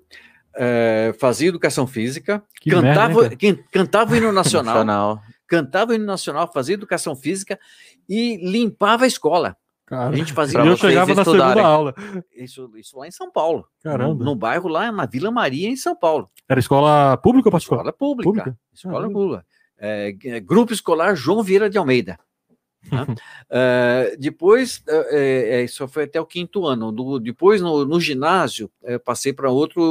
é, 0.56 1.14
fazia 1.18 1.48
educação 1.48 1.86
física, 1.86 2.42
Que 2.60 2.70
merda, 2.74 2.88
cantava, 2.88 3.36
quem- 3.36 3.56
cantava 3.70 4.12
o 4.12 4.16
hino 4.16 4.32
nacional, 4.32 4.74
Nacional. 4.84 5.22
cantava 5.46 5.92
o 5.92 5.94
hino 5.94 6.04
nacional, 6.06 6.50
fazia 6.52 6.74
educação 6.74 7.14
física 7.14 7.58
e 8.08 8.36
limpava 8.50 9.04
a 9.04 9.06
escola. 9.06 9.56
Cara, 9.86 10.08
a 10.10 10.16
gente 10.16 10.32
fazia. 10.32 10.58
eu 10.58 10.76
chegava 10.76 11.14
na 11.14 11.24
segunda 11.24 11.62
aula. 11.64 11.94
Isso, 12.34 12.68
isso 12.76 12.98
lá 12.98 13.06
em 13.06 13.12
São 13.12 13.30
Paulo. 13.30 13.66
Caramba. 13.84 14.14
No, 14.14 14.24
no, 14.30 14.34
bairro 14.34 14.68
lá 14.68 14.90
na 14.90 15.06
Vila 15.06 15.30
Maria, 15.30 15.68
em 15.68 15.76
São 15.76 15.94
Paulo. 15.94 16.28
Era 16.48 16.58
escola 16.58 17.16
pública 17.18 17.46
ou 17.48 17.52
particular? 17.52 17.80
Escola 17.82 17.92
pública. 17.92 18.28
pública? 18.28 18.58
Escola 18.74 19.08
pública. 19.08 19.46
É, 19.78 20.12
Grupo 20.40 20.72
Escolar 20.72 21.14
João 21.14 21.40
Vieira 21.42 21.70
de 21.70 21.78
Almeida. 21.78 22.18
Né? 22.90 23.02
uh, 23.04 24.16
depois, 24.18 24.82
uh, 24.88 25.64
isso 25.64 25.86
foi 25.88 26.04
até 26.04 26.20
o 26.20 26.26
quinto 26.26 26.66
ano. 26.66 26.92
Do, 26.92 27.18
depois, 27.18 27.60
no, 27.60 27.84
no 27.84 28.00
ginásio, 28.00 28.70
passei 29.04 29.32
para 29.32 29.50
outra, 29.50 29.82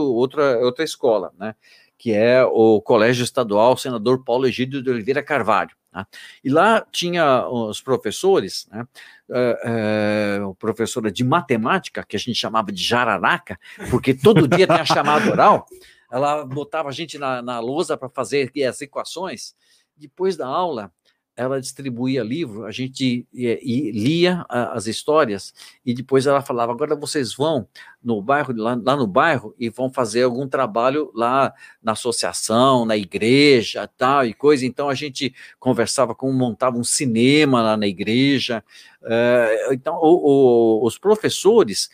outra 0.60 0.84
escola, 0.84 1.32
né? 1.38 1.56
que 1.98 2.12
é 2.12 2.44
o 2.44 2.82
Colégio 2.82 3.24
Estadual 3.24 3.78
Senador 3.78 4.24
Paulo 4.24 4.48
Egídio 4.48 4.82
de 4.82 4.90
Oliveira 4.90 5.24
Carvalho. 5.24 5.76
Né? 5.96 6.06
E 6.44 6.50
lá 6.50 6.86
tinha 6.92 7.48
os 7.48 7.82
professores, 7.82 8.68
né? 8.72 8.86
Uh, 9.28 10.50
uh, 10.50 10.56
professora 10.56 11.12
de 11.12 11.24
matemática, 11.24 12.04
que 12.04 12.16
a 12.16 12.20
gente 12.20 12.36
chamava 12.36 12.72
de 12.72 12.84
jararaca, 12.84 13.60
porque 13.90 14.14
todo 14.14 14.48
dia 14.48 14.68
tinha 14.68 14.86
chamada 14.86 15.32
oral, 15.32 15.66
ela 16.12 16.46
botava 16.46 16.90
a 16.90 16.92
gente 16.92 17.18
na, 17.18 17.42
na 17.42 17.60
lousa 17.60 17.98
para 17.98 18.10
fazer 18.10 18.52
as 18.68 18.82
equações. 18.82 19.56
Depois 19.98 20.38
da 20.38 20.46
aula, 20.46 20.92
ela 21.36 21.60
distribuía 21.60 22.24
livro, 22.24 22.66
a 22.66 22.72
gente 22.72 23.28
ia, 23.34 23.60
ia, 23.62 23.92
lia 23.92 24.46
as 24.50 24.88
histórias 24.88 25.54
e 25.86 25.94
depois 25.94 26.26
ela 26.26 26.42
falava: 26.42 26.72
agora 26.72 26.96
vocês 26.96 27.34
vão 27.34 27.68
no 28.04 28.22
bairro, 28.22 28.54
lá, 28.56 28.80
lá, 28.82 28.96
no 28.96 29.06
bairro, 29.06 29.54
e 29.60 29.70
vão 29.70 29.90
fazer 29.90 30.24
algum 30.24 30.48
trabalho 30.48 31.12
lá 31.14 31.54
na 31.84 31.92
associação, 31.92 32.86
na 32.86 32.96
igreja, 32.96 33.88
tal 33.98 34.26
e 34.26 34.34
coisa. 34.34 34.66
Então 34.66 34.88
a 34.88 34.94
gente 34.94 35.34
conversava 35.60 36.16
como 36.16 36.32
montava 36.32 36.78
um 36.78 36.84
cinema 36.84 37.62
lá 37.62 37.76
na 37.76 37.88
igreja. 37.88 38.64
Uh, 39.02 39.74
então 39.74 40.00
o, 40.02 40.82
o, 40.82 40.86
os 40.86 40.98
professores 40.98 41.90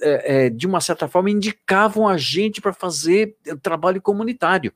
é, 0.00 0.46
é, 0.46 0.50
de 0.50 0.66
uma 0.66 0.80
certa 0.80 1.08
forma 1.08 1.30
indicavam 1.30 2.06
a 2.06 2.16
gente 2.16 2.60
para 2.60 2.72
fazer 2.72 3.36
trabalho 3.62 4.00
comunitário. 4.00 4.72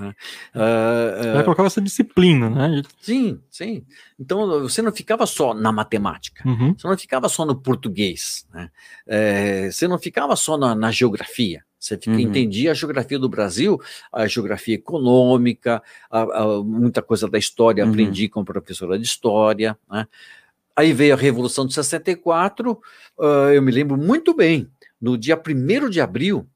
Uh, 0.00 1.40
uh, 1.40 1.44
colocava 1.44 1.66
essa 1.66 1.80
disciplina, 1.80 2.50
né? 2.50 2.82
Sim, 3.00 3.40
sim. 3.50 3.84
Então 4.18 4.60
você 4.60 4.82
não 4.82 4.92
ficava 4.92 5.26
só 5.26 5.54
na 5.54 5.72
matemática, 5.72 6.46
uhum. 6.48 6.74
você 6.76 6.86
não 6.86 6.98
ficava 6.98 7.28
só 7.28 7.44
no 7.44 7.56
português, 7.56 8.46
né? 8.52 8.70
É, 9.06 9.70
você 9.70 9.88
não 9.88 9.98
ficava 9.98 10.36
só 10.36 10.56
na, 10.56 10.74
na 10.74 10.90
geografia. 10.90 11.64
Você 11.78 11.96
fica, 11.96 12.10
uhum. 12.10 12.20
entendia 12.20 12.72
a 12.72 12.74
geografia 12.74 13.18
do 13.18 13.28
Brasil, 13.28 13.80
a 14.12 14.26
geografia 14.26 14.74
econômica, 14.74 15.82
a, 16.10 16.22
a, 16.22 16.62
muita 16.62 17.00
coisa 17.00 17.28
da 17.28 17.38
história 17.38 17.84
uhum. 17.84 17.90
aprendi 17.90 18.28
com 18.28 18.44
professora 18.44 18.98
de 18.98 19.04
história. 19.04 19.78
Né? 19.88 20.06
Aí 20.74 20.92
veio 20.92 21.14
a 21.14 21.16
Revolução 21.16 21.66
de 21.66 21.72
64, 21.74 22.72
uh, 23.18 23.24
eu 23.54 23.62
me 23.62 23.70
lembro 23.70 23.96
muito 23.96 24.34
bem, 24.34 24.68
no 25.00 25.16
dia 25.16 25.40
1 25.40 25.88
de 25.88 26.00
abril, 26.00 26.46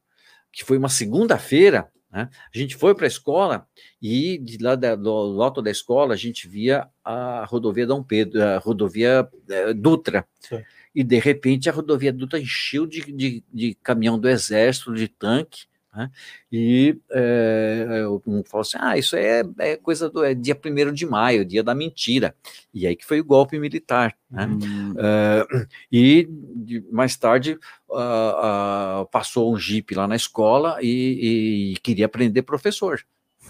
que 0.52 0.64
foi 0.64 0.76
uma 0.76 0.88
segunda-feira, 0.88 1.88
né? 2.10 2.28
A 2.54 2.58
gente 2.58 2.76
foi 2.76 2.94
para 2.94 3.06
a 3.06 3.08
escola 3.08 3.66
e 4.02 4.38
de 4.38 4.58
lá 4.58 4.74
da, 4.74 4.96
do, 4.96 5.42
alto 5.42 5.62
da 5.62 5.70
escola 5.70 6.14
a 6.14 6.16
gente 6.16 6.48
via 6.48 6.88
a 7.04 7.44
rodovia 7.44 7.86
Dom 7.86 8.02
Pedro, 8.02 8.42
a 8.42 8.58
rodovia 8.58 9.28
é, 9.48 9.72
Dutra. 9.72 10.26
Sim. 10.40 10.62
E 10.94 11.04
de 11.04 11.18
repente 11.18 11.68
a 11.68 11.72
rodovia 11.72 12.12
Dutra 12.12 12.40
encheu 12.40 12.86
de, 12.86 13.00
de, 13.12 13.44
de 13.52 13.74
caminhão 13.76 14.18
do 14.18 14.28
exército, 14.28 14.92
de 14.92 15.06
tanque, 15.06 15.66
né? 15.94 16.10
E 16.52 16.96
é, 17.10 18.04
um 18.26 18.42
falou 18.44 18.62
assim: 18.62 18.78
ah, 18.80 18.96
isso 18.96 19.16
é, 19.16 19.42
é 19.58 19.76
coisa 19.76 20.08
do 20.08 20.24
é 20.24 20.34
dia 20.34 20.54
1 20.54 20.92
de 20.92 21.04
maio, 21.04 21.44
dia 21.44 21.62
da 21.62 21.74
mentira. 21.74 22.34
E 22.72 22.86
aí 22.86 22.94
que 22.94 23.04
foi 23.04 23.20
o 23.20 23.24
golpe 23.24 23.58
militar. 23.58 24.16
Né? 24.30 24.46
Hum. 24.46 24.92
Uh, 24.92 25.66
e 25.90 26.28
de, 26.30 26.84
mais 26.92 27.16
tarde 27.16 27.58
uh, 27.88 29.02
uh, 29.02 29.06
passou 29.10 29.52
um 29.52 29.58
jipe 29.58 29.94
lá 29.94 30.06
na 30.06 30.16
escola 30.16 30.78
e, 30.80 31.72
e 31.72 31.80
queria 31.80 32.08
prender 32.08 32.44
professor. 32.44 33.00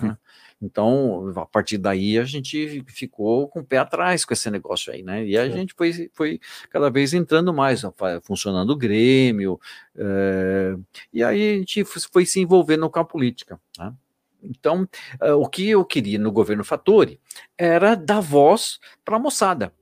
Né? 0.01 0.17
Então, 0.63 1.33
a 1.37 1.47
partir 1.47 1.79
daí, 1.79 2.19
a 2.19 2.25
gente 2.25 2.85
ficou 2.89 3.49
com 3.49 3.61
o 3.61 3.65
pé 3.65 3.79
atrás 3.79 4.25
com 4.25 4.35
esse 4.35 4.51
negócio 4.51 4.93
aí, 4.93 5.03
né? 5.03 5.25
E 5.25 5.37
a 5.37 5.49
gente 5.49 5.75
foi, 5.75 6.11
foi 6.13 6.41
cada 6.69 6.91
vez 6.91 7.15
entrando 7.15 7.53
mais, 7.53 7.83
funcionando 8.23 8.71
o 8.71 8.77
Grêmio, 8.77 9.59
é, 9.97 10.77
e 11.13 11.25
aí 11.25 11.55
a 11.55 11.59
gente 11.59 11.85
foi 11.85 12.27
se 12.27 12.41
envolvendo 12.41 12.89
com 12.91 12.99
a 12.99 13.05
política, 13.05 13.59
né? 13.79 13.95
Então, 14.43 14.89
uh, 15.23 15.35
o 15.35 15.47
que 15.47 15.69
eu 15.69 15.85
queria 15.85 16.19
no 16.19 16.33
governo 16.33 16.65
Fattori 16.65 17.21
era 17.59 17.95
dar 17.95 18.21
voz 18.21 18.79
para 19.05 19.17
a 19.17 19.19
moçada 19.19 19.73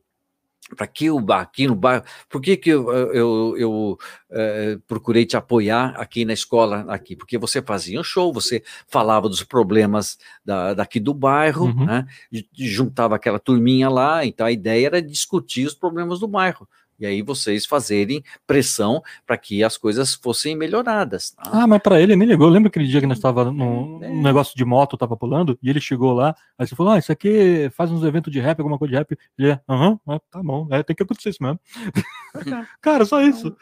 para 0.76 0.86
que 0.86 1.10
o 1.10 1.18
aqui 1.32 1.66
no 1.66 1.74
bairro, 1.74 2.04
por 2.28 2.40
que, 2.40 2.56
que 2.56 2.70
eu, 2.70 2.90
eu, 2.92 3.54
eu 3.56 3.98
é, 4.30 4.78
procurei 4.86 5.24
te 5.24 5.36
apoiar 5.36 5.94
aqui 5.96 6.24
na 6.24 6.32
escola 6.32 6.84
aqui? 6.88 7.16
Porque 7.16 7.38
você 7.38 7.62
fazia 7.62 8.00
um 8.00 8.04
show, 8.04 8.32
você 8.32 8.62
falava 8.86 9.28
dos 9.28 9.42
problemas 9.42 10.18
da, 10.44 10.74
daqui 10.74 11.00
do 11.00 11.14
bairro, 11.14 11.66
uhum. 11.66 11.86
né? 11.86 12.06
juntava 12.52 13.16
aquela 13.16 13.38
turminha 13.38 13.88
lá, 13.88 14.24
então 14.24 14.46
a 14.46 14.52
ideia 14.52 14.86
era 14.86 15.02
discutir 15.02 15.66
os 15.66 15.74
problemas 15.74 16.20
do 16.20 16.28
bairro 16.28 16.68
e 16.98 17.06
aí 17.06 17.22
vocês 17.22 17.64
fazerem 17.64 18.22
pressão 18.46 19.02
para 19.26 19.36
que 19.36 19.62
as 19.62 19.76
coisas 19.76 20.14
fossem 20.14 20.56
melhoradas. 20.56 21.30
Tá? 21.30 21.42
Ah, 21.52 21.66
mas 21.66 21.80
para 21.80 22.00
ele 22.00 22.16
nem 22.16 22.26
ligou. 22.26 22.48
Lembra 22.48 22.68
aquele 22.68 22.86
dia 22.86 23.00
que 23.00 23.06
nós 23.06 23.18
estava 23.18 23.50
no, 23.50 24.02
é. 24.02 24.08
negócio 24.08 24.56
de 24.56 24.64
moto, 24.64 24.96
tava 24.96 25.16
pulando, 25.16 25.58
e 25.62 25.70
ele 25.70 25.80
chegou 25.80 26.12
lá, 26.12 26.34
aí 26.58 26.66
você 26.66 26.74
falou: 26.74 26.92
Ah, 26.92 26.98
isso 26.98 27.12
aqui 27.12 27.70
faz 27.74 27.90
uns 27.90 28.02
eventos 28.02 28.32
de 28.32 28.40
rap, 28.40 28.58
alguma 28.58 28.78
coisa 28.78 28.92
de 28.92 28.98
rap. 28.98 29.18
Ele 29.38 29.50
é, 29.50 29.60
aham, 29.68 29.98
uh 30.06 30.12
-huh, 30.12 30.20
tá 30.30 30.42
bom, 30.42 30.66
é, 30.70 30.82
tem 30.82 30.96
que 30.96 31.02
acontecer 31.02 31.30
isso 31.30 31.42
mesmo. 31.42 31.60
Cara, 32.80 33.04
só 33.04 33.22
isso. 33.22 33.56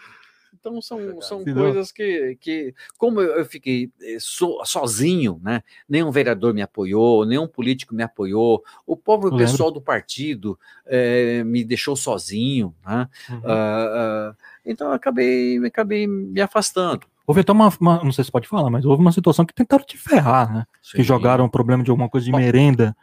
Então 0.67 0.83
são, 0.83 1.21
são 1.21 1.45
coisas 1.45 1.93
que, 1.93 2.37
que, 2.41 2.75
como 2.99 3.21
eu, 3.21 3.45
fiquei 3.45 3.89
eh, 4.03 4.17
so, 4.19 4.61
sozinho, 4.65 5.41
né? 5.41 5.63
Nenhum 5.89 6.11
vereador 6.11 6.53
me 6.53 6.61
apoiou, 6.61 7.25
nenhum 7.25 7.47
político 7.47 7.95
me 7.95 8.03
apoiou, 8.03 8.65
o 8.85 8.97
povo 8.97 9.29
o 9.29 9.37
pessoal 9.37 9.71
do 9.71 9.81
partido 9.81 10.59
é, 10.85 11.45
me 11.45 11.63
deixou 11.63 11.95
sozinho, 11.95 12.75
né? 12.85 13.09
Uhum. 13.31 13.39
Uh, 13.39 14.33
uh, 14.33 14.37
então 14.65 14.89
eu 14.89 14.95
acabei, 14.95 15.65
acabei 15.65 16.05
me 16.09 16.41
afastando. 16.41 17.07
Houve 17.25 17.43
até 17.43 17.53
uma, 17.53 17.73
uma, 17.81 18.03
não 18.03 18.11
sei 18.11 18.25
se 18.25 18.33
pode 18.33 18.49
falar, 18.49 18.69
mas 18.69 18.85
houve 18.85 19.03
uma 19.03 19.13
situação 19.13 19.47
que 19.47 19.55
tentaram 19.55 19.85
te 19.85 19.97
ferrar, 19.97 20.53
né? 20.53 20.67
Sim. 20.83 20.97
Que 20.97 21.03
jogaram 21.05 21.45
um 21.45 21.49
problema 21.49 21.85
de 21.85 21.91
alguma 21.91 22.09
coisa 22.09 22.25
de 22.25 22.33
Bom, 22.33 22.39
merenda 22.39 22.97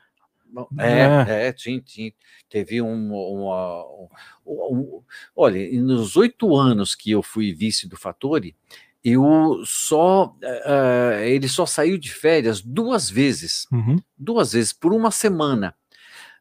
é, 0.78 1.32
é, 1.32 1.48
é 1.48 1.56
sim, 1.58 1.82
sim. 1.86 2.12
Teve 2.50 2.82
um, 2.82 3.14
uma, 3.14 3.86
um, 3.86 4.08
um, 4.46 5.02
olha, 5.36 5.82
nos 5.82 6.16
oito 6.16 6.56
anos 6.56 6.96
que 6.96 7.12
eu 7.12 7.24
fui 7.24 7.54
vice 7.54 7.88
do 7.88 7.98
Fatori, 7.98 8.56
eu 9.04 9.62
só 9.66 10.28
uh, 10.28 11.20
ele 11.24 11.50
só 11.50 11.66
saiu 11.66 11.98
de 11.98 12.12
férias 12.12 12.62
duas 12.62 13.10
vezes, 13.10 13.68
uhum. 13.72 13.98
duas 14.18 14.54
vezes 14.54 14.72
por 14.72 14.94
uma 14.94 15.12
semana. 15.12 15.76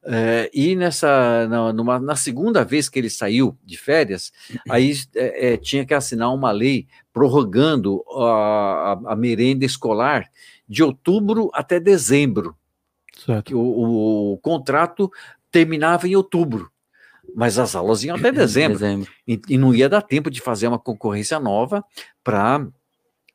Uh, 0.05 0.51
e 0.53 0.75
nessa 0.75 1.47
na, 1.49 1.73
numa, 1.73 2.01
na, 2.01 2.17
segunda 2.17 2.65
vez 2.65 2.89
que 2.89 2.99
ele 2.99 3.11
saiu 3.11 3.57
de 3.65 3.77
férias, 3.79 4.33
aí 4.69 4.93
é, 5.15 5.53
é, 5.53 5.57
tinha 5.57 5.87
que 5.87 5.95
assinar 5.95 6.35
uma 6.35 6.51
lei 6.51 6.89
prorrogando 7.13 8.05
a, 8.11 8.99
a, 9.07 9.13
a 9.13 9.17
merenda 9.17 9.65
escolar 9.65 10.29
de 10.69 10.83
outubro 10.83 11.51
até 11.55 11.79
dezembro. 11.79 12.57
Certo. 13.25 13.57
O, 13.57 14.33
o 14.35 14.39
contrato 14.39 15.11
terminava 15.51 16.09
em 16.09 16.17
outubro, 16.17 16.71
mas 17.35 17.59
as 17.59 17.75
aulas 17.75 18.03
iam 18.03 18.17
até 18.17 18.33
dezembro. 18.33 18.79
dezembro. 18.79 19.11
E, 19.27 19.41
e, 19.49 19.59
não 19.59 19.75
ia 19.75 19.89
dar 19.89 20.03
tempo 20.03 20.31
de 20.31 20.41
fazer 20.41 20.67
uma 20.67 20.79
concorrência 20.79 21.39
nova 21.39 21.85
para 22.25 22.67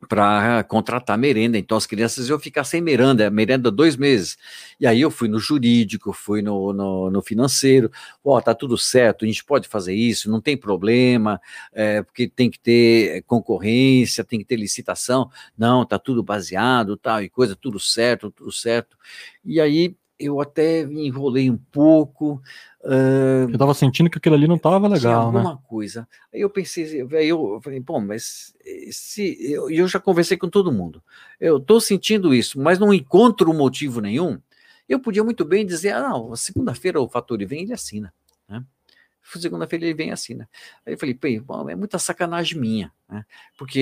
para 0.07 0.63
contratar 0.63 1.17
merenda. 1.17 1.57
Então 1.57 1.77
as 1.77 1.85
crianças 1.85 2.29
iam 2.29 2.39
ficar 2.39 2.63
sem 2.63 2.81
merenda, 2.81 3.29
merenda 3.29 3.71
dois 3.71 3.95
meses. 3.95 4.37
E 4.79 4.85
aí 4.85 5.01
eu 5.01 5.09
fui 5.09 5.27
no 5.27 5.39
jurídico, 5.39 6.13
fui 6.13 6.41
no, 6.41 6.71
no, 6.71 7.09
no 7.09 7.21
financeiro, 7.21 7.91
ó, 8.23 8.37
oh, 8.37 8.41
tá 8.41 8.53
tudo 8.53 8.77
certo, 8.77 9.25
a 9.25 9.27
gente 9.27 9.43
pode 9.43 9.67
fazer 9.67 9.95
isso, 9.95 10.29
não 10.29 10.39
tem 10.39 10.55
problema, 10.55 11.41
é, 11.73 12.03
porque 12.03 12.27
tem 12.27 12.49
que 12.49 12.59
ter 12.59 13.23
concorrência, 13.23 14.23
tem 14.23 14.39
que 14.39 14.45
ter 14.45 14.55
licitação. 14.57 15.29
Não, 15.57 15.85
tá 15.85 15.97
tudo 15.97 16.21
baseado, 16.23 16.97
tal 16.97 17.21
e 17.23 17.29
coisa, 17.29 17.55
tudo 17.55 17.79
certo, 17.79 18.29
tudo 18.29 18.51
certo. 18.51 18.97
E 19.43 19.59
aí 19.59 19.95
eu 20.19 20.41
até 20.41 20.81
enrolei 20.81 21.49
um 21.49 21.57
pouco. 21.57 22.41
Uh, 22.87 23.49
eu 23.49 23.51
estava 23.51 23.73
sentindo 23.73 24.09
que 24.09 24.17
aquilo 24.17 24.35
ali 24.35 24.47
não 24.47 24.55
estava 24.55 24.87
legal, 24.87 25.25
alguma 25.25 25.55
né? 25.55 25.59
coisa. 25.67 26.07
Aí 26.33 26.39
eu 26.39 26.49
pensei, 26.49 27.01
aí 27.01 27.27
eu 27.27 27.59
falei, 27.61 27.81
bom, 27.81 27.99
mas 27.99 28.55
se 28.91 29.37
eu, 29.51 29.69
eu 29.69 29.89
já 29.89 29.99
conversei 29.99 30.37
com 30.37 30.47
todo 30.47 30.71
mundo. 30.71 31.03
Eu 31.37 31.57
estou 31.57 31.81
sentindo 31.81 32.33
isso, 32.33 32.57
mas 32.57 32.79
não 32.79 32.93
encontro 32.93 33.53
motivo 33.53 33.99
nenhum. 33.99 34.39
Eu 34.87 35.01
podia 35.01 35.21
muito 35.21 35.43
bem 35.43 35.65
dizer, 35.65 35.95
ah, 35.95 36.07
não, 36.07 36.33
segunda-feira 36.37 37.01
o 37.01 37.09
fator 37.09 37.37
vem, 37.45 37.63
ele 37.63 37.73
assina. 37.73 38.13
Né? 38.47 38.63
segunda-feira 39.35 39.83
ele 39.83 39.93
vem 39.93 40.11
assim, 40.11 40.35
né? 40.35 40.47
Aí 40.85 40.93
eu 40.93 40.97
falei, 40.97 41.13
pô, 41.13 41.69
é 41.69 41.75
muita 41.75 41.99
sacanagem 41.99 42.57
minha, 42.57 42.89
né? 43.09 43.25
Porque 43.57 43.79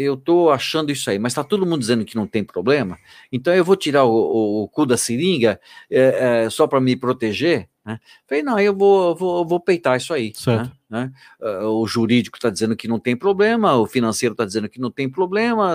eu 0.00 0.16
tô 0.16 0.50
achando 0.50 0.90
isso 0.90 1.08
aí, 1.08 1.18
mas 1.18 1.34
tá 1.34 1.44
todo 1.44 1.64
mundo 1.64 1.78
dizendo 1.78 2.04
que 2.04 2.16
não 2.16 2.26
tem 2.26 2.42
problema, 2.42 2.98
então 3.30 3.54
eu 3.54 3.64
vou 3.64 3.76
tirar 3.76 4.04
o, 4.04 4.10
o, 4.10 4.62
o 4.64 4.68
cu 4.68 4.84
da 4.84 4.96
seringa 4.96 5.60
é, 5.88 6.44
é, 6.44 6.50
só 6.50 6.66
para 6.66 6.80
me 6.80 6.96
proteger, 6.96 7.68
Né? 7.88 7.98
Falei, 8.26 8.44
não, 8.44 8.60
eu 8.60 8.76
vou, 8.76 9.16
vou, 9.16 9.46
vou 9.46 9.58
peitar 9.58 9.96
isso 9.96 10.12
aí. 10.12 10.34
Certo. 10.34 10.70
Né? 10.90 11.10
Uh, 11.40 11.68
o 11.68 11.86
jurídico 11.86 12.36
está 12.36 12.50
dizendo 12.50 12.76
que 12.76 12.86
não 12.86 12.98
tem 12.98 13.16
problema, 13.16 13.76
o 13.76 13.86
financeiro 13.86 14.34
está 14.34 14.44
dizendo 14.44 14.68
que 14.68 14.78
não 14.78 14.90
tem 14.90 15.08
problema, 15.08 15.74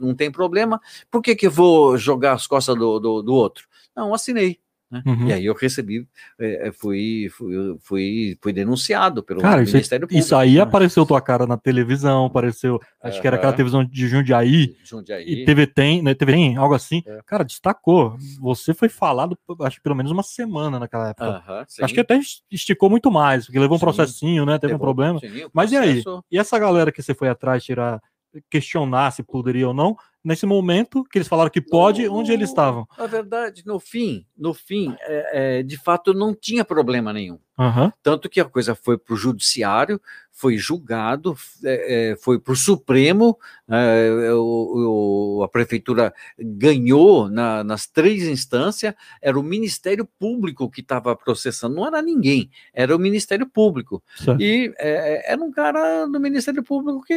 não 0.00 0.14
tem 0.16 0.32
problema, 0.32 0.80
por 1.08 1.22
que, 1.22 1.36
que 1.36 1.46
eu 1.46 1.52
vou 1.52 1.96
jogar 1.96 2.32
as 2.32 2.48
costas 2.48 2.76
do, 2.76 2.98
do, 2.98 3.22
do 3.22 3.32
outro? 3.32 3.68
Não, 3.94 4.12
assinei. 4.12 4.58
Né? 4.90 5.02
Uhum. 5.06 5.28
E 5.28 5.32
aí 5.32 5.46
eu 5.46 5.54
recebi, 5.54 6.06
é, 6.38 6.70
fui, 6.72 7.28
fui, 7.30 7.76
fui, 7.80 8.38
fui 8.40 8.52
denunciado 8.52 9.22
pelo 9.22 9.40
cara, 9.40 9.62
Ministério 9.62 10.04
isso, 10.04 10.08
Público. 10.08 10.14
Isso 10.14 10.36
aí 10.36 10.54
né? 10.54 10.60
apareceu 10.60 11.06
tua 11.06 11.20
cara 11.20 11.46
na 11.46 11.56
televisão, 11.56 12.26
apareceu, 12.26 12.80
acho 13.02 13.16
uhum. 13.16 13.20
que 13.20 13.26
era 13.26 13.36
aquela 13.36 13.52
televisão 13.52 13.84
de 13.84 14.08
Jundiaí, 14.08 14.76
Jundiaí. 14.84 15.24
e 15.24 15.44
TV 15.44 15.66
tem, 15.66 16.02
né, 16.02 16.14
TV 16.14 16.32
tem, 16.32 16.56
algo 16.56 16.74
assim. 16.74 17.02
É. 17.06 17.20
Cara, 17.26 17.44
destacou. 17.44 18.16
Você 18.40 18.72
foi 18.74 18.88
falado, 18.88 19.38
acho 19.62 19.76
que 19.76 19.82
pelo 19.82 19.96
menos 19.96 20.12
uma 20.12 20.22
semana 20.22 20.78
naquela 20.78 21.08
época. 21.08 21.42
Uhum, 21.48 21.84
acho 21.84 21.94
que 21.94 22.00
até 22.00 22.20
esticou 22.50 22.88
muito 22.88 23.10
mais, 23.10 23.46
porque 23.46 23.58
levou 23.58 23.76
um 23.76 23.78
sim. 23.78 23.84
processinho, 23.84 24.46
né? 24.46 24.58
Teve 24.58 24.72
Levou, 24.74 24.84
um 24.84 24.86
problema. 24.86 25.18
Sim, 25.20 25.46
Mas 25.52 25.72
e 25.72 25.76
aí? 25.76 26.02
E 26.30 26.38
essa 26.38 26.58
galera 26.58 26.92
que 26.92 27.02
você 27.02 27.14
foi 27.14 27.28
atrás 27.28 27.64
tirar 27.64 28.00
questionar 28.50 29.12
se 29.12 29.22
poderia 29.22 29.68
ou 29.68 29.74
não, 29.74 29.96
nesse 30.24 30.46
momento 30.46 31.04
que 31.04 31.18
eles 31.18 31.28
falaram 31.28 31.50
que 31.50 31.60
pode, 31.60 32.06
no, 32.06 32.14
onde 32.14 32.32
eles 32.32 32.48
estavam? 32.48 32.88
Na 32.96 33.06
verdade, 33.06 33.62
no 33.66 33.78
fim, 33.78 34.24
no 34.36 34.54
fim, 34.54 34.96
é, 35.02 35.58
é, 35.58 35.62
de 35.62 35.76
fato, 35.76 36.14
não 36.14 36.34
tinha 36.34 36.64
problema 36.64 37.12
nenhum. 37.12 37.38
Uhum. 37.56 37.92
Tanto 38.02 38.28
que 38.28 38.40
a 38.40 38.44
coisa 38.44 38.74
foi 38.74 38.98
para 38.98 39.14
o 39.14 39.16
judiciário, 39.16 40.00
foi 40.32 40.56
julgado, 40.56 41.36
é, 41.62 42.10
é 42.10 42.16
foi 42.16 42.40
para 42.40 42.52
o 42.52 42.56
Supremo, 42.56 43.38
é, 43.68 44.32
o, 44.32 45.38
o, 45.38 45.42
a 45.44 45.48
prefeitura 45.48 46.12
ganhou 46.36 47.28
na, 47.28 47.62
nas 47.62 47.86
três 47.86 48.24
instâncias, 48.24 48.94
era 49.22 49.38
o 49.38 49.42
Ministério 49.42 50.08
Público 50.18 50.68
que 50.68 50.80
estava 50.80 51.14
processando, 51.14 51.76
não 51.76 51.86
era 51.86 52.02
ninguém, 52.02 52.50
era 52.72 52.96
o 52.96 52.98
Ministério 52.98 53.46
Público. 53.46 54.02
Certo. 54.16 54.42
E 54.42 54.74
é, 54.78 55.32
era 55.32 55.40
um 55.40 55.52
cara 55.52 56.06
do 56.06 56.18
Ministério 56.18 56.64
Público 56.64 57.02
que 57.02 57.14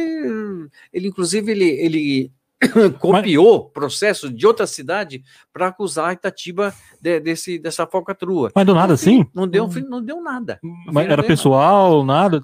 ele, 0.92 1.08
inclusive, 1.08 1.50
ele, 1.50 1.68
ele 1.68 2.32
copiou 2.98 3.64
mas... 3.64 3.72
processo 3.72 4.32
de 4.32 4.46
outra 4.46 4.66
cidade 4.66 5.22
para 5.52 5.68
acusar 5.68 6.10
a 6.10 6.12
Itatiba 6.12 6.74
de, 7.00 7.20
desse, 7.20 7.58
dessa 7.58 7.86
falcatrua. 7.86 8.50
Mas 8.54 8.66
do 8.66 8.74
nada 8.74 8.94
assim? 8.94 9.26
Não 9.34 9.46
deu, 9.46 9.64
hum. 9.64 9.86
não 9.88 10.02
deu 10.02 10.22
nada. 10.22 10.58
Mas 10.92 11.08
era 11.08 11.22
pessoal, 11.22 12.04
nada? 12.04 12.42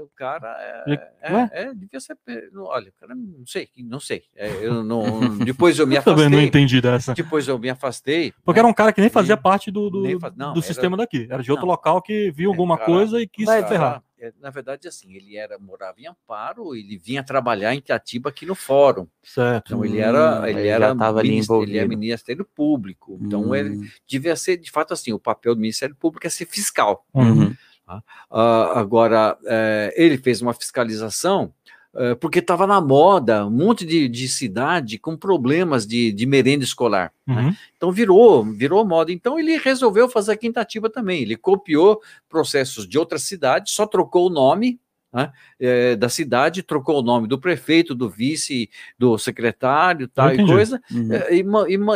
o 0.00 0.08
cara 0.14 0.56
é, 0.86 0.92
é, 1.22 1.48
é, 1.52 1.74
devia 1.74 2.00
ser. 2.00 2.16
Olha, 2.56 2.92
cara, 3.00 3.14
não 3.14 3.46
sei, 3.46 3.68
não 3.78 4.00
sei. 4.00 4.24
É, 4.34 4.48
eu 4.64 4.84
não, 4.84 5.38
depois 5.38 5.78
eu 5.78 5.86
me 5.88 5.96
afastei. 5.96 6.26
Eu 6.26 6.30
não 6.30 6.40
entendi 6.40 6.80
dessa. 6.80 7.14
Depois 7.14 7.48
eu 7.48 7.58
me 7.58 7.70
afastei. 7.70 8.32
Porque 8.44 8.58
né? 8.58 8.62
era 8.64 8.68
um 8.68 8.74
cara 8.74 8.92
que 8.92 9.00
nem 9.00 9.10
fazia 9.10 9.36
parte 9.36 9.70
do, 9.70 9.88
do, 9.88 10.20
faz, 10.20 10.34
não, 10.36 10.52
do 10.52 10.60
era, 10.60 10.66
sistema 10.66 10.96
daqui. 10.96 11.26
Era 11.30 11.42
de 11.42 11.50
outro 11.50 11.66
não, 11.66 11.72
local 11.72 12.02
que 12.02 12.30
viu 12.30 12.50
alguma 12.50 12.76
cara, 12.76 12.90
coisa 12.90 13.20
e 13.20 13.26
quis 13.26 13.46
cara, 13.46 13.66
ferrar. 13.66 14.02
É, 14.18 14.32
na 14.40 14.48
verdade, 14.48 14.88
assim, 14.88 15.12
ele 15.14 15.36
era 15.36 15.58
morava 15.58 16.00
em 16.00 16.06
Amparo, 16.06 16.74
ele 16.74 16.96
vinha 16.96 17.22
trabalhar 17.22 17.74
em 17.74 17.80
Teatiba 17.82 18.30
aqui 18.30 18.46
no 18.46 18.54
fórum. 18.54 19.06
Certo. 19.22 19.66
Então 19.66 19.84
ele 19.84 19.98
era, 19.98 20.40
hum, 20.40 20.46
ele, 20.46 20.60
ele 20.60 20.68
era, 20.68 20.94
ministro, 20.94 21.62
ele 21.62 21.76
é 21.76 21.86
Ministério 21.86 22.44
Público. 22.44 23.18
Então 23.20 23.50
hum. 23.50 23.54
ele 23.54 23.90
devia 24.06 24.34
ser, 24.34 24.56
de 24.56 24.70
fato, 24.70 24.94
assim, 24.94 25.12
o 25.12 25.18
papel 25.18 25.54
do 25.54 25.60
Ministério 25.60 25.94
Público 25.94 26.26
é 26.26 26.30
ser 26.30 26.46
fiscal. 26.46 27.06
Uhum. 27.12 27.54
Uh, 27.88 28.74
agora, 28.74 29.38
uh, 29.42 29.92
ele 29.94 30.18
fez 30.18 30.42
uma 30.42 30.52
fiscalização 30.52 31.52
porque 32.20 32.40
estava 32.40 32.66
na 32.66 32.80
moda 32.80 33.46
um 33.46 33.50
monte 33.50 33.86
de, 33.86 34.08
de 34.08 34.28
cidade 34.28 34.98
com 34.98 35.16
problemas 35.16 35.86
de, 35.86 36.12
de 36.12 36.26
merenda 36.26 36.64
escolar. 36.64 37.12
Né? 37.26 37.34
Uhum. 37.34 37.42
Né? 37.48 37.56
Então 37.76 37.90
virou, 37.90 38.44
virou 38.44 38.84
moda. 38.84 39.12
Então 39.12 39.38
ele 39.38 39.56
resolveu 39.56 40.08
fazer 40.08 40.32
a 40.32 40.36
quintativa 40.36 40.90
também. 40.90 41.22
Ele 41.22 41.36
copiou 41.36 42.00
processos 42.28 42.86
de 42.86 42.98
outras 42.98 43.22
cidades, 43.22 43.72
só 43.72 43.86
trocou 43.86 44.26
o 44.26 44.30
nome, 44.30 44.78
né, 45.12 45.32
é, 45.58 45.96
da 45.96 46.08
cidade, 46.08 46.62
trocou 46.62 46.98
o 46.98 47.02
nome 47.02 47.26
do 47.26 47.38
prefeito, 47.38 47.94
do 47.94 48.10
vice, 48.10 48.68
do 48.98 49.16
secretário, 49.16 50.08
tal 50.08 50.34
e 50.34 50.44
coisa, 50.44 50.82
uhum. 50.90 51.12
É, 51.12 51.34
e, 51.34 51.44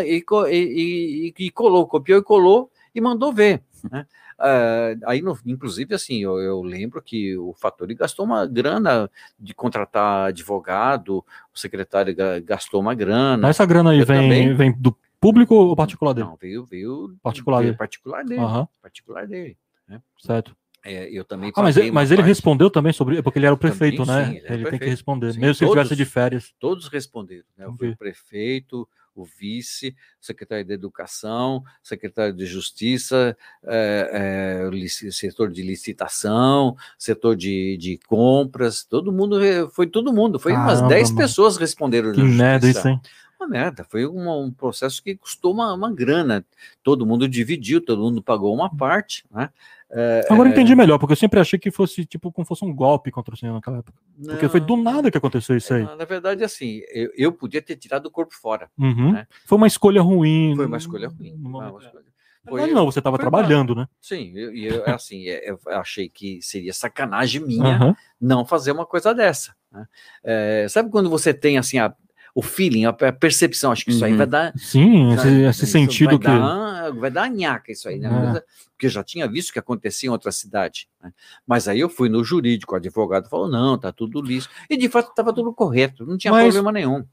e, 0.08 0.24
e, 0.48 1.34
e, 1.38 1.50
colou, 1.50 1.86
copiou 1.86 2.20
e 2.20 2.22
colou 2.22 2.70
e 2.94 3.00
mandou 3.00 3.32
ver. 3.32 3.62
Né? 3.90 4.06
Uh, 4.38 5.00
aí, 5.06 5.20
no, 5.20 5.38
inclusive, 5.44 5.94
assim, 5.94 6.22
eu, 6.22 6.38
eu, 6.38 6.62
lembro 6.62 7.02
que 7.02 7.36
o 7.36 7.52
Fatori 7.52 7.94
gastou 7.94 8.24
uma 8.24 8.46
grana 8.46 9.10
de 9.38 9.52
contratar 9.52 10.28
advogado, 10.28 11.24
o 11.54 11.58
secretário 11.58 12.14
gastou 12.44 12.80
uma 12.80 12.94
grana. 12.94 13.48
Essa 13.48 13.66
grana 13.66 13.90
aí 13.90 14.02
vem, 14.02 14.54
vem 14.54 14.72
do 14.72 14.96
público 15.20 15.54
ou 15.54 15.76
particular 15.76 16.14
dele? 16.14 16.28
Não, 16.28 16.36
veio, 16.36 16.64
veio 16.64 17.16
particular 17.22 17.58
veio 17.58 17.68
dele. 17.68 17.78
Particular 17.78 18.24
dele. 18.24 18.40
Uhum. 18.40 18.66
Particular 18.80 19.26
dele. 19.26 19.56
Né? 19.86 20.00
Certo. 20.18 20.56
É, 20.82 21.10
eu 21.10 21.24
também 21.26 21.52
ah, 21.54 21.62
mas, 21.62 21.76
mas 21.90 22.10
ele 22.10 22.22
respondeu 22.22 22.70
também 22.70 22.92
sobre. 22.92 23.22
Porque 23.22 23.38
ele 23.38 23.44
era 23.44 23.54
o 23.54 23.58
prefeito, 23.58 24.04
também, 24.06 24.26
né? 24.26 24.40
Sim, 24.40 24.46
ele, 24.46 24.54
ele 24.54 24.70
tem 24.70 24.78
que 24.78 24.86
responder. 24.86 25.34
Sim, 25.34 25.40
mesmo 25.40 25.54
se 25.54 25.64
ele 25.64 25.72
tivesse 25.72 25.94
de 25.94 26.04
férias. 26.06 26.54
Todos 26.58 26.88
responderam. 26.88 27.44
Né? 27.56 27.66
O 27.66 27.96
prefeito, 27.96 28.88
o 29.14 29.24
vice, 29.24 29.94
secretário 30.20 30.64
de 30.64 30.72
Educação, 30.72 31.62
secretário 31.82 32.34
de 32.34 32.46
Justiça, 32.46 33.36
é, 33.64 34.68
é, 34.70 35.10
setor 35.10 35.50
de 35.50 35.62
licitação, 35.62 36.76
setor 36.98 37.36
de, 37.36 37.76
de 37.76 37.98
compras, 38.06 38.84
todo 38.84 39.12
mundo, 39.12 39.38
foi 39.72 39.86
todo 39.86 40.12
mundo, 40.12 40.38
foi 40.38 40.52
Caramba, 40.52 40.72
umas 40.72 40.88
10 40.88 41.12
pessoas 41.12 41.56
responderam. 41.56 42.12
Que 42.12 42.22
merda 42.22 42.68
isso, 42.68 42.86
hein? 42.86 43.00
Uma 43.38 43.48
merda, 43.48 43.84
foi 43.84 44.04
uma, 44.04 44.36
um 44.36 44.50
processo 44.50 45.02
que 45.02 45.16
custou 45.16 45.54
uma, 45.54 45.72
uma 45.72 45.90
grana, 45.90 46.44
todo 46.82 47.06
mundo 47.06 47.26
dividiu, 47.26 47.80
todo 47.80 48.02
mundo 48.02 48.22
pagou 48.22 48.54
uma 48.54 48.74
parte, 48.76 49.24
né? 49.30 49.48
É, 49.92 50.24
Agora 50.30 50.48
eu 50.48 50.52
entendi 50.52 50.74
melhor, 50.76 50.98
porque 50.98 51.12
eu 51.12 51.16
sempre 51.16 51.40
achei 51.40 51.58
que 51.58 51.70
fosse 51.70 52.04
tipo 52.04 52.30
como 52.30 52.46
fosse 52.46 52.64
um 52.64 52.72
golpe 52.72 53.10
contra 53.10 53.34
o 53.34 53.36
senhor 53.36 53.52
naquela 53.52 53.78
época. 53.78 53.98
Não, 54.16 54.34
porque 54.34 54.48
foi 54.48 54.60
do 54.60 54.76
nada 54.76 55.10
que 55.10 55.18
aconteceu 55.18 55.56
isso 55.56 55.74
aí. 55.74 55.82
Na 55.82 56.04
verdade, 56.04 56.44
assim, 56.44 56.80
eu, 56.92 57.10
eu 57.16 57.32
podia 57.32 57.60
ter 57.60 57.76
tirado 57.76 58.06
o 58.06 58.10
corpo 58.10 58.34
fora. 58.34 58.70
Uhum. 58.78 59.12
Né? 59.12 59.26
Foi 59.46 59.58
uma 59.58 59.66
escolha 59.66 60.00
ruim. 60.00 60.54
Foi 60.54 60.66
uma 60.66 60.76
escolha 60.76 61.08
ruim. 61.08 61.34
Uma 61.34 61.68
escolha... 61.80 62.10
Foi, 62.48 62.66
não, 62.72 62.86
você 62.86 63.00
estava 63.00 63.18
trabalhando, 63.18 63.74
né? 63.74 63.86
Sim, 64.00 64.32
e 64.34 64.64
eu, 64.64 64.76
eu, 64.76 64.94
assim, 64.94 65.24
eu 65.24 65.58
achei 65.66 66.08
que 66.08 66.40
seria 66.40 66.72
sacanagem 66.72 67.44
minha 67.44 67.78
uhum. 67.84 67.94
não 68.20 68.46
fazer 68.46 68.72
uma 68.72 68.86
coisa 68.86 69.14
dessa. 69.14 69.54
Né? 69.70 69.86
É, 70.24 70.66
sabe 70.68 70.90
quando 70.90 71.10
você 71.10 71.34
tem 71.34 71.58
assim 71.58 71.78
a 71.78 71.94
o 72.34 72.42
feeling, 72.42 72.84
a 72.84 72.92
percepção. 72.92 73.72
Acho 73.72 73.84
que 73.84 73.90
isso 73.90 74.04
aí 74.04 74.14
vai 74.14 74.26
uhum. 74.26 74.30
dar. 74.30 74.52
Sim, 74.56 75.12
esse, 75.14 75.42
esse 75.42 75.66
sentido 75.66 76.10
vai 76.10 76.18
que. 76.18 76.26
Dar, 76.26 76.92
vai 76.92 77.10
dar 77.10 77.30
nhaca 77.30 77.72
isso 77.72 77.88
aí, 77.88 77.98
né? 77.98 78.08
É. 78.36 78.42
Porque 78.72 78.86
eu 78.86 78.90
já 78.90 79.04
tinha 79.04 79.28
visto 79.28 79.52
que 79.52 79.58
acontecia 79.58 80.08
em 80.08 80.12
outra 80.12 80.32
cidade. 80.32 80.88
Né? 81.02 81.12
Mas 81.46 81.68
aí 81.68 81.80
eu 81.80 81.88
fui 81.88 82.08
no 82.08 82.24
jurídico, 82.24 82.74
o 82.74 82.76
advogado 82.76 83.28
falou: 83.28 83.48
não, 83.48 83.78
tá 83.78 83.92
tudo 83.92 84.22
liso. 84.22 84.48
E 84.68 84.76
de 84.76 84.88
fato 84.88 85.10
estava 85.10 85.32
tudo 85.32 85.52
correto, 85.52 86.06
não 86.06 86.16
tinha 86.16 86.32
Mas... 86.32 86.44
problema 86.44 86.72
nenhum. 86.72 87.04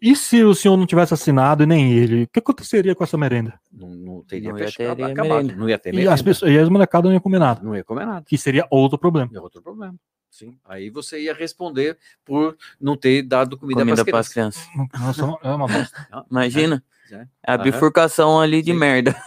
E 0.00 0.16
se 0.16 0.42
o 0.42 0.54
senhor 0.54 0.76
não 0.76 0.86
tivesse 0.86 1.12
assinado 1.12 1.62
e 1.62 1.66
nem 1.66 1.92
ele, 1.92 2.22
o 2.22 2.28
que 2.28 2.38
aconteceria 2.38 2.94
com 2.94 3.04
essa 3.04 3.18
merenda? 3.18 3.60
Não, 3.70 3.88
não 3.88 4.24
teria 4.24 4.50
não 4.50 4.58
fechado, 4.58 5.04
acabado, 5.04 5.54
não 5.54 5.68
ia 5.68 5.78
ter 5.78 5.92
merenda. 5.92 6.10
E 6.10 6.14
as, 6.14 6.22
pessoas, 6.22 6.50
e 6.50 6.58
as 6.58 6.68
molecadas 6.70 7.06
não 7.06 7.12
iam 7.12 7.20
comer 7.20 7.38
nada. 7.38 7.62
Não 7.62 7.76
ia 7.76 7.84
comer 7.84 8.06
nada. 8.06 8.24
Que 8.26 8.38
seria 8.38 8.66
outro 8.70 8.98
problema. 8.98 9.30
É 9.34 9.40
outro 9.40 9.60
problema. 9.60 9.94
Sim. 10.30 10.56
Aí 10.64 10.90
você 10.90 11.20
ia 11.20 11.34
responder 11.34 11.98
por 12.24 12.56
não 12.80 12.96
ter 12.96 13.22
dado 13.22 13.58
comida, 13.58 13.80
comida 13.80 14.04
para 14.04 14.18
as 14.20 14.28
crianças. 14.28 14.64
Nossa, 14.98 15.22
é 15.42 15.50
uma 15.50 15.66
bosta. 15.66 16.08
Imagina. 16.30 16.84
É, 17.10 17.14
é. 17.16 17.26
A 17.42 17.58
bifurcação 17.58 18.40
ali 18.40 18.62
de 18.62 18.72
Sim. 18.72 18.78
merda. 18.78 19.20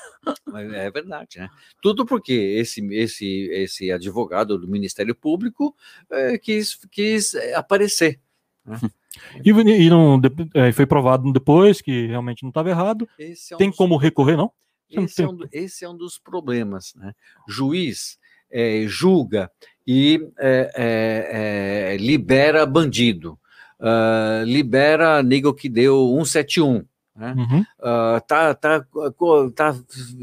É 0.56 0.90
verdade, 0.90 1.40
né? 1.40 1.50
Tudo 1.82 2.06
porque 2.06 2.32
esse, 2.32 2.82
esse, 2.94 3.50
esse 3.52 3.92
advogado 3.92 4.58
do 4.58 4.68
Ministério 4.70 5.14
Público 5.14 5.76
é, 6.10 6.38
quis, 6.38 6.80
quis 6.90 7.34
é, 7.34 7.56
aparecer. 7.56 8.22
Né? 8.66 8.80
E, 9.44 9.50
e 9.50 9.90
não, 9.90 10.22
é, 10.54 10.72
foi 10.72 10.86
provado 10.86 11.32
depois 11.34 11.82
que 11.82 12.08
realmente 12.08 12.44
não 12.44 12.50
estava 12.50 12.70
errado. 12.70 13.08
É 13.20 13.34
um 13.54 13.58
Tem 13.58 13.72
como 13.72 13.98
recorrer, 13.98 14.38
não? 14.38 14.52
Esse, 14.90 15.24
não 15.24 15.30
é 15.30 15.34
um, 15.34 15.48
esse 15.52 15.86
é 15.86 15.90
um 15.90 15.98
dos 15.98 16.18
problemas. 16.18 16.94
Né? 16.96 17.14
Juiz 17.48 18.18
é, 18.50 18.86
julga 18.88 19.52
e 19.86 20.28
é, 20.40 20.72
é, 20.76 21.94
é, 21.94 21.98
libera 21.98 22.66
bandido, 22.66 23.38
uh, 23.80 24.44
libera 24.46 25.22
nego 25.22 25.54
que 25.54 25.68
deu 25.68 26.08
171. 26.18 26.86
Né? 27.16 27.36
Uhum. 27.38 27.60
Uh, 27.80 28.22
tá, 28.28 28.54
tá, 28.56 28.86
tá 29.56 29.76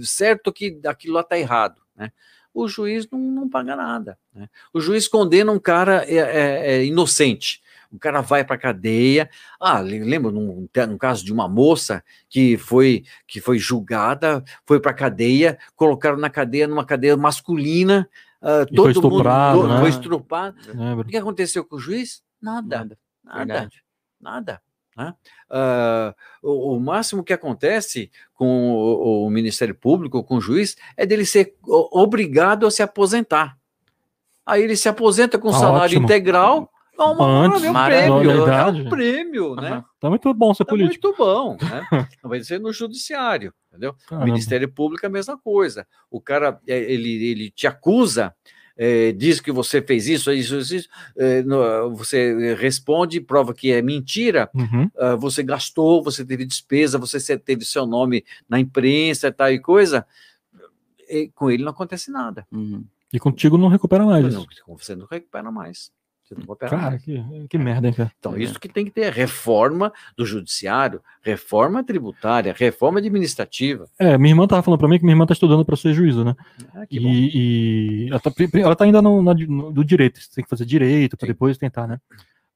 certo 0.03 0.53
que 0.53 0.81
aquilo 0.87 1.15
lá 1.15 1.23
tá 1.23 1.39
errado. 1.39 1.81
Né? 1.95 2.11
O 2.53 2.67
juiz 2.67 3.09
não, 3.11 3.19
não 3.19 3.49
paga 3.49 3.77
nada. 3.77 4.19
Né? 4.35 4.49
O 4.73 4.81
juiz 4.81 5.07
condena 5.07 5.53
um 5.53 5.59
cara 5.59 6.05
é, 6.07 6.17
é, 6.17 6.73
é 6.73 6.85
inocente. 6.85 7.61
O 7.93 7.99
cara 7.99 8.21
vai 8.21 8.45
para 8.45 8.57
cadeia. 8.57 9.29
Ah, 9.59 9.81
lembro 9.81 10.31
num, 10.31 10.69
num, 10.89 10.99
caso 10.99 11.25
de 11.25 11.33
uma 11.33 11.49
moça 11.49 12.05
que 12.29 12.57
foi 12.57 13.05
que 13.27 13.41
foi 13.41 13.59
julgada, 13.59 14.45
foi 14.65 14.79
para 14.79 14.95
cadeia, 14.95 15.59
colocaram 15.75 16.17
na 16.17 16.31
cadeia 16.31 16.69
numa 16.69 16.85
cadeia 16.85 17.17
masculina. 17.17 18.09
Uh, 18.43 18.67
todo 18.67 18.83
foi 18.83 18.93
estuprado, 18.93 19.59
mundo 19.59 19.69
né? 19.69 19.81
foi 19.81 19.91
estrupado. 19.91 20.57
O 20.99 21.05
que 21.05 21.17
aconteceu 21.17 21.65
com 21.65 21.77
o 21.77 21.79
juiz? 21.79 22.23
Nada. 22.41 22.79
Nada. 22.79 22.99
Nada. 23.45 23.71
nada. 24.21 24.63
Né? 24.97 25.15
Uh, 25.51 26.15
o, 26.43 26.77
o, 26.77 26.81
máximo 26.81 27.23
que 27.23 27.33
acontece 27.33 28.11
com 28.35 28.73
o, 28.73 29.27
o, 29.27 29.31
Ministério 29.31 29.75
Público, 29.75 30.23
com 30.25 30.37
o 30.37 30.41
juiz, 30.41 30.77
é 30.97 31.07
dele 31.07 31.25
ser 31.25 31.57
obrigado 31.65 32.67
a 32.67 32.71
se 32.71 32.83
aposentar. 32.83 33.57
Aí 34.45 34.63
ele 34.63 34.77
se 34.77 34.89
aposenta 34.89 35.39
com 35.39 35.49
ah, 35.51 35.53
salário 35.53 35.99
ótimo. 35.99 36.05
integral. 36.05 36.71
Não, 37.01 37.13
uma, 37.13 37.47
Antes, 37.47 37.65
é 37.65 37.71
um 37.71 37.85
prêmio, 37.85 38.49
é 38.49 38.67
um 38.67 38.89
prêmio, 38.89 39.57
né? 39.57 39.85
Tá 39.99 40.09
muito 40.11 40.33
bom 40.35 40.53
ser 40.53 40.65
tá 40.65 40.71
político. 40.71 41.09
Muito 41.09 41.19
bom, 41.19 41.57
né? 41.61 41.87
Vai 42.23 42.43
ser 42.43 42.61
no 42.61 42.73
judiciário, 42.73 43.55
entendeu? 43.69 43.95
Caramba. 44.07 44.27
Ministério 44.27 44.71
Público 44.71 45.05
é 45.05 45.09
a 45.09 45.13
mesma 45.13 45.39
coisa. 45.39 45.87
O 46.11 46.21
cara, 46.21 46.61
é, 46.69 46.79
ele, 46.93 47.25
ele 47.25 47.51
te 47.51 47.67
acusa 47.67 48.35
é, 48.83 49.13
diz 49.13 49.41
que 49.43 49.53
você 49.53 49.83
fez 49.83 50.09
isso, 50.09 50.33
isso, 50.33 50.57
isso, 50.57 50.89
é, 51.15 51.43
no, 51.43 51.95
você 51.95 52.55
responde, 52.55 53.21
prova 53.21 53.53
que 53.53 53.71
é 53.71 53.83
mentira, 53.83 54.49
uhum. 54.55 54.91
uh, 54.97 55.19
você 55.19 55.43
gastou, 55.43 56.03
você 56.03 56.25
teve 56.25 56.47
despesa, 56.47 56.97
você 56.97 57.39
teve 57.39 57.63
seu 57.67 57.85
nome 57.85 58.25
na 58.49 58.59
imprensa 58.59 59.29
e 59.29 59.33
tal 59.33 59.53
e 59.53 59.61
coisa, 59.61 60.07
e 61.11 61.29
com 61.35 61.51
ele 61.51 61.63
não 61.63 61.73
acontece 61.73 62.11
nada. 62.11 62.47
Uhum. 62.51 62.83
E 63.13 63.19
contigo 63.19 63.59
não 63.59 63.69
recupera 63.69 64.07
mais. 64.07 64.35
Não, 64.35 64.47
você 64.69 64.97
não 64.97 65.07
recupera 65.07 65.51
mais. 65.51 65.93
Cara, 66.69 66.99
que, 66.99 67.25
que 67.49 67.59
merda, 67.59 67.89
hein, 67.89 67.95
cara? 67.95 68.13
Então, 68.19 68.37
isso 68.37 68.59
que 68.59 68.69
tem 68.69 68.85
que 68.85 68.91
ter 68.91 69.13
reforma 69.13 69.93
do 70.17 70.25
judiciário, 70.25 71.03
reforma 71.23 71.83
tributária, 71.83 72.55
reforma 72.57 72.99
administrativa. 72.99 73.87
É, 73.99 74.17
minha 74.17 74.33
irmã 74.33 74.47
tava 74.47 74.63
falando 74.63 74.79
para 74.79 74.89
mim 74.89 74.99
que 74.99 75.05
minha 75.05 75.15
irmã 75.15 75.27
tá 75.27 75.33
estudando 75.33 75.65
para 75.65 75.77
ser 75.77 75.93
juízo, 75.93 76.25
né? 76.25 76.37
Ah, 76.75 76.87
e, 76.91 78.07
e, 78.07 78.09
ela, 78.09 78.21
tá, 78.21 78.33
ela 78.55 78.77
tá 78.77 78.85
ainda 78.85 79.03
no, 79.03 79.23
no, 79.23 79.73
do 79.73 79.85
direito, 79.85 80.21
você 80.21 80.31
tem 80.37 80.45
que 80.45 80.51
fazer 80.51 80.65
direito 80.65 81.17
para 81.17 81.27
depois 81.27 81.59
tentar, 81.59 81.87
né? 81.87 81.99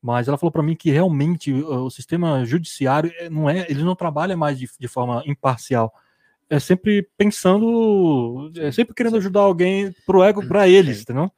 Mas 0.01 0.29
ela 0.29 0.37
falou 0.37 0.53
para 0.53 0.63
mim 0.63 0.77
que 0.77 0.91
realmente 0.91 1.51
o 1.51 1.89
sistema 1.89 2.45
judiciário 2.45 3.11
é, 3.19 3.31
não 3.31 3.49
é, 3.49 3.67
ele 3.71 3.83
não 3.83 3.97
trabalha 3.97 4.37
mais 4.37 4.59
de, 4.59 4.69
de 4.79 4.87
forma 4.87 5.23
imparcial. 5.27 5.93
É 6.49 6.61
sempre 6.61 7.09
pensando, 7.17 8.53
é 8.57 8.71
sempre 8.71 8.95
querendo 8.95 9.17
ajudar 9.17 9.41
alguém 9.41 9.95
pro 10.05 10.23
ego, 10.23 10.47
para 10.47 10.69
eles, 10.69 11.01
entendeu? 11.01 11.33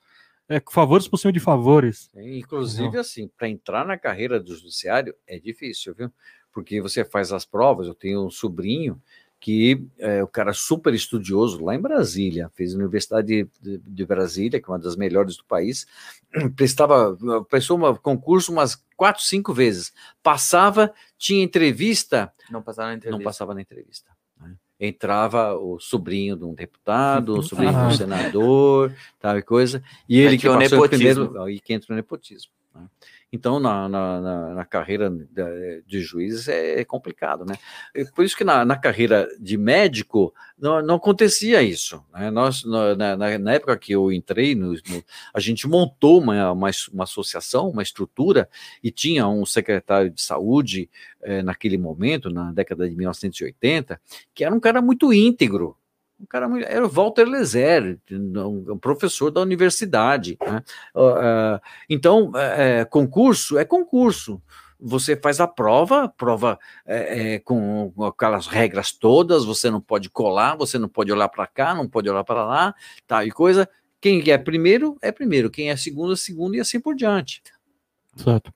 É, 0.48 0.62
favores 0.70 1.09
por 1.09 1.18
cima 1.18 1.32
de 1.32 1.40
favores. 1.40 2.10
Inclusive, 2.14 2.94
uhum. 2.94 3.01
assim, 3.01 3.28
para 3.28 3.48
entrar 3.48 3.85
na 3.85 3.98
carreira 3.98 4.39
do 4.39 4.55
judiciário 4.55 5.14
é 5.27 5.39
difícil, 5.39 5.94
viu? 5.94 6.10
Porque 6.52 6.81
você 6.81 7.05
faz 7.05 7.32
as 7.32 7.44
provas. 7.44 7.86
Eu 7.86 7.94
tenho 7.94 8.24
um 8.24 8.31
sobrinho 8.31 9.01
que 9.39 9.86
é 9.98 10.23
o 10.23 10.27
cara 10.27 10.52
super 10.55 10.94
estudioso 10.94 11.62
lá 11.62 11.74
em 11.74 11.81
Brasília, 11.81 12.51
fez 12.55 12.73
a 12.73 12.78
Universidade 12.78 13.48
de, 13.60 13.78
de, 13.78 14.06
Brasília, 14.06 14.60
que 14.60 14.68
é 14.68 14.73
uma 14.73 14.78
das 14.78 14.97
melhores 14.97 15.36
do 15.36 15.44
país, 15.44 15.86
prestava, 16.56 17.16
prestou 17.48 17.78
um 17.78 17.94
concurso 17.97 18.51
umas 18.51 18.82
quatro, 18.97 19.23
cinco 19.23 19.52
vezes, 19.52 19.93
passava, 20.23 20.93
tinha 21.18 21.44
entrevista, 21.44 22.32
não 22.51 22.62
passava 22.62 22.89
na 22.89 22.94
entrevista. 22.94 23.18
Não 23.18 23.24
passava 23.24 23.55
na 23.55 23.60
entrevista 23.60 24.15
entrava 24.78 25.55
o 25.55 25.78
sobrinho 25.81 26.36
de 26.36 26.44
um 26.44 26.55
deputado, 26.55 27.39
o 27.39 27.43
sobrinho 27.43 27.77
ah. 27.77 27.89
de 27.89 27.94
um 27.94 27.97
senador, 27.97 28.94
tal 29.19 29.39
e 29.39 29.43
coisa, 29.43 29.82
e 30.09 30.20
ele 30.20 30.36
que, 30.36 30.48
que 30.48 30.55
passou 30.55 30.85
o 30.85 30.89
primeiro, 30.89 31.43
aí 31.43 31.59
que 31.61 31.73
entra 31.73 31.93
o 31.93 31.97
nepotismo. 31.97 32.53
Né? 32.74 32.82
Então, 33.36 33.60
na, 33.60 33.86
na, 33.86 34.54
na 34.54 34.64
carreira 34.64 35.12
de 35.86 36.00
juiz 36.00 36.48
é, 36.48 36.80
é 36.80 36.84
complicado, 36.84 37.44
né? 37.44 37.54
Por 38.14 38.24
isso 38.24 38.34
que 38.34 38.44
na, 38.44 38.64
na 38.64 38.76
carreira 38.76 39.28
de 39.38 39.58
médico 39.58 40.32
não, 40.58 40.80
não 40.80 40.94
acontecia 40.94 41.62
isso. 41.62 42.02
Né? 42.14 42.30
Nós, 42.30 42.64
na, 42.64 43.14
na, 43.38 43.52
época 43.52 43.76
que 43.76 43.92
eu 43.92 44.10
entrei, 44.10 44.54
no, 44.54 44.72
no, 44.72 45.04
a 45.34 45.38
gente 45.38 45.68
montou 45.68 46.18
uma, 46.18 46.50
uma, 46.50 46.70
uma, 46.92 47.04
associação, 47.04 47.68
uma 47.68 47.82
estrutura, 47.82 48.48
e 48.82 48.90
tinha 48.90 49.28
um 49.28 49.44
secretário 49.44 50.10
de 50.10 50.22
saúde 50.22 50.88
eh, 51.20 51.42
naquele 51.42 51.76
momento, 51.76 52.30
na 52.30 52.50
década 52.52 52.88
de 52.88 52.96
1980, 52.96 54.00
que 54.34 54.44
era 54.44 54.54
um 54.54 54.60
cara 54.60 54.80
muito 54.80 55.12
íntegro, 55.12 55.76
um 56.20 56.26
cara 56.26 56.48
era 56.64 56.84
o 56.84 56.88
Walter 56.88 57.24
Lezer, 57.24 57.98
um 58.10 58.78
professor 58.78 59.30
da 59.30 59.40
universidade. 59.40 60.38
Né? 60.40 60.62
Uh, 60.94 61.60
então, 61.88 62.32
é, 62.34 62.84
concurso 62.84 63.59
é 63.59 63.64
concurso. 63.64 64.40
Você 64.78 65.16
faz 65.16 65.40
a 65.40 65.48
prova, 65.48 66.09
prova 66.09 66.59
é, 66.84 67.34
é, 67.34 67.38
com 67.38 67.93
aquelas 68.05 68.47
regras 68.47 68.93
todas. 68.93 69.44
Você 69.44 69.70
não 69.70 69.80
pode 69.80 70.10
colar, 70.10 70.56
você 70.56 70.78
não 70.78 70.88
pode 70.88 71.10
olhar 71.12 71.28
para 71.28 71.47
cá, 71.47 71.74
não 71.74 71.88
pode 71.88 72.09
olhar 72.10 72.24
para 72.24 72.44
lá, 72.44 72.74
tal 73.06 73.22
e 73.22 73.30
coisa. 73.30 73.68
Quem 74.01 74.22
é 74.30 74.38
primeiro 74.38 74.97
é 75.01 75.10
primeiro, 75.10 75.51
quem 75.51 75.70
é 75.70 75.76
segundo 75.76 76.12
é 76.12 76.16
segundo 76.16 76.55
e 76.55 76.60
assim 76.60 76.78
por 76.78 76.94
diante. 76.94 77.43
Certo. 78.16 78.52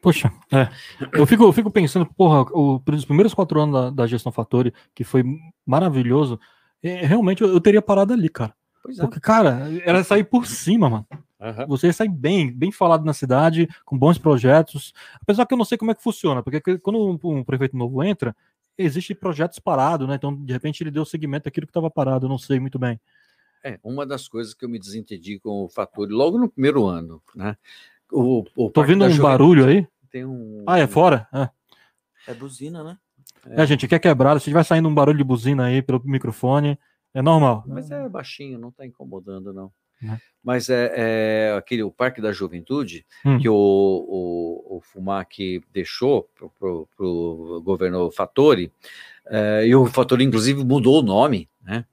Poxa, 0.00 0.32
é. 0.52 0.68
Eu 1.12 1.26
fico, 1.26 1.44
eu 1.44 1.52
fico 1.52 1.70
pensando, 1.70 2.06
porra, 2.06 2.42
o, 2.52 2.82
os 2.86 3.04
primeiros 3.04 3.34
quatro 3.34 3.60
anos 3.60 3.74
da, 3.74 3.90
da 3.90 4.06
gestão 4.06 4.32
Fatori, 4.32 4.72
que 4.94 5.04
foi 5.04 5.24
maravilhoso, 5.64 6.38
é, 6.82 7.06
realmente 7.06 7.42
eu, 7.42 7.48
eu, 7.48 7.60
teria 7.60 7.80
parado 7.80 8.12
ali, 8.12 8.28
cara. 8.28 8.54
É. 8.86 9.00
Porque, 9.00 9.18
cara, 9.18 9.68
era 9.84 10.04
sair 10.04 10.24
por 10.24 10.46
cima, 10.46 10.90
mano. 10.90 11.06
Uhum. 11.40 11.66
Você 11.68 11.92
sai 11.92 12.08
bem, 12.08 12.52
bem 12.52 12.70
falado 12.70 13.04
na 13.04 13.12
cidade, 13.12 13.68
com 13.84 13.98
bons 13.98 14.18
projetos. 14.18 14.92
Apesar 15.20 15.46
que 15.46 15.54
eu 15.54 15.58
não 15.58 15.64
sei 15.64 15.78
como 15.78 15.90
é 15.90 15.94
que 15.94 16.02
funciona, 16.02 16.42
porque 16.42 16.60
quando 16.78 16.98
um, 16.98 17.38
um 17.38 17.44
prefeito 17.44 17.76
novo 17.76 18.02
entra, 18.02 18.36
existe 18.76 19.14
projetos 19.14 19.58
parados, 19.58 20.06
né? 20.08 20.14
Então, 20.14 20.34
de 20.34 20.52
repente, 20.52 20.82
ele 20.82 20.90
deu 20.90 21.04
seguimento 21.04 21.48
àquilo 21.48 21.66
que 21.66 21.70
estava 21.70 21.90
parado, 21.90 22.26
eu 22.26 22.30
não 22.30 22.38
sei 22.38 22.60
muito 22.60 22.78
bem. 22.78 23.00
É, 23.62 23.78
uma 23.82 24.04
das 24.04 24.28
coisas 24.28 24.52
que 24.52 24.64
eu 24.64 24.68
me 24.68 24.78
desentendi 24.78 25.38
com 25.38 25.64
o 25.64 25.68
Fatori 25.70 26.12
logo 26.12 26.38
no 26.38 26.50
primeiro 26.50 26.86
ano, 26.86 27.22
né? 27.34 27.56
O, 28.14 28.44
o 28.54 28.70
Tô 28.70 28.80
ouvindo 28.80 29.04
um 29.04 29.18
barulho 29.18 29.66
aí? 29.66 29.86
Tem 30.10 30.24
um. 30.24 30.62
Ah, 30.66 30.78
é 30.78 30.86
fora? 30.86 31.26
É, 31.32 31.50
é 32.28 32.34
buzina, 32.34 32.84
né? 32.84 32.96
É, 33.50 33.62
é 33.62 33.66
gente, 33.66 33.88
quer 33.88 33.98
quebrado. 33.98 34.38
Se 34.38 34.52
vai 34.52 34.62
saindo 34.62 34.88
um 34.88 34.94
barulho 34.94 35.18
de 35.18 35.24
buzina 35.24 35.64
aí 35.64 35.82
pelo 35.82 36.00
microfone, 36.04 36.78
é 37.12 37.20
normal. 37.20 37.64
Mas 37.66 37.90
é 37.90 38.08
baixinho, 38.08 38.58
não 38.58 38.70
tá 38.70 38.86
incomodando, 38.86 39.52
não. 39.52 39.72
É. 40.02 40.16
Mas 40.42 40.68
é, 40.68 40.92
é, 40.94 41.56
aquele 41.56 41.82
o 41.82 41.90
Parque 41.90 42.20
da 42.20 42.32
Juventude 42.32 43.04
hum. 43.24 43.38
que 43.38 43.48
o, 43.48 43.54
o, 43.54 44.76
o 44.76 44.80
Fumac 44.80 45.62
deixou 45.72 46.28
para 46.36 46.68
o 46.68 47.62
governo 47.62 48.10
Fattori, 48.10 48.70
é, 49.26 49.66
e 49.66 49.74
o 49.74 49.86
Fattori, 49.86 50.24
inclusive, 50.24 50.62
mudou 50.64 51.00
o 51.00 51.02
nome, 51.02 51.48
né? 51.62 51.84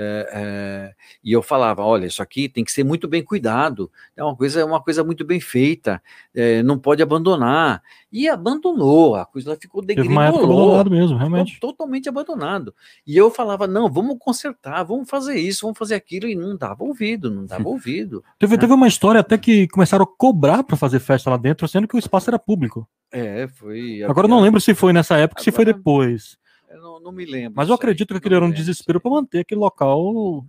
É, 0.00 0.30
é, 0.32 0.94
e 1.24 1.32
eu 1.32 1.42
falava, 1.42 1.82
olha, 1.82 2.06
isso 2.06 2.22
aqui 2.22 2.48
tem 2.48 2.62
que 2.62 2.70
ser 2.70 2.84
muito 2.84 3.08
bem 3.08 3.20
cuidado, 3.20 3.90
é 4.16 4.22
uma 4.22 4.36
coisa, 4.36 4.60
é 4.60 4.64
uma 4.64 4.80
coisa 4.80 5.02
muito 5.02 5.24
bem 5.24 5.40
feita, 5.40 6.00
é, 6.32 6.62
não 6.62 6.78
pode 6.78 7.02
abandonar. 7.02 7.82
E 8.12 8.28
abandonou, 8.28 9.16
a 9.16 9.26
coisa 9.26 9.58
ficou 9.60 9.82
degringolou. 9.82 10.84
mesmo, 10.88 11.18
realmente. 11.18 11.58
Totalmente 11.58 12.08
abandonado. 12.08 12.72
E 13.04 13.16
eu 13.16 13.28
falava, 13.28 13.66
não, 13.66 13.90
vamos 13.90 14.16
consertar, 14.20 14.84
vamos 14.84 15.10
fazer 15.10 15.34
isso, 15.34 15.62
vamos 15.62 15.76
fazer 15.76 15.96
aquilo, 15.96 16.28
e 16.28 16.36
não 16.36 16.56
dava 16.56 16.84
ouvido, 16.84 17.28
não 17.28 17.44
dava 17.44 17.66
ouvido. 17.68 18.22
Teve, 18.38 18.54
né? 18.54 18.60
teve 18.60 18.72
uma 18.72 18.86
história 18.86 19.20
até 19.20 19.36
que 19.36 19.66
começaram 19.66 20.04
a 20.04 20.06
cobrar 20.06 20.62
para 20.62 20.76
fazer 20.76 21.00
festa 21.00 21.28
lá 21.28 21.36
dentro, 21.36 21.66
sendo 21.66 21.88
que 21.88 21.96
o 21.96 21.98
espaço 21.98 22.30
era 22.30 22.38
público. 22.38 22.88
É, 23.10 23.48
foi. 23.48 24.04
Agora 24.04 24.26
eu 24.26 24.30
não 24.30 24.40
lembro 24.40 24.60
se 24.60 24.74
foi 24.74 24.92
nessa 24.92 25.16
época, 25.16 25.40
ou 25.40 25.44
se 25.44 25.50
foi 25.50 25.64
depois. 25.64 26.37
Eu 26.70 26.80
não, 26.80 27.00
não 27.00 27.12
me 27.12 27.24
lembro. 27.24 27.54
Mas 27.56 27.68
eu 27.68 27.74
acredito 27.74 28.08
que 28.08 28.18
aquele 28.18 28.34
era 28.34 28.44
um 28.44 28.50
desespero 28.50 29.00
para 29.00 29.10
manter 29.10 29.40
aquele 29.40 29.60
local 29.60 30.44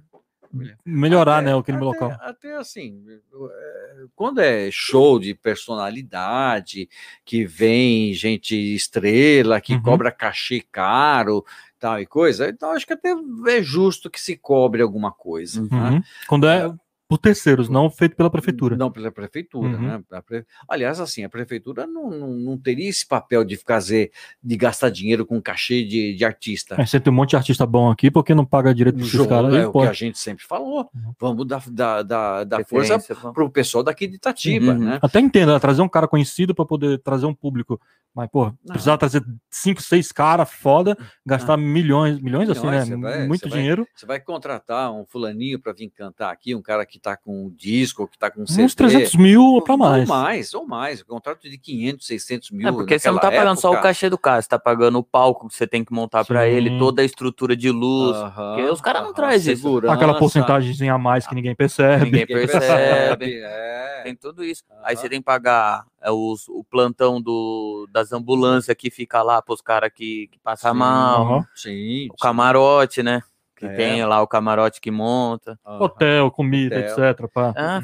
melhorar, 0.85 1.37
até, 1.37 1.45
né, 1.45 1.57
aquele 1.57 1.77
até, 1.77 1.85
local. 1.85 2.17
Até 2.21 2.55
assim, 2.55 3.03
é, 3.07 4.05
quando 4.15 4.39
é 4.39 4.69
show 4.71 5.19
de 5.19 5.33
personalidade, 5.33 6.89
que 7.23 7.45
vem 7.45 8.13
gente 8.13 8.55
estrela, 8.55 9.61
que 9.61 9.73
uhum. 9.73 9.81
cobra 9.81 10.11
cachê 10.11 10.63
caro, 10.71 11.45
tal 11.79 11.99
e 11.99 12.05
coisa, 12.05 12.49
então 12.49 12.71
acho 12.71 12.85
que 12.85 12.93
até 12.93 13.13
é 13.47 13.61
justo 13.61 14.09
que 14.09 14.19
se 14.19 14.35
cobre 14.35 14.81
alguma 14.81 15.11
coisa. 15.11 15.61
Né? 15.61 15.67
Uhum. 15.71 15.91
Né? 15.91 16.03
Quando 16.27 16.47
é 16.47 16.73
por 17.09 17.17
terceiros, 17.17 17.67
não 17.67 17.89
feito 17.89 18.15
pela 18.15 18.29
prefeitura. 18.29 18.77
Não 18.77 18.91
pela 18.91 19.11
prefeitura, 19.11 19.75
uhum. 19.75 19.81
né? 19.81 20.21
Pre... 20.23 20.45
Aliás, 20.69 20.99
assim, 20.99 21.23
a 21.23 21.29
prefeitura 21.29 21.87
não, 21.87 22.11
não, 22.11 22.27
não, 22.27 22.55
teria 22.55 22.87
esse 22.87 23.03
papel 23.03 23.43
de 23.43 23.57
fazer, 23.57 24.11
de 24.43 24.55
gastar 24.55 24.91
dinheiro 24.91 25.25
com 25.25 25.41
cachê 25.41 25.83
de, 25.83 26.13
de 26.13 26.23
artista. 26.23 26.75
É, 26.79 26.85
você 26.85 26.99
tem 26.99 27.11
um 27.11 27.15
monte 27.15 27.31
de 27.31 27.35
artista 27.35 27.65
bom 27.65 27.89
aqui, 27.89 28.11
porque 28.11 28.35
não 28.35 28.45
paga 28.45 28.75
direito 28.75 28.97
para 28.97 29.07
esses 29.07 29.25
caras. 29.25 29.51
É 29.55 29.65
o 29.65 29.71
que 29.71 29.79
a 29.79 29.93
gente 29.93 30.19
sempre 30.19 30.45
falou. 30.45 30.87
Uhum. 30.93 31.13
Vamos 31.19 31.47
dar, 31.47 31.63
dar, 31.71 32.03
dar, 32.03 32.43
dar 32.43 32.63
força 32.63 32.99
para 32.99 33.43
o 33.43 33.49
pessoal 33.49 33.83
daqui 33.83 34.05
de 34.05 34.17
Itatiba, 34.17 34.73
uhum. 34.73 34.77
né? 34.77 34.99
Até 35.01 35.19
entendo, 35.19 35.59
trazer 35.59 35.81
um 35.81 35.89
cara 35.89 36.07
conhecido 36.07 36.53
para 36.53 36.63
poder 36.63 36.99
trazer 36.99 37.25
um 37.25 37.33
público. 37.33 37.81
Mas, 38.19 38.29
pô, 38.29 38.51
precisar 38.67 38.97
trazer 38.97 39.23
cinco, 39.49 39.81
seis 39.81 40.11
caras 40.11 40.51
foda, 40.51 40.97
gastar 41.25 41.55
milhões, 41.55 42.19
milhões, 42.19 42.49
milhões 42.49 42.49
assim, 42.49 42.97
né? 42.97 42.97
Vai, 42.97 43.27
Muito 43.27 43.49
dinheiro. 43.49 43.83
Vai, 43.83 43.91
você 43.95 44.05
vai 44.05 44.19
contratar 44.19 44.91
um 44.91 45.05
fulaninho 45.05 45.57
para 45.57 45.71
vir 45.71 45.89
cantar 45.89 46.31
aqui, 46.31 46.53
um 46.53 46.61
cara 46.61 46.85
que 46.85 46.97
está 46.97 47.15
com 47.15 47.45
um 47.45 47.49
disco, 47.49 48.05
que 48.09 48.17
está 48.17 48.29
com 48.29 48.41
um 48.41 48.45
CD. 48.45 48.63
Uns 48.63 48.75
300 48.75 49.15
mil 49.15 49.41
ou 49.41 49.61
para 49.61 49.77
mais. 49.77 50.09
Ou 50.09 50.15
mais, 50.15 50.53
ou 50.53 50.67
mais. 50.67 51.01
Contrato 51.01 51.49
de 51.49 51.57
500, 51.57 52.05
600 52.05 52.51
mil. 52.51 52.67
É 52.67 52.71
porque 52.73 52.99
você 52.99 53.07
não 53.07 53.15
está 53.15 53.31
pagando 53.31 53.61
só 53.61 53.71
o 53.71 53.81
cachê 53.81 54.09
do 54.09 54.17
carro, 54.17 54.41
você 54.41 54.47
está 54.47 54.59
pagando 54.59 54.99
o 54.99 55.03
palco 55.03 55.47
que 55.47 55.55
você 55.55 55.65
tem 55.65 55.85
que 55.85 55.93
montar 55.93 56.25
para 56.25 56.45
ele, 56.45 56.77
toda 56.77 57.01
a 57.01 57.05
estrutura 57.05 57.55
de 57.55 57.71
luz. 57.71 58.17
Uh 58.17 58.23
-huh, 58.25 58.55
porque 58.55 58.69
os 58.69 58.81
caras 58.81 59.01
não 59.03 59.13
trazem 59.13 59.53
isso. 59.53 59.77
Aquela 59.89 60.19
porcentagem 60.19 60.89
a 60.89 60.97
mais 60.97 61.25
que 61.25 61.33
ninguém 61.33 61.55
percebe. 61.55 62.05
Ninguém 62.05 62.27
percebe. 62.27 63.41
é. 63.41 64.01
Tem 64.03 64.15
tudo 64.15 64.43
isso. 64.43 64.63
Uh 64.69 64.73
-huh. 64.73 64.81
Aí 64.83 64.97
você 64.97 65.07
tem 65.07 65.19
que 65.19 65.25
pagar 65.25 65.85
os, 66.07 66.47
o 66.47 66.63
plantão 66.63 67.21
do, 67.21 67.87
das 67.91 68.11
ambulâncias 68.11 68.75
que 68.77 68.89
fica 68.89 69.21
lá 69.21 69.41
para 69.41 69.53
os 69.53 69.61
caras 69.61 69.91
que, 69.93 70.27
que 70.31 70.39
passam 70.39 70.73
mal. 70.73 71.37
Uhum. 71.37 71.45
Sim. 71.55 72.07
O 72.11 72.17
camarote, 72.17 73.03
né? 73.03 73.21
Que 73.55 73.65
é. 73.65 73.75
tem 73.75 74.05
lá 74.05 74.21
o 74.21 74.27
camarote 74.27 74.79
que 74.79 74.89
monta. 74.89 75.59
Hotel, 75.65 76.31
comida, 76.31 76.79
Hotel. 76.79 77.09
etc. 77.09 77.27
Pá. 77.33 77.53
Ah, 77.57 77.81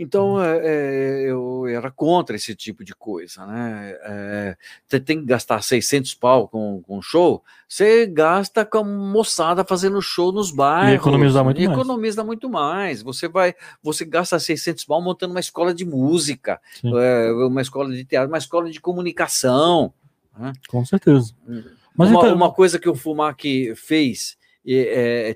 então, 0.00 0.40
é, 0.40 1.22
eu 1.28 1.66
era 1.66 1.90
contra 1.90 2.36
esse 2.36 2.54
tipo 2.54 2.84
de 2.84 2.94
coisa, 2.94 3.44
né? 3.44 3.96
É, 4.00 4.56
você 4.86 5.00
tem 5.00 5.18
que 5.18 5.26
gastar 5.26 5.60
600 5.60 6.14
pau 6.14 6.46
com, 6.46 6.80
com 6.82 7.02
show, 7.02 7.42
você 7.68 8.06
gasta 8.06 8.64
com 8.64 8.78
a 8.78 8.84
moçada 8.84 9.64
fazendo 9.64 10.00
show 10.00 10.30
nos 10.30 10.52
bairros. 10.52 10.92
E 10.92 10.96
economiza 10.96 11.42
muito 11.42 11.60
e 11.60 11.66
mais. 11.66 11.78
Economiza 11.78 12.24
muito 12.24 12.48
mais. 12.48 13.02
Você 13.02 13.26
vai, 13.26 13.56
você 13.82 14.04
gasta 14.04 14.38
600 14.38 14.84
pau 14.84 15.02
montando 15.02 15.34
uma 15.34 15.40
escola 15.40 15.74
de 15.74 15.84
música, 15.84 16.60
é, 16.84 17.32
uma 17.32 17.60
escola 17.60 17.92
de 17.92 18.04
teatro, 18.04 18.28
uma 18.28 18.38
escola 18.38 18.70
de 18.70 18.80
comunicação. 18.80 19.92
Né? 20.38 20.52
Com 20.68 20.84
certeza. 20.84 21.34
Mas 21.96 22.08
uma, 22.08 22.20
então... 22.20 22.36
uma 22.36 22.52
coisa 22.52 22.78
que 22.78 22.88
o 22.88 22.94
Fumac 22.94 23.74
fez, 23.74 24.38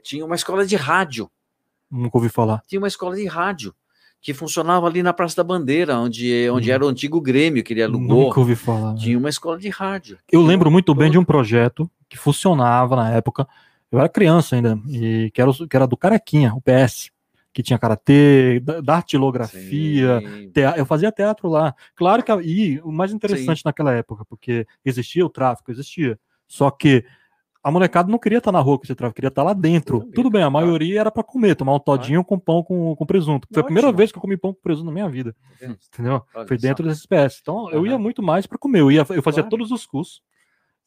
tinha 0.05 0.25
uma 0.25 0.37
escola 0.37 0.65
de 0.65 0.77
rádio. 0.77 1.29
Nunca 1.91 2.17
ouvi 2.17 2.29
falar. 2.29 2.63
Tinha 2.69 2.81
uma 2.81 2.87
escola 2.87 3.17
de 3.17 3.27
rádio 3.27 3.75
que 4.23 4.33
funcionava 4.33 4.87
ali 4.87 5.03
na 5.03 5.13
Praça 5.13 5.37
da 5.37 5.45
Bandeira, 5.45 5.99
onde, 5.99 6.49
onde 6.49 6.71
hum. 6.71 6.75
era 6.75 6.87
o 6.87 6.89
antigo 6.89 7.21
Grêmio 7.21 7.65
que 7.65 7.75
ele 7.75 7.83
alugou. 7.83 8.27
Nunca 8.27 8.39
ouvi 8.39 8.55
falar. 8.55 8.95
Tinha 8.95 9.19
uma 9.19 9.29
escola 9.29 9.59
de 9.59 9.69
rádio. 9.69 10.17
Eu 10.31 10.41
lembro 10.41 10.71
muito 10.71 10.95
bem 10.95 11.11
de 11.11 11.19
um 11.19 11.25
projeto 11.25 11.91
que 12.09 12.17
funcionava 12.17 12.95
na 12.95 13.11
época. 13.11 13.47
Eu 13.91 13.99
era 13.99 14.09
criança 14.09 14.55
ainda, 14.55 14.79
e 14.89 15.31
que 15.35 15.43
era, 15.43 15.51
que 15.69 15.77
era 15.77 15.87
do 15.87 15.97
Carequinha, 15.97 16.55
o 16.55 16.63
PS, 16.63 17.11
que 17.53 17.63
tinha 17.63 17.79
karatê, 17.79 18.63
datilografia, 18.83 20.23
teatro, 20.55 20.81
eu 20.81 20.87
fazia 20.87 21.13
teatro 21.13 21.49
lá. 21.49 21.75
Claro 21.95 22.23
que 22.23 22.33
e 22.43 22.81
o 22.81 22.93
mais 22.93 23.13
interessante 23.13 23.59
Sim. 23.59 23.65
naquela 23.67 23.93
época, 23.93 24.25
porque 24.25 24.67
existia 24.85 25.27
o 25.27 25.29
tráfico, 25.29 25.71
existia. 25.71 26.19
Só 26.47 26.71
que 26.71 27.05
a 27.63 27.71
molecada 27.71 28.11
não 28.11 28.19
queria 28.19 28.39
estar 28.39 28.51
na 28.51 28.59
rua 28.59 28.79
que 28.81 28.87
você 28.87 28.95
trava, 28.95 29.15
queria 29.15 29.29
estar 29.29 29.43
lá 29.45 29.53
dentro. 29.53 30.01
Tudo, 30.01 30.13
Tudo 30.13 30.31
bem, 30.31 30.43
a 30.43 30.51
maioria 30.51 31.01
era 31.01 31.11
para 31.13 31.23
comer, 31.23 31.55
tomar 31.55 31.75
um 31.75 31.79
todinho 31.79 32.25
com 32.25 32.37
pão 32.39 32.63
com, 32.63 32.97
com 32.97 33.07
presunto. 33.07 33.47
Foi 33.53 33.63
a 33.63 33.65
primeira 33.65 33.93
vez 33.93 34.11
que 34.11 34.19
eu 34.19 34.23
comi 34.23 34.37
pão 34.37 34.53
com 34.53 34.61
presunto 34.61 34.87
na 34.87 34.93
minha 34.93 35.09
vida. 35.09 35.35
Tá 35.61 35.67
entendeu? 35.67 36.23
Foi 36.49 36.59
dentro 36.59 36.85
dessa 36.85 36.99
espécie. 36.99 37.39
Então, 37.41 37.71
eu 37.71 37.87
ia 37.87 37.97
muito 37.97 38.21
mais 38.21 38.47
para 38.47 38.59
comer. 38.59 38.81
Eu, 38.81 38.91
ia, 38.91 39.07
eu 39.11 39.23
fazia 39.23 39.43
claro. 39.43 39.51
todos 39.51 39.71
os 39.71 39.87
cursos, 39.87 40.23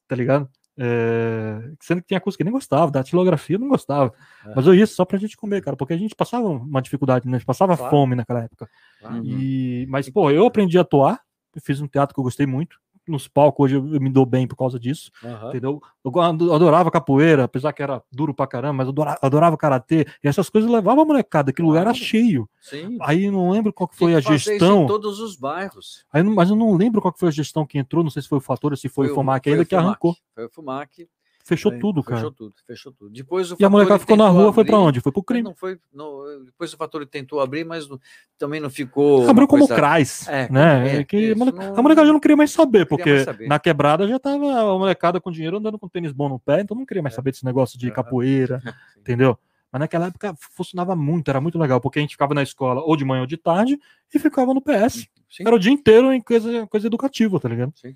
tá 0.06 0.16
ligado? 0.18 0.50
É, 0.78 1.72
sendo 1.82 2.02
que 2.02 2.08
tinha 2.08 2.20
curso 2.20 2.38
que 2.38 2.44
nem 2.44 2.52
gostava, 2.52 2.92
da 2.92 3.02
tilografia 3.02 3.56
eu 3.56 3.60
não 3.62 3.70
gostava. 3.70 4.14
É. 4.46 4.54
Mas 4.54 4.68
eu 4.68 4.76
ia 4.76 4.86
só 4.86 5.06
pra 5.06 5.18
gente 5.18 5.38
comer, 5.38 5.64
cara, 5.64 5.78
porque 5.78 5.94
a 5.94 5.98
gente 5.98 6.14
passava 6.14 6.46
uma 6.46 6.82
dificuldade, 6.82 7.26
né? 7.26 7.38
A 7.38 7.40
gente 7.40 7.48
passava 7.48 7.78
claro. 7.78 7.90
fome 7.90 8.16
naquela 8.16 8.44
época. 8.44 8.70
Claro. 9.00 9.26
E, 9.26 9.86
mas, 9.88 10.10
pô, 10.10 10.30
eu 10.30 10.46
aprendi 10.46 10.78
a 10.78 10.82
atuar, 10.82 11.22
eu 11.56 11.62
fiz 11.62 11.80
um 11.80 11.88
teatro 11.88 12.14
que 12.14 12.20
eu 12.20 12.24
gostei 12.26 12.46
muito 12.46 12.78
nos 13.08 13.28
palcos 13.28 13.66
hoje 13.66 13.76
eu, 13.76 13.84
me 13.84 14.10
dou 14.10 14.26
bem 14.26 14.48
por 14.48 14.56
causa 14.56 14.80
disso, 14.80 15.12
uhum. 15.24 15.50
entendeu? 15.50 15.82
Eu 16.04 16.22
adorava 16.54 16.92
capoeira, 16.92 17.46
apesar 17.46 17.74
que 17.74 17.82
era 17.82 18.02
duro 18.12 18.34
pra 18.34 18.48
caramba, 18.48 18.74
mas 18.74 18.88
adorava, 18.88 19.18
adorava 19.22 19.58
karatê, 19.58 20.06
e 20.24 20.28
essas 20.28 20.50
coisas 20.50 20.70
levavam 20.70 21.04
a 21.04 21.06
molecada, 21.06 21.52
aquele 21.52 21.68
lugar 21.68 21.82
era 21.82 21.94
cheio. 21.94 22.50
Sim. 22.62 22.98
Aí 23.02 23.30
não 23.30 23.50
lembro 23.50 23.74
qual 23.74 23.88
que 23.88 23.96
foi 23.96 24.16
a 24.16 24.20
gestão. 24.20 24.84
em 24.84 24.88
todos 24.88 25.20
os 25.20 25.36
bairros. 25.36 26.06
Aí, 26.12 26.24
mas 26.24 26.50
eu 26.50 26.56
não 26.56 26.76
lembro 26.76 27.02
qual 27.02 27.14
que 27.14 27.20
foi 27.20 27.30
a 27.30 27.32
gestão 27.32 27.66
que 27.66 27.78
entrou, 27.78 28.04
não 28.04 28.12
sei 28.12 28.22
se 28.22 28.28
foi 28.28 28.38
o 28.38 28.42
Fator 28.42 28.76
se 28.78 28.90
foi, 28.90 29.08
foi 29.08 29.12
o 29.12 29.16
Fumac 29.16 29.50
ainda 29.50 29.66
que 29.66 29.76
arrancou. 29.76 30.16
Foi 30.34 30.46
o 30.46 30.50
Fumac. 30.50 31.08
Fechou 31.46 31.78
tudo, 31.78 32.04
cara. 32.04 32.18
Fechou 32.18 32.32
tudo, 32.32 32.54
fechou 32.66 32.92
tudo. 32.92 33.12
Depois 33.12 33.54
e 33.60 33.64
a 33.64 33.70
molecada 33.70 34.00
ficou 34.00 34.18
na 34.18 34.28
rua, 34.28 34.46
abrir, 34.50 34.56
foi 34.56 34.66
para 34.66 34.80
onde? 34.80 35.00
Foi 35.00 35.12
pro 35.12 35.22
crime. 35.22 35.44
Não 35.44 35.54
foi, 35.54 35.78
não, 35.94 36.44
depois 36.44 36.74
o 36.74 36.78
Fator 36.78 37.06
tentou 37.06 37.40
abrir, 37.40 37.64
mas 37.64 37.88
não, 37.88 38.00
também 38.36 38.60
não 38.60 38.68
ficou. 38.68 39.30
Abriu 39.30 39.48
como 39.48 39.68
coisa... 39.68 39.76
CRAS, 39.76 40.28
é, 40.28 40.52
né? 40.52 41.02
É, 41.02 41.04
que 41.04 41.18
isso, 41.18 41.34
a, 41.34 41.38
molecada, 41.38 41.70
não, 41.70 41.78
a 41.78 41.82
molecada 41.84 42.08
já 42.08 42.14
não 42.14 42.20
queria 42.20 42.36
mais 42.36 42.50
saber, 42.50 42.88
porque 42.88 43.12
mais 43.12 43.26
saber. 43.26 43.48
na 43.48 43.60
quebrada 43.60 44.08
já 44.08 44.18
tava 44.18 44.60
a 44.60 44.78
molecada 44.80 45.22
com 45.22 45.30
dinheiro 45.30 45.58
andando 45.58 45.78
com 45.78 45.88
tênis 45.88 46.12
bom 46.12 46.28
no 46.28 46.40
pé, 46.40 46.62
então 46.62 46.76
não 46.76 46.84
queria 46.84 47.04
mais 47.04 47.14
é. 47.14 47.16
saber 47.16 47.30
desse 47.30 47.46
negócio 47.46 47.78
de 47.78 47.92
capoeira, 47.92 48.60
entendeu? 48.98 49.38
Mas 49.72 49.82
naquela 49.82 50.08
época 50.08 50.34
funcionava 50.40 50.96
muito, 50.96 51.30
era 51.30 51.40
muito 51.40 51.60
legal, 51.60 51.80
porque 51.80 52.00
a 52.00 52.02
gente 52.02 52.14
ficava 52.14 52.34
na 52.34 52.42
escola 52.42 52.82
ou 52.82 52.96
de 52.96 53.06
manhã 53.06 53.22
ou 53.22 53.28
de 53.28 53.38
tarde 53.38 53.80
e 54.12 54.18
ficava 54.18 54.52
no 54.52 54.62
PS. 54.62 55.08
Sim. 55.30 55.44
Era 55.46 55.56
o 55.56 55.60
dia 55.60 55.72
inteiro 55.72 56.12
em 56.12 56.22
coisa, 56.22 56.66
coisa 56.66 56.88
educativa, 56.88 57.40
tá 57.40 57.50
ligado? 57.50 57.72
Sim. 57.76 57.94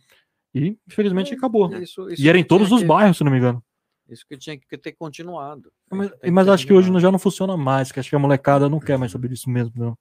E 0.53 0.77
infelizmente 0.87 1.33
é, 1.33 1.35
acabou. 1.35 1.73
Isso, 1.77 2.09
isso 2.09 2.21
e 2.21 2.27
era 2.29 2.37
em 2.37 2.43
todos 2.43 2.71
os 2.71 2.81
que... 2.81 2.87
bairros, 2.87 3.17
se 3.17 3.23
não 3.23 3.31
me 3.31 3.37
engano. 3.37 3.63
Isso 4.09 4.25
que 4.27 4.37
tinha 4.37 4.57
que 4.57 4.77
ter 4.77 4.93
continuado. 4.93 5.71
Mas, 5.91 6.11
mas 6.31 6.47
acho 6.47 6.65
que 6.65 6.73
hoje 6.73 6.91
já 6.99 7.11
não 7.11 7.19
funciona 7.19 7.55
mais, 7.55 7.91
que 7.91 7.99
acho 7.99 8.09
que 8.09 8.15
a 8.15 8.19
molecada 8.19 8.67
não 8.67 8.79
quer 8.79 8.97
mais 8.97 9.11
saber 9.11 9.27
disso 9.27 9.49
mesmo, 9.49 9.73
não. 9.75 9.97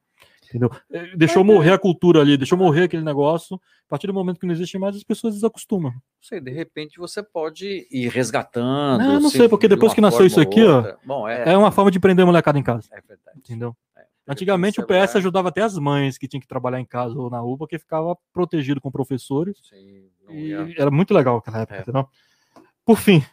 Entendeu? 0.49 0.71
É, 0.91 1.15
deixou 1.15 1.45
morrer 1.45 1.73
a 1.73 1.79
cultura 1.79 2.23
ali, 2.23 2.37
deixou 2.37 2.57
morrer 2.57 2.85
aquele 2.85 3.05
negócio. 3.05 3.57
A 3.57 3.89
partir 3.89 4.07
do 4.07 4.15
momento 4.15 4.41
que 4.41 4.47
não 4.47 4.55
existe 4.55 4.79
mais, 4.79 4.97
as 4.97 5.05
pessoas 5.05 5.35
desacostumam. 5.35 5.93
Não 5.93 6.01
sei, 6.23 6.41
de 6.41 6.51
repente 6.51 6.99
você 6.99 7.23
pode 7.23 7.87
ir 7.91 8.09
resgatando. 8.09 8.99
Não, 8.99 9.21
não 9.21 9.31
sei, 9.31 9.49
porque 9.49 9.69
depois 9.69 9.93
que 9.93 10.01
nasceu 10.01 10.25
isso 10.25 10.41
aqui, 10.41 10.63
ó, 10.65 10.97
Bom, 11.05 11.29
é, 11.29 11.53
é 11.53 11.57
uma 11.57 11.71
forma 11.71 11.91
de 11.91 12.01
prender 12.01 12.23
a 12.23 12.27
molecada 12.27 12.59
em 12.59 12.63
casa. 12.63 12.89
É 12.91 13.01
verdade. 13.01 13.39
Entendeu? 13.39 13.77
Antigamente 14.29 14.81
o 14.81 14.87
PS 14.87 15.17
ajudava 15.17 15.49
até 15.49 15.63
as 15.63 15.79
mães 15.79 16.19
que 16.19 16.29
tinham 16.29 16.41
que 16.41 16.47
trabalhar 16.47 16.79
em 16.79 16.85
casa 16.85 17.19
ou 17.19 17.31
na 17.31 17.41
rua, 17.41 17.57
porque 17.57 17.79
ficava 17.79 18.17
protegido 18.33 18.81
com 18.81 18.91
professores. 18.91 19.57
Sim, 19.69 20.05
e 20.29 20.53
era 20.77 20.91
muito 20.91 21.15
legal 21.15 21.39
aquela 21.39 21.61
época, 21.61 21.79
é. 21.79 21.81
entendeu? 21.81 22.07
Por 22.85 22.99
fim, 22.99 23.25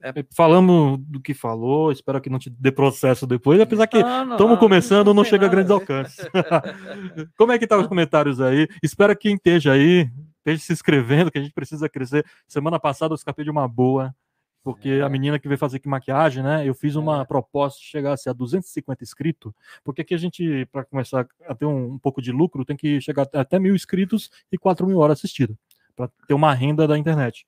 é, 0.00 0.12
falamos 0.34 1.00
do 1.00 1.18
que 1.20 1.32
falou, 1.32 1.90
espero 1.90 2.20
que 2.20 2.28
não 2.28 2.38
te 2.38 2.50
dê 2.50 2.70
processo 2.70 3.26
depois, 3.26 3.58
apesar 3.58 3.86
que 3.86 3.96
estamos 3.96 4.58
começando, 4.58 5.06
não, 5.08 5.14
não 5.14 5.24
chega 5.24 5.46
a 5.46 5.48
grandes 5.48 5.70
alcances. 5.70 6.28
Como 7.36 7.52
é 7.52 7.58
que 7.58 7.66
tá 7.66 7.78
os 7.78 7.86
comentários 7.86 8.40
aí? 8.40 8.68
Espero 8.82 9.16
que 9.16 9.22
quem 9.28 9.36
esteja 9.36 9.72
aí, 9.72 10.10
esteja 10.38 10.62
se 10.62 10.72
inscrevendo, 10.74 11.30
que 11.30 11.38
a 11.38 11.42
gente 11.42 11.54
precisa 11.54 11.88
crescer. 11.88 12.24
Semana 12.46 12.78
passada 12.78 13.12
eu 13.12 13.16
escapei 13.16 13.44
de 13.44 13.50
uma 13.50 13.66
boa, 13.66 14.14
porque 14.64 14.88
é. 14.88 15.02
a 15.02 15.08
menina 15.10 15.38
que 15.38 15.46
veio 15.46 15.58
fazer 15.58 15.76
aqui 15.76 15.86
maquiagem, 15.86 16.42
né? 16.42 16.66
Eu 16.66 16.74
fiz 16.74 16.96
uma 16.96 17.20
é. 17.20 17.24
proposta 17.26 17.78
de 17.78 17.84
chegar 17.86 18.14
a 18.14 18.32
250 18.32 19.04
inscritos, 19.04 19.52
porque 19.84 20.00
aqui 20.00 20.14
a 20.14 20.18
gente, 20.18 20.66
para 20.72 20.84
começar 20.86 21.28
a 21.46 21.54
ter 21.54 21.66
um, 21.66 21.92
um, 21.92 21.98
pouco 21.98 22.22
de 22.22 22.32
lucro, 22.32 22.64
tem 22.64 22.74
que 22.74 22.98
chegar 23.00 23.28
até 23.34 23.58
mil 23.58 23.74
inscritos 23.74 24.30
e 24.50 24.56
4 24.56 24.86
mil 24.86 24.98
horas 24.98 25.18
assistidas, 25.18 25.54
para 25.94 26.10
ter 26.26 26.32
uma 26.32 26.54
renda 26.54 26.88
da 26.88 26.96
internet. 26.96 27.46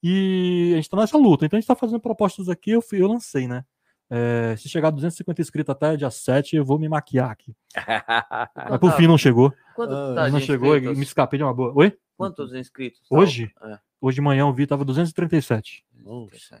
E 0.00 0.70
a 0.72 0.76
gente 0.76 0.84
está 0.84 0.96
nessa 0.96 1.18
luta. 1.18 1.44
Então 1.44 1.56
a 1.56 1.60
gente 1.60 1.64
está 1.64 1.76
fazendo 1.76 2.00
propostas 2.00 2.48
aqui, 2.48 2.70
eu, 2.70 2.84
eu 2.92 3.08
lancei, 3.08 3.48
né? 3.48 3.64
É, 4.08 4.54
se 4.56 4.68
chegar 4.68 4.88
a 4.88 4.90
250 4.92 5.40
inscritos 5.40 5.72
até 5.72 5.96
dia 5.96 6.10
7, 6.10 6.54
eu 6.56 6.64
vou 6.64 6.78
me 6.78 6.88
maquiar 6.88 7.30
aqui. 7.30 7.56
Mas 8.70 8.78
por 8.78 8.92
fim 8.92 9.08
não 9.08 9.18
chegou. 9.18 9.52
Quanto 9.74 10.14
tá 10.14 10.28
não 10.28 10.38
chegou, 10.38 10.76
inscritos? 10.76 10.98
me 10.98 11.04
escapei 11.04 11.38
de 11.38 11.42
uma 11.42 11.54
boa. 11.54 11.72
Oi? 11.74 11.96
Quantos 12.16 12.54
inscritos? 12.54 13.00
Hoje? 13.10 13.50
É. 13.64 13.78
Hoje 14.02 14.16
de 14.16 14.20
manhã 14.20 14.40
eu 14.40 14.52
vi, 14.52 14.66
tava 14.66 14.84
237. 14.84 15.84
Nossa, 16.04 16.60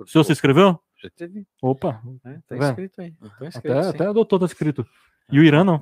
o 0.00 0.06
senhor 0.08 0.24
se 0.24 0.32
inscreveu? 0.32 0.80
Já 1.00 1.08
teve. 1.10 1.46
Opa. 1.62 2.02
É, 2.24 2.32
tá 2.48 2.56
tá 2.56 2.68
inscrito 2.70 3.00
aí. 3.00 3.14
Inscrito, 3.40 3.78
até, 3.78 3.88
até 3.88 4.10
o 4.10 4.12
doutor 4.12 4.40
tá 4.40 4.46
inscrito. 4.46 4.84
E 5.30 5.38
o 5.38 5.44
Irã 5.44 5.62
não. 5.62 5.78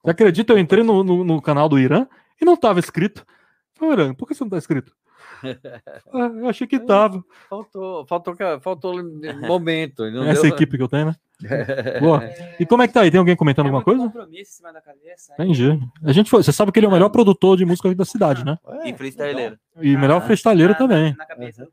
Você 0.00 0.10
acredita? 0.10 0.52
Eu 0.52 0.58
entrei 0.58 0.84
no, 0.84 1.02
no, 1.02 1.24
no 1.24 1.42
canal 1.42 1.68
do 1.68 1.76
Irã 1.76 2.06
e 2.40 2.44
não 2.44 2.56
tava 2.56 2.78
inscrito. 2.78 3.26
Falei, 3.74 3.94
Irã, 3.94 4.14
por 4.14 4.28
que 4.28 4.34
você 4.36 4.44
não 4.44 4.50
tá 4.50 4.58
inscrito? 4.58 4.94
Ah, 6.12 6.30
eu 6.34 6.48
achei 6.48 6.66
que 6.66 6.78
tava. 6.78 7.24
Faltou, 7.48 8.06
faltou, 8.06 8.34
faltou 8.60 8.94
momento. 9.46 10.04
Essa 10.04 10.42
deu... 10.42 10.54
equipe 10.54 10.76
que 10.76 10.82
eu 10.82 10.88
tenho, 10.88 11.06
né? 11.06 11.16
Boa. 12.00 12.22
E 12.58 12.66
como 12.66 12.82
é 12.82 12.88
que 12.88 12.94
tá 12.94 13.00
aí? 13.00 13.10
Tem 13.10 13.18
alguém 13.18 13.34
comentando 13.34 13.66
é 13.66 13.68
alguma 13.68 13.82
coisa? 13.82 14.02
Compromisso 14.02 14.40
em 14.40 14.44
cima 14.44 14.72
da 14.72 14.80
cabeça. 14.80 15.34
Entendi. 15.34 15.80
A 16.04 16.12
gente 16.12 16.30
foi, 16.30 16.42
você 16.42 16.52
sabe 16.52 16.70
que 16.70 16.78
ele 16.78 16.86
é 16.86 16.88
o 16.88 16.92
melhor 16.92 17.08
produtor 17.08 17.56
de 17.56 17.64
música 17.64 17.92
da 17.94 18.04
cidade, 18.04 18.44
né? 18.44 18.58
E 18.84 18.92
freestyleiro. 18.92 19.58
E 19.80 19.96
melhor 19.96 20.18
ah, 20.18 20.20
freestyleiro 20.20 20.74
também. 20.76 21.14
Na 21.16 21.26
cabeça, 21.26 21.66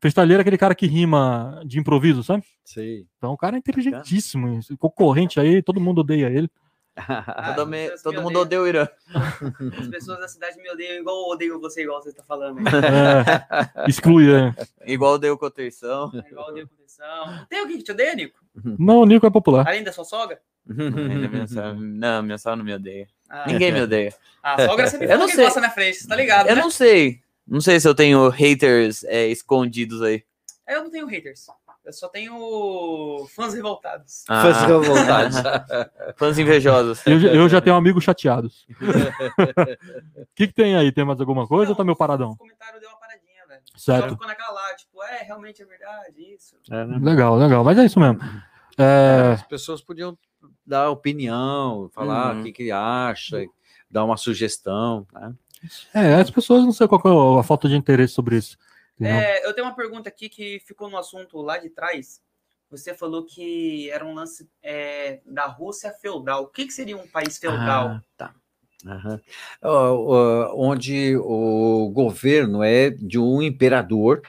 freestyleiro 0.00 0.40
é 0.40 0.42
aquele 0.42 0.58
cara 0.58 0.74
que 0.74 0.86
rima 0.86 1.60
de 1.66 1.78
improviso, 1.78 2.22
sabe? 2.22 2.44
Sim. 2.64 3.06
Então 3.18 3.32
o 3.32 3.36
cara 3.36 3.56
é 3.56 3.58
inteligentíssimo. 3.58 4.60
Concorrente 4.78 5.38
aí, 5.38 5.62
todo 5.62 5.80
mundo 5.80 6.00
odeia 6.00 6.30
ele. 6.30 6.48
Ah, 6.96 7.54
todo, 7.54 7.68
me, 7.68 7.90
todo 7.98 8.22
mundo 8.22 8.38
odeia 8.38 8.62
o 8.62 8.68
Irã. 8.68 8.88
As 9.80 9.88
pessoas 9.88 10.20
da 10.20 10.28
cidade 10.28 10.56
me 10.58 10.70
odeiam 10.70 11.00
igual 11.00 11.28
odeiam 11.28 11.60
você, 11.60 11.82
igual 11.82 12.00
você 12.00 12.10
está 12.10 12.22
falando. 12.22 12.60
É, 12.68 13.88
exclui, 13.88 14.30
é. 14.32 14.54
Igual 14.86 15.14
odeio 15.14 15.36
Coteição. 15.36 16.12
É, 16.14 16.30
igual 16.30 16.50
odeio 16.50 16.68
Coteição. 16.68 17.46
Tem 17.48 17.58
alguém 17.60 17.78
que 17.78 17.82
te 17.82 17.92
odeia, 17.92 18.14
Nico? 18.14 18.38
Não, 18.78 19.00
o 19.00 19.06
Nico 19.06 19.26
é 19.26 19.30
popular. 19.30 19.66
Além 19.66 19.82
da 19.82 19.92
sua 19.92 20.04
sogra? 20.04 20.40
minha 20.66 21.46
sogra, 21.46 21.74
não, 21.74 22.22
minha 22.22 22.38
sogra 22.38 22.56
não 22.56 22.64
me 22.64 22.74
odeia. 22.74 23.08
Ah, 23.28 23.44
Ninguém 23.46 23.72
me 23.72 23.82
odeia. 23.82 24.14
Ah, 24.42 24.54
a 24.54 24.66
sogra 24.68 24.86
sempre 24.86 25.06
eu 25.12 25.18
não 25.18 25.28
sei. 25.28 25.44
passa 25.44 25.60
na 25.60 25.70
frente, 25.70 26.06
tá 26.06 26.14
ligado? 26.14 26.48
Eu 26.48 26.56
né? 26.56 26.62
não 26.62 26.70
sei. 26.70 27.20
Não 27.46 27.60
sei 27.60 27.78
se 27.80 27.88
eu 27.88 27.94
tenho 27.94 28.28
haters 28.28 29.04
é, 29.04 29.26
escondidos 29.26 30.00
aí. 30.00 30.24
Eu 30.66 30.84
não 30.84 30.90
tenho 30.90 31.06
haters. 31.06 31.46
Eu 31.84 31.92
só 31.92 32.08
tenho 32.08 33.26
fãs 33.34 33.52
revoltados. 33.52 34.24
Ah. 34.28 34.42
Fãs 34.42 34.62
revoltados. 34.62 35.36
fãs 36.16 36.38
invejosos. 36.38 37.06
Eu, 37.06 37.20
eu, 37.20 37.48
já 37.48 37.60
tenho 37.60 37.76
amigos 37.76 38.02
chateados. 38.02 38.66
O 38.70 40.26
que, 40.34 40.46
que 40.46 40.54
tem 40.54 40.76
aí? 40.76 40.90
Tem 40.90 41.04
mais 41.04 41.20
alguma 41.20 41.46
coisa 41.46 41.66
não, 41.66 41.70
ou 41.72 41.76
tá 41.76 41.84
meu 41.84 41.94
paradão? 41.94 42.30
O 42.30 42.36
comentário 42.36 42.80
deu 42.80 42.88
uma 42.88 42.98
paradinha, 42.98 43.46
velho. 43.46 43.62
Certo. 43.76 44.10
ficou 44.10 44.26
naquela 44.26 44.52
lá, 44.52 44.74
tipo, 44.74 45.02
é, 45.02 45.22
realmente 45.24 45.60
é 45.60 45.66
verdade, 45.66 46.34
isso. 46.34 46.56
É, 46.70 46.86
né? 46.86 46.98
Legal, 47.02 47.36
legal. 47.36 47.62
Mas 47.62 47.76
é 47.76 47.84
isso 47.84 48.00
mesmo. 48.00 48.18
É... 48.78 49.32
As 49.34 49.42
pessoas 49.42 49.82
podiam 49.82 50.16
dar 50.66 50.88
opinião, 50.88 51.90
falar 51.92 52.34
uhum. 52.34 52.40
o 52.40 52.44
que, 52.44 52.52
que 52.52 52.70
acha, 52.70 53.44
dar 53.90 54.04
uma 54.04 54.16
sugestão. 54.16 55.06
Né? 55.12 55.34
É, 55.92 56.14
as 56.14 56.30
pessoas 56.30 56.64
não 56.64 56.72
sei 56.72 56.88
qual 56.88 57.36
é 57.36 57.40
a 57.40 57.42
falta 57.42 57.68
de 57.68 57.76
interesse 57.76 58.14
sobre 58.14 58.36
isso. 58.36 58.56
É, 59.00 59.46
eu 59.46 59.52
tenho 59.52 59.66
uma 59.66 59.74
pergunta 59.74 60.08
aqui 60.08 60.28
que 60.28 60.60
ficou 60.60 60.88
no 60.88 60.96
assunto 60.96 61.40
lá 61.42 61.58
de 61.58 61.68
trás. 61.70 62.22
Você 62.70 62.94
falou 62.94 63.24
que 63.24 63.90
era 63.90 64.04
um 64.04 64.14
lance 64.14 64.48
é, 64.62 65.20
da 65.24 65.46
Rússia 65.46 65.92
feudal. 65.92 66.44
O 66.44 66.48
que, 66.48 66.66
que 66.66 66.72
seria 66.72 66.96
um 66.96 67.06
país 67.06 67.38
feudal? 67.38 67.88
Ah, 67.88 68.02
tá. 68.16 68.34
Uhum. 68.84 69.20
Uh, 69.62 70.12
uh, 70.12 70.52
onde 70.54 71.16
o 71.16 71.90
governo 71.90 72.62
é 72.62 72.90
de 72.90 73.18
um 73.18 73.40
imperador 73.40 74.20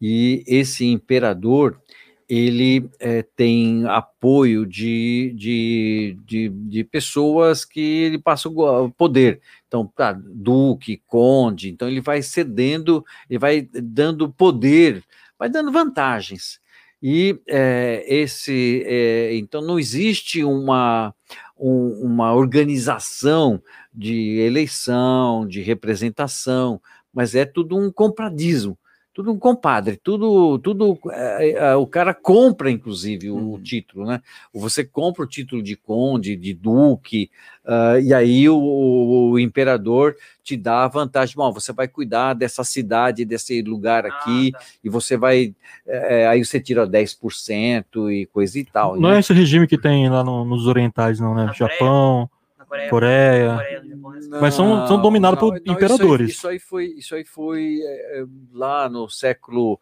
e 0.00 0.42
esse 0.48 0.84
imperador 0.84 1.80
ele 2.28 2.90
é, 2.98 3.22
tem 3.36 3.86
apoio 3.86 4.64
de, 4.66 5.34
de, 5.36 6.18
de, 6.24 6.48
de, 6.48 6.84
pessoas 6.84 7.64
que 7.64 7.80
ele 7.80 8.18
passa 8.18 8.48
o 8.48 8.90
poder. 8.90 9.40
Então, 9.72 9.86
tá, 9.86 10.12
duque, 10.12 11.02
conde, 11.06 11.70
então 11.70 11.88
ele 11.88 12.02
vai 12.02 12.20
cedendo, 12.20 13.02
ele 13.26 13.38
vai 13.38 13.62
dando 13.62 14.30
poder, 14.30 15.02
vai 15.38 15.48
dando 15.48 15.72
vantagens. 15.72 16.60
E 17.02 17.40
é, 17.48 18.04
esse, 18.06 18.84
é, 18.84 19.34
então 19.34 19.62
não 19.62 19.78
existe 19.78 20.44
uma, 20.44 21.14
um, 21.58 22.04
uma 22.04 22.34
organização 22.34 23.62
de 23.94 24.40
eleição, 24.40 25.48
de 25.48 25.62
representação, 25.62 26.78
mas 27.10 27.34
é 27.34 27.46
tudo 27.46 27.74
um 27.74 27.90
compradismo 27.90 28.76
tudo 29.14 29.30
um 29.30 29.38
compadre, 29.38 29.96
tudo, 29.96 30.58
tudo 30.58 30.98
é, 31.10 31.50
é, 31.50 31.76
o 31.76 31.86
cara 31.86 32.14
compra, 32.14 32.70
inclusive, 32.70 33.30
o, 33.30 33.36
uhum. 33.36 33.62
título, 33.62 34.06
né? 34.06 34.22
Você 34.54 34.84
compra 34.84 35.22
o 35.22 35.26
título 35.26 35.62
de 35.62 35.76
conde, 35.76 36.34
de 36.34 36.54
duque, 36.54 37.30
uh, 37.64 38.00
e 38.00 38.14
aí 38.14 38.48
o, 38.48 38.56
o, 38.56 39.38
imperador 39.38 40.16
te 40.42 40.56
dá 40.56 40.84
a 40.84 40.88
vantagem, 40.88 41.36
bom, 41.36 41.52
você 41.52 41.72
vai 41.72 41.86
cuidar 41.86 42.32
dessa 42.32 42.64
cidade, 42.64 43.24
desse 43.26 43.60
lugar 43.60 44.06
aqui, 44.06 44.52
ah, 44.54 44.58
tá. 44.58 44.64
e 44.82 44.88
você 44.88 45.16
vai, 45.16 45.54
é, 45.86 46.26
aí 46.26 46.42
você 46.42 46.58
tira 46.58 46.86
10% 46.86 48.10
e 48.10 48.26
coisa 48.26 48.58
e 48.58 48.64
tal. 48.64 48.98
Não 48.98 49.10
né? 49.10 49.16
é 49.16 49.20
esse 49.20 49.34
regime 49.34 49.66
que 49.66 49.76
tem 49.76 50.08
lá 50.08 50.24
no, 50.24 50.44
nos 50.44 50.66
orientais, 50.66 51.20
não, 51.20 51.34
né? 51.34 51.52
Japão... 51.54 52.30
Coreia. 52.72 52.90
Coreia. 52.90 53.54
Coreia 53.56 53.82
não, 53.84 54.40
mas 54.40 54.54
são, 54.54 54.86
são 54.86 55.00
dominados 55.00 55.38
por 55.38 55.52
não, 55.52 55.74
imperadores. 55.74 56.30
Isso 56.30 56.48
aí, 56.48 56.56
isso 56.56 56.64
aí, 56.74 56.84
foi, 56.84 56.84
isso 56.98 57.14
aí 57.14 57.24
foi 57.24 57.80
é, 57.84 58.24
lá 58.50 58.88
no 58.88 59.08
século 59.10 59.78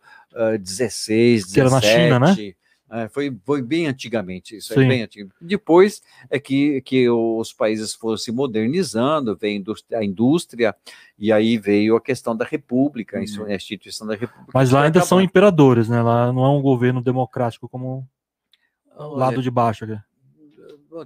XVI, 0.67 1.37
uh, 1.37 1.41
XVII. 1.41 1.55
Que 1.55 1.61
era 1.61 1.71
na 1.71 1.81
China, 1.81 2.19
né? 2.19 2.55
É, 2.93 3.09
foi, 3.09 3.33
foi 3.45 3.63
bem 3.63 3.87
antigamente, 3.87 4.57
isso 4.57 4.73
é 4.73 4.85
bem 4.85 5.03
antigo. 5.03 5.31
Depois 5.41 6.03
é 6.29 6.41
que, 6.41 6.81
que 6.81 7.09
os 7.09 7.53
países 7.53 7.95
foram 7.95 8.17
se 8.17 8.33
modernizando, 8.33 9.37
veio 9.37 9.63
a 9.95 10.05
indústria, 10.05 10.75
e 11.17 11.33
aí 11.33 11.57
veio 11.57 11.95
a 11.95 12.01
questão 12.01 12.37
da 12.37 12.45
república, 12.45 13.17
uhum. 13.17 13.45
a 13.45 13.55
instituição 13.55 14.09
da 14.09 14.15
república. 14.15 14.51
Mas 14.53 14.73
lá 14.73 14.81
ainda 14.81 14.99
acabando. 14.99 15.09
são 15.09 15.21
imperadores, 15.21 15.89
né? 15.89 16.03
Lá 16.03 16.33
não 16.33 16.45
é 16.45 16.49
um 16.49 16.61
governo 16.61 17.01
democrático 17.01 17.69
como 17.69 18.05
o 18.97 19.15
lado 19.15 19.41
de 19.41 19.51
baixo 19.53 19.85
aqui 19.85 19.97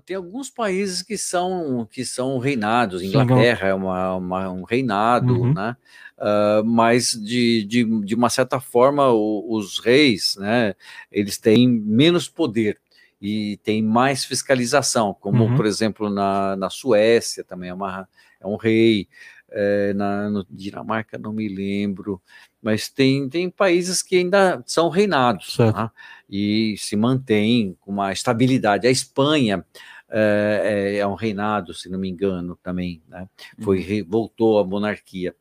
tem 0.05 0.17
alguns 0.17 0.51
países 0.51 1.03
que 1.03 1.17
são 1.17 1.87
que 1.91 2.05
são 2.05 2.39
reinados. 2.39 3.03
Inglaterra 3.03 3.69
é 3.69 3.75
uma, 3.75 4.17
uma, 4.17 4.51
um 4.51 4.63
reinado, 4.63 5.43
uhum. 5.43 5.53
né? 5.53 5.77
Uh, 6.17 6.65
mas 6.65 7.11
de, 7.11 7.65
de, 7.65 7.85
de 8.05 8.15
uma 8.15 8.31
certa 8.31 8.61
forma 8.61 9.11
o, 9.11 9.57
os 9.57 9.79
reis, 9.79 10.37
né? 10.39 10.75
Eles 11.11 11.39
têm 11.39 11.69
menos 11.69 12.29
poder 12.29 12.81
e 13.21 13.59
tem 13.63 13.83
mais 13.83 14.25
fiscalização, 14.25 15.15
como 15.15 15.45
uhum. 15.45 15.57
por 15.57 15.67
exemplo 15.67 16.09
na, 16.09 16.57
na 16.57 16.71
Suécia 16.71 17.43
também 17.45 17.71
é, 17.71 17.75
uma, 17.75 18.09
é 18.41 18.47
um 18.47 18.57
rei. 18.57 19.09
É, 19.57 19.93
na 19.95 20.45
Dinamarca 20.51 21.17
não 21.17 21.33
me 21.33 21.49
lembro, 21.49 22.21
mas 22.65 22.89
tem, 22.89 23.29
tem 23.29 23.51
países 23.51 24.03
que 24.03 24.17
ainda 24.17 24.63
são 24.65 24.89
reinados 24.89 25.59
tá? 25.59 25.93
e 26.29 26.75
se 26.79 26.97
mantém 26.97 27.77
com 27.79 27.93
uma 27.93 28.11
estabilidade. 28.11 28.87
A 28.87 28.91
Espanha 28.91 29.63
é, 30.09 30.97
é, 30.99 31.07
um 31.07 31.15
reinado, 31.15 31.75
se 31.75 31.91
não 31.91 31.99
me 31.99 32.09
engano, 32.09 32.59
também, 32.63 33.03
né? 33.07 33.29
Foi, 33.61 34.01
uhum. 34.01 34.09
voltou 34.09 34.59
à 34.59 34.65
monarquia. 34.65 35.35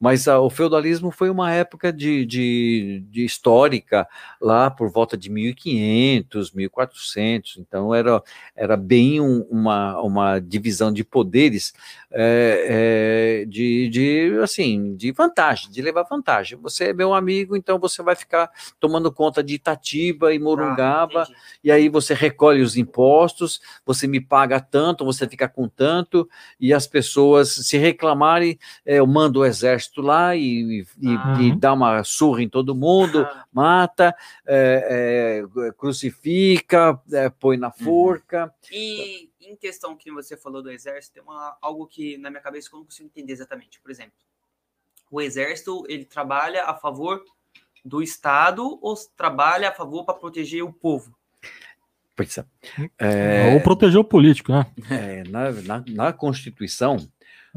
Mas 0.00 0.26
a, 0.26 0.40
o 0.40 0.48
feudalismo 0.48 1.10
foi 1.10 1.28
uma 1.28 1.52
época 1.52 1.92
de, 1.92 2.24
de, 2.24 3.04
de, 3.10 3.22
histórica 3.22 4.08
lá 4.40 4.70
por 4.70 4.90
volta 4.90 5.14
de 5.14 5.28
1500, 5.28 6.52
1400, 6.52 7.58
então 7.58 7.94
era, 7.94 8.22
era 8.56 8.78
bem 8.78 9.20
um, 9.20 9.42
uma, 9.50 10.00
uma 10.00 10.38
divisão 10.38 10.90
de 10.90 11.04
poderes 11.04 11.74
é, 12.10 13.42
é, 13.42 13.44
de, 13.44 13.90
de, 13.90 14.38
assim, 14.42 14.96
de 14.96 15.12
vantagem, 15.12 15.70
de 15.70 15.82
levar 15.82 16.04
vantagem. 16.04 16.58
Você 16.62 16.84
é 16.86 16.92
meu 16.94 17.12
amigo, 17.12 17.54
então 17.54 17.78
você 17.78 18.02
vai 18.02 18.16
ficar 18.16 18.50
tomando 18.80 19.12
conta 19.12 19.42
de 19.42 19.54
Itatiba 19.54 20.32
e 20.32 20.38
Morungaba, 20.38 21.24
ah, 21.24 21.34
e 21.62 21.70
aí 21.70 21.90
você 21.90 22.14
recolhe 22.14 22.62
os 22.62 22.74
impostos, 22.74 23.60
você 23.84 24.06
me 24.06 24.20
paga 24.20 24.60
tanto, 24.60 25.04
você 25.04 25.28
fica 25.28 25.46
com 25.46 25.68
tanto, 25.68 26.26
e 26.58 26.72
as 26.72 26.86
pessoas 26.86 27.50
se 27.50 27.76
reclamarem, 27.76 28.58
é, 28.86 28.98
eu 28.98 29.06
mando 29.06 29.40
o 29.40 29.44
exército 29.44 29.89
exército 29.90 30.00
lá 30.00 30.36
e, 30.36 30.86
e, 30.98 31.08
ah. 31.16 31.38
e 31.40 31.56
dá 31.56 31.72
uma 31.72 32.02
surra 32.04 32.42
em 32.42 32.48
todo 32.48 32.74
mundo, 32.74 33.22
ah. 33.22 33.46
mata, 33.52 34.14
é, 34.46 35.42
é, 35.66 35.72
crucifica, 35.72 37.00
é, 37.12 37.28
põe 37.28 37.56
na 37.56 37.68
uhum. 37.68 37.84
forca. 37.84 38.54
E 38.70 39.30
em 39.40 39.56
questão 39.56 39.96
que 39.96 40.10
você 40.10 40.36
falou 40.36 40.62
do 40.62 40.70
exército, 40.70 41.14
tem 41.14 41.22
uma, 41.22 41.56
algo 41.60 41.86
que 41.86 42.16
na 42.18 42.30
minha 42.30 42.42
cabeça 42.42 42.68
eu 42.72 42.78
não 42.78 42.84
consigo 42.84 43.08
entender 43.08 43.32
exatamente. 43.32 43.80
Por 43.80 43.90
exemplo, 43.90 44.12
o 45.10 45.20
exército 45.20 45.84
ele 45.88 46.04
trabalha 46.04 46.64
a 46.64 46.74
favor 46.74 47.22
do 47.84 48.02
Estado 48.02 48.78
ou 48.80 48.94
trabalha 49.16 49.70
a 49.70 49.72
favor 49.72 50.04
para 50.04 50.14
proteger 50.14 50.62
o 50.62 50.72
povo? 50.72 51.14
É, 52.98 53.54
ou 53.54 53.60
proteger 53.62 53.98
o 53.98 54.04
político, 54.04 54.52
né? 54.52 54.66
É, 54.90 55.24
na, 55.24 55.50
na, 55.50 55.84
na 55.88 56.12
Constituição, 56.12 56.98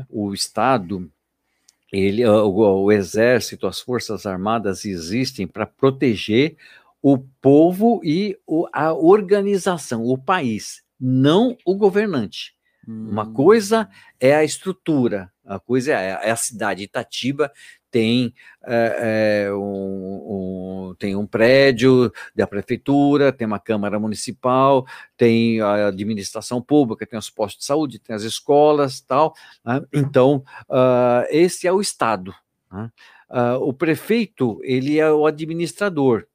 o 0.09 0.33
Estado 0.33 1.11
ele, 1.93 2.25
o, 2.25 2.83
o 2.85 2.91
exército, 2.91 3.67
as 3.67 3.79
forças 3.79 4.25
armadas 4.25 4.83
existem 4.83 5.45
para 5.45 5.67
proteger 5.67 6.57
o 6.99 7.19
povo 7.19 8.01
e 8.03 8.35
o, 8.47 8.67
a 8.73 8.91
organização, 8.91 10.03
o 10.03 10.17
país, 10.17 10.81
não 10.99 11.55
o 11.63 11.75
governante. 11.75 12.55
Hum. 12.87 13.09
Uma 13.11 13.31
coisa 13.31 13.87
é 14.19 14.33
a 14.33 14.43
estrutura, 14.43 15.31
a 15.45 15.59
coisa 15.59 15.91
é 15.93 16.15
a, 16.15 16.23
é 16.23 16.31
a 16.31 16.35
cidade. 16.35 16.83
Itatiba 16.83 17.51
tem, 17.93 18.33
é, 18.65 19.49
um, 19.51 20.89
um, 20.89 20.95
tem 20.97 21.15
um 21.15 21.27
prédio 21.27 22.11
da 22.35 22.47
prefeitura, 22.47 23.31
tem 23.31 23.45
uma 23.45 23.59
Câmara 23.59 23.99
Municipal, 23.99 24.83
tem 25.15 25.61
a 25.61 25.89
administração 25.89 26.59
pública, 26.59 27.05
tem 27.05 27.19
os 27.19 27.29
postos 27.29 27.59
de 27.59 27.65
saúde, 27.65 27.99
tem 27.99 28.15
as 28.15 28.23
escolas 28.23 28.99
tal. 28.99 29.35
Né? 29.63 29.79
Então, 29.93 30.43
uh, 30.67 31.23
esse 31.29 31.67
é 31.67 31.71
o 31.71 31.79
Estado. 31.79 32.33
Né? 32.71 32.91
Uh, 33.29 33.61
o 33.61 33.71
prefeito, 33.71 34.59
ele 34.63 34.97
é 34.97 35.11
o 35.11 35.27
administrador. 35.27 36.25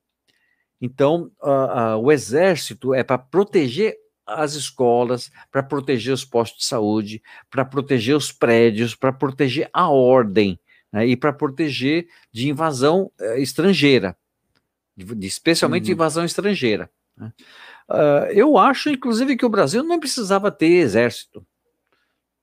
Então, 0.80 1.28
uh, 1.42 1.96
o 2.00 2.12
exército 2.12 2.94
é 2.94 3.02
para 3.02 3.18
proteger 3.18 3.96
as 4.24 4.54
escolas, 4.54 5.28
para 5.50 5.64
proteger 5.64 6.14
os 6.14 6.24
postos 6.24 6.60
de 6.60 6.66
saúde, 6.66 7.20
para 7.50 7.64
proteger 7.64 8.14
os 8.14 8.30
prédios, 8.30 8.94
para 8.94 9.12
proteger 9.12 9.68
a 9.72 9.90
ordem 9.90 10.56
né, 10.92 11.06
e 11.06 11.16
para 11.16 11.32
proteger 11.32 12.08
de 12.32 12.48
invasão 12.48 13.10
uh, 13.20 13.38
estrangeira, 13.38 14.16
de, 14.96 15.26
especialmente 15.26 15.86
uhum. 15.86 15.92
invasão 15.92 16.24
estrangeira. 16.24 16.90
Né. 17.16 17.32
Uh, 17.88 18.30
eu 18.32 18.58
acho, 18.58 18.90
inclusive, 18.90 19.36
que 19.36 19.46
o 19.46 19.50
Brasil 19.50 19.82
não 19.82 19.98
precisava 19.98 20.50
ter 20.50 20.66
exército. 20.66 21.46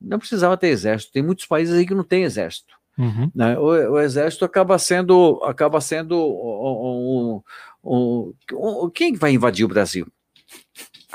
Não 0.02 0.20
precisava 0.20 0.58
ter 0.58 0.68
exército. 0.68 1.14
Tem 1.14 1.24
muitos 1.24 1.46
países 1.46 1.76
aí 1.76 1.86
que 1.86 1.94
não 1.94 2.04
tem 2.04 2.24
exército. 2.24 2.74
Uhum. 2.98 3.32
Né? 3.34 3.58
O, 3.58 3.94
o, 3.94 4.00
exército 4.00 4.46
acaba 4.46 4.78
sendo, 4.80 5.42
acaba 5.44 5.82
sendo 5.82 6.18
um, 6.18 7.42
um, 7.84 8.34
um, 8.54 8.90
quem 8.90 9.14
vai 9.14 9.34
invadir 9.34 9.66
o 9.66 9.70
Brasil? 9.70 10.08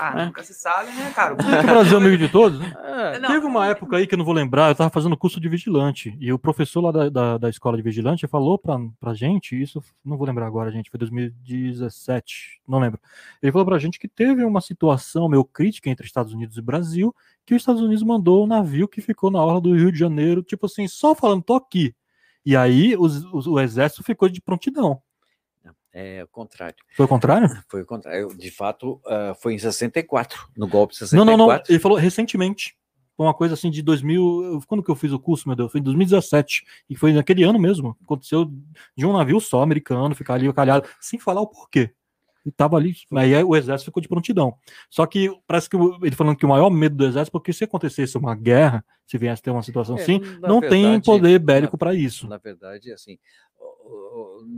Ah, 0.01 0.15
né? 0.15 0.27
nunca 0.27 0.43
se 0.43 0.55
sabe, 0.55 0.91
né, 0.93 1.13
cara? 1.15 1.35
O 1.35 1.37
Brasil 1.37 1.99
é 1.99 2.01
amigo 2.01 2.17
de 2.17 2.29
todos, 2.29 2.59
né? 2.59 2.73
É, 2.83 3.21
Teve 3.21 3.45
uma 3.45 3.67
época 3.67 3.99
aí 3.99 4.07
que 4.07 4.15
eu 4.15 4.19
não 4.19 4.25
vou 4.25 4.33
lembrar, 4.33 4.69
eu 4.69 4.73
estava 4.73 4.89
fazendo 4.89 5.17
curso 5.17 5.39
de 5.39 5.49
vigilante, 5.49 6.17
e 6.19 6.33
o 6.33 6.39
professor 6.39 6.81
lá 6.81 6.91
da, 6.91 7.09
da, 7.11 7.39
da 7.39 7.51
escola 7.51 7.77
de 7.77 7.83
vigilante 7.83 8.27
falou 8.27 8.59
pra, 8.59 8.79
pra 8.99 9.13
gente, 9.13 9.61
isso 9.61 9.83
não 10.03 10.17
vou 10.17 10.27
lembrar 10.27 10.47
agora, 10.47 10.71
gente, 10.71 10.91
foi 10.91 10.99
2017, 10.99 12.61
não 12.67 12.79
lembro. 12.79 12.99
Ele 13.43 13.53
falou 13.53 13.67
pra 13.67 13.79
gente 13.79 13.99
que 13.99 14.09
teve 14.09 14.43
uma 14.43 14.61
situação 14.61 15.29
meio 15.29 15.45
crítica 15.45 15.91
entre 15.91 16.07
Estados 16.07 16.33
Unidos 16.33 16.57
e 16.57 16.63
Brasil, 16.63 17.15
que 17.45 17.55
os 17.55 17.61
Estados 17.61 17.83
Unidos 17.83 18.03
mandou 18.03 18.45
um 18.45 18.47
navio 18.47 18.89
que 18.89 19.03
ficou 19.03 19.31
na 19.31 19.45
orla 19.45 19.61
do 19.61 19.75
Rio 19.75 19.93
de 19.93 19.99
Janeiro, 19.99 20.43
tipo 20.43 20.65
assim, 20.67 20.89
só 20.89 21.15
falando, 21.15 21.43
tô 21.43 21.55
aqui. 21.55 21.95
E 22.45 22.57
aí 22.57 22.97
os, 22.97 23.25
os, 23.27 23.47
o 23.47 23.61
exército 23.61 24.03
ficou 24.03 24.29
de 24.29 24.41
prontidão. 24.41 25.03
É 25.93 26.23
o 26.23 26.29
contrário. 26.29 26.77
Foi 26.97 27.05
o 27.05 27.09
contrário? 27.09 27.49
Foi 27.69 27.83
o 27.83 27.87
contrário. 27.87 28.29
De 28.37 28.51
fato, 28.51 29.01
uh, 29.07 29.35
foi 29.41 29.55
em 29.55 29.59
64, 29.59 30.49
no 30.57 30.69
golpe 30.69 30.93
de 30.93 31.01
64. 31.01 31.27
Não, 31.27 31.37
não, 31.37 31.47
não. 31.47 31.63
Ele 31.69 31.79
falou 31.79 31.99
recentemente. 31.99 32.77
Foi 33.17 33.27
uma 33.27 33.35
coisa 33.35 33.55
assim 33.55 33.71
de 33.71 33.83
2000. 33.83 34.61
Quando 34.67 34.83
que 34.83 34.91
eu 34.91 34.95
fiz 34.95 35.13
o 35.13 35.19
curso, 35.19 35.49
meu 35.49 35.57
Deus? 35.57 35.71
Foi 35.71 35.81
em 35.81 35.85
2017. 35.85 36.65
E 36.89 36.97
foi 36.97 37.13
naquele 37.13 37.43
ano 37.43 37.59
mesmo. 37.59 37.97
Aconteceu 38.03 38.51
de 38.97 39.05
um 39.05 39.13
navio 39.13 39.41
só 39.41 39.63
americano 39.63 40.15
ficar 40.15 40.35
ali 40.35 40.51
calhado, 40.53 40.89
sem 41.01 41.19
falar 41.19 41.41
o 41.41 41.47
porquê. 41.47 41.93
E 42.45 42.51
tava 42.51 42.77
ali, 42.77 42.95
aí 43.15 43.45
o 43.45 43.55
exército 43.55 43.91
ficou 43.91 44.01
de 44.01 44.09
prontidão. 44.09 44.55
Só 44.89 45.05
que 45.05 45.31
parece 45.47 45.69
que 45.69 45.77
ele 45.77 46.17
falando 46.17 46.37
que 46.37 46.47
o 46.47 46.49
maior 46.49 46.71
medo 46.71 46.97
do 46.97 47.05
exército, 47.05 47.33
porque 47.33 47.53
se 47.53 47.65
acontecesse 47.65 48.17
uma 48.17 48.35
guerra, 48.35 48.83
se 49.07 49.19
viesse 49.19 49.43
ter 49.43 49.51
uma 49.51 49.63
situação 49.63 49.99
é, 49.99 50.03
assim, 50.03 50.21
não 50.41 50.61
verdade, 50.61 50.69
tem 50.69 51.01
poder 51.01 51.39
bélico 51.39 51.77
para 51.77 51.95
isso. 51.95 52.27
Na 52.27 52.39
verdade, 52.39 52.91
assim, 52.93 53.19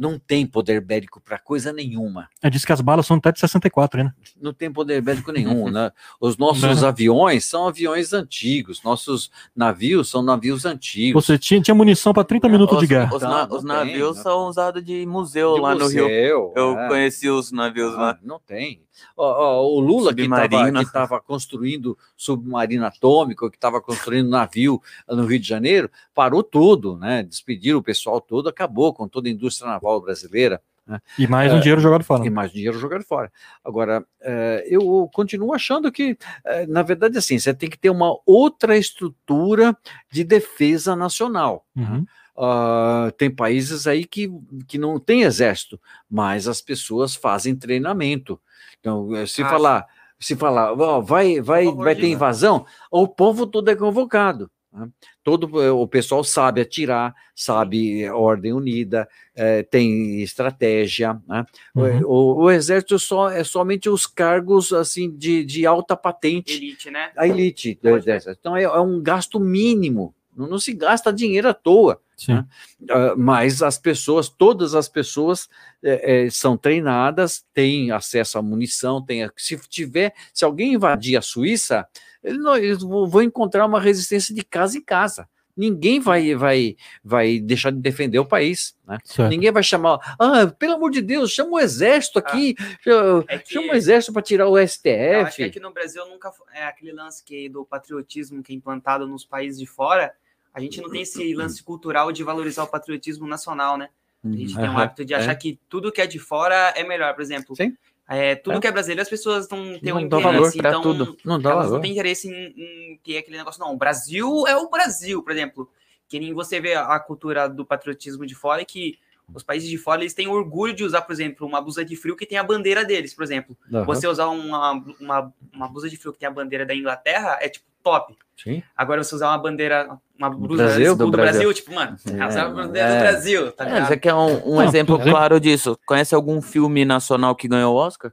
não 0.02 0.18
tem 0.18 0.47
poder 0.47 0.81
bélico 0.81 1.20
para 1.20 1.39
coisa 1.39 1.72
nenhuma. 1.72 2.28
É, 2.42 2.50
diz 2.50 2.64
que 2.64 2.72
as 2.72 2.81
balas 2.81 3.06
são 3.06 3.16
até 3.16 3.31
de 3.31 3.39
64, 3.39 4.02
né? 4.02 4.12
Não 4.40 4.52
tem 4.52 4.72
poder 4.72 5.00
bélico 5.00 5.31
nenhum, 5.31 5.70
né? 5.70 5.92
Os 6.20 6.36
nossos 6.36 6.82
aviões 6.82 7.44
são 7.44 7.68
aviões 7.68 8.12
antigos, 8.12 8.82
nossos 8.82 9.31
navios 9.55 10.10
são 10.10 10.22
navios 10.22 10.64
antigos. 10.64 11.24
Você 11.24 11.39
tinha, 11.39 11.60
tinha 11.60 11.74
munição 11.74 12.12
para 12.12 12.24
30 12.24 12.48
minutos 12.48 12.76
os, 12.76 12.81
de 12.81 12.86
guerra. 12.86 13.14
Os, 13.14 13.22
na, 13.22 13.47
os 13.47 13.64
navios 13.64 14.14
tem, 14.14 14.22
são 14.22 14.48
usados 14.48 14.84
de 14.84 15.06
museu 15.06 15.55
de 15.55 15.60
lá 15.60 15.74
museu, 15.74 16.05
no 16.05 16.08
Rio. 16.08 16.52
Eu 16.56 16.78
é. 16.78 16.89
conheci 16.89 17.28
os 17.28 17.52
navios 17.52 17.94
ah, 17.94 18.00
lá. 18.00 18.18
Não 18.22 18.40
tem. 18.40 18.82
o 19.16 19.81
Lula 19.81 20.14
que 20.14 20.22
estava 20.22 21.20
construindo 21.20 21.97
submarino 22.16 22.86
atômico, 22.86 23.50
que 23.50 23.56
estava 23.56 23.81
construindo 23.81 24.28
navio 24.28 24.81
no 25.08 25.26
Rio 25.26 25.39
de 25.39 25.48
Janeiro, 25.48 25.90
parou 26.14 26.42
tudo, 26.42 26.97
né? 26.97 27.22
Despediram 27.22 27.78
o 27.78 27.82
pessoal 27.82 28.20
todo, 28.20 28.48
acabou 28.48 28.91
com 28.92 29.08
toda 29.08 29.28
a 29.28 29.32
indústria 29.32 29.70
naval 29.70 30.00
brasileira. 30.00 30.60
Né? 30.86 31.00
E 31.18 31.26
mais 31.26 31.52
um 31.52 31.58
é, 31.58 31.60
dinheiro 31.60 31.80
jogado 31.80 32.04
fora. 32.04 32.26
E 32.26 32.30
mais 32.30 32.50
um 32.50 32.54
dinheiro 32.54 32.78
jogado 32.78 33.04
fora. 33.04 33.32
Agora, 33.64 34.04
é, 34.20 34.66
eu 34.68 35.08
continuo 35.12 35.54
achando 35.54 35.90
que, 35.92 36.18
é, 36.44 36.66
na 36.66 36.82
verdade, 36.82 37.16
assim, 37.18 37.38
você 37.38 37.54
tem 37.54 37.70
que 37.70 37.78
ter 37.78 37.90
uma 37.90 38.16
outra 38.26 38.76
estrutura 38.76 39.76
de 40.10 40.24
defesa 40.24 40.96
nacional. 40.96 41.64
Né? 41.74 41.84
Uhum. 41.84 42.06
Uh, 42.34 43.12
tem 43.12 43.30
países 43.30 43.86
aí 43.86 44.06
que, 44.06 44.30
que 44.66 44.78
não 44.78 44.98
tem 44.98 45.22
exército, 45.22 45.78
mas 46.10 46.48
as 46.48 46.62
pessoas 46.62 47.14
fazem 47.14 47.54
treinamento. 47.54 48.40
Então, 48.80 49.10
se 49.26 49.42
falar, 49.42 49.86
se 50.18 50.34
falar, 50.34 50.72
oh, 50.72 51.02
vai, 51.02 51.40
vai, 51.40 51.66
vai 51.66 51.94
ter 51.94 52.08
invasão, 52.08 52.64
o 52.90 53.06
povo 53.06 53.46
todo 53.46 53.70
é 53.70 53.76
convocado. 53.76 54.50
Né? 54.73 54.89
Todo 55.23 55.62
eh, 55.62 55.70
o 55.70 55.86
pessoal 55.86 56.25
sabe 56.25 56.60
atirar, 56.60 57.15
sabe 57.34 58.09
ordem 58.09 58.52
unida, 58.52 59.09
é, 59.34 59.62
tem 59.62 60.23
estratégia. 60.23 61.20
Né? 61.28 61.44
Uhum. 61.75 62.01
O, 62.05 62.42
o, 62.44 62.51
exército 62.51 62.99
só 62.99 63.31
é 63.31 63.44
somente 63.44 63.89
os 63.89 64.07
cargos 64.07 64.73
assim 64.73 65.10
de, 65.10 65.44
de 65.44 65.67
alta 65.67 65.97
patente. 65.97 66.55
Elite, 66.55 66.91
né? 66.91 67.10
A 67.17 67.28
elite 67.28 67.78
do 67.83 67.97
exército. 67.97 68.36
Então 68.39 68.57
é, 68.57 68.62
é 68.62 68.81
um 68.81 69.01
gasto 69.02 69.39
mínimo. 69.39 70.15
Não, 70.34 70.47
não, 70.47 70.59
se 70.59 70.73
gasta 70.73 71.12
dinheiro 71.12 71.49
à 71.49 71.55
toa. 71.55 72.01
Né? 72.26 72.47
Uh, 72.83 73.18
mas 73.18 73.62
as 73.62 73.78
pessoas, 73.78 74.28
todas 74.28 74.75
as 74.75 74.89
pessoas 74.89 75.49
é, 75.83 76.25
é, 76.25 76.31
são 76.31 76.57
treinadas, 76.57 77.44
têm 77.52 77.91
acesso 77.91 78.39
à 78.39 78.42
munição, 78.42 79.05
tem, 79.05 79.28
se 79.36 79.59
tiver, 79.68 80.15
se 80.33 80.44
alguém 80.44 80.75
invadir 80.75 81.17
a 81.17 81.23
Suíça, 81.23 81.86
eles 82.23 82.83
vão 82.83 83.23
encontrar 83.23 83.67
uma 83.67 83.81
resistência 83.81 84.34
de 84.34 84.44
casa 84.44 84.78
em 84.78 84.83
casa. 84.83 85.28
Ninguém 85.55 86.01
vai, 86.01 86.34
vai, 86.34 86.76
vai 87.05 87.39
deixar 87.39 87.70
de 87.70 87.78
defender 87.78 88.18
o 88.18 88.25
país. 88.25 88.75
Né? 88.86 88.99
Ninguém 89.28 89.52
vai 89.52 89.62
chamar, 89.62 89.99
ah, 90.18 90.47
pelo 90.47 90.75
amor 90.75 90.91
de 90.91 91.02
Deus, 91.02 91.31
chama 91.31 91.52
o 91.52 91.60
exército 91.60 92.18
aqui, 92.18 92.55
ah, 92.59 93.23
é 93.28 93.39
que, 93.39 93.52
chama 93.52 93.73
o 93.73 93.76
exército 93.76 94.15
para 94.15 94.23
tirar 94.23 94.49
o 94.49 94.57
STF. 94.57 95.15
Acho 95.26 95.36
que 95.36 95.44
aqui 95.44 95.60
no 95.60 95.70
Brasil 95.70 96.07
nunca 96.09 96.33
é 96.55 96.65
aquele 96.65 96.92
lance 96.92 97.23
que 97.23 97.51
do 97.51 97.67
patriotismo 97.67 98.42
que 98.42 98.52
é 98.52 98.57
implantado 98.57 99.07
nos 99.07 99.26
países 99.26 99.59
de 99.59 99.67
fora. 99.67 100.15
A 100.55 100.60
gente 100.60 100.81
não 100.81 100.91
tem 100.91 101.02
esse 101.02 101.34
lance 101.34 101.62
cultural 101.62 102.12
de 102.12 102.23
valorizar 102.23 102.65
o 102.65 102.68
patriotismo 102.68 103.26
nacional, 103.26 103.76
né? 103.76 103.91
A 104.25 104.28
gente 104.28 104.55
uhum. 104.55 104.60
tem 104.60 104.70
um 104.70 104.78
hábito 104.78 105.05
de 105.05 105.15
achar 105.15 105.33
é. 105.33 105.34
que 105.34 105.59
tudo 105.68 105.91
que 105.91 106.01
é 106.01 106.07
de 106.07 106.18
fora 106.18 106.73
é 106.76 106.84
melhor. 106.84 107.12
Por 107.15 107.23
exemplo, 107.23 107.57
Sim. 107.57 107.76
É, 108.08 108.34
tudo 108.34 108.58
é. 108.58 108.60
que 108.60 108.66
é 108.66 108.72
brasileiro, 108.72 109.02
as 109.02 109.08
pessoas 109.08 109.48
não 109.48 109.78
têm 109.78 109.92
um 109.92 110.00
interesse. 110.00 110.22
Valor 110.22 110.52
então, 110.55 110.82
tudo. 110.82 111.16
Não 111.24 111.40
dá 111.40 111.50
elas 111.50 111.64
valor. 111.64 111.76
não 111.76 111.82
têm 111.82 111.92
interesse 111.92 112.28
em, 112.28 112.92
em, 112.92 113.00
ter 113.02 113.18
aquele 113.18 113.39
negócio, 113.39 113.60
não. 113.60 113.72
O 113.72 113.76
Brasil 113.76 114.47
é 114.47 114.56
o 114.56 114.68
Brasil, 114.68 115.22
por 115.22 115.32
exemplo. 115.32 115.70
Que 116.08 116.18
nem 116.18 116.34
você 116.34 116.60
vê 116.60 116.74
a 116.74 116.98
cultura 116.98 117.48
do 117.48 117.64
patriotismo 117.64 118.26
de 118.26 118.34
fora, 118.34 118.64
que 118.64 118.98
os 119.32 119.42
países 119.42 119.68
de 119.68 119.78
fora 119.78 120.02
eles 120.02 120.12
têm 120.12 120.28
orgulho 120.28 120.74
de 120.74 120.84
usar, 120.84 121.02
por 121.02 121.12
exemplo, 121.12 121.47
uma 121.47 121.60
blusa 121.60 121.84
de 121.84 121.97
frio 121.97 122.16
que 122.16 122.26
tem 122.26 122.36
a 122.36 122.44
bandeira 122.44 122.84
deles, 122.84 123.14
por 123.14 123.24
exemplo. 123.24 123.56
Uhum. 123.70 123.84
Você 123.84 124.06
usar 124.06 124.28
uma, 124.28 124.72
uma, 125.00 125.34
uma 125.52 125.68
blusa 125.68 125.89
de 125.89 125.97
frio 125.97 126.12
que 126.12 126.18
tem 126.18 126.28
a 126.28 126.32
bandeira 126.32 126.66
da 126.66 126.74
Inglaterra 126.74 127.39
é 127.40 127.48
tipo 127.48 127.72
top. 127.83 128.17
Sim. 128.43 128.62
Agora 128.77 129.05
você 129.05 129.15
usar 129.15 129.28
uma 129.28 129.39
bandeira, 129.39 129.89
uma 130.19 130.31
blusa 130.31 130.65
Brasil, 130.65 130.97
do, 130.97 131.05
do 131.07 131.11
Brasil. 131.11 131.33
Brasil. 131.33 131.55
tipo, 131.55 131.75
mano, 131.75 131.97
é, 132.07 132.27
usar 132.27 132.47
a 132.47 132.49
bandeira 132.49 132.89
é. 132.89 132.94
do 132.94 133.01
Brasil, 133.01 133.52
tá 133.52 133.65
ligado? 133.65 133.83
É, 133.83 133.86
você 133.86 133.97
quer 133.97 134.15
um, 134.15 134.52
um 134.52 134.57
Não, 134.57 134.62
exemplo 134.65 134.99
claro 134.99 135.39
disso? 135.39 135.78
Conhece 135.86 136.15
algum 136.15 136.41
filme 136.43 136.85
nacional 136.85 137.36
que 137.36 137.47
ganhou 137.47 137.75
o 137.75 137.77
Oscar? 137.77 138.12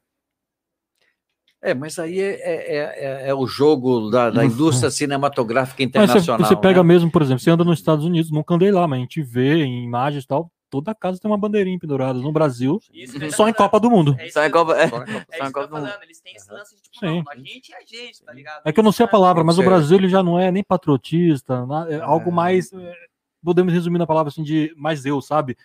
É, 1.62 1.74
mas 1.74 2.00
aí 2.00 2.22
é, 2.22 2.36
é, 2.36 3.26
é, 3.26 3.30
é 3.30 3.36
o 3.36 3.46
jogo 3.46 4.10
da, 4.10 4.30
da 4.30 4.46
indústria 4.46 4.90
cinematográfica 4.90 5.84
internacional. 5.84 6.40
Mas 6.40 6.48
você, 6.48 6.56
você 6.56 6.62
pega 6.62 6.82
né? 6.82 6.88
mesmo, 6.88 7.12
por 7.12 7.22
exemplo, 7.22 7.44
você 7.44 7.50
anda 7.50 7.66
nos 7.66 7.80
Estados 7.80 8.06
Unidos, 8.06 8.32
nunca 8.32 8.54
andei 8.56 8.72
lá, 8.72 8.88
mas 8.88 9.00
a 9.00 9.02
gente 9.02 9.22
vê 9.22 9.64
em 9.64 9.84
imagens 9.84 10.24
e 10.24 10.28
tal, 10.28 10.50
toda 10.70 10.94
casa 10.96 11.20
tem 11.20 11.30
uma 11.30 11.38
bandeirinha 11.38 11.80
pendurada. 11.80 12.20
No 12.20 12.32
Brasil, 12.32 12.80
isso, 12.94 13.18
só 13.32 13.48
em 13.48 13.54
Copa 13.54 13.80
do 13.80 13.90
Mundo. 13.90 14.16
É 14.20 14.30
só 14.30 14.46
em 14.46 14.52
Copa, 14.52 14.74
é. 14.78 14.88
Só 14.88 14.98
em 15.04 15.52
Copa, 15.52 15.68
do 15.68 15.76
Mundo. 15.76 15.90
Eles 16.04 16.20
têm 16.22 16.36
esse 16.36 16.52
lance 16.52 16.76
de 16.76 16.82
tipo, 16.84 17.00
Sim. 17.00 17.24
Não, 17.24 17.32
a 17.32 17.36
gente 17.36 17.74
é 17.74 17.78
a 17.78 17.82
gente, 17.82 18.24
tá 18.24 18.34
ligado? 18.34 18.62
É 18.66 18.72
que 18.72 18.80
eu 18.80 18.84
não 18.84 18.92
sei 18.92 19.06
a 19.06 19.10
palavra, 19.10 19.44
mas 19.44 19.58
o 19.58 19.64
Brasil 19.64 19.98
ele 19.98 20.10
já 20.10 20.22
não 20.22 20.40
é 20.40 20.52
nem 20.52 20.64
patriotista, 20.64 21.66
é 21.90 22.00
algo 22.00 22.32
mais. 22.32 22.72
É, 22.74 22.96
podemos 23.44 23.74
resumir 23.74 23.98
na 23.98 24.08
palavra 24.08 24.30
assim 24.30 24.44
de 24.44 24.74
mais 24.78 25.06
eu, 25.06 25.22
sabe? 25.22 25.58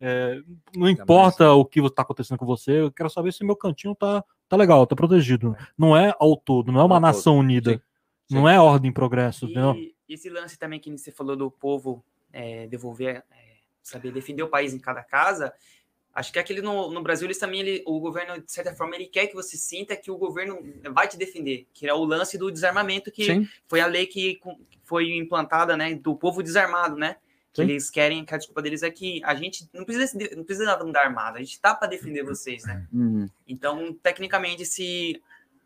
É, 0.00 0.40
não 0.74 0.88
importa 0.88 1.52
o 1.52 1.64
que 1.64 1.80
está 1.80 2.02
acontecendo 2.02 2.38
com 2.38 2.46
você, 2.46 2.80
eu 2.80 2.90
quero 2.90 3.10
saber 3.10 3.32
se 3.32 3.44
meu 3.44 3.54
cantinho 3.54 3.94
tá, 3.94 4.24
tá 4.48 4.56
legal, 4.56 4.86
tá 4.86 4.96
protegido. 4.96 5.54
Não 5.76 5.96
é 5.96 6.14
ao 6.18 6.36
todo, 6.36 6.72
não 6.72 6.80
é 6.80 6.84
uma 6.84 6.96
ao 6.96 7.00
nação 7.00 7.34
todo. 7.34 7.44
unida. 7.44 7.72
Sim. 7.72 7.80
Sim. 8.30 8.34
Não 8.36 8.48
é 8.48 8.60
ordem 8.60 8.90
e 8.92 8.94
progresso. 8.94 9.48
E 9.48 9.94
esse 10.08 10.30
lance 10.30 10.56
também 10.56 10.78
que 10.78 10.96
você 10.96 11.10
falou 11.10 11.36
do 11.36 11.50
povo 11.50 12.04
é, 12.32 12.68
devolver, 12.68 13.24
é, 13.28 13.49
saber 13.90 14.12
defender 14.12 14.42
o 14.42 14.48
país 14.48 14.72
em 14.72 14.78
cada 14.78 15.02
casa. 15.02 15.52
Acho 16.12 16.32
que 16.32 16.38
aquele 16.38 16.60
no, 16.60 16.90
no 16.90 17.02
Brasil, 17.02 17.26
eles 17.26 17.38
também, 17.38 17.60
ele, 17.60 17.82
o 17.86 18.00
governo, 18.00 18.40
de 18.40 18.50
certa 18.50 18.74
forma, 18.74 18.96
ele 18.96 19.06
quer 19.06 19.28
que 19.28 19.34
você 19.34 19.56
sinta 19.56 19.96
que 19.96 20.10
o 20.10 20.16
governo 20.16 20.58
vai 20.92 21.06
te 21.06 21.16
defender, 21.16 21.68
que 21.72 21.86
é 21.86 21.94
o 21.94 22.04
lance 22.04 22.36
do 22.36 22.50
desarmamento, 22.50 23.12
que 23.12 23.24
Sim. 23.24 23.48
foi 23.68 23.80
a 23.80 23.86
lei 23.86 24.06
que 24.06 24.40
foi 24.82 25.16
implantada, 25.16 25.76
né, 25.76 25.94
do 25.94 26.16
povo 26.16 26.42
desarmado, 26.42 26.96
né? 26.96 27.16
Que 27.52 27.62
eles 27.62 27.90
querem, 27.90 28.24
que 28.24 28.32
a 28.32 28.38
desculpa 28.38 28.62
deles 28.62 28.82
é 28.82 28.90
que 28.90 29.20
a 29.24 29.34
gente 29.34 29.68
não 29.72 29.84
precisa, 29.84 30.18
não 30.36 30.44
precisa 30.44 30.80
andar 30.80 31.04
armado, 31.04 31.36
a 31.36 31.40
gente 31.40 31.60
tá 31.60 31.74
para 31.74 31.88
defender 31.88 32.22
vocês, 32.22 32.64
né? 32.64 32.86
Uhum. 32.92 33.28
Então, 33.46 33.92
tecnicamente, 33.92 34.64
se 34.64 35.20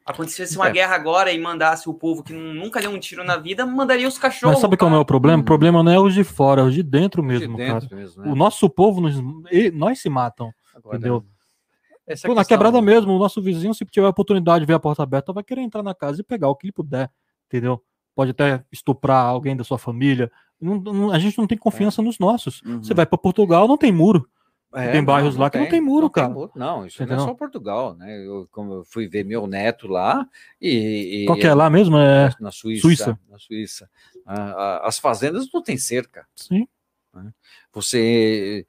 acontecesse 0.04 0.56
uma 0.56 0.68
é. 0.68 0.72
guerra 0.72 0.94
agora 0.94 1.32
e 1.32 1.38
mandasse 1.38 1.88
o 1.88 1.94
povo 1.94 2.22
que 2.22 2.32
nunca 2.32 2.80
deu 2.80 2.90
um 2.90 2.98
tiro 2.98 3.24
na 3.24 3.36
vida, 3.36 3.64
mandaria 3.64 4.06
os 4.06 4.18
cachorros. 4.18 4.56
Mas 4.56 4.60
sabe 4.60 4.76
qual 4.76 4.92
é 4.92 4.98
o 4.98 5.04
problema? 5.04 5.42
O 5.42 5.44
problema 5.44 5.82
não 5.82 5.90
é 5.90 5.98
os 5.98 6.12
de 6.12 6.22
fora, 6.22 6.60
é 6.60 6.64
os 6.64 6.74
de 6.74 6.82
dentro 6.82 7.22
mesmo, 7.22 7.56
de 7.56 7.64
dentro 7.64 7.88
cara. 7.88 8.02
Mesmo, 8.02 8.22
né? 8.22 8.30
O 8.30 8.34
nosso 8.34 8.68
povo, 8.68 9.00
nos, 9.00 9.14
nós 9.72 10.00
se 10.00 10.10
matam, 10.10 10.52
agora, 10.74 10.96
entendeu? 10.96 11.24
Essa 12.06 12.28
Pô, 12.28 12.34
na 12.34 12.44
quebrada 12.44 12.82
mesmo, 12.82 13.14
o 13.14 13.18
nosso 13.18 13.40
vizinho, 13.40 13.72
se 13.72 13.82
tiver 13.86 14.06
a 14.06 14.10
oportunidade 14.10 14.60
de 14.60 14.66
ver 14.66 14.74
a 14.74 14.80
porta 14.80 15.02
aberta, 15.02 15.32
vai 15.32 15.42
querer 15.42 15.62
entrar 15.62 15.82
na 15.82 15.94
casa 15.94 16.20
e 16.20 16.24
pegar 16.24 16.48
o 16.48 16.54
que 16.54 16.66
ele 16.66 16.72
puder, 16.72 17.10
entendeu? 17.46 17.82
Pode 18.14 18.32
até 18.32 18.62
estuprar 18.70 19.24
alguém 19.24 19.56
da 19.56 19.64
sua 19.64 19.78
família, 19.78 20.30
não, 20.60 20.76
não, 20.80 21.10
a 21.10 21.18
gente 21.18 21.36
não 21.38 21.46
tem 21.46 21.58
confiança 21.58 22.02
é. 22.02 22.04
nos 22.04 22.18
nossos. 22.18 22.62
Uhum. 22.62 22.82
Você 22.82 22.94
vai 22.94 23.06
para 23.06 23.18
Portugal, 23.18 23.66
não 23.66 23.76
tem 23.76 23.90
muro. 23.90 24.28
É, 24.74 24.90
tem 24.90 25.04
bairros 25.04 25.34
não, 25.34 25.42
lá 25.42 25.50
que 25.50 25.58
tem, 25.58 25.62
não 25.62 25.70
tem 25.70 25.80
muro, 25.80 26.02
não 26.02 26.10
cara. 26.10 26.26
Tem 26.26 26.34
muro. 26.34 26.52
Não, 26.54 26.84
isso 26.84 26.96
Entendeu? 26.96 27.16
não 27.18 27.24
é 27.24 27.26
só 27.28 27.34
Portugal, 27.34 27.94
né? 27.94 28.26
Eu, 28.26 28.48
como 28.50 28.74
eu 28.74 28.84
fui 28.84 29.06
ver 29.06 29.24
meu 29.24 29.46
neto 29.46 29.86
lá 29.86 30.26
e. 30.60 31.22
e 31.22 31.26
Qual 31.26 31.38
que 31.38 31.46
é 31.46 31.54
lá 31.54 31.70
mesmo? 31.70 31.96
É 31.96 32.30
na 32.40 32.50
Suíça. 32.50 32.82
Suíça. 32.82 33.18
Na 33.30 33.38
Suíça. 33.38 33.90
as 34.82 34.98
fazendas 34.98 35.48
não 35.52 35.62
tem 35.62 35.78
cerca. 35.78 36.26
Sim. 36.34 36.66
Né? 37.14 37.32
Você, 37.72 38.66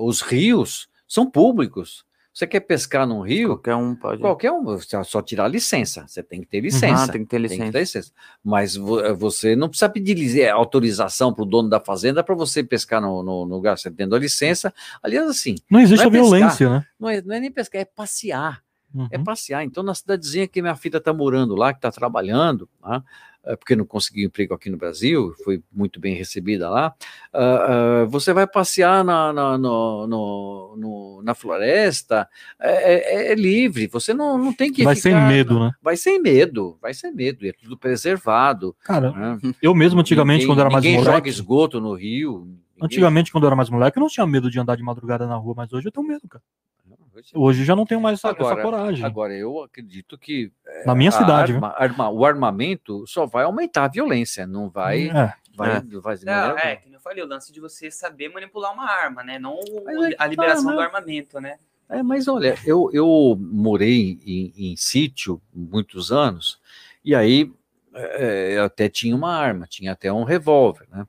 os 0.00 0.22
rios 0.22 0.88
são 1.06 1.30
públicos. 1.30 2.07
Você 2.38 2.46
quer 2.46 2.60
pescar 2.60 3.04
num 3.04 3.20
rio? 3.20 3.48
Qualquer 3.48 3.74
um 3.74 3.96
pode. 3.96 4.20
Qualquer 4.20 4.52
um, 4.52 4.78
só 5.02 5.20
tirar 5.20 5.48
licença. 5.48 6.06
Você 6.06 6.22
tem 6.22 6.40
que 6.40 6.46
ter 6.46 6.60
licença. 6.60 7.06
Uhum, 7.06 7.08
tem 7.08 7.24
que 7.24 7.30
ter 7.30 7.38
licença. 7.38 7.64
Que 7.64 7.72
ter 7.72 7.80
licença. 7.80 8.12
Mas 8.44 8.76
eh, 8.76 9.12
você 9.12 9.56
não 9.56 9.68
precisa 9.68 9.88
pedir 9.88 10.40
eh, 10.40 10.48
autorização 10.48 11.34
para 11.34 11.42
o 11.42 11.44
dono 11.44 11.68
da 11.68 11.80
fazenda 11.80 12.22
para 12.22 12.36
você 12.36 12.62
pescar 12.62 13.02
no, 13.02 13.24
no, 13.24 13.44
no, 13.44 13.56
lugar. 13.56 13.76
Você 13.76 13.90
tendo 13.90 14.14
a 14.14 14.20
licença. 14.20 14.72
Aliás, 15.02 15.28
assim. 15.28 15.56
Não 15.68 15.80
existe 15.80 15.96
não 15.96 16.04
é 16.04 16.06
a 16.06 16.10
violência, 16.10 16.70
né? 16.70 16.86
Não 16.96 17.08
é, 17.08 17.20
não 17.22 17.34
é 17.34 17.40
nem 17.40 17.50
pescar, 17.50 17.80
é 17.80 17.84
passear. 17.84 18.62
É 18.94 18.96
uhum. 18.96 19.08
É 19.10 19.18
passear. 19.18 19.64
Então, 19.64 19.82
na 19.82 19.92
cidadezinha 19.92 20.46
que 20.46 20.62
minha 20.62 20.76
filha 20.76 20.98
está 20.98 21.12
morando 21.12 21.56
lá, 21.56 21.72
que 21.72 21.78
está 21.78 21.90
trabalhando, 21.90 22.68
né? 22.80 23.02
É, 23.48 23.56
porque 23.56 23.74
não 23.74 23.86
conseguiu 23.86 24.26
emprego 24.26 24.52
aqui 24.52 24.68
no 24.68 24.76
Brasil, 24.76 25.34
foi 25.42 25.62
muito 25.72 25.98
bem 25.98 26.14
recebida 26.14 26.68
lá. 26.68 26.94
Uh, 27.32 28.04
uh, 28.04 28.08
você 28.10 28.34
vai 28.34 28.46
passear 28.46 29.02
na, 29.02 29.32
na, 29.32 29.56
no, 29.56 30.06
no, 30.06 30.76
no, 30.76 31.22
na 31.22 31.34
floresta, 31.34 32.28
é, 32.60 33.30
é, 33.30 33.32
é, 33.32 33.34
livre. 33.34 33.86
Você 33.86 34.12
não, 34.12 34.36
não 34.36 34.52
tem 34.52 34.70
que 34.70 34.84
vai 34.84 34.94
ficar, 34.94 35.08
sem 35.08 35.28
medo, 35.28 35.58
né? 35.58 35.70
Vai 35.80 35.96
sem 35.96 36.20
medo, 36.20 36.76
vai 36.82 36.92
sem 36.92 37.10
medo. 37.10 37.46
É 37.46 37.52
tudo 37.52 37.78
preservado. 37.78 38.76
Cara, 38.84 39.12
né? 39.12 39.54
eu 39.62 39.74
mesmo 39.74 39.98
antigamente 39.98 40.40
ninguém, 40.40 40.48
quando 40.48 40.60
era 40.60 40.68
mais 40.68 40.84
ninguém 40.84 40.98
moleque, 40.98 41.16
joga 41.16 41.28
esgoto 41.30 41.80
no 41.80 41.94
rio. 41.94 42.40
Ninguém... 42.40 42.60
Antigamente 42.82 43.32
quando 43.32 43.44
eu 43.44 43.48
era 43.48 43.56
mais 43.56 43.70
moleque, 43.70 43.96
eu 43.96 44.02
não 44.02 44.08
tinha 44.08 44.26
medo 44.26 44.50
de 44.50 44.60
andar 44.60 44.76
de 44.76 44.82
madrugada 44.82 45.26
na 45.26 45.36
rua, 45.36 45.54
mas 45.56 45.72
hoje 45.72 45.88
eu 45.88 45.92
tenho 45.92 46.06
medo, 46.06 46.28
cara. 46.28 46.44
Hoje 47.34 47.64
já 47.64 47.74
não 47.74 47.86
tenho 47.86 48.00
mais 48.00 48.18
essa, 48.18 48.30
agora, 48.30 48.54
essa 48.54 48.62
coragem. 48.62 49.04
Agora, 49.04 49.34
eu 49.34 49.62
acredito 49.62 50.16
que. 50.18 50.52
Na 50.84 50.94
minha 50.94 51.10
cidade. 51.10 51.52
Arma, 51.54 51.74
arma, 51.76 52.10
o 52.10 52.24
armamento 52.24 53.06
só 53.06 53.26
vai 53.26 53.44
aumentar 53.44 53.84
a 53.84 53.88
violência, 53.88 54.46
não 54.46 54.68
vai. 54.68 55.08
É. 55.08 55.32
Vai, 55.54 55.76
é. 55.76 55.80
vai 56.00 56.16
não, 56.24 56.56
é, 56.56 56.76
que 56.76 56.92
eu 56.92 57.00
falei, 57.00 57.22
o 57.22 57.26
lance 57.26 57.52
de 57.52 57.60
você 57.60 57.90
saber 57.90 58.28
manipular 58.28 58.72
uma 58.72 58.88
arma, 58.88 59.24
né? 59.24 59.40
Não 59.40 59.58
é 59.58 60.14
a 60.16 60.26
liberação 60.26 60.72
do 60.72 60.80
armamento, 60.80 61.40
né? 61.40 61.58
É, 61.88 62.02
mas 62.02 62.28
olha, 62.28 62.56
eu, 62.64 62.90
eu 62.92 63.36
morei 63.40 64.20
em, 64.24 64.52
em 64.56 64.76
sítio 64.76 65.40
muitos 65.52 66.12
anos, 66.12 66.60
e 67.04 67.14
aí 67.14 67.50
é, 67.94 68.58
eu 68.58 68.64
até 68.64 68.88
tinha 68.88 69.16
uma 69.16 69.34
arma, 69.34 69.66
tinha 69.66 69.92
até 69.92 70.12
um 70.12 70.22
revólver, 70.22 70.86
né? 70.90 71.06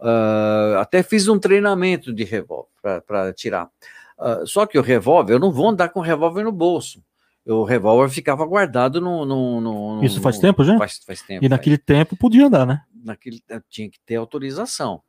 Uh, 0.00 0.78
até 0.78 1.02
fiz 1.02 1.28
um 1.28 1.38
treinamento 1.38 2.12
de 2.12 2.24
revólver 2.24 2.68
para 3.06 3.32
tirar. 3.32 3.70
Uh, 4.18 4.46
só 4.46 4.66
que 4.66 4.78
o 4.78 4.82
revólver, 4.82 5.34
eu 5.34 5.38
não 5.38 5.52
vou 5.52 5.68
andar 5.68 5.88
com 5.88 6.00
o 6.00 6.02
revólver 6.02 6.44
no 6.44 6.52
bolso. 6.52 7.02
O 7.46 7.64
revólver 7.64 8.08
ficava 8.08 8.46
guardado 8.46 9.00
no. 9.00 9.26
no, 9.26 9.60
no 9.60 10.04
Isso 10.04 10.20
faz 10.20 10.36
no, 10.36 10.42
tempo 10.42 10.64
já? 10.64 10.78
Faz, 10.78 10.98
faz 11.06 11.20
tempo. 11.20 11.44
E 11.44 11.48
naquele 11.48 11.76
tempo 11.76 12.16
podia 12.16 12.46
andar, 12.46 12.66
né? 12.66 12.82
Naquele, 13.04 13.42
tinha 13.68 13.90
que 13.90 14.00
ter 14.00 14.16
autorização. 14.16 15.02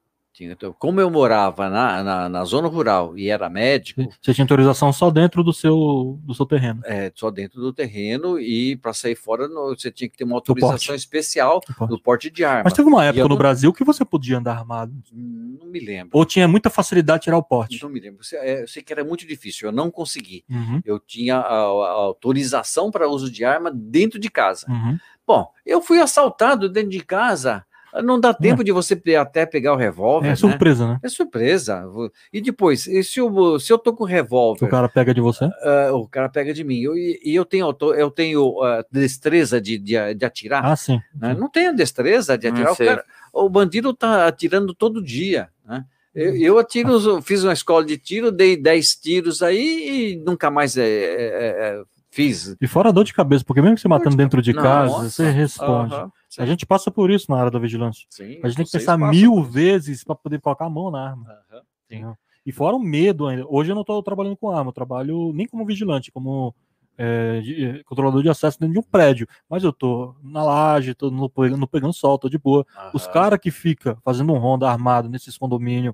Como 0.77 0.99
eu 0.99 1.09
morava 1.09 1.69
na, 1.69 2.03
na, 2.03 2.29
na, 2.29 2.43
zona 2.43 2.67
rural 2.67 3.17
e 3.17 3.29
era 3.29 3.49
médico. 3.49 4.01
Você 4.21 4.33
tinha 4.33 4.43
autorização 4.43 4.91
só 4.91 5.09
dentro 5.09 5.43
do 5.43 5.53
seu, 5.53 6.19
do 6.23 6.33
seu 6.33 6.45
terreno? 6.45 6.81
É, 6.83 7.11
só 7.15 7.31
dentro 7.31 7.61
do 7.61 7.71
terreno 7.71 8.37
e 8.37 8.75
para 8.75 8.93
sair 8.93 9.15
fora 9.15 9.47
você 9.47 9.89
tinha 9.89 10.09
que 10.09 10.17
ter 10.17 10.25
uma 10.25 10.35
autorização 10.35 10.93
especial 10.93 11.61
do 11.61 11.73
porte. 11.73 11.89
do 11.89 12.01
porte 12.01 12.29
de 12.29 12.43
arma. 12.43 12.63
Mas 12.65 12.73
teve 12.73 12.87
uma 12.87 13.05
época 13.05 13.23
no 13.23 13.29
não... 13.29 13.37
Brasil 13.37 13.71
que 13.71 13.83
você 13.83 14.03
podia 14.03 14.37
andar 14.37 14.57
armado? 14.57 14.93
Não 15.11 15.67
me 15.67 15.79
lembro. 15.79 16.09
Ou 16.17 16.25
tinha 16.25 16.47
muita 16.47 16.69
facilidade 16.69 17.19
de 17.19 17.23
tirar 17.25 17.37
o 17.37 17.43
porte? 17.43 17.81
Não 17.81 17.89
me 17.89 17.99
lembro. 17.99 18.19
É, 18.33 18.63
eu 18.63 18.67
sei 18.67 18.83
que 18.83 18.91
era 18.91 19.05
muito 19.05 19.25
difícil, 19.25 19.69
eu 19.69 19.71
não 19.71 19.89
consegui. 19.89 20.43
Uhum. 20.49 20.81
Eu 20.83 20.99
tinha 20.99 21.37
a, 21.37 21.55
a 21.55 21.91
autorização 21.91 22.91
para 22.91 23.07
uso 23.07 23.31
de 23.31 23.45
arma 23.45 23.71
dentro 23.73 24.19
de 24.19 24.29
casa. 24.29 24.65
Uhum. 24.69 24.97
Bom, 25.25 25.49
eu 25.65 25.81
fui 25.81 25.99
assaltado 25.99 26.67
dentro 26.69 26.89
de 26.89 26.99
casa 26.99 27.65
não 28.03 28.19
dá 28.19 28.33
tempo 28.33 28.61
é. 28.61 28.65
de 28.65 28.71
você 28.71 28.99
até 29.19 29.45
pegar 29.45 29.73
o 29.73 29.77
revólver. 29.77 30.27
É 30.27 30.29
né? 30.31 30.35
surpresa, 30.35 30.87
né? 30.87 30.99
É 31.03 31.09
surpresa. 31.09 31.83
E 32.31 32.41
depois, 32.41 32.87
e 32.87 33.03
se, 33.03 33.19
eu, 33.19 33.59
se 33.59 33.71
eu 33.71 33.77
tô 33.77 33.93
com 33.93 34.03
revólver. 34.03 34.65
O 34.65 34.69
cara 34.69 34.89
pega 34.89 35.13
de 35.13 35.21
você? 35.21 35.45
Uh, 35.45 35.93
o 35.93 36.07
cara 36.07 36.29
pega 36.29 36.53
de 36.53 36.63
mim. 36.63 36.81
Eu, 36.81 36.97
e 36.97 37.33
eu 37.33 37.45
tenho, 37.45 37.75
eu 37.95 38.11
tenho 38.11 38.47
uh, 38.47 38.83
destreza 38.91 39.61
de, 39.61 39.77
de, 39.77 40.13
de, 40.13 40.25
atirar. 40.25 40.65
Ah, 40.65 40.75
sim. 40.75 40.99
Né? 41.15 41.33
Não 41.33 41.49
tenho 41.49 41.75
destreza 41.75 42.37
de 42.37 42.47
atirar. 42.47 42.73
O, 42.73 42.77
cara, 42.77 43.05
o, 43.33 43.49
bandido 43.49 43.93
tá 43.93 44.27
atirando 44.27 44.73
todo 44.73 45.03
dia. 45.03 45.49
Né? 45.65 45.85
Eu, 46.13 46.31
hum. 46.31 46.35
eu 46.35 46.59
atiro, 46.59 47.21
fiz 47.21 47.43
uma 47.43 47.53
escola 47.53 47.85
de 47.85 47.97
tiro, 47.97 48.31
dei 48.31 48.57
10 48.57 48.95
tiros 48.95 49.41
aí 49.41 50.13
e 50.13 50.15
nunca 50.17 50.49
mais 50.49 50.77
é, 50.77 50.83
é, 50.83 50.87
é, 50.87 51.83
fiz. 52.15 52.55
E 52.61 52.67
fora 52.67 52.93
dor 52.93 53.03
de 53.03 53.13
cabeça, 53.13 53.43
porque 53.43 53.61
mesmo 53.61 53.75
que 53.75 53.81
você 53.81 53.87
matando 53.89 54.15
dentro 54.15 54.41
de 54.41 54.53
casa, 54.53 54.91
Nossa. 54.91 55.09
você 55.09 55.29
responde. 55.29 55.93
Uh 55.93 55.97
-huh. 55.97 56.11
Sim. 56.29 56.41
A 56.41 56.45
gente 56.45 56.65
passa 56.65 56.89
por 56.89 57.11
isso 57.11 57.29
na 57.29 57.37
área 57.37 57.51
da 57.51 57.59
vigilância. 57.59 58.05
Sim, 58.09 58.39
a 58.41 58.47
gente 58.47 58.57
tem 58.57 58.65
que 58.65 58.71
pensar 58.71 58.97
mil 58.97 59.43
vezes 59.43 60.03
para 60.03 60.15
poder 60.15 60.39
colocar 60.39 60.65
a 60.65 60.69
mão 60.69 60.89
na 60.89 61.09
arma. 61.09 61.27
Uhum. 61.91 62.13
E 62.45 62.51
fora 62.51 62.75
o 62.75 62.79
medo 62.79 63.27
ainda. 63.27 63.45
Hoje 63.47 63.71
eu 63.71 63.75
não 63.75 63.81
estou 63.81 64.01
trabalhando 64.01 64.37
com 64.37 64.49
arma, 64.49 64.69
eu 64.69 64.73
trabalho 64.73 65.33
nem 65.33 65.47
como 65.47 65.65
vigilante, 65.65 66.11
como 66.11 66.55
é, 66.97 67.41
de, 67.41 67.65
é, 67.65 67.83
controlador 67.83 68.21
de 68.23 68.29
acesso 68.29 68.59
dentro 68.59 68.73
de 68.73 68.79
um 68.79 68.83
prédio. 68.83 69.27
Mas 69.49 69.63
eu 69.63 69.73
tô 69.73 70.15
na 70.23 70.43
laje, 70.43 70.93
tô 70.93 71.11
no, 71.11 71.31
no 71.57 71.67
pegando 71.67 71.93
sol, 71.93 72.17
tô 72.17 72.29
de 72.29 72.37
boa. 72.37 72.65
Uhum. 72.77 72.91
Os 72.93 73.07
caras 73.07 73.39
que 73.39 73.51
fica 73.51 73.97
fazendo 74.03 74.31
um 74.31 74.37
ronda 74.37 74.69
armado 74.69 75.09
nesses 75.09 75.37
condomínios 75.37 75.93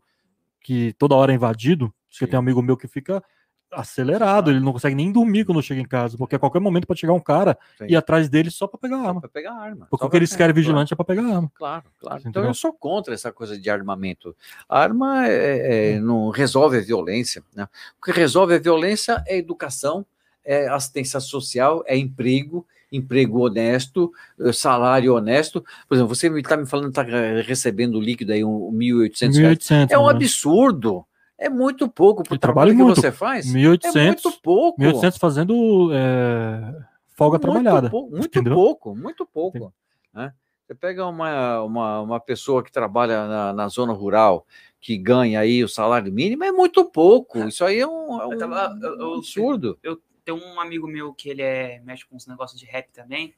que 0.59 0.93
toda 0.93 1.15
hora 1.15 1.31
é 1.31 1.35
invadido, 1.35 1.91
porque 2.09 2.27
tem 2.27 2.37
um 2.37 2.41
amigo 2.41 2.61
meu 2.61 2.77
que 2.77 2.87
fica 2.87 3.23
acelerado, 3.71 4.51
ele 4.51 4.59
não 4.59 4.73
consegue 4.73 4.95
nem 4.95 5.11
dormir 5.11 5.45
quando 5.45 5.61
chega 5.61 5.81
em 5.81 5.87
casa, 5.87 6.17
porque 6.17 6.35
a 6.35 6.39
qualquer 6.39 6.59
momento 6.59 6.85
pode 6.85 6.99
chegar 6.99 7.13
um 7.13 7.19
cara 7.19 7.57
Sim. 7.77 7.85
e 7.85 7.93
ir 7.93 7.95
atrás 7.95 8.29
dele 8.29 8.51
só 8.51 8.67
para 8.67 8.79
pegar 8.79 8.97
a 8.97 9.07
arma. 9.07 9.21
Para 9.21 9.29
pegar 9.29 9.51
a 9.51 9.59
arma. 9.59 9.87
Porque 9.89 10.05
o 10.05 10.09
que 10.09 10.17
eles 10.17 10.35
querem 10.35 10.53
vigilante 10.53 10.93
claro. 10.93 10.93
é 10.93 10.95
para 10.95 11.15
pegar 11.15 11.27
a 11.27 11.35
arma. 11.35 11.51
Claro, 11.55 11.83
claro. 11.99 12.23
Então 12.25 12.43
eu 12.43 12.53
sou 12.53 12.73
contra 12.73 13.13
essa 13.13 13.31
coisa 13.31 13.57
de 13.57 13.69
armamento. 13.69 14.35
A 14.67 14.79
arma 14.79 15.27
é, 15.27 15.93
é, 15.93 15.99
não 15.99 16.29
resolve 16.29 16.77
a 16.77 16.81
violência. 16.81 17.43
Né? 17.55 17.67
O 17.99 18.05
que 18.05 18.11
resolve 18.11 18.55
a 18.55 18.59
violência 18.59 19.23
é 19.27 19.37
educação, 19.37 20.05
é 20.43 20.67
assistência 20.67 21.19
social, 21.19 21.83
é 21.85 21.97
emprego, 21.97 22.65
emprego 22.91 23.39
honesto, 23.39 24.11
eh, 24.39 24.51
salário 24.51 25.15
honesto. 25.15 25.63
Por 25.87 25.95
exemplo, 25.95 26.13
você 26.13 26.27
está 26.27 26.57
me 26.57 26.65
falando 26.65 26.91
que 26.91 26.99
está 26.99 27.41
recebendo 27.41 27.99
líquido 28.01 28.33
aí, 28.33 28.43
um, 28.43 28.71
1.800 28.73 29.39
reais. 29.39 29.71
É 29.89 29.97
um 29.97 30.07
né? 30.07 31.07
É 31.41 31.49
muito 31.49 31.89
pouco 31.89 32.21
para 32.21 32.35
o 32.35 32.37
trabalho 32.37 32.75
que 32.75 32.83
você 32.83 33.11
faz. 33.11 33.47
1.800, 33.47 33.95
é 33.95 34.05
muito 34.05 34.31
pouco. 34.43 34.79
1.800 34.79 35.17
fazendo 35.17 35.89
é, 35.91 36.85
folga 37.15 37.39
muito 37.39 37.41
trabalhada. 37.41 37.89
Pou, 37.89 38.11
muito 38.11 38.27
entendeu? 38.27 38.53
pouco, 38.53 38.95
muito 38.95 39.25
pouco. 39.25 39.73
Né? 40.13 40.31
Você 40.67 40.75
pega 40.75 41.03
uma, 41.07 41.63
uma, 41.63 42.01
uma 42.01 42.19
pessoa 42.19 42.63
que 42.63 42.71
trabalha 42.71 43.27
na, 43.27 43.53
na, 43.53 43.67
zona 43.69 43.91
rural, 43.91 44.45
que 44.79 44.95
ganha 44.95 45.39
aí 45.39 45.63
o 45.63 45.67
salário 45.67 46.13
mínimo, 46.13 46.43
é 46.43 46.51
muito 46.51 46.85
pouco. 46.85 47.39
Isso 47.39 47.65
aí 47.65 47.79
é 47.79 47.87
um, 47.87 48.21
é 48.21 48.27
um, 48.27 48.33
eu 48.33 48.37
tava, 48.37 48.77
eu, 48.79 48.99
eu, 48.99 49.13
absurdo. 49.15 49.79
Eu, 49.81 49.93
eu, 49.93 50.01
tenho 50.23 50.37
um 50.37 50.61
amigo 50.61 50.87
meu 50.87 51.11
que 51.11 51.27
ele 51.27 51.41
é, 51.41 51.81
mexe 51.83 52.05
com 52.05 52.15
os 52.15 52.27
negócios 52.27 52.59
de 52.59 52.67
rap 52.67 52.87
também. 52.93 53.33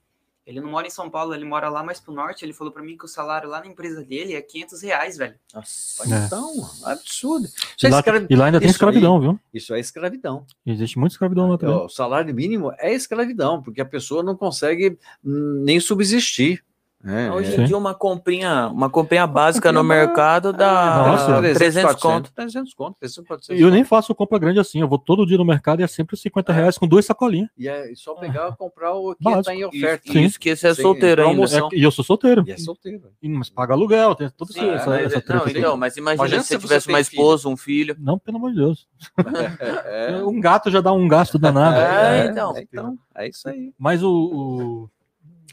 Ele 0.45 0.59
não 0.59 0.69
mora 0.69 0.85
em 0.85 0.89
São 0.89 1.09
Paulo, 1.09 1.33
ele 1.33 1.45
mora 1.45 1.69
lá 1.69 1.81
mais 1.83 2.01
pro 2.01 2.13
norte. 2.13 2.43
Ele 2.43 2.51
falou 2.51 2.73
para 2.73 2.83
mim 2.83 2.97
que 2.97 3.05
o 3.05 3.07
salário 3.07 3.49
lá 3.49 3.61
na 3.61 3.67
empresa 3.67 4.03
dele 4.03 4.35
é 4.35 4.41
500 4.41 4.81
reais, 4.81 5.17
velho. 5.17 5.35
Nossa, 5.53 6.03
é. 6.03 6.25
então, 6.25 6.69
absurdo. 6.83 7.47
E 7.81 7.87
lá, 7.87 7.99
escravi... 7.99 8.27
e 8.29 8.35
lá, 8.35 8.45
ainda 8.45 8.59
tem 8.59 8.69
escravidão, 8.69 9.15
aí, 9.15 9.21
viu? 9.21 9.39
Isso 9.53 9.73
é 9.73 9.79
escravidão. 9.79 10.45
Existe 10.65 10.99
muita 10.99 11.13
escravidão 11.13 11.49
lá 11.49 11.57
também. 11.57 11.75
O 11.75 11.87
salário 11.87 12.33
mínimo 12.35 12.73
é 12.77 12.93
escravidão, 12.93 13.61
porque 13.61 13.79
a 13.79 13.85
pessoa 13.85 14.21
não 14.21 14.35
consegue 14.35 14.97
nem 15.23 15.79
subsistir. 15.79 16.63
É, 17.05 17.29
Hoje 17.31 17.59
em 17.59 17.65
dia 17.65 17.77
uma 17.77 17.93
comprinha, 17.93 18.67
uma 18.67 18.89
comprinha 18.89 19.27
básica 19.27 19.69
comprinha 19.69 19.83
no 19.83 19.87
mercado 19.87 20.53
dá 20.53 21.03
Nossa, 21.05 21.41
300, 21.41 21.81
400, 21.81 22.01
conto. 22.01 22.31
300 22.33 22.73
conto, 22.73 22.97
300, 22.97 23.27
400 23.27 23.61
Eu 23.61 23.69
nem 23.69 23.83
faço 23.83 24.15
compra 24.15 24.39
grande 24.39 24.59
assim, 24.59 24.79
eu 24.79 24.87
vou 24.87 24.97
todo 24.97 25.25
dia 25.25 25.37
no 25.37 25.43
mercado 25.43 25.81
e 25.81 25.83
é 25.83 25.87
sempre 25.87 26.15
50 26.15 26.51
é. 26.51 26.55
reais 26.55 26.77
com 26.77 26.87
duas 26.87 27.05
sacolinhas. 27.05 27.49
E 27.57 27.67
é 27.67 27.93
só 27.95 28.15
pegar 28.15 28.49
e 28.49 28.55
comprar 28.55 28.93
o 28.93 29.13
que 29.15 29.29
está 29.29 29.53
em 29.53 29.65
oferta. 29.65 30.07
Isso, 30.07 30.17
isso 30.17 30.39
que 30.39 30.49
esse 30.49 30.65
é 30.65 30.73
solteiro 30.73 31.27
ainda. 31.27 31.43
É, 31.43 31.59
e 31.73 31.83
eu 31.83 31.91
sou 31.91 32.05
solteiro. 32.05 32.43
E 32.47 32.51
é 32.51 32.57
solteiro. 32.57 33.11
E, 33.21 33.27
mas 33.27 33.49
paga 33.49 33.73
aluguel, 33.73 34.15
tem 34.15 34.29
tudo 34.29 34.53
Sim, 34.53 34.69
essa, 34.69 34.97
é, 34.97 35.03
essa 35.03 35.23
não, 35.27 35.47
então, 35.47 35.75
mas 35.75 35.97
imagina, 35.97 36.25
imagina 36.25 36.43
se 36.43 36.55
você 36.55 36.59
tivesse 36.59 36.87
uma 36.87 37.01
esposa, 37.01 37.43
filho. 37.43 37.53
um 37.53 37.57
filho. 37.57 37.95
Não, 37.99 38.17
pelo 38.17 38.37
amor 38.37 38.51
de 38.51 38.57
Deus. 38.57 38.87
É. 39.85 40.23
Um 40.23 40.39
gato 40.39 40.69
já 40.69 40.81
dá 40.81 40.91
um 40.91 41.07
gasto 41.07 41.37
danado. 41.37 41.77
É, 41.77 42.27
então. 42.27 42.53
então. 42.57 42.97
É 43.15 43.27
isso 43.27 43.47
aí. 43.47 43.73
Mas 43.77 44.01
o, 44.03 44.09
o... 44.09 44.89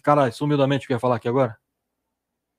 Caralho, 0.01 0.33
sumidamente, 0.33 0.87
quer 0.87 0.99
falar 0.99 1.17
aqui 1.17 1.29
agora? 1.29 1.59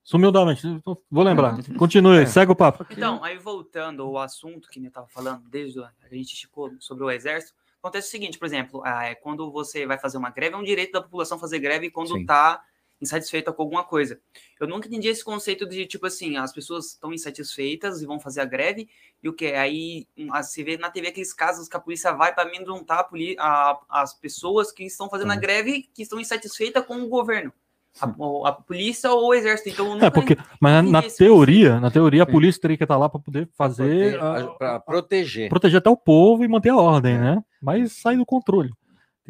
Sumiu 0.03 0.31
da 0.31 0.45
mente. 0.45 0.65
Então, 0.67 0.97
vou 1.09 1.23
lembrar. 1.23 1.57
Continue, 1.77 2.23
é. 2.23 2.25
segue 2.25 2.51
o 2.51 2.55
papo. 2.55 2.85
Então, 2.89 3.23
aí 3.23 3.37
voltando 3.37 4.03
ao 4.03 4.17
assunto 4.17 4.69
que 4.69 4.79
eu 4.79 4.87
estava 4.87 5.07
falando, 5.07 5.47
desde 5.47 5.79
a 5.79 5.91
gente 6.11 6.33
esticou 6.33 6.71
sobre 6.79 7.03
o 7.03 7.11
exército, 7.11 7.53
acontece 7.79 8.07
o 8.07 8.11
seguinte, 8.11 8.39
por 8.39 8.45
exemplo, 8.45 8.85
é, 8.85 9.15
quando 9.15 9.51
você 9.51 9.85
vai 9.85 9.99
fazer 9.99 10.17
uma 10.17 10.31
greve, 10.31 10.55
é 10.55 10.57
um 10.57 10.63
direito 10.63 10.93
da 10.93 11.01
população 11.01 11.37
fazer 11.37 11.59
greve 11.59 11.91
quando 11.91 12.17
está 12.17 12.63
insatisfeita 13.01 13.51
com 13.51 13.63
alguma 13.63 13.83
coisa. 13.83 14.19
Eu 14.59 14.67
nunca 14.67 14.87
entendi 14.87 15.07
esse 15.07 15.23
conceito 15.23 15.67
de, 15.67 15.85
tipo 15.85 16.05
assim, 16.05 16.37
as 16.37 16.53
pessoas 16.53 16.87
estão 16.87 17.13
insatisfeitas 17.13 18.01
e 18.01 18.05
vão 18.05 18.19
fazer 18.19 18.41
a 18.41 18.45
greve, 18.45 18.87
e 19.23 19.27
o 19.27 19.33
que? 19.33 19.47
Aí 19.47 20.07
você 20.29 20.63
vê 20.63 20.77
na 20.77 20.91
TV 20.91 21.07
aqueles 21.07 21.33
casos 21.33 21.67
que 21.67 21.75
a 21.75 21.79
polícia 21.79 22.13
vai 22.13 22.33
para 22.33 22.47
amedrontar 22.47 23.09
a, 23.39 23.79
as 23.89 24.13
pessoas 24.13 24.71
que 24.71 24.83
estão 24.83 25.09
fazendo 25.09 25.31
a 25.31 25.35
greve 25.35 25.89
que 25.93 26.03
estão 26.03 26.19
insatisfeitas 26.19 26.85
com 26.85 27.01
o 27.01 27.09
governo. 27.09 27.51
A, 27.99 28.05
a, 28.47 28.51
polícia 28.53 29.11
ou 29.11 29.29
o 29.29 29.33
exército. 29.33 29.69
Então, 29.69 29.99
é 29.99 30.09
porque, 30.09 30.37
mas 30.61 30.89
na, 30.89 31.01
teoria, 31.01 31.77
na 31.77 31.91
teoria, 31.91 32.23
a 32.23 32.25
polícia 32.25 32.61
teria 32.61 32.77
que 32.77 32.85
estar 32.85 32.97
lá 32.97 33.09
para 33.09 33.19
poder 33.19 33.49
fazer, 33.53 34.17
para 34.57 34.79
proteger, 34.79 35.49
proteger 35.49 35.79
até 35.79 35.89
o 35.89 35.97
povo 35.97 36.45
e 36.45 36.47
manter 36.47 36.69
a 36.69 36.77
ordem, 36.77 37.15
é. 37.15 37.19
né? 37.19 37.43
Mas 37.61 37.99
sair 37.99 38.15
do 38.15 38.25
controle, 38.25 38.71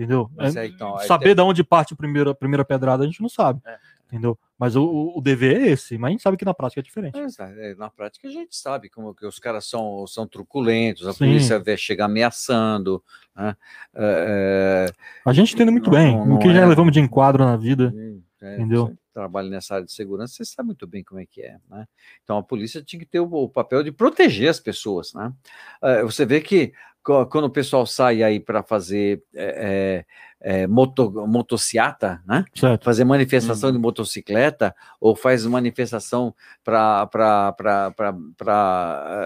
entendeu? 0.02 0.30
É, 0.40 0.66
então, 0.66 0.98
saber 1.00 1.26
tem... 1.26 1.36
de 1.36 1.42
onde 1.42 1.64
parte 1.64 1.94
a 1.94 1.98
primeira, 1.98 2.32
a 2.32 2.36
primeira 2.36 2.66
pedrada 2.66 3.04
a 3.04 3.06
gente 3.06 3.22
não 3.22 3.30
sabe, 3.30 3.62
é. 3.66 3.78
entendeu? 4.08 4.38
Mas 4.58 4.76
o, 4.76 5.14
o 5.16 5.22
dever 5.22 5.62
é 5.62 5.68
esse, 5.70 5.98
mas 5.98 6.10
a 6.10 6.12
gente 6.12 6.24
sabe 6.24 6.38
que 6.38 6.46
na 6.46 6.54
prática 6.54 6.82
é 6.82 6.84
diferente. 6.84 7.18
É, 7.40 7.76
na 7.76 7.90
prática 7.90 8.28
a 8.28 8.32
gente 8.32 8.56
sabe 8.56 8.90
como 8.90 9.14
que 9.14 9.26
os 9.26 9.40
caras 9.40 9.66
são, 9.66 10.06
são 10.08 10.28
truculentos, 10.28 11.08
a 11.08 11.14
Sim. 11.14 11.20
polícia 11.20 11.62
chega 11.78 12.06
ameaçando. 12.06 13.04
Né? 13.36 13.56
É, 13.96 14.86
a 15.26 15.34
gente 15.34 15.54
entende 15.54 15.72
muito 15.72 15.90
não, 15.92 15.98
bem, 15.98 16.16
não, 16.16 16.36
o 16.36 16.40
que 16.40 16.54
já 16.54 16.66
levamos 16.66 16.92
de 16.92 17.00
enquadro 17.00 17.44
na 17.44 17.56
vida. 17.56 17.92
Sim. 17.92 18.24
É, 18.42 18.56
Entendeu? 18.56 18.98
trabalha 19.14 19.50
nessa 19.50 19.76
área 19.76 19.86
de 19.86 19.92
segurança, 19.92 20.34
você 20.34 20.46
sabe 20.46 20.68
muito 20.68 20.88
bem 20.88 21.04
como 21.04 21.20
é 21.20 21.26
que 21.26 21.42
é, 21.42 21.58
né? 21.70 21.86
Então 22.24 22.38
a 22.38 22.44
polícia 22.44 22.82
tinha 22.82 23.00
que 23.00 23.06
ter 23.06 23.20
o, 23.20 23.32
o 23.32 23.50
papel 23.50 23.84
de 23.84 23.92
proteger 23.92 24.50
as 24.50 24.60
pessoas, 24.60 25.14
né? 25.14 25.34
Uh, 25.82 26.06
você 26.06 26.26
vê 26.26 26.42
que 26.42 26.74
quando 27.04 27.46
o 27.46 27.50
pessoal 27.50 27.86
sai 27.86 28.22
aí 28.22 28.40
para 28.40 28.62
fazer 28.62 29.24
é, 29.34 30.06
é, 30.42 30.68
moto, 30.68 31.12
motociata, 31.28 32.22
né? 32.28 32.46
Certo. 32.54 32.84
Fazer 32.84 33.04
manifestação 33.04 33.70
uhum. 33.70 33.76
de 33.76 33.82
motocicleta 33.82 34.76
ou 35.00 35.16
faz 35.16 35.46
manifestação 35.46 36.34
para 36.64 37.56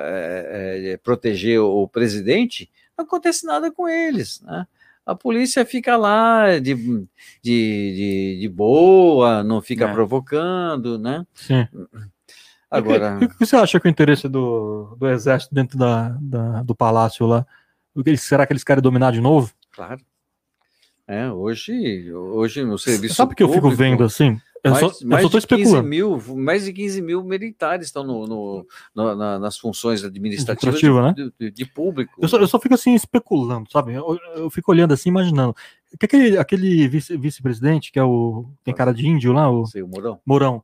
é, 0.05 0.91
é, 0.93 0.97
proteger 0.97 1.59
o 1.59 1.87
presidente, 1.87 2.69
não 2.97 3.05
acontece 3.05 3.45
nada 3.45 3.71
com 3.71 3.87
eles, 3.87 4.41
né? 4.41 4.67
A 5.05 5.13
polícia 5.13 5.63
fica 5.63 5.95
lá 5.95 6.57
de, 6.57 6.73
de, 6.73 7.07
de, 7.43 8.37
de 8.41 8.49
boa, 8.49 9.43
não 9.43 9.61
fica 9.61 9.85
é. 9.85 9.93
provocando, 9.93 10.97
né? 10.97 11.25
Sim. 11.35 11.67
Agora... 12.71 13.15
O 13.15 13.19
que, 13.19 13.25
o 13.25 13.29
que, 13.29 13.45
você 13.45 13.55
acha 13.55 13.79
que 13.79 13.87
o 13.87 13.89
interesse 13.89 14.27
do, 14.27 14.95
do 14.97 15.07
exército 15.07 15.53
dentro 15.53 15.77
da, 15.77 16.17
da 16.19 16.63
do 16.63 16.73
palácio 16.73 17.27
lá? 17.27 17.45
Será 18.17 18.45
que 18.45 18.53
eles 18.53 18.63
querem 18.63 18.81
dominar 18.81 19.11
de 19.11 19.21
novo? 19.21 19.51
Claro. 19.71 20.01
É, 21.07 21.29
hoje, 21.31 22.11
hoje 22.11 22.63
no 22.63 22.79
serviço. 22.79 23.15
Sabe 23.15 23.35
que 23.35 23.43
eu 23.43 23.49
fico 23.49 23.69
vendo 23.69 24.03
assim? 24.03 24.39
Eu 24.63 24.71
mais, 24.71 24.97
só, 24.97 25.05
mais 25.05 25.23
eu 25.23 25.29
só 25.29 25.37
especulando. 25.37 25.87
Mil, 25.87 26.19
mais 26.35 26.65
de 26.65 26.73
15 26.73 26.99
mil 26.99 27.23
militares 27.23 27.85
estão 27.85 28.03
no, 28.03 28.25
no, 28.25 28.67
no 28.95 29.15
na, 29.15 29.37
nas 29.37 29.59
funções 29.59 30.03
administrativas 30.03 30.79
de, 30.79 30.89
né? 30.89 31.13
de, 31.39 31.51
de, 31.51 31.65
público. 31.65 32.11
Eu 32.19 32.27
só, 32.27 32.37
eu 32.37 32.47
só, 32.47 32.59
fico 32.59 32.73
assim 32.73 32.95
especulando, 32.95 33.69
sabe? 33.71 33.93
Eu, 33.93 34.19
eu, 34.35 34.49
fico 34.49 34.71
olhando 34.71 34.91
assim, 34.91 35.09
imaginando. 35.09 35.55
Que 35.99 36.07
aquele, 36.07 36.37
aquele 36.39 36.87
vice-presidente, 36.87 37.91
que 37.91 37.99
é 37.99 38.03
o. 38.03 38.49
tem 38.63 38.73
cara 38.73 38.91
de 38.91 39.07
índio 39.07 39.31
lá, 39.33 39.47
o. 39.51 39.67
Sei, 39.67 39.83
o 39.83 39.87
Mourão. 39.87 40.19
Mourão. 40.25 40.63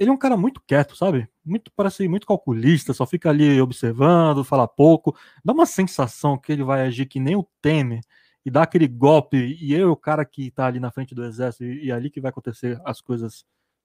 Ele 0.00 0.08
é 0.08 0.12
um 0.12 0.16
cara 0.16 0.34
muito 0.34 0.62
quieto, 0.66 0.96
sabe? 0.96 1.28
Muito, 1.44 1.70
parece 1.76 2.08
muito 2.08 2.26
calculista, 2.26 2.94
só 2.94 3.04
fica 3.04 3.28
ali 3.28 3.60
observando, 3.60 4.42
fala 4.42 4.66
pouco. 4.66 5.14
Dá 5.44 5.52
uma 5.52 5.66
sensação 5.66 6.38
que 6.38 6.50
ele 6.50 6.64
vai 6.64 6.86
agir 6.86 7.04
que 7.04 7.20
nem 7.20 7.36
o 7.36 7.46
Temer 7.60 8.00
e 8.44 8.50
dá 8.50 8.62
aquele 8.62 8.88
golpe, 8.88 9.36
e 9.60 9.74
eu, 9.74 9.90
o 9.92 9.96
cara 9.96 10.24
que 10.24 10.46
está 10.46 10.66
ali 10.66 10.80
na 10.80 10.90
frente 10.90 11.14
do 11.14 11.24
exército, 11.24 11.64
e, 11.64 11.86
e, 11.86 11.90
é 11.90 11.94
ali 11.94 12.10
que 12.10 12.20
vai 12.20 12.30
acontecer 12.30 12.80
as 12.84 13.00
coisas 13.00 13.44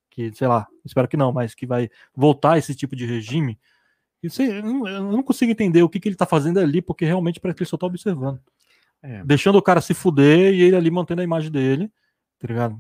que, 0.10 0.34
sei 0.34 0.48
lá, 0.48 0.66
espero 0.86 1.08
que 1.08 1.18
não, 1.18 1.34
mas 1.34 1.54
que 1.54 1.68
vai 1.68 1.90
voltar 2.16 2.58
esse 2.58 2.74
tipo 2.74 2.96
de 2.96 3.06
regime. 3.06 3.60
Sei, 4.30 4.60
eu, 4.60 4.64
não, 4.64 5.22
consigo 5.22 5.52
entender 5.52 5.84
o 5.84 5.90
que, 5.90 6.00
que 6.00 6.08
ele 6.08 6.16
está 6.16 6.26
fazendo 6.26 6.60
ali, 6.60 6.82
porque 6.82 7.06
realmente 7.06 7.40
parece 7.40 7.58
que 7.58 7.64
ele 7.64 7.70
só 7.70 7.76
está 7.76 7.86
observando. 7.86 8.40
É. 9.04 9.24
Deixando 9.24 9.58
o 9.58 9.62
cara 9.62 9.82
se 9.82 9.94
fuder 9.94 10.54
e 10.54 10.62
ele 10.62 10.76
ali 10.76 10.90
mantendo 10.90 11.22
a 11.22 11.24
imagem 11.24 11.52
dele, 11.52 11.92
tá 12.40 12.48
ligado? 12.48 12.80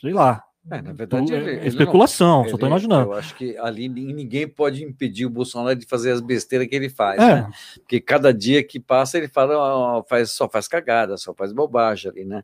Sei 0.00 0.12
lá. 0.12 0.44
É, 0.70 0.80
na 0.80 0.92
verdade, 0.92 1.26
tu, 1.26 1.34
ele, 1.34 1.58
é 1.58 1.66
especulação, 1.66 2.42
não, 2.42 2.50
só 2.50 2.56
tô 2.56 2.66
imaginando. 2.66 3.10
Eu 3.10 3.12
acho 3.12 3.34
que 3.34 3.56
ali 3.58 3.86
ninguém 3.88 4.48
pode 4.48 4.82
impedir 4.82 5.26
o 5.26 5.30
Bolsonaro 5.30 5.78
de 5.78 5.84
fazer 5.84 6.10
as 6.10 6.22
besteiras 6.22 6.66
que 6.66 6.74
ele 6.74 6.88
faz, 6.88 7.20
é. 7.20 7.34
né? 7.34 7.50
Porque 7.74 8.00
cada 8.00 8.32
dia 8.32 8.64
que 8.64 8.80
passa 8.80 9.18
ele 9.18 9.28
fala, 9.28 10.02
faz, 10.04 10.30
só 10.30 10.48
faz 10.48 10.66
cagada, 10.66 11.18
só 11.18 11.34
faz 11.34 11.52
bobagem 11.52 12.10
ali, 12.10 12.24
né? 12.24 12.42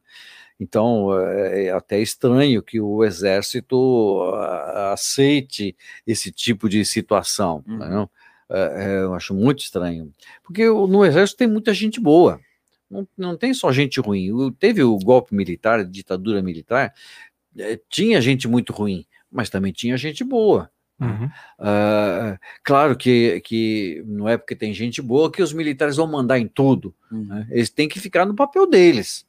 Então 0.59 1.19
é, 1.19 1.65
é 1.65 1.71
até 1.71 1.99
estranho 1.99 2.63
que 2.63 2.79
o 2.79 3.03
exército 3.03 4.31
aceite 4.93 5.75
esse 6.07 6.31
tipo 6.31 6.69
de 6.69 6.85
situação, 6.85 7.65
uhum. 7.67 7.79
não? 7.79 8.11
É, 8.51 8.85
é, 8.85 9.03
eu 9.03 9.15
acho 9.15 9.33
muito 9.33 9.61
estranho, 9.61 10.13
porque 10.43 10.67
no 10.67 11.05
exército 11.05 11.39
tem 11.39 11.49
muita 11.49 11.73
gente 11.73 11.99
boa. 11.99 12.39
Não, 12.91 13.07
não 13.17 13.37
tem 13.37 13.55
só 13.55 13.71
gente 13.71 14.01
ruim. 14.01 14.53
Teve 14.59 14.83
o 14.83 14.99
golpe 14.99 15.33
militar, 15.33 15.85
ditadura 15.85 16.43
militar, 16.43 16.93
é, 17.59 17.81
tinha 17.89 18.21
gente 18.21 18.47
muito 18.47 18.73
ruim, 18.73 19.05
mas 19.31 19.51
também 19.51 19.73
tinha 19.73 19.97
gente 19.97 20.25
boa. 20.25 20.71
Né? 20.99 21.07
Uhum. 21.07 21.27
Uh, 21.59 22.39
claro 22.63 22.97
que, 22.97 23.41
que 23.41 24.05
não 24.07 24.29
é 24.29 24.37
porque 24.37 24.55
tem 24.55 24.75
gente 24.75 25.01
boa 25.01 25.33
que 25.33 25.43
os 25.43 25.53
militares 25.53 25.97
vão 25.97 26.07
mandar 26.07 26.39
em 26.39 26.47
tudo. 26.47 26.95
Uhum. 27.11 27.25
Né? 27.25 27.49
Eles 27.51 27.71
têm 27.71 27.89
que 27.89 27.99
ficar 27.99 28.27
no 28.27 28.35
papel 28.35 28.69
deles. 28.69 29.27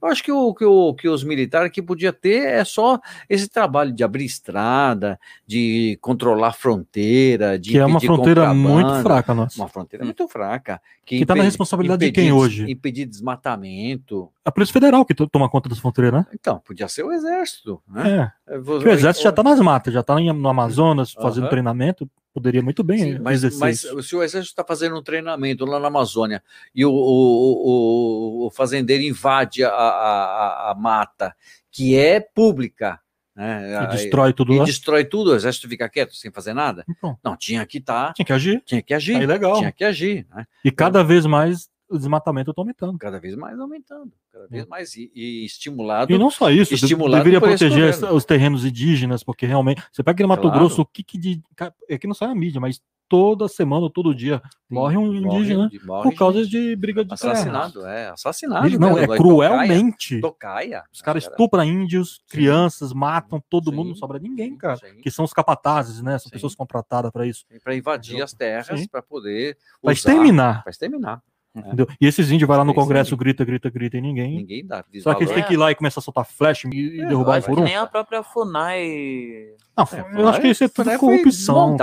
Eu 0.00 0.08
acho 0.08 0.22
que, 0.22 0.32
o, 0.32 0.54
que, 0.54 0.64
o, 0.64 0.94
que 0.94 1.08
os 1.08 1.22
militares 1.22 1.70
que 1.70 1.82
podia 1.82 2.12
ter 2.12 2.46
é 2.46 2.64
só 2.64 3.00
esse 3.28 3.48
trabalho 3.48 3.92
de 3.92 4.02
abrir 4.02 4.24
estrada, 4.24 5.18
de 5.46 5.98
controlar 6.00 6.52
fronteira, 6.52 7.58
de 7.58 7.70
que 7.70 7.78
é 7.78 7.86
uma 7.86 8.00
fronteira 8.00 8.52
muito 8.52 9.02
fraca, 9.02 9.34
nossa. 9.34 9.60
Uma 9.60 9.68
fronteira 9.68 10.04
muito 10.04 10.26
fraca. 10.28 10.80
Que 11.04 11.16
está 11.16 11.34
na 11.34 11.44
responsabilidade 11.44 12.04
impedir, 12.04 12.22
de 12.22 12.28
quem 12.28 12.32
hoje? 12.32 12.70
Impedir 12.70 13.06
desmatamento. 13.06 14.28
A 14.44 14.50
Polícia 14.50 14.72
Federal 14.72 15.04
que 15.04 15.14
toma 15.14 15.48
conta 15.48 15.68
das 15.68 15.78
fronteiras, 15.78 16.12
né? 16.12 16.26
Então, 16.34 16.58
podia 16.58 16.88
ser 16.88 17.04
o 17.04 17.12
Exército. 17.12 17.80
Né? 17.88 18.32
É. 18.48 18.54
é 18.54 18.58
o 18.58 18.88
Exército 18.88 19.24
já 19.24 19.30
está 19.30 19.42
nas 19.42 19.60
matas, 19.60 19.94
já 19.94 20.00
está 20.00 20.18
no 20.18 20.48
Amazonas 20.48 21.12
fazendo 21.12 21.44
uh 21.44 21.46
-huh. 21.46 21.50
treinamento, 21.50 22.10
poderia 22.36 22.62
muito 22.62 22.84
bem 22.84 22.98
Sim, 22.98 23.18
mas, 23.18 23.42
mas 23.58 23.80
se 23.80 24.14
o 24.14 24.22
exército 24.22 24.52
está 24.52 24.62
fazendo 24.62 24.94
um 24.94 25.02
treinamento 25.02 25.64
lá 25.64 25.80
na 25.80 25.88
Amazônia 25.88 26.42
e 26.74 26.84
o, 26.84 26.90
o, 26.90 26.92
o, 26.92 28.46
o 28.46 28.50
fazendeiro 28.50 29.02
invade 29.02 29.64
a, 29.64 29.70
a, 29.70 30.70
a, 30.70 30.74
mata 30.74 31.34
que 31.70 31.96
é 31.96 32.20
pública 32.20 33.00
né, 33.34 33.82
e 33.84 33.86
destrói 33.86 34.34
tudo 34.34 34.52
e 34.52 34.58
lá. 34.58 34.64
destrói 34.64 35.06
tudo, 35.06 35.30
o 35.30 35.34
exército 35.34 35.66
fica 35.66 35.88
quieto 35.88 36.14
sem 36.14 36.30
fazer 36.30 36.52
nada? 36.52 36.84
Então. 36.86 37.18
Não, 37.24 37.36
tinha 37.38 37.64
que 37.64 37.78
estar. 37.78 38.08
Tá, 38.08 38.12
tinha 38.12 38.26
que 38.26 38.32
agir. 38.34 38.62
Tinha 38.66 38.82
que 38.82 38.92
agir. 38.92 39.16
Aí 39.16 39.26
legal. 39.26 39.58
Tinha 39.58 39.72
que 39.72 39.84
agir. 39.84 40.26
Né? 40.34 40.46
E 40.62 40.70
cada 40.70 41.02
vez 41.02 41.24
mais 41.24 41.70
o 41.88 41.96
desmatamento 41.96 42.50
está 42.50 42.62
aumentando. 42.62 42.98
Cada 42.98 43.20
vez 43.20 43.34
mais 43.34 43.58
aumentando, 43.58 44.12
cada 44.32 44.46
vez 44.48 44.66
mais 44.66 44.94
e, 44.96 45.10
e 45.14 45.44
estimulado. 45.44 46.12
E 46.12 46.18
não 46.18 46.30
só 46.30 46.50
isso, 46.50 46.74
estimulado 46.74 47.24
deveria 47.24 47.40
proteger 47.40 47.94
os 48.12 48.24
terrenos 48.24 48.64
indígenas, 48.64 49.22
porque 49.22 49.46
realmente 49.46 49.82
você 49.92 50.02
pega 50.02 50.14
aqui 50.14 50.22
no 50.22 50.28
Mato 50.28 50.42
claro. 50.42 50.58
Grosso, 50.58 50.82
o 50.82 50.86
que, 50.86 51.02
que 51.02 51.18
de, 51.18 51.42
é 51.88 51.98
que 51.98 52.06
não 52.06 52.14
sai 52.14 52.28
a 52.28 52.34
mídia, 52.34 52.60
mas 52.60 52.80
toda 53.08 53.48
semana, 53.48 53.88
todo 53.90 54.14
dia, 54.14 54.42
Sim, 54.44 54.74
morre 54.74 54.96
um 54.96 55.14
indígena 55.14 55.64
morre, 55.64 55.80
morre 55.84 56.02
por 56.10 56.18
causa 56.18 56.44
de 56.44 56.74
briga 56.76 57.04
de 57.04 57.12
assassinado, 57.12 57.80
terra. 57.80 57.92
é 57.92 58.08
assassinado. 58.10 58.66
Ele, 58.66 58.78
não, 58.78 58.98
é 58.98 59.06
cruelmente. 59.06 60.20
Tocaia. 60.20 60.84
Os 60.92 61.00
caras 61.00 61.24
estupram 61.24 61.64
índios, 61.64 62.20
crianças, 62.28 62.92
matam 62.92 63.42
todo 63.48 63.70
Sim. 63.70 63.76
mundo, 63.76 63.88
não 63.88 63.96
sobra 63.96 64.18
ninguém, 64.18 64.56
cara. 64.56 64.76
Sim. 64.76 65.00
Que 65.00 65.10
são 65.10 65.24
os 65.24 65.32
capatazes, 65.32 66.02
né? 66.02 66.18
São 66.18 66.30
pessoas 66.30 66.54
contratadas 66.54 67.10
para 67.10 67.26
isso. 67.26 67.44
Para 67.62 67.76
invadir 67.76 68.22
as 68.22 68.32
terras, 68.32 68.86
para 68.86 69.02
poder. 69.02 69.56
Para 69.82 69.92
exterminar. 69.92 70.62
Para 70.62 70.70
exterminar. 70.70 71.22
É. 71.56 71.60
Entendeu? 71.60 71.88
E 71.98 72.06
esses 72.06 72.30
índios 72.30 72.46
vai 72.46 72.58
lá 72.58 72.64
no 72.64 72.74
Congresso, 72.74 73.16
grita, 73.16 73.44
grita, 73.44 73.70
grita 73.70 73.96
e 73.96 74.00
ninguém. 74.00 74.36
Ninguém 74.36 74.66
dá. 74.66 74.84
Só 75.00 75.14
que 75.14 75.24
eles 75.24 75.32
têm 75.32 75.42
que 75.42 75.54
ir 75.54 75.56
lá 75.56 75.70
e 75.70 75.74
começar 75.74 76.00
a 76.00 76.02
soltar 76.02 76.26
flash 76.26 76.64
e 76.66 77.00
é, 77.00 77.06
derrubar 77.06 77.42
por 77.42 77.58
um. 77.58 77.64
Nem 77.64 77.76
a 77.76 77.86
própria 77.86 78.22
FUNAI. 78.22 79.54
Não, 79.76 79.84
é, 79.84 80.20
eu 80.20 80.28
acho 80.28 80.40
que 80.40 80.48
isso 80.48 80.64
é 80.64 80.68
tudo 80.68 80.98
corrupção. 80.98 81.76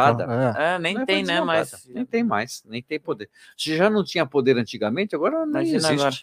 É. 0.57 0.77
nem 0.79 1.03
tem, 1.05 1.23
né? 1.23 1.41
Mas. 1.41 1.87
Nem 1.87 2.05
tem 2.05 2.23
mais, 2.23 2.63
nem 2.67 2.83
tem 2.83 2.99
poder. 2.99 3.29
Se 3.57 3.75
já 3.75 3.89
não 3.89 4.03
tinha 4.03 4.25
poder 4.25 4.57
antigamente, 4.57 5.15
agora 5.15 5.39
não 5.45 5.61
Imagina 5.61 5.77
existe. 5.77 5.93
Agora. 5.93 6.15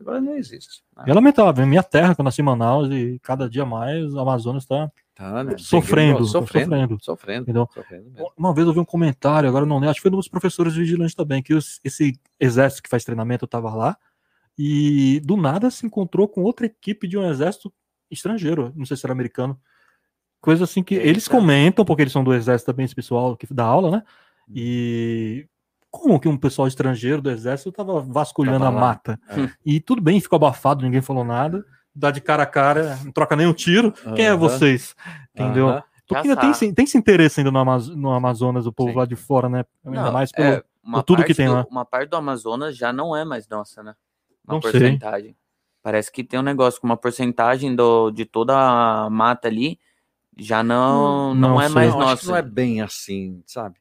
agora 0.00 0.20
não 0.20 0.36
existe. 0.36 0.82
É 1.06 1.14
lamentável. 1.14 1.66
Minha 1.66 1.82
terra, 1.82 2.14
que 2.14 2.20
eu 2.20 2.24
nasci 2.24 2.42
em 2.42 2.44
Manaus, 2.44 2.90
e 2.90 3.18
cada 3.22 3.48
dia 3.48 3.64
mais 3.64 4.12
o 4.12 4.18
Amazonas 4.18 4.64
está 4.64 4.90
Tá, 5.22 5.44
né? 5.44 5.54
sofrendo, 5.56 6.24
sofrendo, 6.24 6.68
sofrendo, 6.68 6.98
sofrendo, 7.00 7.68
sofrendo 7.72 8.12
Uma 8.36 8.52
vez 8.52 8.66
eu 8.66 8.72
vi 8.72 8.80
um 8.80 8.84
comentário, 8.84 9.48
agora 9.48 9.64
não 9.64 9.76
lembro, 9.76 9.90
acho 9.90 10.00
que 10.00 10.02
foi 10.02 10.10
um 10.10 10.16
dos 10.16 10.26
professores 10.26 10.74
vigilantes 10.74 11.14
também, 11.14 11.40
que 11.40 11.54
os, 11.54 11.78
esse 11.84 12.18
exército 12.40 12.82
que 12.82 12.90
faz 12.90 13.04
treinamento 13.04 13.44
estava 13.44 13.72
lá 13.72 13.96
e 14.58 15.20
do 15.24 15.36
nada 15.36 15.70
se 15.70 15.86
encontrou 15.86 16.26
com 16.26 16.42
outra 16.42 16.66
equipe 16.66 17.06
de 17.06 17.16
um 17.16 17.30
exército 17.30 17.72
estrangeiro, 18.10 18.72
não 18.74 18.84
sei 18.84 18.96
se 18.96 19.06
era 19.06 19.12
americano. 19.12 19.56
Coisa 20.40 20.64
assim 20.64 20.82
que 20.82 20.96
Eita. 20.96 21.06
eles 21.06 21.28
comentam, 21.28 21.84
porque 21.84 22.02
eles 22.02 22.12
são 22.12 22.24
do 22.24 22.34
exército 22.34 22.72
também, 22.72 22.84
esse 22.84 22.94
pessoal 22.94 23.36
que 23.36 23.46
dá 23.54 23.64
aula, 23.64 23.92
né? 23.92 24.02
Hum. 24.48 24.54
E 24.56 25.48
como 25.88 26.18
que 26.18 26.26
um 26.26 26.36
pessoal 26.36 26.66
estrangeiro 26.66 27.22
do 27.22 27.30
exército 27.30 27.68
estava 27.68 28.00
vasculhando 28.00 28.64
tava 28.64 28.76
a 28.76 28.80
mata? 28.80 29.20
É. 29.28 29.48
E 29.64 29.78
tudo 29.78 30.02
bem, 30.02 30.20
ficou 30.20 30.36
abafado, 30.36 30.84
ninguém 30.84 31.00
falou 31.00 31.22
nada 31.22 31.64
dá 31.94 32.10
de 32.10 32.20
cara 32.20 32.42
a 32.42 32.46
cara, 32.46 32.98
não 33.04 33.12
troca 33.12 33.36
nem 33.36 33.46
um 33.46 33.52
tiro. 33.52 33.92
Uhum. 34.04 34.14
Quem 34.14 34.26
é 34.26 34.34
vocês? 34.34 34.94
Entendeu? 35.34 35.68
Uhum. 35.68 35.82
Porque 36.06 36.28
ainda 36.28 36.40
tem, 36.40 36.74
tem 36.74 36.84
esse 36.84 36.98
interesse 36.98 37.40
ainda 37.40 37.50
no, 37.50 37.58
Amaz 37.58 37.88
no 37.88 38.10
Amazonas, 38.10 38.66
o 38.66 38.72
povo 38.72 38.90
Sim. 38.90 38.98
lá 38.98 39.06
de 39.06 39.16
fora, 39.16 39.48
né? 39.48 39.64
Ainda 39.84 40.02
não, 40.02 40.12
mais 40.12 40.30
pelo, 40.30 40.48
é, 40.48 40.62
por 40.82 41.02
tudo 41.02 41.24
que 41.24 41.34
tem 41.34 41.46
do, 41.46 41.54
lá. 41.54 41.66
Uma 41.70 41.84
parte 41.84 42.10
do 42.10 42.16
Amazonas 42.16 42.76
já 42.76 42.92
não 42.92 43.16
é 43.16 43.24
mais 43.24 43.48
nossa, 43.48 43.82
né? 43.82 43.94
Uma 44.46 44.54
não 44.54 44.60
porcentagem. 44.60 45.30
Sei. 45.30 45.36
Parece 45.82 46.12
que 46.12 46.22
tem 46.22 46.38
um 46.38 46.42
negócio 46.42 46.80
com 46.80 46.86
uma 46.86 46.96
porcentagem 46.96 47.74
do, 47.74 48.10
de 48.10 48.24
toda 48.24 48.54
a 48.56 49.08
mata 49.08 49.48
ali 49.48 49.78
já 50.36 50.62
não, 50.62 51.34
não, 51.34 51.50
não 51.50 51.60
é 51.60 51.66
sei. 51.66 51.74
mais 51.74 51.94
nossa. 51.94 52.26
não 52.26 52.36
é 52.36 52.42
bem 52.42 52.80
assim, 52.80 53.42
sabe? 53.46 53.76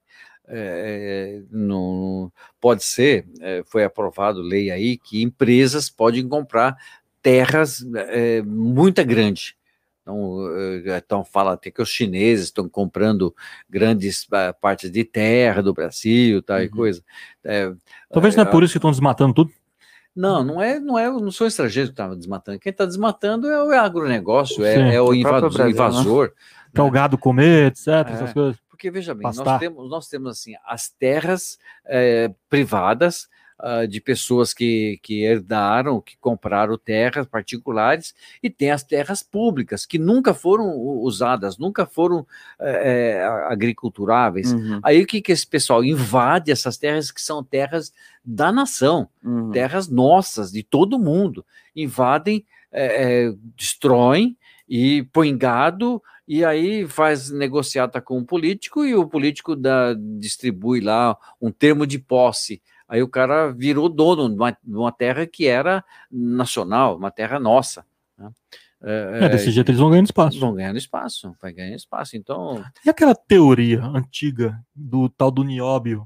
É, 0.48 1.40
é, 1.40 1.44
não, 1.50 2.32
pode 2.60 2.84
ser, 2.84 3.26
é, 3.40 3.64
foi 3.66 3.86
aprovado 3.86 4.42
lei 4.42 4.70
aí 4.70 4.98
que 4.98 5.22
empresas 5.22 5.90
podem 5.90 6.28
comprar 6.28 6.76
terras 7.22 7.86
é, 7.96 8.42
muito 8.42 9.04
grandes. 9.06 9.54
Então, 10.02 10.48
então 10.98 11.24
fala 11.24 11.54
até 11.54 11.70
que 11.70 11.82
os 11.82 11.90
chineses 11.90 12.46
estão 12.46 12.68
comprando 12.68 13.36
grandes 13.70 14.24
uh, 14.24 14.54
partes 14.60 14.92
de 14.92 15.04
terra 15.04 15.62
do 15.62 15.74
Brasil, 15.74 16.42
tal 16.42 16.58
uhum. 16.58 16.64
e 16.64 16.70
coisa. 16.70 17.04
É, 17.44 17.72
Talvez 18.12 18.36
não 18.36 18.44
é 18.44 18.46
por 18.46 18.64
isso 18.64 18.74
que 18.74 18.78
estão 18.78 18.92
desmatando 18.92 19.34
tudo. 19.34 19.52
Não, 20.16 20.44
não 20.44 20.62
é, 20.62 20.80
não 20.80 21.00
é, 21.00 21.10
não 21.10 21.32
são 21.32 21.48
estrangeiros 21.48 21.90
que 21.90 22.02
estão 22.02 22.18
desmatando. 22.18 22.60
Quem 22.60 22.72
está 22.72 22.86
desmatando 22.86 23.48
é 23.48 23.64
o 23.64 23.72
agronegócio, 23.72 24.66
é, 24.66 24.96
é, 24.96 25.02
o, 25.02 25.14
invasor. 25.14 25.54
Brasil, 25.54 25.72
invasor 25.72 26.28
né? 26.28 26.34
Para 26.74 26.84
o 26.84 26.92
gado 26.92 27.18
comer, 27.18 27.68
etc. 27.68 27.88
É, 27.88 28.12
essas 28.12 28.34
coisas. 28.34 28.58
Porque 28.70 28.92
veja 28.92 29.14
bem, 29.14 29.24
nós 29.24 29.60
temos, 29.60 29.90
nós 29.90 30.08
temos 30.08 30.32
assim 30.32 30.54
as 30.66 30.90
terras 30.90 31.58
é, 31.86 32.34
privadas 32.50 33.30
uh, 33.62 33.88
de 33.88 34.02
pessoas 34.02 34.54
que, 34.54 35.00
que 35.02 35.24
herdaram, 35.24 36.02
que 36.02 36.18
compraram 36.18 36.78
terras 36.78 37.26
particulares, 37.26 38.14
e 38.42 38.50
tem 38.50 38.72
as 38.72 38.84
terras 38.84 39.24
públicas, 39.24 39.86
que 39.86 39.98
nunca 39.98 40.34
foram 40.34 40.76
usadas, 40.78 41.58
nunca 41.58 41.86
foram 41.86 42.26
é, 42.60 43.24
agriculturáveis. 43.48 44.52
Uhum. 44.52 44.80
Aí 44.84 45.02
o 45.02 45.08
que, 45.08 45.22
que 45.22 45.32
esse 45.32 45.48
pessoal 45.48 45.84
invade 45.84 46.52
essas 46.52 46.78
terras 46.78 47.12
que 47.12 47.22
são 47.22 47.44
terras 47.44 47.94
da 48.24 48.52
nação, 48.52 49.08
uhum. 49.24 49.52
terras 49.52 49.88
nossas, 49.88 50.52
de 50.52 50.64
todo 50.64 51.00
mundo. 51.00 51.46
Invadem, 51.76 52.46
é, 52.72 53.26
é, 53.26 53.34
destroem 53.56 54.38
e 54.68 55.04
põem 55.12 55.38
gado 55.38 56.02
e 56.28 56.46
aí 56.46 56.88
faz 56.88 57.30
negociata 57.30 58.00
com 58.00 58.20
o 58.20 58.26
político 58.26 58.86
e 58.86 58.96
o 58.96 59.06
político 59.06 59.54
dá, 59.54 59.94
distribui 60.18 60.80
lá 60.80 61.18
um 61.42 61.52
termo 61.52 61.86
de 61.86 62.00
posse. 62.00 62.62
Aí 62.92 63.02
o 63.02 63.08
cara 63.08 63.54
virou 63.54 63.88
dono 63.88 64.28
de 64.28 64.36
uma, 64.36 64.52
de 64.52 64.76
uma 64.76 64.92
terra 64.92 65.26
que 65.26 65.48
era 65.48 65.82
nacional, 66.12 66.98
uma 66.98 67.10
terra 67.10 67.40
nossa. 67.40 67.86
Né? 68.18 68.30
É, 68.84 69.20
é, 69.22 69.30
desse 69.30 69.50
jeito 69.50 69.70
eles 69.70 69.80
vão 69.80 69.90
ganhando 69.90 70.08
espaço. 70.08 70.38
Vão 70.38 70.54
ganhando 70.54 70.78
espaço, 70.78 71.34
vai 71.42 71.54
ganhando 71.54 71.78
espaço. 71.78 72.18
Então. 72.18 72.62
E 72.86 72.90
aquela 72.90 73.16
teoria 73.16 73.82
antiga 73.82 74.62
do 74.76 75.08
tal 75.08 75.32
do 75.32 75.42
nióbio, 75.42 76.06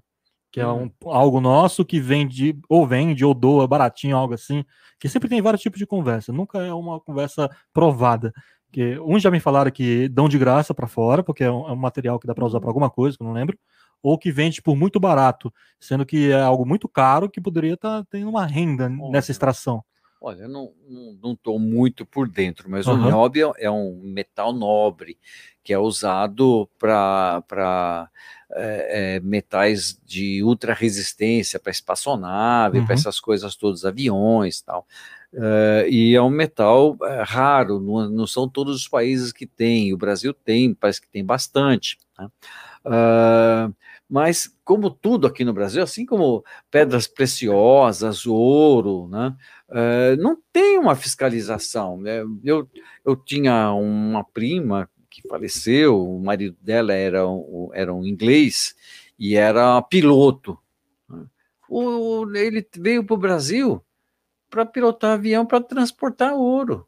que 0.52 0.62
é 0.62 0.68
um, 0.68 0.92
algo 1.06 1.42
nosso 1.42 1.84
que 1.84 2.00
vende, 2.00 2.56
ou 2.70 2.86
vende, 2.86 3.26
ou 3.26 3.34
doa 3.34 3.68
baratinho, 3.68 4.16
algo 4.16 4.36
assim, 4.36 4.64
que 5.00 5.10
sempre 5.10 5.28
tem 5.28 5.42
vários 5.42 5.64
tipos 5.64 5.80
de 5.80 5.88
conversa, 5.88 6.32
nunca 6.32 6.60
é 6.60 6.72
uma 6.72 7.00
conversa 7.00 7.50
provada. 7.74 8.32
Que 8.72 9.00
uns 9.00 9.24
já 9.24 9.32
me 9.32 9.40
falaram 9.40 9.72
que 9.72 10.08
dão 10.08 10.30
de 10.30 10.38
graça 10.38 10.72
para 10.72 10.86
fora, 10.86 11.24
porque 11.24 11.44
é 11.44 11.52
um, 11.52 11.68
é 11.68 11.72
um, 11.72 11.76
material 11.76 12.20
que 12.20 12.28
dá 12.28 12.36
para 12.36 12.46
usar 12.46 12.60
para 12.60 12.70
alguma 12.70 12.92
coisa, 12.92 13.18
que 13.18 13.24
eu 13.24 13.28
não 13.28 13.34
lembro, 13.34 13.58
ou 14.06 14.20
que 14.20 14.32
vende 14.32 14.62
por 14.62 14.76
muito 14.76 15.00
barato, 15.00 15.52
sendo 15.80 16.06
que 16.06 16.30
é 16.30 16.40
algo 16.40 16.64
muito 16.64 16.88
caro 16.88 17.28
que 17.28 17.42
poderia 17.42 17.74
estar 17.74 18.04
tá 18.04 18.08
tendo 18.12 18.30
uma 18.30 18.46
renda 18.46 18.86
Olha, 18.86 19.12
nessa 19.12 19.32
extração. 19.32 19.84
Olha, 20.22 20.44
eu 20.44 20.48
não 20.48 21.34
estou 21.34 21.58
muito 21.58 22.06
por 22.06 22.30
dentro, 22.30 22.70
mas 22.70 22.86
uhum. 22.86 22.94
o 22.94 22.98
nióbio 23.04 23.54
é 23.58 23.70
um 23.70 24.00
metal 24.04 24.54
nobre 24.54 25.18
que 25.64 25.74
é 25.74 25.80
usado 25.80 26.70
para 26.78 28.08
é, 28.52 29.16
é, 29.16 29.20
metais 29.22 30.00
de 30.06 30.44
ultra 30.44 30.76
resistência, 30.76 31.60
para 31.60 31.72
espaçonave, 31.72 32.78
uhum. 32.78 32.86
para 32.86 32.94
essas 32.94 33.20
coisas 33.20 33.56
todas, 33.56 33.86
aviões 33.86 34.62
tal. 34.62 34.86
Uh, 35.34 35.90
e 35.90 36.16
é 36.16 36.22
um 36.22 36.30
metal 36.30 36.92
uh, 36.92 37.24
raro, 37.24 37.80
não, 37.80 38.08
não, 38.08 38.28
são 38.28 38.48
todos 38.48 38.76
os 38.76 38.88
países 38.88 39.34
que 39.34 39.48
têm, 39.48 39.92
o 39.94 39.98
Brasil 39.98 40.32
tem, 40.32 40.76
parece 40.76 41.02
que 41.02 41.10
tem 41.10 41.26
bastante. 41.26 41.98
Né? 42.18 42.30
Uh, 42.86 43.76
mas, 44.10 44.56
como 44.64 44.90
tudo 44.90 45.26
aqui 45.26 45.44
no 45.44 45.54
Brasil, 45.54 45.82
assim 45.82 46.06
como 46.06 46.44
pedras 46.70 47.08
preciosas, 47.08 48.26
ouro, 48.26 49.08
né? 49.08 49.36
não 50.20 50.38
tem 50.54 50.78
uma 50.78 50.96
fiscalização. 50.96 52.00
Né? 52.00 52.24
Eu, 52.44 52.70
eu 53.04 53.16
tinha 53.16 53.72
uma 53.74 54.24
prima 54.24 54.90
que 55.10 55.28
faleceu, 55.28 56.00
o 56.00 56.20
marido 56.20 56.56
dela 56.62 56.94
era, 56.94 57.28
um, 57.28 57.70
era 57.74 57.94
um 57.94 58.06
inglês 58.06 58.76
e 59.18 59.36
era 59.36 59.82
piloto. 59.82 60.58
Né? 61.10 61.26
O, 61.68 62.30
ele 62.36 62.68
veio 62.78 63.04
para 63.04 63.14
o 63.14 63.18
Brasil 63.18 63.84
para 64.50 64.66
pilotar 64.66 65.14
avião 65.14 65.46
para 65.46 65.62
transportar 65.62 66.34
ouro. 66.36 66.88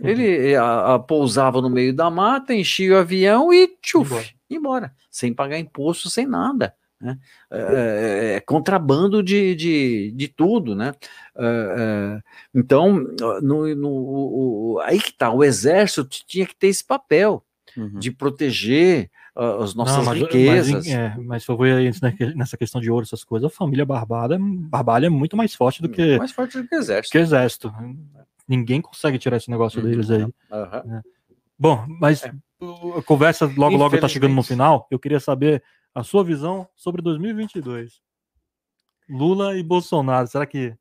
Ele 0.00 0.54
a, 0.54 0.94
a, 0.94 0.98
pousava 0.98 1.60
no 1.60 1.68
meio 1.68 1.94
da 1.94 2.10
mata, 2.10 2.54
enchia 2.54 2.94
o 2.94 2.98
avião 2.98 3.52
e 3.52 3.68
tchuf, 3.82 4.12
embora. 4.12 4.26
embora, 4.50 4.94
sem 5.10 5.34
pagar 5.34 5.58
imposto, 5.58 6.08
sem 6.08 6.26
nada. 6.26 6.74
Né? 7.00 7.16
É, 7.50 7.60
é, 7.60 8.34
é 8.34 8.40
contrabando 8.40 9.22
de, 9.22 9.54
de, 9.54 10.12
de 10.16 10.28
tudo, 10.28 10.74
né? 10.74 10.94
É, 11.36 11.44
é 11.44 12.22
então, 12.54 13.04
no, 13.40 13.74
no, 13.74 13.88
o, 13.88 14.80
aí 14.82 15.00
que 15.00 15.12
tá, 15.12 15.30
o 15.30 15.44
exército 15.44 16.04
tinha 16.26 16.46
que 16.46 16.56
ter 16.56 16.66
esse 16.66 16.84
papel 16.84 17.44
uhum. 17.76 17.98
de 17.98 18.10
proteger 18.10 19.10
as 19.60 19.72
nossas 19.74 19.98
Não, 19.98 20.04
mas, 20.04 20.18
riquezas. 20.18 20.74
Mas, 20.74 20.88
é, 20.88 21.14
mas 21.16 21.46
ver 21.46 21.94
nessa 22.34 22.56
questão 22.56 22.80
de 22.80 22.90
ouro, 22.90 23.04
essas 23.04 23.22
coisas, 23.22 23.50
a 23.50 23.54
família 23.54 23.86
Barbada, 23.86 24.36
Barbalha 24.40 25.06
é 25.06 25.10
muito 25.10 25.36
mais 25.36 25.54
forte 25.54 25.80
do 25.80 25.88
que. 25.88 26.18
Mais 26.18 26.32
forte 26.32 26.60
do 26.60 26.66
que 26.66 26.74
o 26.74 26.78
exército. 26.78 27.12
Que 27.12 27.18
exército. 27.18 27.72
Ninguém 28.48 28.80
consegue 28.80 29.18
tirar 29.18 29.36
esse 29.36 29.50
negócio 29.50 29.80
uhum. 29.80 29.88
deles 29.88 30.10
aí. 30.10 30.22
Uhum. 30.22 30.32
É. 30.96 31.02
Bom, 31.58 31.84
mas 32.00 32.24
é. 32.24 32.32
a 32.96 33.02
conversa 33.02 33.46
logo, 33.56 33.76
logo 33.76 33.94
está 33.94 34.08
chegando 34.08 34.34
no 34.34 34.42
final. 34.42 34.86
Eu 34.90 34.98
queria 34.98 35.20
saber 35.20 35.62
a 35.94 36.02
sua 36.02 36.24
visão 36.24 36.66
sobre 36.74 37.02
2022. 37.02 38.00
Lula 39.08 39.56
e 39.56 39.62
Bolsonaro. 39.62 40.26
Será 40.26 40.46
que 40.46 40.74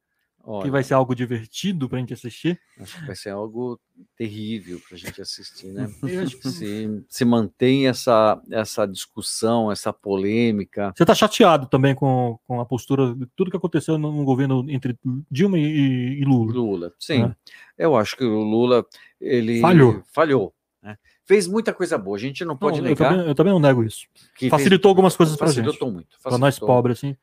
Olha, 0.50 0.64
que 0.64 0.72
vai 0.72 0.82
ser 0.82 0.93
algo 0.93 1.14
divertido 1.14 1.90
para 1.90 1.98
a 1.98 2.00
gente 2.00 2.14
assistir. 2.14 2.58
Acho 2.80 2.98
que 3.01 3.06
vai 3.06 3.16
ser 3.17 3.32
algo 3.32 3.77
terrível 4.16 4.80
para 4.88 4.95
a 4.95 4.98
gente 4.98 5.22
assistir, 5.22 5.74
né? 5.74 5.90
se, 6.42 7.03
se 7.09 7.26
mantém 7.26 7.85
essa, 7.85 8.42
essa 8.50 8.85
discussão, 8.85 9.69
essa 9.69 9.92
polêmica. 9.92 10.93
Você 10.95 11.03
está 11.03 11.14
chateado 11.14 11.67
também 11.67 11.93
com, 11.93 12.40
com 12.48 12.61
a 12.61 12.66
postura 12.66 13.14
de 13.14 13.26
tudo 13.35 13.51
que 13.51 13.58
aconteceu 13.58 13.98
no, 13.98 14.09
no 14.09 14.24
governo 14.24 14.66
entre 14.69 14.98
Dilma 15.30 15.59
e, 15.59 16.22
e 16.22 16.24
Lula? 16.24 16.53
Lula, 16.53 16.93
sim. 16.98 17.24
Né? 17.24 17.35
Eu 17.77 17.98
acho 17.98 18.16
que 18.16 18.24
o 18.24 18.40
Lula 18.42 18.85
ele 19.19 19.59
falhou. 19.59 20.01
Falhou. 20.14 20.53
Né? 20.82 20.98
Fez 21.26 21.45
muita 21.45 21.74
coisa 21.74 21.98
boa, 21.98 22.16
a 22.16 22.22
gente 22.22 22.45
não 22.45 22.56
pode 22.56 22.77
não, 22.77 22.88
negar. 22.88 23.11
Eu 23.11 23.17
também, 23.17 23.27
eu 23.27 23.35
também, 23.35 23.53
não 23.53 23.59
nego 23.59 23.84
isso. 23.84 24.08
Facilitou 24.50 24.92
fez, 24.92 24.95
algumas 24.95 25.17
coisas 25.17 25.35
para 25.35 25.48
gente. 25.48 25.66
Facilitou 25.66 25.92
muito. 25.92 26.17
Para 26.24 26.38
nós 26.38 26.58
pobres, 26.58 27.00
assim 27.00 27.17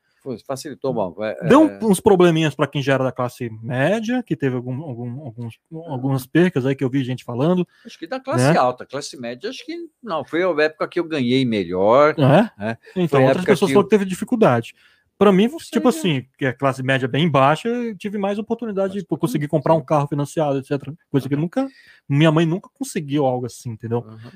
facilitou 0.45 0.93
bom. 0.93 1.15
É, 1.23 1.47
Deu 1.47 1.67
é... 1.67 1.79
uns 1.83 1.99
probleminhas 1.99 2.55
para 2.55 2.67
quem 2.67 2.81
já 2.81 2.93
era 2.93 3.03
da 3.03 3.11
classe 3.11 3.49
média, 3.61 4.23
que 4.23 4.35
teve 4.35 4.55
algum, 4.55 4.83
algum, 4.83 5.25
alguns, 5.25 5.59
algumas 5.71 6.25
percas 6.25 6.65
aí 6.65 6.75
que 6.75 6.83
eu 6.83 6.89
vi 6.89 7.03
gente 7.03 7.23
falando. 7.23 7.67
Acho 7.85 7.97
que 7.97 8.07
da 8.07 8.19
classe 8.19 8.51
né? 8.51 8.57
alta, 8.57 8.85
classe 8.85 9.17
média, 9.17 9.49
acho 9.49 9.65
que 9.65 9.75
não. 10.01 10.23
Foi 10.25 10.43
a 10.43 10.63
época 10.63 10.87
que 10.87 10.99
eu 10.99 11.03
ganhei 11.03 11.45
melhor. 11.45 12.15
É? 12.17 12.63
Né? 12.63 12.77
Então, 12.95 13.23
outras 13.23 13.45
pessoas 13.45 13.69
que 13.69 13.73
falaram 13.73 13.89
que 13.89 13.95
teve 13.97 14.05
dificuldade. 14.05 14.73
Para 15.17 15.31
mim, 15.31 15.49
tipo 15.71 15.87
assim, 15.87 16.25
que 16.37 16.45
é 16.45 16.51
classe 16.51 16.83
média 16.83 17.07
bem 17.07 17.29
baixa, 17.29 17.69
eu 17.69 17.97
tive 17.97 18.17
mais 18.17 18.37
oportunidade 18.37 18.95
de 18.95 19.05
conseguir 19.05 19.47
comprar 19.47 19.73
um 19.73 19.83
carro 19.83 20.07
financiado, 20.07 20.59
etc. 20.59 20.91
Coisa 21.09 21.25
uhum. 21.25 21.29
que 21.29 21.35
nunca. 21.35 21.67
Minha 22.07 22.31
mãe 22.31 22.45
nunca 22.45 22.69
conseguiu 22.73 23.25
algo 23.25 23.45
assim, 23.45 23.71
entendeu? 23.71 23.99
Uhum. 23.99 24.31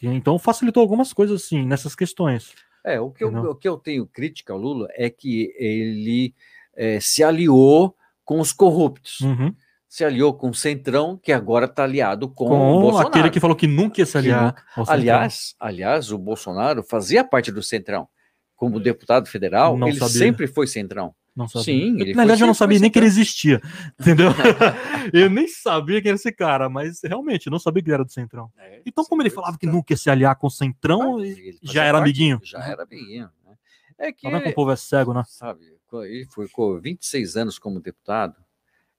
Então 0.00 0.38
facilitou 0.38 0.80
algumas 0.80 1.12
coisas 1.12 1.42
assim 1.42 1.66
nessas 1.66 1.96
questões. 1.96 2.54
É, 2.84 3.00
o 3.00 3.10
que, 3.10 3.22
eu, 3.22 3.28
o 3.28 3.54
que 3.54 3.68
eu 3.68 3.76
tenho 3.76 4.06
crítica 4.06 4.52
ao 4.52 4.58
Lula 4.58 4.88
é 4.92 5.08
que 5.08 5.54
ele 5.56 6.34
é, 6.74 6.98
se 7.00 7.22
aliou 7.22 7.96
com 8.24 8.40
os 8.40 8.52
corruptos. 8.52 9.20
Uhum. 9.20 9.54
Se 9.88 10.04
aliou 10.04 10.32
com 10.32 10.50
o 10.50 10.54
Centrão, 10.54 11.18
que 11.18 11.32
agora 11.32 11.66
está 11.66 11.84
aliado 11.84 12.28
com, 12.28 12.46
com 12.46 12.76
o 12.78 12.80
Bolsonaro. 12.80 13.08
aquele 13.08 13.30
que 13.30 13.38
falou 13.38 13.54
que 13.54 13.66
nunca 13.66 14.00
ia 14.00 14.06
se 14.06 14.16
aliar. 14.16 14.64
Aliás, 14.88 15.54
aliás, 15.60 16.10
o 16.10 16.18
Bolsonaro 16.18 16.82
fazia 16.82 17.22
parte 17.22 17.52
do 17.52 17.62
Centrão. 17.62 18.08
Como 18.56 18.80
deputado 18.80 19.28
federal, 19.28 19.76
Não 19.76 19.88
ele 19.88 19.98
sabia. 19.98 20.14
sempre 20.14 20.46
foi 20.46 20.66
Centrão. 20.66 21.14
Não 21.34 21.48
sabia. 21.48 21.64
Sim, 21.64 22.00
ele 22.00 22.14
Na 22.14 22.22
verdade, 22.22 22.42
eu 22.42 22.46
não 22.46 22.54
sabia 22.54 22.78
nem 22.78 22.90
que 22.90 22.98
ele 22.98 23.06
existia. 23.06 23.60
Entendeu? 23.98 24.30
eu 25.12 25.30
nem 25.30 25.48
sabia 25.48 26.00
que 26.02 26.08
era 26.08 26.16
esse 26.16 26.30
cara, 26.30 26.68
mas 26.68 27.00
realmente, 27.02 27.46
eu 27.46 27.50
não 27.50 27.58
sabia 27.58 27.82
que 27.82 27.88
ele 27.88 27.94
era 27.94 28.04
do 28.04 28.12
Centrão. 28.12 28.50
É, 28.58 28.82
então, 28.84 29.04
como 29.04 29.22
ele 29.22 29.30
falava 29.30 29.56
que 29.58 29.66
nunca 29.66 29.92
ia 29.92 29.96
se 29.96 30.10
aliar 30.10 30.36
com 30.36 30.46
o 30.46 30.50
Centrão, 30.50 31.18
já 31.62 31.84
era 31.84 31.98
parte, 31.98 32.02
amiguinho. 32.02 32.40
Já 32.44 32.64
era 32.64 32.82
amiguinho. 32.82 33.30
Né? 33.44 33.54
É 33.98 34.12
que. 34.12 34.30
Tá 34.30 34.40
que 34.40 34.48
o 34.50 34.54
povo 34.54 34.70
é 34.70 34.76
cego, 34.76 35.14
né? 35.14 35.22
Sabe, 35.26 35.64
ele 36.04 36.26
ficou 36.26 36.80
26 36.80 37.36
anos 37.36 37.58
como 37.58 37.80
deputado 37.80 38.36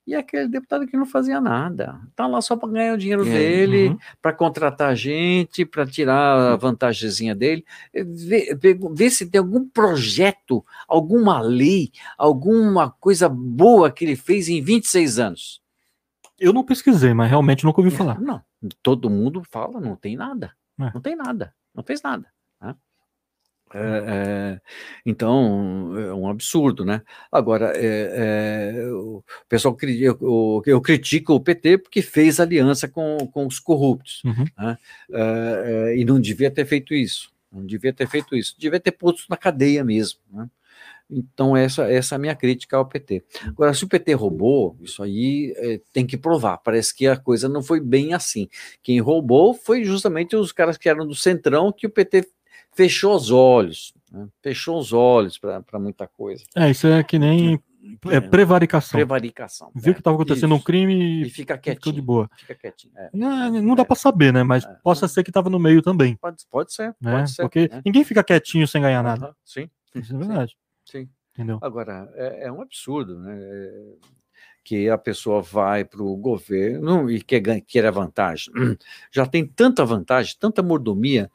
e 0.06 0.14
aquele 0.14 0.49
deputado 0.49 0.85
que 0.85 0.98
não 0.98 1.06
fazia 1.06 1.40
nada, 1.40 1.99
tá 2.15 2.27
lá 2.27 2.41
só 2.41 2.57
para 2.57 2.69
ganhar 2.69 2.93
o 2.93 2.98
dinheiro 2.98 3.25
é, 3.25 3.30
dele, 3.30 3.88
uhum. 3.90 3.98
para 4.22 4.33
contratar 4.33 4.95
gente, 4.95 5.65
para 5.65 5.85
tirar 5.85 6.53
a 6.53 6.56
vantagemzinha 6.57 7.33
dele, 7.33 7.65
ver, 7.93 8.57
ver, 8.93 9.09
se 9.09 9.30
tem 9.30 9.40
algum 9.40 9.67
projeto, 9.67 10.65
alguma 10.88 11.40
lei, 11.40 11.91
alguma 12.17 12.91
coisa 12.91 13.30
boa 13.30 13.90
que 13.90 14.03
ele 14.03 14.15
fez 14.15 14.49
em 14.49 14.61
26 14.61 15.19
anos. 15.19 15.61
Eu 16.38 16.51
não 16.51 16.65
pesquisei, 16.65 17.14
mas 17.14 17.30
realmente 17.30 17.64
nunca 17.64 17.80
ouvi 17.80 17.91
falar. 17.91 18.19
Não, 18.19 18.41
todo 18.82 19.09
mundo 19.09 19.41
fala, 19.49 19.80
não 19.80 19.95
tem 19.95 20.17
nada, 20.17 20.51
é. 20.82 20.91
não 20.93 20.99
tem 20.99 21.15
nada, 21.15 21.53
não 21.73 21.83
fez 21.83 22.01
nada. 22.01 22.32
É, 23.73 24.03
é, 24.07 24.61
então, 25.05 25.97
é 25.97 26.13
um 26.13 26.29
absurdo, 26.29 26.85
né? 26.85 27.01
Agora, 27.31 27.73
é, 27.75 28.75
é 28.77 28.91
o 28.91 29.23
pessoal, 29.49 29.75
eu, 29.81 30.61
eu, 30.65 30.81
critico 30.81 31.33
o 31.33 31.39
PT 31.39 31.79
porque 31.79 32.01
fez 32.01 32.39
aliança 32.39 32.87
com, 32.87 33.17
com 33.33 33.47
os 33.47 33.59
corruptos, 33.59 34.21
uhum. 34.23 34.45
né? 34.57 34.77
É, 35.11 35.63
é, 35.91 35.97
e 35.97 36.05
não 36.05 36.19
devia 36.19 36.51
ter 36.51 36.65
feito 36.65 36.93
isso, 36.93 37.31
não 37.51 37.65
devia 37.65 37.91
ter 37.91 38.07
feito 38.07 38.35
isso, 38.35 38.55
devia 38.59 38.79
ter 38.79 38.91
posto 38.91 39.25
na 39.27 39.37
cadeia 39.37 39.83
mesmo, 39.83 40.19
né? 40.31 40.47
Então, 41.09 41.55
essa, 41.55 41.91
essa 41.91 42.15
é 42.15 42.17
a 42.17 42.19
minha 42.19 42.35
crítica 42.35 42.77
ao 42.77 42.87
PT. 42.87 43.23
Agora, 43.47 43.73
se 43.73 43.83
o 43.83 43.87
PT 43.87 44.13
roubou, 44.13 44.75
isso 44.81 45.03
aí 45.03 45.53
é, 45.57 45.79
tem 45.91 46.07
que 46.07 46.17
provar. 46.17 46.57
Parece 46.57 46.95
que 46.95 47.05
a 47.05 47.17
coisa 47.17 47.47
não 47.47 47.61
foi 47.61 47.79
bem 47.79 48.13
assim. 48.13 48.47
Quem 48.81 48.99
roubou 48.99 49.53
foi 49.53 49.83
justamente 49.83 50.35
os 50.35 50.51
caras 50.51 50.77
que 50.77 50.89
eram 50.89 51.05
do 51.05 51.13
Centrão, 51.13 51.71
que 51.71 51.85
o 51.85 51.89
PT 51.89 52.27
fechou 52.75 53.15
os 53.15 53.31
olhos, 53.31 53.93
né? 54.11 54.27
fechou 54.41 54.77
os 54.79 54.93
olhos 54.93 55.37
para 55.37 55.79
muita 55.79 56.07
coisa. 56.07 56.43
É, 56.55 56.69
isso 56.69 56.87
é 56.87 57.03
que 57.03 57.17
nem 57.19 57.59
é 58.09 58.21
prevaricação. 58.21 58.97
Prevaricação. 58.97 59.69
Viu 59.75 59.91
é. 59.91 59.93
que 59.93 59.99
estava 59.99 60.15
acontecendo 60.15 60.53
Isso. 60.53 60.61
um 60.61 60.63
crime 60.63 61.23
E 61.23 61.29
fica 61.29 61.57
quietinho. 61.57 61.93
de 61.95 62.01
boa. 62.01 62.29
Fica 62.37 62.55
quietinho. 62.55 62.93
é. 62.95 63.09
Não, 63.13 63.61
não 63.61 63.75
dá 63.75 63.83
para 63.83 63.95
saber, 63.95 64.31
né? 64.31 64.41
Mas 64.43 64.63
É. 64.63 64.73
possa 64.83 65.07
ser 65.07 65.23
que 65.23 65.29
estava 65.29 65.49
no 65.49 65.59
meio 65.59 65.81
também, 65.81 66.15
Pode, 66.15 66.43
pode 66.49 66.73
ser, 66.73 66.95
né? 67.01 67.17
pode 67.17 67.31
ser. 67.31 67.41
Porque 67.41 67.67
né? 67.69 67.81
ninguém 67.85 68.03
fica 68.05 68.23
quietinho 68.23 68.67
sem 68.67 68.81
ganhar 68.81 69.03
nada. 69.03 69.35
Sim, 69.43 69.69
Isso 69.93 70.15
é 70.15 70.17
verdade. 70.47 70.55
sim. 70.85 71.09
Entendeu? 71.33 71.57
Agora, 71.63 72.09
é, 72.15 72.45
é 72.45 72.51
um 72.51 72.61
absurdo, 72.61 73.19
né? 73.19 73.35
É, 74.64 74.66
Que 74.66 74.90
a 74.90 74.98
pessoa 74.98 75.42
vai 75.42 75.83
para 75.83 76.01
o 76.01 76.16
governo 76.16 77.11
e 77.11 77.22
quer, 77.22 77.40
gan- 77.42 77.59
quer 77.59 77.85
a 77.85 77.92
vantagem. 77.92 78.53
Já 79.11 79.25
tem 79.25 79.45
tanta 79.45 79.85
vantagem, 79.85 80.35
tanta 80.40 80.64
mordomia. 80.64 81.30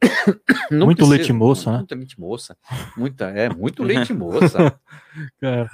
Não 0.70 0.86
Muito 0.86 0.98
precisa- 0.98 1.16
leite 1.16 1.32
moça, 1.32 1.70
né? 1.72 1.78
Muita 1.78 1.94
leite 1.96 2.20
moça. 2.20 2.56
Muita, 2.96 3.24
é, 3.30 3.48
muito 3.48 3.82
leite 3.82 4.12
moça. 4.14 4.78
Cara, 5.40 5.68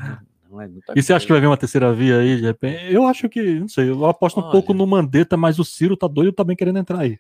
Não 0.50 0.60
é 0.62 0.67
muita 0.68 0.92
E 0.97 1.02
você 1.02 1.12
acha 1.12 1.26
que 1.26 1.33
vai 1.33 1.41
vir 1.41 1.47
uma 1.47 1.57
terceira 1.57 1.92
via 1.92 2.18
aí, 2.18 2.36
de 2.36 2.42
repente? 2.42 2.92
Eu 2.92 3.07
acho 3.07 3.28
que, 3.28 3.60
não 3.60 3.68
sei, 3.68 3.91
eu 3.91 4.07
aposto 4.07 4.41
um 4.41 4.42
Olha. 4.44 4.52
pouco 4.52 4.73
no 4.73 4.86
Mandetta, 4.86 5.36
mas 5.36 5.58
o 5.58 5.65
Ciro 5.65 5.97
tá 5.97 6.08
doido 6.08 6.33
também 6.33 6.57
querendo 6.57 6.78
entrar 6.78 7.00
aí. 7.00 7.18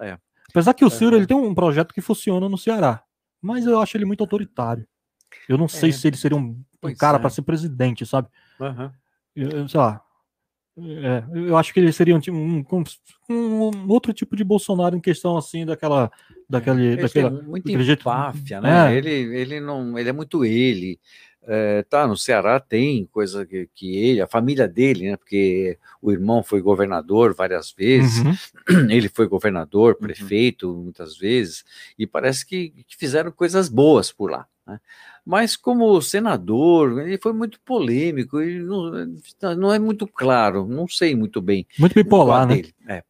É, 0.00 0.08
é. 0.10 0.18
Apesar 0.50 0.74
que 0.74 0.84
o 0.84 0.90
Ciro 0.90 1.14
É. 1.14 1.18
ele 1.18 1.26
tem 1.26 1.36
um 1.36 1.54
projeto 1.54 1.94
que 1.94 2.00
funciona 2.00 2.48
no 2.48 2.58
Ceará, 2.58 3.02
mas 3.40 3.64
eu 3.66 3.80
acho 3.80 3.96
ele 3.96 4.04
muito 4.04 4.22
autoritário. 4.22 4.86
Eu 5.48 5.56
não 5.58 5.68
sei 5.68 5.90
É. 5.90 5.92
se 5.92 6.06
ele 6.08 6.16
seria 6.16 6.36
um, 6.36 6.60
um 6.82 6.94
cara 6.94 7.18
é. 7.18 7.20
para 7.20 7.30
ser 7.30 7.42
presidente, 7.42 8.04
sabe? 8.06 8.28
Aham. 8.60 8.92
Eu, 9.36 9.68
sei 9.68 9.80
lá. 9.80 10.02
É, 10.80 11.24
eu 11.34 11.56
acho 11.56 11.74
que 11.74 11.80
ele 11.80 11.92
seria 11.92 12.14
um, 12.14 12.20
tipo- 12.20 12.36
um- 12.36 12.64
um- 13.28 13.70
um 13.76 13.88
outro 13.88 14.12
tipo 14.12 14.36
de 14.36 14.44
Bolsonaro 14.44 14.96
em 14.96 15.00
questão 15.00 15.36
assim 15.36 15.66
daquela 15.66 16.08
daquele 16.48 16.84
Ele 16.86 17.02
daquela 17.02 17.30
jeito- 17.82 18.00
empáfia, 18.02 18.60
né? 18.60 18.94
É. 18.94 18.96
Ele, 18.96 19.10
ele 19.10 19.60
não, 19.60 19.98
ele 19.98 20.08
é 20.08 20.12
muito 20.12 20.44
ele. 20.44 21.00
É, 21.50 21.82
tá, 21.84 22.06
no 22.06 22.16
Ceará 22.16 22.60
tem 22.60 23.06
coisa 23.06 23.44
que, 23.46 23.68
que 23.74 23.96
ele, 23.96 24.20
a 24.20 24.26
família 24.26 24.68
dele, 24.68 25.10
né? 25.10 25.16
Porque 25.16 25.78
o 26.00 26.12
irmão 26.12 26.42
foi 26.44 26.60
governador 26.60 27.34
várias 27.34 27.72
vezes, 27.72 28.22
Uhum. 28.24 28.34
ele 28.92 29.08
foi 29.08 29.26
governador, 29.26 29.96
prefeito 29.96 30.72
muitas 30.74 31.16
vezes, 31.16 31.64
e 31.98 32.06
parece 32.06 32.44
que, 32.46 32.70
que 32.86 32.96
fizeram 32.96 33.32
coisas 33.32 33.68
boas 33.68 34.12
por 34.12 34.30
lá. 34.30 34.46
né? 34.66 34.78
Mas 35.30 35.56
como 35.56 36.00
senador, 36.00 37.06
ele 37.06 37.18
foi 37.18 37.34
muito 37.34 37.60
polêmico, 37.60 38.40
ele 38.40 38.60
não, 38.64 38.90
não 39.58 39.70
é 39.74 39.78
muito 39.78 40.06
claro, 40.06 40.66
não 40.66 40.88
sei 40.88 41.14
muito 41.14 41.42
bem 41.42 41.66
muito 41.78 41.92
bipolar, 41.94 42.46
né? 42.46 42.54
dele. 42.56 42.74
É. 42.88 43.02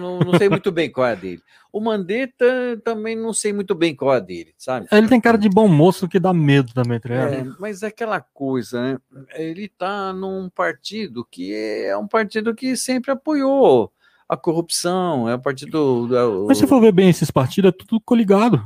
Não, 0.00 0.18
não 0.18 0.36
sei 0.36 0.48
muito 0.48 0.72
bem 0.72 0.90
qual 0.90 1.06
é 1.06 1.12
a 1.12 1.14
dele. 1.14 1.40
O 1.72 1.80
Mandetta 1.80 2.44
também 2.82 3.14
não 3.14 3.32
sei 3.32 3.52
muito 3.52 3.72
bem 3.76 3.94
qual 3.94 4.12
é 4.14 4.16
a 4.16 4.20
dele, 4.20 4.52
sabe? 4.58 4.88
Ele 4.90 5.06
tem 5.06 5.20
cara 5.20 5.38
de 5.38 5.48
bom 5.48 5.68
moço 5.68 6.08
que 6.08 6.18
dá 6.18 6.32
medo 6.34 6.74
também, 6.74 6.98
tá 6.98 7.08
ligado? 7.08 7.34
É, 7.34 7.46
mas 7.60 7.84
é 7.84 7.86
aquela 7.86 8.20
coisa, 8.20 8.82
né? 8.82 8.98
Ele 9.36 9.68
tá 9.68 10.12
num 10.12 10.50
partido 10.50 11.24
que 11.30 11.54
é 11.54 11.96
um 11.96 12.08
partido 12.08 12.52
que 12.52 12.74
sempre 12.76 13.12
apoiou 13.12 13.92
a 14.28 14.36
corrupção, 14.36 15.28
é 15.28 15.36
o 15.36 15.38
partido. 15.40 16.08
do- 16.08 16.46
Mas 16.48 16.58
se 16.58 16.66
for 16.66 16.80
ver 16.80 16.90
bem 16.90 17.08
esses 17.10 17.30
partidos, 17.30 17.68
é 17.68 17.72
tudo 17.72 18.00
coligado. 18.00 18.60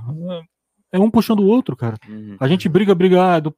É 0.95 0.99
um 1.01 1.11
puxando 1.11 1.41
o 1.41 1.49
outro, 1.49 1.75
cara. 1.75 1.97
Uhum. 2.09 2.37
A 2.39 2.47
gente 2.47 2.69
briga, 2.69 2.95
briga 2.95 3.21
ah, 3.21 3.41
do, 3.41 3.53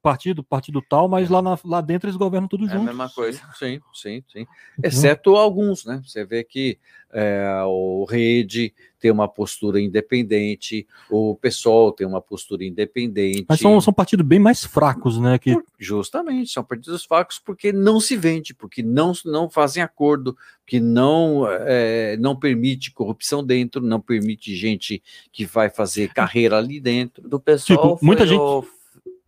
partido, 0.00 0.42
partido 0.42 0.80
tal, 0.82 1.08
mas 1.08 1.28
lá, 1.28 1.40
na- 1.42 1.58
lá 1.64 1.80
dentro 1.80 2.08
eles 2.08 2.16
governam 2.16 2.48
tudo 2.48 2.64
É 2.66 2.68
a 2.68 2.72
junto. 2.72 2.84
mesma 2.86 3.08
coisa. 3.10 3.40
Sim, 3.58 3.80
sim, 3.92 4.22
sim. 4.32 4.46
Exceto 4.82 5.36
alguns, 5.36 5.84
né? 5.84 6.00
Você 6.04 6.24
vê 6.24 6.42
que 6.44 6.78
é, 7.12 7.62
o 7.66 8.04
Rede 8.04 8.72
tem 9.00 9.10
uma 9.10 9.26
postura 9.26 9.80
independente, 9.80 10.86
o 11.10 11.34
PSOL 11.34 11.90
tem 11.90 12.06
uma 12.06 12.20
postura 12.20 12.64
independente. 12.64 13.46
Mas 13.48 13.58
são, 13.60 13.80
são 13.80 13.92
partidos 13.92 14.24
bem 14.24 14.38
mais 14.38 14.64
fracos, 14.64 15.18
né? 15.18 15.38
Que, 15.38 15.56
justamente, 15.78 16.50
são 16.52 16.62
partidos 16.62 17.04
fracos 17.04 17.38
porque 17.38 17.72
não 17.72 17.98
se 17.98 18.16
vende, 18.16 18.54
porque 18.54 18.82
não, 18.82 19.12
não 19.24 19.48
fazem 19.50 19.82
acordo, 19.82 20.36
que 20.66 20.78
não, 20.78 21.44
é, 21.48 22.16
não 22.18 22.36
permite 22.36 22.92
corrupção 22.92 23.44
dentro, 23.44 23.80
não 23.82 24.00
permite 24.00 24.54
gente 24.54 25.02
que 25.32 25.44
vai 25.44 25.68
fazer 25.68 26.12
carreira 26.12 26.58
ali 26.58 26.78
dentro. 26.80 27.28
Do 27.28 27.40
pessoal, 27.40 27.94
Tipo, 27.94 28.04
muita 28.06 28.24
gente- 28.26 28.38
o- 28.38 28.64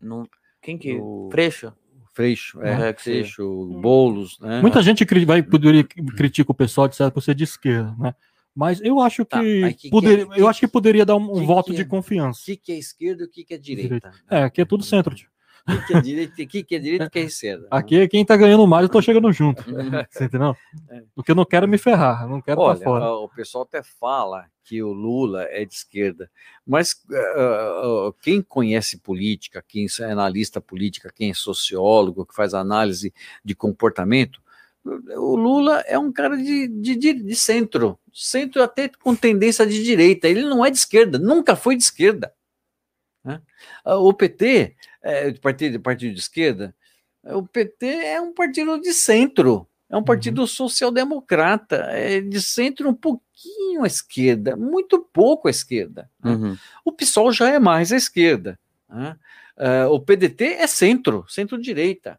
no- 0.01 0.29
Quem 0.63 0.79
que? 0.79 0.95
O- 0.95 1.29
Freixo? 1.31 1.73
Freixo, 2.15 2.63
é, 2.63 2.89
É, 2.89 2.93
que 2.93 3.03
Freixo, 3.03 3.67
Boulos, 3.81 4.39
né? 4.39 4.61
muita 4.61 4.83
gente 4.83 5.05
cri- 5.07 5.25
vai 5.25 5.43
poderia 5.43 5.83
critica 5.83 6.53
o 6.53 6.55
pessoal 6.55 6.87
de 6.87 6.95
certo 6.95 7.15
por 7.15 7.23
ser 7.23 7.35
de 7.35 7.45
esquerda, 7.45 7.95
né? 7.99 8.15
Mas 8.55 8.83
eu 8.83 9.01
acho 9.01 9.25
Tá, 9.25 9.41
que, 9.41 9.61
mas 9.63 9.75
que 9.77 9.81
que 9.83 9.91
poderia, 9.91 10.25
é- 10.31 10.41
eu 10.41 10.47
acho 10.47 10.61
que 10.61 10.69
poderia 10.69 11.07
dar 11.07 11.17
um, 11.17 11.33
que 11.41 11.47
voto 11.47 11.71
que 11.71 11.77
de 11.77 11.81
é- 11.83 11.85
confiança. 11.87 12.43
O 12.43 12.45
que, 12.45 12.57
que 12.57 12.73
é 12.73 12.77
esquerda 12.77 13.23
e 13.23 13.27
o 13.27 13.31
que, 13.31 13.45
que 13.45 13.55
é 13.55 13.59
direita? 13.59 14.13
É, 14.31 14.43
aqui 14.43 14.61
é 14.61 14.65
tudo 14.67 14.85
centro. 14.85 15.15
tio. 15.15 15.29
O 15.69 15.73
que, 15.73 15.87
que 15.87 15.95
é 15.95 16.01
direita 16.01 16.43
e 16.43 16.45
o 16.45 16.49
que, 16.49 16.63
que 16.63 16.75
é 16.75 16.79
direita 16.79 17.05
e 17.05 17.07
o 17.07 17.11
que 17.11 17.19
é 17.19 17.23
esquerda? 17.23 17.69
Aqui 17.71 18.09
quem 18.09 18.25
tá 18.25 18.37
ganhando 18.37 18.67
mais, 18.67 18.85
eu 18.85 18.89
tô 18.89 19.01
chegando 19.01 19.33
junto. 19.33 19.63
Você 20.11 20.25
entendeu? 20.25 20.57
É. 20.91 21.03
Porque 21.15 21.31
eu 21.31 21.35
não 21.35 21.45
quero 21.45 21.69
me 21.69 21.79
ferrar, 21.79 22.29
não 22.29 22.41
quero 22.41 22.61
Olha, 22.61 22.75
estar 22.75 22.85
fora. 22.85 23.13
o 23.13 23.29
pessoal 23.29 23.65
até 23.65 23.83
fala 23.83 24.47
que 24.65 24.83
o 24.83 24.93
Lula 24.93 25.45
é 25.51 25.65
de 25.65 25.75
esquerda, 25.75 26.31
mas 26.67 26.97
ah, 27.13 28.11
quem 28.21 28.43
conhece 28.43 28.99
política, 28.99 29.65
quem 29.67 29.87
é 30.01 30.05
analista 30.05 30.61
política, 30.61 31.13
quem 31.15 31.31
é 31.31 31.35
sociólogo, 31.35 32.27
que 32.27 32.35
faz 32.35 32.55
análise 32.55 33.13
de 33.45 33.55
comportamento, 33.55 34.41
o 34.85 35.37
Lula 35.37 35.81
é 35.87 35.97
um 35.99 36.13
cara 36.13 36.37
de, 36.37 36.67
de, 36.67 36.97
de, 36.97 37.13
de 37.15 37.37
centro, 37.37 37.99
centro 38.13 38.63
até 38.63 38.89
com 38.89 39.15
tendência 39.15 39.65
de 39.65 39.83
direita. 39.83 40.29
Ele 40.29 40.43
não 40.43 40.65
é 40.65 40.71
de 40.71 40.79
esquerda, 40.79 41.19
nunca 41.19 41.55
foi 41.55 41.77
de 41.77 41.85
esquerda. 41.85 42.33
Né? 43.25 43.41
Ah, 43.85 43.97
O 43.97 44.13
PT, 44.13 44.75
é, 45.03 45.33
partido, 45.35 45.81
partido 45.81 46.15
de 46.15 46.21
esquerda, 46.21 46.75
o 47.25 47.43
PT 47.47 47.87
é 47.87 48.21
um 48.21 48.33
partido 48.33 48.81
de 48.81 48.93
centro. 48.93 49.67
É 49.89 49.97
um 49.97 50.03
partido 50.03 50.47
social-democrata, 50.47 51.77
é 51.91 52.21
de 52.21 52.41
centro 52.41 52.89
um 52.89 52.95
pouquinho 52.95 53.85
à 53.85 53.87
esquerda, 53.87 54.57
muito 54.57 54.99
pouco 55.13 55.49
à 55.49 55.51
esquerda. 55.51 56.09
né? 56.23 56.33
Uhum. 56.33 56.57
O 56.85 56.93
PSOL 56.93 57.31
já 57.33 57.51
é 57.51 57.59
mais 57.59 57.93
à 57.93 57.97
esquerda. 57.97 58.59
né? 58.89 59.17
Ah, 59.57 59.89
o 59.91 60.01
PDT 60.01 60.45
é 60.55 60.67
centro, 60.67 61.25
centro-direita. 61.29 62.19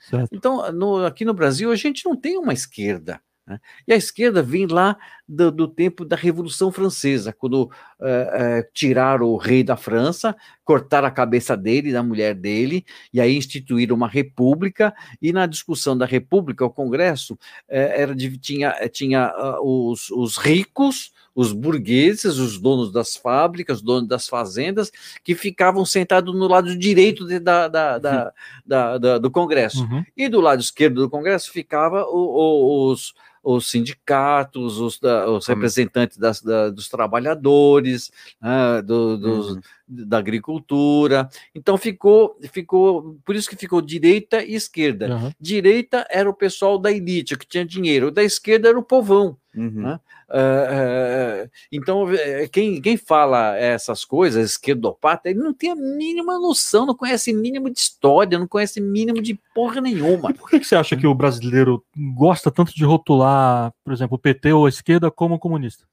Certo. 0.00 0.28
Então, 0.34 0.72
no- 0.72 1.04
aqui 1.04 1.24
no 1.24 1.34
Brasil, 1.34 1.70
a 1.70 1.76
gente 1.76 2.04
não 2.04 2.16
tem 2.16 2.36
uma 2.36 2.52
esquerda. 2.52 3.20
né? 3.46 3.60
E 3.86 3.92
a 3.92 3.96
esquerda 3.96 4.42
vem 4.42 4.66
lá 4.66 4.96
do, 5.26 5.50
do 5.50 5.66
tempo 5.66 6.04
da 6.04 6.16
Revolução 6.16 6.70
Francesa, 6.70 7.32
quando 7.32 7.70
eh, 8.00 8.30
eh, 8.32 8.68
tiraram 8.74 9.26
o 9.26 9.36
rei 9.36 9.64
da 9.64 9.76
França, 9.76 10.36
cortaram 10.64 11.08
a 11.08 11.10
cabeça 11.10 11.56
dele, 11.56 11.92
da 11.92 12.02
mulher 12.02 12.34
dele, 12.34 12.84
e 13.12 13.20
aí 13.20 13.36
instituíram 13.36 13.96
uma 13.96 14.08
república, 14.08 14.94
e 15.20 15.32
na 15.32 15.46
discussão 15.46 15.96
da 15.96 16.04
república, 16.06 16.64
o 16.64 16.70
Congresso, 16.70 17.38
eh, 17.68 18.02
era, 18.02 18.14
divi- 18.14 18.38
tinha, 18.38 18.72
tinha 18.92 19.26
ah, 19.26 19.58
os, 19.62 20.10
os 20.10 20.36
ricos, 20.36 21.12
os 21.34 21.52
burgueses, 21.52 22.36
os 22.38 22.58
donos 22.58 22.92
das 22.92 23.16
fábricas, 23.16 23.78
os 23.78 23.82
donos 23.82 24.08
das 24.08 24.28
fazendas, 24.28 24.92
que 25.24 25.34
ficavam 25.34 25.84
sentados 25.84 26.34
no 26.34 26.46
lado 26.46 26.76
direito 26.78 27.26
de- 27.26 27.40
da, 27.40 27.66
da- 27.66 27.98
da- 27.98 28.32
da- 28.64 28.98
da- 28.98 29.18
do 29.18 29.30
Congresso. 29.30 29.82
Uhum. 29.84 30.04
E 30.16 30.28
do 30.28 30.40
lado 30.40 30.60
esquerdo 30.60 31.00
do 31.00 31.10
Congresso 31.10 31.50
ficava 31.50 32.04
o- 32.04 32.12
o- 32.12 32.90
os, 32.92 33.14
os 33.44 33.70
sindicatos, 33.70 34.78
os, 34.80 34.98
da- 34.98 35.30
os 35.30 35.46
representantes 35.46 36.16
das- 36.16 36.40
da- 36.40 36.70
dos 36.70 36.88
trabalhadores, 36.88 38.10
né, 38.40 38.80
do- 38.82 39.18
dos- 39.18 39.50
Uhum. 39.50 39.60
da 39.86 40.16
agricultura. 40.18 41.28
Então 41.54 41.76
ficou, 41.76 42.38
ficou, 42.50 43.18
por 43.24 43.36
isso 43.36 43.48
que 43.50 43.56
ficou 43.56 43.82
direita 43.82 44.42
e 44.42 44.54
esquerda. 44.54 45.14
Uhum. 45.14 45.30
Direita 45.38 46.06
era 46.10 46.28
o 46.28 46.34
pessoal 46.34 46.78
da 46.78 46.90
elite, 46.90 47.36
que 47.36 47.46
tinha 47.46 47.64
dinheiro, 47.66 48.10
da 48.10 48.24
esquerda 48.24 48.68
era 48.70 48.78
o 48.78 48.82
povão. 48.82 49.36
Uhum. 49.56 49.82
Né? 49.82 50.00
Ah, 50.28 51.48
então, 51.70 52.12
eh, 52.12 52.48
quem, 52.48 52.80
quem 52.80 52.96
fala 52.96 53.56
essas 53.56 54.04
coisas, 54.04 54.52
esquerdopata, 54.52 55.28
ele 55.28 55.38
não 55.38 55.54
tem 55.54 55.70
a 55.70 55.76
mínima 55.76 56.38
noção, 56.38 56.86
não 56.86 56.94
conhece 56.94 57.32
mínimo 57.32 57.70
de 57.70 57.78
história, 57.78 58.38
não 58.38 58.48
conhece 58.48 58.80
mínimo 58.80 59.22
de 59.22 59.38
porra 59.54 59.80
nenhuma. 59.80 60.30
E 60.30 60.34
por 60.34 60.50
que, 60.50 60.60
que 60.60 60.66
você 60.66 60.76
acha 60.76 60.96
que 60.96 61.06
o 61.06 61.14
brasileiro 61.14 61.84
gosta 62.14 62.50
tanto 62.50 62.74
de 62.74 62.84
rotular, 62.84 63.72
por 63.84 63.92
exemplo, 63.92 64.16
o 64.16 64.20
PT 64.20 64.52
ou 64.52 64.66
a 64.66 64.68
esquerda 64.68 65.10
como 65.10 65.38
comunista? 65.38 65.84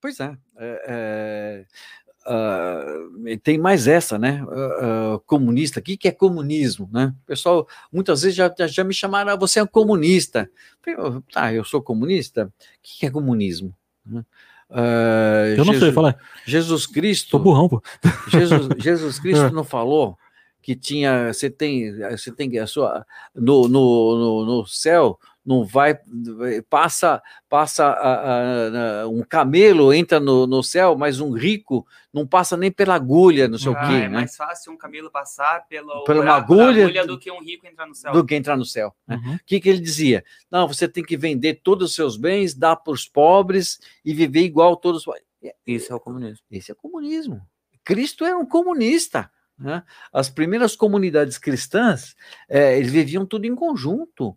Pois 0.00 0.18
é. 0.18 0.34
é, 0.56 0.84
é, 0.88 1.66
e 3.26 3.36
tem 3.38 3.58
mais 3.58 3.86
essa, 3.88 4.18
né? 4.18 4.44
ah, 4.48 5.14
ah, 5.16 5.20
comunista, 5.26 5.80
o 5.80 5.82
que, 5.82 5.96
que 5.96 6.08
é 6.08 6.12
comunismo? 6.12 6.88
Né? 6.92 7.14
O 7.22 7.26
pessoal 7.26 7.66
muitas 7.92 8.22
vezes 8.22 8.36
já, 8.36 8.52
já- 8.66 8.84
me 8.84 8.92
chamaram, 8.94 9.32
ah, 9.32 9.36
você 9.36 9.58
é 9.58 9.62
um 9.62 9.66
comunista. 9.66 10.50
Eu 10.86 10.96
falei, 10.96 11.16
"Oh, 11.18 11.22
Tá, 11.32 11.52
eu 11.52 11.64
sou 11.64 11.80
comunista? 11.82 12.44
O 12.46 12.52
que, 12.82 12.98
que 13.00 13.06
é 13.06 13.10
comunismo? 13.10 13.74
Né? 14.04 14.24
Eu 15.56 15.64
não 15.64 15.72
sei, 15.72 15.80
Jesus- 15.80 15.94
fala. 15.94 16.10
aí. 16.10 16.14
Jesus 16.46 16.86
Cristo. 16.86 17.30
Tô 17.32 17.38
burrão, 17.38 17.68
pô. 17.68 17.82
Jesus, 18.30 18.68
Jesus 18.78 19.18
Cristo 19.18 19.46
É. 19.46 19.50
não 19.50 19.64
falou 19.64 20.16
que 20.62 20.76
tinha, 20.76 21.32
você 21.32 21.48
tem, 21.50 21.90
você 22.10 22.30
tem 22.30 22.56
a 22.58 22.66
sua 22.66 23.04
no, 23.34 23.66
no, 23.66 24.16
no, 24.18 24.44
no 24.46 24.66
céu, 24.66 25.18
não 25.44 25.64
vai, 25.64 25.98
passa, 26.68 27.22
passa 27.48 27.86
a, 27.86 29.02
a, 29.02 29.08
um 29.08 29.22
camelo 29.22 29.92
entra 29.92 30.20
no, 30.20 30.46
no 30.46 30.62
céu, 30.62 30.96
mas 30.96 31.18
um 31.18 31.32
rico 31.32 31.86
não 32.12 32.26
passa 32.26 32.56
nem 32.56 32.70
pela 32.70 32.94
agulha, 32.94 33.48
não 33.48 33.58
sei 33.58 33.72
ah, 33.72 33.72
o 33.72 33.88
quê. 33.88 33.94
É 33.94 34.00
né? 34.00 34.08
mais 34.08 34.36
fácil 34.36 34.72
um 34.72 34.76
camelo 34.76 35.10
passar 35.10 35.66
pelo 35.66 36.04
pela 36.04 36.22
uma 36.22 36.34
agulha, 36.34 36.84
agulha, 36.84 37.06
do 37.06 37.18
que 37.18 37.30
um 37.30 37.40
rico 37.40 37.66
entrar 37.66 37.86
no 37.86 37.94
céu. 37.94 38.12
Do 38.12 38.24
que 38.24 38.34
entrar 38.34 38.56
no 38.56 38.64
céu. 38.64 38.94
Né? 39.06 39.16
O 39.40 39.44
que, 39.46 39.60
que 39.60 39.68
ele 39.68 39.80
dizia? 39.80 40.24
Não, 40.50 40.68
você 40.68 40.86
tem 40.86 41.02
que 41.02 41.16
vender 41.16 41.60
todos 41.62 41.90
os 41.90 41.94
seus 41.94 42.16
bens, 42.16 42.54
dar 42.54 42.76
para 42.76 42.92
os 42.92 43.06
pobres 43.06 43.78
e 44.04 44.12
viver 44.12 44.42
igual 44.42 44.76
todos. 44.76 45.04
Isso 45.66 45.92
é 45.92 45.96
o 45.96 46.00
comunismo. 46.00 46.44
Esse 46.50 46.70
é 46.70 46.74
o 46.74 46.76
comunismo. 46.76 47.40
Cristo 47.82 48.24
era 48.24 48.36
um 48.36 48.46
comunista. 48.46 49.30
Né? 49.58 49.82
As 50.10 50.30
primeiras 50.30 50.74
comunidades 50.74 51.36
cristãs, 51.36 52.16
é, 52.48 52.78
eles 52.78 52.90
viviam 52.90 53.26
tudo 53.26 53.46
em 53.46 53.54
conjunto 53.54 54.36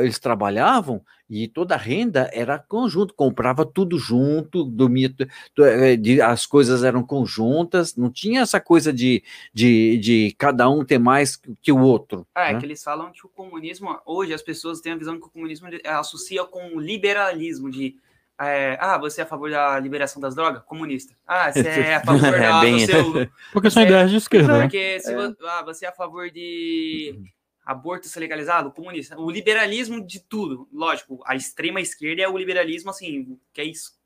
eles 0.00 0.18
trabalhavam 0.18 1.02
e 1.28 1.48
toda 1.48 1.74
a 1.74 1.78
renda 1.78 2.30
era 2.32 2.58
conjunto, 2.58 3.12
comprava 3.12 3.66
tudo 3.66 3.98
junto, 3.98 4.64
dormia, 4.64 5.12
eh, 5.58 6.22
as 6.22 6.46
coisas 6.46 6.84
eram 6.84 7.02
conjuntas, 7.02 7.96
não 7.96 8.10
tinha 8.10 8.42
essa 8.42 8.60
coisa 8.60 8.92
de, 8.92 9.24
de, 9.52 9.98
de 9.98 10.34
cada 10.38 10.70
um 10.70 10.84
ter 10.84 10.98
mais 10.98 11.40
que 11.60 11.72
o 11.72 11.80
outro. 11.80 12.26
É, 12.34 12.52
né? 12.52 12.60
que 12.60 12.66
eles 12.66 12.82
falam 12.82 13.10
que 13.10 13.26
o 13.26 13.28
comunismo, 13.28 13.98
hoje 14.06 14.32
as 14.32 14.42
pessoas 14.42 14.80
têm 14.80 14.92
a 14.92 14.96
visão 14.96 15.18
que 15.18 15.26
o 15.26 15.30
comunismo 15.30 15.68
associa 15.84 16.44
com 16.44 16.76
o 16.76 16.80
liberalismo, 16.80 17.70
de 17.70 17.96
é, 18.38 18.76
ah, 18.78 18.98
você 18.98 19.22
é 19.22 19.24
a 19.24 19.26
favor 19.26 19.50
da 19.50 19.78
liberação 19.80 20.20
das 20.20 20.34
drogas? 20.34 20.62
Comunista. 20.64 21.14
Ah, 21.26 21.50
você 21.52 21.66
é 21.66 21.94
a 21.96 22.04
favor 22.04 22.30
da. 22.30 22.60
Bem... 22.60 22.86
Seu, 22.86 23.28
porque 23.52 23.70
são 23.70 23.82
ideias 23.82 24.10
de 24.10 24.16
esquerda. 24.16 24.58
Né? 24.58 24.60
Porque 24.62 25.00
se 25.00 25.12
é. 25.12 25.16
você, 25.16 25.36
ah, 25.48 25.62
você 25.62 25.86
é 25.86 25.88
a 25.88 25.92
favor 25.92 26.30
de 26.30 27.18
aborto 27.66 28.06
ser 28.06 28.20
legalizado, 28.20 28.70
comunista, 28.70 29.18
o 29.18 29.28
liberalismo 29.28 30.00
de 30.00 30.20
tudo, 30.20 30.68
lógico, 30.72 31.20
a 31.26 31.34
extrema 31.34 31.80
esquerda 31.80 32.22
é 32.22 32.28
o 32.28 32.38
liberalismo 32.38 32.90
assim, 32.90 33.36
que 33.52 33.60
é 33.60 33.64
isso. 33.64 33.96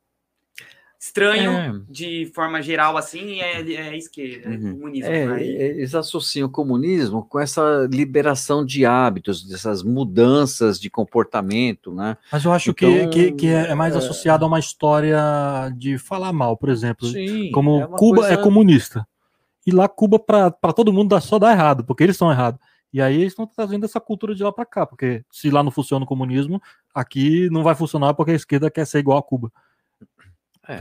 Estranho 1.02 1.52
é. 1.52 1.80
de 1.88 2.30
forma 2.34 2.60
geral, 2.60 2.94
assim, 2.94 3.40
é, 3.40 3.62
é 3.62 3.96
esquerda, 3.96 4.50
é 4.50 4.58
uhum. 4.58 4.72
comunismo. 4.74 5.10
É, 5.10 5.26
né? 5.26 5.42
eles 5.42 5.94
associam 5.94 6.46
o 6.46 6.50
comunismo 6.50 7.24
com 7.24 7.40
essa 7.40 7.88
liberação 7.90 8.66
de 8.66 8.84
hábitos, 8.84 9.42
dessas 9.46 9.82
mudanças 9.82 10.78
de 10.78 10.90
comportamento, 10.90 11.94
né? 11.94 12.18
Mas 12.30 12.44
eu 12.44 12.52
acho 12.52 12.72
então, 12.72 13.08
que, 13.08 13.30
que, 13.30 13.32
que, 13.32 13.46
é 13.46 13.74
mais 13.74 13.94
é. 13.94 13.98
associado 13.98 14.44
a 14.44 14.48
uma 14.48 14.58
história 14.58 15.18
de 15.74 15.96
falar 15.96 16.34
mal, 16.34 16.54
por 16.54 16.68
exemplo. 16.68 17.06
Sim, 17.06 17.50
como 17.50 17.88
Cuba 17.88 18.20
coisa... 18.20 18.34
é 18.34 18.36
comunista. 18.36 19.08
E 19.66 19.70
lá 19.70 19.88
Cuba, 19.88 20.18
para 20.18 20.72
todo 20.74 20.92
mundo, 20.92 21.18
só 21.20 21.38
dá 21.38 21.50
errado, 21.50 21.82
porque 21.82 22.02
eles 22.02 22.14
estão 22.14 22.30
errados. 22.30 22.60
E 22.92 23.00
aí 23.00 23.20
eles 23.20 23.32
estão 23.32 23.46
trazendo 23.46 23.84
essa 23.84 24.00
cultura 24.00 24.34
de 24.34 24.42
lá 24.42 24.52
para 24.52 24.66
cá, 24.66 24.84
porque 24.84 25.24
se 25.30 25.50
lá 25.50 25.62
não 25.62 25.70
funciona 25.70 26.04
o 26.04 26.08
comunismo, 26.08 26.60
aqui 26.94 27.48
não 27.50 27.62
vai 27.62 27.74
funcionar 27.74 28.14
porque 28.14 28.32
a 28.32 28.36
esquerda 28.36 28.70
quer 28.70 28.86
ser 28.86 28.98
igual 28.98 29.18
a 29.18 29.22
Cuba. 29.22 29.52
É, 30.68 30.78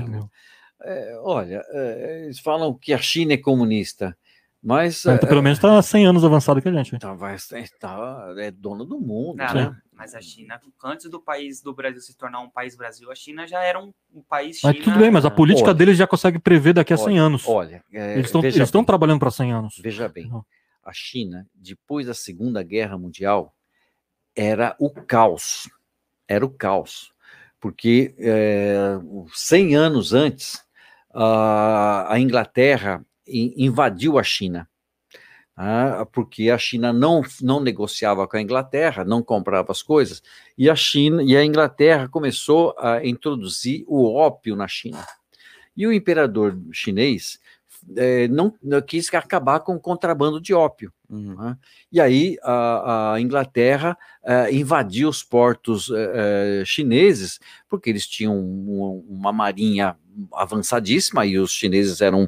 é, 0.81 1.19
olha, 1.21 1.63
é, 1.69 2.23
eles 2.25 2.39
falam 2.39 2.73
que 2.73 2.93
a 2.93 2.97
China 2.97 3.33
é 3.33 3.37
comunista, 3.37 4.17
mas. 4.61 5.05
É, 5.05 5.17
pelo 5.17 5.41
menos 5.41 5.57
está 5.57 5.81
100 5.81 6.07
anos 6.07 6.25
avançado 6.25 6.61
que 6.61 6.67
a 6.67 6.71
gente. 6.71 6.97
Tá, 6.97 7.13
vai, 7.13 7.37
tá, 7.79 8.33
é 8.37 8.49
dona 8.49 8.85
do 8.85 8.99
mundo. 8.99 9.37
Não, 9.37 9.53
né? 9.53 9.75
Mas 9.93 10.15
a 10.15 10.21
China, 10.21 10.59
antes 10.83 11.09
do 11.09 11.19
país 11.19 11.61
do 11.61 11.73
Brasil 11.73 12.01
se 12.01 12.17
tornar 12.17 12.39
um 12.39 12.49
país 12.49 12.75
Brasil, 12.75 13.11
a 13.11 13.15
China 13.15 13.45
já 13.45 13.61
era 13.61 13.79
um, 13.79 13.93
um 14.13 14.21
país. 14.21 14.57
China... 14.57 14.73
Mas 14.73 14.83
tudo 14.83 14.97
bem, 14.97 15.11
mas 15.11 15.25
a 15.25 15.29
política 15.31 15.69
olha, 15.69 15.77
deles 15.77 15.97
já 15.97 16.07
consegue 16.07 16.39
prever 16.39 16.73
daqui 16.73 16.93
a 16.93 16.97
100 16.97 17.05
olha, 17.05 17.21
anos. 17.21 17.47
Olha, 17.47 17.83
é, 17.93 18.17
eles 18.17 18.33
estão 18.57 18.83
trabalhando 18.83 19.19
para 19.19 19.29
100 19.29 19.51
anos. 19.51 19.79
Veja 19.83 20.07
bem. 20.07 20.31
Uhum 20.31 20.41
a 20.89 20.93
China, 20.93 21.47
depois 21.53 22.07
da 22.07 22.13
Segunda 22.13 22.63
Guerra 22.63 22.97
Mundial, 22.97 23.55
era 24.35 24.75
o 24.79 24.89
caos. 24.89 25.69
Era 26.27 26.45
o 26.45 26.49
caos. 26.49 27.13
Porque 27.59 28.15
é, 28.17 28.97
eh, 28.97 29.25
100 29.33 29.75
anos 29.75 30.13
antes, 30.13 30.63
a, 31.13 32.15
Inglaterra 32.17 33.03
invadiu 33.27 34.17
a 34.17 34.23
China. 34.23 34.67
Ah, 35.55 36.07
porque 36.13 36.49
a 36.49 36.57
China 36.57 36.93
não, 36.93 37.21
não 37.41 37.59
negociava 37.59 38.25
com 38.25 38.37
a 38.37 38.41
Inglaterra, 38.41 39.03
não 39.03 39.21
comprava 39.21 39.73
as 39.73 39.81
coisas, 39.81 40.23
e 40.57 40.69
a 40.69 40.75
China 40.75 41.21
e 41.21 41.35
a 41.35 41.43
Inglaterra 41.43 42.07
começou 42.07 42.73
a 42.79 43.05
introduzir 43.05 43.83
o 43.85 44.13
ópio 44.13 44.55
na 44.55 44.69
China. 44.69 45.05
E 45.75 45.85
o 45.85 45.91
imperador 45.91 46.57
chinês 46.71 47.39
é, 47.95 48.27
não, 48.27 48.53
não, 48.61 48.81
quis 48.81 49.13
acabar 49.13 49.59
com 49.61 49.75
o 49.75 49.79
contrabando 49.79 50.39
de 50.39 50.53
ópio. 50.53 50.91
Uhum. 51.09 51.35
Né? 51.35 51.57
E 51.91 51.99
aí 51.99 52.37
a, 52.43 53.13
a 53.13 53.21
Inglaterra 53.21 53.97
é, 54.23 54.53
invadiu 54.53 55.09
os 55.09 55.23
portos 55.23 55.89
é, 55.91 56.61
é 56.61 56.65
chineses, 56.65 57.39
porque 57.67 57.89
eles 57.89 58.07
tinham 58.07 58.37
uma, 58.37 59.03
uma 59.07 59.33
marinha 59.33 59.95
avançadíssima 60.33 61.25
e 61.25 61.37
os 61.37 61.51
chineses 61.51 62.01
eram 62.01 62.27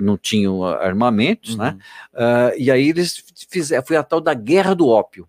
não 0.00 0.16
tinham 0.16 0.64
armamentos, 0.64 1.56
né? 1.56 1.70
uhum. 1.70 2.20
né? 2.20 2.52
E 2.56 2.70
aí 2.70 2.88
eles 2.88 3.24
fizeram, 3.50 3.84
foi 3.84 3.96
a 3.96 4.02
tal 4.02 4.20
da 4.20 4.34
guerra 4.34 4.74
do 4.74 4.88
ópio. 4.88 5.28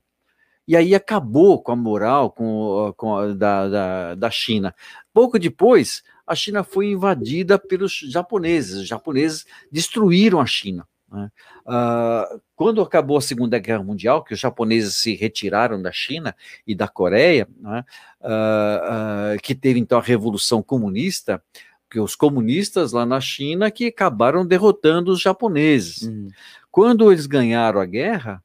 E 0.68 0.76
aí 0.76 0.96
acabou 0.96 1.62
com 1.62 1.72
a 1.72 1.76
moral 1.76 2.32
com, 2.32 2.92
com 2.98 3.16
a, 3.16 3.28
da, 3.34 3.70
da, 3.70 4.16
da 4.16 4.32
China. 4.32 4.74
Pouco 5.14 5.38
depois, 5.38 6.04
a 6.26 6.36
China 6.36 6.64
foi 6.64 6.88
invadida 6.88 7.60
pelos 7.60 7.94
japoneses. 7.94 8.82
Os 8.82 8.88
japoneses 8.88 9.46
destruíram 9.72 10.40
a 10.40 10.46
China. 10.46 10.88
Né? 11.12 11.32
Uh, 11.66 12.42
quando 12.56 12.82
acabou 12.82 13.18
a 13.18 13.22
Segunda 13.22 13.60
Guerra 13.60 13.84
Mundial, 13.84 14.24
que 14.24 14.34
os 14.34 14.40
japoneses 14.40 14.96
se 14.96 15.16
retiraram 15.16 15.82
da 15.82 15.92
China 15.92 16.36
e 16.66 16.74
da 16.76 16.88
Coreia, 16.88 17.48
né? 17.58 17.84
uh, 18.22 19.36
uh, 19.36 19.42
que 19.42 19.54
teve 19.54 19.80
então 19.80 20.00
a 20.00 20.02
Revolução 20.02 20.62
Comunista, 20.62 21.42
que 21.90 22.00
os 22.00 22.16
comunistas 22.16 22.92
lá 22.92 23.06
na 23.06 23.22
China 23.22 23.72
que 23.72 23.88
acabaram 23.88 24.46
derrotando 24.46 25.12
os 25.12 25.22
japoneses. 25.22 26.02
Uhum. 26.02 26.28
Quando 26.72 27.12
eles 27.12 27.26
ganharam 27.26 27.80
a 27.80 27.86
guerra, 27.86 28.44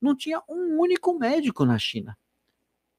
não 0.00 0.16
tinha 0.16 0.42
um 0.48 0.78
único 0.80 1.16
médico 1.18 1.64
na 1.64 1.78
China. 1.78 2.16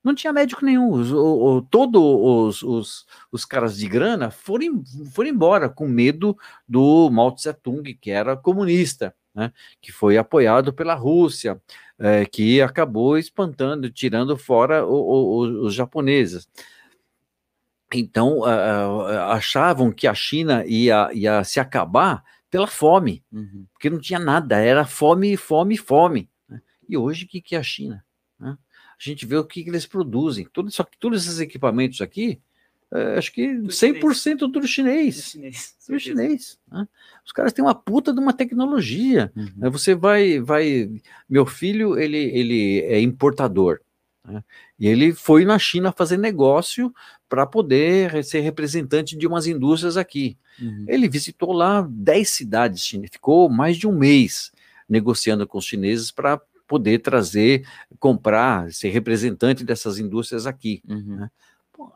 Não 0.03 0.13
tinha 0.13 0.33
médico 0.33 0.65
nenhum. 0.65 0.91
Os, 0.91 1.11
o, 1.11 1.57
o, 1.57 1.61
todos 1.61 2.01
os, 2.01 2.63
os, 2.63 3.05
os, 3.31 3.45
caras 3.45 3.77
de 3.77 3.87
grana 3.87 4.29
foram, 4.29 4.83
foram 5.13 5.29
embora 5.29 5.69
com 5.69 5.87
medo 5.87 6.37
do 6.67 7.09
Mao 7.09 7.31
Tse 7.31 7.53
Tung, 7.53 7.93
que 7.93 8.11
era 8.11 8.35
comunista, 8.35 9.15
né, 9.33 9.51
que 9.81 9.91
foi 9.91 10.17
apoiado 10.17 10.73
pela 10.73 10.93
Rússia, 10.93 11.61
é, 11.97 12.25
que 12.25 12.61
acabou 12.61 13.17
espantando, 13.17 13.89
tirando 13.89 14.37
fora 14.37 14.85
o, 14.85 15.65
os 15.65 15.73
japoneses. 15.73 16.47
Então, 17.93 18.39
uh, 18.39 19.05
achavam 19.29 19.91
que 19.91 20.07
a 20.07 20.15
China 20.15 20.65
ia, 20.65 21.11
ia 21.13 21.43
se 21.43 21.59
acabar 21.59 22.23
pela 22.49 22.67
fome, 22.67 23.23
uhum. 23.31 23.65
porque 23.71 23.89
não 23.89 23.99
tinha 23.99 24.19
nada, 24.19 24.57
era 24.57 24.85
fome, 24.85 25.37
fome, 25.37 25.77
fome. 25.77 26.29
Né? 26.49 26.61
E 26.89 26.97
hoje, 26.97 27.25
o 27.25 27.27
que, 27.27 27.39
que 27.39 27.55
é 27.55 27.59
a 27.59 27.63
China? 27.63 28.03
A 29.03 29.09
gente 29.09 29.25
vê 29.25 29.35
o 29.35 29.43
que, 29.43 29.63
que 29.63 29.69
eles 29.69 29.85
produzem. 29.85 30.47
Tudo, 30.51 30.71
só 30.71 30.83
que 30.83 30.97
todos 30.97 31.25
esses 31.25 31.39
equipamentos 31.39 32.01
aqui, 32.01 32.39
é, 32.93 33.17
acho 33.17 33.33
que 33.33 33.55
tudo 33.55 33.67
100% 33.67 33.73
chinês. 33.73 34.37
tudo 34.39 34.67
chinês. 34.67 35.15
Tudo 35.15 35.29
chinês. 35.29 35.75
Tudo 35.85 35.99
chinês 35.99 36.59
né? 36.71 36.87
Os 37.25 37.31
caras 37.31 37.51
têm 37.51 37.65
uma 37.65 37.75
puta 37.75 38.13
de 38.13 38.19
uma 38.19 38.33
tecnologia. 38.33 39.31
Uhum. 39.35 39.71
Você 39.71 39.95
vai, 39.95 40.39
vai. 40.39 40.89
Meu 41.27 41.45
filho, 41.45 41.99
ele, 41.99 42.17
ele 42.17 42.81
é 42.81 43.01
importador. 43.01 43.79
Né? 44.25 44.43
E 44.79 44.87
ele 44.87 45.13
foi 45.13 45.43
na 45.43 45.59
China 45.59 45.91
fazer 45.91 46.17
negócio 46.17 46.93
para 47.27 47.45
poder 47.45 48.23
ser 48.23 48.41
representante 48.41 49.17
de 49.17 49.27
umas 49.27 49.47
indústrias 49.47 49.97
aqui. 49.97 50.37
Uhum. 50.61 50.85
Ele 50.87 51.09
visitou 51.09 51.51
lá 51.51 51.85
10 51.89 52.29
cidades, 52.29 52.87
ficou 53.11 53.49
mais 53.49 53.75
de 53.75 53.87
um 53.87 53.97
mês 53.97 54.51
negociando 54.87 55.47
com 55.47 55.57
os 55.57 55.65
chineses 55.65 56.11
para 56.11 56.39
poder 56.67 56.99
trazer, 56.99 57.67
comprar, 57.99 58.71
ser 58.71 58.89
representante 58.89 59.63
dessas 59.63 59.99
indústrias 59.99 60.47
aqui. 60.47 60.81
Uhum. 60.87 61.17
Né? 61.17 61.29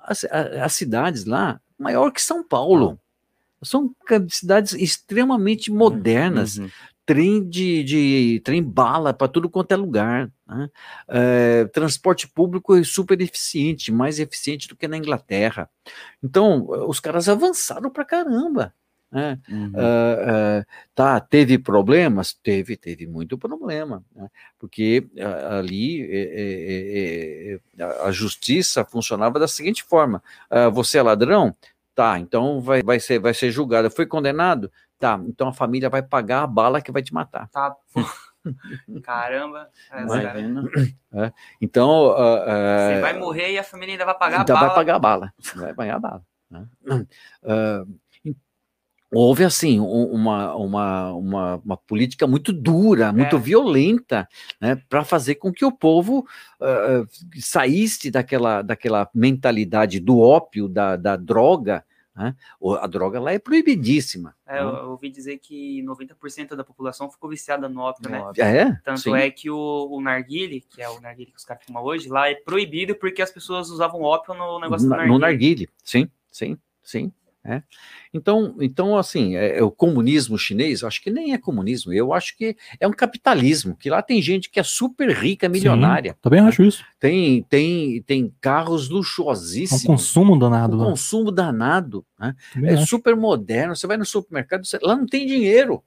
as, 0.04 0.26
as, 0.26 0.74
cidades 0.74 1.26
lá, 1.26 1.60
maior 1.78 2.12
que 2.12 2.22
São 2.22 2.44
Paulo, 2.44 3.00
são 3.62 3.94
cidades 4.30 4.74
extremamente 4.74 5.72
modernas. 5.72 6.58
Uhum. 6.58 6.70
Trem 7.06 7.48
de, 7.48 7.86
de 7.86 8.42
trem 8.44 8.62
bala 8.62 9.14
para 9.14 9.30
tudo 9.30 9.50
quanto 9.50 9.72
é 9.72 9.78
lugar. 9.78 10.30
Né? 10.46 10.70
É, 11.08 11.66
transporte 11.66 12.28
público 12.28 12.76
é 12.76 12.84
super 12.84 13.22
eficiente, 13.22 13.94
mais 13.94 14.20
eficiente 14.20 14.68
do 14.68 14.76
que 14.76 14.90
na 14.90 14.98
Inglaterra. 14.98 15.70
Então, 16.22 16.68
os 16.86 17.00
caras 17.00 17.30
avançaram 17.30 17.90
para 17.90 18.04
caramba. 18.04 18.74
Né? 19.12 19.40
Uhum. 19.50 19.68
Uh, 19.70 20.60
uh, 20.62 20.66
tá, 20.94 21.20
teve 21.20 21.58
problemas? 21.58 22.34
Teve, 22.34 22.76
teve 22.76 23.08
muito 23.08 23.38
problema, 23.38 24.04
né? 24.14 24.28
porque 24.60 25.08
uh, 25.16 25.56
ali 25.60 26.02
é, 26.12 27.56
é, 27.56 27.60
é, 27.80 27.84
a 28.04 28.12
justiça 28.12 28.84
funcionava 28.84 29.40
da 29.40 29.48
seguinte 29.48 29.84
forma: 29.84 30.22
você 30.74 30.98
é 30.98 31.02
ladrão? 31.02 31.56
Tá, 31.96 32.20
então 32.20 32.62
vai, 32.62 32.84
vai, 32.84 33.00
ser, 33.00 33.18
vai 33.18 33.34
ser 33.34 33.50
julgado. 33.50 33.90
Foi 33.90 34.06
condenado? 34.06 34.72
Tá, 35.00 35.20
então 35.26 35.48
a 35.48 35.54
família 35.54 35.90
vai 35.90 36.04
pagar 36.04 36.44
a 36.44 36.48
bala 36.48 36.82
que 36.82 36.92
vai 36.92 37.02
te 37.02 37.14
matar. 37.14 37.48
Tá. 37.50 37.76
Caramba. 39.04 39.70
É. 41.14 41.32
Então. 41.62 42.12
Uh, 42.12 42.96
Você 42.96 43.02
vai 43.02 43.18
morrer 43.18 43.52
e 43.52 43.58
a 43.58 43.64
família 43.64 43.94
ainda 43.94 44.06
vai 44.06 44.18
pagar 44.18 44.42
então 44.42 44.56
a 44.56 44.60
bala. 44.60 44.68
vai 44.70 44.76
pagar 44.76 44.96
a 44.96 45.00
bala. 45.00 45.34
Vai 45.56 45.74
pagar 45.74 45.96
a 45.96 46.00
bala. 46.00 46.24
Né? 46.50 46.68
Houve 49.12 49.46
assim 49.46 49.80
uma, 49.80 50.54
uma, 50.56 51.14
uma, 51.14 51.56
uma, 51.64 51.78
política 51.78 52.28
muito 52.28 52.52
dura, 52.52 53.14
muito 53.14 53.38
é. 53.38 53.40
violenta, 53.40 54.28
né, 54.60 54.76
para 54.90 55.06
fazer 55.06 55.36
com 55.36 55.52
que 55.52 55.64
o 55.64 55.72
povo 55.72 56.28
uh, 56.60 57.08
saísse 57.40 58.12
daquela, 58.12 58.62
daquela 58.62 59.10
mentalidade 59.14 60.02
do 60.02 60.20
ópio, 60.20 60.68
da, 60.68 60.98
da 60.98 61.16
droga. 61.16 61.86
Né? 62.14 62.36
A 62.82 62.88
droga 62.88 63.20
lá 63.20 63.32
é 63.32 63.40
proibidíssima. 63.40 64.36
É, 64.46 64.56
né? 64.56 64.60
eu, 64.60 64.90
ouvi 64.90 65.10
dizer 65.10 65.38
que 65.38 65.82
90% 65.84 66.56
da 66.56 66.64
população 66.64 67.10
ficou 67.10 67.30
viciada 67.30 67.70
no 67.70 67.80
ópio, 67.80 68.10
né? 68.10 68.22
É? 68.40 68.74
Tanto 68.84 69.02
Sim. 69.02 69.16
é 69.16 69.30
que 69.32 69.50
o, 69.50 69.88
o 69.90 70.02
narguile, 70.02 70.60
que 70.62 70.82
é 70.82 70.90
o 70.90 71.00
narguile 71.00 71.32
que 71.32 71.38
os 71.38 71.46
caras 71.46 71.64
fumam 71.64 71.84
hoje, 71.84 72.10
lá 72.10 72.30
é 72.30 72.36
proibido 72.36 72.94
porque 72.96 73.22
as 73.22 73.32
pessoas 73.32 73.70
usavam 73.70 74.02
ópio 74.02 74.34
no 74.34 74.60
negócio 74.60 74.86
do 74.86 74.90
narguile. 74.90 75.14
No 75.14 75.20
narguile, 75.20 75.70
sim, 75.82 76.10
sim, 76.30 76.58
sim. 76.84 77.14
É. 77.48 77.64
Então, 78.14 78.58
então, 78.60 78.98
assim, 78.98 79.38
é, 79.38 79.60
é, 79.60 79.64
o 79.64 79.72
comunismo 79.72 80.38
chinês, 80.38 80.84
acho 80.84 81.02
que 81.02 81.10
nem 81.10 81.32
é 81.32 81.38
comunismo, 81.38 81.94
eu 81.94 82.12
acho 82.12 82.36
que 82.36 82.58
é 82.78 82.86
um 82.86 82.92
capitalismo, 82.92 83.74
que 83.78 83.90
lá 83.90 84.02
tem 84.02 84.22
gente 84.22 84.50
que 84.50 84.60
é 84.60 84.64
super 84.64 85.10
rica, 85.12 85.48
milionária. 85.48 86.12
Sim, 86.12 86.18
também 86.22 86.42
acho 86.42 86.62
isso. 86.64 86.84
Tem, 87.00 87.42
tem, 87.44 88.02
tem 88.02 88.34
carros 88.42 88.90
luxuosíssimos. 88.90 89.86
Um 89.86 89.88
consumo 89.88 90.38
danado. 90.38 90.76
Um 90.76 90.86
consumo 90.88 91.32
danado. 91.32 92.06
Né? 92.20 92.36
É 92.64 92.74
acho. 92.74 92.88
super 92.88 93.16
moderno. 93.16 93.74
Você 93.78 93.88
vai 93.88 93.96
no 93.96 94.06
supermercado, 94.06 94.66
você, 94.66 94.78
lá 94.82 94.98
não 94.98 95.06
tem 95.06 95.26
dinheiro. 95.26 95.82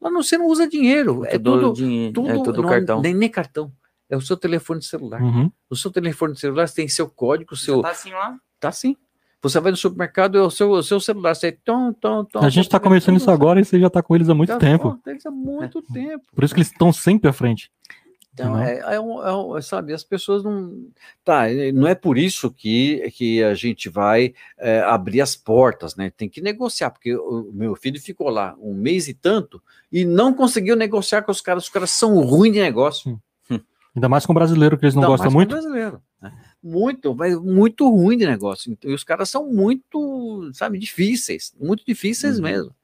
Lá 0.00 0.08
não, 0.08 0.22
você 0.22 0.38
não 0.38 0.46
usa 0.46 0.68
dinheiro. 0.68 1.24
É, 1.24 1.34
é 1.34 1.38
tudo, 1.38 1.72
dinheiro, 1.72 2.12
tudo, 2.12 2.30
é 2.30 2.42
tudo 2.44 2.62
não, 2.62 2.68
cartão. 2.68 3.00
Nem, 3.00 3.12
nem 3.12 3.28
cartão. 3.28 3.72
É 4.08 4.16
o 4.16 4.20
seu 4.20 4.36
telefone 4.36 4.80
celular. 4.82 5.20
Uhum. 5.20 5.50
O 5.68 5.74
seu 5.74 5.90
telefone 5.90 6.36
celular 6.36 6.70
tem 6.70 6.86
seu 6.86 7.10
código, 7.10 7.56
seu. 7.56 7.78
Já 7.78 7.82
tá 7.82 7.90
assim 7.90 8.12
lá? 8.12 8.38
Tá 8.60 8.68
assim. 8.68 8.96
Você 9.42 9.60
vai 9.60 9.70
no 9.70 9.76
supermercado, 9.76 10.38
é 10.38 10.42
o 10.42 10.50
seu, 10.50 10.70
o 10.70 10.82
seu 10.82 10.98
celular, 10.98 11.34
você 11.34 11.52
tom, 11.52 11.92
tom, 11.92 12.24
tom. 12.24 12.40
A 12.40 12.48
gente 12.48 12.64
está 12.64 12.80
começando 12.80 13.16
isso 13.16 13.30
agora 13.30 13.60
e 13.60 13.64
você 13.64 13.78
já 13.78 13.86
está 13.86 14.02
com 14.02 14.14
eles 14.16 14.28
há 14.28 14.34
muito 14.34 14.48
já 14.48 14.58
tempo. 14.58 14.98
Eles 15.06 15.24
há 15.26 15.30
muito 15.30 15.78
é. 15.90 15.92
tempo. 15.92 16.24
Por 16.34 16.44
isso 16.44 16.54
que 16.54 16.60
eles 16.60 16.70
estão 16.70 16.92
sempre 16.92 17.28
à 17.28 17.32
frente. 17.32 17.70
Então, 18.36 18.58
é, 18.60 18.96
é, 18.96 19.00
um, 19.00 19.56
é, 19.56 19.62
sabe, 19.62 19.94
as 19.94 20.04
pessoas 20.04 20.44
não. 20.44 20.70
Tá, 21.24 21.44
não 21.72 21.88
é 21.88 21.94
por 21.94 22.18
isso 22.18 22.50
que, 22.50 23.10
que 23.14 23.42
a 23.42 23.54
gente 23.54 23.88
vai 23.88 24.34
é, 24.58 24.80
abrir 24.80 25.22
as 25.22 25.34
portas, 25.34 25.96
né? 25.96 26.12
Tem 26.14 26.28
que 26.28 26.42
negociar, 26.42 26.90
porque 26.90 27.16
o 27.16 27.50
meu 27.54 27.74
filho 27.74 27.98
ficou 27.98 28.28
lá 28.28 28.54
um 28.60 28.74
mês 28.74 29.08
e 29.08 29.14
tanto 29.14 29.62
e 29.90 30.04
não 30.04 30.34
conseguiu 30.34 30.76
negociar 30.76 31.22
com 31.22 31.32
os 31.32 31.40
caras. 31.40 31.64
Os 31.64 31.70
caras 31.70 31.90
são 31.90 32.20
ruins 32.20 32.52
de 32.52 32.60
negócio. 32.60 33.18
Hum. 33.50 33.58
Ainda 33.94 34.08
mais 34.08 34.26
com 34.26 34.34
brasileiro, 34.34 34.76
que 34.76 34.84
eles 34.84 34.94
não 34.94 35.04
Ainda 35.04 35.12
gostam 35.12 35.30
muito. 35.30 35.48
brasileiro. 35.48 36.02
Né? 36.20 36.32
Muito, 36.66 37.14
mas 37.14 37.38
muito 37.38 37.88
ruim 37.88 38.16
de 38.16 38.26
negócio. 38.26 38.76
E 38.82 38.92
os 38.92 39.04
caras 39.04 39.30
são 39.30 39.46
muito, 39.46 40.50
sabe, 40.52 40.78
difíceis, 40.78 41.54
muito 41.58 41.84
difíceis 41.86 42.36
uhum. 42.36 42.44
mesmo. 42.44 42.74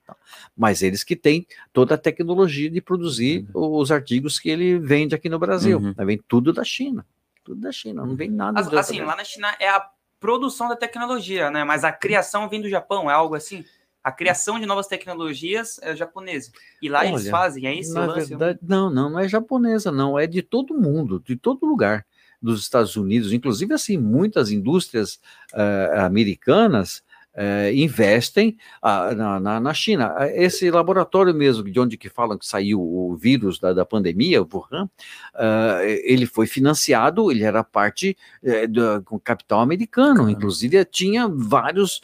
Mas 0.57 0.83
eles 0.83 1.03
que 1.03 1.17
têm 1.17 1.47
toda 1.73 1.95
a 1.95 1.99
tecnologia 1.99 2.71
de 2.71 2.81
produzir 2.81 3.47
uhum. 3.55 3.79
os 3.79 3.91
artigos 3.91 4.39
que 4.39 4.51
ele 4.51 4.79
vende 4.79 5.15
aqui 5.15 5.29
no 5.29 5.39
Brasil. 5.39 5.79
Uhum. 5.79 5.95
Vem 6.07 6.23
tudo 6.29 6.53
da 6.53 6.65
China. 6.65 7.05
Tudo 7.45 7.61
da 7.61 7.73
China, 7.73 8.07
não 8.07 8.15
vem 8.15 8.31
nada. 8.31 8.61
As, 8.61 8.73
assim, 8.73 9.01
lá 9.01 9.17
na 9.17 9.25
China 9.25 9.53
é 9.59 9.69
a 9.69 9.85
produção 10.21 10.69
da 10.69 10.77
tecnologia, 10.77 11.51
né? 11.51 11.65
Mas 11.65 11.83
a 11.83 11.91
criação 11.91 12.49
vem 12.49 12.61
do 12.61 12.69
Japão, 12.69 13.11
é 13.11 13.15
algo 13.15 13.35
assim? 13.35 13.65
A 14.05 14.13
criação 14.13 14.61
de 14.61 14.67
novas 14.67 14.87
tecnologias 14.87 15.81
é 15.83 15.97
japonesa. 15.97 16.53
E 16.81 16.89
lá 16.89 17.01
Olha, 17.01 17.09
eles 17.09 17.29
fazem, 17.29 17.67
é 17.67 17.75
isso? 17.75 17.95
Na 17.95 18.07
verdade, 18.07 18.59
não, 18.63 18.89
não, 18.89 19.11
não 19.11 19.19
é 19.19 19.29
japonesa, 19.29 19.91
não. 19.91 20.17
É 20.17 20.27
de 20.27 20.43
todo 20.43 20.75
mundo, 20.75 21.21
de 21.25 21.37
todo 21.37 21.67
lugar 21.67 22.07
dos 22.43 22.61
Estados 22.61 22.97
Unidos, 22.97 23.33
inclusive 23.33 23.73
assim, 23.73 23.97
muitas 23.97 24.51
indústrias 24.51 25.21
uh, 25.55 26.01
americanas 26.01 27.03
uh, 27.35 27.73
investem 27.73 28.57
uh, 28.83 29.15
na, 29.15 29.39
na, 29.39 29.61
na, 29.61 29.75
China. 29.75 30.15
Esse 30.35 30.71
laboratório 30.71 31.33
mesmo, 31.33 31.63
de 31.65 31.79
onde 31.79 31.97
que 31.97 32.09
falam 32.09 32.37
que 32.37 32.45
saiu 32.47 32.81
o 32.81 33.17
vírus 33.17 33.59
da, 33.59 33.73
da 33.73 33.85
pandemia, 33.85 34.43
o 34.43 34.49
Wuhan, 34.53 34.91
ele 36.03 36.27
foi 36.27 36.47
financiado, 36.47 37.31
ele 37.31 37.45
era 37.45 37.63
parte 37.63 38.17
do 38.69 39.19
capital 39.21 39.61
americano, 39.61 40.29
inclusive 40.29 40.85
tinha 40.85 41.29
vários 41.29 42.01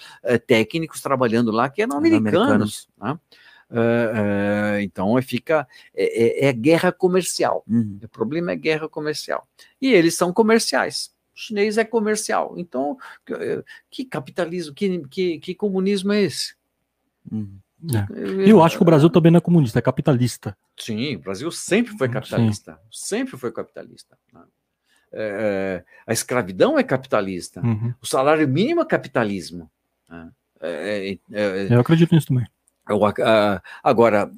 técnicos 0.47 1.01
trabalhando 1.01 1.51
lá 1.51 1.69
que 1.69 1.83
eram 1.83 1.97
americanos. 1.97 2.39
americanos. 2.39 2.89
Né? 3.01 3.19
Uh, 3.71 4.77
uh, 4.77 4.81
então 4.81 5.21
fica 5.21 5.69
é, 5.95 6.47
é, 6.47 6.49
é 6.49 6.53
guerra 6.53 6.91
comercial. 6.91 7.63
Uhum. 7.69 7.99
O 8.03 8.09
problema 8.09 8.53
é 8.53 8.57
guerra 8.57 8.89
comercial. 8.89 9.47
E 9.81 9.93
eles 9.93 10.15
são 10.15 10.33
comerciais. 10.33 11.13
O 11.35 11.39
chinês 11.39 11.79
é 11.79 11.85
comercial. 11.85 12.55
Então, 12.57 12.97
que 13.91 14.05
capitalismo, 14.05 14.75
que, 14.75 15.07
que, 15.09 15.39
que 15.39 15.55
comunismo 15.55 16.13
é 16.13 16.23
esse? 16.23 16.55
Uhum. 17.31 17.59
É. 17.95 18.51
Eu 18.51 18.63
acho 18.63 18.77
que 18.77 18.83
o 18.83 18.87
Brasil 18.87 19.09
também 19.09 19.31
não 19.31 19.39
é 19.39 19.41
comunista, 19.41 19.79
é 19.79 19.83
capitalista. 19.83 20.57
Sim, 20.77 21.17
o 21.17 21.21
Brasil 21.21 21.51
sempre 21.53 21.97
foi 21.97 22.09
capitalista. 22.09 22.73
Sim. 22.73 22.79
Sempre 22.91 23.37
foi 23.37 23.53
capitalista. 23.53 24.19
Né? 24.33 24.43
É, 25.13 25.85
a 26.07 26.13
escravidão 26.13 26.79
é 26.79 26.83
capitalista. 26.83 27.61
Uhum. 27.61 27.95
O 28.03 28.07
salário 28.07 28.49
mínimo 28.49 28.81
é 28.81 28.85
capitalismo. 28.85 29.71
Né? 30.09 30.31
É, 30.61 31.19
é, 31.33 31.73
Eu 31.73 31.81
acredito 31.81 32.15
nisso 32.15 32.27
também. 32.27 32.47
Agora, 33.83 34.31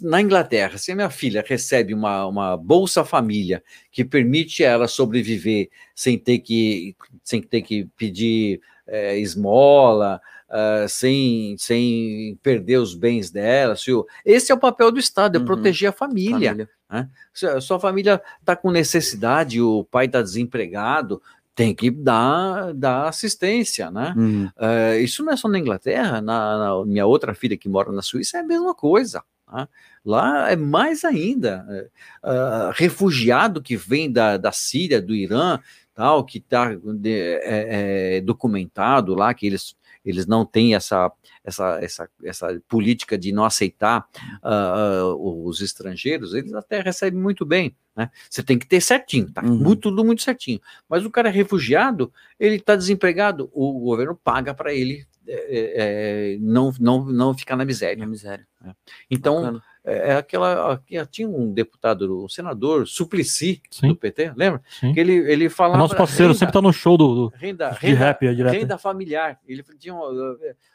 na 0.00 0.20
Inglaterra, 0.20 0.78
se 0.78 0.92
a 0.92 0.94
minha 0.94 1.10
filha 1.10 1.44
recebe 1.46 1.92
uma, 1.92 2.26
uma 2.26 2.56
Bolsa 2.56 3.04
Família 3.04 3.62
que 3.90 4.04
permite 4.04 4.64
ela 4.64 4.88
sobreviver 4.88 5.68
sem 5.94 6.18
ter 6.18 6.38
que, 6.38 6.96
sem 7.22 7.42
ter 7.42 7.62
que 7.62 7.84
pedir 7.96 8.60
é, 8.86 9.18
esmola, 9.18 10.20
Uh, 10.52 10.86
sem, 10.86 11.56
sem 11.56 12.38
perder 12.42 12.76
os 12.76 12.94
bens 12.94 13.30
dela. 13.30 13.74
Se 13.74 13.90
o, 13.90 14.06
esse 14.22 14.52
é 14.52 14.54
o 14.54 14.58
papel 14.58 14.92
do 14.92 14.98
Estado, 14.98 15.36
é 15.36 15.38
uhum. 15.38 15.46
proteger 15.46 15.88
a 15.88 15.92
família. 15.92 16.50
família. 16.50 16.68
Né? 16.90 17.08
Se 17.32 17.46
a 17.46 17.58
sua 17.58 17.80
família 17.80 18.20
está 18.38 18.54
com 18.54 18.70
necessidade, 18.70 19.62
o 19.62 19.82
pai 19.90 20.04
está 20.04 20.20
desempregado, 20.20 21.22
tem 21.54 21.74
que 21.74 21.90
dar, 21.90 22.72
dar 22.72 23.08
assistência, 23.08 23.90
né? 23.90 24.14
Uhum. 24.16 24.46
Uh, 24.56 24.98
isso 25.00 25.22
não 25.24 25.32
é 25.32 25.36
só 25.36 25.48
na 25.48 25.58
Inglaterra, 25.58 26.20
na, 26.20 26.58
na, 26.58 26.84
minha 26.86 27.06
outra 27.06 27.34
filha 27.34 27.56
que 27.56 27.68
mora 27.68 27.92
na 27.92 28.02
Suíça 28.02 28.38
é 28.38 28.40
a 28.40 28.44
mesma 28.44 28.74
coisa. 28.74 29.22
Né? 29.52 29.68
Lá 30.04 30.50
é 30.50 30.56
mais 30.56 31.04
ainda. 31.04 31.90
Uh, 32.24 32.72
refugiado 32.74 33.62
que 33.62 33.76
vem 33.76 34.10
da, 34.10 34.36
da 34.36 34.50
Síria, 34.50 35.00
do 35.00 35.14
Irã, 35.14 35.60
tal, 35.94 36.24
que 36.24 36.38
está 36.38 36.72
é, 37.04 38.16
é, 38.16 38.20
documentado 38.22 39.14
lá, 39.14 39.34
que 39.34 39.46
eles, 39.46 39.76
eles 40.04 40.26
não 40.26 40.46
têm 40.46 40.74
essa, 40.74 41.12
essa, 41.44 41.78
essa, 41.82 42.08
essa 42.22 42.62
política 42.68 43.18
de 43.18 43.32
não 43.32 43.44
aceitar 43.44 44.06
uh, 44.42 45.14
uh, 45.14 45.46
os 45.46 45.60
estrangeiros, 45.60 46.34
eles 46.34 46.52
até 46.54 46.80
recebem 46.80 47.20
muito 47.20 47.44
bem. 47.44 47.76
Né? 47.96 48.10
Você 48.30 48.42
tem 48.42 48.58
que 48.58 48.66
ter 48.66 48.80
certinho, 48.80 49.30
tá? 49.30 49.42
Uhum. 49.42 49.56
Muito, 49.56 49.82
tudo 49.82 50.04
muito 50.04 50.22
certinho. 50.22 50.60
Mas 50.88 51.04
o 51.04 51.10
cara 51.10 51.28
é 51.28 51.32
refugiado, 51.32 52.12
ele 52.38 52.56
está 52.56 52.74
desempregado, 52.76 53.50
o 53.52 53.80
governo 53.80 54.14
paga 54.14 54.54
para 54.54 54.72
ele 54.72 55.06
é, 55.26 56.34
é, 56.34 56.38
não, 56.40 56.72
não, 56.80 57.04
não 57.04 57.34
ficar 57.36 57.56
na 57.56 57.64
miséria. 57.64 57.96
Na 57.96 58.06
miséria. 58.06 58.46
Né? 58.60 58.74
Então. 59.10 59.60
É, 59.84 60.10
é 60.10 60.16
aquela. 60.16 60.80
Tinha 61.10 61.28
um 61.28 61.52
deputado, 61.52 62.24
um 62.24 62.28
senador, 62.28 62.86
Suplicy, 62.86 63.60
Sim. 63.68 63.88
do 63.88 63.96
PT, 63.96 64.32
lembra? 64.36 64.62
Sim. 64.78 64.92
Que 64.92 65.00
ele, 65.00 65.12
ele 65.12 65.48
falava. 65.48 65.78
Nosso 65.78 65.96
parceiro 65.96 66.28
renda, 66.28 66.38
sempre 66.38 66.50
está 66.50 66.62
no 66.62 66.72
show 66.72 66.96
do, 66.96 67.14
do 67.14 67.28
renda, 67.36 67.70
de 67.70 67.86
renda, 67.86 67.98
rap, 67.98 68.26
é 68.26 68.32
direto. 68.32 68.52
Renda 68.52 68.78
familiar. 68.78 69.40
Ele 69.46 69.64
tinha. 69.80 69.94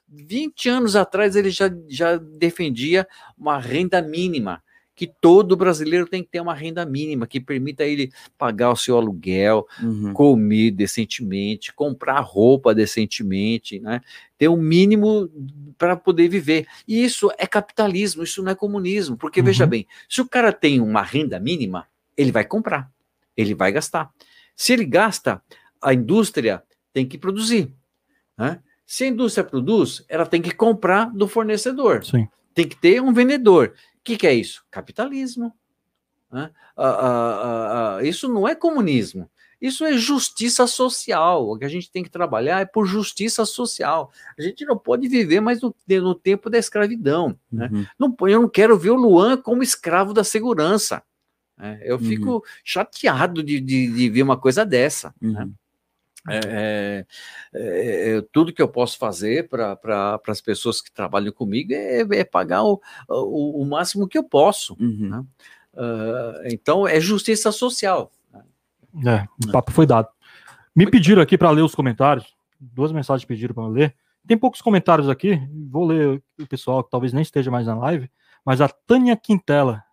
20 0.10 0.70
anos 0.70 0.96
atrás 0.96 1.36
ele 1.36 1.50
já, 1.50 1.70
já 1.88 2.18
defendia 2.18 3.08
uma 3.38 3.60
renda 3.60 4.02
mínima 4.02 4.64
que 4.98 5.06
todo 5.06 5.56
brasileiro 5.56 6.08
tem 6.08 6.24
que 6.24 6.30
ter 6.32 6.42
uma 6.42 6.56
renda 6.56 6.84
mínima 6.84 7.28
que 7.28 7.40
permita 7.40 7.84
ele 7.84 8.12
pagar 8.36 8.72
o 8.72 8.76
seu 8.76 8.98
aluguel, 8.98 9.68
uhum. 9.80 10.12
comer 10.12 10.72
decentemente, 10.72 11.72
comprar 11.72 12.20
roupa 12.22 12.74
decentemente, 12.74 13.80
né? 13.80 14.02
ter 14.40 14.48
o 14.48 14.56
um 14.56 14.58
mínimo 14.58 15.30
para 15.78 15.96
poder 15.96 16.28
viver. 16.28 16.66
E 16.88 17.04
isso 17.04 17.30
é 17.38 17.46
capitalismo, 17.46 18.24
isso 18.24 18.42
não 18.42 18.52
é 18.52 18.56
comunismo, 18.56 19.16
porque 19.16 19.40
uhum. 19.40 19.46
veja 19.46 19.68
bem, 19.68 19.86
se 20.10 20.20
o 20.20 20.28
cara 20.28 20.52
tem 20.52 20.82
uma 20.82 21.04
renda 21.04 21.40
mínima, 21.40 21.88
ele 22.18 22.32
vai 22.32 22.44
comprar, 22.44 22.92
ele 23.36 23.54
vai 23.54 23.72
gastar. 23.72 24.12
Se 24.56 24.74
ele 24.74 24.84
gasta, 24.84 25.40
a 25.80 25.94
indústria 25.94 26.64
tem 26.92 27.06
que 27.06 27.20
produzir. 27.20 27.72
Né? 28.36 28.60
Se 28.88 29.04
a 29.04 29.08
indústria 29.08 29.44
produz, 29.44 30.04
ela 30.10 30.26
tem 30.26 30.42
que 30.42 30.52
comprar 30.52 31.14
do 31.14 31.28
fornecedor. 31.28 32.04
Sim. 32.04 32.28
Tem 32.56 32.68
que 32.68 32.76
ter 32.76 33.00
um 33.02 33.14
vendedor 33.14 33.74
que, 34.08 34.16
que 34.16 34.28
é 34.28 34.34
isso? 34.34 34.64
Capitalismo. 34.72 35.54
Né? 36.32 36.50
Ah, 36.78 36.88
ah, 36.88 37.98
ah, 37.98 38.04
isso 38.04 38.30
não 38.30 38.48
é 38.48 38.56
comunismo. 38.56 39.30
Isso 39.60 39.84
é 39.84 39.98
justiça 39.98 40.66
social. 40.66 41.50
O 41.50 41.58
que 41.58 41.66
a 41.66 41.70
gente 41.70 41.92
tem 41.92 42.04
que 42.04 42.10
trabalhar 42.10 42.62
é 42.62 42.66
por 42.66 42.86
justiça 42.86 43.44
social. 43.44 44.12
A 44.38 44.42
gente 44.42 44.64
não 44.66 44.78
pode 44.78 45.10
viver 45.10 45.42
mais 45.42 45.62
no, 45.62 45.76
no 45.90 46.16
tempo 46.16 46.50
da 46.50 46.58
escravidão. 46.58 47.38
Né? 47.52 47.70
Uhum. 47.70 47.86
Não, 48.00 48.16
eu 48.30 48.42
não 48.44 48.50
quero 48.50 48.78
ver 48.78 48.92
o 48.92 48.96
Luan 48.96 49.36
como 49.36 49.62
escravo 49.62 50.14
da 50.14 50.24
segurança. 50.24 51.04
Né? 51.58 51.82
Eu 51.82 52.00
fico 52.00 52.36
uhum. 52.36 52.42
chateado 52.64 53.44
de, 53.44 53.60
de, 53.60 53.92
de, 53.92 54.10
ver 54.10 54.22
uma 54.22 54.38
coisa 54.38 54.66
dessa. 54.66 55.14
Né? 55.20 55.44
Uhum. 55.44 55.54
Né? 56.28 56.40
É, 56.44 57.06
é, 57.54 58.18
é, 58.18 58.22
tudo 58.34 58.52
que 58.52 58.62
eu 58.62 58.68
posso 58.68 58.98
fazer 58.98 59.48
para 59.48 59.76
pra, 59.76 60.20
as 60.28 60.42
pessoas 60.42 60.82
que 60.82 60.92
trabalham 60.92 61.32
comigo 61.32 61.74
é, 61.74 62.02
é 62.02 62.24
pagar 62.24 62.64
o, 62.64 62.82
o, 63.08 63.62
o, 63.62 63.66
máximo 63.66 64.08
que 64.08 64.18
eu 64.18 64.24
posso. 64.24 64.76
Uhum. 64.80 65.10
Né? 65.10 65.26
Uh, 65.74 66.48
então, 66.52 66.88
é 66.88 67.00
justiça 67.00 67.52
social. 67.52 68.12
Né? 68.94 69.28
É, 69.42 69.48
o 69.48 69.52
papo 69.52 69.72
foi 69.72 69.86
dado. 69.86 70.10
Me 70.76 70.90
pediram 70.90 71.22
aqui 71.22 71.38
para 71.38 71.50
ler 71.50 71.62
os 71.62 71.74
comentários, 71.74 72.36
duas 72.60 72.92
mensagens 72.92 73.26
pediram 73.26 73.56
para 73.56 73.68
ler. 73.68 73.96
Tem 74.28 74.38
poucos 74.38 74.62
comentários 74.62 75.08
aqui, 75.08 75.42
vou 75.72 75.86
ler 75.86 76.22
o 76.38 76.48
pessoal 76.48 76.84
que 76.84 76.92
talvez 76.92 77.14
nem 77.14 77.22
esteja 77.22 77.50
mais 77.50 77.66
na 77.66 77.76
live, 77.76 78.12
mas 78.46 78.60
a 78.60 78.68
Tânia 78.68 79.16
Quintela 79.16 79.84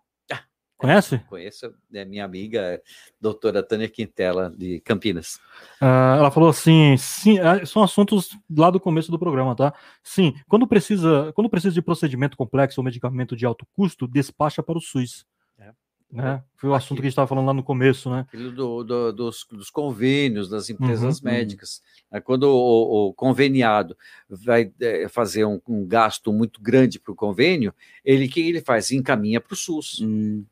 Conhece? 0.85 1.19
Conheço, 1.27 1.73
é 1.93 2.05
minha 2.05 2.23
amiga, 2.23 2.81
doutora 3.19 3.63
Tânia 3.63 3.89
Quintela, 3.89 4.53
de 4.55 4.79
Campinas. 4.81 5.35
Uh, 5.81 6.17
ela 6.17 6.31
falou 6.31 6.49
assim: 6.49 6.95
sim, 6.97 7.39
é, 7.39 7.65
são 7.65 7.83
assuntos 7.83 8.37
lá 8.55 8.69
do 8.69 8.79
começo 8.79 9.11
do 9.11 9.19
programa, 9.19 9.55
tá? 9.55 9.73
Sim, 10.03 10.33
quando 10.47 10.67
precisa, 10.67 11.31
quando 11.33 11.49
precisa 11.49 11.73
de 11.73 11.81
procedimento 11.81 12.37
complexo 12.37 12.79
ou 12.79 12.85
medicamento 12.85 13.35
de 13.35 13.45
alto 13.45 13.65
custo, 13.75 14.07
despacha 14.07 14.61
para 14.61 14.77
o 14.77 14.81
SUS. 14.81 15.25
É. 15.57 15.71
Né? 16.11 16.43
Foi 16.55 16.69
o 16.69 16.73
Aqui. 16.73 16.83
assunto 16.83 16.97
que 16.99 17.01
a 17.01 17.09
gente 17.09 17.13
estava 17.13 17.27
falando 17.27 17.47
lá 17.47 17.53
no 17.53 17.63
começo, 17.63 18.09
né? 18.09 18.25
Aquilo 18.27 18.51
do, 18.51 18.83
do, 18.83 19.11
dos, 19.11 19.45
dos, 19.51 19.69
convênios 19.69 20.47
das 20.47 20.69
empresas 20.69 21.17
uhum, 21.19 21.25
médicas. 21.25 21.81
Uhum. 22.11 22.21
Quando 22.21 22.43
o, 22.43 23.09
o, 23.09 23.13
conveniado 23.13 23.97
vai 24.29 24.71
fazer 25.09 25.45
um, 25.45 25.59
um, 25.67 25.85
gasto 25.85 26.31
muito 26.31 26.61
grande 26.61 26.99
para 26.99 27.11
o 27.11 27.15
convênio, 27.15 27.73
ele 28.03 28.27
que 28.27 28.39
ele 28.39 28.61
faz? 28.61 28.91
Encaminha 28.91 29.41
para 29.41 29.53
o 29.53 29.57
SUS. 29.57 29.99
Uhum. 29.99 30.45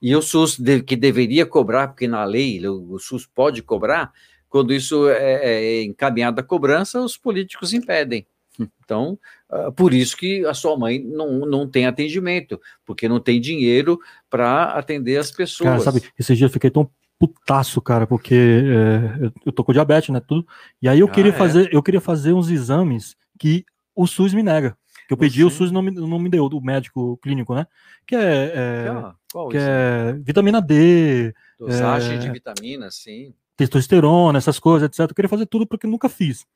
E 0.00 0.14
o 0.14 0.22
SUS, 0.22 0.58
de, 0.58 0.82
que 0.82 0.96
deveria 0.96 1.44
cobrar, 1.44 1.88
porque 1.88 2.06
na 2.06 2.24
lei 2.24 2.66
o, 2.66 2.98
SUS 2.98 3.26
pode 3.26 3.62
cobrar, 3.62 4.12
quando 4.48 4.72
isso 4.72 5.08
é, 5.08 5.80
é 5.80 5.82
encaminhado 5.82 6.40
à 6.40 6.42
cobrança, 6.42 7.00
os 7.00 7.16
políticos 7.16 7.72
impedem. 7.72 8.26
Então, 8.84 9.18
uh, 9.50 9.70
por 9.70 9.92
isso 9.94 10.16
que 10.16 10.44
a 10.46 10.54
sua 10.54 10.76
mãe 10.76 10.98
não, 10.98 11.40
não 11.40 11.68
tem 11.68 11.86
atendimento, 11.86 12.58
porque 12.84 13.06
não 13.08 13.20
tem 13.20 13.40
dinheiro 13.40 14.00
para 14.28 14.72
atender 14.72 15.16
as 15.18 15.30
pessoas. 15.30 15.68
Cara, 15.68 15.80
sabe, 15.80 16.02
esse 16.18 16.34
dia 16.34 16.46
eu 16.46 16.50
fiquei 16.50 16.70
tão 16.70 16.90
putaço, 17.18 17.80
cara, 17.82 18.06
porque 18.06 18.34
é, 18.34 19.26
eu, 19.26 19.32
eu 19.46 19.52
tô 19.52 19.62
com 19.62 19.72
diabetes, 19.72 20.08
né, 20.10 20.20
tudo. 20.26 20.46
E 20.80 20.88
aí 20.88 21.00
eu 21.00 21.06
ah, 21.06 21.10
queria 21.10 21.32
é? 21.32 21.34
fazer, 21.34 21.68
eu 21.72 21.82
queria 21.82 22.00
fazer 22.00 22.32
uns 22.32 22.48
exames 22.48 23.14
que 23.38 23.64
o 23.94 24.06
SUS 24.06 24.32
me 24.32 24.42
nega. 24.42 24.76
Que 25.08 25.14
eu 25.14 25.16
pedi, 25.16 25.42
o 25.42 25.48
SUS 25.48 25.72
não 25.72 25.80
me, 25.80 25.90
não 25.90 26.18
me 26.18 26.28
deu, 26.28 26.44
o 26.44 26.60
médico 26.60 27.16
clínico, 27.22 27.54
né? 27.54 27.66
Que 28.06 28.14
é, 28.14 28.52
é 28.54 29.14
que 29.50 29.56
é 29.56 30.12
vitamina 30.20 30.60
D. 30.60 31.34
Dosagem 31.58 32.16
é, 32.16 32.18
de 32.18 32.30
vitamina, 32.30 32.90
sim. 32.90 33.32
Testosterona, 33.56 34.36
essas 34.36 34.58
coisas, 34.58 34.86
etc. 34.86 35.00
Eu 35.00 35.14
queria 35.14 35.28
fazer 35.28 35.46
tudo 35.46 35.66
porque 35.66 35.86
nunca 35.86 36.10
fiz. 36.10 36.46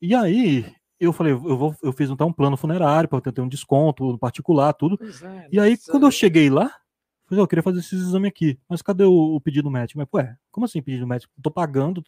E 0.00 0.14
aí, 0.14 0.72
eu 1.00 1.12
falei, 1.12 1.32
eu, 1.32 1.58
vou, 1.58 1.74
eu 1.82 1.92
fiz 1.92 2.08
então 2.08 2.28
um 2.28 2.32
plano 2.32 2.56
funerário 2.56 3.08
para 3.08 3.20
ter 3.20 3.40
um 3.40 3.48
desconto 3.48 4.16
particular, 4.16 4.72
tudo. 4.74 4.96
É, 5.20 5.48
e 5.50 5.58
aí, 5.58 5.76
quando 5.90 6.06
eu 6.06 6.10
cheguei 6.12 6.48
lá, 6.48 6.66
eu 6.66 7.28
falei, 7.30 7.42
eu 7.42 7.48
queria 7.48 7.64
fazer 7.64 7.80
esses 7.80 8.00
exames 8.00 8.28
aqui. 8.28 8.60
Mas 8.68 8.80
cadê 8.80 9.02
o, 9.02 9.34
o 9.34 9.40
pedido 9.40 9.68
médico? 9.68 9.98
Mas, 9.98 10.08
ué, 10.14 10.36
como 10.52 10.66
assim 10.66 10.80
pedido 10.80 11.04
médico? 11.04 11.32
tô 11.42 11.50
pagando. 11.50 12.04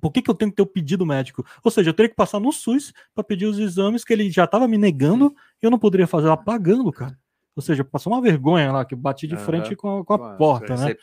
Por 0.00 0.12
que, 0.12 0.20
que 0.20 0.30
eu 0.30 0.34
tenho 0.34 0.50
que 0.50 0.56
ter 0.56 0.62
o 0.62 0.66
pedido 0.66 1.06
médico? 1.06 1.44
Ou 1.64 1.70
seja, 1.70 1.90
eu 1.90 1.94
teria 1.94 2.10
que 2.10 2.16
passar 2.16 2.38
no 2.38 2.52
SUS 2.52 2.92
para 3.14 3.24
pedir 3.24 3.46
os 3.46 3.58
exames 3.58 4.04
que 4.04 4.12
ele 4.12 4.30
já 4.30 4.44
estava 4.44 4.68
me 4.68 4.76
negando 4.76 5.34
e 5.62 5.66
eu 5.66 5.70
não 5.70 5.78
poderia 5.78 6.06
fazer 6.06 6.28
lá 6.28 6.36
pagando, 6.36 6.92
cara. 6.92 7.18
Ou 7.56 7.62
seja, 7.62 7.82
passou 7.82 8.12
uma 8.12 8.22
vergonha 8.22 8.70
lá, 8.70 8.84
que 8.84 8.94
bati 8.94 9.26
de 9.26 9.34
uhum. 9.34 9.40
frente 9.40 9.74
com 9.74 9.98
a, 9.98 10.04
com 10.04 10.14
a 10.14 10.36
porta, 10.36 10.76
né? 10.76 10.94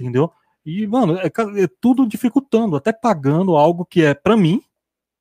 Entendeu? 0.00 0.32
E, 0.64 0.86
mano, 0.86 1.18
é, 1.18 1.26
é, 1.26 1.68
tudo 1.80 2.06
dificultando, 2.06 2.76
até 2.76 2.92
pagando 2.92 3.56
algo 3.56 3.84
que 3.84 4.02
é 4.02 4.14
para 4.14 4.36
mim, 4.36 4.62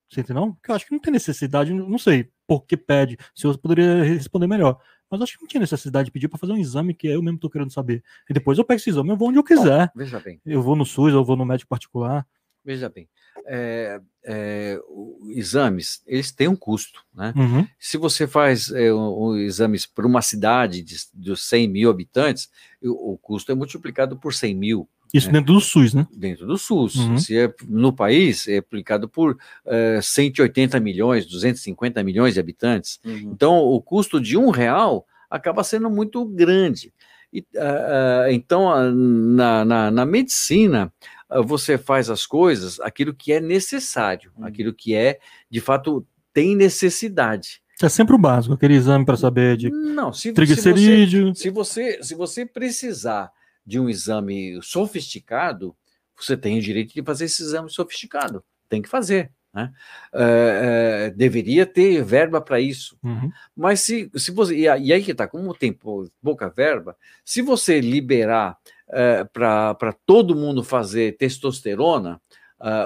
você 0.09 0.21
entendeu? 0.21 0.57
Que 0.63 0.71
eu 0.71 0.75
acho 0.75 0.85
que 0.85 0.91
não 0.91 0.99
tem 0.99 1.13
necessidade, 1.13 1.73
não 1.73 1.97
sei 1.97 2.29
por 2.47 2.65
que 2.65 2.75
pede, 2.75 3.17
se 3.35 3.45
eu 3.45 3.57
poderia 3.57 4.03
responder 4.03 4.47
melhor. 4.47 4.79
Mas 5.09 5.21
acho 5.21 5.35
que 5.35 5.41
não 5.41 5.47
tinha 5.47 5.61
necessidade 5.61 6.05
de 6.05 6.11
pedir 6.11 6.27
para 6.27 6.39
fazer 6.39 6.53
um 6.53 6.57
exame 6.57 6.93
que 6.93 7.07
eu 7.07 7.21
mesmo 7.21 7.39
tô 7.39 7.49
querendo 7.49 7.71
saber. 7.71 8.03
E 8.29 8.33
depois 8.33 8.57
eu 8.57 8.63
pego 8.63 8.77
esse 8.77 8.89
exame, 8.89 9.09
eu 9.09 9.17
vou 9.17 9.29
onde 9.29 9.37
eu 9.37 9.43
quiser. 9.43 9.91
veja 9.95 10.19
bem. 10.19 10.41
Eu 10.45 10.61
vou 10.61 10.75
no 10.75 10.85
SUS, 10.85 11.13
eu 11.13 11.23
vou 11.23 11.35
no 11.35 11.45
médico 11.45 11.69
particular. 11.69 12.25
Veja 12.63 12.89
bem, 12.89 13.07
é, 13.47 13.99
é, 14.25 14.79
exames, 15.29 16.01
eles 16.05 16.31
têm 16.31 16.47
um 16.47 16.55
custo, 16.55 17.03
né? 17.13 17.33
Uhum. 17.35 17.67
Se 17.79 17.97
você 17.97 18.27
faz 18.27 18.71
é, 18.71 18.93
um, 18.93 19.29
um 19.29 19.37
exames 19.37 19.85
para 19.85 20.05
uma 20.05 20.21
cidade 20.21 20.83
de, 20.83 20.95
de 21.13 21.35
100 21.35 21.67
mil 21.67 21.89
habitantes, 21.89 22.49
o, 22.83 23.13
o 23.13 23.17
custo 23.17 23.51
é 23.51 23.55
multiplicado 23.55 24.17
por 24.17 24.33
100 24.33 24.55
mil. 24.55 24.89
Isso 25.13 25.27
né? 25.27 25.33
dentro 25.33 25.53
do 25.53 25.61
SUS, 25.61 25.93
né? 25.93 26.07
Dentro 26.15 26.45
do 26.45 26.57
SUS. 26.57 26.95
Uhum. 26.95 27.17
Se 27.17 27.37
é 27.37 27.53
no 27.67 27.91
país, 27.91 28.47
é 28.47 28.57
aplicado 28.57 29.09
por 29.09 29.31
uh, 29.31 30.01
180 30.01 30.79
milhões, 30.79 31.25
250 31.25 32.03
milhões 32.03 32.35
de 32.35 32.39
habitantes. 32.39 32.99
Uhum. 33.03 33.31
Então, 33.33 33.57
o 33.57 33.81
custo 33.81 34.21
de 34.21 34.37
um 34.37 34.49
real 34.49 35.07
acaba 35.29 35.63
sendo 35.63 35.89
muito 35.89 36.23
grande. 36.25 36.93
E, 37.31 37.41
uh, 37.41 38.31
então, 38.31 38.91
na, 38.91 39.65
na, 39.65 39.91
na, 39.91 40.05
medicina, 40.05 40.91
você 41.45 41.77
faz 41.77 42.09
as 42.09 42.25
coisas, 42.25 42.79
aquilo 42.79 43.13
que 43.13 43.31
é 43.31 43.39
necessário, 43.39 44.31
uhum. 44.37 44.45
aquilo 44.45 44.73
que 44.73 44.95
é, 44.95 45.19
de 45.49 45.61
fato, 45.61 46.05
tem 46.33 46.55
necessidade. 46.55 47.61
É 47.81 47.87
sempre 47.87 48.13
o 48.13 48.17
básico, 48.17 48.53
aquele 48.53 48.73
exame 48.73 49.05
para 49.05 49.15
saber 49.15 49.55
de 49.55 49.69
Não, 49.69 50.11
se, 50.11 50.33
triglicerídeo. 50.33 51.33
Se 51.33 51.49
você, 51.49 51.93
se 51.93 51.97
você, 51.99 52.03
se 52.03 52.15
você 52.15 52.45
precisar 52.45 53.31
de 53.65 53.79
um 53.79 53.87
exame 53.87 54.59
sofisticado, 54.61 55.75
você 56.17 56.35
tem 56.35 56.57
o 56.57 56.61
direito 56.61 56.93
de 56.93 57.03
fazer 57.03 57.25
esse 57.25 57.41
exame 57.41 57.69
sofisticado. 57.69 58.43
Tem 58.67 58.81
que 58.81 58.89
fazer. 58.89 59.31
Né? 59.53 59.71
É, 60.13 61.05
é, 61.07 61.09
deveria 61.11 61.65
ter 61.65 62.03
verba 62.03 62.41
para 62.41 62.59
isso. 62.59 62.97
Uhum. 63.03 63.31
Mas 63.55 63.81
se, 63.81 64.09
se 64.15 64.31
você. 64.31 64.55
E 64.55 64.67
aí 64.67 65.01
que 65.03 65.11
está, 65.11 65.27
como 65.27 65.53
tem 65.53 65.77
pouca 66.21 66.49
verba, 66.49 66.95
se 67.23 67.41
você 67.41 67.79
liberar 67.79 68.57
é, 68.91 69.23
para 69.23 69.93
todo 70.05 70.35
mundo 70.35 70.63
fazer 70.63 71.17
testosterona 71.17 72.21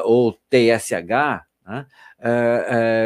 ou 0.03 0.37
TSH, 0.49 1.43
né, 1.65 1.87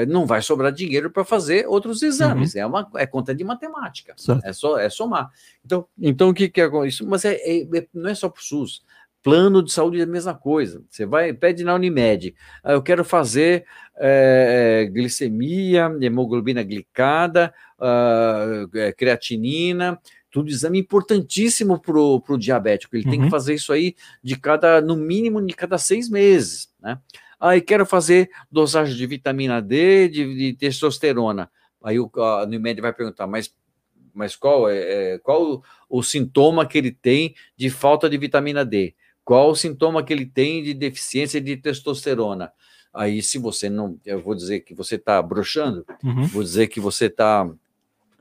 não 0.08 0.26
vai 0.26 0.42
sobrar 0.42 0.72
dinheiro 0.72 1.10
para 1.10 1.24
fazer 1.24 1.66
outros 1.68 2.04
exames. 2.04 2.56
Uhum. 2.56 2.62
É 2.62 2.66
uma 2.66 2.90
é 2.96 3.06
conta 3.06 3.34
de 3.34 3.44
matemática. 3.44 4.14
Certo. 4.18 4.46
É 4.46 4.52
só 4.52 4.78
é 4.78 4.90
somar. 4.90 5.30
Então, 5.66 5.88
então 5.98 6.30
o 6.30 6.34
que, 6.34 6.50
que 6.50 6.60
é 6.60 6.70
isso? 6.86 7.08
Mas 7.08 7.24
é, 7.24 7.36
é, 7.36 7.88
não 7.94 8.10
é 8.10 8.16
só 8.16 8.28
para 8.28 8.42
o 8.42 8.44
SUS. 8.44 8.82
Plano 9.24 9.62
de 9.62 9.72
saúde 9.74 10.00
é 10.00 10.04
a 10.04 10.08
mesma 10.08 10.34
coisa. 10.34 10.82
Você 10.90 11.06
vai, 11.06 11.34
pede 11.34 11.64
na 11.64 11.76
Unimed. 11.76 12.34
Ah, 12.64 12.74
eu 12.74 12.82
quero 12.82 13.04
fazer 13.04 13.66
é, 13.98 14.90
glicemia, 14.90 15.92
hemoglobina 16.00 16.64
glicada, 16.64 17.54
uh, 17.78 18.94
creatinina, 18.96 20.00
tudo 20.32 20.50
exame 20.50 20.80
importantíssimo 20.80 21.80
para 21.80 21.98
o 21.98 22.38
diabético. 22.38 22.96
Ele 22.96 23.06
uhum. 23.06 23.12
tem 23.12 23.20
que 23.20 23.26
uhum. 23.26 23.32
fazer 23.32 23.54
isso 23.54 23.72
aí 23.72 23.96
de 24.24 24.36
cada, 24.38 24.82
no 24.82 24.96
mínimo, 24.96 25.46
de 25.46 25.54
cada 25.54 25.78
seis 25.78 26.10
meses, 26.10 26.70
né? 26.82 27.00
Aí 27.40 27.60
ah, 27.60 27.62
quero 27.62 27.86
fazer 27.86 28.32
dosagem 28.52 28.96
de 28.96 29.06
vitamina 29.06 29.62
D, 29.62 30.10
de, 30.10 30.36
de 30.36 30.54
testosterona. 30.54 31.52
Aí 31.84 32.00
o, 32.00 32.10
Unimed 32.44 32.82
vai 32.82 32.92
perguntar, 32.92 33.28
mas 33.28 33.56
mas 34.12 34.36
qual 34.36 34.68
é, 34.68 35.14
é 35.14 35.20
qual 35.20 35.44
o, 35.44 35.64
o, 35.88 36.02
sintoma 36.02 36.66
que 36.66 36.76
ele 36.76 36.92
tem 36.92 37.36
de 37.56 37.70
falta 37.70 38.10
de 38.10 38.18
vitamina 38.18 38.66
D? 38.66 38.96
Qual 39.24 39.52
o 39.52 39.56
sintoma 39.56 40.04
que 40.04 40.12
ele 40.12 40.26
tem 40.26 40.64
de 40.64 40.74
deficiência 40.74 41.40
de 41.40 41.56
testosterona? 41.56 42.52
Aí, 42.92 43.22
se 43.22 43.38
você 43.38 43.70
não, 43.70 44.00
eu 44.04 44.20
vou 44.20 44.34
dizer 44.34 44.62
que 44.62 44.74
você 44.74 44.96
está 44.96 45.22
broxando, 45.22 45.86
uhum. 46.04 46.26
vou 46.26 46.42
dizer 46.42 46.66
que 46.66 46.80
você 46.80 47.06
está 47.06 47.48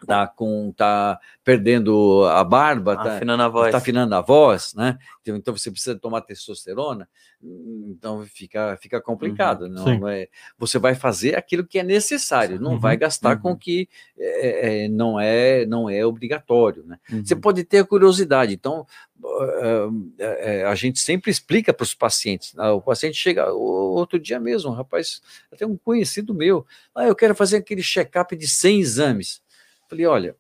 tá 0.05 0.27
com 0.27 0.73
tá 0.77 1.19
perdendo 1.43 2.25
a 2.25 2.45
barba, 2.45 2.97
tá 2.97 3.17
afinando 3.17 3.43
a 3.43 3.49
voz, 3.49 3.73
tá 3.73 3.79
afinando 3.79 4.15
a 4.15 4.21
voz, 4.21 4.75
né? 4.75 4.99
Então, 5.23 5.37
então 5.37 5.57
você 5.57 5.71
precisa 5.71 5.99
tomar 5.99 6.21
testosterona, 6.21 7.09
então 7.43 8.25
fica 8.27 8.77
fica 8.77 9.01
complicado, 9.01 9.63
uhum, 9.63 9.99
não, 10.01 10.09
é? 10.09 10.29
Você 10.59 10.79
vai 10.79 10.95
fazer 10.95 11.37
aquilo 11.37 11.65
que 11.65 11.79
é 11.79 11.83
necessário, 11.83 12.61
não 12.61 12.73
uhum, 12.73 12.79
vai 12.79 12.97
gastar 12.97 13.37
uhum. 13.37 13.43
com 13.43 13.57
que 13.57 13.89
é, 14.19 14.85
é, 14.85 14.89
não 14.89 15.19
é 15.19 15.65
não 15.65 15.89
é 15.89 16.05
obrigatório, 16.05 16.85
né? 16.85 16.99
Você 17.25 17.35
uhum. 17.35 17.41
pode 17.41 17.65
ter 17.65 17.79
a 17.79 17.85
curiosidade, 17.85 18.53
então 18.53 18.87
uh, 19.23 19.89
uh, 19.89 20.67
a 20.69 20.75
gente 20.75 20.99
sempre 21.01 21.31
explica 21.31 21.73
para 21.73 21.85
os 21.85 21.95
pacientes. 21.95 22.53
Uh, 22.55 22.73
o 22.75 22.83
paciente 22.83 23.17
chega 23.17 23.51
outro 23.51 24.19
dia 24.19 24.39
mesmo, 24.39 24.71
um 24.71 24.75
rapaz, 24.75 25.23
até 25.51 25.67
um 25.67 25.77
conhecido 25.77 26.35
meu, 26.35 26.67
ah, 26.95 27.05
eu 27.05 27.15
quero 27.15 27.35
fazer 27.35 27.59
aquele 27.59 27.83
check-up 27.83 28.37
de 28.37 28.47
100 28.47 28.81
exames. 28.81 29.46
Falei, 29.89 30.07
olha, 30.07 30.37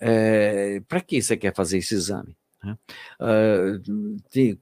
é, 0.00 0.80
para 0.88 1.00
que 1.00 1.20
você 1.20 1.36
quer 1.36 1.54
fazer 1.54 1.78
esse 1.78 1.94
exame? 1.94 2.36
Uh, 3.20 4.18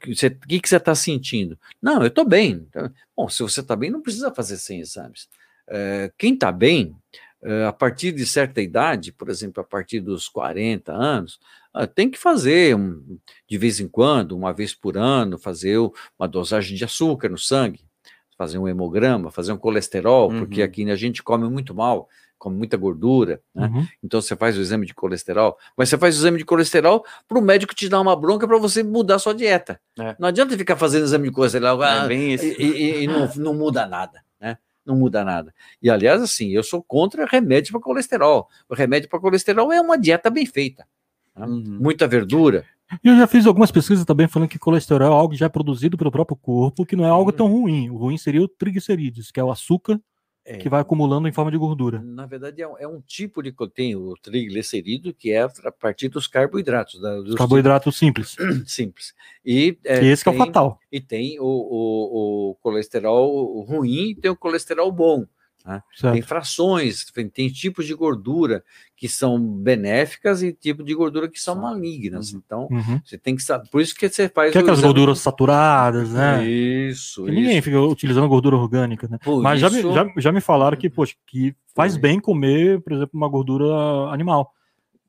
você, 0.07 0.27
o 0.29 0.47
que, 0.47 0.61
que 0.61 0.69
você 0.69 0.77
está 0.77 0.95
sentindo? 0.95 1.59
Não, 1.81 2.01
eu 2.03 2.09
estou 2.09 2.27
bem. 2.27 2.69
Bom, 3.17 3.29
se 3.29 3.43
você 3.43 3.61
está 3.61 3.75
bem, 3.75 3.91
não 3.91 4.03
precisa 4.03 4.31
fazer 4.33 4.59
100 4.59 4.81
exames. 4.81 5.29
Uh, 5.69 6.13
quem 6.19 6.35
está 6.35 6.53
bem, 6.53 6.95
uh, 7.43 7.67
a 7.69 7.73
partir 7.73 8.13
de 8.13 8.27
certa 8.27 8.61
idade, 8.61 9.13
por 9.13 9.31
exemplo, 9.31 9.63
a 9.63 9.65
partir 9.65 10.01
dos 10.01 10.29
40 10.29 10.93
anos, 10.93 11.41
Ah, 11.79 11.87
tem 11.87 12.11
que 12.11 12.19
fazer 12.19 12.75
um, 12.75 13.19
de 13.47 13.59
vez 13.59 13.81
em 13.81 13.89
quando, 13.89 14.33
uma 14.33 14.51
vez 14.51 14.75
por 14.75 14.97
ano, 14.97 15.37
fazer 15.39 15.77
uma 16.19 16.27
dosagem 16.27 16.75
de 16.75 16.85
açúcar 16.85 17.29
no 17.29 17.37
sangue, 17.37 17.85
fazer 18.39 18.59
um 18.59 18.67
hemograma, 18.67 19.31
fazer 19.31 19.53
um 19.53 19.59
colesterol, 19.59 20.31
uhum. 20.31 20.39
porque 20.39 20.63
aqui 20.63 20.91
a 20.91 20.97
gente 20.97 21.23
come 21.23 21.47
muito 21.51 21.75
mal, 21.75 22.09
come 22.47 22.57
muita 22.57 22.77
gordura, 22.77 23.41
né? 23.53 23.67
Uhum. 23.67 23.87
Então 24.05 24.21
você 24.21 24.37
faz 24.37 24.57
o 24.57 24.61
exame 24.61 24.87
de 24.87 24.95
colesterol, 24.95 25.59
mas 25.77 25.89
você 25.89 25.99
faz 25.99 26.15
o 26.15 26.21
exame 26.21 26.39
de 26.39 26.45
colesterol 26.45 27.05
para 27.27 27.39
o 27.39 27.43
médico 27.43 27.75
te 27.75 27.89
dar 27.89 28.01
uma 28.01 28.15
bronca 28.15 28.47
para 28.47 28.57
você 28.57 28.85
mudar 28.85 29.17
a 29.17 29.19
sua 29.19 29.35
dieta. 29.35 29.81
É. 29.99 30.15
Não 30.17 30.29
adianta 30.29 30.57
ficar 30.57 30.77
fazendo 30.77 31.03
exame 31.03 31.29
de 31.29 31.35
colesterol 31.35 31.83
é 31.83 31.89
ah, 31.89 32.13
e, 32.13 32.37
e, 32.37 33.03
e 33.03 33.07
não, 33.09 33.29
não 33.35 33.55
muda 33.55 33.85
nada, 33.85 34.23
né? 34.41 34.59
não 34.85 34.95
muda 34.95 35.25
nada. 35.25 35.53
E 35.83 35.91
aliás, 35.91 36.23
assim, 36.23 36.51
eu 36.51 36.63
sou 36.63 36.81
contra 36.81 37.27
remédio 37.27 37.73
para 37.73 37.81
colesterol. 37.81 38.49
O 38.69 38.75
remédio 38.77 39.09
para 39.09 39.19
colesterol 39.19 39.73
é 39.73 39.81
uma 39.81 39.99
dieta 39.99 40.31
bem 40.31 40.47
feita. 40.47 40.87
Né? 41.35 41.47
Uhum. 41.47 41.79
Muita 41.81 42.07
verdura. 42.07 42.65
Eu 43.03 43.17
já 43.17 43.27
fiz 43.27 43.45
algumas 43.45 43.73
pesquisas 43.73 44.05
também 44.05 44.29
falando 44.29 44.49
que 44.49 44.61
colesterol 44.61 45.09
é 45.09 45.11
algo 45.13 45.35
já 45.35 45.51
produzido 45.51 45.97
pelo 45.97 46.13
próprio 46.13 46.37
corpo, 46.37 46.87
que 46.87 46.95
não 46.95 47.05
é 47.05 47.09
algo 47.09 47.33
uhum. 47.33 47.37
tão 47.37 47.49
ruim. 47.49 47.91
O 47.91 47.97
ruim 47.97 48.17
seria 48.17 48.41
o 48.41 48.47
triglicerídeos, 48.47 49.33
que 49.33 49.41
é 49.41 49.43
o 49.43 49.51
açúcar 49.51 50.01
é. 50.47 50.57
que 50.59 50.69
vai 50.69 50.81
acumulando 50.81 51.27
em 51.27 51.33
forma 51.33 51.51
de 51.51 51.59
gordura. 51.59 52.01
Na 52.03 52.25
verdade, 52.25 52.63
é 52.63 52.69
um, 52.69 52.79
é 52.79 52.87
um 52.87 53.01
tipo 53.01 53.43
de 53.43 53.53
tem 53.75 53.97
o 53.97 54.15
triglicerídeo 54.23 55.13
que 55.13 55.33
é 55.33 55.43
a 55.43 55.73
partir 55.73 56.09
dos 56.09 56.29
carboidratos. 56.29 57.01
Da, 57.01 57.21
dos 57.21 57.35
carboidratos 57.35 57.97
simples. 57.97 58.37
simples. 58.65 59.13
E, 59.45 59.77
é, 59.85 60.05
esse 60.07 60.23
tem, 60.23 60.33
é 60.33 60.37
o 60.37 60.39
fatal. 60.39 60.79
E 60.91 61.01
tem 61.01 61.41
o, 61.41 61.45
o, 61.45 62.51
o 62.51 62.55
colesterol 62.63 63.61
ruim 63.63 64.11
e 64.11 64.15
tem 64.15 64.31
o 64.31 64.37
colesterol 64.37 64.91
bom. 64.93 65.27
Né? 65.67 65.83
Tem 66.01 66.23
frações, 66.23 67.07
tem, 67.07 67.29
tem, 67.29 67.49
tipos 67.49 67.87
de 67.87 67.95
gordura 67.95 68.63
que 68.97 69.09
são 69.09 69.37
benéficas 69.37 70.41
e 70.41 70.53
tipos 70.53 70.87
de 70.87 70.95
gordura 70.95 71.29
que 71.29 71.41
são 71.41 71.57
malignas. 71.57 72.33
Uhum. 72.33 72.43
Então, 72.45 72.69
uhum. 72.71 73.01
você 73.05 73.19
tem 73.19 73.35
que 73.35 73.43
saber. 73.43 73.69
Por 73.69 73.81
isso 73.81 73.93
que 73.95 74.09
você 74.09 74.29
faz. 74.29 74.53
Que 74.53 74.59
é 74.59 74.61
aquelas 74.61 74.81
gorduras 74.81 75.19
saturadas, 75.19 76.13
né? 76.13 76.47
Isso. 76.47 77.23
isso. 77.23 77.25
Ninguém 77.25 77.61
fica 77.61 77.81
utilizando 77.81 78.29
gordura 78.29 78.57
orgânica, 78.57 79.09
né? 79.09 79.19
Por 79.25 79.43
Mas 79.43 79.61
isso... 79.61 79.71
já, 79.71 80.05
me, 80.05 80.13
já, 80.15 80.21
já 80.21 80.33
me 80.33 80.41
falaram 80.41 80.77
que, 80.77 80.89
poxa, 80.89 81.17
que 81.27 81.53
faz 81.75 81.97
bem 81.97 82.21
comer, 82.21 82.81
por 82.81 82.93
exemplo, 82.93 83.11
uma 83.15 83.29
gordura 83.29 83.67
animal. 84.13 84.55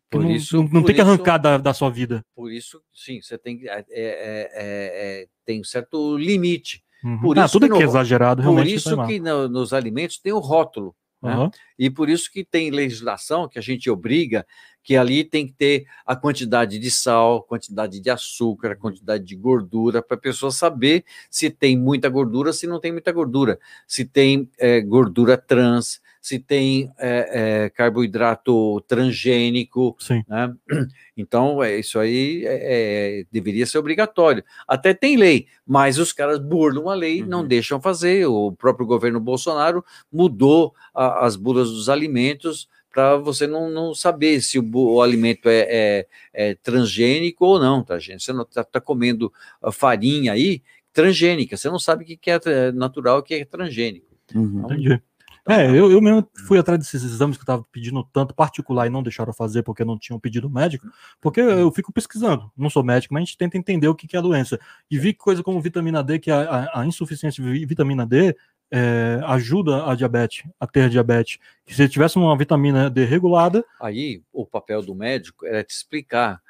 Por 0.10 0.24
não, 0.24 0.32
isso, 0.32 0.58
não, 0.58 0.70
não 0.70 0.84
tem 0.84 0.96
que 0.96 1.02
arrancar 1.02 1.36
isso, 1.36 1.44
da, 1.44 1.58
da 1.58 1.74
sua 1.74 1.92
vida. 1.92 2.26
Por 2.34 2.52
isso, 2.52 2.82
sim, 2.92 3.22
você 3.22 3.38
tem 3.38 3.60
que. 3.60 3.70
É, 3.70 3.80
é, 3.80 3.86
é, 3.92 4.52
é 4.54 5.28
tem 5.46 5.62
um 5.62 5.64
certo 5.64 6.18
limite. 6.18 6.84
Uhum. 7.04 7.20
Por 7.20 7.40
ah, 7.40 7.46
isso 7.46 7.54
tudo 7.54 7.68
que, 7.68 7.76
no, 7.76 7.82
é 7.82 7.84
exagerado 7.84 8.42
realmente. 8.42 8.66
Por 8.66 8.72
isso 8.72 9.06
que 9.06 9.20
no, 9.20 9.48
nos 9.48 9.74
alimentos 9.74 10.20
tem 10.20 10.34
o 10.34 10.40
rótulo. 10.40 10.96
Uhum. 11.22 11.46
Né? 11.46 11.52
E 11.80 11.90
por 11.90 12.10
isso 12.10 12.32
que 12.32 12.44
tem 12.44 12.70
legislação 12.70 13.48
que 13.48 13.58
a 13.58 13.62
gente 13.62 13.90
obriga 13.90 14.46
que 14.84 14.96
ali 14.96 15.26
tem 15.26 15.46
que 15.46 15.52
ter 15.52 15.86
a 16.06 16.16
quantidade 16.16 16.80
de 16.80 16.90
sal, 16.90 17.44
quantidade 17.44 18.00
de 18.00 18.10
açúcar, 18.10 18.78
quantidade 18.78 19.26
de 19.26 19.36
gordura, 19.36 20.02
para 20.02 20.16
a 20.16 20.20
pessoa 20.20 20.50
saber 20.50 21.04
se 21.30 21.50
tem 21.50 21.78
muita 21.78 22.08
gordura, 22.08 22.54
se 22.54 22.66
não 22.66 22.80
tem 22.80 22.94
muita 22.94 23.12
gordura, 23.12 23.60
se 23.86 24.06
tem 24.06 24.50
é, 24.58 24.80
gordura 24.80 25.38
trans, 25.38 26.00
se 26.22 26.40
tem 26.40 26.92
é, 26.98 27.66
é, 27.66 27.70
carboidrato 27.70 28.82
transgênico. 28.82 29.96
Sim. 30.00 30.24
Né? 30.28 30.54
Então, 31.20 31.64
é, 31.64 31.80
isso 31.80 31.98
aí 31.98 32.46
é, 32.46 33.22
é, 33.22 33.26
deveria 33.32 33.66
ser 33.66 33.80
obrigatório. 33.80 34.44
Até 34.68 34.94
tem 34.94 35.18
lei, 35.18 35.48
mas 35.66 35.98
os 35.98 36.14
caras 36.14 36.38
burlam 36.38 36.90
a 36.90 36.94
lei, 36.94 37.24
uhum. 37.24 37.28
não 37.28 37.48
deixam 37.48 37.82
fazer. 37.82 38.28
O 38.28 38.52
próprio 38.52 38.86
governo 38.86 39.20
Bolsonaro 39.20 39.84
mudou 40.12 40.76
a, 40.94 41.26
as 41.26 41.36
bulas 41.36 41.72
dos 41.72 41.90
alimentos 41.90 42.70
para 42.92 43.16
você 43.18 43.48
não, 43.48 43.70
não, 43.70 43.94
saber 43.96 44.42
se 44.42 44.60
o, 44.60 44.72
o 44.76 45.02
alimento 45.02 45.50
é, 45.50 45.66
é, 45.70 46.08
é, 46.34 46.56
transgênico 46.56 47.46
ou 47.46 47.60
não, 47.60 47.84
tá, 47.84 47.98
gente? 48.00 48.24
Você 48.24 48.34
não 48.34 48.44
está 48.44 48.64
tá 48.64 48.80
comendo 48.80 49.32
farinha 49.72 50.34
aí 50.34 50.62
transgênica, 50.94 51.56
você 51.56 51.70
não 51.70 51.78
sabe 51.78 52.04
o 52.04 52.08
que 52.08 52.32
é 52.32 52.72
natural 52.72 53.18
e 53.18 53.20
o 53.20 53.24
que 53.24 53.36
é 53.36 53.46
transgênico. 53.46 54.08
Uhum. 54.34 54.60
Então, 54.60 54.72
Entendi. 54.72 55.02
É, 55.48 55.70
eu, 55.70 55.90
eu 55.92 56.02
mesmo 56.02 56.28
fui 56.46 56.60
atrás 56.60 56.78
desses 56.78 57.04
exames 57.04 57.38
que 57.38 57.42
eu 57.42 57.46
estava 57.46 57.66
pedindo 57.72 58.04
tanto 58.12 58.34
particular 58.34 58.86
e 58.86 58.90
não 58.90 59.02
deixaram 59.02 59.32
fazer 59.32 59.64
porque 59.64 59.86
não 59.86 59.98
tinham 59.98 60.20
pedido 60.20 60.50
médico, 60.50 60.88
porque 61.22 61.40
eu 61.40 61.72
fico 61.72 61.94
pesquisando. 61.94 62.52
Não 62.56 62.70
sou 62.70 62.84
médico, 62.84 63.14
mas 63.14 63.22
a 63.22 63.26
gente 63.26 63.38
tenta 63.38 63.58
entender 63.58 63.88
o 63.88 63.96
que, 63.96 64.08
que 64.08 64.16
é 64.16 64.20
a 64.20 64.22
doença. 64.22 64.60
E 64.92 65.00
vi 65.00 65.14
coisa 65.14 65.42
como 65.42 65.62
vitamina 65.62 66.04
D, 66.04 66.20
que 66.20 66.30
a, 66.30 66.42
a, 66.42 66.82
a 66.82 66.86
insuficiência 66.86 67.42
de 67.42 67.66
vitamina 67.66 68.06
D 68.06 68.36
é, 68.70 69.22
ajuda 69.24 69.90
a 69.90 69.96
diabetes, 69.96 70.44
a 70.60 70.68
ter 70.68 70.90
diabetes. 70.90 71.38
Que 71.66 71.74
se 71.74 71.88
tivesse 71.88 72.18
uma 72.18 72.38
vitamina 72.38 72.90
D 72.90 73.06
regulada. 73.06 73.64
Aí 73.82 74.22
o 74.34 74.46
papel 74.46 74.82
do 74.82 74.94
médico 74.94 75.46
era 75.46 75.64
te 75.64 75.72
explicar 75.72 76.42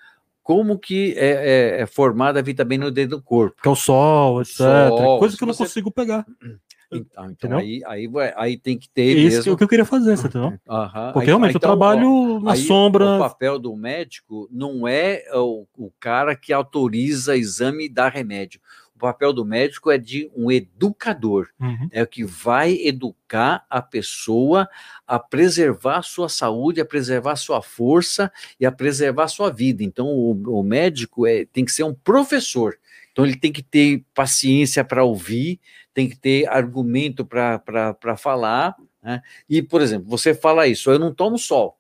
como 0.42 0.80
que 0.80 1.14
é, 1.18 1.78
é, 1.78 1.82
é 1.82 1.86
formada 1.86 2.40
a 2.40 2.42
vitamina 2.42 2.90
D 2.90 3.06
do 3.06 3.22
corpo. 3.22 3.62
Que 3.62 3.68
é 3.68 3.72
o 3.72 3.76
sol, 3.76 4.42
etc. 4.42 4.58
Sol, 4.58 5.20
coisa 5.20 5.38
que 5.38 5.44
eu 5.44 5.48
não 5.48 5.54
você... 5.54 5.64
consigo 5.64 5.92
pegar. 5.92 6.26
Então, 6.92 7.30
então 7.32 7.58
aí, 7.58 7.82
aí, 7.86 8.10
aí 8.36 8.58
tem 8.58 8.78
que 8.78 8.90
ter. 8.90 9.18
Isso 9.18 9.38
mesmo... 9.38 9.52
é 9.52 9.54
o 9.54 9.58
que 9.58 9.64
eu 9.64 9.68
queria 9.68 9.86
fazer, 9.86 10.16
você 10.16 10.28
entendeu? 10.28 10.50
Uhum. 10.50 11.12
Porque 11.14 11.20
aí, 11.20 11.26
realmente 11.26 11.50
aí, 11.50 11.56
eu 11.56 11.58
então, 11.58 11.60
trabalho 11.60 12.38
ó, 12.38 12.40
na 12.40 12.56
sombra. 12.56 13.16
O 13.16 13.20
papel 13.20 13.60
do 13.60 13.76
médico 13.76 14.48
não 14.52 14.88
é 14.88 15.26
o, 15.34 15.66
o 15.78 15.92
cara 16.00 16.36
que 16.36 16.54
autoriza 16.54 17.36
exame 17.36 17.86
e 17.86 17.90
dá 17.90 18.08
remédio. 18.08 18.62
O 18.98 19.00
papel 19.00 19.32
do 19.32 19.46
médico 19.46 19.92
é 19.92 19.98
de 20.00 20.28
um 20.36 20.52
educador, 20.52 21.50
uhum. 21.60 21.88
é 21.92 22.02
o 22.02 22.08
que 22.08 22.24
vai 22.24 22.74
educar 22.74 23.64
a 23.70 23.80
pessoa 23.80 24.68
a 25.06 25.20
preservar 25.20 25.98
a 25.98 26.02
sua 26.02 26.28
saúde, 26.28 26.82
a 26.82 26.86
preservar 26.86 27.34
a 27.34 27.36
sua 27.36 27.62
força 27.62 28.32
e 28.60 28.66
a 28.66 28.72
preservar 28.72 29.26
a 29.26 29.28
sua 29.28 29.52
vida. 29.52 29.84
Então, 29.84 30.08
o, 30.08 30.32
o 30.60 30.64
médico 30.64 31.28
é, 31.28 31.46
tem 31.46 31.64
que 31.64 31.72
ser 31.72 31.84
um 31.84 31.94
professor. 31.94 32.76
Então, 33.18 33.26
ele 33.26 33.36
tem 33.36 33.52
que 33.52 33.64
ter 33.64 34.06
paciência 34.14 34.86
para 34.86 35.04
ouvir, 35.04 35.60
tem 35.92 36.08
que 36.08 36.16
ter 36.16 36.48
argumento 36.48 37.26
para 37.26 38.16
falar. 38.16 38.76
Né? 39.02 39.24
E, 39.50 39.60
por 39.60 39.82
exemplo, 39.82 40.08
você 40.08 40.36
fala 40.36 40.68
isso, 40.68 40.92
eu 40.92 41.00
não 41.00 41.12
tomo 41.12 41.36
sol. 41.36 41.80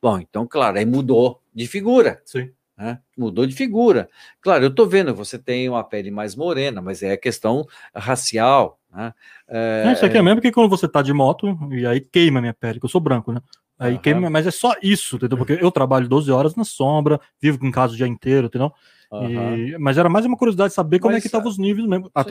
Bom, 0.00 0.18
então, 0.18 0.46
claro, 0.46 0.78
aí 0.78 0.86
mudou 0.86 1.42
de 1.54 1.66
figura. 1.66 2.22
Sim. 2.24 2.50
Né? 2.74 2.98
Mudou 3.18 3.44
de 3.44 3.54
figura. 3.54 4.08
Claro, 4.40 4.64
eu 4.64 4.70
estou 4.70 4.88
vendo, 4.88 5.14
você 5.14 5.38
tem 5.38 5.68
uma 5.68 5.84
pele 5.84 6.10
mais 6.10 6.34
morena, 6.34 6.80
mas 6.80 7.02
é 7.02 7.18
questão 7.18 7.66
racial. 7.94 8.80
Né? 8.90 9.12
É, 9.46 9.92
isso 9.92 10.06
aqui 10.06 10.16
é 10.16 10.22
mesmo 10.22 10.40
que 10.40 10.50
quando 10.50 10.70
você 10.70 10.86
está 10.86 11.02
de 11.02 11.12
moto, 11.12 11.54
e 11.70 11.84
aí 11.84 12.00
queima 12.00 12.38
a 12.38 12.40
minha 12.40 12.54
pele, 12.54 12.80
que 12.80 12.86
eu 12.86 12.90
sou 12.90 13.00
branco, 13.02 13.30
né? 13.30 13.42
Aí 13.78 13.94
uhum. 13.94 13.98
queima, 13.98 14.30
mas 14.30 14.46
é 14.46 14.50
só 14.50 14.74
isso, 14.82 15.16
entendeu? 15.16 15.38
Porque 15.38 15.58
eu 15.60 15.70
trabalho 15.70 16.08
12 16.08 16.30
horas 16.32 16.56
na 16.56 16.64
sombra, 16.64 17.20
vivo 17.40 17.58
com 17.58 17.70
casa 17.70 17.94
o 17.94 17.96
dia 17.96 18.06
inteiro, 18.06 18.48
entendeu? 18.48 18.72
Uhum. 19.10 19.56
E, 19.56 19.78
mas 19.78 19.96
era 19.96 20.08
mais 20.08 20.26
uma 20.26 20.36
curiosidade 20.36 20.70
de 20.70 20.74
saber 20.74 20.98
como 20.98 21.12
mas, 21.12 21.18
é 21.18 21.20
que 21.22 21.28
estavam 21.28 21.48
os 21.48 21.56
níveis 21.56 21.86
mesmo, 21.86 22.10
a 22.14 22.24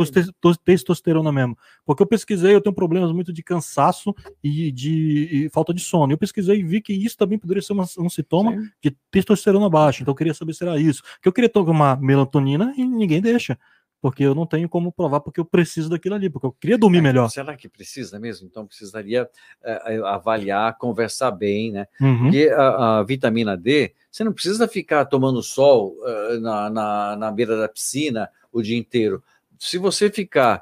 testosterona 0.64 1.32
mesmo. 1.32 1.58
Porque 1.86 2.04
eu 2.04 2.08
pesquisei, 2.08 2.54
eu 2.54 2.62
tenho 2.62 2.76
problemas 2.76 3.12
muito 3.12 3.34
de 3.34 3.42
cansaço 3.42 4.14
e 4.44 4.72
de 4.72 5.46
e 5.46 5.50
falta 5.50 5.74
de 5.74 5.82
sono. 5.82 6.14
Eu 6.14 6.18
pesquisei 6.18 6.60
e 6.60 6.64
vi 6.64 6.82
que 6.82 6.94
isso 6.94 7.18
também 7.18 7.40
poderia 7.40 7.64
ser 7.64 7.74
uma, 7.74 7.86
um 7.98 8.10
sintoma 8.10 8.52
sim. 8.52 8.70
de 8.84 8.96
testosterona 9.10 9.70
baixa. 9.70 10.04
Então 10.04 10.12
eu 10.12 10.16
queria 10.16 10.34
saber 10.34 10.54
se 10.54 10.64
era 10.64 10.80
isso. 10.80 11.02
Que 11.22 11.28
eu 11.28 11.34
queria 11.34 11.50
tomar 11.50 12.00
melatonina 12.00 12.74
e 12.78 12.86
ninguém 12.86 13.22
deixa 13.22 13.58
porque 14.02 14.24
eu 14.24 14.36
não 14.36 14.46
tenho 14.46 14.70
como 14.70 14.92
provar 14.92 15.20
porque 15.22 15.40
eu 15.40 15.46
preciso 15.46 15.90
daquilo 15.90 16.16
ali, 16.16 16.30
porque 16.30 16.48
eu 16.48 16.52
queria 16.52 16.78
dormir 16.78 17.00
é, 17.00 17.02
melhor. 17.02 17.30
Será 17.30 17.56
que 17.56 17.68
precisa 17.68 18.20
mesmo? 18.20 18.48
Então 18.48 18.66
precisaria 18.66 19.30
é, 19.64 19.98
avaliar, 20.06 20.78
conversar 20.78 21.32
bem, 21.32 21.72
né? 21.72 21.88
Uhum. 22.00 22.24
Porque 22.24 22.50
a, 22.50 23.00
a, 23.00 23.04
vitamina 23.04 23.58
D, 23.58 23.94
você 24.12 24.24
não 24.24 24.34
precisa 24.34 24.68
ficar 24.68 25.06
tomando 25.06 25.42
sol 25.42 25.96
uh, 26.00 26.40
na, 26.40 26.70
na, 26.70 27.16
na, 27.16 27.32
beira 27.32 27.58
da 27.58 27.68
piscina 27.68 28.30
o 28.52 28.62
dia 28.62 28.78
inteiro. 28.78 29.24
Se 29.60 29.80
você 29.80 30.12
ficar 30.12 30.62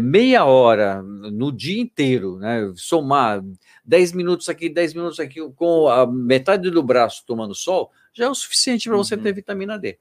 meia 0.00 0.44
hora 0.44 1.02
no 1.02 1.50
dia 1.50 1.82
inteiro, 1.82 2.38
né, 2.38 2.72
somar 2.76 3.42
10 3.84 4.12
minutos 4.12 4.48
aqui, 4.48 4.68
10 4.68 4.94
minutos 4.94 5.18
aqui, 5.18 5.40
com 5.56 5.88
a 5.88 6.06
metade 6.06 6.70
do 6.70 6.80
braço 6.80 7.24
tomando 7.26 7.56
sol, 7.56 7.90
já 8.12 8.26
é 8.26 8.28
o 8.28 8.34
suficiente 8.36 8.88
para 8.88 8.96
você 8.96 9.16
uhum. 9.16 9.22
ter 9.22 9.32
vitamina 9.32 9.76
D. 9.76 9.98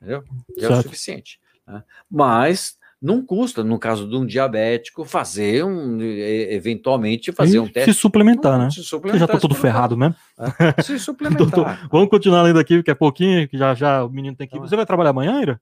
Entendeu? 0.00 0.24
Já 0.56 0.60
certo. 0.60 0.74
é 0.74 0.78
o 0.78 0.82
suficiente. 0.82 1.40
Né? 1.66 1.82
Mas 2.10 2.76
não 3.04 3.24
custa, 3.24 3.62
no 3.62 3.78
caso 3.78 4.08
de 4.08 4.16
um 4.16 4.24
diabético, 4.24 5.04
fazer 5.04 5.62
um, 5.62 6.00
eventualmente 6.00 7.32
fazer 7.32 7.56
e 7.56 7.60
um 7.60 7.68
teste. 7.68 7.92
Se 7.92 8.00
suplementar, 8.00 8.58
né? 8.58 8.70
Se 8.70 8.82
suplementar, 8.82 9.28
já 9.28 9.32
tá 9.34 9.38
todo 9.38 9.54
ferrado 9.54 9.94
mesmo. 9.94 10.14
É, 10.58 10.82
se 10.82 10.96
suplementar. 10.98 11.46
Doutor, 11.46 11.88
vamos 11.90 12.08
continuar 12.08 12.42
lendo 12.42 12.58
aqui, 12.58 12.82
que 12.82 12.90
é 12.90 12.94
pouquinho, 12.94 13.46
que 13.46 13.58
já 13.58 13.74
já 13.74 14.02
o 14.04 14.08
menino 14.08 14.34
tem 14.34 14.48
que 14.48 14.56
ir. 14.56 14.60
Você 14.60 14.74
vai 14.74 14.86
trabalhar 14.86 15.10
amanhã, 15.10 15.40
Ira? 15.42 15.60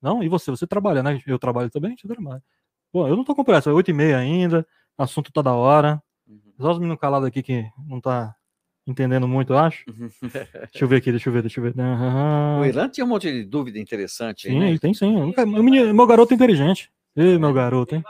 Não? 0.00 0.22
E 0.22 0.28
você? 0.28 0.50
Você 0.50 0.66
trabalha, 0.66 1.02
né? 1.02 1.20
Eu 1.26 1.38
trabalho 1.38 1.68
também? 1.70 1.94
Você 1.96 2.08
trabalha. 2.08 2.42
Bom, 2.90 3.06
eu 3.06 3.16
não 3.16 3.24
tô 3.24 3.34
com 3.34 3.44
pressa, 3.44 3.68
é 3.68 3.72
8 3.72 3.90
e 3.90 3.94
meia 3.94 4.16
ainda, 4.16 4.66
assunto 4.96 5.30
tá 5.30 5.42
da 5.42 5.52
hora. 5.52 6.02
Uhum. 6.26 6.40
Só 6.58 6.72
os 6.72 6.78
meninos 6.78 6.98
calados 6.98 7.28
aqui 7.28 7.42
que 7.42 7.64
não 7.86 8.00
tá 8.00 8.34
entendendo 8.86 9.28
muito, 9.28 9.52
eu 9.52 9.58
acho. 9.58 9.84
deixa 10.22 10.84
eu 10.84 10.88
ver 10.88 10.96
aqui, 10.96 11.10
deixa 11.10 11.28
eu 11.28 11.32
ver, 11.32 11.42
deixa 11.42 11.60
eu 11.60 11.64
ver. 11.64 11.74
Uhum. 11.76 12.60
O 12.60 12.64
Irã 12.64 12.88
tinha 12.88 13.04
um 13.04 13.08
monte 13.08 13.30
de 13.30 13.44
dúvida 13.44 13.78
interessante. 13.78 14.48
Sim, 14.48 14.54
aí, 14.54 14.60
né? 14.60 14.68
ele 14.70 14.78
tem 14.78 14.94
sim. 14.94 15.12
Nunca, 15.12 15.46
meu, 15.46 15.62
menino, 15.62 15.92
meu 15.94 16.06
garoto 16.06 16.32
é 16.32 16.36
inteligente. 16.36 16.90
Ei, 17.16 17.38
meu 17.38 17.52
garoto, 17.52 17.94
hein? 17.94 18.02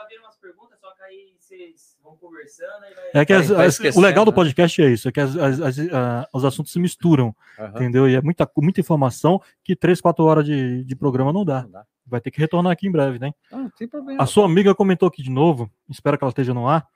É 3.14 3.24
que 3.24 3.32
as, 3.32 3.50
as, 3.50 3.78
o 3.96 4.00
legal 4.00 4.24
do 4.24 4.30
né? 4.30 4.34
podcast 4.34 4.80
é 4.80 4.90
isso, 4.90 5.08
é 5.08 5.12
que 5.12 5.20
as, 5.20 5.34
uh, 5.34 6.26
os 6.32 6.44
assuntos 6.44 6.72
se 6.72 6.78
misturam, 6.78 7.34
uhum. 7.58 7.66
entendeu? 7.68 8.08
E 8.08 8.14
é 8.14 8.22
muita, 8.22 8.50
muita 8.56 8.80
informação 8.80 9.40
que 9.62 9.76
três, 9.76 10.00
quatro 10.00 10.24
horas 10.24 10.44
de, 10.44 10.82
de 10.84 10.96
programa 10.96 11.32
não 11.32 11.44
dá. 11.44 11.62
não 11.62 11.70
dá. 11.70 11.84
Vai 12.06 12.20
ter 12.20 12.30
que 12.30 12.40
retornar 12.40 12.72
aqui 12.72 12.86
em 12.88 12.92
breve, 12.92 13.18
né? 13.18 13.32
Ah, 13.52 13.68
a 14.18 14.26
sua 14.26 14.44
amiga 14.44 14.74
comentou 14.74 15.08
aqui 15.08 15.22
de 15.22 15.30
novo, 15.30 15.70
espero 15.88 16.18
que 16.18 16.24
ela 16.24 16.30
esteja 16.30 16.52
no 16.54 16.68
ar. 16.68 16.86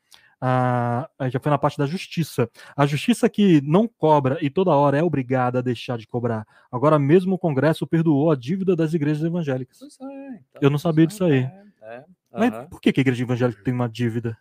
Ah, 0.41 1.09
já 1.31 1.41
foi 1.41 1.51
na 1.51 1.59
parte 1.59 1.79
da 1.79 1.87
justiça. 1.87 2.51
A 2.77 2.87
justiça 2.87 3.29
que 3.29 3.61
não 3.63 3.89
cobra 3.89 4.39
e 4.43 4.51
toda 4.51 4.71
hora 4.71 4.99
é 4.99 5.03
obrigada 5.03 5.59
a 5.59 5.63
deixar 5.63 5.97
de 5.97 6.07
cobrar. 6.07 6.47
Agora 6.71 6.99
mesmo 6.99 7.35
o 7.35 7.39
Congresso 7.39 7.87
perdoou 7.87 8.31
a 8.31 8.37
dívida 8.37 8.77
das 8.77 8.93
igrejas 8.93 9.25
evangélicas. 9.25 9.81
É, 9.83 9.87
então, 9.87 10.61
Eu 10.61 10.71
não 10.71 10.79
sabia 10.79 11.07
disso 11.07 11.25
aí. 11.25 11.41
É, 11.41 11.65
é, 11.83 12.05
Mas 12.33 12.69
por 12.69 12.81
que, 12.81 12.93
que 12.93 13.01
a 13.01 13.03
igreja 13.03 13.23
evangélica 13.23 13.63
tem 13.63 13.73
uma 13.73 13.89
dívida? 13.89 14.37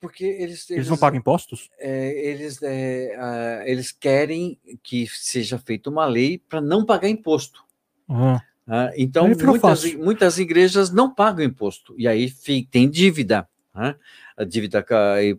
Porque 0.00 0.24
eles, 0.24 0.70
eles, 0.70 0.70
eles 0.70 0.88
não 0.88 0.96
pagam 0.96 1.18
impostos? 1.18 1.70
É, 1.78 2.28
eles, 2.28 2.62
é, 2.62 3.16
uh, 3.18 3.68
eles 3.68 3.92
querem 3.92 4.58
que 4.82 5.06
seja 5.08 5.58
feita 5.58 5.90
uma 5.90 6.06
lei 6.06 6.38
para 6.38 6.60
não 6.60 6.84
pagar 6.84 7.08
imposto. 7.08 7.64
Uhum. 8.08 8.36
Uh, 8.36 8.92
então, 8.96 9.28
muitas, 9.28 9.94
muitas 9.94 10.38
igrejas 10.38 10.90
não 10.90 11.12
pagam 11.12 11.44
imposto. 11.44 11.94
E 11.98 12.06
aí 12.06 12.30
tem 12.70 12.88
dívida. 12.88 13.48
Né? 13.76 13.94
A 14.36 14.44
dívida 14.44 14.84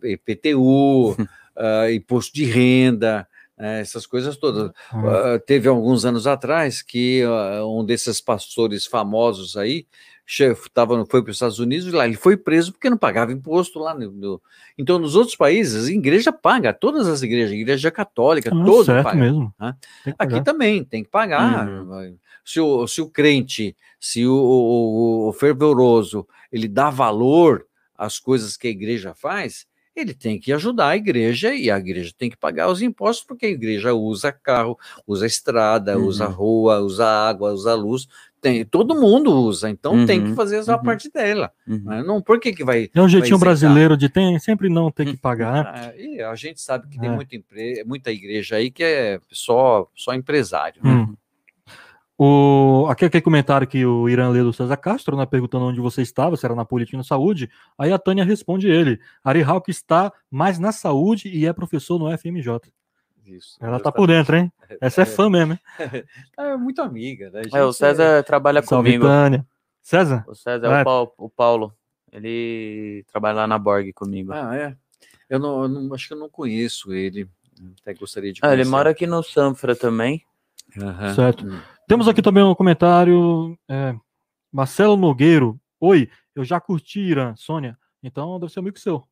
IPTU, 0.04 1.12
uh, 1.12 1.16
imposto 1.92 2.32
de 2.32 2.44
renda, 2.44 3.26
né? 3.56 3.80
essas 3.80 4.06
coisas 4.06 4.36
todas. 4.36 4.70
Uh, 4.92 5.38
teve 5.46 5.68
alguns 5.68 6.04
anos 6.04 6.26
atrás 6.26 6.80
que 6.82 7.22
uh, 7.24 7.66
um 7.66 7.84
desses 7.84 8.20
pastores 8.20 8.86
famosos 8.86 9.56
aí 9.56 9.86
tava, 10.74 11.06
foi 11.06 11.22
para 11.22 11.30
os 11.30 11.36
Estados 11.36 11.58
Unidos 11.58 11.86
e 11.86 11.90
lá 11.90 12.06
ele 12.06 12.16
foi 12.16 12.36
preso 12.36 12.72
porque 12.72 12.90
não 12.90 12.98
pagava 12.98 13.32
imposto 13.32 13.78
lá. 13.78 13.94
No, 13.94 14.10
no... 14.12 14.42
Então, 14.76 14.98
nos 14.98 15.14
outros 15.14 15.34
países, 15.34 15.88
a 15.88 15.92
igreja 15.92 16.32
paga, 16.32 16.72
todas 16.72 17.08
as 17.08 17.22
igrejas, 17.22 17.52
a 17.52 17.56
igreja 17.56 17.90
católica, 17.90 18.50
ah, 18.52 18.64
toda 18.64 19.02
paga. 19.02 19.18
Mesmo. 19.18 19.54
Né? 19.58 19.74
Aqui 20.18 20.42
também 20.42 20.84
tem 20.84 21.02
que 21.02 21.08
pagar. 21.08 21.66
Uhum. 21.66 22.16
Se, 22.44 22.60
o, 22.60 22.86
se 22.86 23.00
o 23.00 23.08
crente, 23.08 23.74
se 23.98 24.26
o, 24.26 24.34
o, 24.34 25.28
o 25.28 25.32
fervoroso, 25.32 26.26
ele 26.52 26.68
dá 26.68 26.90
valor 26.90 27.66
as 27.98 28.20
coisas 28.20 28.56
que 28.56 28.68
a 28.68 28.70
igreja 28.70 29.12
faz, 29.12 29.66
ele 30.00 30.14
tem 30.14 30.38
que 30.38 30.52
ajudar 30.52 30.88
a 30.88 30.96
igreja 30.96 31.52
e 31.52 31.70
a 31.70 31.76
igreja 31.76 32.12
tem 32.16 32.30
que 32.30 32.36
pagar 32.36 32.70
os 32.70 32.80
impostos, 32.80 33.26
porque 33.26 33.46
a 33.46 33.50
igreja 33.50 33.92
usa 33.92 34.30
carro, 34.30 34.78
usa 35.06 35.26
estrada, 35.26 35.98
uhum. 35.98 36.06
usa 36.06 36.26
rua, 36.26 36.80
usa 36.80 37.04
água, 37.04 37.52
usa 37.52 37.74
luz. 37.74 38.06
Tem, 38.40 38.64
todo 38.64 38.94
mundo 38.94 39.32
usa, 39.32 39.68
então 39.68 39.94
uhum. 39.94 40.06
tem 40.06 40.22
que 40.22 40.28
uhum. 40.28 40.36
fazer 40.36 40.58
a 40.58 40.76
uhum. 40.76 40.82
parte 40.82 41.10
dela. 41.10 41.50
Uhum. 41.66 41.82
Né? 41.84 42.02
Não, 42.04 42.22
por 42.22 42.38
que, 42.38 42.52
que 42.52 42.62
vai. 42.62 42.88
É 42.94 43.00
um 43.00 43.08
jeitinho 43.08 43.38
brasileiro 43.38 43.96
de 43.96 44.08
tem, 44.08 44.38
sempre 44.38 44.68
não 44.68 44.92
ter 44.92 45.06
que 45.06 45.16
pagar. 45.18 45.66
Ah, 45.66 45.92
e 45.96 46.22
a 46.22 46.34
gente 46.36 46.60
sabe 46.60 46.86
que 46.88 47.00
tem 47.00 47.08
é. 47.08 47.12
muita, 47.12 47.36
muita 47.84 48.12
igreja 48.12 48.56
aí 48.56 48.70
que 48.70 48.84
é 48.84 49.20
só, 49.32 49.88
só 49.96 50.14
empresário. 50.14 50.80
Né? 50.84 51.08
Hum. 52.18 52.84
O, 52.84 52.86
aqui 52.88 53.04
aquele 53.04 53.22
comentário 53.22 53.66
que 53.66 53.86
o 53.86 54.08
Irã 54.08 54.28
lê 54.30 54.42
do 54.42 54.52
César 54.52 54.76
Castro, 54.76 55.16
né, 55.16 55.24
perguntando 55.24 55.66
onde 55.66 55.80
você 55.80 56.02
estava, 56.02 56.36
se 56.36 56.44
era 56.44 56.54
na 56.54 56.64
política 56.64 56.96
ou 56.96 56.98
na 56.98 57.04
saúde. 57.04 57.48
Aí 57.78 57.92
a 57.92 57.98
Tânia 57.98 58.24
responde 58.24 58.68
ele. 58.68 59.00
Ari 59.22 59.42
Hawk 59.42 59.70
está 59.70 60.12
mais 60.30 60.58
na 60.58 60.72
saúde 60.72 61.28
e 61.28 61.46
é 61.46 61.52
professor 61.52 61.98
no 61.98 62.16
FMJ. 62.18 62.72
Isso, 63.24 63.58
Ela 63.60 63.78
tá 63.78 63.92
por 63.92 64.06
dentro, 64.08 64.36
hein? 64.36 64.50
Essa 64.80 65.02
é, 65.02 65.04
é 65.04 65.06
fã 65.06 65.28
mesmo, 65.28 65.52
hein? 65.52 65.60
É 66.36 66.56
muito 66.56 66.80
amiga, 66.80 67.30
né? 67.30 67.42
É, 67.52 67.62
o 67.62 67.72
César 67.72 68.18
é... 68.18 68.22
trabalha 68.22 68.62
Salve, 68.62 68.88
comigo. 68.88 69.04
Tânia. 69.04 69.46
César? 69.82 70.24
O 70.26 70.34
César 70.34 70.66
é, 70.66 70.80
o, 70.80 70.84
Paulo, 70.84 71.12
o 71.18 71.30
Paulo. 71.30 71.74
Ele 72.10 73.04
trabalha 73.12 73.36
lá 73.36 73.46
na 73.46 73.58
Borg 73.58 73.92
comigo. 73.92 74.32
Ah, 74.32 74.56
é? 74.56 74.76
Eu 75.28 75.38
não, 75.38 75.62
eu 75.62 75.68
não, 75.68 75.94
acho 75.94 76.08
que 76.08 76.14
eu 76.14 76.18
não 76.18 76.28
conheço 76.28 76.92
ele. 76.92 77.28
Até 77.82 77.92
gostaria 77.92 78.32
de 78.32 78.40
conhecer. 78.40 78.56
Ah, 78.56 78.58
ele 78.58 78.68
mora 78.68 78.90
aqui 78.90 79.06
no 79.06 79.22
Sanfra 79.22 79.76
também. 79.76 80.24
Uhum. 80.76 81.14
Certo. 81.14 81.46
Temos 81.88 82.06
aqui 82.06 82.20
também 82.20 82.42
um 82.42 82.54
comentário. 82.54 83.58
É, 83.66 83.96
Marcelo 84.52 84.94
Nogueiro. 84.94 85.58
Oi, 85.80 86.10
eu 86.34 86.44
já 86.44 86.60
curti 86.60 87.00
Irã, 87.00 87.34
Sônia. 87.34 87.78
Então 88.02 88.38
deve 88.38 88.52
ser 88.52 88.58
amigo 88.58 88.78
seu. 88.78 89.08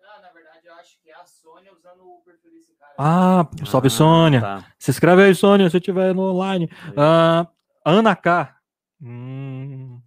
Não, 0.00 0.22
na 0.22 0.32
verdade, 0.32 0.66
eu 0.66 0.72
acho 0.76 0.98
que 1.02 1.10
é 1.10 1.14
a 1.14 1.26
Sônia 1.26 1.74
usando 1.74 2.00
o 2.06 2.22
perfil 2.24 2.50
desse 2.52 2.72
cara. 2.72 2.94
Ah, 2.96 3.46
salve 3.66 3.88
ah, 3.88 3.90
Sônia. 3.90 4.40
Tá. 4.40 4.64
Se 4.78 4.90
inscreve 4.90 5.22
aí, 5.22 5.34
Sônia, 5.34 5.68
se 5.68 5.76
estiver 5.76 6.14
no 6.14 6.22
online. 6.22 6.70
Ah, 6.96 7.46
Ana 7.84 8.16
K. 8.16 8.56
Hum, 9.02 10.00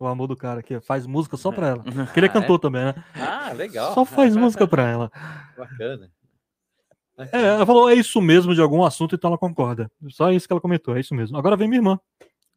o 0.00 0.06
amor 0.08 0.26
do 0.26 0.36
cara 0.36 0.58
aqui 0.58 0.80
faz 0.80 1.06
música 1.06 1.36
só 1.36 1.52
pra 1.52 1.68
ela. 1.68 1.84
Porque 2.06 2.18
ele 2.18 2.26
é 2.26 2.28
cantor 2.28 2.56
ah, 2.56 2.58
é? 2.58 2.60
também, 2.60 2.84
né? 2.86 3.04
Ah, 3.14 3.52
legal. 3.52 3.94
Só 3.94 4.04
faz 4.04 4.34
música 4.34 4.66
pra 4.66 4.82
ela. 4.82 5.12
Bacana. 5.56 6.10
É, 7.32 7.42
ela 7.42 7.66
falou, 7.66 7.88
é 7.90 7.94
isso 7.94 8.20
mesmo 8.20 8.54
de 8.54 8.60
algum 8.60 8.84
assunto, 8.84 9.14
então 9.14 9.28
ela 9.28 9.38
concorda. 9.38 9.90
Só 10.08 10.32
isso 10.32 10.46
que 10.46 10.52
ela 10.52 10.60
comentou, 10.60 10.96
é 10.96 11.00
isso 11.00 11.14
mesmo. 11.14 11.36
Agora 11.36 11.56
vem 11.56 11.68
minha 11.68 11.78
irmã. 11.78 11.98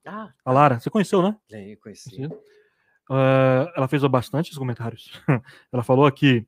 Ah, 0.06 0.30
a 0.44 0.52
Lara, 0.52 0.80
você 0.80 0.90
conheceu, 0.90 1.22
né? 1.22 1.36
Sim, 1.50 1.76
conheci. 1.82 2.26
Uh, 2.26 3.70
ela 3.76 3.88
fez 3.88 4.04
bastante 4.04 4.54
comentários. 4.56 5.12
ela 5.72 5.84
falou 5.84 6.06
aqui: 6.06 6.46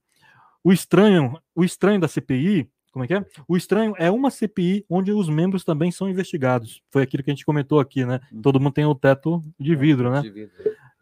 o 0.64 0.72
estranho, 0.72 1.40
o 1.53 1.64
estranho 1.64 2.00
da 2.00 2.08
CPI, 2.08 2.69
como 2.92 3.03
é 3.03 3.08
que 3.08 3.14
é? 3.14 3.26
O 3.48 3.58
estranho 3.58 3.94
é 3.98 4.10
uma 4.10 4.32
CPI 4.32 4.85
onde 4.90 5.11
os 5.11 5.30
membros 5.30 5.64
também 5.64 5.92
são 5.92 6.10
investigados. 6.10 6.82
Foi 6.90 7.03
aquilo 7.03 7.24
que 7.24 7.30
a 7.30 7.34
gente 7.34 7.45
comentou 7.45 7.80
aqui, 7.80 8.06
né? 8.06 8.22
Hum. 8.32 8.42
Todo 8.42 8.60
mundo 8.60 8.74
tem 8.74 8.85
o 8.85 8.95
teto 8.95 9.44
de 9.60 9.74
é, 9.74 9.76
vidro, 9.76 10.10
né? 10.10 10.22
De 10.22 10.30
vidro. 10.30 10.56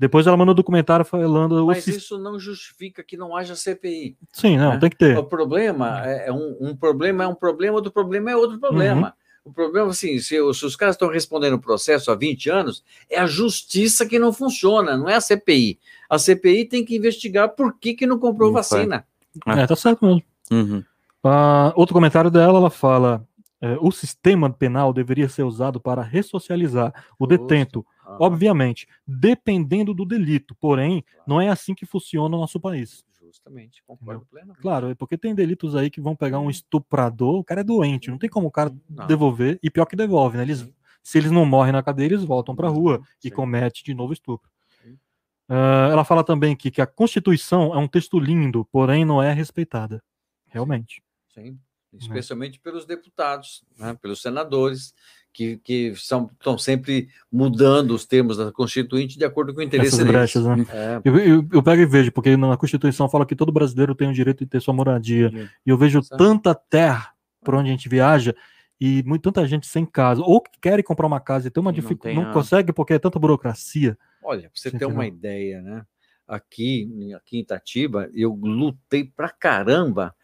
Depois 0.04 0.28
ela 0.28 0.36
mandou 0.36 0.52
um 0.52 0.56
documentário 0.56 1.06
falando. 1.06 1.66
Mas 1.66 1.88
isso 1.88 2.18
não 2.18 2.38
justifica 2.38 3.02
que 3.02 3.16
não 3.16 3.34
haja 3.34 3.56
CPI. 3.56 4.18
Sim, 4.34 4.58
não, 4.58 4.74
né? 4.74 4.78
tem 4.78 4.90
que 4.90 4.98
ter. 4.98 5.18
O 5.18 5.24
problema 5.24 6.06
é, 6.06 6.28
é 6.28 6.32
um, 6.34 6.58
um, 6.60 6.76
problema, 6.76 7.24
é 7.24 7.28
um 7.28 7.34
problema, 7.34 7.80
do 7.80 7.90
problema 7.90 8.30
é 8.30 8.36
outro 8.36 8.60
problema. 8.60 9.08
Uhum. 9.08 9.50
O 9.50 9.54
problema, 9.54 9.92
assim, 9.92 10.20
se, 10.20 10.36
se 10.54 10.66
os 10.66 10.76
caras 10.76 10.96
estão 10.96 11.08
respondendo 11.08 11.54
o 11.54 11.60
processo 11.60 12.12
há 12.12 12.16
20 12.16 12.50
anos, 12.50 12.84
é 13.10 13.18
a 13.18 13.26
justiça 13.26 14.06
que 14.06 14.20
não 14.20 14.34
funciona, 14.34 14.98
não 14.98 15.08
é 15.08 15.16
a 15.16 15.22
CPI. 15.22 15.80
A 16.10 16.20
CPI 16.20 16.66
tem 16.66 16.84
que 16.84 16.98
investigar 16.98 17.48
por 17.56 17.80
que, 17.80 17.94
que 17.94 18.06
não 18.06 18.20
comprou 18.20 18.50
não 18.50 18.56
vacina. 18.56 19.08
É, 19.48 19.66
tá 19.66 19.76
certo 19.78 20.06
mesmo. 20.06 20.22
Uhum. 20.52 20.84
Uh, 21.24 21.72
outro 21.76 21.94
comentário 21.94 22.30
dela, 22.30 22.60
ela 22.60 22.70
fala: 22.70 23.26
é, 23.64 23.78
o 23.80 23.92
sistema 23.92 24.52
penal 24.52 24.92
deveria 24.92 25.30
ser 25.30 25.44
usado 25.44 25.80
para 25.80 26.02
ressocializar 26.02 26.94
o 27.18 27.26
detento 27.26 27.86
ah. 28.06 28.18
Obviamente, 28.20 28.88
dependendo 29.08 29.94
do 29.94 30.06
delito, 30.06 30.54
porém, 30.56 31.02
claro. 31.02 31.24
não 31.26 31.42
é 31.42 31.50
assim 31.50 31.74
que 31.74 31.86
funciona 31.86 32.36
o 32.36 32.40
nosso 32.40 32.60
país. 32.60 33.04
Justamente, 33.22 33.82
concordo 33.88 34.26
plenamente. 34.30 34.62
Claro, 34.62 34.90
é 34.90 34.96
porque 34.96 35.18
tem 35.18 35.34
delitos 35.34 35.76
aí 35.76 35.90
que 35.90 36.02
vão 36.02 36.16
pegar 36.16 36.40
um 36.40 36.50
estuprador, 36.50 37.40
o 37.40 37.44
cara 37.44 37.62
é 37.62 37.64
doente, 37.64 38.12
não 38.12 38.18
tem 38.18 38.30
como 38.30 38.48
o 38.48 38.52
cara 38.52 38.72
não. 38.90 39.08
devolver, 39.08 39.58
e 39.64 39.72
pior 39.72 39.86
que 39.86 39.96
devolve, 39.96 40.38
né? 40.38 40.44
Eles, 40.44 40.70
se 41.02 41.18
eles 41.18 41.32
não 41.32 41.46
morrem 41.46 41.72
na 41.72 41.82
cadeia, 41.82 42.08
eles 42.08 42.24
voltam 42.24 42.56
para 42.56 42.68
a 42.68 42.72
rua 42.72 43.02
Sim. 43.20 43.30
e 43.30 43.32
cometem 43.32 43.82
de 43.84 43.94
novo 43.94 44.14
estupro. 44.14 44.52
Uh, 45.50 45.92
ela 45.92 46.06
fala 46.06 46.24
também 46.24 46.56
que, 46.56 46.72
que 46.72 46.82
a 46.82 46.88
Constituição 46.88 47.74
é 47.74 47.78
um 47.78 47.88
texto 47.88 48.20
lindo, 48.20 48.66
porém 48.72 49.04
não 49.04 49.22
é 49.22 49.34
respeitada. 49.34 50.02
Realmente. 50.48 51.04
Sim, 51.34 51.60
especialmente 52.00 52.60
pelos 52.60 52.86
deputados, 52.86 53.64
né, 53.78 53.98
pelos 54.02 54.22
senadores, 54.22 54.94
que, 55.34 55.58
que 55.58 55.96
são, 55.96 56.30
estão 56.32 56.58
sempre 56.58 57.10
mudando 57.32 57.92
os 57.92 58.06
termos 58.06 58.38
da 58.38 58.52
Constituinte 58.52 59.18
de 59.18 59.26
acordo 59.26 59.54
com 59.54 59.62
o 59.62 59.64
interesse 59.64 59.96
Essas 59.96 60.08
brechas, 60.08 60.46
né? 60.46 60.66
É. 60.70 61.02
Eu, 61.04 61.18
eu, 61.18 61.48
eu, 61.52 61.64
pego 61.64 61.82
e 61.82 61.86
vejo, 61.86 62.12
porque 62.12 62.38
na 62.38 62.56
Constituição 62.56 63.10
fala 63.10 63.26
que 63.26 63.36
todo 63.36 63.52
brasileiro 63.52 63.96
tem 63.96 64.10
o 64.10 64.14
direito 64.14 64.44
de 64.44 64.50
ter 64.50 64.62
sua 64.62 64.74
moradia. 64.74 65.30
Sim. 65.30 65.50
E 65.66 65.70
eu 65.70 65.78
vejo 65.78 66.02
tanta 66.02 66.54
terra 66.54 67.14
por 67.44 67.56
onde 67.56 67.70
a 67.70 67.72
gente 67.72 67.90
viaja 67.90 68.36
e 68.80 69.02
muito, 69.04 69.24
tanta 69.24 69.48
gente 69.48 69.66
sem 69.66 69.86
casa, 69.86 70.22
ou 70.22 70.42
que 70.42 70.60
querem 70.60 70.84
comprar 70.84 71.08
uma 71.08 71.20
casa 71.20 71.48
e 71.48 71.52
tem 71.52 71.62
uma 71.62 71.74
dificuldade, 71.74 72.16
não, 72.16 72.26
não 72.26 72.34
consegue 72.34 72.74
porque 72.74 72.94
é 72.94 73.00
tanta 73.00 73.18
burocracia. 73.18 73.98
Olha, 74.22 74.42
pra 74.42 74.52
você 74.54 74.72
ter 74.72 74.86
uma 74.86 75.06
ideia, 75.06 75.62
né? 75.62 75.86
Aqui, 76.28 76.90
aqui 77.16 77.38
em 77.38 77.42
Itatiba, 77.42 78.10
eu 78.14 78.34
lutei 78.34 79.04
pra 79.04 79.30
caramba 79.30 80.16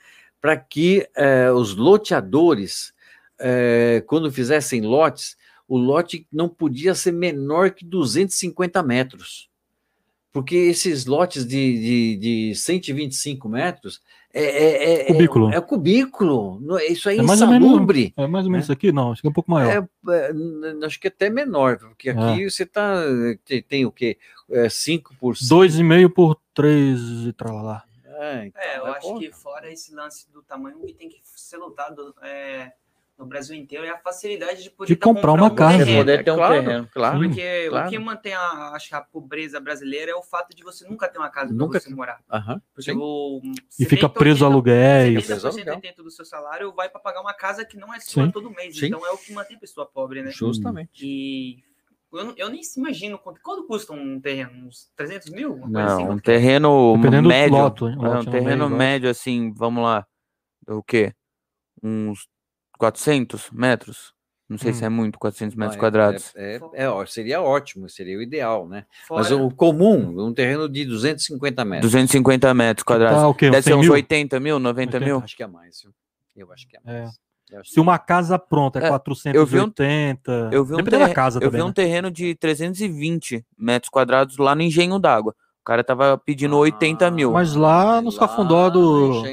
para 0.42 0.56
que 0.58 1.08
eh, 1.16 1.52
os 1.52 1.76
loteadores 1.76 2.94
é, 3.40 4.04
quando 4.06 4.32
fizessem 4.32 4.82
lotes, 4.82 5.38
o 5.68 5.78
lote 5.78 6.28
não 6.32 6.50
podia 6.50 6.94
ser 6.94 7.14
menor 7.14 7.72
que 7.72 7.86
250 7.86 8.84
metros. 8.84 9.50
Porque 10.32 10.56
esses 10.56 11.06
lotes 11.06 11.46
de, 11.46 11.80
de, 11.80 12.18
de 12.18 12.56
125 12.56 13.50
metros 13.50 14.02
é, 14.32 14.44
é, 14.44 15.02
é, 15.02 15.06
cubículo. 15.06 15.50
É, 15.52 15.56
é 15.56 15.62
cubículo. 15.62 16.80
Isso 16.88 17.10
aí 17.10 17.18
é, 17.18 17.22
é 17.22 17.24
insalubre. 17.24 18.14
Menos, 18.16 18.18
é 18.18 18.28
mais 18.28 18.46
ou 18.46 18.52
menos 18.52 18.66
isso 18.66 18.72
aqui? 18.72 18.92
Não, 18.92 19.12
acho 19.12 19.22
que 19.22 19.28
é 19.28 19.32
um 19.32 19.34
pouco 19.34 19.50
maior. 19.50 19.88
É, 20.10 20.86
acho 20.86 21.00
que 21.00 21.08
até 21.08 21.32
menor, 21.32 21.80
porque 21.80 22.12
aqui 22.12 22.50
você 22.50 22.64
tá, 22.66 23.02
tem, 23.44 23.64
tem 23.64 23.86
o 23.86 23.92
quê? 23.92 24.18
5 24.70 25.16
por 25.20 25.36
5. 25.36 25.56
2,5 25.56 26.10
por 26.14 26.40
3 26.54 27.00
e 27.00 27.34
lá. 27.40 27.84
É, 28.20 28.46
então, 28.48 28.62
é, 28.62 28.78
eu 28.78 28.86
acho 28.88 29.18
que 29.18 29.32
fora 29.32 29.72
esse 29.72 29.96
lance 29.96 30.30
do 30.30 30.44
tamanho 30.44 30.80
que 30.86 30.94
tem 30.94 31.08
que 31.08 31.22
ser 31.24 31.56
lotado, 31.56 32.14
é, 32.22 32.74
no 33.18 33.26
Brasil 33.26 33.56
inteiro 33.56 33.86
é 33.86 33.90
a 33.90 33.98
facilidade 33.98 34.62
de 34.62 34.70
poder 34.70 34.94
de 34.94 35.00
comprar 35.00 35.32
uma 35.32 35.48
um 35.48 35.56
casa. 35.56 35.80
Terreno. 35.80 36.00
Poder 36.00 36.24
ter 36.24 36.32
um 36.32 36.36
claro, 36.36 36.54
terreno, 36.54 36.90
claro. 36.94 37.20
Porque 37.20 37.68
claro. 37.70 37.88
o 37.88 37.90
que 37.90 38.00
mantém 38.00 38.34
a, 38.34 38.72
acho, 38.74 38.96
a 38.96 39.02
pobreza 39.02 39.60
brasileira 39.60 40.12
é 40.12 40.16
o 40.16 40.22
fato 40.22 40.54
de 40.54 40.64
você 40.64 40.86
nunca 40.86 41.08
ter 41.08 41.18
uma 41.18 41.30
casa 41.30 41.54
nunca 41.54 41.80
você 41.80 41.90
morar. 41.94 42.22
Uhum. 42.32 42.62
Porque 42.74 42.92
o, 42.92 43.42
e 43.80 43.86
fica 43.86 44.10
preso 44.10 44.46
80, 44.46 44.46
aluguéis. 44.46 45.28
70% 45.28 45.96
do 45.98 46.12
seu 46.12 46.26
salário 46.26 46.74
vai 46.74 46.90
para 46.90 47.00
pagar 47.00 47.22
uma 47.22 47.34
casa 47.34 47.64
que 47.64 47.78
não 47.78 47.94
é 47.94 48.02
sua 48.02 48.26
Sim. 48.26 48.32
todo 48.32 48.50
mês. 48.52 48.78
Sim. 48.78 48.88
Então 48.88 49.06
é 49.06 49.12
o 49.12 49.18
que 49.18 49.32
mantém 49.34 49.56
a 49.56 49.60
pessoa 49.60 49.86
pobre, 49.86 50.22
né? 50.22 50.32
Justamente. 50.32 51.06
E 51.06 51.64
eu, 52.12 52.34
eu, 52.36 52.50
nem 52.50 52.62
imagino 52.78 53.20
quanto, 53.20 53.40
quanto 53.42 53.68
custa 53.68 53.94
um 53.94 54.20
terreno, 54.20 54.68
uns 54.68 54.90
300 54.96 55.30
mil? 55.30 55.58
Não, 55.68 55.82
assim, 55.82 56.08
um 56.08 56.18
terreno 56.18 56.98
médio. 56.98 57.58
Loto, 57.58 57.88
é, 57.88 58.20
um 58.20 58.26
terreno 58.26 58.70
médio, 58.70 59.10
assim, 59.10 59.54
vamos 59.54 59.84
lá, 59.84 60.06
o 60.68 60.82
quê? 60.82 61.14
Uns 61.84 62.28
400 62.78 63.52
metros? 63.52 64.14
Não 64.50 64.58
sei 64.58 64.72
hum. 64.72 64.74
se 64.74 64.84
é 64.84 64.90
muito, 64.90 65.20
400 65.20 65.56
metros 65.56 65.78
é, 65.78 65.80
quadrados. 65.80 66.34
É, 66.36 66.56
é, 66.74 66.86
é, 66.86 67.06
seria 67.06 67.40
ótimo, 67.40 67.88
seria 67.88 68.18
o 68.18 68.22
ideal, 68.22 68.68
né? 68.68 68.86
Fora... 69.08 69.22
Mas 69.22 69.32
o 69.32 69.52
comum, 69.52 70.26
um 70.26 70.34
terreno 70.34 70.68
de 70.68 70.86
250 70.86 71.64
metros. 71.64 71.92
250 71.92 72.52
metros 72.56 72.84
quadrados. 72.84 73.22
Tá, 73.22 73.28
okay, 73.28 73.52
Deve 73.52 73.62
ser 73.62 73.76
uns 73.76 73.82
mil? 73.82 73.94
80 73.94 74.40
mil, 74.40 74.58
90 74.58 74.98
80. 74.98 75.06
mil? 75.06 75.24
Acho 75.24 75.38
que 75.38 75.44
é 75.44 75.48
mais. 75.48 75.84
Eu 76.36 76.52
acho 76.52 76.68
que 76.68 76.78
é, 76.78 76.80
é. 76.84 77.02
mais. 77.04 77.29
Se 77.64 77.80
uma 77.80 77.98
casa 77.98 78.38
pronta 78.38 78.80
é, 78.80 78.86
é 78.86 78.88
480, 78.90 79.32
eu 79.36 79.46
vi 79.46 79.60
um, 79.60 80.52
eu 80.52 80.66
vi 80.66 80.76
um 80.76 80.84
da 80.84 81.14
casa 81.14 81.40
Eu 81.42 81.50
vi 81.50 81.62
um 81.62 81.68
né? 81.68 81.74
terreno 81.74 82.12
de 82.12 82.36
320 82.36 83.46
metros 83.58 83.90
quadrados 83.90 84.38
lá 84.38 84.54
no 84.54 84.62
Engenho 84.62 85.00
d'Água 85.00 85.36
cara 85.70 85.84
tava 85.84 86.18
pedindo 86.18 86.56
ah, 86.56 86.60
80 86.60 87.12
mil. 87.12 87.32
Mas 87.32 87.54
lá 87.54 88.02
no 88.02 88.12
Cafundó 88.16 88.72
do. 88.72 89.24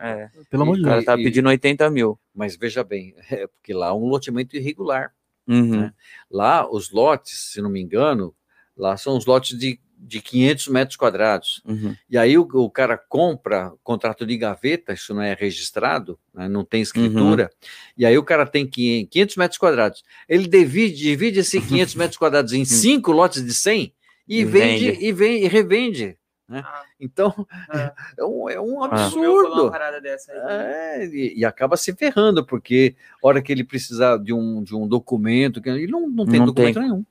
É. 0.00 0.30
Pelo 0.48 0.62
amor 0.62 0.76
de 0.76 0.82
Deus. 0.82 0.92
O 0.92 0.94
cara 0.94 1.04
tava 1.04 1.20
pedindo 1.20 1.48
80 1.48 1.90
mil. 1.90 2.18
Mas 2.32 2.56
veja 2.56 2.84
bem, 2.84 3.12
é 3.28 3.48
porque 3.48 3.74
lá 3.74 3.88
é 3.88 3.92
um 3.92 4.06
loteamento 4.06 4.56
irregular. 4.56 5.12
Uhum. 5.48 5.80
Né? 5.80 5.92
Lá, 6.30 6.70
os 6.70 6.92
lotes, 6.92 7.52
se 7.52 7.60
não 7.60 7.68
me 7.68 7.82
engano, 7.82 8.32
lá 8.76 8.96
são 8.96 9.16
os 9.16 9.26
lotes 9.26 9.58
de, 9.58 9.80
de 9.96 10.20
500 10.20 10.68
metros 10.68 10.96
quadrados. 10.96 11.62
Uhum. 11.64 11.94
E 12.08 12.18
aí 12.18 12.36
o, 12.36 12.42
o, 12.42 12.70
cara 12.70 12.96
compra 12.96 13.72
contrato 13.82 14.26
de 14.26 14.36
gaveta, 14.36 14.92
isso 14.92 15.14
não 15.14 15.22
é 15.22 15.34
registrado, 15.34 16.18
né? 16.32 16.48
não 16.48 16.64
tem 16.64 16.82
escritura. 16.82 17.44
Uhum. 17.44 17.68
E 17.98 18.06
aí 18.06 18.16
o 18.18 18.24
cara 18.24 18.46
tem 18.46 18.66
500 18.66 19.36
metros 19.36 19.58
quadrados. 19.58 20.04
Ele 20.28 20.46
divide, 20.46 20.96
divide 20.96 21.40
esses 21.40 21.64
500 21.64 21.94
metros 21.94 22.18
quadrados 22.18 22.52
em 22.52 22.64
cinco 22.66 23.12
lotes 23.12 23.44
de 23.44 23.54
100 23.54 23.92
e 24.26 24.44
vende, 24.44 24.90
vende, 24.90 25.04
e 25.04 25.12
vende 25.12 25.44
e 25.44 25.48
revende. 25.48 26.18
Né? 26.46 26.62
Ah, 26.64 26.82
então 27.00 27.46
é. 27.72 27.92
é. 28.20 28.24
um, 28.24 28.50
é 28.50 28.60
um 28.60 28.82
absurdo. 28.82 29.70
Dessa 30.02 30.32
aí, 30.32 30.38
é, 30.50 31.06
e, 31.06 31.38
e, 31.38 31.44
acaba 31.44 31.76
se 31.76 31.94
ferrando, 31.94 32.44
porque 32.44 32.94
hora 33.22 33.40
que 33.40 33.50
ele 33.50 33.64
precisar 33.64 34.18
de 34.18 34.32
um, 34.32 34.62
de 34.62 34.74
um 34.74 34.86
documento, 34.86 35.62
que 35.62 35.68
ele 35.68 35.86
não, 35.86 36.08
não 36.08 36.26
tem 36.26 36.40
não 36.40 36.46
documento 36.46 36.74
tem. 36.74 36.82
nenhum. 36.82 37.04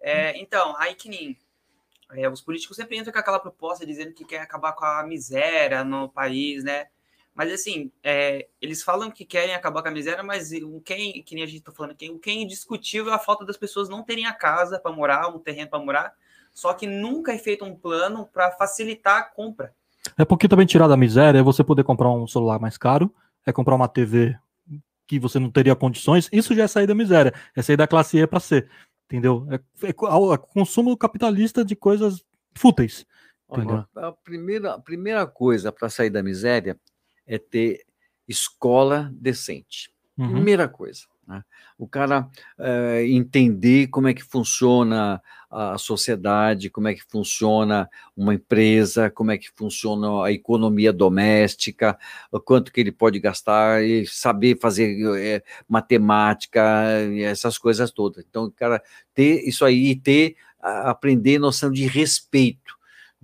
É, 0.00 0.38
então, 0.38 0.76
nem 1.08 1.36
é, 2.12 2.28
os 2.28 2.40
políticos 2.40 2.76
sempre 2.76 2.96
entram 2.96 3.12
com 3.12 3.18
aquela 3.18 3.38
proposta 3.38 3.84
dizendo 3.84 4.12
que 4.12 4.24
quer 4.24 4.40
acabar 4.40 4.72
com 4.72 4.84
a 4.84 5.04
miséria 5.04 5.84
no 5.84 6.08
país, 6.08 6.62
né? 6.62 6.86
Mas 7.34 7.52
assim, 7.52 7.92
é, 8.02 8.48
eles 8.62 8.82
falam 8.82 9.10
que 9.10 9.24
querem 9.24 9.54
acabar 9.54 9.82
com 9.82 9.88
a 9.88 9.92
miséria, 9.92 10.22
mas 10.22 10.52
o 10.52 10.80
quem, 10.80 11.22
que 11.22 11.34
nem 11.34 11.44
a 11.44 11.46
gente 11.46 11.62
tá 11.62 11.70
falando 11.70 11.92
aqui, 11.92 12.08
o 12.08 12.18
que 12.18 12.30
é 12.30 12.34
indiscutível 12.34 13.12
é 13.12 13.14
a 13.14 13.18
falta 13.18 13.44
das 13.44 13.58
pessoas 13.58 13.90
não 13.90 14.02
terem 14.02 14.24
a 14.24 14.32
casa 14.32 14.78
para 14.78 14.90
morar, 14.90 15.28
um 15.28 15.38
terreno 15.38 15.68
para 15.68 15.78
morar, 15.78 16.14
só 16.54 16.72
que 16.72 16.86
nunca 16.86 17.34
é 17.34 17.38
feito 17.38 17.62
um 17.62 17.76
plano 17.76 18.26
para 18.32 18.50
facilitar 18.52 19.18
a 19.18 19.22
compra. 19.22 19.74
É 20.16 20.24
porque 20.24 20.48
também 20.48 20.64
tirar 20.64 20.88
da 20.88 20.96
miséria 20.96 21.40
é 21.40 21.42
você 21.42 21.62
poder 21.62 21.84
comprar 21.84 22.10
um 22.10 22.26
celular 22.26 22.58
mais 22.58 22.78
caro, 22.78 23.14
é 23.44 23.52
comprar 23.52 23.74
uma 23.74 23.88
TV 23.88 24.34
que 25.06 25.18
você 25.18 25.38
não 25.38 25.50
teria 25.50 25.76
condições, 25.76 26.28
isso 26.32 26.54
já 26.54 26.64
é 26.64 26.66
sair 26.66 26.86
da 26.86 26.94
miséria, 26.94 27.34
é 27.54 27.60
sair 27.60 27.76
da 27.76 27.86
classe 27.86 28.18
E 28.18 28.26
para 28.26 28.40
C, 28.40 28.66
entendeu? 29.06 29.46
É, 29.50 29.56
é, 29.86 29.90
é, 29.90 30.38
consumo 30.52 30.96
capitalista 30.96 31.64
de 31.64 31.74
coisas 31.74 32.24
fúteis. 32.54 33.06
Olha, 33.48 33.88
a 33.94 34.12
primeira, 34.12 34.74
a 34.74 34.80
primeira 34.80 35.26
coisa 35.26 35.70
para 35.70 35.88
sair 35.88 36.10
da 36.10 36.22
miséria 36.22 36.78
é 37.26 37.38
ter 37.38 37.84
escola 38.26 39.10
decente. 39.14 39.92
Uhum. 40.18 40.32
Primeira 40.32 40.68
coisa. 40.68 41.02
Né? 41.26 41.42
O 41.76 41.88
cara 41.88 42.28
é, 42.58 43.06
entender 43.06 43.88
como 43.88 44.08
é 44.08 44.14
que 44.14 44.22
funciona 44.22 45.20
a 45.50 45.78
sociedade, 45.78 46.70
como 46.70 46.88
é 46.88 46.94
que 46.94 47.02
funciona 47.08 47.88
uma 48.16 48.34
empresa, 48.34 49.10
como 49.10 49.30
é 49.30 49.38
que 49.38 49.48
funciona 49.54 50.24
a 50.24 50.32
economia 50.32 50.92
doméstica, 50.92 51.98
o 52.30 52.40
quanto 52.40 52.72
que 52.72 52.80
ele 52.80 52.92
pode 52.92 53.18
gastar, 53.18 53.82
e 53.82 54.06
saber 54.06 54.58
fazer 54.60 54.96
é, 55.18 55.42
matemática, 55.68 56.62
essas 57.20 57.58
coisas 57.58 57.90
todas. 57.90 58.24
Então, 58.28 58.44
o 58.44 58.52
cara 58.52 58.82
ter 59.14 59.46
isso 59.48 59.64
aí, 59.64 59.96
ter, 59.96 60.36
aprender 60.60 61.38
noção 61.38 61.70
de 61.70 61.86
respeito 61.86 62.75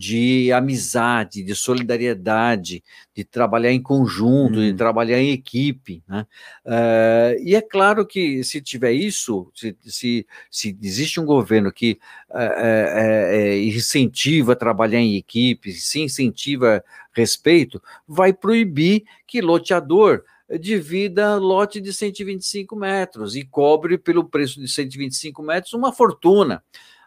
de 0.03 0.51
amizade, 0.51 1.45
de 1.45 1.55
solidariedade, 1.55 2.83
de 3.15 3.23
trabalhar 3.23 3.71
em 3.71 3.81
conjunto, 3.81 4.59
hum. 4.59 4.63
de 4.63 4.75
trabalhar 4.75 5.21
em 5.21 5.31
equipe. 5.31 6.03
Né? 6.09 6.27
Uh, 6.67 7.41
e 7.41 7.55
é 7.55 7.61
claro 7.61 8.05
que 8.05 8.43
se 8.43 8.61
tiver 8.61 8.91
isso, 8.91 9.49
se, 9.55 9.77
se, 9.85 10.27
se 10.51 10.77
existe 10.83 11.21
um 11.21 11.25
governo 11.25 11.71
que 11.71 12.01
uh, 12.31 12.35
uh, 12.35 13.57
incentiva 13.63 14.57
trabalhar 14.57 14.99
em 14.99 15.15
equipe, 15.15 15.71
se 15.71 16.01
incentiva 16.01 16.83
respeito, 17.13 17.81
vai 18.05 18.33
proibir 18.33 19.05
que 19.25 19.41
loteador 19.41 20.25
divida 20.59 21.37
lote 21.37 21.81
de 21.81 21.93
125 21.93 22.75
metros 22.75 23.37
e 23.37 23.45
cobre 23.45 23.97
pelo 23.97 24.25
preço 24.25 24.61
de 24.61 24.67
125 24.67 25.45
metros 25.45 25.73
uma 25.75 25.93
fortuna 25.93 26.61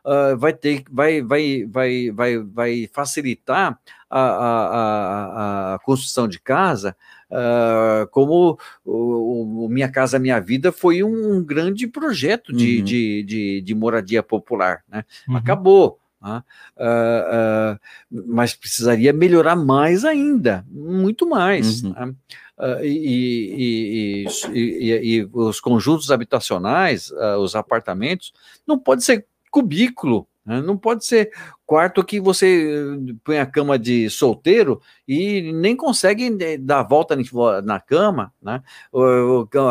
uh, 0.05 0.37
vai 0.37 0.53
ter, 0.53 0.83
vai, 0.89 1.21
vai, 1.21 1.65
vai, 1.65 2.11
vai, 2.11 2.37
vai 2.37 2.89
facilitar 2.93 3.77
a, 4.09 4.21
a, 4.21 4.67
a, 4.67 5.75
a 5.75 5.79
construção 5.79 6.27
de 6.27 6.39
casa, 6.39 6.95
uh, 7.29 8.07
como 8.11 8.57
o, 8.85 9.65
o, 9.65 9.69
Minha 9.69 9.89
Casa 9.89 10.19
Minha 10.19 10.39
Vida 10.39 10.71
foi 10.71 11.03
um, 11.03 11.43
grande 11.43 11.87
projeto 11.87 12.53
de, 12.53 12.77
uhum. 12.77 12.83
de, 12.83 13.23
de, 13.23 13.61
de, 13.61 13.75
moradia 13.75 14.21
popular, 14.21 14.83
né? 14.87 15.03
Uhum. 15.27 15.35
Acabou. 15.35 15.99
Uh, 16.21 16.41
uh, 16.79 17.79
mas 18.27 18.55
precisaria 18.55 19.13
melhorar 19.13 19.55
mais 19.55 20.03
ainda, 20.03 20.65
muito 20.71 21.29
mais. 21.29 21.83
Uhum. 21.83 21.91
Né? 21.91 22.13
Uh, 22.57 22.83
e, 22.83 24.25
e, 24.25 24.27
e, 24.51 25.19
e, 25.19 25.29
os 25.31 25.59
conjuntos 25.59 26.09
habitacionais, 26.09 27.11
os 27.39 27.55
apartamentos, 27.55 28.33
não 28.65 28.79
pode 28.79 29.03
ser 29.03 29.27
cubículo. 29.55 30.27
Né? 30.45 30.61
Não 30.61 30.77
pode 30.77 31.05
ser 31.05 31.31
quarto 31.65 32.03
que 32.03 32.19
você 32.19 32.97
eh, 33.09 33.13
põe 33.23 33.39
a 33.39 33.45
cama 33.45 33.79
de 33.79 34.09
solteiro 34.09 34.81
e 35.07 35.53
nem 35.53 35.77
consegue 35.77 36.37
eh, 36.41 36.57
dar 36.57 36.81
a 36.81 36.83
volta 36.83 37.17
na 37.63 37.79
cama, 37.79 38.33
né? 38.41 38.61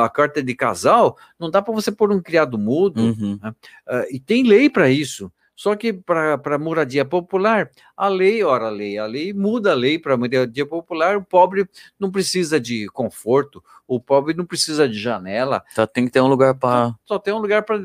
A 0.03 0.09
carta 0.09 0.43
de 0.43 0.55
casal 0.55 1.19
não 1.39 1.51
dá 1.51 1.61
para 1.61 1.75
você 1.75 1.93
pôr 1.93 2.11
um 2.11 2.21
criado 2.21 2.59
mudo. 2.59 3.01
Uhum. 3.01 3.39
Né? 3.41 3.51
Uh, 3.87 4.15
e 4.17 4.19
tem 4.19 4.43
lei 4.43 4.71
para 4.71 4.89
isso. 4.89 5.31
Só 5.57 5.77
que 5.77 5.93
para 5.93 6.59
moradia 6.59 7.05
popular, 7.05 7.71
a 7.97 8.09
lei, 8.09 8.43
ora, 8.43 8.67
a 8.67 8.71
lei, 8.71 8.99
a 8.99 9.07
lei 9.07 9.33
muda 9.33 9.71
a 9.71 9.75
lei 9.75 9.99
para 9.99 10.17
moradia 10.17 10.67
popular. 10.67 11.17
O 11.17 11.25
pobre 11.25 11.69
não 11.99 12.11
precisa 12.11 12.59
de 12.59 12.89
conforto, 12.89 13.63
o 13.87 14.01
pobre 14.01 14.35
não 14.35 14.45
precisa 14.45 14.89
de 14.89 14.99
janela. 14.99 15.63
Só 15.75 15.87
tem 15.87 16.07
que 16.07 16.11
ter 16.11 16.21
um 16.21 16.27
lugar 16.27 16.55
para. 16.55 16.89
Só, 16.89 17.15
só, 17.15 17.19
tem 17.19 17.33
um 17.33 17.39
lugar 17.39 17.63
para. 17.63 17.77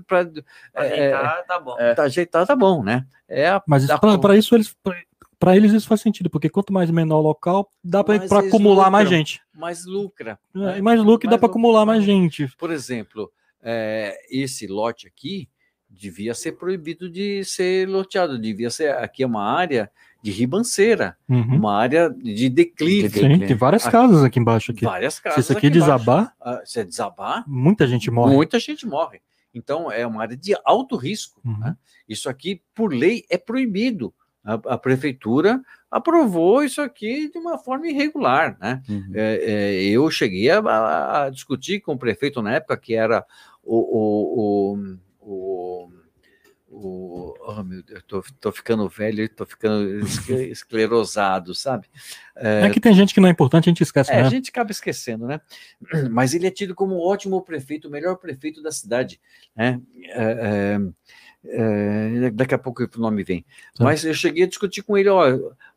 Ajeitar, 0.74 1.38
é, 1.38 1.44
tá 1.44 1.60
bom. 1.60 1.76
É, 1.78 2.02
ajeitar, 2.02 2.48
tá 2.48 2.56
bom, 2.56 2.84
né? 2.84 3.06
É 3.28 3.48
a, 3.48 3.62
Mas 3.68 3.86
para 4.20 4.36
isso 4.36 4.56
eles. 4.56 4.76
Para 5.38 5.56
eles 5.56 5.72
isso 5.72 5.88
faz 5.88 6.02
sentido, 6.02 6.30
porque 6.30 6.50
quanto 6.50 6.74
mais 6.74 6.92
menor 6.92 7.20
o 7.20 7.22
local, 7.22 7.72
dá 7.82 8.04
para 8.04 8.16
acumular 8.18 8.76
lucram, 8.76 8.92
mais 8.92 9.08
gente. 9.08 9.42
Mais 9.54 9.86
lucra. 9.86 10.38
É, 10.54 10.60
né? 10.60 10.82
Mais 10.82 11.00
lucro 11.00 11.30
mais 11.30 11.38
dá 11.38 11.40
para 11.40 11.50
acumular 11.50 11.86
mais 11.86 12.04
gente. 12.04 12.54
Por 12.58 12.72
exemplo, 12.72 13.32
é, 13.62 14.20
esse 14.30 14.68
lote 14.68 15.08
aqui, 15.08 15.48
devia 15.90 16.34
ser 16.34 16.54
proibido 16.54 17.10
de 17.10 17.44
ser 17.44 17.88
loteado, 17.88 18.40
devia 18.40 18.70
ser 18.70 18.96
aqui 18.96 19.24
é 19.24 19.26
uma 19.26 19.44
área 19.44 19.92
de 20.22 20.32
ribanceira, 20.32 21.18
uhum. 21.28 21.56
uma 21.56 21.78
área 21.78 22.10
de 22.10 22.50
declive. 22.50 23.10
Sim, 23.10 23.40
tem 23.40 23.56
várias 23.56 23.84
aqui, 23.84 23.92
casas 23.92 24.24
aqui 24.24 24.40
embaixo 24.40 24.72
aqui. 24.72 24.84
Várias 24.84 25.20
casas. 25.20 25.36
Se 25.36 25.42
isso 25.42 25.58
aqui, 25.58 25.68
aqui 25.68 25.80
desabar, 25.80 26.34
uh, 26.42 26.60
se 26.66 26.84
desabar, 26.84 27.44
muita 27.48 27.88
gente 27.88 28.12
morre. 28.12 28.36
Muita 28.36 28.60
gente 28.60 28.86
morre. 28.86 29.22
Então 29.54 29.92
é 29.92 30.06
uma 30.06 30.22
área 30.22 30.36
de 30.36 30.56
alto 30.66 30.96
risco. 30.96 31.40
Uhum. 31.44 31.58
Né? 31.58 31.76
Isso 32.08 32.30
aqui, 32.30 32.62
por 32.76 32.94
lei, 32.94 33.26
é 33.30 33.38
proibido. 33.38 34.14
A, 34.44 34.54
a, 34.54 34.78
prefeitura 34.78 35.62
aprovou 35.92 36.64
isso 36.64 36.82
aqui 36.82 37.30
de 37.30 37.38
uma 37.38 37.58
forma 37.58 37.88
irregular, 37.88 38.58
né? 38.60 38.82
Uhum. 38.88 39.12
É, 39.14 39.36
é, 39.36 39.84
eu 39.84 40.10
cheguei 40.10 40.50
a, 40.50 41.26
a, 41.26 41.30
discutir 41.30 41.82
com 41.82 41.94
o 41.94 42.00
prefeito 42.00 42.42
na 42.42 42.54
época 42.56 42.78
que 42.78 42.96
era 42.96 43.24
o, 43.62 43.76
o, 43.76 44.74
o 44.74 44.98
o, 45.30 45.90
o 46.68 47.34
oh, 47.40 47.64
meu 47.64 47.84
Deus, 47.84 48.04
tô, 48.08 48.24
tô 48.40 48.52
ficando 48.52 48.88
velho, 48.90 49.28
tô 49.30 49.46
ficando 49.46 50.00
esclerosado, 50.52 51.54
sabe? 51.54 51.88
É, 52.36 52.66
é, 52.66 52.70
que 52.70 52.80
tem 52.80 52.94
gente 52.94 53.14
que 53.14 53.20
não 53.20 53.28
é 53.28 53.32
importante, 53.32 53.70
a 53.70 53.72
gente 53.72 53.84
esquece, 53.84 54.12
é, 54.12 54.16
né? 54.16 54.22
A 54.28 54.30
gente 54.30 54.50
acaba 54.50 54.72
esquecendo, 54.72 55.28
né? 55.28 55.40
Mas 56.10 56.34
ele 56.34 56.48
é 56.48 56.52
tido 56.52 56.74
como 56.74 56.96
um 56.96 57.02
ótimo 57.02 57.42
prefeito, 57.42 57.88
o 57.88 57.92
melhor 57.92 58.16
prefeito 58.18 58.62
da 58.62 58.72
cidade, 58.72 59.20
né? 59.56 59.80
É, 60.06 60.80
é, 61.46 62.26
é 62.26 62.32
daqui 62.32 62.56
a 62.56 62.60
pouco 62.60 62.84
o 62.84 63.00
nome 63.00 63.24
vem. 63.24 63.46
Mas 63.80 64.04
eu 64.04 64.14
cheguei 64.14 64.44
a 64.44 64.48
discutir 64.48 64.82
com 64.82 64.98
ele, 64.98 65.10
ó, 65.10 65.28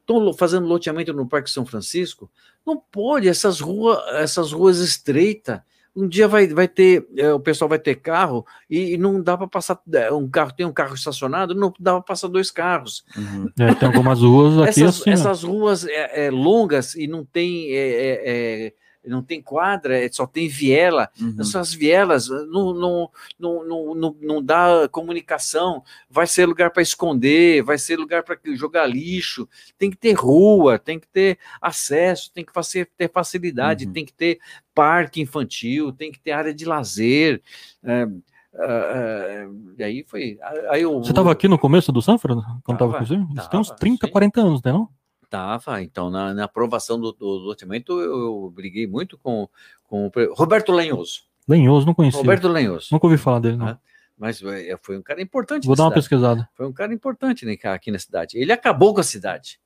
estou 0.00 0.32
fazendo 0.34 0.66
loteamento 0.66 1.12
no 1.12 1.28
Parque 1.28 1.50
São 1.50 1.66
Francisco, 1.66 2.30
não 2.66 2.76
pode, 2.76 3.28
essas 3.28 3.60
ruas, 3.60 3.98
essas 4.14 4.52
ruas 4.52 4.78
estreitas, 4.78 5.60
um 5.94 6.08
dia 6.08 6.26
vai, 6.26 6.46
vai 6.48 6.66
ter, 6.66 7.06
é, 7.16 7.32
o 7.32 7.40
pessoal 7.40 7.68
vai 7.68 7.78
ter 7.78 7.96
carro 7.96 8.46
e, 8.68 8.94
e 8.94 8.98
não 8.98 9.22
dá 9.22 9.36
para 9.36 9.46
passar 9.46 9.78
é, 9.92 10.10
um 10.12 10.28
carro, 10.28 10.52
tem 10.52 10.64
um 10.64 10.72
carro 10.72 10.94
estacionado, 10.94 11.54
não 11.54 11.72
dá 11.78 11.92
para 11.92 12.02
passar 12.02 12.28
dois 12.28 12.50
carros. 12.50 13.04
Uhum. 13.16 13.50
É, 13.58 13.74
tem 13.74 13.88
algumas 13.88 14.20
ruas 14.20 14.58
aqui 14.58 14.82
essas, 14.82 15.00
assim, 15.00 15.10
né? 15.10 15.14
essas 15.14 15.42
ruas 15.42 15.86
é, 15.86 16.26
é, 16.26 16.30
longas 16.30 16.94
e 16.94 17.06
não 17.06 17.24
tem 17.24 17.68
é, 17.72 18.72
não 19.04 19.22
tem 19.22 19.42
quadra, 19.42 19.98
é, 19.98 20.08
só 20.10 20.26
tem 20.26 20.48
viela. 20.48 21.08
Uhum. 21.20 21.36
Essas 21.40 21.74
vielas 21.74 22.28
não, 22.28 22.72
não, 22.72 23.10
não, 23.38 23.94
não, 23.94 24.16
não, 24.20 24.42
dá 24.42 24.88
comunicação, 24.90 25.82
vai 26.08 26.26
ser 26.26 26.46
lugar 26.46 26.70
para 26.70 26.82
esconder, 26.82 27.62
vai 27.62 27.78
ser 27.78 27.98
lugar 27.98 28.22
para 28.22 28.38
jogar 28.54 28.86
lixo. 28.86 29.48
Tem 29.76 29.90
que 29.90 29.96
ter 29.96 30.12
rua, 30.12 30.78
tem 30.78 30.98
que 30.98 31.08
ter 31.08 31.38
acesso, 31.60 32.30
tem 32.32 32.44
que 32.44 32.52
ter 32.96 33.10
facilidade, 33.10 33.86
uhum. 33.86 33.92
tem 33.92 34.04
que 34.04 34.12
ter 34.12 34.38
parque 34.74 35.20
infantil, 35.20 35.92
tem 35.92 36.12
que 36.12 36.20
ter 36.20 36.32
área 36.32 36.54
de 36.54 36.64
lazer. 36.64 37.42
É, 37.82 38.04
uh, 38.04 39.74
e 39.78 39.82
aí 39.82 40.04
foi. 40.06 40.38
Aí 40.70 40.82
eu, 40.82 40.98
Você 40.98 41.10
estava 41.10 41.32
aqui 41.32 41.48
no 41.48 41.58
começo 41.58 41.90
do 41.90 42.00
Sanfra? 42.00 42.34
Quando 42.64 42.76
estava 42.76 42.98
com 42.98 43.04
você? 43.04 43.16
Isso 43.36 43.50
tem 43.50 43.60
uns 43.60 43.70
30, 43.70 44.06
sim. 44.06 44.12
40 44.12 44.40
anos, 44.40 44.62
né? 44.62 44.72
Não? 44.72 44.88
Estava, 45.32 45.82
então, 45.82 46.10
na, 46.10 46.34
na, 46.34 46.44
aprovação 46.44 47.00
do, 47.00 47.10
do 47.10 47.26
loteamento, 47.26 47.98
eu, 47.98 48.20
eu, 48.20 48.52
briguei 48.54 48.86
muito 48.86 49.16
com, 49.16 49.48
com 49.82 50.08
o 50.14 50.34
Roberto 50.34 50.70
Lenhoso. 50.72 51.22
Lenhoso, 51.48 51.86
não 51.86 51.94
conhecia. 51.94 52.20
Roberto 52.20 52.48
Lenhoso. 52.48 52.88
Nunca 52.92 53.06
ouvi 53.06 53.16
falar 53.16 53.38
dele, 53.38 53.56
não. 53.56 53.68
É, 53.70 53.78
mas 54.18 54.42
é, 54.42 54.76
foi 54.82 54.98
um 54.98 55.02
cara 55.02 55.22
importante. 55.22 55.66
Vou 55.66 55.74
dar 55.74 55.84
uma 55.84 55.90
pesquisada. 55.90 56.46
Foi 56.52 56.66
um 56.66 56.72
cara 56.72 56.92
importante 56.92 57.46
né, 57.46 57.56
aqui 57.64 57.90
na 57.90 57.98
cidade. 57.98 58.36
Ele 58.36 58.52
acabou 58.52 58.92
com 58.92 59.00
a 59.00 59.02
cidade. 59.02 59.58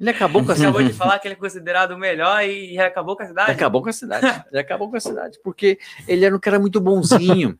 Ele 0.00 0.10
acabou 0.10 0.44
com 0.44 0.52
a 0.52 0.54
cidade. 0.54 0.70
acabou 0.70 0.88
de 0.88 0.92
falar 0.92 1.18
que 1.18 1.28
ele 1.28 1.34
é 1.34 1.38
considerado 1.38 1.92
o 1.92 1.98
melhor 1.98 2.44
e, 2.44 2.78
acabou 2.78 3.16
com 3.16 3.22
a 3.22 3.26
cidade. 3.26 3.50
Acabou 3.50 3.82
com 3.82 3.88
a 3.88 3.92
cidade. 3.92 4.44
Ele 4.50 4.60
acabou 4.60 4.90
com 4.90 4.96
a 4.96 5.00
cidade, 5.00 5.38
porque 5.42 5.78
ele 6.06 6.24
era 6.24 6.34
um 6.34 6.40
cara 6.40 6.58
muito 6.58 6.80
bonzinho. 6.80 7.58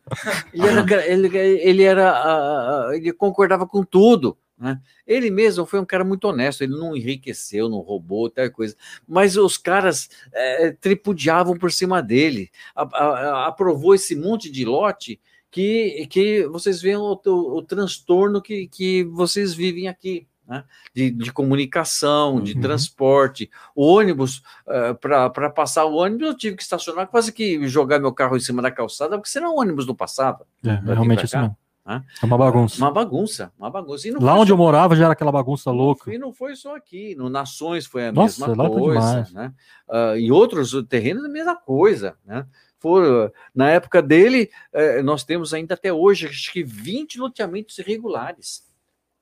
ele, 0.52 0.66
era, 0.66 1.07
ele, 1.07 1.39
ele, 1.39 1.83
era, 1.83 2.91
ele 2.92 3.12
concordava 3.12 3.66
com 3.66 3.83
tudo. 3.83 4.36
Né? 4.58 4.81
Ele 5.07 5.31
mesmo 5.31 5.66
foi 5.66 5.78
um 5.78 5.84
cara 5.84 6.05
muito 6.05 6.26
honesto, 6.26 6.62
ele 6.62 6.73
não 6.73 6.97
enriqueceu, 6.97 7.68
não 7.68 7.81
roubou, 7.81 8.31
tal 8.31 8.50
coisa. 8.50 8.75
Mas 9.07 9.36
os 9.36 9.58
caras 9.58 10.08
é, 10.33 10.73
tripudiavam 10.73 11.57
por 11.57 11.70
cima 11.70 12.02
dele, 12.02 12.50
a, 12.75 12.83
a, 12.83 13.47
aprovou 13.49 13.94
esse 13.94 14.16
monte 14.16 14.50
de 14.50 14.65
lote 14.65 15.20
que, 15.50 16.07
que 16.10 16.47
vocês 16.47 16.81
veem 16.81 16.97
o, 16.97 17.20
o, 17.25 17.57
o 17.57 17.62
transtorno 17.62 18.42
que, 18.42 18.66
que 18.68 19.05
vocês 19.05 19.55
vivem 19.55 19.89
aqui. 19.89 20.26
Né? 20.47 20.65
De, 20.94 21.10
de, 21.10 21.33
comunicação, 21.33 22.41
de 22.41 22.55
uhum. 22.55 22.60
transporte. 22.60 23.50
O 23.75 23.84
ônibus, 23.86 24.42
uh, 24.66 24.94
para 24.94 25.50
passar 25.50 25.84
o 25.84 25.97
ônibus, 25.97 26.28
eu 26.28 26.34
tive 26.36 26.57
que 26.57 26.62
estacionar, 26.62 27.08
quase 27.08 27.33
que 27.33 27.66
jogar 27.68 27.99
meu 27.99 28.12
carro 28.12 28.36
em 28.36 28.41
cima 28.41 28.62
da 28.62 28.70
calçada, 28.70 29.16
porque 29.16 29.31
senão 29.31 29.55
o 29.55 29.60
ônibus 29.60 29.86
não 29.86 29.94
passava. 29.94 30.47
É, 30.65 30.75
realmente 30.84 31.25
isso 31.25 31.36
mesmo. 31.36 31.57
É 31.89 32.26
uma 32.26 32.36
bagunça. 32.36 32.78
Uma 32.78 32.91
bagunça, 32.91 33.52
uma 33.57 33.70
bagunça. 33.70 34.08
Lá 34.20 34.34
onde 34.34 34.49
só... 34.49 34.55
eu 34.55 34.58
morava 34.58 34.97
já 34.97 35.05
era 35.05 35.12
aquela 35.12 35.31
bagunça 35.31 35.70
louca. 35.70 36.12
E 36.12 36.18
não 36.18 36.33
foi 36.33 36.57
só 36.57 36.75
aqui, 36.75 37.15
no 37.15 37.31
Nações 37.31 37.86
foi 37.86 38.08
a 38.08 38.12
Nossa, 38.12 38.44
mesma 38.44 38.68
coisa. 38.68 39.25
Tá 39.25 39.31
né? 39.33 39.52
Uh, 39.89 40.16
em 40.16 40.31
outros 40.33 40.73
terrenos, 40.89 41.25
a 41.25 41.28
mesma 41.28 41.55
coisa. 41.55 42.16
Né? 42.25 42.44
For, 42.81 43.33
na 43.55 43.70
época 43.70 44.02
dele, 44.02 44.50
eh, 44.73 45.02
nós 45.02 45.25
temos 45.25 45.55
ainda 45.55 45.75
até 45.75 45.92
hoje, 45.92 46.26
acho 46.26 46.52
que 46.52 46.62
20 46.62 47.18
loteamentos 47.18 47.78
irregulares, 47.78 48.65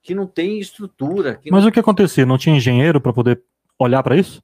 que 0.04 0.14
não 0.14 0.26
tem 0.26 0.60
estrutura. 0.60 1.40
Mas 1.50 1.62
não... 1.62 1.70
o 1.70 1.72
que 1.72 1.80
acontecia? 1.80 2.26
Não 2.26 2.38
tinha 2.38 2.54
engenheiro 2.54 3.00
para 3.00 3.12
poder 3.12 3.42
olhar 3.78 4.02
para 4.02 4.16
isso? 4.16 4.42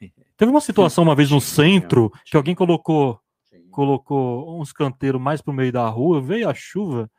Teve 0.36 0.50
uma 0.50 0.60
situação 0.60 1.04
uma 1.04 1.14
vez 1.14 1.30
no 1.30 1.40
centro 1.40 2.10
que 2.24 2.36
alguém 2.36 2.54
colocou 2.54 3.20
colocou 3.70 4.60
uns 4.60 4.72
canteiros 4.72 5.20
mais 5.20 5.42
para 5.42 5.50
o 5.50 5.54
meio 5.54 5.72
da 5.72 5.88
rua, 5.88 6.22
veio 6.22 6.48
a 6.48 6.54
chuva, 6.54 7.10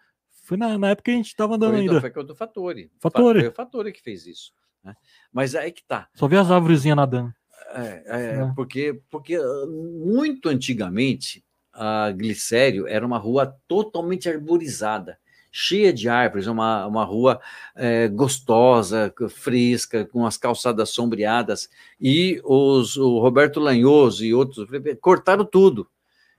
foi 0.45 0.55
na, 0.55 0.77
na, 0.77 0.91
época 0.91 1.05
que 1.05 1.11
a 1.11 1.15
gente 1.15 1.27
estava 1.27 1.55
andando 1.55 1.71
foi, 1.71 1.81
ainda. 1.81 1.99
Foi 1.99 2.11
o 2.15 2.23
do 2.23 2.33
Fatore. 2.33 2.89
Fatore. 2.97 3.39
Foi 3.41 3.49
o 3.49 3.51
Fatore 3.51 3.91
que 3.91 4.01
fez 4.01 4.25
isso. 4.25 4.53
Né? 4.81 4.95
Mas 5.33 5.53
aí 5.53 5.69
que 5.69 5.83
tá. 5.83 6.07
Só 6.13 6.29
vi 6.29 6.37
as 6.37 6.49
árvorezinhas 6.49 6.95
nadando. 6.95 7.33
É, 7.73 8.03
é, 8.05 8.35
é. 8.37 8.53
Porque, 8.55 9.01
porque 9.09 9.35
ah, 9.35 9.65
muito 9.67 10.47
antigamente 10.47 11.43
a 11.73 12.09
Glicério 12.11 12.87
era 12.87 13.05
uma 13.05 13.17
rua 13.17 13.53
totalmente 13.67 14.29
arborizada, 14.29 15.19
cheia 15.57 15.93
de 15.93 16.09
árvores, 16.09 16.47
uma, 16.47 16.85
uma 16.85 17.05
rua 17.05 17.39
é, 17.73 18.09
gostosa, 18.09 19.13
fresca, 19.29 20.03
com 20.03 20.25
as 20.25 20.35
calçadas 20.35 20.89
sombreadas. 20.89 21.69
E 21.99 22.41
os, 22.43 22.97
o 22.97 23.19
Roberto 23.19 23.61
Lanhoso 23.61 24.25
e 24.25 24.33
outros 24.33 24.67
cortaram 24.99 25.45
tudo 25.45 25.87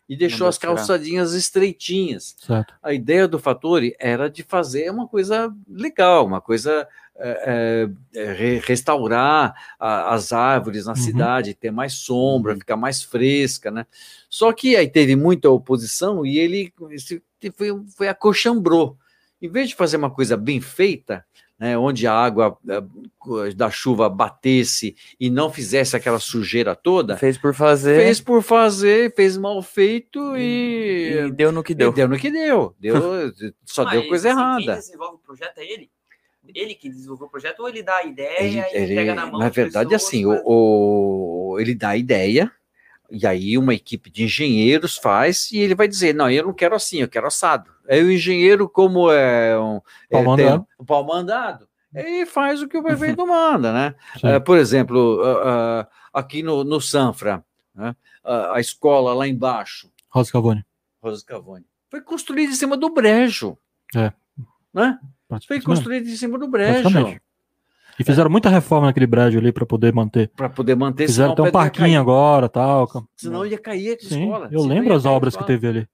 e 0.06 0.14
deixou 0.14 0.46
as 0.46 0.58
calçadinhas 0.58 1.32
estreitinhas. 1.32 2.36
Certo. 2.38 2.74
A 2.82 2.92
ideia 2.92 3.26
do 3.26 3.38
Fattori 3.38 3.96
era 3.98 4.28
de 4.28 4.42
fazer 4.42 4.90
uma 4.90 5.08
coisa 5.08 5.50
legal, 5.66 6.26
uma 6.26 6.40
coisa 6.40 6.86
é, 7.18 7.88
é, 8.14 8.60
restaurar 8.62 9.54
a, 9.80 10.14
as 10.14 10.30
árvores 10.30 10.84
na 10.84 10.92
uhum. 10.92 10.96
cidade, 10.96 11.54
ter 11.54 11.70
mais 11.70 11.94
sombra, 11.94 12.52
uhum. 12.52 12.58
ficar 12.58 12.76
mais 12.76 13.02
fresca, 13.02 13.70
né? 13.70 13.86
Só 14.28 14.52
que 14.52 14.76
aí 14.76 14.86
teve 14.86 15.16
muita 15.16 15.48
oposição 15.48 16.24
e 16.26 16.38
ele 16.38 16.70
foi, 17.54 17.82
foi 17.96 18.08
acochambrou. 18.08 18.98
Em 19.40 19.48
vez 19.48 19.68
de 19.68 19.74
fazer 19.74 19.96
uma 19.96 20.10
coisa 20.10 20.36
bem 20.36 20.60
feita, 20.60 21.24
né, 21.58 21.76
onde 21.76 22.06
a 22.06 22.12
água 22.12 22.58
da 23.54 23.70
chuva 23.70 24.08
batesse 24.08 24.94
e 25.18 25.30
não 25.30 25.50
fizesse 25.50 25.96
aquela 25.96 26.18
sujeira 26.18 26.74
toda. 26.74 27.16
Fez 27.16 27.38
por 27.38 27.54
fazer. 27.54 27.98
Fez 27.98 28.20
por 28.20 28.42
fazer, 28.42 29.14
fez 29.14 29.36
mal 29.36 29.62
feito 29.62 30.36
e. 30.36 31.26
e 31.26 31.30
deu 31.32 31.50
no 31.50 31.62
que 31.62 31.74
deu. 31.74 31.92
deu 31.92 32.08
no 32.08 32.18
que 32.18 32.30
deu. 32.30 32.74
deu 32.78 33.32
só 33.64 33.84
Mas, 33.84 33.92
deu 33.92 34.08
coisa 34.08 34.30
assim, 34.30 34.38
errada. 34.38 34.64
Quem 34.64 34.74
desenvolve 34.74 35.14
o 35.16 35.18
projeto 35.18 35.58
é 35.58 35.64
ele? 35.64 35.90
Ele 36.54 36.74
que 36.74 36.88
desenvolveu 36.88 37.26
o 37.26 37.30
projeto 37.30 37.60
ou 37.60 37.68
ele 37.68 37.82
dá 37.82 37.96
a 37.96 38.04
ideia 38.04 38.40
ele, 38.40 38.58
e 38.58 38.76
ele, 38.82 38.94
pega 38.94 39.14
na 39.14 39.26
mão? 39.26 39.40
Na 39.40 39.48
verdade, 39.48 39.94
assim, 39.94 40.26
o, 40.26 40.42
o, 40.44 41.58
ele 41.58 41.74
dá 41.74 41.90
a 41.90 41.96
ideia, 41.96 42.52
e 43.10 43.26
aí 43.26 43.56
uma 43.56 43.74
equipe 43.74 44.10
de 44.10 44.24
engenheiros 44.24 44.96
faz 44.96 45.50
e 45.52 45.58
ele 45.58 45.74
vai 45.74 45.88
dizer: 45.88 46.14
não, 46.14 46.30
eu 46.30 46.44
não 46.44 46.52
quero 46.52 46.74
assim, 46.74 46.98
eu 46.98 47.08
quero 47.08 47.26
assado. 47.26 47.70
Aí 47.88 48.02
o 48.02 48.10
engenheiro, 48.10 48.68
como 48.68 49.10
é 49.10 49.58
um 49.58 49.80
pau 50.10 50.20
é, 50.20 50.24
mandado, 50.24 50.66
um 50.78 50.84
ele 51.94 52.26
faz 52.26 52.60
o 52.60 52.68
que 52.68 52.76
o 52.76 52.82
prefeito 52.82 53.24
manda, 53.26 53.72
né? 53.72 53.94
É, 54.22 54.38
por 54.38 54.58
exemplo, 54.58 55.16
uh, 55.22 55.82
uh, 55.82 55.86
aqui 56.12 56.42
no, 56.42 56.64
no 56.64 56.80
Sanfra, 56.80 57.44
né? 57.74 57.94
uh, 58.24 58.52
a 58.52 58.60
escola 58.60 59.14
lá 59.14 59.26
embaixo. 59.26 59.90
Rosa 60.10 60.30
Cavone. 60.32 60.64
Rosa 61.02 61.24
Cavone. 61.24 61.64
Foi 61.90 62.00
construída 62.00 62.52
em 62.52 62.56
cima 62.56 62.76
do 62.76 62.90
brejo. 62.90 63.56
É. 63.94 64.12
Né? 64.74 64.98
Foi 65.46 65.60
construída 65.60 66.08
em 66.08 66.16
cima 66.16 66.38
do 66.38 66.48
brejo. 66.48 67.18
E 67.98 68.04
fizeram 68.04 68.30
muita 68.30 68.48
reforma 68.48 68.88
naquele 68.88 69.06
brejo 69.06 69.38
ali 69.38 69.52
para 69.52 69.64
poder 69.64 69.92
manter. 69.92 70.30
Para 70.36 70.48
poder 70.48 70.76
manter. 70.76 71.06
Fizeram 71.06 71.32
até 71.32 71.42
um 71.42 71.50
parquinho 71.50 72.00
agora, 72.00 72.48
tal. 72.48 72.88
Senão 73.16 73.46
ia 73.46 73.58
cair 73.58 73.96
a 73.96 74.04
Sim, 74.06 74.24
escola. 74.24 74.48
Eu 74.52 74.62
lembro 74.64 74.94
as 74.94 75.04
obras 75.04 75.36
que 75.36 75.44
teve 75.44 75.66
ali. 75.66 75.88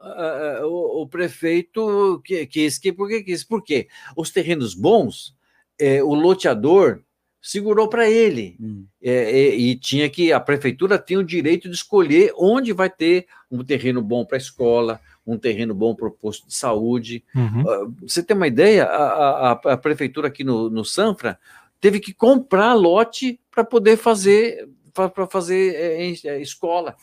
Uh, 0.00 0.64
o, 0.64 1.02
o, 1.02 1.08
prefeito 1.08 2.22
quis 2.48 2.78
que 2.78 2.92
por 2.92 3.08
que 3.08 3.22
quis? 3.24 3.42
Por 3.42 3.64
quê? 3.64 3.88
Os 4.16 4.30
terrenos 4.30 4.72
bons, 4.72 5.34
é, 5.76 6.00
o 6.04 6.14
loteador 6.14 7.02
segurou 7.42 7.88
para 7.88 8.08
ele 8.08 8.56
hum. 8.60 8.84
é, 9.02 9.56
e, 9.56 9.70
e, 9.70 9.76
tinha 9.76 10.08
que 10.08 10.32
a 10.32 10.38
prefeitura 10.38 10.98
tinha 10.98 11.18
o 11.18 11.24
direito 11.24 11.68
de 11.68 11.74
escolher 11.74 12.32
onde 12.36 12.72
vai 12.72 12.88
ter 12.88 13.26
um 13.50 13.64
terreno 13.64 14.00
bom 14.02 14.24
para 14.24 14.36
a 14.36 14.38
escola, 14.38 15.00
um 15.32 15.38
terreno 15.38 15.74
bom 15.74 15.94
para 15.94 16.08
o 16.08 16.10
posto 16.10 16.46
de 16.46 16.54
saúde. 16.54 17.24
Uhum. 17.34 17.62
Uh, 17.62 17.94
você 18.02 18.22
tem 18.22 18.36
uma 18.36 18.46
ideia? 18.46 18.84
A, 18.84 19.50
a, 19.50 19.52
a 19.52 19.76
prefeitura 19.76 20.28
aqui 20.28 20.42
no, 20.42 20.70
no 20.70 20.84
Sanfra 20.84 21.38
teve 21.80 22.00
que 22.00 22.12
comprar 22.12 22.74
lote 22.74 23.40
para 23.50 23.64
poder 23.64 23.96
fazer 23.96 24.68
para 24.92 25.28
fazer 25.28 25.74
é, 25.76 26.28
é, 26.28 26.42
escola. 26.42 26.96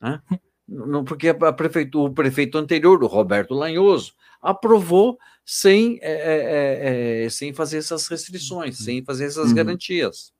né? 0.00 0.20
Não, 0.68 1.02
porque 1.04 1.28
a 1.28 1.52
prefeitura, 1.52 2.12
o 2.12 2.14
prefeito 2.14 2.56
anterior, 2.56 3.02
o 3.02 3.08
Roberto 3.08 3.54
Lanhoso, 3.54 4.14
aprovou 4.40 5.18
sem, 5.44 5.98
é, 6.00 6.12
é, 6.12 7.24
é, 7.24 7.28
sem 7.28 7.52
fazer 7.52 7.78
essas 7.78 8.06
restrições, 8.06 8.78
uhum. 8.78 8.84
sem 8.84 9.04
fazer 9.04 9.24
essas 9.24 9.48
uhum. 9.48 9.54
garantias. 9.54 10.32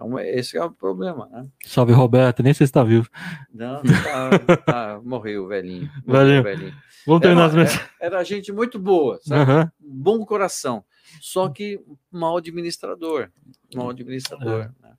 Então, 0.00 0.16
esse 0.20 0.56
é 0.56 0.64
o 0.64 0.70
problema, 0.70 1.26
né? 1.32 1.44
Salve, 1.64 1.92
Roberto. 1.92 2.40
Nem 2.40 2.54
sei 2.54 2.66
se 2.66 2.70
está 2.70 2.84
vivo. 2.84 3.08
Não, 3.52 3.82
tá, 3.82 4.56
tá, 4.58 5.00
morreu, 5.04 5.48
velhinho. 5.48 5.90
Morreu, 6.06 6.24
Velhinho. 6.24 6.42
velhinho. 6.44 6.74
Vamos 7.04 7.22
terminar 7.22 7.46
as 7.46 7.52
Era, 7.52 7.62
mensagens. 7.62 7.90
era, 8.00 8.14
era 8.16 8.24
gente 8.24 8.52
muito 8.52 8.78
boa, 8.78 9.18
sabe? 9.24 9.40
Aham. 9.50 9.72
Bom 9.80 10.24
coração. 10.24 10.84
Só 11.20 11.48
que 11.48 11.80
mal 12.12 12.36
administrador. 12.36 13.28
Mal 13.74 13.90
administrador. 13.90 14.70
né? 14.80 14.92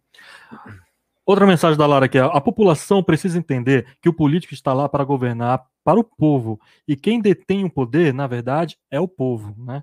Outra 1.26 1.46
mensagem 1.48 1.78
da 1.78 1.86
Lara 1.86 2.06
aqui 2.08 2.18
é: 2.18 2.22
a 2.22 2.42
população 2.42 3.02
precisa 3.02 3.38
entender 3.38 3.88
que 4.02 4.10
o 4.10 4.14
político 4.14 4.54
está 4.54 4.74
lá 4.74 4.90
para 4.90 5.06
governar 5.06 5.64
para 5.82 5.98
o 6.00 6.04
povo. 6.04 6.60
E 6.86 6.96
quem 6.98 7.22
detém 7.22 7.64
o 7.64 7.70
poder, 7.70 8.14
na 8.14 8.28
verdade, 8.28 8.78
é 8.92 9.00
o 9.00 9.08
povo, 9.08 9.56
né? 9.58 9.82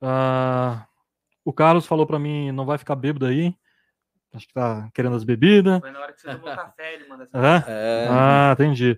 Ah, 0.00 0.86
o 1.44 1.52
Carlos 1.52 1.86
falou 1.86 2.06
para 2.06 2.18
mim: 2.18 2.50
não 2.50 2.64
vai 2.66 2.78
ficar 2.78 2.96
bêbado 2.96 3.26
aí. 3.26 3.54
Acho 4.38 4.46
que 4.46 4.54
tá 4.54 4.88
querendo 4.94 5.16
as 5.16 5.24
bebidas. 5.24 5.80
Foi 5.80 5.90
na 5.90 5.98
hora 5.98 6.12
que 6.12 6.20
você 6.20 6.32
tomou 6.32 6.54
café, 6.54 6.94
ele 6.94 7.08
manda 7.08 7.24
essa 7.24 7.36
Hã? 7.36 7.64
É, 7.66 8.06
Ah, 8.08 8.50
entendi. 8.54 8.96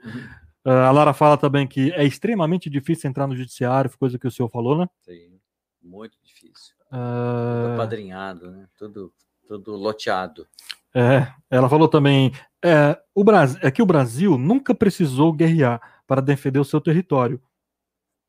Ah, 0.65 0.89
a 0.89 0.91
Lara 0.91 1.15
fala 1.15 1.39
também 1.39 1.67
que 1.67 1.91
é 1.93 2.05
extremamente 2.05 2.69
difícil 2.69 3.09
entrar 3.09 3.27
no 3.27 3.35
judiciário, 3.35 3.91
coisa 3.99 4.19
que 4.19 4.27
o 4.27 4.31
senhor 4.31 4.49
falou, 4.51 4.77
né? 4.77 4.87
sim, 5.01 5.41
muito 5.83 6.19
difícil. 6.23 6.75
Ah, 6.93 7.65
Tudo 7.65 7.77
padrinhado, 7.79 8.51
né? 8.51 8.67
Tudo, 8.77 9.13
tudo 9.49 9.77
loteado. 9.77 10.47
É, 10.95 11.33
ela 11.49 11.69
falou 11.69 11.89
também 11.89 12.33
é, 12.63 13.01
o 13.15 13.25
Brasil, 13.25 13.59
é 13.63 13.71
que 13.71 13.81
o 13.81 13.87
Brasil 13.87 14.37
nunca 14.37 14.75
precisou 14.75 15.33
guerrear 15.33 15.81
para 16.07 16.21
defender 16.21 16.59
o 16.59 16.65
seu 16.65 16.81
território. 16.81 17.41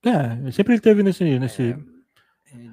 É, 0.06 0.51
sempre 0.51 0.73
ele 0.73 0.81
teve 0.81 1.03
nesse, 1.03 1.38
nesse 1.38 1.64
É, 1.64 1.77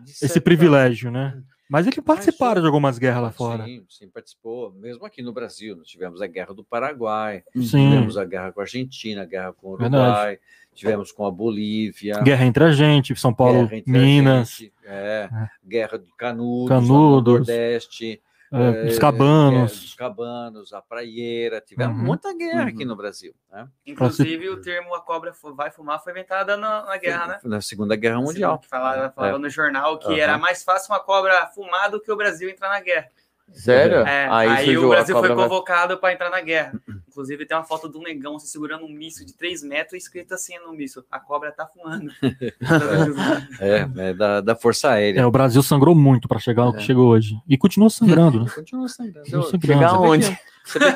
de 0.05 0.11
esse 0.23 0.41
privilégio, 0.41 1.11
né? 1.11 1.43
Mas 1.69 1.87
ele 1.87 2.01
participaram 2.01 2.59
o- 2.59 2.63
de 2.63 2.67
algumas 2.67 2.99
guerras 2.99 3.23
lá 3.23 3.31
fora. 3.31 3.65
Sim, 3.65 3.85
sim, 3.89 4.09
participou. 4.09 4.73
Mesmo 4.73 5.05
aqui 5.05 5.23
no 5.23 5.33
Brasil, 5.33 5.77
nós 5.77 5.87
tivemos 5.87 6.23
a 6.23 6.27
guerra 6.27 6.55
do 6.55 6.65
Paraguai, 6.65 7.43
Sim, 7.55 7.63
tivemos 7.91 8.17
a 8.17 8.25
guerra 8.25 8.53
com 8.53 8.61
a 8.61 8.63
Argentina, 8.65 9.23
a 9.23 9.27
guerra 9.27 9.53
com 9.53 9.69
o 9.69 9.75
Hum. 9.75 9.79
Verdade. 9.79 10.05
Uruguai, 10.07 10.39
tivemos 10.75 11.13
com 11.13 11.27
a 11.27 11.31
Bolívia. 11.31 12.21
guerra 12.23 12.45
entre 12.47 12.65
a 12.65 12.71
gente, 12.71 13.15
São 13.17 13.35
Paulo, 13.35 13.69
Minas, 13.87 14.51
gente, 14.59 14.73
é, 14.85 15.29
É. 15.31 15.49
guerra 15.67 15.99
de 15.99 16.11
Canudos, 16.17 16.69
Canudos, 16.69 16.89
no 17.35 17.39
Nordeste, 17.39 18.21
é, 18.53 18.57
é, 18.57 18.69
os 18.71 18.75
guerra 18.89 19.01
cabanos. 19.01 19.81
dos 19.81 19.95
Cabanos, 19.95 20.73
a 20.73 20.81
Praieira, 20.83 21.61
tivemos 21.61 21.97
Uhum. 21.99 22.05
muita 22.05 22.33
guerra 22.35 22.69
aqui 22.69 22.83
Uhum. 22.83 22.89
no 22.89 22.97
Brasil. 22.97 23.35
Né? 23.51 23.69
Inclusive, 23.87 24.49
o 24.51 24.61
termo 24.61 24.95
a 24.95 25.01
cobra 25.01 25.33
vai 25.55 25.71
fumar 25.71 26.03
foi 26.03 26.13
inventada 26.13 26.57
na, 26.57 26.85
na 26.85 26.97
guerra, 26.97 27.27
né? 27.27 27.39
Na 27.45 27.61
Segunda 27.61 27.95
Guerra 27.97 28.21
Mundial. 28.21 28.61
Falava, 28.69 29.11
falava 29.11 29.37
É. 29.37 29.39
no 29.39 29.51
jornal 29.51 29.99
que 29.99 30.07
Aham. 30.07 30.17
era 30.19 30.39
mais 30.39 30.63
fácil 30.65 30.93
uma 30.93 31.01
cobra 31.01 31.47
fumar 31.49 31.91
do 31.91 32.01
que 32.01 32.11
o 32.11 32.17
Brasil 32.17 32.49
entrar 32.49 32.69
na 32.71 32.81
guerra. 32.81 33.09
Sério? 33.53 33.99
É, 34.07 34.29
aí 34.31 34.49
aí 34.49 34.65
surgiu 34.65 34.85
o 34.87 34.89
Brasil 34.91 35.19
foi 35.19 35.29
vai- 35.29 35.37
convocado 35.37 35.99
para 35.99 36.13
entrar 36.13 36.31
na 36.31 36.41
guerra. 36.41 36.81
Inclusive, 37.09 37.45
tem 37.47 37.57
uma 37.57 37.65
foto 37.65 37.89
de 37.91 37.99
um 37.99 38.03
negão 38.03 38.39
se 38.39 38.47
segurando 38.49 38.85
um 38.85 38.89
míssil 38.89 39.27
de 39.27 39.35
3 39.35 39.63
metros 39.65 39.95
e 39.95 39.97
escrito 39.97 40.33
assim 40.35 40.57
no 40.61 40.73
míssil: 40.73 41.03
a 41.11 41.19
cobra 41.19 41.51
tá 41.51 41.67
fumando. 41.67 42.11
É, 43.61 43.89
é, 44.11 44.15
da, 44.15 44.41
da 44.41 44.55
Força 44.57 44.91
Aérea. 44.91 45.21
É, 45.21 45.27
o 45.27 45.31
Brasil 45.31 45.63
sangrou 45.63 45.95
muito 45.95 46.29
para 46.29 46.39
chegar 46.39 46.63
ao 46.65 46.73
que 46.73 46.79
É. 46.81 46.83
chegou 46.83 47.09
hoje. 47.09 47.37
E 47.49 47.57
continua 47.59 47.91
sangrando, 47.91 48.45
né? 48.45 48.51
Continua 48.55 48.89
sangrando. 48.89 49.21
Continua 49.21 49.43
sangrando. 49.51 49.81
Chegar 49.81 50.01
onde? 50.01 50.39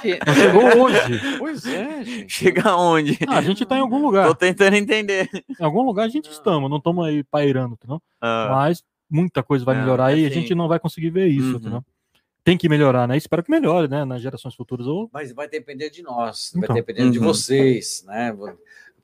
que- 0.03 0.19
chegou 0.35 0.83
hoje. 0.85 1.39
Pois 1.39 1.67
é, 1.67 2.05
gente. 2.05 2.33
Chega 2.33 2.71
aonde? 2.71 3.19
Ah, 3.27 3.39
a 3.39 3.43
gente 3.43 3.65
tá 3.65 3.77
em 3.77 3.81
algum 3.81 4.01
lugar. 4.03 4.27
Tô 4.29 4.35
tentando 4.35 4.75
entender. 4.77 5.29
Em 5.59 5.65
algum 5.65 5.83
lugar 5.83 6.05
a 6.05 6.09
gente 6.09 6.31
estamos, 6.31 6.69
não 6.71 6.77
estamos 6.77 7.05
aí 7.07 7.25
pairando, 7.25 7.79
não? 7.89 8.01
Ah, 8.21 8.49
Mas 8.53 8.83
muita 9.11 9.43
coisa 9.43 9.65
vai 9.65 9.75
Não, 9.75 9.83
melhorar 9.83 10.13
e 10.17 10.25
a 10.25 10.29
assim- 10.29 10.41
gente 10.41 10.55
não 10.55 10.69
vai 10.69 10.79
conseguir 10.79 11.11
ver 11.11 11.27
isso, 11.29 11.53
Uhum. 11.53 11.57
entendeu? 11.57 11.85
Tem 12.45 12.57
que 12.59 12.69
melhorar, 12.69 13.07
né? 13.07 13.17
Espero 13.17 13.43
que 13.43 13.51
melhore, 13.51 13.89
né? 13.89 14.05
Nas 14.05 14.21
gerações 14.21 14.55
futuras. 14.55 14.87
Ou... 14.87 15.09
Mas 15.13 15.33
vai 15.33 15.49
depender 15.49 15.91
de 15.91 16.03
nós, 16.03 16.53
Então. 16.57 16.67
vai 16.69 16.77
depender 16.77 17.11
de 17.11 17.19
Uhum. 17.19 17.25
vocês, 17.27 18.03
né? 18.07 18.37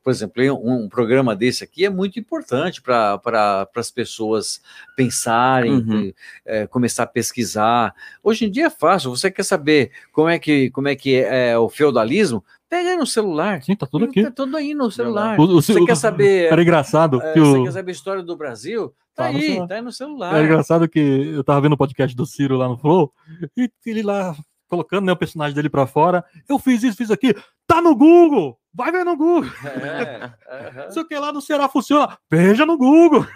Por 0.03 0.11
exemplo, 0.11 0.43
um, 0.65 0.85
um 0.85 0.89
programa 0.89 1.37
desse 1.37 1.63
aqui 1.63 1.85
é 1.85 1.91
muito 1.91 2.19
importante 2.19 2.81
para 2.81 3.19
pra, 3.19 3.69
as 3.77 3.91
pessoas 3.91 4.61
pensarem, 4.97 5.73
Uhum. 5.73 6.13
eh, 6.47 6.67
começar 6.67 7.03
a 7.03 7.07
pesquisar. 7.07 7.95
Hoje 8.23 8.47
em 8.47 8.51
dia 8.51 8.67
é 8.67 8.71
fácil. 8.71 9.11
Você 9.11 9.31
quer 9.31 9.43
saber 9.45 9.91
como 10.13 10.29
é 10.29 10.39
que, 10.39 10.71
como 10.71 10.89
é, 10.89 10.97
que 10.97 11.17
é 11.17 11.59
o 11.59 11.69
feudalismo? 11.69 12.43
Pega 12.71 12.91
aí 12.91 12.97
no 12.97 13.07
celular. 13.07 13.63
Sim, 13.63 13.77
tá 13.77 13.87
tudo 13.87 14.07
aqui. 14.07 14.23
Tá 14.23 14.31
tudo 14.31 14.57
aí 14.57 14.73
no 14.75 14.91
celular. 14.91 15.39
O- 15.39 15.43
o- 15.45 15.63
Você 15.63 15.73
o- 15.79 15.85
quer 15.87 15.97
saber? 15.97 16.51
Era 16.53 16.63
engraçado 16.63 17.21
que 17.21 17.39
Você 17.41 17.59
o... 17.59 17.65
quer 17.65 17.73
saber 17.73 17.91
a 17.91 17.95
história 17.95 18.23
do 18.23 18.37
Brasil? 18.37 18.95
Tá, 19.19 19.25
Tá 19.25 19.33
no 19.33 19.39
aí, 19.39 19.43
celular. 19.47 19.67
tá 19.69 19.75
aí 19.75 19.83
no 19.83 19.93
celular. 19.93 20.35
Era 20.35 20.45
engraçado 20.45 20.89
que 20.89 20.99
eu 21.01 21.43
tava 21.45 21.61
vendo 21.61 21.73
o 21.73 21.77
podcast 21.77 22.17
do 22.17 22.25
Ciro 22.25 22.57
lá 22.57 22.69
no 22.69 22.79
Flow 22.79 23.13
e 23.57 23.69
ele 23.85 24.03
lá 24.03 24.35
colocando 24.69 25.07
né, 25.07 25.13
o 25.13 25.17
personagem 25.17 25.55
dele 25.55 25.69
pra 25.69 25.87
fora. 25.87 26.25
Eu 26.49 26.59
fiz 26.59 26.83
isso, 26.83 26.97
fiz 26.97 27.11
aquilo. 27.11 27.43
Tá 27.67 27.81
no 27.83 27.97
Google! 27.97 28.59
Vai 28.73 28.93
ver 28.93 29.03
no 29.05 29.17
Google! 29.17 29.51
É, 29.65 30.31
aham. 30.69 30.85
Não 30.85 30.91
sei 30.93 31.03
o 31.03 31.09
que 31.09 31.19
lá 31.19 31.33
no 31.33 31.41
Ceará 31.43 31.69
funciona. 31.69 32.17
Veja 32.31 32.65
no 32.65 32.77
Google! 32.79 33.27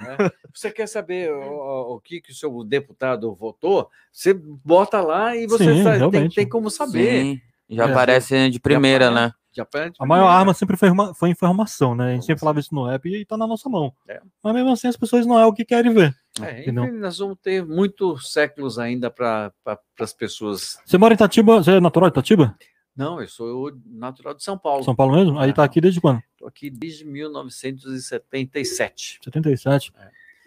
Você 0.55 0.70
quer 0.70 0.86
saber 0.86 1.33
o, 1.33 1.94
o 1.97 2.01
que, 2.01 2.20
que 2.20 2.31
o 2.31 2.35
seu 2.35 2.62
deputado 2.62 3.35
votou? 3.35 3.89
Você 4.12 4.33
bota 4.35 5.01
lá 5.01 5.35
e 5.35 5.47
você 5.49 5.65
Sim, 5.75 5.83
sa- 5.83 6.11
tem, 6.11 6.28
tem 6.28 6.49
como 6.49 6.70
saber. 6.70 7.23
sim. 7.23 7.41
Já 7.70 7.89
É. 7.89 7.91
aparece 7.91 8.51
de 8.51 8.61
primeira, 8.61 9.11
né? 9.11 9.33
Já 9.55 9.62
aprende 9.64 9.97
A 10.00 10.06
maior 10.06 10.28
arma 10.28 10.55
sempre 10.55 10.76
foi, 10.76 10.89
informa- 10.89 11.14
foi 11.14 11.28
informação, 11.31 11.94
né? 11.94 12.10
A 12.10 12.14
gente 12.14 12.24
sempre 12.24 12.40
falava 12.40 12.58
isso 12.58 12.74
no 12.74 12.89
app 12.89 13.06
e 13.08 13.24
tá 13.24 13.36
na 13.36 13.47
nossa 13.47 13.68
mão. 13.68 13.92
É. 14.08 14.20
Mas 14.42 14.55
mesmo 14.55 14.70
assim 14.70 14.89
as 14.89 14.97
pessoas 14.97 15.26
não 15.26 15.39
é 15.39 15.44
o 15.44 15.52
que 15.52 15.64
querem 15.64 15.92
ver. 15.92 16.14
É, 16.40 16.62
enfim, 16.62 16.70
nós 16.72 17.18
vamos 17.18 17.36
ter 17.42 17.62
muitos 17.64 18.32
séculos 18.32 18.78
ainda 18.78 19.10
para 19.10 19.52
pra, 19.62 19.78
as 20.00 20.14
pessoas. 20.14 20.78
Você 20.86 20.97
mora 20.97 21.12
em 21.12 21.16
Itatiba, 21.16 21.62
você 21.62 21.72
é 21.72 21.81
natural 21.81 22.08
de 22.08 22.14
Itatiba? 22.14 22.56
Não, 22.97 23.20
eu 23.20 23.28
sou 23.28 23.70
natural 23.86 24.32
de 24.34 24.42
São 24.42 24.56
Paulo. 24.56 24.82
São 24.84 24.94
Paulo 24.94 25.14
mesmo? 25.16 25.39
Aí 25.39 25.52
tá 25.52 25.62
Aham. 25.62 25.66
aqui 25.66 25.81
desde 25.81 26.00
quando? 26.00 26.22
Estou 26.32 26.48
aqui 26.48 26.70
desde 26.70 27.05
1977. 27.05 29.18
77. 29.22 29.92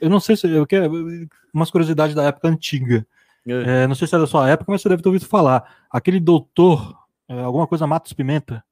Eu 0.01 0.09
não 0.09 0.19
sei 0.19 0.35
se 0.35 0.47
eu 0.49 0.65
quero 0.67 0.91
umas 1.53 1.69
curiosidades 1.71 2.15
da 2.15 2.23
época 2.23 2.47
antiga. 2.47 3.05
É, 3.47 3.85
não 3.87 3.93
sei 3.95 4.07
se 4.07 4.15
é 4.15 4.19
da 4.19 4.25
sua 4.27 4.49
época, 4.49 4.71
mas 4.71 4.81
você 4.81 4.89
deve 4.89 5.01
ter 5.03 5.09
ouvido 5.09 5.25
falar. 5.27 5.85
Aquele 5.89 6.19
doutor, 6.19 6.95
é, 7.29 7.39
alguma 7.41 7.65
coisa 7.67 7.85
Matos 7.87 8.11
Pimenta, 8.13 8.63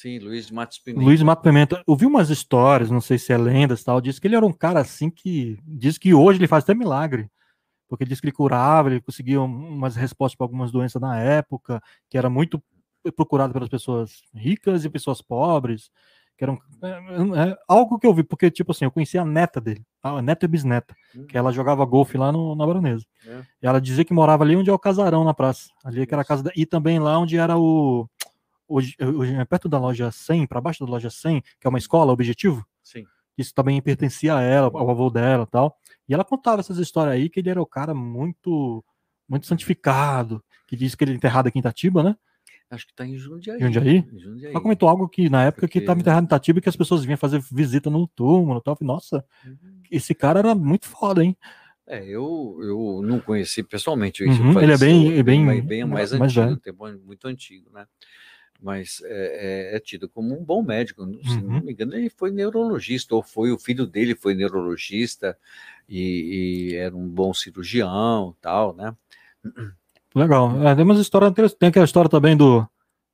Sim, 0.00 0.20
Luiz 0.20 0.46
de 0.46 0.54
Matos 0.54 0.78
Pimenta. 0.78 1.04
Luiz 1.04 1.20
Matos 1.22 1.42
Pimenta. 1.42 1.82
Eu 1.84 1.96
vi 1.96 2.06
umas 2.06 2.30
histórias, 2.30 2.88
não 2.88 3.00
sei 3.00 3.18
se 3.18 3.32
é 3.32 3.36
lendas 3.36 3.80
e 3.80 3.84
tal, 3.84 4.00
diz 4.00 4.20
que 4.20 4.28
ele 4.28 4.36
era 4.36 4.46
um 4.46 4.52
cara 4.52 4.78
assim 4.78 5.10
que 5.10 5.58
diz 5.66 5.98
que 5.98 6.14
hoje 6.14 6.38
ele 6.38 6.46
faz 6.46 6.62
até 6.62 6.72
milagre. 6.72 7.28
Porque 7.88 8.04
diz 8.04 8.20
que 8.20 8.26
ele 8.26 8.32
curava, 8.32 8.90
ele 8.90 9.00
conseguia 9.00 9.40
um- 9.40 9.70
umas 9.70 9.96
respostas 9.96 10.36
para 10.36 10.44
algumas 10.44 10.70
doenças 10.70 11.02
na 11.02 11.18
época, 11.18 11.82
que 12.08 12.16
era 12.16 12.30
muito 12.30 12.62
procurado 13.16 13.52
pelas 13.52 13.68
pessoas 13.68 14.22
ricas 14.32 14.84
e 14.84 14.90
pessoas 14.90 15.20
pobres, 15.20 15.90
que 16.36 16.44
eram 16.44 16.60
é, 16.80 17.50
é, 17.50 17.58
algo 17.66 17.98
que 17.98 18.06
eu 18.06 18.14
vi, 18.14 18.22
porque 18.22 18.52
tipo 18.52 18.70
assim, 18.70 18.84
eu 18.84 18.92
conhecia 18.92 19.22
a 19.22 19.24
neta 19.24 19.60
dele, 19.60 19.82
a 20.00 20.22
neta 20.22 20.44
e 20.44 20.48
bisneta, 20.48 20.94
que 21.28 21.36
ela 21.36 21.50
jogava 21.50 21.84
golfe 21.84 22.16
lá 22.16 22.30
no, 22.30 22.54
na 22.54 22.64
Baronesa. 22.64 23.04
É. 23.26 23.40
E 23.62 23.66
ela 23.66 23.80
dizia 23.80 24.04
que 24.04 24.14
morava 24.14 24.44
ali 24.44 24.54
onde 24.54 24.70
é 24.70 24.72
o 24.72 24.78
casarão 24.78 25.24
na 25.24 25.34
praça, 25.34 25.68
ali 25.84 26.06
que 26.06 26.14
era 26.14 26.22
a 26.22 26.24
casa 26.24 26.44
da, 26.44 26.52
e 26.54 26.64
também 26.64 27.00
lá 27.00 27.18
onde 27.18 27.36
era 27.36 27.58
o 27.58 28.08
hoje, 28.68 28.94
hoje 29.00 29.34
é 29.34 29.44
perto 29.44 29.68
da 29.68 29.78
loja 29.78 30.10
100, 30.10 30.46
para 30.46 30.60
baixo 30.60 30.84
da 30.84 30.90
loja 30.90 31.10
100, 31.10 31.40
que 31.60 31.66
é 31.66 31.68
uma 31.68 31.78
escola, 31.78 32.12
objetivo. 32.12 32.64
Sim. 32.82 33.04
Isso 33.36 33.54
também 33.54 33.80
pertencia 33.80 34.34
a 34.36 34.42
ela, 34.42 34.66
ao 34.66 34.90
avô 34.90 35.08
dela, 35.10 35.44
e 35.44 35.50
tal. 35.50 35.76
E 36.08 36.14
ela 36.14 36.24
contava 36.24 36.60
essas 36.60 36.78
histórias 36.78 37.14
aí 37.14 37.28
que 37.28 37.40
ele 37.40 37.50
era 37.50 37.60
o 37.62 37.66
cara 37.66 37.94
muito 37.94 38.84
muito 39.28 39.46
santificado, 39.46 40.42
que 40.66 40.74
diz 40.74 40.94
que 40.94 41.04
ele 41.04 41.12
é 41.12 41.14
enterrado 41.14 41.46
aqui 41.48 41.58
em 41.58 41.60
Itatiba, 41.60 42.02
né? 42.02 42.16
Acho 42.70 42.86
que 42.86 42.92
está 42.92 43.06
em 43.06 43.16
Jundiaí. 43.16 43.60
Jundiaí? 43.60 43.96
Em 44.12 44.18
Jundiaí. 44.18 44.52
Ela 44.52 44.60
comentou 44.60 44.88
algo 44.88 45.08
que 45.08 45.28
na 45.30 45.44
época 45.44 45.62
que 45.62 45.66
Porque- 45.68 45.78
estava 45.80 46.00
enterrado 46.00 46.24
em 46.24 46.26
Itatiba 46.26 46.60
que 46.60 46.68
as 46.68 46.76
pessoas 46.76 47.04
vinham 47.04 47.16
fazer 47.18 47.40
visita 47.52 47.88
no 47.90 48.06
túmulo, 48.08 48.58
e 48.58 48.62
tal. 48.62 48.74
Falei, 48.76 48.86
Nossa, 48.92 49.24
Uhum. 49.46 49.82
esse 49.90 50.14
cara 50.14 50.38
era 50.40 50.54
muito 50.54 50.86
foda, 50.86 51.22
hein? 51.24 51.36
É, 51.86 52.04
eu, 52.06 52.58
eu 52.62 53.00
não 53.02 53.20
conheci 53.20 53.62
pessoalmente. 53.62 54.22
Uhum, 54.22 54.60
ele 54.60 54.72
é 54.72 54.76
bem- 54.78 55.22
bem- 55.22 55.44
mais- 55.44 55.64
bem 55.64 55.84
mais, 55.86 56.12
mais 56.12 56.36
antigo, 56.36 56.60
tempo 56.60 56.86
muito 57.04 57.26
antigo, 57.28 57.70
né? 57.72 57.86
Mas 58.60 59.00
é, 59.04 59.72
é- 59.72 59.76
é 59.76 59.80
tido 59.80 60.08
como 60.08 60.38
um 60.38 60.44
bom 60.44 60.62
médico. 60.62 61.04
Se 61.24 61.38
Uhum. 61.38 61.52
não 61.52 61.60
me 61.62 61.72
engano, 61.72 61.94
ele 61.94 62.10
foi 62.10 62.30
neurologista, 62.32 63.14
ou 63.14 63.22
foi 63.22 63.52
o 63.52 63.58
filho 63.58 63.86
dele 63.86 64.14
foi 64.16 64.34
neurologista 64.34 65.38
e, 65.88 66.70
e 66.72 66.74
era 66.74 66.94
um 66.96 67.06
bom 67.08 67.32
cirurgião, 67.32 68.34
tal, 68.40 68.74
né? 68.74 68.94
Legal. 70.14 70.66
É, 70.66 70.74
tem 70.74 70.84
umas 70.84 70.98
histórias 70.98 71.30
interessantes. 71.30 71.58
Tem 71.58 71.68
aquela 71.68 71.84
história 71.84 72.10
também 72.10 72.36
do, 72.36 72.66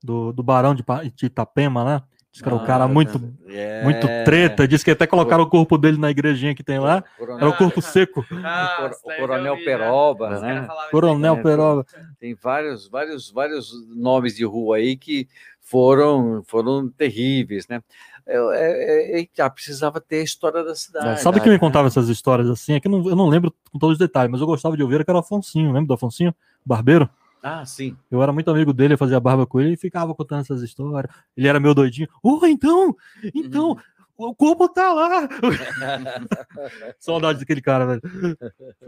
do, 0.02 0.32
do 0.32 0.42
Barão 0.42 0.74
de, 0.74 0.82
de 1.14 1.26
Itapema, 1.26 1.84
né? 1.84 2.02
Diz 2.34 2.42
que 2.42 2.48
era 2.48 2.56
um 2.56 2.64
cara 2.64 2.82
Ah, 2.82 2.88
muito, 2.88 3.32
é, 3.46 3.80
muito 3.84 4.08
treta. 4.24 4.66
Diz 4.66 4.82
que 4.82 4.90
até 4.90 5.06
colocaram 5.06 5.44
o 5.44 5.48
corpo 5.48 5.78
dele 5.78 5.96
na 5.98 6.10
igrejinha 6.10 6.52
que 6.52 6.64
tem 6.64 6.80
lá. 6.80 7.04
Coronel, 7.16 7.38
Era 7.38 7.48
o 7.48 7.56
corpo 7.56 7.80
seco. 7.80 8.26
Ah, 8.44 8.74
Cor- 8.76 8.90
o 9.04 9.12
eu 9.12 9.16
Coronel 9.18 9.56
vi, 9.56 9.64
Peroba, 9.64 10.40
né? 10.40 10.68
Coronel 10.90 11.36
É, 11.36 11.42
Peroba. 11.42 11.86
Tem 12.18 12.34
vários, 12.34 12.88
vários, 12.88 13.30
vários 13.30 13.72
nomes 13.94 14.34
de 14.34 14.44
rua 14.44 14.78
aí 14.78 14.96
que 14.96 15.28
foram, 15.60 16.42
foram 16.44 16.88
terríveis, 16.88 17.68
né? 17.68 17.80
É, 18.26 18.36
é, 18.36 19.20
é, 19.22 19.28
ah, 19.38 19.50
precisava 19.50 20.00
ter 20.00 20.16
a 20.16 20.24
história 20.24 20.64
da 20.64 20.74
cidade. 20.74 21.20
Sabe 21.20 21.38
quem 21.38 21.50
me 21.50 21.54
né? 21.54 21.60
contava 21.60 21.86
essas 21.86 22.08
histórias 22.08 22.50
assim? 22.50 22.72
É 22.72 22.80
que 22.80 22.88
eu 22.88 22.90
não, 22.90 23.08
eu 23.08 23.14
não 23.14 23.28
lembro 23.28 23.54
com 23.70 23.78
todos 23.78 23.94
os 23.94 23.98
detalhes, 23.98 24.32
mas 24.32 24.40
eu 24.40 24.46
gostava 24.48 24.76
de 24.76 24.82
ouvir, 24.82 25.04
que 25.04 25.10
era 25.10 25.18
o 25.18 25.20
Afonsinho. 25.20 25.68
Lembra 25.70 25.86
do 25.86 25.94
Afonsinho? 25.94 26.34
Barbeiro? 26.66 27.08
Ah, 27.46 27.62
sim. 27.66 27.94
Eu 28.10 28.22
era 28.22 28.32
muito 28.32 28.50
amigo 28.50 28.72
dele, 28.72 28.94
eu 28.94 28.98
fazia 28.98 29.20
barba 29.20 29.46
com 29.46 29.60
ele 29.60 29.74
e 29.74 29.76
ficava 29.76 30.14
contando 30.14 30.40
essas 30.40 30.62
histórias. 30.62 31.12
Ele 31.36 31.46
era 31.46 31.60
meu 31.60 31.74
doidinho. 31.74 32.08
Oh, 32.22 32.40
então, 32.46 32.96
então, 33.34 33.72
uhum. 33.72 34.30
o 34.30 34.34
corpo 34.34 34.66
tá 34.66 34.94
lá. 34.94 35.28
Saudade 36.98 37.40
daquele 37.40 37.60
cara, 37.60 37.84
velho. 37.84 38.02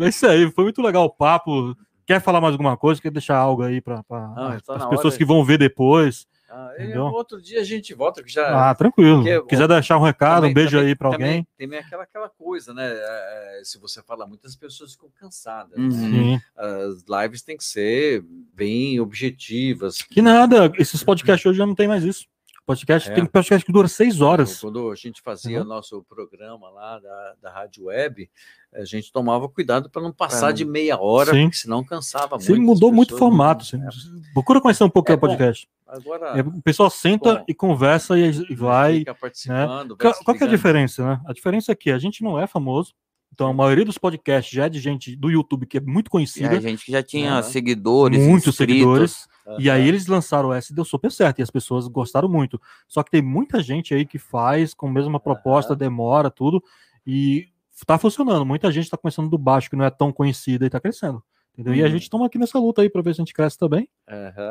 É 0.00 0.08
isso 0.08 0.26
aí, 0.26 0.50
foi 0.50 0.64
muito 0.64 0.80
legal 0.80 1.04
o 1.04 1.10
papo. 1.10 1.76
Quer 2.06 2.18
falar 2.18 2.40
mais 2.40 2.52
alguma 2.52 2.78
coisa? 2.78 3.02
Quer 3.02 3.10
deixar 3.10 3.36
algo 3.36 3.62
aí 3.62 3.82
para 3.82 3.98
as 3.98 4.88
pessoas 4.88 5.04
hora. 5.04 5.18
que 5.18 5.24
vão 5.26 5.44
ver 5.44 5.58
depois? 5.58 6.26
Ah, 6.48 6.72
outro 7.12 7.40
dia 7.40 7.60
a 7.60 7.64
gente 7.64 7.92
volta. 7.94 8.22
Que 8.22 8.30
já, 8.30 8.70
ah, 8.70 8.74
tranquilo. 8.74 9.22
Porque, 9.22 9.48
Quiser 9.48 9.68
deixar 9.68 9.98
um 9.98 10.02
recado, 10.02 10.36
também, 10.36 10.50
um 10.50 10.54
beijo 10.54 10.70
também, 10.76 10.88
aí 10.88 10.94
para 10.94 11.08
alguém. 11.08 11.46
Tem 11.56 11.74
aquela, 11.76 12.02
aquela 12.04 12.28
coisa, 12.28 12.72
né? 12.72 12.88
É, 12.88 13.60
se 13.64 13.78
você 13.78 14.02
falar, 14.02 14.26
muitas 14.26 14.54
pessoas 14.54 14.92
ficam 14.92 15.10
cansadas. 15.18 15.76
Uhum. 15.76 16.38
As 16.56 17.04
lives 17.22 17.42
têm 17.42 17.56
que 17.56 17.64
ser 17.64 18.24
bem 18.54 19.00
objetivas. 19.00 20.02
Que 20.02 20.22
nada, 20.22 20.72
esses 20.78 21.02
podcasts 21.02 21.46
hoje 21.46 21.58
já 21.58 21.66
não 21.66 21.74
tem 21.74 21.88
mais 21.88 22.04
isso. 22.04 22.26
Podcast 22.66 23.08
é. 23.08 23.14
tem 23.14 23.24
podcast 23.24 23.64
que 23.64 23.70
dura 23.70 23.86
seis 23.86 24.20
horas. 24.20 24.60
Quando 24.60 24.90
a 24.90 24.96
gente 24.96 25.22
fazia 25.22 25.60
uhum. 25.60 25.68
nosso 25.68 26.02
programa 26.02 26.68
lá 26.68 26.98
da, 26.98 27.34
da 27.40 27.52
Rádio 27.52 27.84
Web, 27.84 28.28
a 28.74 28.84
gente 28.84 29.12
tomava 29.12 29.48
cuidado 29.48 29.88
para 29.88 30.02
não 30.02 30.10
passar 30.10 30.50
é. 30.50 30.52
de 30.52 30.64
meia 30.64 31.00
hora, 31.00 31.32
Sim. 31.32 31.44
porque 31.44 31.56
senão 31.58 31.84
cansava 31.84 32.40
Sim, 32.40 32.54
muito. 32.54 32.64
mudou 32.64 32.92
muito 32.92 33.14
o 33.14 33.18
formato. 33.18 33.78
Né? 33.78 33.88
Procura 34.34 34.60
conhecer 34.60 34.82
um 34.82 34.90
pouco 34.90 35.12
é, 35.12 35.14
o 35.14 35.18
podcast. 35.18 35.68
Agora, 35.86 36.36
é, 36.36 36.40
o 36.40 36.60
pessoal 36.60 36.90
senta 36.90 37.36
bom, 37.36 37.44
e 37.46 37.54
conversa 37.54 38.18
e, 38.18 38.30
e 38.50 38.54
vai. 38.56 38.98
Fica 38.98 39.14
participando. 39.14 39.90
Né? 39.90 40.12
Qual, 40.24 40.36
é 40.36 40.44
a 40.44 40.48
diferença, 40.48 41.06
né? 41.06 41.20
A 41.24 41.32
diferença 41.32 41.70
é 41.70 41.74
que 41.76 41.92
a 41.92 41.98
gente 41.98 42.24
não 42.24 42.36
é 42.36 42.48
famoso. 42.48 42.92
Então, 43.32 43.46
a 43.46 43.52
maioria 43.52 43.84
dos 43.84 43.96
podcasts 43.96 44.52
já 44.52 44.66
é 44.66 44.68
de 44.68 44.80
gente 44.80 45.14
do 45.14 45.30
YouTube 45.30 45.66
que 45.66 45.78
é 45.78 45.80
muito 45.80 46.10
conhecida. 46.10 46.56
É, 46.56 46.60
gente 46.60 46.84
que 46.84 46.90
já 46.90 47.02
tinha 47.02 47.40
seguidores, 47.44 48.18
muitos 48.18 48.48
inscritos. 48.48 48.56
seguidores. 48.56 49.35
Uhum. 49.46 49.60
E 49.60 49.70
aí 49.70 49.86
eles 49.86 50.06
lançaram 50.06 50.52
essa 50.52 50.72
e 50.72 50.74
deu 50.74 50.84
super 50.84 51.10
certo. 51.10 51.38
E 51.38 51.42
as 51.42 51.50
pessoas 51.50 51.86
gostaram 51.86 52.28
muito. 52.28 52.60
Só 52.88 53.02
que 53.02 53.10
tem 53.10 53.22
muita 53.22 53.62
gente 53.62 53.94
aí 53.94 54.04
que 54.04 54.18
faz 54.18 54.74
com 54.74 54.88
a 54.88 54.92
mesma 54.92 55.20
proposta, 55.20 55.72
uhum. 55.72 55.78
demora, 55.78 56.30
tudo. 56.30 56.62
E 57.06 57.48
tá 57.86 57.98
funcionando. 57.98 58.44
Muita 58.44 58.72
gente 58.72 58.90
tá 58.90 58.96
começando 58.96 59.30
do 59.30 59.38
baixo, 59.38 59.70
que 59.70 59.76
não 59.76 59.84
é 59.84 59.90
tão 59.90 60.12
conhecida 60.12 60.66
e 60.66 60.70
tá 60.70 60.80
crescendo. 60.80 61.22
Entendeu? 61.54 61.72
Uhum. 61.72 61.78
E 61.78 61.82
a 61.82 61.86
uhum. 61.86 61.92
gente 61.92 62.10
toma 62.10 62.26
aqui 62.26 62.38
nessa 62.38 62.58
luta 62.58 62.82
aí 62.82 62.90
para 62.90 63.02
ver 63.02 63.14
se 63.14 63.20
a 63.20 63.24
gente 63.24 63.34
cresce 63.34 63.56
também. 63.58 63.88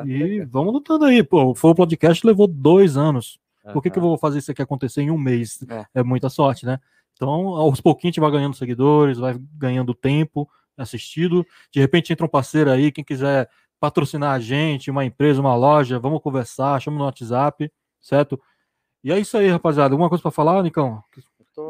E 0.06 0.46
vamos 0.46 0.74
lutando 0.74 1.06
aí. 1.06 1.24
Pô, 1.24 1.54
foi 1.54 1.72
o 1.72 1.76
podcast 1.76 2.26
levou 2.26 2.48
dois 2.48 2.96
anos. 2.96 3.40
Por 3.74 3.82
que, 3.82 3.90
que 3.90 3.98
eu 3.98 4.04
vou 4.04 4.18
fazer 4.18 4.40
isso 4.40 4.52
aqui 4.52 4.62
acontecer 4.62 5.02
em 5.02 5.12
um 5.12 5.18
mês? 5.18 5.64
É. 5.68 5.86
é. 5.96 6.04
muita 6.04 6.30
sorte, 6.30 6.66
né? 6.66 6.80
Então, 7.14 7.30
aos 7.30 7.82
pouquinhos 7.82 8.12
a 8.12 8.14
gente 8.14 8.20
vai 8.20 8.32
ganhando 8.32 8.56
seguidores, 8.56 9.18
vai 9.18 9.36
ganhando 9.58 9.94
tempo 9.94 10.48
assistido. 10.78 11.46
De 11.72 11.80
repente 11.80 12.12
entra 12.12 12.26
um 12.26 12.30
parceiro 12.30 12.70
aí, 12.70 12.92
quem 12.92 13.04
quiser 13.04 13.50
patrocinar 13.86 14.34
a 14.34 14.40
gente, 14.40 14.90
uma 14.90 15.06
empresa, 15.06 15.40
uma 15.40 15.56
loja, 15.56 16.00
vamos 16.00 16.22
conversar, 16.22 16.82
chama 16.82 16.98
no 16.98 17.04
WhatsApp, 17.06 17.72
certo? 18.02 18.40
E 19.04 19.12
é 19.12 19.20
isso 19.20 19.38
aí, 19.38 19.48
rapaziada. 19.48 19.94
Alguma 19.94 20.10
coisa 20.10 20.22
para 20.24 20.32
falar, 20.32 20.64
Nicão? 20.64 21.04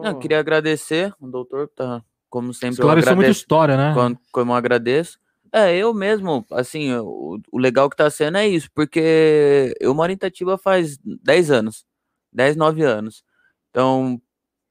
Não, 0.02 0.18
queria 0.18 0.40
agradecer 0.40 1.14
o 1.20 1.28
doutor, 1.28 1.68
tá, 1.76 2.02
como 2.30 2.54
sempre. 2.54 2.76
Esclareceu 2.76 3.16
muita 3.16 3.32
história, 3.32 3.76
né? 3.76 3.94
Como, 3.94 4.18
como 4.32 4.52
eu 4.52 4.56
agradeço. 4.56 5.20
É, 5.52 5.76
eu 5.76 5.94
mesmo, 5.94 6.46
assim, 6.52 6.94
o, 6.96 7.40
o, 7.52 7.58
legal 7.58 7.90
que 7.90 7.96
tá 7.96 8.10
sendo 8.10 8.38
é 8.38 8.48
isso, 8.48 8.70
porque 8.74 9.74
eu 9.80 9.94
moro 9.94 10.12
em 10.12 10.16
Itatiba 10.16 10.58
faz 10.58 10.98
10 11.04 11.52
anos, 11.52 11.86
10, 12.32 12.56
9 12.56 12.84
anos. 12.84 13.24
Então, 13.70 14.20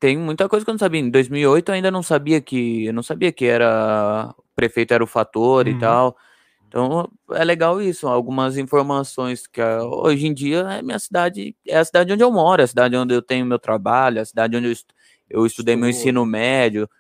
tem 0.00 0.16
muita 0.18 0.48
coisa 0.48 0.64
que 0.64 0.70
eu 0.70 0.74
não 0.74 0.78
sabia. 0.78 1.00
Em 1.00 1.10
2008 1.10 1.68
eu 1.68 1.74
ainda 1.74 1.90
não 1.90 2.02
sabia 2.02 2.40
que, 2.40 2.86
eu 2.86 2.92
não 2.92 3.02
sabia 3.02 3.32
que 3.32 3.44
era, 3.44 4.34
o 4.36 4.44
prefeito 4.55 4.92
era 4.92 5.05
o 5.05 5.06
fator 5.06 5.66
uhum. 5.66 5.73
e 5.73 5.78
tal. 5.78 6.16
Então, 6.74 7.08
é 7.30 7.44
legal 7.44 7.80
isso, 7.80 8.08
algumas 8.08 8.58
informações 8.58 9.46
que 9.46 9.60
ah, 9.60 9.84
hoje 9.84 10.26
em 10.26 10.34
dia 10.34 10.58
é 10.58 10.82
minha 10.82 10.98
cidade, 10.98 11.54
é 11.64 11.78
a 11.78 11.84
cidade 11.84 12.12
onde 12.12 12.24
eu 12.24 12.32
moro, 12.32 12.60
é 12.60 12.64
a 12.64 12.66
cidade 12.66 12.96
onde 12.96 13.14
eu 13.14 13.22
tenho 13.22 13.46
meu 13.46 13.60
trabalho, 13.60 14.18
é 14.18 14.22
a 14.22 14.24
cidade 14.24 14.56
onde 14.56 14.66
eu, 14.66 14.74
eu 15.30 15.46
estudei 15.46 15.76
meu 15.76 15.88
ensino 15.88 16.26
médio. 16.26 16.90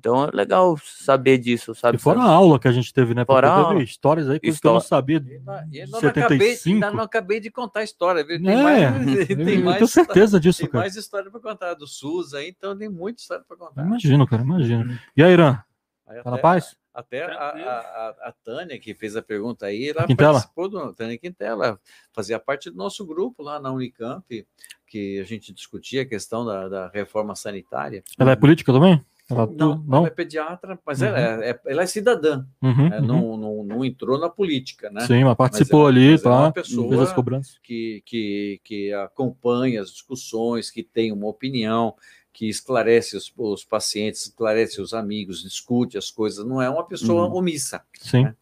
Então 0.00 0.24
é 0.24 0.30
legal 0.32 0.76
saber 0.82 1.38
disso, 1.38 1.76
sabe? 1.76 1.96
E 1.96 2.00
fora 2.00 2.22
a 2.22 2.24
aula 2.24 2.58
que 2.58 2.66
a 2.66 2.72
gente 2.72 2.92
teve, 2.92 3.14
né? 3.14 3.24
Fora 3.24 3.54
Porque 3.54 3.74
teve 3.74 3.84
histórias 3.84 4.28
aí 4.28 4.40
que 4.40 4.48
eu 4.48 4.56
não 4.64 4.80
sabia. 4.80 5.20
De 5.20 5.40
e 5.70 5.86
não, 5.86 6.00
75. 6.00 6.18
Acabei, 6.24 6.58
ainda 6.66 6.90
não 6.90 7.04
acabei 7.04 7.38
de 7.38 7.52
contar 7.52 7.80
a 7.80 7.84
história, 7.84 8.26
viu? 8.26 8.42
Tem 8.42 8.50
é, 8.50 8.62
mais, 8.64 9.28
tem 9.28 9.38
eu 9.38 9.64
mais 9.64 9.76
tenho 9.76 9.88
certeza 9.88 10.40
disso, 10.40 10.58
tem 10.58 10.68
cara. 10.68 10.82
mais 10.82 10.96
história 10.96 11.30
para 11.30 11.38
contar 11.38 11.74
do 11.74 11.86
SUS 11.86 12.34
aí, 12.34 12.48
então 12.48 12.76
tem 12.76 12.88
muita 12.88 13.22
história 13.22 13.44
para 13.46 13.56
contar. 13.56 13.86
Imagino, 13.86 14.26
cara, 14.26 14.42
imagino. 14.42 14.98
E 15.16 15.22
aí, 15.22 15.32
Irã? 15.32 15.60
Aí 16.08 16.20
tá 16.20 16.32
na 16.32 16.38
paz? 16.38 16.76
Até 16.94 17.24
a, 17.24 17.48
a, 17.48 18.28
a, 18.28 18.34
Tânia, 18.44 18.78
que 18.78 18.94
fez 18.94 19.16
a 19.16 19.22
pergunta 19.22 19.66
aí, 19.66 19.88
ela 19.88 20.06
Quintela. 20.06 20.34
participou 20.34 20.68
do 20.68 20.94
Tânia 20.94 21.18
Quintela, 21.18 21.80
fazia 22.12 22.38
parte 22.38 22.70
do 22.70 22.76
nosso 22.76 23.04
grupo 23.04 23.42
lá 23.42 23.58
na 23.58 23.72
Unicamp, 23.72 24.46
que 24.86 25.18
a 25.18 25.24
gente 25.24 25.52
discutia 25.52 26.02
a 26.02 26.06
questão 26.06 26.44
da, 26.44 26.68
da 26.68 26.88
reforma 26.88 27.34
sanitária. 27.34 28.04
Ela 28.16 28.30
é 28.30 28.36
política 28.36 28.72
também? 28.72 29.04
Ela, 29.28 29.46
não, 29.46 29.82
não, 29.86 29.98
ela 29.98 30.06
é 30.08 30.10
pediatra, 30.10 30.78
mas 30.84 31.00
uhum. 31.00 31.08
ela, 31.08 31.18
é, 31.18 31.50
é, 31.50 31.60
ela 31.66 31.82
é 31.82 31.86
cidadã. 31.86 32.44
Uhum, 32.62 32.90
né? 32.90 33.00
uhum. 33.00 33.06
Não, 33.06 33.36
não, 33.38 33.64
não, 33.64 33.84
entrou 33.84 34.18
na 34.18 34.28
política, 34.28 34.90
né? 34.90 35.00
Sim, 35.06 35.24
mas 35.24 35.34
participou 35.34 35.84
mas 35.84 35.96
ela, 35.96 36.04
ali, 36.04 36.10
mas 36.12 36.22
tá? 36.22 36.30
É 36.30 36.32
uma 36.34 36.52
pessoa 36.52 36.88
fez 36.88 37.00
as 37.00 37.12
cobranças. 37.12 37.58
Que, 37.62 38.02
que, 38.04 38.60
que 38.62 38.92
acompanha 38.92 39.80
as 39.80 39.90
discussões, 39.90 40.70
que 40.70 40.82
tem 40.82 41.10
uma 41.10 41.26
opinião, 41.26 41.94
que 42.34 42.48
esclarece 42.48 43.16
os, 43.16 43.32
os 43.38 43.64
pacientes, 43.64 44.26
esclarece 44.26 44.82
os 44.82 44.92
amigos, 44.92 45.42
discute 45.42 45.96
as 45.96 46.10
coisas. 46.10 46.44
Não 46.44 46.60
é 46.60 46.68
uma 46.68 46.84
pessoa 46.84 47.28
uhum. 47.28 47.36
omissa. 47.36 47.80
Sim. 48.00 48.24
Né? 48.24 48.34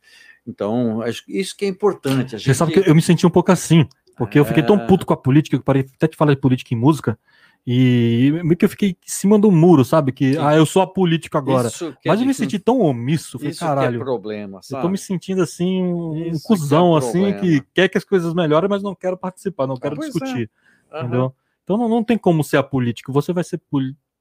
Então, 0.46 1.02
acho 1.02 1.24
que 1.24 1.38
isso 1.38 1.54
que 1.54 1.66
é 1.66 1.68
importante. 1.68 2.40
Você 2.40 2.54
sabe 2.54 2.72
que 2.72 2.90
eu 2.90 2.94
me 2.94 3.02
senti 3.02 3.26
um 3.26 3.30
pouco 3.30 3.52
assim, 3.52 3.86
porque 4.16 4.38
é... 4.38 4.40
eu 4.40 4.44
fiquei 4.46 4.62
tão 4.62 4.76
é. 4.76 4.86
puto 4.86 5.04
com 5.04 5.12
a 5.12 5.16
política 5.16 5.56
que 5.56 5.60
eu 5.60 5.64
parei 5.64 5.86
até 5.94 6.08
de 6.08 6.16
falar 6.16 6.34
de 6.34 6.40
política 6.40 6.74
em 6.74 6.76
música. 6.76 7.16
E 7.64 8.32
meio 8.42 8.56
que 8.56 8.64
eu 8.64 8.68
fiquei 8.68 8.90
em 8.90 8.96
cima 9.04 9.38
do 9.38 9.52
muro, 9.52 9.84
sabe? 9.84 10.10
Que, 10.10 10.32
Sim. 10.32 10.38
ah, 10.40 10.56
eu 10.56 10.66
sou 10.66 10.82
a 10.82 10.86
política 10.86 11.38
agora. 11.38 11.68
É 11.68 12.08
Mas 12.08 12.20
eu 12.20 12.26
me 12.26 12.34
senti 12.34 12.58
tão 12.58 12.80
omisso, 12.80 13.38
falei, 13.38 13.52
isso 13.52 13.60
caralho. 13.60 13.98
Que 13.98 14.02
é 14.02 14.04
problema, 14.04 14.60
sabe? 14.62 14.80
Eu 14.80 14.82
tô 14.82 14.88
me 14.90 14.98
sentindo 14.98 15.42
assim, 15.42 15.80
um, 15.80 16.32
cuzão, 16.42 16.98
que 16.98 17.04
é 17.04 17.08
assim, 17.08 17.32
que 17.34 17.64
quer 17.72 17.88
que 17.88 17.98
as 17.98 18.04
coisas 18.04 18.34
melhorem, 18.34 18.68
mas 18.68 18.82
não 18.82 18.96
quero 18.96 19.16
participar, 19.16 19.68
não 19.68 19.76
ah, 19.76 19.80
quero 19.80 19.96
discutir. 19.96 20.50
É. 20.90 20.96
Uhum. 20.96 21.00
Entendeu? 21.02 21.34
Então 21.64 21.76
não, 21.76 21.88
não 21.88 22.04
tem 22.04 22.18
como 22.18 22.42
ser 22.42 22.56
a 22.56 22.62
política, 22.62 23.12
você 23.12 23.32
vai 23.32 23.44
ser 23.44 23.60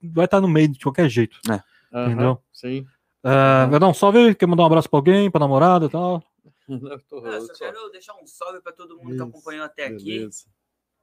vai 0.04 0.26
estar 0.26 0.42
no 0.42 0.48
meio 0.48 0.70
de 0.70 0.80
qualquer 0.80 1.10
jeito. 1.10 1.38
É. 1.50 1.98
Uhum. 1.98 2.06
Entendeu? 2.06 2.44
Sim. 2.52 2.82
Uh, 3.24 3.70
vai 3.70 3.80
dar 3.80 3.88
um 3.88 3.94
salve, 3.94 4.34
quer 4.34 4.48
mandar 4.48 4.64
um 4.64 4.68
abraço 4.68 4.90
pra 4.90 4.98
alguém, 4.98 5.30
pra 5.30 5.40
namorada 5.40 5.86
e 5.86 5.90
tal? 5.90 6.24
Eu, 6.68 7.02
tô, 7.02 7.26
eu 7.26 7.42
só 7.42 7.54
quero 7.54 7.90
deixar 7.90 8.14
um 8.14 8.26
salve 8.26 8.62
para 8.62 8.72
todo 8.72 8.96
mundo 8.96 9.10
Isso, 9.10 9.18
que 9.18 9.30
acompanhou 9.30 9.66
até 9.66 9.90
beleza. 9.90 10.46
aqui. 10.46 10.52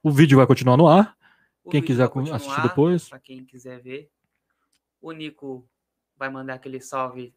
O 0.01 0.09
vídeo 0.09 0.37
vai 0.37 0.47
continuar 0.47 0.75
no 0.77 0.87
ar 0.87 1.15
quem 1.69 1.81
quiser 1.81 2.09
assistir 2.33 2.61
depois. 2.61 3.09
Para 3.09 3.19
quem 3.19 3.45
quiser 3.45 3.79
ver. 3.81 4.09
O 5.01 5.11
Nico 5.11 5.67
vai 6.17 6.29
mandar 6.29 6.55
aquele 6.55 6.81
salve. 6.81 7.33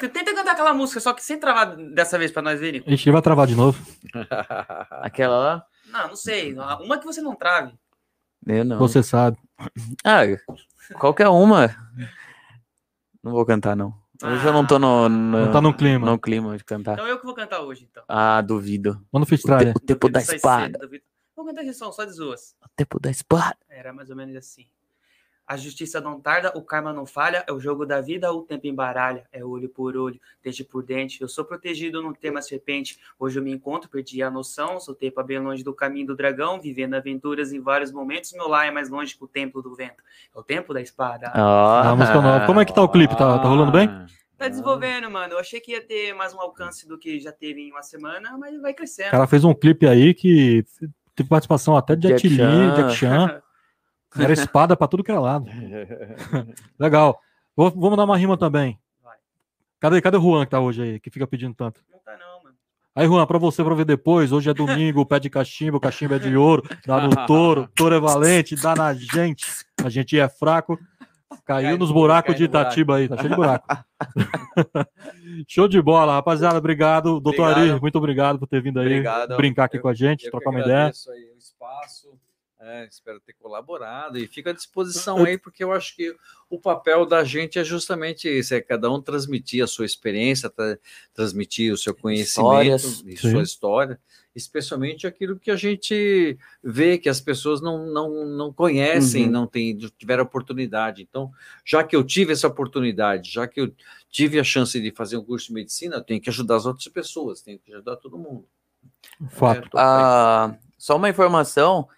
Tenta 0.00 0.34
cantar 0.34 0.52
aquela 0.52 0.74
música, 0.74 1.00
só 1.00 1.12
que 1.12 1.22
sem 1.22 1.38
travar 1.38 1.76
dessa 1.76 2.18
vez 2.18 2.30
para 2.30 2.42
nós 2.42 2.60
ver, 2.60 2.72
Nico. 2.72 2.88
A 2.88 2.90
gente 2.90 3.10
vai 3.10 3.22
travar 3.22 3.46
de 3.46 3.54
novo. 3.54 3.80
aquela 5.02 5.38
lá? 5.38 5.66
Não, 5.86 6.08
não 6.08 6.16
sei. 6.16 6.54
Uma 6.54 6.98
que 6.98 7.06
você 7.06 7.20
não 7.20 7.34
trave. 7.34 7.72
Eu 8.46 8.64
não. 8.64 8.78
Você 8.78 9.02
sabe. 9.02 9.38
Ah, 10.04 10.22
qualquer 10.98 11.28
uma. 11.28 11.74
Não 13.22 13.32
vou 13.32 13.44
cantar, 13.44 13.76
não. 13.76 13.94
Hoje 14.22 14.44
ah, 14.44 14.48
eu 14.48 14.52
não 14.52 14.66
tô 14.66 14.78
no, 14.78 15.08
no, 15.08 15.46
não 15.46 15.52
tá 15.52 15.60
no 15.60 15.74
clima. 15.74 16.06
no 16.06 16.18
clima 16.18 16.56
de 16.56 16.64
cantar. 16.64 16.94
Então 16.94 17.06
eu 17.06 17.18
que 17.18 17.24
vou 17.24 17.34
cantar 17.34 17.60
hoje, 17.60 17.88
então. 17.90 18.04
Ah, 18.06 18.40
duvido. 18.42 19.00
Manda 19.10 19.24
freestyle. 19.24 19.70
O, 19.70 19.76
o 19.76 19.80
tempo 19.80 20.08
da 20.10 20.20
espada. 20.20 20.78
Cedo, 20.78 21.02
Vou 21.34 21.46
cantar 21.46 21.64
esse 21.64 21.78
som, 21.78 21.90
só 21.90 22.04
de 22.04 22.12
zoas. 22.12 22.54
O 22.62 22.68
tempo 22.76 23.00
da 23.00 23.10
espada. 23.10 23.56
Era 23.70 23.94
mais 23.94 24.10
ou 24.10 24.16
menos 24.16 24.36
assim. 24.36 24.66
A 25.50 25.56
justiça 25.56 26.00
não 26.00 26.20
tarda, 26.20 26.52
o 26.54 26.62
karma 26.62 26.92
não 26.92 27.04
falha, 27.04 27.42
é 27.44 27.52
o 27.52 27.58
jogo 27.58 27.84
da 27.84 28.00
vida, 28.00 28.32
o 28.32 28.42
tempo 28.42 28.68
embaralha, 28.68 29.26
é 29.32 29.44
olho 29.44 29.68
por 29.68 29.96
olho, 29.96 30.20
dente 30.40 30.62
por 30.62 30.80
dente. 30.80 31.20
Eu 31.20 31.28
sou 31.28 31.44
protegido 31.44 32.00
no 32.00 32.14
tema 32.14 32.40
serpente. 32.40 33.00
Hoje 33.18 33.40
eu 33.40 33.42
me 33.42 33.50
encontro, 33.50 33.90
perdi 33.90 34.22
a 34.22 34.30
noção, 34.30 34.78
soltei 34.78 35.10
para 35.10 35.24
bem 35.24 35.40
longe 35.40 35.64
do 35.64 35.74
caminho 35.74 36.06
do 36.06 36.14
dragão, 36.14 36.60
vivendo 36.60 36.94
aventuras 36.94 37.52
em 37.52 37.58
vários 37.58 37.90
momentos. 37.90 38.32
Meu 38.32 38.46
lar 38.46 38.68
é 38.68 38.70
mais 38.70 38.88
longe 38.88 39.16
que 39.16 39.24
o 39.24 39.26
templo 39.26 39.60
do 39.60 39.74
vento. 39.74 40.04
É 40.32 40.38
o 40.38 40.42
tempo 40.44 40.72
da 40.72 40.80
espada. 40.80 41.32
Ah, 41.34 41.96
nova. 41.98 42.46
Como 42.46 42.60
é 42.60 42.64
que 42.64 42.72
tá 42.72 42.82
o 42.82 42.88
clipe? 42.88 43.16
Tá, 43.16 43.36
tá 43.36 43.48
rolando 43.48 43.72
bem? 43.72 43.88
Tá 44.38 44.46
desenvolvendo, 44.46 45.10
mano. 45.10 45.32
Eu 45.34 45.40
achei 45.40 45.58
que 45.58 45.72
ia 45.72 45.84
ter 45.84 46.14
mais 46.14 46.32
um 46.32 46.40
alcance 46.40 46.86
do 46.86 46.96
que 46.96 47.18
já 47.18 47.32
teve 47.32 47.60
em 47.60 47.72
uma 47.72 47.82
semana, 47.82 48.38
mas 48.38 48.56
vai 48.62 48.72
crescendo. 48.72 49.08
O 49.08 49.10
cara 49.10 49.26
fez 49.26 49.42
um 49.42 49.52
clipe 49.52 49.88
aí 49.88 50.14
que 50.14 50.64
Teve 51.20 51.28
participação 51.28 51.76
até 51.76 51.94
de 51.94 52.08
Jet 52.08 52.28
Li, 52.28 52.36
Jack 52.36 52.94
Chan. 52.94 53.42
Era 54.18 54.32
espada 54.32 54.76
para 54.76 54.88
tudo 54.88 55.04
que 55.04 55.10
era 55.10 55.20
lado. 55.20 55.46
Legal. 56.78 57.20
Vou, 57.56 57.70
vamos 57.70 57.96
dar 57.96 58.04
uma 58.04 58.16
rima 58.16 58.36
também. 58.36 58.78
Vai. 59.02 59.16
Cadê, 59.78 60.00
cadê 60.00 60.16
o 60.16 60.20
Juan 60.20 60.44
que 60.44 60.50
tá 60.50 60.60
hoje 60.60 60.82
aí, 60.82 61.00
que 61.00 61.10
fica 61.10 61.26
pedindo 61.26 61.54
tanto? 61.54 61.82
Não 61.90 61.98
tá 62.00 62.16
não, 62.16 62.42
mano. 62.42 62.56
Aí, 62.94 63.06
Juan, 63.06 63.24
pra 63.26 63.38
você 63.38 63.62
pra 63.62 63.74
ver 63.74 63.84
depois, 63.84 64.32
hoje 64.32 64.50
é 64.50 64.54
domingo, 64.54 65.06
pé 65.06 65.20
de 65.20 65.30
cachimbo, 65.30 65.76
o 65.76 65.80
cachimbo 65.80 66.14
é 66.14 66.18
de 66.18 66.36
ouro, 66.36 66.62
dá 66.84 67.06
no 67.06 67.10
touro, 67.26 67.68
touro 67.74 67.94
é 67.94 68.00
valente, 68.00 68.56
dá 68.56 68.74
na 68.74 68.92
gente, 68.92 69.46
a 69.82 69.88
gente 69.88 70.18
é 70.18 70.28
fraco. 70.28 70.78
Caiu 71.44 71.78
nos 71.78 71.92
buracos 71.92 72.34
de 72.34 72.44
Itatiba 72.44 72.96
aí, 72.96 73.08
tá 73.08 73.16
cheio 73.16 73.30
de 73.30 73.36
buraco. 73.36 73.66
Show 75.46 75.68
de 75.68 75.80
bola, 75.80 76.14
rapaziada. 76.14 76.58
Obrigado. 76.58 77.20
Doutor 77.20 77.50
obrigado. 77.50 77.72
Ari, 77.72 77.80
muito 77.80 77.96
obrigado 77.96 78.38
por 78.38 78.48
ter 78.48 78.60
vindo 78.60 78.80
aí 78.80 78.86
obrigado. 78.86 79.36
brincar 79.36 79.64
aqui 79.64 79.76
eu, 79.76 79.82
com 79.82 79.88
a 79.88 79.94
gente, 79.94 80.30
trocar 80.30 80.50
uma 80.50 80.60
ideia. 80.60 80.86
Aí 80.86 81.32
o 81.32 81.38
espaço. 81.38 82.18
É, 82.62 82.84
espero 82.84 83.18
ter 83.20 83.32
colaborado 83.32 84.18
e 84.18 84.26
fica 84.26 84.50
à 84.50 84.52
disposição 84.52 85.24
aí, 85.24 85.38
porque 85.38 85.64
eu 85.64 85.72
acho 85.72 85.96
que 85.96 86.14
o 86.50 86.60
papel 86.60 87.06
da 87.06 87.24
gente 87.24 87.58
é 87.58 87.64
justamente 87.64 88.28
isso: 88.28 88.52
é 88.52 88.60
cada 88.60 88.90
um 88.90 89.00
transmitir 89.00 89.64
a 89.64 89.66
sua 89.66 89.86
experiência, 89.86 90.50
tra 90.50 90.78
transmitir 91.14 91.72
o 91.72 91.78
seu 91.78 91.94
conhecimento 91.94 92.86
Histórias. 92.86 93.02
e 93.06 93.16
sua 93.16 93.42
história, 93.42 93.98
especialmente 94.34 95.06
aquilo 95.06 95.38
que 95.38 95.50
a 95.50 95.56
gente 95.56 96.36
vê 96.62 96.98
que 96.98 97.08
as 97.08 97.18
pessoas 97.18 97.62
não, 97.62 97.86
não, 97.86 98.26
não 98.26 98.52
conhecem, 98.52 99.24
uhum. 99.24 99.30
não 99.30 99.46
tem, 99.46 99.74
tiveram 99.96 100.24
oportunidade. 100.24 101.00
Então, 101.00 101.32
já 101.64 101.82
que 101.82 101.96
eu 101.96 102.04
tive 102.04 102.34
essa 102.34 102.46
oportunidade, 102.46 103.32
já 103.32 103.48
que 103.48 103.58
eu 103.58 103.74
tive 104.10 104.38
a 104.38 104.44
chance 104.44 104.78
de 104.78 104.90
fazer 104.90 105.16
um 105.16 105.24
curso 105.24 105.46
de 105.46 105.54
medicina, 105.54 105.96
eu 105.96 106.04
tenho 106.04 106.20
que 106.20 106.28
ajudar 106.28 106.56
as 106.56 106.66
outras 106.66 106.88
pessoas, 106.88 107.40
tenho 107.40 107.58
que 107.58 107.72
ajudar 107.72 107.96
todo 107.96 108.18
mundo. 108.18 108.46
Fato. 109.30 109.78
É, 109.78 109.80
ah, 109.80 110.58
só 110.76 110.96
uma 110.96 111.08
informação 111.08 111.88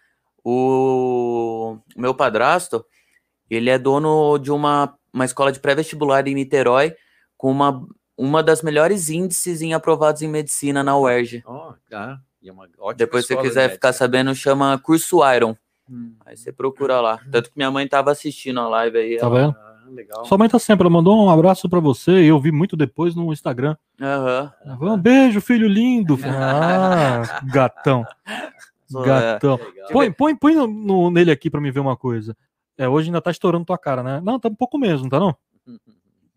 o 0.45 1.79
meu 1.97 2.15
padrasto, 2.15 2.85
ele 3.49 3.71
é 3.71 3.79
dono 3.79 4.39
de 4.39 4.51
uma, 4.51 4.95
uma 5.13 5.25
escola 5.25 5.53
de 5.53 5.61
pré-vestibular 5.61 6.27
em 6.27 6.35
Niterói, 6.35 6.95
com 7.37 7.51
uma, 7.51 7.87
uma 8.17 8.43
das 8.43 8.63
melhores 8.63 9.11
índices 9.11 9.63
em 9.63 9.75
aprovados 9.75 10.23
em 10.23 10.29
medicina 10.29 10.83
na 10.83 10.97
UERJ. 10.97 11.43
Oh, 11.47 11.73
ah, 11.93 12.19
Depois, 12.97 13.27
se 13.27 13.35
você 13.35 13.41
quiser 13.43 13.71
ficar 13.71 13.93
sabendo, 13.93 14.35
chama 14.35 14.79
Curso 14.79 15.21
Iron. 15.35 15.57
Hum. 15.89 16.15
Aí 16.25 16.37
você 16.37 16.53
procura 16.53 17.01
lá. 17.01 17.21
Tanto 17.31 17.51
que 17.51 17.57
minha 17.57 17.71
mãe 17.71 17.85
estava 17.85 18.11
assistindo 18.11 18.61
a 18.61 18.69
live 18.69 18.99
aí. 18.99 19.17
Tá 19.19 19.27
ela... 19.27 19.41
vendo? 19.41 19.57
Ah, 19.59 19.83
legal. 19.91 20.25
Sua 20.25 20.39
mãe 20.39 20.49
tá 20.49 20.59
sempre, 20.59 20.85
ela 20.85 20.93
mandou 20.93 21.25
um 21.25 21.31
abraço 21.31 21.69
para 21.69 21.81
você 21.81 22.23
e 22.23 22.29
eu 22.29 22.41
vi 22.41 22.51
muito 22.51 22.77
depois 22.77 23.15
no 23.15 23.33
Instagram. 23.33 23.77
Uhum. 24.01 24.93
Um 24.95 24.99
beijo, 24.99 25.41
filho 25.41 25.69
lindo. 25.69 26.19
Ah, 26.25 27.41
gatão. 27.45 28.05
É, 29.01 29.07
Gatão. 29.07 29.61
É, 29.77 29.93
põe, 29.93 30.13
põe, 30.13 30.37
põe 30.37 30.55
no, 30.55 30.67
no, 30.67 31.11
nele 31.11 31.31
aqui 31.31 31.51
pra 31.51 31.61
me 31.61 31.71
ver 31.71 31.81
uma 31.81 31.97
coisa. 31.97 32.37
É, 32.77 32.89
hoje 32.89 33.09
ainda 33.09 33.21
tá 33.21 33.31
estourando 33.31 33.65
tua 33.65 33.79
cara, 33.79 34.03
né? 34.03 34.21
Não, 34.23 34.39
tá 34.39 34.49
um 34.49 34.55
pouco 34.55 34.79
mesmo, 34.79 35.09
tá 35.09 35.21
não? 35.21 35.37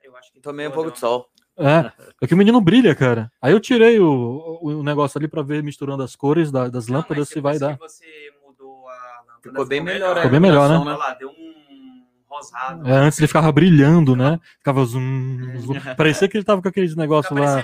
Eu 0.03 0.16
acho 0.17 0.32
que 0.32 0.40
tomei 0.40 0.67
um 0.67 0.72
pouco 0.72 0.92
de 0.92 1.00
sol. 1.00 1.27
É, 1.58 1.92
é 2.22 2.27
que 2.27 2.34
o 2.34 2.38
menino 2.38 2.59
brilha, 2.61 2.93
cara. 2.93 3.32
Aí 3.42 3.53
eu 3.53 3.59
tirei 3.59 4.00
o, 4.00 4.59
o 4.61 4.84
negócio 4.84 5.17
ali 5.17 5.27
pra 5.27 5.42
ver 5.42 5.64
misturando 5.64 6.03
as 6.03 6.16
cores 6.16 6.51
da, 6.51 6.67
das 6.67 6.88
não, 6.88 6.98
lâmpadas 6.98 7.30
se 7.30 7.40
vai 7.40 7.58
dar. 7.58 7.77
você 7.77 8.06
mudou 8.45 8.88
a 8.88 9.22
lâmpada, 9.22 9.40
ficou 9.42 9.66
bem 9.66 9.82
melhor. 9.82 10.16
Ficou 10.16 10.32
bem 10.32 10.40
melhor, 10.40 10.69
né? 10.69 10.95
Lá, 10.95 11.14
deu 11.14 11.30
um 11.30 12.03
rosado. 12.27 12.88
É, 12.88 12.92
antes 12.92 13.17
ele 13.19 13.27
ficava 13.27 13.51
brilhando, 13.51 14.16
né? 14.16 14.40
Ficava 14.59 14.84
zoom, 14.85 15.58
zoom. 15.59 15.75
Parecia 15.95 16.27
que 16.27 16.38
ele 16.38 16.43
tava 16.43 16.61
com 16.61 16.67
aqueles 16.67 16.95
negócios 16.95 17.38
lá. 17.38 17.64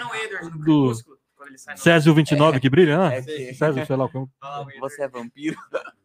Do... 0.65 0.93
Césio 1.75 2.13
29 2.13 2.59
que 2.59 2.69
brilha, 2.69 2.97
né? 2.97 3.17
É, 3.17 3.21
Césio, 3.53 3.85
sei 3.85 3.95
lá 3.95 4.07
como. 4.09 4.29
Você 4.79 5.03
é 5.03 5.07
vampiro. 5.07 5.57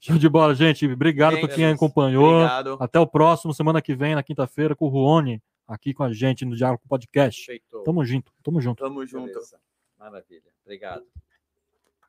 Show 0.00 0.18
de 0.18 0.28
bola, 0.28 0.54
gente. 0.54 0.86
Obrigado 0.86 1.34
Bem, 1.34 1.40
por 1.40 1.54
quem 1.54 1.66
acompanhou. 1.66 2.36
Obrigado. 2.36 2.76
Até 2.80 3.00
o 3.00 3.06
próximo, 3.06 3.54
semana 3.54 3.80
que 3.80 3.94
vem, 3.94 4.14
na 4.14 4.22
quinta-feira, 4.22 4.76
com 4.76 4.86
o 4.86 4.88
Ruone, 4.88 5.42
aqui 5.66 5.94
com 5.94 6.02
a 6.02 6.12
gente 6.12 6.44
no 6.44 6.54
Diálogo 6.54 6.82
Podcast. 6.88 7.46
Feito. 7.46 7.82
Tamo 7.82 8.04
junto, 8.04 8.32
tamo 8.42 8.60
junto. 8.60 8.82
Tamo 8.82 9.06
junto. 9.06 9.38
Maravilha. 9.98 10.52
Obrigado. 10.64 11.04